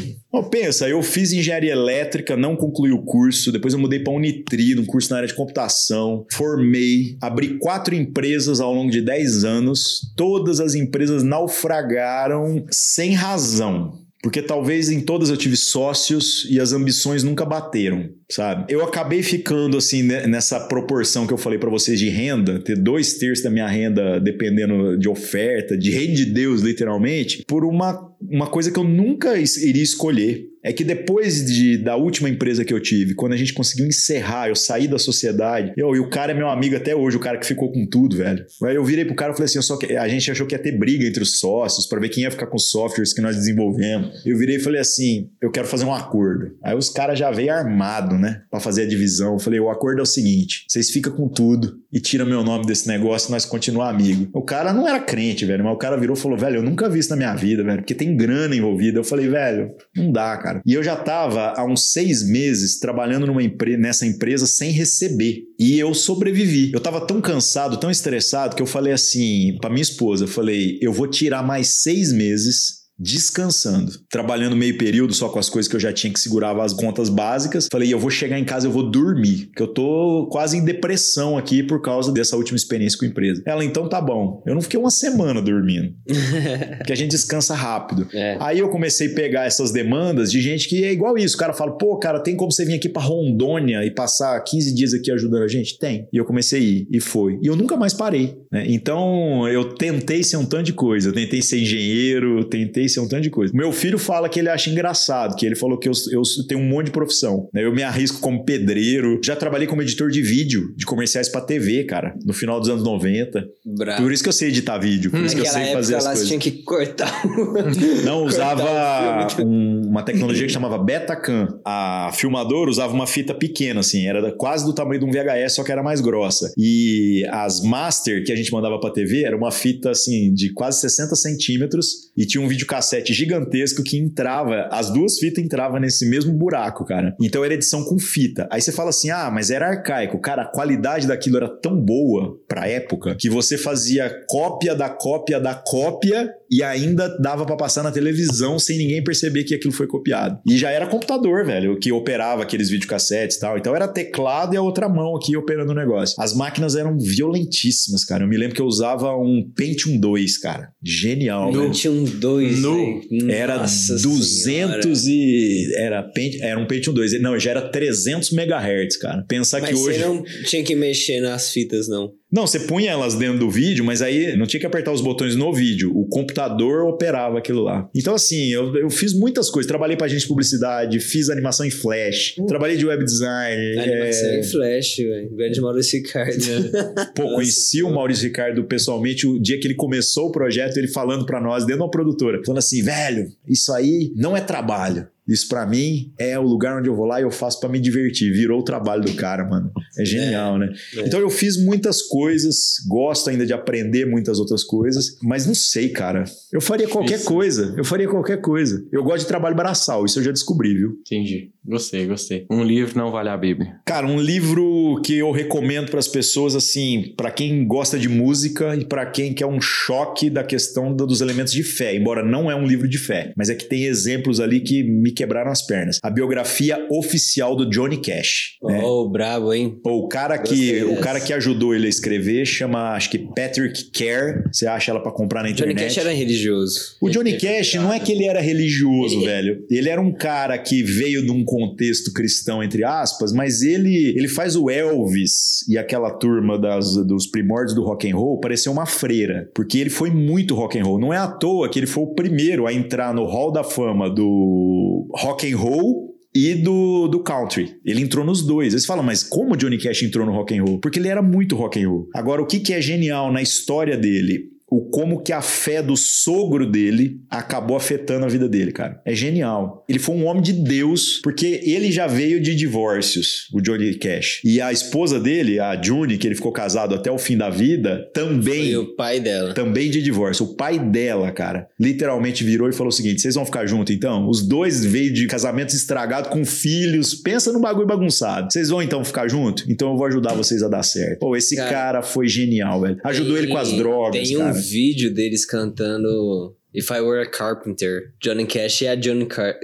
Pensa, 0.50 0.88
eu 0.88 1.02
fiz 1.02 1.32
engenharia 1.32 1.72
elétrica, 1.72 2.36
não 2.36 2.54
concluí 2.54 2.92
o 2.92 3.02
curso, 3.02 3.50
depois 3.50 3.72
eu 3.72 3.80
mudei 3.80 4.00
para 4.00 4.12
Unitri, 4.12 4.78
um 4.78 4.84
curso 4.84 5.10
na 5.10 5.16
área 5.16 5.28
de 5.28 5.34
computação, 5.34 6.26
formei, 6.32 7.16
abri 7.20 7.58
quatro 7.58 7.94
empresas 7.94 8.60
ao 8.60 8.72
longo 8.72 8.90
de 8.90 9.00
10 9.00 9.44
anos, 9.44 10.12
todas 10.16 10.60
as 10.60 10.74
empresas 10.74 11.22
naufragaram 11.22 12.64
sem 12.70 13.14
razão. 13.14 14.07
Porque 14.22 14.42
talvez 14.42 14.90
em 14.90 15.00
todas 15.00 15.30
eu 15.30 15.36
tive 15.36 15.56
sócios 15.56 16.46
e 16.50 16.60
as 16.60 16.72
ambições 16.72 17.22
nunca 17.22 17.44
bateram 17.44 18.10
sabe? 18.30 18.72
Eu 18.72 18.84
acabei 18.84 19.22
ficando 19.22 19.76
assim 19.76 20.02
nessa 20.02 20.60
proporção 20.60 21.26
que 21.26 21.32
eu 21.32 21.38
falei 21.38 21.58
para 21.58 21.70
vocês 21.70 21.98
de 21.98 22.08
renda, 22.08 22.58
ter 22.60 22.76
dois 22.76 23.14
terços 23.14 23.42
da 23.42 23.50
minha 23.50 23.66
renda 23.66 24.20
dependendo 24.20 24.98
de 24.98 25.08
oferta, 25.08 25.76
de 25.76 25.90
reino 25.90 26.14
de 26.14 26.26
Deus, 26.26 26.60
literalmente, 26.60 27.42
por 27.46 27.64
uma, 27.64 27.98
uma 28.20 28.46
coisa 28.46 28.70
que 28.70 28.78
eu 28.78 28.84
nunca 28.84 29.36
iria 29.38 29.82
escolher. 29.82 30.46
É 30.68 30.72
que 30.72 30.84
depois 30.84 31.46
de, 31.46 31.78
da 31.78 31.96
última 31.96 32.28
empresa 32.28 32.62
que 32.62 32.74
eu 32.74 32.78
tive, 32.78 33.14
quando 33.14 33.32
a 33.32 33.36
gente 33.38 33.54
conseguiu 33.54 33.86
encerrar, 33.86 34.50
eu 34.50 34.54
saí 34.54 34.86
da 34.86 34.98
sociedade, 34.98 35.72
eu, 35.78 35.96
e 35.96 35.98
o 35.98 36.10
cara 36.10 36.32
é 36.32 36.34
meu 36.34 36.46
amigo 36.50 36.76
até 36.76 36.94
hoje, 36.94 37.16
o 37.16 37.20
cara 37.20 37.38
que 37.38 37.46
ficou 37.46 37.72
com 37.72 37.86
tudo, 37.86 38.18
velho. 38.18 38.44
Aí 38.62 38.74
eu 38.74 38.84
virei 38.84 39.06
pro 39.06 39.14
cara 39.14 39.32
e 39.32 39.34
falei 39.34 39.46
assim: 39.46 39.56
eu 39.56 39.62
só 39.62 39.78
que, 39.78 39.96
a 39.96 40.06
gente 40.06 40.30
achou 40.30 40.46
que 40.46 40.54
ia 40.54 40.58
ter 40.58 40.72
briga 40.72 41.06
entre 41.06 41.22
os 41.22 41.40
sócios 41.40 41.86
para 41.86 41.98
ver 41.98 42.10
quem 42.10 42.24
ia 42.24 42.30
ficar 42.30 42.48
com 42.48 42.56
os 42.56 42.70
softwares 42.70 43.14
que 43.14 43.22
nós 43.22 43.34
desenvolvemos. 43.34 44.22
Eu 44.26 44.36
virei 44.36 44.56
e 44.56 44.60
falei 44.60 44.78
assim: 44.78 45.30
eu 45.40 45.50
quero 45.50 45.66
fazer 45.66 45.86
um 45.86 45.94
acordo. 45.94 46.50
Aí 46.62 46.76
os 46.76 46.90
caras 46.90 47.18
já 47.18 47.30
veio 47.30 47.50
armado, 47.50 48.18
né? 48.18 48.42
Para 48.50 48.60
fazer 48.60 48.82
a 48.82 48.86
divisão. 48.86 49.32
Eu 49.32 49.38
falei: 49.38 49.58
o 49.58 49.70
acordo 49.70 50.00
é 50.00 50.02
o 50.02 50.06
seguinte: 50.06 50.66
vocês 50.68 50.90
ficam 50.90 51.14
com 51.14 51.28
tudo 51.28 51.78
e 51.90 51.98
tira 51.98 52.26
meu 52.26 52.44
nome 52.44 52.66
desse 52.66 52.86
negócio 52.86 53.30
e 53.30 53.32
nós 53.32 53.46
continuamos 53.46 53.94
amigo. 53.94 54.28
O 54.34 54.42
cara 54.42 54.74
não 54.74 54.86
era 54.86 55.00
crente, 55.00 55.46
velho, 55.46 55.64
mas 55.64 55.72
o 55.72 55.78
cara 55.78 55.96
virou 55.96 56.14
e 56.14 56.20
falou: 56.20 56.36
velho, 56.36 56.56
eu 56.56 56.62
nunca 56.62 56.90
vi 56.90 56.98
isso 56.98 57.08
na 57.08 57.16
minha 57.16 57.34
vida, 57.34 57.64
velho, 57.64 57.78
porque 57.78 57.94
tem 57.94 58.14
grana 58.14 58.54
envolvida. 58.54 58.98
Eu 58.98 59.04
falei: 59.04 59.28
velho, 59.28 59.70
não 59.96 60.12
dá, 60.12 60.36
cara. 60.36 60.57
E 60.64 60.74
eu 60.74 60.82
já 60.82 60.96
tava 60.96 61.54
há 61.56 61.64
uns 61.64 61.92
seis 61.92 62.22
meses 62.22 62.78
trabalhando 62.78 63.26
numa 63.26 63.42
empre 63.42 63.76
nessa 63.76 64.06
empresa 64.06 64.46
sem 64.46 64.70
receber. 64.70 65.44
E 65.58 65.78
eu 65.78 65.94
sobrevivi. 65.94 66.70
Eu 66.72 66.80
tava 66.80 67.06
tão 67.06 67.20
cansado, 67.20 67.78
tão 67.78 67.90
estressado, 67.90 68.56
que 68.56 68.62
eu 68.62 68.66
falei 68.66 68.92
assim 68.92 69.56
para 69.60 69.70
minha 69.70 69.82
esposa: 69.82 70.24
eu 70.24 70.28
falei, 70.28 70.78
eu 70.80 70.92
vou 70.92 71.08
tirar 71.08 71.42
mais 71.42 71.82
seis 71.82 72.12
meses 72.12 72.77
descansando, 72.98 73.92
trabalhando 74.10 74.56
meio 74.56 74.76
período 74.76 75.14
só 75.14 75.28
com 75.28 75.38
as 75.38 75.48
coisas 75.48 75.68
que 75.68 75.76
eu 75.76 75.80
já 75.80 75.92
tinha 75.92 76.12
que 76.12 76.18
segurava 76.18 76.64
as 76.64 76.72
contas 76.72 77.08
básicas. 77.08 77.68
Falei, 77.70 77.92
eu 77.92 77.98
vou 77.98 78.10
chegar 78.10 78.38
em 78.38 78.44
casa, 78.44 78.66
eu 78.66 78.72
vou 78.72 78.90
dormir, 78.90 79.50
que 79.54 79.62
eu 79.62 79.68
tô 79.68 80.28
quase 80.30 80.56
em 80.56 80.64
depressão 80.64 81.38
aqui 81.38 81.62
por 81.62 81.80
causa 81.80 82.10
dessa 82.10 82.36
última 82.36 82.56
experiência 82.56 82.98
com 82.98 83.04
a 83.04 83.08
empresa. 83.08 83.42
Ela, 83.46 83.64
então 83.64 83.88
tá 83.88 84.00
bom. 84.00 84.42
Eu 84.46 84.54
não 84.54 84.62
fiquei 84.62 84.78
uma 84.78 84.90
semana 84.90 85.40
dormindo, 85.40 85.94
porque 86.78 86.92
a 86.92 86.96
gente 86.96 87.10
descansa 87.10 87.54
rápido. 87.54 88.08
É. 88.12 88.36
Aí 88.40 88.58
eu 88.58 88.68
comecei 88.68 89.12
a 89.12 89.14
pegar 89.14 89.44
essas 89.44 89.70
demandas 89.70 90.30
de 90.30 90.40
gente 90.40 90.68
que 90.68 90.84
é 90.84 90.92
igual 90.92 91.16
isso. 91.16 91.36
O 91.36 91.38
cara 91.38 91.52
fala, 91.52 91.76
pô, 91.76 91.96
cara, 91.98 92.20
tem 92.20 92.36
como 92.36 92.50
você 92.50 92.64
vir 92.64 92.74
aqui 92.74 92.88
para 92.88 93.02
Rondônia 93.02 93.84
e 93.84 93.90
passar 93.90 94.38
15 94.40 94.74
dias 94.74 94.94
aqui 94.94 95.10
ajudando 95.12 95.42
a 95.42 95.48
gente? 95.48 95.78
Tem. 95.78 96.08
E 96.12 96.16
eu 96.16 96.24
comecei 96.24 96.60
a 96.60 96.62
ir, 96.62 96.88
e 96.90 97.00
foi. 97.00 97.38
E 97.42 97.46
eu 97.46 97.54
nunca 97.54 97.76
mais 97.76 97.94
parei. 97.94 98.36
Né? 98.50 98.64
Então 98.68 99.46
eu 99.48 99.74
tentei 99.74 100.24
ser 100.24 100.36
um 100.36 100.44
tanto 100.44 100.64
de 100.64 100.72
coisa. 100.72 101.10
Eu 101.10 101.12
tentei 101.12 101.40
ser 101.42 101.60
engenheiro, 101.60 102.44
tentei 102.44 102.87
ser 102.88 103.00
um 103.00 103.08
tanto 103.08 103.22
de 103.22 103.30
coisa. 103.30 103.52
Meu 103.54 103.72
filho 103.72 103.98
fala 103.98 104.28
que 104.28 104.38
ele 104.38 104.48
acha 104.48 104.70
engraçado, 104.70 105.36
que 105.36 105.44
ele 105.44 105.54
falou 105.54 105.78
que 105.78 105.88
eu, 105.88 105.92
eu 106.12 106.22
tenho 106.48 106.60
um 106.60 106.64
monte 106.64 106.86
de 106.86 106.92
profissão. 106.92 107.48
Né? 107.52 107.64
Eu 107.64 107.74
me 107.74 107.82
arrisco 107.82 108.20
como 108.20 108.44
pedreiro. 108.44 109.20
Já 109.24 109.36
trabalhei 109.36 109.66
como 109.66 109.82
editor 109.82 110.10
de 110.10 110.22
vídeo, 110.22 110.74
de 110.76 110.84
comerciais 110.84 111.28
para 111.28 111.40
TV, 111.40 111.84
cara, 111.84 112.14
no 112.24 112.32
final 112.32 112.58
dos 112.60 112.68
anos 112.68 112.84
90. 112.84 113.44
Bravo. 113.64 114.02
Por 114.02 114.12
isso 114.12 114.22
que 114.22 114.28
eu 114.28 114.32
sei 114.32 114.48
editar 114.48 114.78
vídeo, 114.78 115.10
por 115.10 115.20
hum, 115.20 115.24
isso 115.24 115.34
que 115.34 115.42
eu 115.42 115.46
sei 115.46 115.72
fazer 115.72 115.96
as 115.96 116.06
coisas. 116.06 116.28
tinha 116.28 116.40
que 116.40 116.50
cortar. 116.62 117.22
Não, 118.04 118.24
usava 118.24 119.26
um, 119.42 119.82
uma 119.86 120.02
tecnologia 120.02 120.46
que 120.46 120.52
chamava 120.52 120.78
Betacam. 120.78 121.48
A 121.64 122.10
filmadora 122.14 122.70
usava 122.70 122.92
uma 122.92 123.06
fita 123.06 123.34
pequena, 123.34 123.80
assim, 123.80 124.06
era 124.06 124.32
quase 124.32 124.64
do 124.64 124.72
tamanho 124.72 125.00
de 125.00 125.06
um 125.06 125.10
VHS, 125.10 125.54
só 125.54 125.64
que 125.64 125.72
era 125.72 125.82
mais 125.82 126.00
grossa. 126.00 126.52
E 126.56 127.24
as 127.30 127.62
Master 127.62 128.24
que 128.24 128.32
a 128.32 128.36
gente 128.36 128.52
mandava 128.52 128.78
pra 128.80 128.90
TV 128.90 129.24
era 129.24 129.36
uma 129.36 129.50
fita, 129.50 129.90
assim, 129.90 130.32
de 130.32 130.52
quase 130.52 130.80
60 130.80 131.14
centímetros 131.16 132.10
e 132.16 132.26
tinha 132.26 132.42
um 132.42 132.48
videocassete 132.78 133.12
gigantesco 133.12 133.82
que 133.82 133.98
entrava, 133.98 134.68
as 134.70 134.90
duas 134.90 135.18
fitas 135.18 135.44
entravam 135.44 135.80
nesse 135.80 136.08
mesmo 136.08 136.32
buraco, 136.32 136.84
cara. 136.84 137.14
Então 137.20 137.44
era 137.44 137.54
edição 137.54 137.84
com 137.84 137.98
fita. 137.98 138.48
Aí 138.50 138.60
você 138.60 138.72
fala 138.72 138.90
assim, 138.90 139.10
ah, 139.10 139.30
mas 139.30 139.50
era 139.50 139.68
arcaico. 139.68 140.20
Cara, 140.20 140.42
a 140.42 140.46
qualidade 140.46 141.06
daquilo 141.06 141.36
era 141.36 141.48
tão 141.48 141.76
boa 141.76 142.38
pra 142.46 142.68
época 142.68 143.16
que 143.18 143.28
você 143.28 143.58
fazia 143.58 144.10
cópia 144.28 144.74
da 144.74 144.88
cópia 144.88 145.40
da 145.40 145.54
cópia 145.54 146.32
e 146.50 146.62
ainda 146.62 147.08
dava 147.18 147.44
para 147.44 147.56
passar 147.56 147.82
na 147.82 147.90
televisão 147.90 148.58
sem 148.58 148.78
ninguém 148.78 149.02
perceber 149.02 149.44
que 149.44 149.54
aquilo 149.54 149.72
foi 149.72 149.86
copiado. 149.86 150.38
E 150.46 150.56
já 150.56 150.70
era 150.70 150.86
computador, 150.86 151.44
velho, 151.44 151.78
que 151.78 151.92
operava 151.92 152.42
aqueles 152.42 152.70
videocassetes 152.70 153.36
e 153.36 153.40
tal. 153.40 153.58
Então 153.58 153.74
era 153.74 153.86
teclado 153.86 154.54
e 154.54 154.56
a 154.56 154.62
outra 154.62 154.88
mão 154.88 155.16
aqui 155.16 155.36
operando 155.36 155.72
o 155.72 155.74
negócio. 155.74 156.16
As 156.18 156.34
máquinas 156.34 156.76
eram 156.76 156.98
violentíssimas, 156.98 158.04
cara. 158.04 158.24
Eu 158.24 158.28
me 158.28 158.36
lembro 158.36 158.54
que 158.54 158.62
eu 158.62 158.66
usava 158.66 159.16
um 159.16 159.48
Pentium 159.54 159.98
2, 159.98 160.38
cara. 160.38 160.70
Genial, 160.82 161.52
velho. 161.52 161.66
Pentium 161.66 162.04
2, 162.04 162.60
no, 162.60 163.30
Era 163.30 163.58
Nossa 163.58 163.96
200 163.96 164.42
senhora. 164.42 164.80
e... 164.86 165.72
Era, 165.76 166.10
era 166.40 166.58
um 166.60 166.66
Pentium 166.66 166.92
2. 166.94 167.20
Não, 167.20 167.38
já 167.38 167.50
era 167.50 167.68
300 167.68 168.32
MHz, 168.32 168.96
cara. 168.96 169.24
Pensar 169.28 169.60
Mas 169.60 169.70
que 169.70 169.76
hoje... 169.76 169.98
você 169.98 170.04
não 170.04 170.22
tinha 170.44 170.62
que 170.62 170.74
mexer 170.74 171.20
nas 171.20 171.50
fitas, 171.52 171.88
não. 171.88 172.12
Não, 172.30 172.46
você 172.46 172.60
punha 172.60 172.90
elas 172.90 173.14
dentro 173.14 173.38
do 173.38 173.50
vídeo, 173.50 173.84
mas 173.84 174.02
aí 174.02 174.36
não 174.36 174.46
tinha 174.46 174.60
que 174.60 174.66
apertar 174.66 174.92
os 174.92 175.00
botões 175.00 175.34
no 175.34 175.52
vídeo. 175.52 175.90
O 175.94 176.06
computador 176.06 176.86
operava 176.86 177.38
aquilo 177.38 177.62
lá. 177.62 177.88
Então, 177.94 178.14
assim, 178.14 178.48
eu, 178.48 178.76
eu 178.76 178.90
fiz 178.90 179.14
muitas 179.14 179.50
coisas. 179.50 179.66
Trabalhei 179.66 179.96
pra 179.96 180.06
agência 180.06 180.24
de 180.24 180.28
publicidade, 180.28 181.00
fiz 181.00 181.30
animação 181.30 181.64
em 181.64 181.70
Flash, 181.70 182.36
uh. 182.38 182.46
trabalhei 182.46 182.76
de 182.76 182.84
web 182.84 183.02
design. 183.02 183.78
Animação 183.78 184.28
é... 184.28 184.40
em 184.40 184.42
Flash, 184.42 184.96
velho. 184.98 185.36
Grande 185.36 185.60
Maurício 185.60 185.98
Ricardo. 185.98 186.38
É. 186.38 187.04
Pô, 187.14 187.22
Nossa, 187.22 187.34
conheci 187.36 187.80
pô. 187.80 187.88
o 187.88 187.94
Maurício 187.94 188.24
Ricardo 188.24 188.64
pessoalmente 188.64 189.26
o 189.26 189.40
dia 189.40 189.58
que 189.58 189.66
ele 189.66 189.74
começou 189.74 190.28
o 190.28 190.32
projeto, 190.32 190.76
ele 190.76 190.88
falando 190.88 191.24
para 191.24 191.40
nós, 191.40 191.64
dentro 191.64 191.78
de 191.78 191.82
uma 191.82 191.90
produtora, 191.90 192.40
falando 192.44 192.58
assim, 192.58 192.82
velho, 192.82 193.28
isso 193.48 193.72
aí 193.72 194.12
não 194.14 194.36
é 194.36 194.40
trabalho. 194.40 195.06
Isso 195.28 195.46
para 195.48 195.66
mim 195.66 196.12
é 196.18 196.38
o 196.38 196.42
lugar 196.42 196.78
onde 196.78 196.88
eu 196.88 196.96
vou 196.96 197.04
lá 197.04 197.20
e 197.20 197.24
eu 197.24 197.30
faço 197.30 197.60
para 197.60 197.68
me 197.68 197.78
divertir. 197.78 198.32
Virou 198.32 198.60
o 198.60 198.64
trabalho 198.64 199.02
do 199.02 199.14
cara, 199.14 199.44
mano. 199.44 199.70
É 199.98 200.04
genial, 200.04 200.56
é, 200.56 200.58
né? 200.60 200.72
É. 200.96 201.00
Então 201.02 201.20
eu 201.20 201.28
fiz 201.28 201.62
muitas 201.62 202.02
coisas, 202.02 202.76
gosto 202.88 203.28
ainda 203.28 203.44
de 203.44 203.52
aprender 203.52 204.06
muitas 204.06 204.38
outras 204.38 204.64
coisas, 204.64 205.16
mas 205.22 205.46
não 205.46 205.54
sei, 205.54 205.90
cara. 205.90 206.24
Eu 206.52 206.60
faria 206.60 206.88
qualquer 206.88 207.22
coisa. 207.24 207.74
Eu 207.76 207.84
faria 207.84 208.08
qualquer 208.08 208.40
coisa. 208.40 208.82
Eu 208.90 209.04
gosto 209.04 209.20
de 209.20 209.28
trabalho 209.28 209.54
braçal, 209.54 210.04
isso 210.04 210.18
eu 210.18 210.24
já 210.24 210.32
descobri, 210.32 210.74
viu? 210.74 210.96
Entendi. 211.00 211.50
Gostei, 211.68 212.06
gostei. 212.06 212.46
Um 212.50 212.62
livro 212.62 212.96
não 212.96 213.10
vale 213.10 213.28
a 213.28 213.36
Bíblia. 213.36 213.74
Cara, 213.84 214.06
um 214.06 214.18
livro 214.18 215.02
que 215.04 215.18
eu 215.18 215.30
recomendo 215.30 215.90
para 215.90 215.98
as 215.98 216.08
pessoas, 216.08 216.54
assim, 216.54 217.12
para 217.14 217.30
quem 217.30 217.66
gosta 217.66 217.98
de 217.98 218.08
música 218.08 218.74
e 218.74 218.86
para 218.86 219.04
quem 219.04 219.34
quer 219.34 219.44
um 219.44 219.60
choque 219.60 220.30
da 220.30 220.42
questão 220.42 220.94
dos 220.94 221.20
elementos 221.20 221.52
de 221.52 221.62
fé, 221.62 221.94
embora 221.94 222.24
não 222.24 222.50
é 222.50 222.54
um 222.54 222.66
livro 222.66 222.88
de 222.88 222.96
fé, 222.96 223.32
mas 223.36 223.50
é 223.50 223.54
que 223.54 223.66
tem 223.66 223.84
exemplos 223.84 224.40
ali 224.40 224.60
que 224.60 224.82
me 224.82 225.12
quebraram 225.18 225.50
as 225.50 225.66
pernas. 225.66 225.98
A 226.02 226.10
biografia 226.10 226.86
oficial 226.90 227.56
do 227.56 227.68
Johnny 227.68 228.00
Cash. 228.00 228.56
Né? 228.62 228.80
Oh, 228.82 229.08
brabo, 229.10 229.52
hein? 229.52 229.78
O 229.84 230.08
cara 230.08 230.38
que 230.38 230.82
o 230.84 230.96
cara 231.00 231.20
que 231.20 231.32
ajudou 231.32 231.74
ele 231.74 231.86
a 231.86 231.90
escrever 231.90 232.46
chama, 232.46 232.92
acho 232.94 233.10
que 233.10 233.18
Patrick 233.18 233.90
Care. 233.90 234.44
Você 234.52 234.66
acha 234.66 234.90
ela 234.90 235.00
para 235.00 235.12
comprar 235.12 235.42
na 235.42 235.50
internet? 235.50 235.76
Johnny 235.76 235.88
Cash 235.88 235.98
era 235.98 236.12
religioso. 236.12 236.78
O 237.02 237.10
Johnny 237.10 237.36
Cash 237.36 237.74
não 237.74 237.92
é 237.92 237.98
que 237.98 238.12
ele 238.12 238.24
era 238.24 238.40
religioso, 238.40 239.16
ele... 239.16 239.26
velho. 239.26 239.66
Ele 239.70 239.88
era 239.88 240.00
um 240.00 240.12
cara 240.12 240.56
que 240.56 240.82
veio 240.82 241.24
de 241.24 241.30
um 241.30 241.44
contexto 241.44 242.12
cristão, 242.12 242.62
entre 242.62 242.84
aspas, 242.84 243.32
mas 243.32 243.62
ele, 243.62 244.14
ele 244.16 244.28
faz 244.28 244.54
o 244.56 244.70
Elvis 244.70 245.66
e 245.68 245.76
aquela 245.76 246.10
turma 246.10 246.58
das, 246.58 246.94
dos 247.06 247.26
primórdios 247.26 247.74
do 247.74 247.82
rock 247.82 248.10
and 248.10 248.16
roll 248.16 248.38
parecer 248.40 248.68
uma 248.68 248.86
freira, 248.86 249.50
porque 249.54 249.78
ele 249.78 249.90
foi 249.90 250.10
muito 250.10 250.54
rock 250.54 250.78
and 250.78 250.84
roll. 250.84 250.98
Não 250.98 251.12
é 251.12 251.18
à 251.18 251.26
toa 251.26 251.68
que 251.68 251.78
ele 251.78 251.86
foi 251.86 252.04
o 252.04 252.14
primeiro 252.14 252.66
a 252.66 252.72
entrar 252.72 253.12
no 253.14 253.24
Hall 253.24 253.50
da 253.50 253.64
Fama 253.64 254.08
do 254.08 255.07
rock 255.14 255.50
and 255.50 255.56
roll 255.56 256.14
e 256.34 256.54
do, 256.54 257.08
do 257.08 257.22
country. 257.22 257.76
Ele 257.84 258.02
entrou 258.02 258.24
nos 258.24 258.42
dois. 258.42 258.72
Eles 258.72 258.86
falam, 258.86 259.04
mas 259.04 259.22
como 259.22 259.56
Johnny 259.56 259.78
Cash 259.78 260.02
entrou 260.02 260.26
no 260.26 260.32
rock 260.32 260.56
and 260.56 260.64
roll? 260.64 260.78
Porque 260.78 260.98
ele 260.98 261.08
era 261.08 261.22
muito 261.22 261.56
rock 261.56 261.82
and 261.82 261.88
roll. 261.88 262.08
Agora, 262.14 262.42
o 262.42 262.46
que, 262.46 262.60
que 262.60 262.72
é 262.72 262.80
genial 262.80 263.32
na 263.32 263.42
história 263.42 263.96
dele? 263.96 264.57
O 264.70 264.82
como 264.90 265.22
que 265.22 265.32
a 265.32 265.40
fé 265.40 265.82
do 265.82 265.96
sogro 265.96 266.70
dele 266.70 267.20
acabou 267.30 267.76
afetando 267.76 268.24
a 268.24 268.28
vida 268.28 268.48
dele, 268.48 268.72
cara. 268.72 269.00
É 269.04 269.14
genial. 269.14 269.84
Ele 269.88 269.98
foi 269.98 270.14
um 270.14 270.26
homem 270.26 270.42
de 270.42 270.52
Deus, 270.52 271.20
porque 271.22 271.60
ele 271.64 271.90
já 271.90 272.06
veio 272.06 272.40
de 272.40 272.54
divórcios, 272.54 273.48
o 273.52 273.60
Johnny 273.60 273.94
Cash. 273.94 274.40
E 274.44 274.60
a 274.60 274.72
esposa 274.72 275.18
dele, 275.18 275.58
a 275.58 275.80
June, 275.80 276.18
que 276.18 276.26
ele 276.26 276.34
ficou 276.34 276.52
casado 276.52 276.94
até 276.94 277.10
o 277.10 277.18
fim 277.18 277.36
da 277.36 277.48
vida, 277.48 278.08
também. 278.12 278.72
Foi 278.72 278.76
o 278.76 278.96
pai 278.96 279.20
dela. 279.20 279.54
Também 279.54 279.90
de 279.90 280.02
divórcio. 280.02 280.44
O 280.44 280.54
pai 280.54 280.78
dela, 280.78 281.30
cara, 281.32 281.68
literalmente 281.78 282.44
virou 282.44 282.68
e 282.68 282.72
falou 282.72 282.88
o 282.88 282.92
seguinte: 282.92 283.22
vocês 283.22 283.34
vão 283.34 283.46
ficar 283.46 283.66
juntos 283.66 283.94
então? 283.94 284.28
Os 284.28 284.46
dois 284.46 284.84
veio 284.84 285.12
de 285.12 285.26
casamentos 285.26 285.74
estragados 285.74 286.30
com 286.30 286.44
filhos. 286.44 287.14
Pensa 287.14 287.52
no 287.52 287.60
bagulho 287.60 287.86
bagunçado. 287.86 288.52
Vocês 288.52 288.68
vão 288.68 288.82
então 288.82 289.04
ficar 289.04 289.28
juntos? 289.28 289.64
Então 289.68 289.90
eu 289.90 289.96
vou 289.96 290.06
ajudar 290.06 290.34
vocês 290.34 290.62
a 290.62 290.68
dar 290.68 290.82
certo. 290.82 291.20
Pô, 291.20 291.36
esse 291.36 291.56
cara, 291.56 291.70
cara 291.70 292.02
foi 292.02 292.28
genial, 292.28 292.80
velho. 292.82 292.98
Ajudou 293.04 293.34
tem, 293.34 293.44
ele 293.44 293.52
com 293.52 293.58
as 293.58 293.72
drogas. 293.72 294.28
Tem 294.28 294.36
um 294.36 294.57
vídeo 294.58 295.12
deles 295.12 295.44
cantando 295.44 296.56
If 296.74 296.90
I 296.90 297.00
Were 297.00 297.22
a 297.22 297.30
Carpenter. 297.30 298.14
Johnny 298.22 298.46
Cash 298.46 298.82
e 298.82 298.88
a 298.88 298.94
Johnny 298.94 299.26
Car 299.26 299.54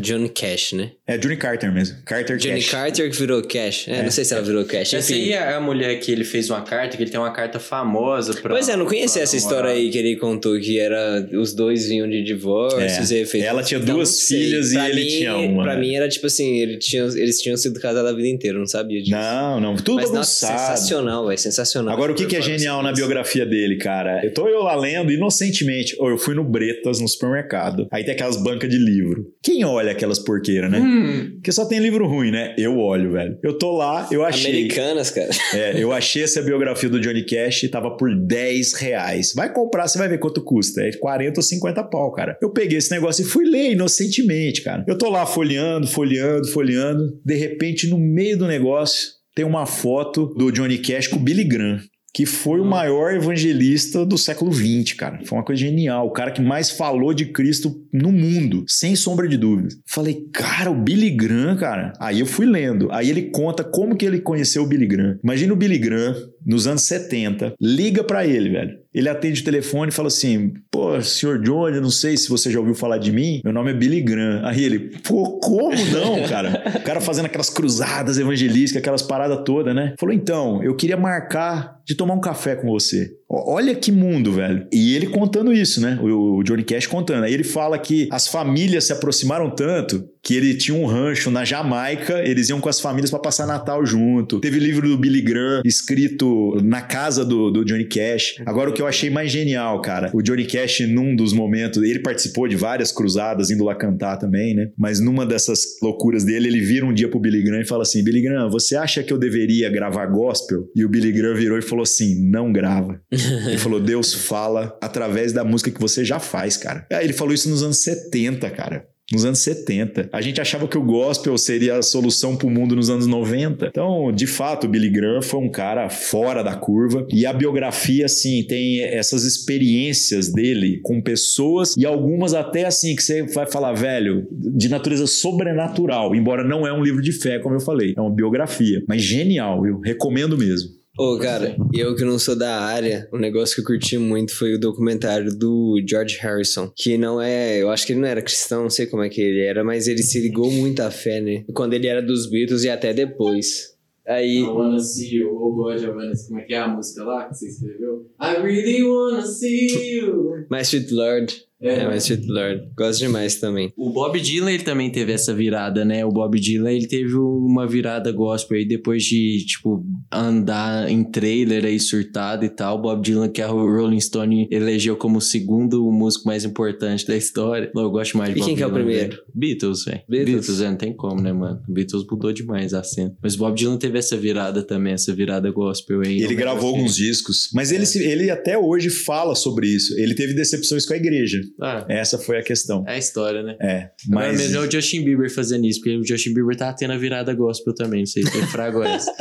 Johnny 0.00 0.28
Cash, 0.28 0.72
né? 0.72 0.92
É 1.06 1.16
Johnny 1.18 1.36
Carter 1.36 1.72
mesmo. 1.72 1.98
Carter 2.04 2.36
Johnny 2.36 2.60
Cash. 2.60 2.70
Carter 2.70 3.10
que 3.10 3.16
virou 3.16 3.42
Cash. 3.42 3.88
É, 3.88 3.98
é, 3.98 4.02
não 4.02 4.10
sei 4.10 4.24
se 4.24 4.32
ela 4.32 4.42
virou 4.42 4.64
Cash. 4.64 4.94
Essa 4.94 5.14
aí 5.14 5.32
é 5.32 5.54
a 5.54 5.60
mulher 5.60 5.98
que 6.00 6.10
ele 6.10 6.24
fez 6.24 6.48
uma 6.50 6.62
carta, 6.62 6.96
que 6.96 7.02
ele 7.02 7.10
tem 7.10 7.20
uma 7.20 7.32
carta 7.32 7.58
famosa 7.58 8.34
pra. 8.34 8.50
Pois 8.50 8.68
é, 8.68 8.76
não 8.76 8.86
conhecia 8.86 9.22
essa 9.22 9.36
história 9.36 9.70
aí 9.70 9.90
que 9.90 9.98
ele 9.98 10.16
contou 10.16 10.58
que 10.60 10.78
era. 10.78 11.28
Os 11.32 11.54
dois 11.54 11.88
vinham 11.88 12.08
de 12.08 12.22
divórcios. 12.22 13.12
É. 13.12 13.24
Fez... 13.24 13.44
Ela 13.44 13.62
tinha 13.62 13.80
então, 13.80 13.96
duas 13.96 14.22
filhas 14.22 14.72
e 14.72 14.78
ele 14.78 15.00
mim, 15.00 15.08
tinha 15.08 15.36
uma. 15.36 15.64
Pra 15.64 15.74
né? 15.74 15.80
mim 15.80 15.94
era 15.94 16.08
tipo 16.08 16.26
assim, 16.26 16.60
ele 16.60 16.78
tinha, 16.78 17.04
eles 17.04 17.40
tinham 17.40 17.56
sido 17.56 17.80
casados 17.80 18.10
a 18.10 18.14
vida 18.14 18.28
inteira, 18.28 18.58
não 18.58 18.66
sabia 18.66 19.00
disso. 19.00 19.12
Não, 19.12 19.60
não. 19.60 19.76
Tudo 19.76 19.96
Mas, 19.96 20.10
bagunçado. 20.10 20.52
Nossa, 20.52 20.76
sensacional, 20.76 21.26
velho. 21.26 21.38
Sensacional. 21.38 21.94
Agora, 21.94 22.12
o 22.12 22.14
que, 22.14 22.26
que 22.26 22.36
é 22.36 22.40
genial 22.40 22.82
na 22.82 22.92
biografia 22.92 23.44
dele, 23.44 23.76
cara? 23.76 24.24
Eu 24.24 24.32
tô 24.32 24.48
eu 24.48 24.62
lá 24.62 24.74
lendo 24.74 25.10
inocentemente. 25.10 25.96
Ou 25.98 26.10
eu 26.10 26.18
fui 26.18 26.34
no 26.34 26.44
Bretas, 26.44 27.00
no 27.00 27.08
supermercado. 27.08 27.88
Aí 27.90 28.04
tem 28.04 28.14
aquelas 28.14 28.36
bancas 28.36 28.68
de 28.68 28.78
livro. 28.78 29.32
Quem 29.42 29.64
olha 29.64 29.81
aquelas 29.90 30.18
porqueiras, 30.18 30.70
né? 30.70 30.78
Hum. 30.78 31.30
Porque 31.34 31.52
só 31.52 31.64
tem 31.64 31.78
livro 31.78 32.06
ruim, 32.06 32.30
né? 32.30 32.54
Eu 32.56 32.78
olho, 32.78 33.12
velho. 33.12 33.38
Eu 33.42 33.58
tô 33.58 33.76
lá, 33.76 34.08
eu 34.10 34.24
achei. 34.24 34.50
Americanas, 34.50 35.10
cara. 35.10 35.30
É, 35.52 35.82
eu 35.82 35.92
achei 35.92 36.22
essa 36.22 36.40
biografia 36.40 36.88
do 36.88 36.98
Johnny 36.98 37.26
Cash 37.26 37.64
e 37.64 37.68
tava 37.68 37.94
por 37.96 38.14
10 38.14 38.72
reais. 38.74 39.32
Vai 39.34 39.52
comprar, 39.52 39.86
você 39.86 39.98
vai 39.98 40.08
ver 40.08 40.18
quanto 40.18 40.42
custa. 40.42 40.80
É 40.80 40.92
40 40.92 41.40
ou 41.40 41.42
50 41.42 41.84
pau, 41.84 42.10
cara. 42.12 42.38
Eu 42.40 42.50
peguei 42.50 42.78
esse 42.78 42.90
negócio 42.90 43.22
e 43.22 43.28
fui 43.28 43.44
ler 43.44 43.72
inocentemente, 43.72 44.62
cara. 44.62 44.84
Eu 44.88 44.96
tô 44.96 45.10
lá 45.10 45.26
folheando, 45.26 45.86
folheando, 45.86 46.48
folheando. 46.48 47.20
De 47.24 47.34
repente, 47.34 47.86
no 47.86 47.98
meio 47.98 48.38
do 48.38 48.46
negócio, 48.46 49.10
tem 49.34 49.44
uma 49.44 49.66
foto 49.66 50.26
do 50.36 50.50
Johnny 50.50 50.78
Cash 50.78 51.08
com 51.08 51.16
o 51.16 51.22
Billy 51.22 51.44
Graham 51.44 51.80
que 52.14 52.26
foi 52.26 52.60
o 52.60 52.64
maior 52.64 53.14
evangelista 53.14 54.04
do 54.04 54.18
século 54.18 54.52
XX, 54.52 54.92
cara. 54.92 55.20
Foi 55.24 55.38
uma 55.38 55.44
coisa 55.44 55.60
genial. 55.60 56.06
O 56.06 56.12
cara 56.12 56.30
que 56.30 56.42
mais 56.42 56.70
falou 56.70 57.14
de 57.14 57.26
Cristo 57.26 57.74
no 57.92 58.12
mundo, 58.12 58.64
sem 58.68 58.94
sombra 58.94 59.26
de 59.26 59.38
dúvidas. 59.38 59.78
Falei, 59.86 60.26
cara, 60.32 60.70
o 60.70 60.74
Billy 60.74 61.10
Graham, 61.10 61.56
cara. 61.56 61.92
Aí 61.98 62.20
eu 62.20 62.26
fui 62.26 62.44
lendo. 62.44 62.92
Aí 62.92 63.08
ele 63.08 63.30
conta 63.30 63.64
como 63.64 63.96
que 63.96 64.04
ele 64.04 64.20
conheceu 64.20 64.62
o 64.62 64.66
Billy 64.66 64.86
Graham. 64.86 65.18
Imagina 65.24 65.52
o 65.52 65.56
Billy 65.56 65.78
Graham, 65.78 66.14
nos 66.44 66.66
anos 66.66 66.82
70, 66.82 67.54
liga 67.60 68.04
para 68.04 68.26
ele, 68.26 68.50
velho. 68.50 68.82
Ele 68.94 69.08
atende 69.08 69.40
o 69.40 69.44
telefone 69.44 69.90
e 69.90 69.94
fala 69.94 70.08
assim: 70.08 70.52
pô, 70.70 71.00
senhor 71.00 71.40
Johnny, 71.40 71.80
não 71.80 71.90
sei 71.90 72.16
se 72.16 72.28
você 72.28 72.50
já 72.50 72.58
ouviu 72.58 72.74
falar 72.74 72.98
de 72.98 73.10
mim, 73.10 73.40
meu 73.42 73.52
nome 73.52 73.70
é 73.70 73.74
Billy 73.74 74.02
Graham. 74.02 74.42
Aí 74.44 74.62
ele, 74.62 74.78
pô, 75.02 75.38
como 75.40 75.76
não, 75.86 76.22
cara? 76.28 76.62
O 76.76 76.82
cara 76.82 77.00
fazendo 77.00 77.26
aquelas 77.26 77.48
cruzadas 77.48 78.18
evangelísticas, 78.18 78.80
aquelas 78.80 79.02
paradas 79.02 79.42
todas, 79.44 79.74
né? 79.74 79.94
Falou, 79.98 80.14
então, 80.14 80.62
eu 80.62 80.76
queria 80.76 80.96
marcar 80.96 81.80
de 81.86 81.94
tomar 81.94 82.14
um 82.14 82.20
café 82.20 82.54
com 82.54 82.68
você. 82.68 83.10
Olha 83.28 83.74
que 83.74 83.90
mundo, 83.90 84.32
velho. 84.32 84.66
E 84.70 84.94
ele 84.94 85.06
contando 85.06 85.52
isso, 85.52 85.80
né? 85.80 85.98
O 86.02 86.42
Johnny 86.42 86.62
Cash 86.62 86.86
contando. 86.86 87.24
Aí 87.24 87.32
ele 87.32 87.44
fala 87.44 87.78
que 87.78 88.08
as 88.10 88.28
famílias 88.28 88.84
se 88.84 88.92
aproximaram 88.92 89.50
tanto 89.50 90.04
que 90.22 90.36
ele 90.36 90.54
tinha 90.54 90.76
um 90.76 90.86
rancho 90.86 91.30
na 91.30 91.44
Jamaica, 91.44 92.22
eles 92.24 92.48
iam 92.48 92.60
com 92.60 92.68
as 92.68 92.80
famílias 92.80 93.10
para 93.10 93.18
passar 93.18 93.46
Natal 93.46 93.84
junto. 93.84 94.40
Teve 94.40 94.58
livro 94.58 94.88
do 94.88 94.96
Billy 94.96 95.20
Graham 95.20 95.62
escrito 95.64 96.56
na 96.62 96.80
casa 96.80 97.24
do, 97.24 97.50
do 97.50 97.64
Johnny 97.64 97.84
Cash. 97.84 98.36
Agora, 98.46 98.70
o 98.70 98.72
que 98.72 98.80
eu 98.80 98.86
achei 98.86 99.10
mais 99.10 99.32
genial, 99.32 99.80
cara, 99.80 100.10
o 100.14 100.22
Johnny 100.22 100.44
Cash, 100.44 100.80
num 100.88 101.16
dos 101.16 101.32
momentos, 101.32 101.82
ele 101.82 101.98
participou 101.98 102.46
de 102.46 102.54
várias 102.54 102.92
cruzadas, 102.92 103.50
indo 103.50 103.64
lá 103.64 103.74
cantar 103.74 104.16
também, 104.16 104.54
né? 104.54 104.70
Mas 104.78 105.00
numa 105.00 105.26
dessas 105.26 105.78
loucuras 105.82 106.24
dele, 106.24 106.48
ele 106.48 106.60
vira 106.60 106.86
um 106.86 106.94
dia 106.94 107.08
pro 107.08 107.18
Billy 107.18 107.42
Graham 107.42 107.62
e 107.62 107.66
fala 107.66 107.82
assim: 107.82 108.04
Billy 108.04 108.22
Graham, 108.22 108.48
você 108.48 108.76
acha 108.76 109.02
que 109.02 109.12
eu 109.12 109.18
deveria 109.18 109.68
gravar 109.70 110.06
gospel? 110.06 110.68
E 110.76 110.84
o 110.84 110.88
Billy 110.88 111.10
Graham 111.10 111.34
virou 111.34 111.58
e 111.58 111.62
falou 111.62 111.82
assim: 111.82 112.30
não 112.30 112.52
grava. 112.52 113.00
ele 113.10 113.58
falou: 113.58 113.80
Deus 113.80 114.14
fala 114.14 114.76
através 114.80 115.32
da 115.32 115.44
música 115.44 115.70
que 115.70 115.80
você 115.80 116.04
já 116.04 116.20
faz, 116.20 116.56
cara. 116.56 116.86
Aí 116.92 117.04
ele 117.04 117.12
falou 117.12 117.34
isso 117.34 117.48
nos 117.48 117.62
anos 117.62 117.78
70, 117.78 118.48
cara 118.50 118.91
nos 119.12 119.24
anos 119.24 119.40
70. 119.40 120.08
A 120.12 120.20
gente 120.20 120.40
achava 120.40 120.66
que 120.66 120.78
o 120.78 120.82
gospel 120.82 121.36
seria 121.36 121.76
a 121.76 121.82
solução 121.82 122.36
para 122.36 122.46
o 122.46 122.50
mundo 122.50 122.74
nos 122.74 122.88
anos 122.90 123.06
90. 123.06 123.66
Então, 123.66 124.10
de 124.10 124.26
fato, 124.26 124.66
o 124.66 124.68
Billy 124.68 124.88
Graham 124.88 125.22
foi 125.22 125.40
um 125.40 125.50
cara 125.50 125.88
fora 125.90 126.42
da 126.42 126.54
curva 126.54 127.06
e 127.12 127.26
a 127.26 127.32
biografia, 127.32 128.06
assim, 128.06 128.44
tem 128.44 128.80
essas 128.80 129.24
experiências 129.24 130.32
dele 130.32 130.80
com 130.82 131.00
pessoas 131.00 131.76
e 131.76 131.84
algumas 131.84 132.34
até 132.34 132.64
assim 132.64 132.96
que 132.96 133.02
você 133.02 133.22
vai 133.24 133.50
falar, 133.50 133.72
velho, 133.72 134.26
de 134.30 134.68
natureza 134.68 135.06
sobrenatural, 135.06 136.14
embora 136.14 136.42
não 136.42 136.66
é 136.66 136.72
um 136.72 136.82
livro 136.82 137.02
de 137.02 137.12
fé, 137.12 137.38
como 137.38 137.54
eu 137.54 137.60
falei, 137.60 137.94
é 137.96 138.00
uma 138.00 138.14
biografia, 138.14 138.82
mas 138.88 139.02
genial, 139.02 139.66
eu 139.66 139.80
recomendo 139.80 140.36
mesmo. 140.38 140.81
Ô, 140.98 141.14
oh, 141.14 141.18
cara, 141.18 141.56
eu 141.72 141.96
que 141.96 142.04
não 142.04 142.18
sou 142.18 142.36
da 142.36 142.60
área, 142.60 143.08
um 143.10 143.18
negócio 143.18 143.54
que 143.54 143.62
eu 143.62 143.64
curti 143.64 143.96
muito 143.96 144.36
foi 144.36 144.52
o 144.52 144.60
documentário 144.60 145.34
do 145.34 145.80
George 145.88 146.18
Harrison, 146.18 146.70
que 146.76 146.98
não 146.98 147.18
é, 147.18 147.62
eu 147.62 147.70
acho 147.70 147.86
que 147.86 147.94
ele 147.94 148.00
não 148.00 148.08
era 148.08 148.20
cristão, 148.20 148.64
não 148.64 148.70
sei 148.70 148.86
como 148.86 149.02
é 149.02 149.08
que 149.08 149.18
ele 149.18 149.40
era, 149.40 149.64
mas 149.64 149.88
ele 149.88 150.02
se 150.02 150.20
ligou 150.20 150.50
muito 150.50 150.80
à 150.80 150.90
fé, 150.90 151.18
né? 151.18 151.44
Quando 151.54 151.72
ele 151.72 151.86
era 151.86 152.02
dos 152.02 152.28
Beatles 152.28 152.64
e 152.64 152.68
até 152.68 152.92
depois. 152.92 153.72
Aí. 154.06 154.40
I 154.40 154.42
wanna 154.42 154.78
see 154.80 155.16
you, 155.16 155.30
oh 155.30 155.54
God, 155.54 155.80
I 155.80 155.88
wanna 155.88 156.14
see. 156.14 156.28
Como 156.28 156.40
é 156.40 156.44
que 156.44 156.52
é 156.52 156.58
a 156.58 156.68
música 156.68 157.04
lá 157.04 157.26
que 157.26 157.36
você 157.36 157.48
escreveu? 157.48 158.10
I 158.20 158.42
really 158.42 158.82
wanna 158.82 159.24
see 159.24 159.96
you. 159.96 160.46
My 160.50 160.60
Sweet 160.60 160.92
Lord. 160.92 161.32
É, 161.62 161.80
é 161.80 161.86
mas 161.86 162.04
Sweet 162.04 162.26
Lord. 162.26 162.62
Gosto 162.76 162.98
demais 163.00 163.36
também. 163.36 163.72
O 163.76 163.90
Bob 163.90 164.20
Dylan, 164.20 164.52
ele 164.52 164.64
também 164.64 164.90
teve 164.90 165.12
essa 165.12 165.32
virada, 165.32 165.84
né? 165.84 166.04
O 166.04 166.10
Bob 166.10 166.38
Dylan, 166.38 166.72
ele 166.72 166.88
teve 166.88 167.14
uma 167.14 167.66
virada 167.66 168.10
gospel 168.10 168.58
aí 168.58 168.66
depois 168.66 169.04
de, 169.04 169.44
tipo, 169.46 169.84
andar 170.10 170.90
em 170.90 171.04
trailer 171.04 171.64
aí 171.64 171.78
surtado 171.78 172.44
e 172.44 172.48
tal. 172.48 172.78
O 172.78 172.82
Bob 172.82 173.02
Dylan, 173.02 173.28
que 173.28 173.40
a 173.40 173.46
Rolling 173.46 174.00
Stone 174.00 174.48
elegeu 174.50 174.96
como 174.96 175.18
o 175.18 175.20
segundo 175.20 175.90
músico 175.92 176.26
mais 176.26 176.44
importante 176.44 177.06
da 177.06 177.16
história. 177.16 177.70
Eu 177.74 177.90
gosto 177.90 178.18
mais 178.18 178.34
de 178.34 178.40
Bob 178.40 178.42
E 178.42 178.46
quem 178.46 178.54
Dylan, 178.54 178.56
que 178.56 178.62
é 178.62 178.66
o 178.66 178.72
primeiro? 178.72 179.10
Véio. 179.10 179.22
Beatles, 179.34 179.84
velho. 179.84 180.00
Beatles. 180.08 180.34
Beatles, 180.34 180.60
é, 180.60 180.70
não 180.70 180.76
tem 180.76 180.92
como, 180.92 181.20
né, 181.20 181.32
mano? 181.32 181.62
Beatles 181.68 182.04
mudou 182.10 182.32
demais 182.32 182.74
a 182.74 182.82
cena. 182.82 183.14
Mas 183.22 183.36
Bob 183.36 183.56
Dylan 183.56 183.76
teve 183.76 183.98
essa 183.98 184.16
virada 184.16 184.62
também, 184.62 184.94
essa 184.94 185.14
virada 185.14 185.50
gospel 185.50 186.00
aí. 186.00 186.22
Ele 186.22 186.34
gravou 186.34 186.70
assim. 186.70 186.78
alguns 186.78 186.96
discos, 186.96 187.50
mas 187.54 187.70
ele, 187.70 187.84
ele 188.04 188.30
até 188.30 188.58
hoje 188.58 188.90
fala 188.90 189.34
sobre 189.34 189.68
isso. 189.68 189.98
Ele 189.98 190.14
teve 190.14 190.34
decepções 190.34 190.84
com 190.86 190.94
a 190.94 190.96
igreja. 190.96 191.40
Ah. 191.60 191.84
Essa 191.88 192.18
foi 192.18 192.38
a 192.38 192.42
questão. 192.42 192.84
É 192.86 192.94
a 192.94 192.98
história, 192.98 193.42
né? 193.42 193.56
É. 193.60 193.90
Mas... 194.08 194.24
Agora 194.24 194.38
mesmo 194.38 194.56
é 194.58 194.66
o 194.66 194.70
Justin 194.70 195.04
Bieber 195.04 195.30
fazendo 195.30 195.66
isso, 195.66 195.80
porque 195.80 195.96
o 195.96 196.06
Justin 196.06 196.34
Bieber 196.34 196.56
tá 196.56 196.72
tendo 196.72 196.92
a 196.92 196.96
virada 196.96 197.34
gospel 197.34 197.74
também, 197.74 198.00
não 198.00 198.06
sei 198.06 198.22
se 198.22 198.38
é 198.38 198.46
frago 198.46 198.82
essa. 198.82 199.12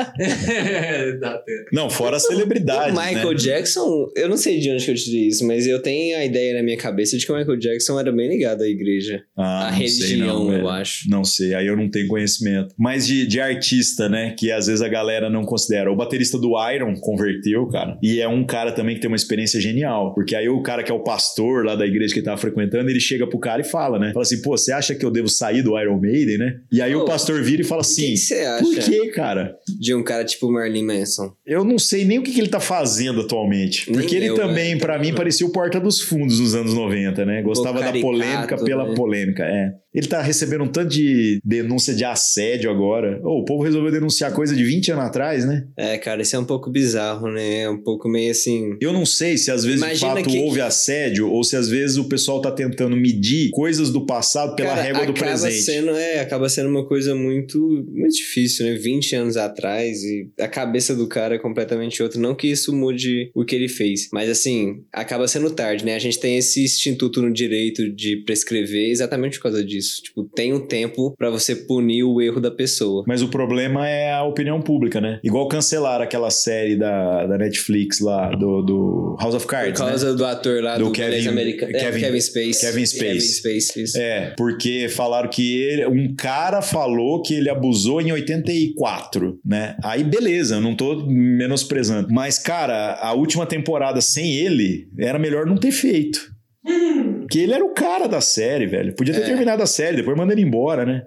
não, 1.71 1.89
fora 1.89 2.17
a 2.17 2.19
celebridade. 2.19 2.95
O 2.95 2.99
Michael 2.99 3.31
né? 3.31 3.35
Jackson, 3.35 4.07
eu 4.15 4.29
não 4.29 4.37
sei 4.37 4.59
de 4.59 4.71
onde 4.71 4.83
que 4.83 4.91
eu 4.91 4.95
tirei 4.95 5.27
isso, 5.27 5.45
mas 5.45 5.67
eu 5.67 5.81
tenho 5.81 6.17
a 6.17 6.25
ideia 6.25 6.55
na 6.55 6.63
minha 6.63 6.77
cabeça 6.77 7.17
de 7.17 7.25
que 7.25 7.31
o 7.31 7.37
Michael 7.37 7.57
Jackson 7.57 7.99
era 7.99 8.11
bem 8.11 8.29
ligado 8.29 8.61
à 8.61 8.67
igreja. 8.67 9.23
Ah, 9.37 9.67
à 9.67 9.71
religião, 9.71 10.07
sei 10.07 10.17
não, 10.17 10.53
eu 10.53 10.69
acho. 10.69 11.09
Não 11.09 11.23
sei, 11.23 11.53
aí 11.53 11.67
eu 11.67 11.75
não 11.75 11.89
tenho 11.89 12.07
conhecimento. 12.07 12.73
Mas 12.77 13.05
de, 13.07 13.25
de 13.25 13.39
artista, 13.39 14.07
né? 14.09 14.35
Que 14.37 14.51
às 14.51 14.67
vezes 14.67 14.81
a 14.81 14.87
galera 14.87 15.29
não 15.29 15.43
considera. 15.43 15.91
O 15.91 15.95
baterista 15.95 16.37
do 16.37 16.53
Iron 16.71 16.95
converteu, 16.99 17.67
cara. 17.67 17.97
E 18.01 18.19
é 18.19 18.27
um 18.27 18.45
cara 18.45 18.71
também 18.71 18.95
que 18.95 19.01
tem 19.01 19.09
uma 19.09 19.15
experiência 19.15 19.59
genial. 19.59 20.13
Porque 20.13 20.35
aí 20.35 20.49
o 20.49 20.61
cara 20.61 20.83
que 20.83 20.91
é 20.91 20.95
o 20.95 21.03
pastor 21.03 21.65
lá 21.65 21.75
da 21.75 21.85
igreja 21.85 22.13
que 22.13 22.20
ele 22.21 22.25
tava 22.25 22.37
frequentando, 22.37 22.89
ele 22.89 22.99
chega 22.99 23.27
pro 23.27 23.39
cara 23.39 23.61
e 23.61 23.65
fala, 23.65 23.99
né? 23.99 24.11
Fala 24.13 24.23
assim, 24.23 24.41
pô, 24.41 24.57
você 24.57 24.71
acha 24.71 24.95
que 24.95 25.05
eu 25.05 25.11
devo 25.11 25.27
sair 25.27 25.61
do 25.61 25.77
Iron 25.79 25.99
Maiden, 25.99 26.37
né? 26.37 26.59
E 26.71 26.81
aí 26.81 26.95
o 26.95 27.05
pastor 27.05 27.41
vira 27.41 27.61
e 27.61 27.65
fala 27.65 27.81
assim, 27.81 28.13
que 28.13 28.35
que 28.35 28.63
por 28.63 28.83
que, 28.83 29.07
cara? 29.09 29.55
De 29.79 29.93
um 29.93 30.03
cara 30.03 30.23
tipo 30.23 30.51
Marlene 30.51 30.85
Manson. 30.85 31.33
Eu 31.45 31.63
não 31.63 31.79
sei 31.79 32.05
nem 32.05 32.19
o 32.19 32.23
que, 32.23 32.31
que 32.31 32.39
ele 32.39 32.49
tá 32.49 32.59
fazendo 32.59 33.21
atualmente. 33.21 33.85
Porque 33.91 34.15
nem 34.15 34.17
ele 34.17 34.29
eu, 34.29 34.35
também, 34.35 34.77
para 34.77 34.97
mim, 34.99 35.13
parecia 35.13 35.45
o 35.45 35.51
porta 35.51 35.79
dos 35.79 36.01
fundos 36.01 36.39
nos 36.39 36.55
anos 36.55 36.73
90, 36.73 37.25
né? 37.25 37.41
Gostava 37.41 37.81
da 37.81 37.91
polêmica 37.93 38.57
pela 38.63 38.87
né? 38.87 38.95
polêmica, 38.95 39.43
é. 39.43 39.73
Ele 39.93 40.07
tá 40.07 40.21
recebendo 40.21 40.63
um 40.63 40.67
tanto 40.67 40.89
de 40.89 41.39
denúncia 41.43 41.93
de 41.93 42.05
assédio 42.05 42.71
agora. 42.71 43.19
Oh, 43.23 43.41
o 43.41 43.45
povo 43.45 43.63
resolveu 43.63 43.91
denunciar 43.91 44.31
coisa 44.31 44.55
de 44.55 44.63
20 44.63 44.93
anos 44.93 45.05
atrás, 45.05 45.45
né? 45.45 45.67
É, 45.75 45.97
cara, 45.97 46.21
isso 46.21 46.35
é 46.35 46.39
um 46.39 46.45
pouco 46.45 46.69
bizarro, 46.69 47.29
né? 47.29 47.63
É 47.63 47.69
um 47.69 47.81
pouco 47.81 48.07
meio 48.07 48.31
assim. 48.31 48.77
Eu 48.79 48.93
não 48.93 49.05
sei 49.05 49.37
se 49.37 49.51
às 49.51 49.65
vezes 49.65 49.81
Imagina 49.81 50.15
de 50.15 50.23
fato 50.23 50.29
que... 50.29 50.39
houve 50.39 50.61
assédio 50.61 51.29
ou 51.29 51.43
se 51.43 51.57
às 51.57 51.67
vezes 51.67 51.97
o 51.97 52.05
pessoal 52.05 52.41
tá 52.41 52.51
tentando 52.51 52.95
medir 52.95 53.49
coisas 53.51 53.91
do 53.91 54.05
passado 54.05 54.55
pela 54.55 54.69
cara, 54.69 54.81
régua 54.81 55.05
do 55.05 55.13
presente. 55.13 55.61
Sendo, 55.61 55.91
é, 55.91 56.21
acaba 56.21 56.47
sendo 56.47 56.69
uma 56.69 56.85
coisa 56.85 57.13
muito, 57.13 57.59
muito 57.91 58.15
difícil, 58.15 58.65
né? 58.65 58.75
20 58.75 59.15
anos 59.15 59.37
atrás 59.37 60.03
e 60.03 60.29
a 60.39 60.47
cabeça 60.47 60.95
do 60.95 61.07
cara 61.07 61.35
é 61.35 61.39
completamente 61.39 62.01
outra. 62.01 62.19
Não 62.19 62.33
que 62.33 62.47
isso 62.47 62.73
mude 62.73 63.29
o 63.35 63.43
que 63.43 63.55
ele 63.55 63.67
fez, 63.67 64.07
mas 64.13 64.29
assim, 64.29 64.83
acaba 64.93 65.27
sendo 65.27 65.49
tarde, 65.51 65.83
né? 65.83 65.95
A 65.95 65.99
gente 65.99 66.17
tem 66.19 66.37
esse 66.37 66.63
instituto 66.63 67.21
no 67.21 67.31
direito 67.31 67.89
de 67.89 68.17
prescrever 68.25 68.89
exatamente 68.89 69.37
por 69.37 69.43
causa 69.43 69.63
disso 69.63 69.80
disso. 69.81 70.01
Tipo, 70.03 70.23
tem 70.23 70.53
um 70.53 70.65
tempo 70.65 71.13
para 71.17 71.29
você 71.29 71.55
punir 71.55 72.03
o 72.03 72.21
erro 72.21 72.39
da 72.39 72.51
pessoa. 72.51 73.03
Mas 73.07 73.21
o 73.21 73.27
problema 73.27 73.87
é 73.87 74.13
a 74.13 74.23
opinião 74.23 74.61
pública, 74.61 75.01
né? 75.01 75.19
Igual 75.23 75.47
cancelar 75.47 76.01
aquela 76.01 76.29
série 76.29 76.75
da, 76.75 77.25
da 77.25 77.37
Netflix 77.37 77.99
lá, 77.99 78.29
do, 78.29 78.61
do 78.61 79.17
House 79.19 79.35
of 79.35 79.47
Cards. 79.47 79.79
Por 79.79 79.87
causa 79.87 80.11
né? 80.11 80.17
do 80.17 80.25
ator 80.25 80.61
lá 80.61 80.77
do, 80.77 80.85
do 80.85 80.91
Kevin, 80.91 81.27
americano. 81.27 81.71
Kevin, 81.71 81.97
é, 81.97 81.99
Kevin 81.99 82.21
Space. 82.21 82.61
Kevin 82.61 82.85
Space. 82.85 83.05
Kevin 83.05 83.19
Space 83.19 83.81
isso. 83.81 83.97
É, 83.97 84.33
porque 84.37 84.87
falaram 84.89 85.29
que 85.29 85.61
ele, 85.61 85.85
um 85.87 86.15
cara 86.15 86.61
falou 86.61 87.21
que 87.21 87.33
ele 87.33 87.49
abusou 87.49 87.99
em 88.01 88.11
84, 88.11 89.39
né? 89.45 89.75
Aí 89.83 90.03
beleza, 90.03 90.55
eu 90.55 90.61
não 90.61 90.75
tô 90.75 91.05
menosprezando. 91.05 92.07
Mas, 92.11 92.37
cara, 92.37 92.99
a 93.01 93.13
última 93.13 93.45
temporada 93.45 94.01
sem 94.01 94.35
ele 94.35 94.87
era 94.99 95.17
melhor 95.17 95.45
não 95.45 95.57
ter 95.57 95.71
feito. 95.71 96.31
Porque 97.31 97.39
ele 97.39 97.53
era 97.53 97.63
o 97.63 97.69
cara 97.69 98.07
da 98.07 98.19
série, 98.19 98.67
velho. 98.67 98.93
Podia 98.93 99.13
ter 99.13 99.21
é. 99.21 99.23
terminado 99.23 99.63
a 99.63 99.65
série, 99.65 99.95
depois 99.95 100.17
manda 100.17 100.33
ele 100.33 100.41
embora, 100.41 100.85
né? 100.85 101.05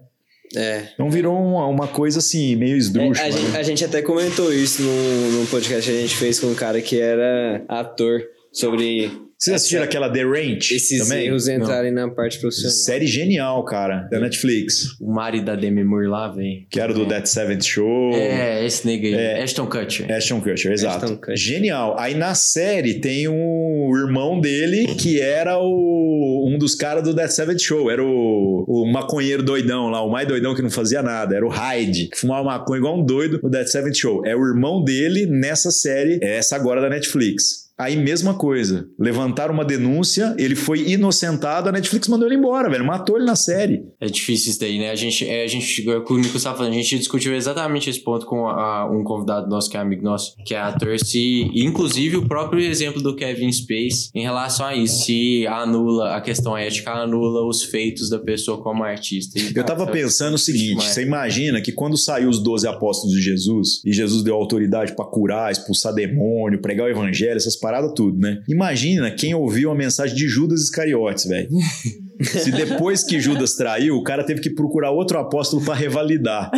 É. 0.56 0.84
Então 0.94 1.10
virou 1.10 1.36
uma, 1.36 1.66
uma 1.66 1.86
coisa 1.86 2.18
assim, 2.18 2.56
meio 2.56 2.78
esdrúxula. 2.78 3.26
É, 3.26 3.28
a, 3.28 3.30
gente, 3.30 3.50
né? 3.50 3.58
a, 3.58 3.62
gente, 3.62 3.84
até 3.84 4.00
comentou 4.00 4.50
isso 4.50 4.80
num, 4.80 5.32
num 5.32 5.46
podcast 5.46 5.90
que 5.90 5.98
a 5.98 6.00
gente 6.00 6.16
fez 6.16 6.40
com 6.40 6.46
um 6.46 6.54
cara 6.54 6.80
que 6.80 6.98
era 6.98 7.62
ator 7.68 8.22
sobre 8.50 9.12
vocês 9.44 9.56
assistiram 9.56 9.84
aquela 9.84 10.08
The 10.08 10.22
Ranch? 10.22 10.72
Esses 10.72 11.06
também? 11.06 11.26
erros 11.26 11.48
entrarem 11.48 11.92
Não. 11.92 12.06
na 12.06 12.14
parte 12.14 12.38
profissional. 12.38 12.72
Série 12.72 13.06
genial, 13.06 13.62
cara, 13.66 14.08
da 14.10 14.18
Netflix. 14.18 14.98
O 14.98 15.12
Mari 15.12 15.42
da 15.42 15.54
Demi 15.54 15.84
Moore 15.84 16.06
lá, 16.06 16.28
vem. 16.28 16.66
Que 16.70 16.80
era 16.80 16.92
é. 16.92 16.94
do 16.94 17.04
Dead 17.04 17.26
Seventh 17.26 17.62
Show. 17.62 18.14
É, 18.14 18.64
esse 18.64 18.86
nega 18.86 19.06
aí. 19.06 19.14
É. 19.14 19.42
Ashton 19.42 19.66
Kutcher. 19.66 20.10
Ashton 20.10 20.40
Kutcher, 20.40 20.72
exato. 20.72 21.04
Ashton 21.04 21.16
Kutcher. 21.18 21.36
Genial. 21.36 21.94
Aí 21.98 22.14
na 22.14 22.34
série 22.34 23.00
tem 23.00 23.28
o 23.28 23.92
irmão 23.94 24.40
dele, 24.40 24.86
que 24.94 25.20
era 25.20 25.58
o, 25.58 26.50
um 26.50 26.56
dos 26.56 26.74
caras 26.74 27.04
do 27.04 27.12
Dead 27.12 27.28
Seventh 27.28 27.60
Show. 27.60 27.90
Era 27.90 28.02
o, 28.02 28.64
o 28.66 28.90
maconheiro 28.90 29.42
doidão 29.42 29.90
lá, 29.90 30.02
o 30.02 30.10
mais 30.10 30.26
doidão 30.26 30.54
que 30.54 30.62
não 30.62 30.70
fazia 30.70 31.02
nada. 31.02 31.36
Era 31.36 31.44
o 31.44 31.50
Hyde, 31.50 32.08
que 32.08 32.16
fumava 32.18 32.44
maconha 32.44 32.78
igual 32.78 32.98
um 32.98 33.04
doido 33.04 33.40
no 33.42 33.50
Dead 33.50 33.66
Seventh 33.66 33.96
Show. 33.96 34.24
É 34.24 34.34
o 34.34 34.42
irmão 34.46 34.82
dele 34.82 35.26
nessa 35.26 35.70
série, 35.70 36.18
essa 36.22 36.56
agora 36.56 36.80
da 36.80 36.88
Netflix. 36.88 37.63
Aí, 37.78 37.96
mesma 37.96 38.34
coisa. 38.34 38.86
Levantaram 38.98 39.52
uma 39.52 39.64
denúncia, 39.64 40.34
ele 40.38 40.54
foi 40.54 40.90
inocentado, 40.90 41.68
a 41.68 41.72
Netflix 41.72 42.06
mandou 42.06 42.28
ele 42.28 42.36
embora, 42.36 42.70
velho. 42.70 42.84
Matou 42.84 43.16
ele 43.16 43.26
na 43.26 43.34
série. 43.34 43.82
É 44.00 44.06
difícil 44.06 44.50
isso 44.50 44.60
daí, 44.60 44.78
né? 44.78 44.90
A 44.90 44.94
gente, 44.94 45.28
é, 45.28 45.42
a 45.42 45.46
gente 45.46 45.82
com 46.04 46.14
o 46.14 46.18
Nico 46.18 46.36
estava 46.36 46.56
falando, 46.56 46.72
a 46.72 46.76
gente 46.76 46.98
discutiu 46.98 47.34
exatamente 47.34 47.90
esse 47.90 48.00
ponto 48.00 48.26
com 48.26 48.46
a, 48.46 48.88
um 48.88 49.02
convidado 49.02 49.48
nosso, 49.48 49.68
que 49.68 49.76
é 49.76 49.80
amigo 49.80 50.04
nosso, 50.04 50.34
que 50.46 50.54
é 50.54 50.60
ator, 50.60 50.98
se, 51.00 51.50
inclusive 51.54 52.16
o 52.16 52.28
próprio 52.28 52.60
exemplo 52.60 53.02
do 53.02 53.16
Kevin 53.16 53.50
Space 53.50 54.10
em 54.14 54.22
relação 54.22 54.66
a 54.66 54.76
isso, 54.76 55.04
se 55.04 55.46
anula 55.46 56.14
a 56.14 56.20
questão 56.20 56.56
ética, 56.56 56.92
anula 56.92 57.44
os 57.44 57.64
feitos 57.64 58.08
da 58.08 58.18
pessoa 58.18 58.62
como 58.62 58.84
artista. 58.84 59.38
E, 59.38 59.52
Eu 59.54 59.64
tava 59.64 59.86
pensando 59.86 60.34
o 60.34 60.38
seguinte: 60.38 60.84
você 60.84 61.02
imagina 61.02 61.60
que 61.60 61.72
quando 61.72 61.96
saiu 61.96 62.28
os 62.28 62.40
12 62.42 62.68
apóstolos 62.68 63.16
de 63.16 63.22
Jesus, 63.22 63.82
e 63.84 63.92
Jesus 63.92 64.22
deu 64.22 64.34
autoridade 64.34 64.94
para 64.94 65.04
curar, 65.04 65.50
expulsar 65.50 65.92
demônio, 65.92 66.60
pregar 66.60 66.86
o 66.86 66.90
evangelho, 66.90 67.36
essas 67.36 67.56
paradas 67.64 67.92
tudo, 67.96 68.18
né? 68.18 68.42
Imagina 68.46 69.10
quem 69.10 69.34
ouviu 69.34 69.70
a 69.70 69.74
mensagem 69.74 70.14
de 70.14 70.28
Judas 70.28 70.60
Iscariotes, 70.64 71.24
velho. 71.24 71.48
Se 72.22 72.50
depois 72.50 73.02
que 73.02 73.20
Judas 73.20 73.54
traiu, 73.54 73.96
o 73.96 74.02
cara 74.02 74.24
teve 74.24 74.40
que 74.40 74.50
procurar 74.50 74.90
outro 74.90 75.18
apóstolo 75.18 75.64
para 75.64 75.74
revalidar. 75.74 76.50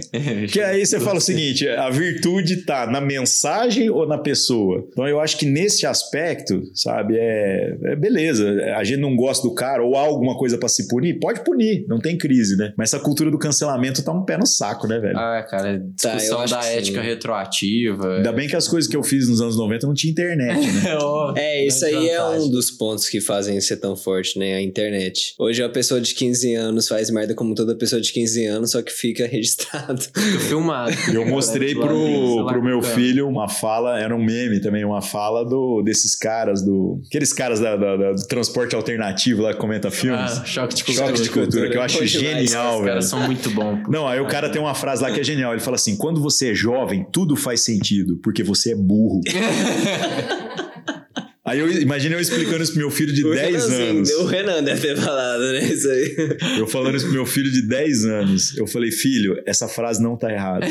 que 0.50 0.60
aí 0.60 0.84
você 0.84 0.98
fala 0.98 1.18
o 1.18 1.20
seguinte: 1.20 1.68
a 1.68 1.90
virtude 1.90 2.64
tá 2.64 2.86
na 2.86 3.00
mensagem 3.00 3.90
ou 3.90 4.06
na 4.06 4.18
pessoa? 4.18 4.86
Então 4.90 5.06
eu 5.06 5.20
acho 5.20 5.36
que 5.36 5.46
nesse 5.46 5.86
aspecto, 5.86 6.62
sabe, 6.74 7.16
é, 7.18 7.76
é 7.84 7.96
beleza. 7.96 8.50
A 8.76 8.84
gente 8.84 9.00
não 9.00 9.14
gosta 9.14 9.46
do 9.46 9.54
cara 9.54 9.84
ou 9.84 9.96
há 9.96 10.00
alguma 10.00 10.36
coisa 10.36 10.56
para 10.56 10.68
se 10.68 10.88
punir, 10.88 11.18
pode 11.18 11.44
punir, 11.44 11.84
não 11.88 11.98
tem 11.98 12.16
crise, 12.16 12.56
né? 12.56 12.72
Mas 12.76 12.92
essa 12.92 13.02
cultura 13.02 13.30
do 13.30 13.38
cancelamento 13.38 14.02
tá 14.02 14.12
um 14.12 14.24
pé 14.24 14.38
no 14.38 14.46
saco, 14.46 14.86
né, 14.86 14.98
velho? 14.98 15.18
Ah, 15.18 15.42
cara, 15.48 15.82
tá, 16.00 16.14
discussão 16.14 16.46
tá, 16.46 16.60
da 16.60 16.66
ética 16.66 17.00
sim. 17.00 17.06
retroativa. 17.06 18.16
Ainda 18.16 18.32
bem 18.32 18.48
que 18.48 18.56
as 18.56 18.68
coisas 18.68 18.90
que 18.90 18.96
eu 18.96 19.02
fiz 19.02 19.28
nos 19.28 19.40
anos 19.40 19.56
90 19.56 19.86
não 19.86 19.94
tinha 19.94 20.10
internet, 20.10 20.60
né? 20.60 20.82
é, 21.36 21.66
isso 21.66 21.84
aí 21.84 22.08
é 22.08 22.22
um 22.24 22.48
dos 22.48 22.70
pontos 22.70 23.08
que 23.08 23.20
fazem 23.20 23.60
ser 23.60 23.76
tão 23.76 23.96
forte, 23.96 24.38
né? 24.38 24.54
A 24.54 24.62
internet 24.62 24.93
internet. 24.94 25.34
Hoje 25.38 25.62
uma 25.62 25.68
pessoa 25.68 26.00
de 26.00 26.14
15 26.14 26.54
anos 26.54 26.88
faz 26.88 27.10
merda 27.10 27.34
como 27.34 27.54
toda 27.54 27.74
pessoa 27.74 28.00
de 28.00 28.12
15 28.12 28.46
anos, 28.46 28.70
só 28.70 28.82
que 28.82 28.92
fica 28.92 29.26
registrado. 29.28 30.00
Filmado. 30.48 30.92
Eu 31.12 31.26
mostrei 31.26 31.74
pro, 31.74 32.46
pro 32.46 32.62
meu 32.62 32.82
filho 32.82 33.28
uma 33.28 33.48
fala, 33.48 33.98
era 33.98 34.14
um 34.14 34.22
meme 34.22 34.60
também, 34.60 34.84
uma 34.84 35.02
fala 35.02 35.44
do, 35.44 35.82
desses 35.82 36.14
caras, 36.14 36.62
do 36.62 37.00
aqueles 37.06 37.32
caras 37.32 37.60
da, 37.60 37.76
da, 37.76 37.96
da 37.96 38.12
do 38.12 38.26
transporte 38.26 38.74
alternativo 38.74 39.42
lá 39.42 39.52
que 39.52 39.58
comenta 39.58 39.90
filmes. 39.90 40.38
Ah, 40.38 40.44
choque 40.44 40.74
de 40.74 40.84
cultura. 40.84 41.06
Choque 41.08 41.22
de 41.22 41.30
cultura, 41.30 41.70
que 41.70 41.76
eu 41.76 41.82
acho 41.82 42.06
genial, 42.06 42.72
velho. 42.72 42.80
Os 42.80 42.86
caras 42.86 43.04
são 43.06 43.20
muito 43.20 43.50
bons. 43.50 43.82
Não, 43.88 44.06
aí 44.06 44.20
o 44.20 44.26
cara 44.26 44.48
tem 44.48 44.60
uma 44.60 44.74
frase 44.74 45.02
lá 45.02 45.10
que 45.10 45.20
é 45.20 45.24
genial. 45.24 45.52
Ele 45.52 45.60
fala 45.60 45.76
assim: 45.76 45.96
quando 45.96 46.20
você 46.20 46.52
é 46.52 46.54
jovem, 46.54 47.06
tudo 47.12 47.36
faz 47.36 47.62
sentido, 47.62 48.18
porque 48.22 48.42
você 48.42 48.72
é 48.72 48.76
burro. 48.76 49.20
Aí 51.44 51.58
eu 51.58 51.70
imagina 51.70 52.14
eu 52.14 52.20
explicando 52.20 52.62
isso 52.62 52.72
pro 52.72 52.80
meu 52.80 52.90
filho 52.90 53.12
de 53.12 53.22
o 53.22 53.34
10 53.34 53.64
anos. 53.70 54.10
O 54.12 54.24
Renan 54.24 54.62
deve 54.62 54.80
ter 54.80 54.96
falado, 54.96 55.42
né? 55.52 55.62
Isso 55.62 55.90
aí. 55.90 56.16
Eu 56.58 56.66
falando 56.66 56.96
isso 56.96 57.04
pro 57.04 57.14
meu 57.14 57.26
filho 57.26 57.50
de 57.50 57.60
10 57.68 58.04
anos. 58.06 58.56
Eu 58.56 58.66
falei, 58.66 58.90
filho, 58.90 59.42
essa 59.44 59.68
frase 59.68 60.02
não 60.02 60.16
tá 60.16 60.32
errada. 60.32 60.66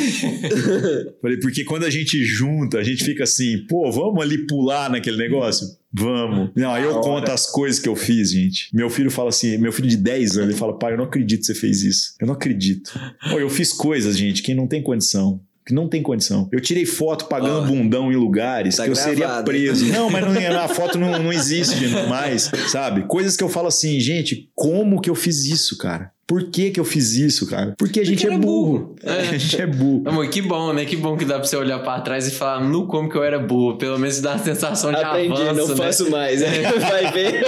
falei, 1.22 1.38
porque 1.38 1.64
quando 1.64 1.84
a 1.84 1.91
gente 1.91 2.26
junta, 2.26 2.80
a 2.80 2.84
gente 2.84 3.04
fica 3.04 3.24
assim, 3.24 3.66
pô, 3.70 3.91
vamos 3.91 4.20
ali 4.24 4.48
pular 4.48 4.90
naquele 4.90 5.18
negócio? 5.18 5.68
Vamos. 5.94 6.50
Não, 6.56 6.74
aí 6.74 6.84
eu 6.84 7.02
conto 7.02 7.32
as 7.32 7.45
coisas 7.45 7.80
que 7.80 7.88
eu 7.88 7.95
fiz, 7.95 8.32
gente. 8.32 8.68
Meu 8.74 8.90
filho 8.90 9.12
fala 9.12 9.30
assim, 9.30 9.60
meu 9.60 9.72
filho 9.72 9.88
de 9.88 9.98
10 9.98 10.38
anos, 10.38 10.50
ele 10.50 10.58
fala, 10.58 10.80
pai, 10.80 10.94
eu 10.94 10.98
não 10.98 11.06
acredito 11.06 11.41
que 11.41 11.45
você 11.45 11.56
fez 11.56 11.84
isso. 11.84 12.16
Eu 12.20 12.26
não 12.26 12.34
acredito. 12.34 13.00
Pô, 13.30 13.40
eu 13.40 13.50
fiz 13.50 13.72
coisas, 13.72 14.18
gente, 14.18 14.41
que 14.41 14.56
não 14.56 14.66
tem 14.66 14.82
condição 14.82 15.40
que 15.65 15.73
não 15.73 15.88
tem 15.88 16.02
condição. 16.02 16.48
Eu 16.52 16.60
tirei 16.60 16.85
foto 16.85 17.26
pagando 17.26 17.64
oh, 17.64 17.68
bundão 17.68 18.11
em 18.11 18.15
lugares 18.15 18.76
tá 18.76 18.84
que 18.84 18.90
eu 18.90 18.94
gravado. 18.94 19.15
seria 19.15 19.44
preso. 19.44 19.85
Não, 19.94 20.10
mas 20.10 20.23
não, 20.23 20.60
a 20.61 20.68
foto 20.68 20.98
não, 20.98 21.22
não 21.22 21.31
existe 21.31 21.88
mais, 22.07 22.49
sabe? 22.68 23.03
Coisas 23.03 23.38
que 23.38 23.44
eu 23.44 23.49
falo 23.49 23.68
assim, 23.68 23.99
gente, 23.99 24.49
como 24.56 24.99
que 24.99 25.10
eu 25.10 25.15
fiz 25.15 25.45
isso, 25.45 25.77
cara? 25.77 26.11
Por 26.26 26.50
que 26.50 26.72
que 26.72 26.80
eu 26.80 26.86
fiz 26.86 27.16
isso, 27.16 27.48
cara? 27.50 27.76
Porque 27.78 28.00
a 28.00 28.06
gente 28.06 28.22
Porque 28.22 28.34
é 28.34 28.38
burro. 28.38 28.80
burro. 28.80 28.95
É. 29.04 29.20
A 29.20 29.38
gente 29.38 29.62
é 29.62 29.68
burro. 29.68 30.04
Amor, 30.06 30.28
que 30.30 30.41
bom, 30.41 30.74
né? 30.74 30.86
Que 30.86 30.95
bom 30.95 31.18
que 31.18 31.26
dá 31.26 31.36
pra 31.36 31.44
você 31.44 31.58
olhar 31.58 31.80
pra 31.80 32.00
trás 32.00 32.28
e 32.28 32.32
falar, 32.32 32.64
no 32.64 32.88
como 32.88 33.10
que 33.10 33.18
eu 33.18 33.24
era 33.24 33.38
burro. 33.38 33.78
Pelo 33.78 34.00
menos 34.00 34.22
dá 34.22 34.34
a 34.34 34.38
sensação 34.38 34.91
de 34.91 34.98
Aprendi, 34.98 35.41
avanço, 35.41 35.56
não 35.56 35.68
né? 35.68 35.76
faço 35.76 36.10
mais. 36.10 36.41
Né? 36.41 36.48
Vai 36.80 37.12
ver 37.12 37.44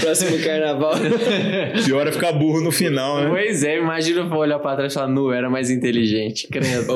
próximo 0.00 0.38
carnaval. 0.38 0.94
Pior 1.84 2.06
é 2.06 2.12
ficar 2.12 2.32
burro 2.32 2.60
no 2.60 2.70
final, 2.70 3.22
né? 3.22 3.28
Pois 3.28 3.64
é, 3.64 3.78
imagina 3.78 4.20
eu 4.20 4.32
olhar 4.32 4.58
pra 4.60 4.76
trás 4.76 4.92
e 4.92 4.94
falar, 4.94 5.08
nu, 5.08 5.32
era 5.32 5.50
mais 5.50 5.70
inteligente. 5.70 6.46
Credo. 6.48 6.94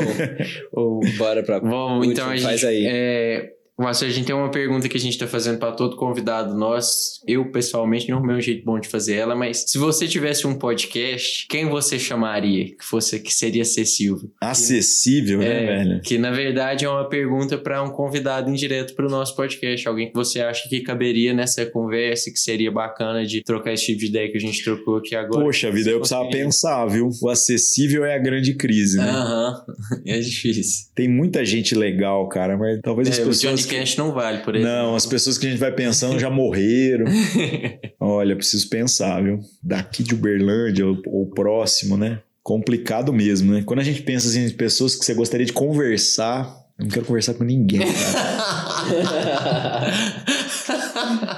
Ou, 0.73 1.01
bora 1.19 1.43
pra... 1.43 1.61
Bom, 1.61 2.05
então 2.05 2.29
a 2.29 2.37
gente... 2.37 2.45
Faz 2.45 2.65
aí. 2.65 2.87
É 2.89 3.60
Márcio, 3.83 4.07
a 4.07 4.11
gente 4.11 4.27
tem 4.27 4.35
uma 4.35 4.51
pergunta 4.51 4.89
que 4.89 4.97
a 4.97 5.01
gente 5.01 5.13
está 5.13 5.27
fazendo 5.27 5.59
para 5.59 5.73
todo 5.73 5.97
convidado. 5.97 6.55
Nós, 6.55 7.21
eu 7.27 7.51
pessoalmente, 7.51 8.11
não 8.11 8.19
é 8.19 8.27
meu 8.27 8.41
jeito 8.41 8.65
bom 8.65 8.79
de 8.79 8.89
fazer 8.89 9.15
ela, 9.15 9.35
mas 9.35 9.65
se 9.67 9.79
você 9.79 10.07
tivesse 10.07 10.47
um 10.47 10.55
podcast, 10.55 11.47
quem 11.49 11.69
você 11.69 11.99
chamaria 11.99 12.67
que 12.67 12.85
fosse 12.85 13.19
que 13.21 13.33
seria 13.33 13.63
acessível? 13.63 14.31
Acessível, 14.41 15.39
que, 15.39 15.45
né, 15.45 15.63
é, 15.63 15.67
velho? 15.67 16.01
Que 16.03 16.19
na 16.19 16.31
verdade 16.31 16.85
é 16.85 16.89
uma 16.89 17.09
pergunta 17.09 17.57
para 17.57 17.83
um 17.83 17.91
convidado 17.91 18.51
indireto 18.51 18.95
para 18.95 19.07
o 19.07 19.11
nosso 19.11 19.35
podcast. 19.35 19.89
Alguém 19.89 20.09
que 20.09 20.15
você 20.15 20.41
acha 20.41 20.69
que 20.69 20.81
caberia 20.81 21.33
nessa 21.33 21.65
conversa, 21.65 22.31
que 22.31 22.39
seria 22.39 22.71
bacana 22.71 23.25
de 23.25 23.43
trocar 23.43 23.73
esse 23.73 23.87
tipo 23.87 24.01
de 24.01 24.07
ideia 24.07 24.31
que 24.31 24.37
a 24.37 24.41
gente 24.41 24.63
trocou 24.63 24.97
aqui 24.97 25.15
agora. 25.15 25.45
Poxa 25.45 25.71
vida, 25.71 25.91
eu 25.91 25.99
precisava 25.99 26.29
pensar, 26.29 26.87
viu? 26.87 27.09
O 27.23 27.29
acessível 27.29 28.05
é 28.05 28.15
a 28.15 28.19
grande 28.19 28.55
crise, 28.55 28.99
né? 28.99 29.09
Aham, 29.09 29.65
é 30.07 30.19
difícil. 30.19 30.91
Tem 30.95 31.09
muita 31.09 31.45
gente 31.45 31.75
legal, 31.75 32.29
cara, 32.29 32.59
mas 32.59 32.79
talvez 32.83 33.09
é, 33.09 33.13
as 33.13 33.19
pessoas 33.19 33.70
podcast 33.71 33.99
não 33.99 34.13
vale, 34.13 34.39
por 34.39 34.57
exemplo. 34.57 34.73
Não, 34.73 34.97
as 34.97 35.07
pessoas 35.07 35.39
que 35.39 35.47
a 35.47 35.51
gente 35.51 35.61
vai 35.61 35.73
pensando 35.73 36.19
já 36.19 36.29
morreram. 36.29 37.05
Olha, 38.01 38.35
preciso 38.37 38.69
pensar, 38.69 39.23
viu? 39.23 39.41
Daqui 39.63 40.03
de 40.03 40.15
Uberlândia 40.15 40.87
ou, 40.87 41.01
ou 41.07 41.27
próximo, 41.31 41.97
né? 41.97 42.21
Complicado 42.43 43.13
mesmo, 43.13 43.53
né? 43.53 43.63
Quando 43.65 43.81
a 43.81 43.85
gente 43.85 44.03
pensa 44.03 44.29
assim, 44.29 44.47
em 44.47 44.51
pessoas 44.51 44.97
que 44.97 45.05
você 45.05 45.15
gostaria 45.15 45.47
de 45.47 45.53
conversar, 45.53 46.53
eu 46.79 46.85
não 46.85 46.91
quero 46.91 47.07
conversar 47.07 47.35
com 47.35 47.45
ninguém, 47.45 47.81
cara. 47.81 48.71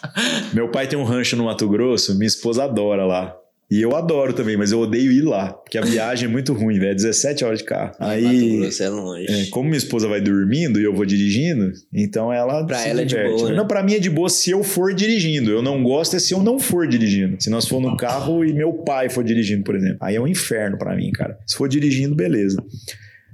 Meu 0.54 0.70
pai 0.70 0.86
tem 0.86 0.98
um 0.98 1.04
rancho 1.04 1.36
no 1.36 1.44
Mato 1.44 1.68
Grosso, 1.68 2.14
minha 2.14 2.26
esposa 2.26 2.64
adora 2.64 3.04
lá. 3.04 3.36
E 3.74 3.82
eu 3.82 3.96
adoro 3.96 4.32
também, 4.32 4.56
mas 4.56 4.70
eu 4.70 4.78
odeio 4.78 5.10
ir 5.10 5.22
lá, 5.22 5.52
porque 5.52 5.76
a 5.76 5.80
viagem 5.82 6.28
é 6.28 6.30
muito 6.30 6.52
ruim, 6.52 6.78
velho. 6.78 6.94
17 6.94 7.44
horas 7.44 7.58
de 7.58 7.64
carro. 7.64 7.92
Aí. 7.98 8.70
É 8.80 8.88
longe. 8.88 9.26
É, 9.28 9.46
como 9.46 9.64
minha 9.64 9.78
esposa 9.78 10.06
vai 10.06 10.20
dormindo 10.20 10.80
e 10.80 10.84
eu 10.84 10.94
vou 10.94 11.04
dirigindo, 11.04 11.72
então 11.92 12.32
ela. 12.32 12.64
Pra 12.64 12.86
ela 12.86 13.04
diverte. 13.04 13.32
é 13.32 13.32
de 13.32 13.36
boa. 13.36 13.50
Né? 13.50 13.56
Não, 13.56 13.66
pra 13.66 13.82
mim 13.82 13.94
é 13.94 13.98
de 13.98 14.08
boa 14.08 14.28
se 14.28 14.52
eu 14.52 14.62
for 14.62 14.94
dirigindo. 14.94 15.50
Eu 15.50 15.60
não 15.60 15.82
gosto 15.82 16.14
é 16.14 16.20
se 16.20 16.32
eu 16.32 16.40
não 16.40 16.60
for 16.60 16.86
dirigindo. 16.86 17.36
Se 17.42 17.50
nós 17.50 17.66
for 17.66 17.80
no 17.80 17.96
carro 17.96 18.44
e 18.44 18.52
meu 18.52 18.72
pai 18.74 19.10
for 19.10 19.24
dirigindo, 19.24 19.64
por 19.64 19.74
exemplo. 19.74 19.98
Aí 20.00 20.14
é 20.14 20.20
um 20.20 20.28
inferno 20.28 20.78
para 20.78 20.94
mim, 20.94 21.10
cara. 21.10 21.36
Se 21.44 21.56
for 21.56 21.68
dirigindo, 21.68 22.14
beleza. 22.14 22.62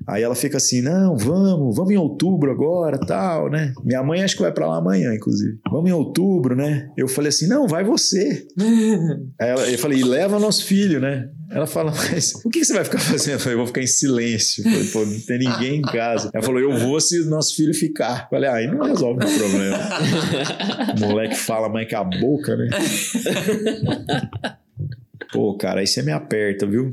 Aí 0.08 0.22
ela 0.22 0.34
fica 0.34 0.56
assim, 0.56 0.80
não, 0.80 1.16
vamos, 1.16 1.76
vamos 1.76 1.92
em 1.92 1.96
outubro 1.96 2.50
agora, 2.50 2.98
tal, 2.98 3.50
né? 3.50 3.72
Minha 3.84 4.02
mãe 4.02 4.22
acho 4.22 4.36
que 4.36 4.42
vai 4.42 4.52
para 4.52 4.66
lá 4.66 4.78
amanhã, 4.78 5.14
inclusive. 5.14 5.58
Vamos 5.70 5.90
em 5.90 5.92
outubro, 5.92 6.56
né? 6.56 6.90
Eu 6.96 7.06
falei 7.08 7.28
assim, 7.28 7.46
não, 7.46 7.68
vai 7.68 7.84
você. 7.84 8.46
Aí 9.40 9.48
ela, 9.48 9.70
eu 9.70 9.78
falei, 9.78 10.02
leva 10.02 10.38
nosso 10.38 10.64
filho, 10.64 11.00
né? 11.00 11.28
Ela 11.50 11.66
fala, 11.66 11.92
mas 11.92 12.32
o 12.44 12.48
que 12.48 12.64
você 12.64 12.72
vai 12.72 12.84
ficar 12.84 13.00
fazendo? 13.00 13.34
Eu 13.34 13.40
falei, 13.40 13.56
vou 13.56 13.66
ficar 13.66 13.82
em 13.82 13.86
silêncio. 13.86 14.64
Eu 14.64 14.70
falei, 14.70 14.86
pô, 14.88 15.04
não 15.04 15.20
tem 15.20 15.38
ninguém 15.38 15.76
em 15.80 15.82
casa. 15.82 16.30
Ela 16.32 16.44
falou, 16.44 16.60
eu 16.60 16.78
vou 16.78 17.00
se 17.00 17.20
o 17.20 17.26
nosso 17.26 17.56
filho 17.56 17.74
ficar. 17.74 18.24
Eu 18.24 18.28
falei, 18.30 18.48
ah, 18.48 18.54
aí 18.54 18.66
não 18.68 18.86
resolve 18.86 19.24
o 19.24 19.38
problema. 19.38 19.78
o 20.96 21.00
moleque 21.08 21.34
fala 21.34 21.68
mais 21.68 21.88
que 21.88 21.94
a 21.94 22.04
boca, 22.04 22.56
né? 22.56 22.68
Pô, 25.32 25.56
cara, 25.56 25.80
aí 25.80 25.86
você 25.86 26.02
me 26.02 26.10
aperta, 26.10 26.66
viu? 26.66 26.90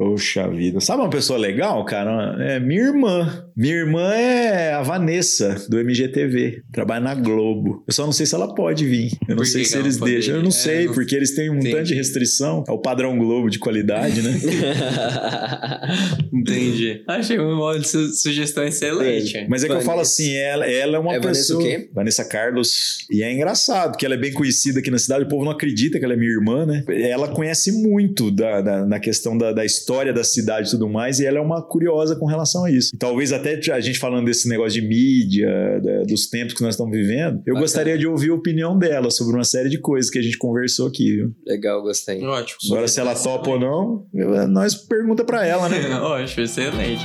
Poxa 0.00 0.48
vida. 0.48 0.80
Sabe 0.80 1.02
uma 1.02 1.10
pessoa 1.10 1.38
legal, 1.38 1.84
cara? 1.84 2.34
É 2.42 2.58
minha 2.58 2.84
irmã. 2.84 3.44
Minha 3.54 3.74
irmã 3.74 4.14
é 4.14 4.72
a 4.72 4.82
Vanessa, 4.82 5.62
do 5.68 5.78
MGTV. 5.78 6.62
Trabalha 6.72 7.04
na 7.04 7.14
Globo. 7.14 7.84
Eu 7.86 7.92
só 7.92 8.06
não 8.06 8.12
sei 8.12 8.24
se 8.24 8.34
ela 8.34 8.54
pode 8.54 8.86
vir. 8.86 9.10
Eu 9.28 9.36
não 9.36 9.44
sei 9.44 9.62
se 9.62 9.76
eles 9.76 9.98
deixam. 9.98 10.36
Eu 10.36 10.40
não 10.40 10.48
é, 10.48 10.52
sei, 10.52 10.86
não... 10.86 10.94
porque 10.94 11.14
eles 11.14 11.34
têm 11.34 11.50
um 11.50 11.56
Entendi. 11.56 11.72
tanto 11.72 11.84
de 11.88 11.94
restrição. 11.94 12.64
É 12.66 12.72
o 12.72 12.78
padrão 12.78 13.18
Globo 13.18 13.50
de 13.50 13.58
qualidade, 13.58 14.22
né? 14.22 14.40
Entendi. 16.32 17.04
Achei 17.06 17.38
uma 17.38 17.74
sugestão 17.82 18.64
excelente. 18.64 19.36
É. 19.36 19.46
Mas 19.50 19.62
é 19.62 19.66
que 19.66 19.74
Vanessa. 19.74 19.84
eu 19.84 19.86
falo 19.86 20.00
assim, 20.00 20.34
ela, 20.34 20.66
ela 20.66 20.96
é 20.96 20.98
uma 20.98 21.16
é 21.16 21.20
pessoa... 21.20 21.60
Vanessa 21.60 21.78
o 21.78 21.82
quê? 21.82 21.90
Vanessa 21.94 22.24
Carlos. 22.24 23.06
E 23.10 23.22
é 23.22 23.30
engraçado, 23.30 23.98
que 23.98 24.06
ela 24.06 24.14
é 24.14 24.18
bem 24.18 24.32
conhecida 24.32 24.78
aqui 24.78 24.90
na 24.90 24.98
cidade. 24.98 25.24
O 25.24 25.28
povo 25.28 25.44
não 25.44 25.52
acredita 25.52 25.98
que 25.98 26.04
ela 26.06 26.14
é 26.14 26.16
minha 26.16 26.32
irmã, 26.32 26.64
né? 26.64 26.84
Ela 26.88 27.28
conhece 27.28 27.70
muito 27.70 28.30
da, 28.30 28.62
da 28.62 28.86
na 28.86 28.98
questão 28.98 29.36
da, 29.36 29.52
da 29.52 29.62
história 29.62 29.89
história 29.90 30.12
da 30.12 30.22
cidade 30.22 30.68
e 30.68 30.70
tudo 30.70 30.88
mais, 30.88 31.18
e 31.18 31.26
ela 31.26 31.38
é 31.38 31.40
uma 31.40 31.60
curiosa 31.60 32.14
com 32.14 32.26
relação 32.26 32.64
a 32.64 32.70
isso. 32.70 32.90
E 32.94 32.98
talvez 32.98 33.32
até 33.32 33.60
a 33.72 33.80
gente 33.80 33.98
falando 33.98 34.24
desse 34.24 34.48
negócio 34.48 34.80
de 34.80 34.86
mídia, 34.86 35.48
da, 35.82 36.02
dos 36.04 36.28
tempos 36.28 36.54
que 36.54 36.62
nós 36.62 36.74
estamos 36.74 36.96
vivendo, 36.96 37.38
eu 37.38 37.54
Bacana. 37.54 37.60
gostaria 37.60 37.98
de 37.98 38.06
ouvir 38.06 38.30
a 38.30 38.34
opinião 38.34 38.78
dela 38.78 39.10
sobre 39.10 39.34
uma 39.34 39.44
série 39.44 39.68
de 39.68 39.78
coisas 39.78 40.08
que 40.10 40.18
a 40.18 40.22
gente 40.22 40.38
conversou 40.38 40.86
aqui, 40.86 41.16
viu? 41.16 41.34
Legal, 41.44 41.82
gostei. 41.82 42.22
Ótimo. 42.22 42.58
Agora, 42.70 42.86
se 42.86 43.00
ela 43.00 43.14
topa 43.14 43.50
ou 43.50 43.58
não, 43.58 44.06
nós 44.48 44.74
pergunta 44.74 45.24
para 45.24 45.44
ela, 45.44 45.68
né? 45.68 45.90
Ótimo, 46.00 46.44
excelente. 46.44 47.04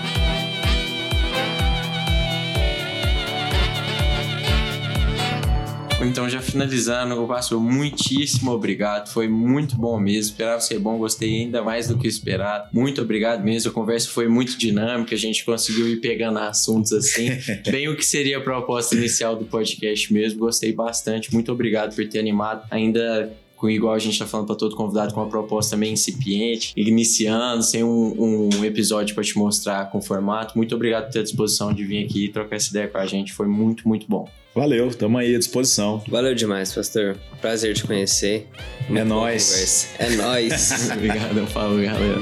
Então, 6.05 6.29
já 6.29 6.41
finalizando, 6.41 7.15
eu 7.15 7.27
passo 7.27 7.59
muitíssimo 7.59 8.51
obrigado. 8.51 9.09
Foi 9.09 9.27
muito 9.27 9.75
bom 9.75 9.99
mesmo. 9.99 10.31
Esperava 10.31 10.61
ser 10.61 10.79
bom, 10.79 10.97
gostei 10.97 11.41
ainda 11.41 11.63
mais 11.63 11.87
do 11.87 11.97
que 11.97 12.07
esperado. 12.07 12.69
Muito 12.71 13.01
obrigado 13.01 13.43
mesmo. 13.43 13.71
A 13.71 13.73
conversa 13.73 14.09
foi 14.09 14.27
muito 14.27 14.57
dinâmica, 14.57 15.15
a 15.15 15.17
gente 15.17 15.43
conseguiu 15.43 15.87
ir 15.87 15.97
pegando 15.97 16.39
assuntos 16.39 16.93
assim. 16.93 17.29
bem 17.69 17.87
o 17.89 17.95
que 17.95 18.05
seria 18.05 18.37
a 18.37 18.41
proposta 18.41 18.95
inicial 18.95 19.35
do 19.35 19.45
podcast 19.45 20.13
mesmo. 20.13 20.39
Gostei 20.39 20.71
bastante. 20.71 21.33
Muito 21.33 21.51
obrigado 21.51 21.95
por 21.95 22.07
ter 22.07 22.19
animado. 22.19 22.65
Ainda 22.69 23.35
com 23.55 23.69
igual 23.69 23.93
a 23.93 23.99
gente 23.99 24.17
tá 24.19 24.25
falando 24.25 24.47
para 24.47 24.55
todo 24.55 24.75
convidado, 24.75 25.13
com 25.13 25.21
uma 25.21 25.29
proposta 25.29 25.77
meio 25.77 25.93
incipiente, 25.93 26.73
iniciando, 26.75 27.63
sem 27.63 27.83
um, 27.83 28.49
um 28.59 28.65
episódio 28.65 29.15
para 29.15 29.23
te 29.23 29.37
mostrar 29.37 29.89
com 29.91 30.01
formato. 30.01 30.57
Muito 30.57 30.75
obrigado 30.75 31.05
por 31.05 31.13
ter 31.13 31.19
a 31.19 31.23
disposição 31.23 31.73
de 31.73 31.83
vir 31.83 32.05
aqui 32.05 32.25
e 32.25 32.29
trocar 32.29 32.55
essa 32.55 32.69
ideia 32.69 32.87
com 32.87 32.97
a 32.97 33.05
gente. 33.05 33.33
Foi 33.33 33.47
muito, 33.47 33.87
muito 33.87 34.05
bom. 34.07 34.27
Valeu, 34.53 34.89
tamo 34.93 35.17
aí 35.17 35.35
à 35.35 35.37
disposição. 35.37 36.01
Valeu 36.07 36.33
demais, 36.33 36.73
pastor. 36.73 37.17
Prazer 37.41 37.75
te 37.75 37.85
conhecer. 37.85 38.47
Muito 38.87 39.01
é 39.01 39.03
nóis. 39.03 39.89
É 39.99 40.09
nóis. 40.15 40.89
Obrigado, 40.95 41.45
falou, 41.47 41.81
galera. 41.81 42.21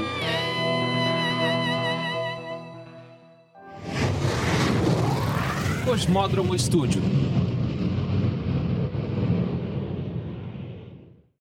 Cosmódromo 5.84 6.56
Estúdio 6.56 7.00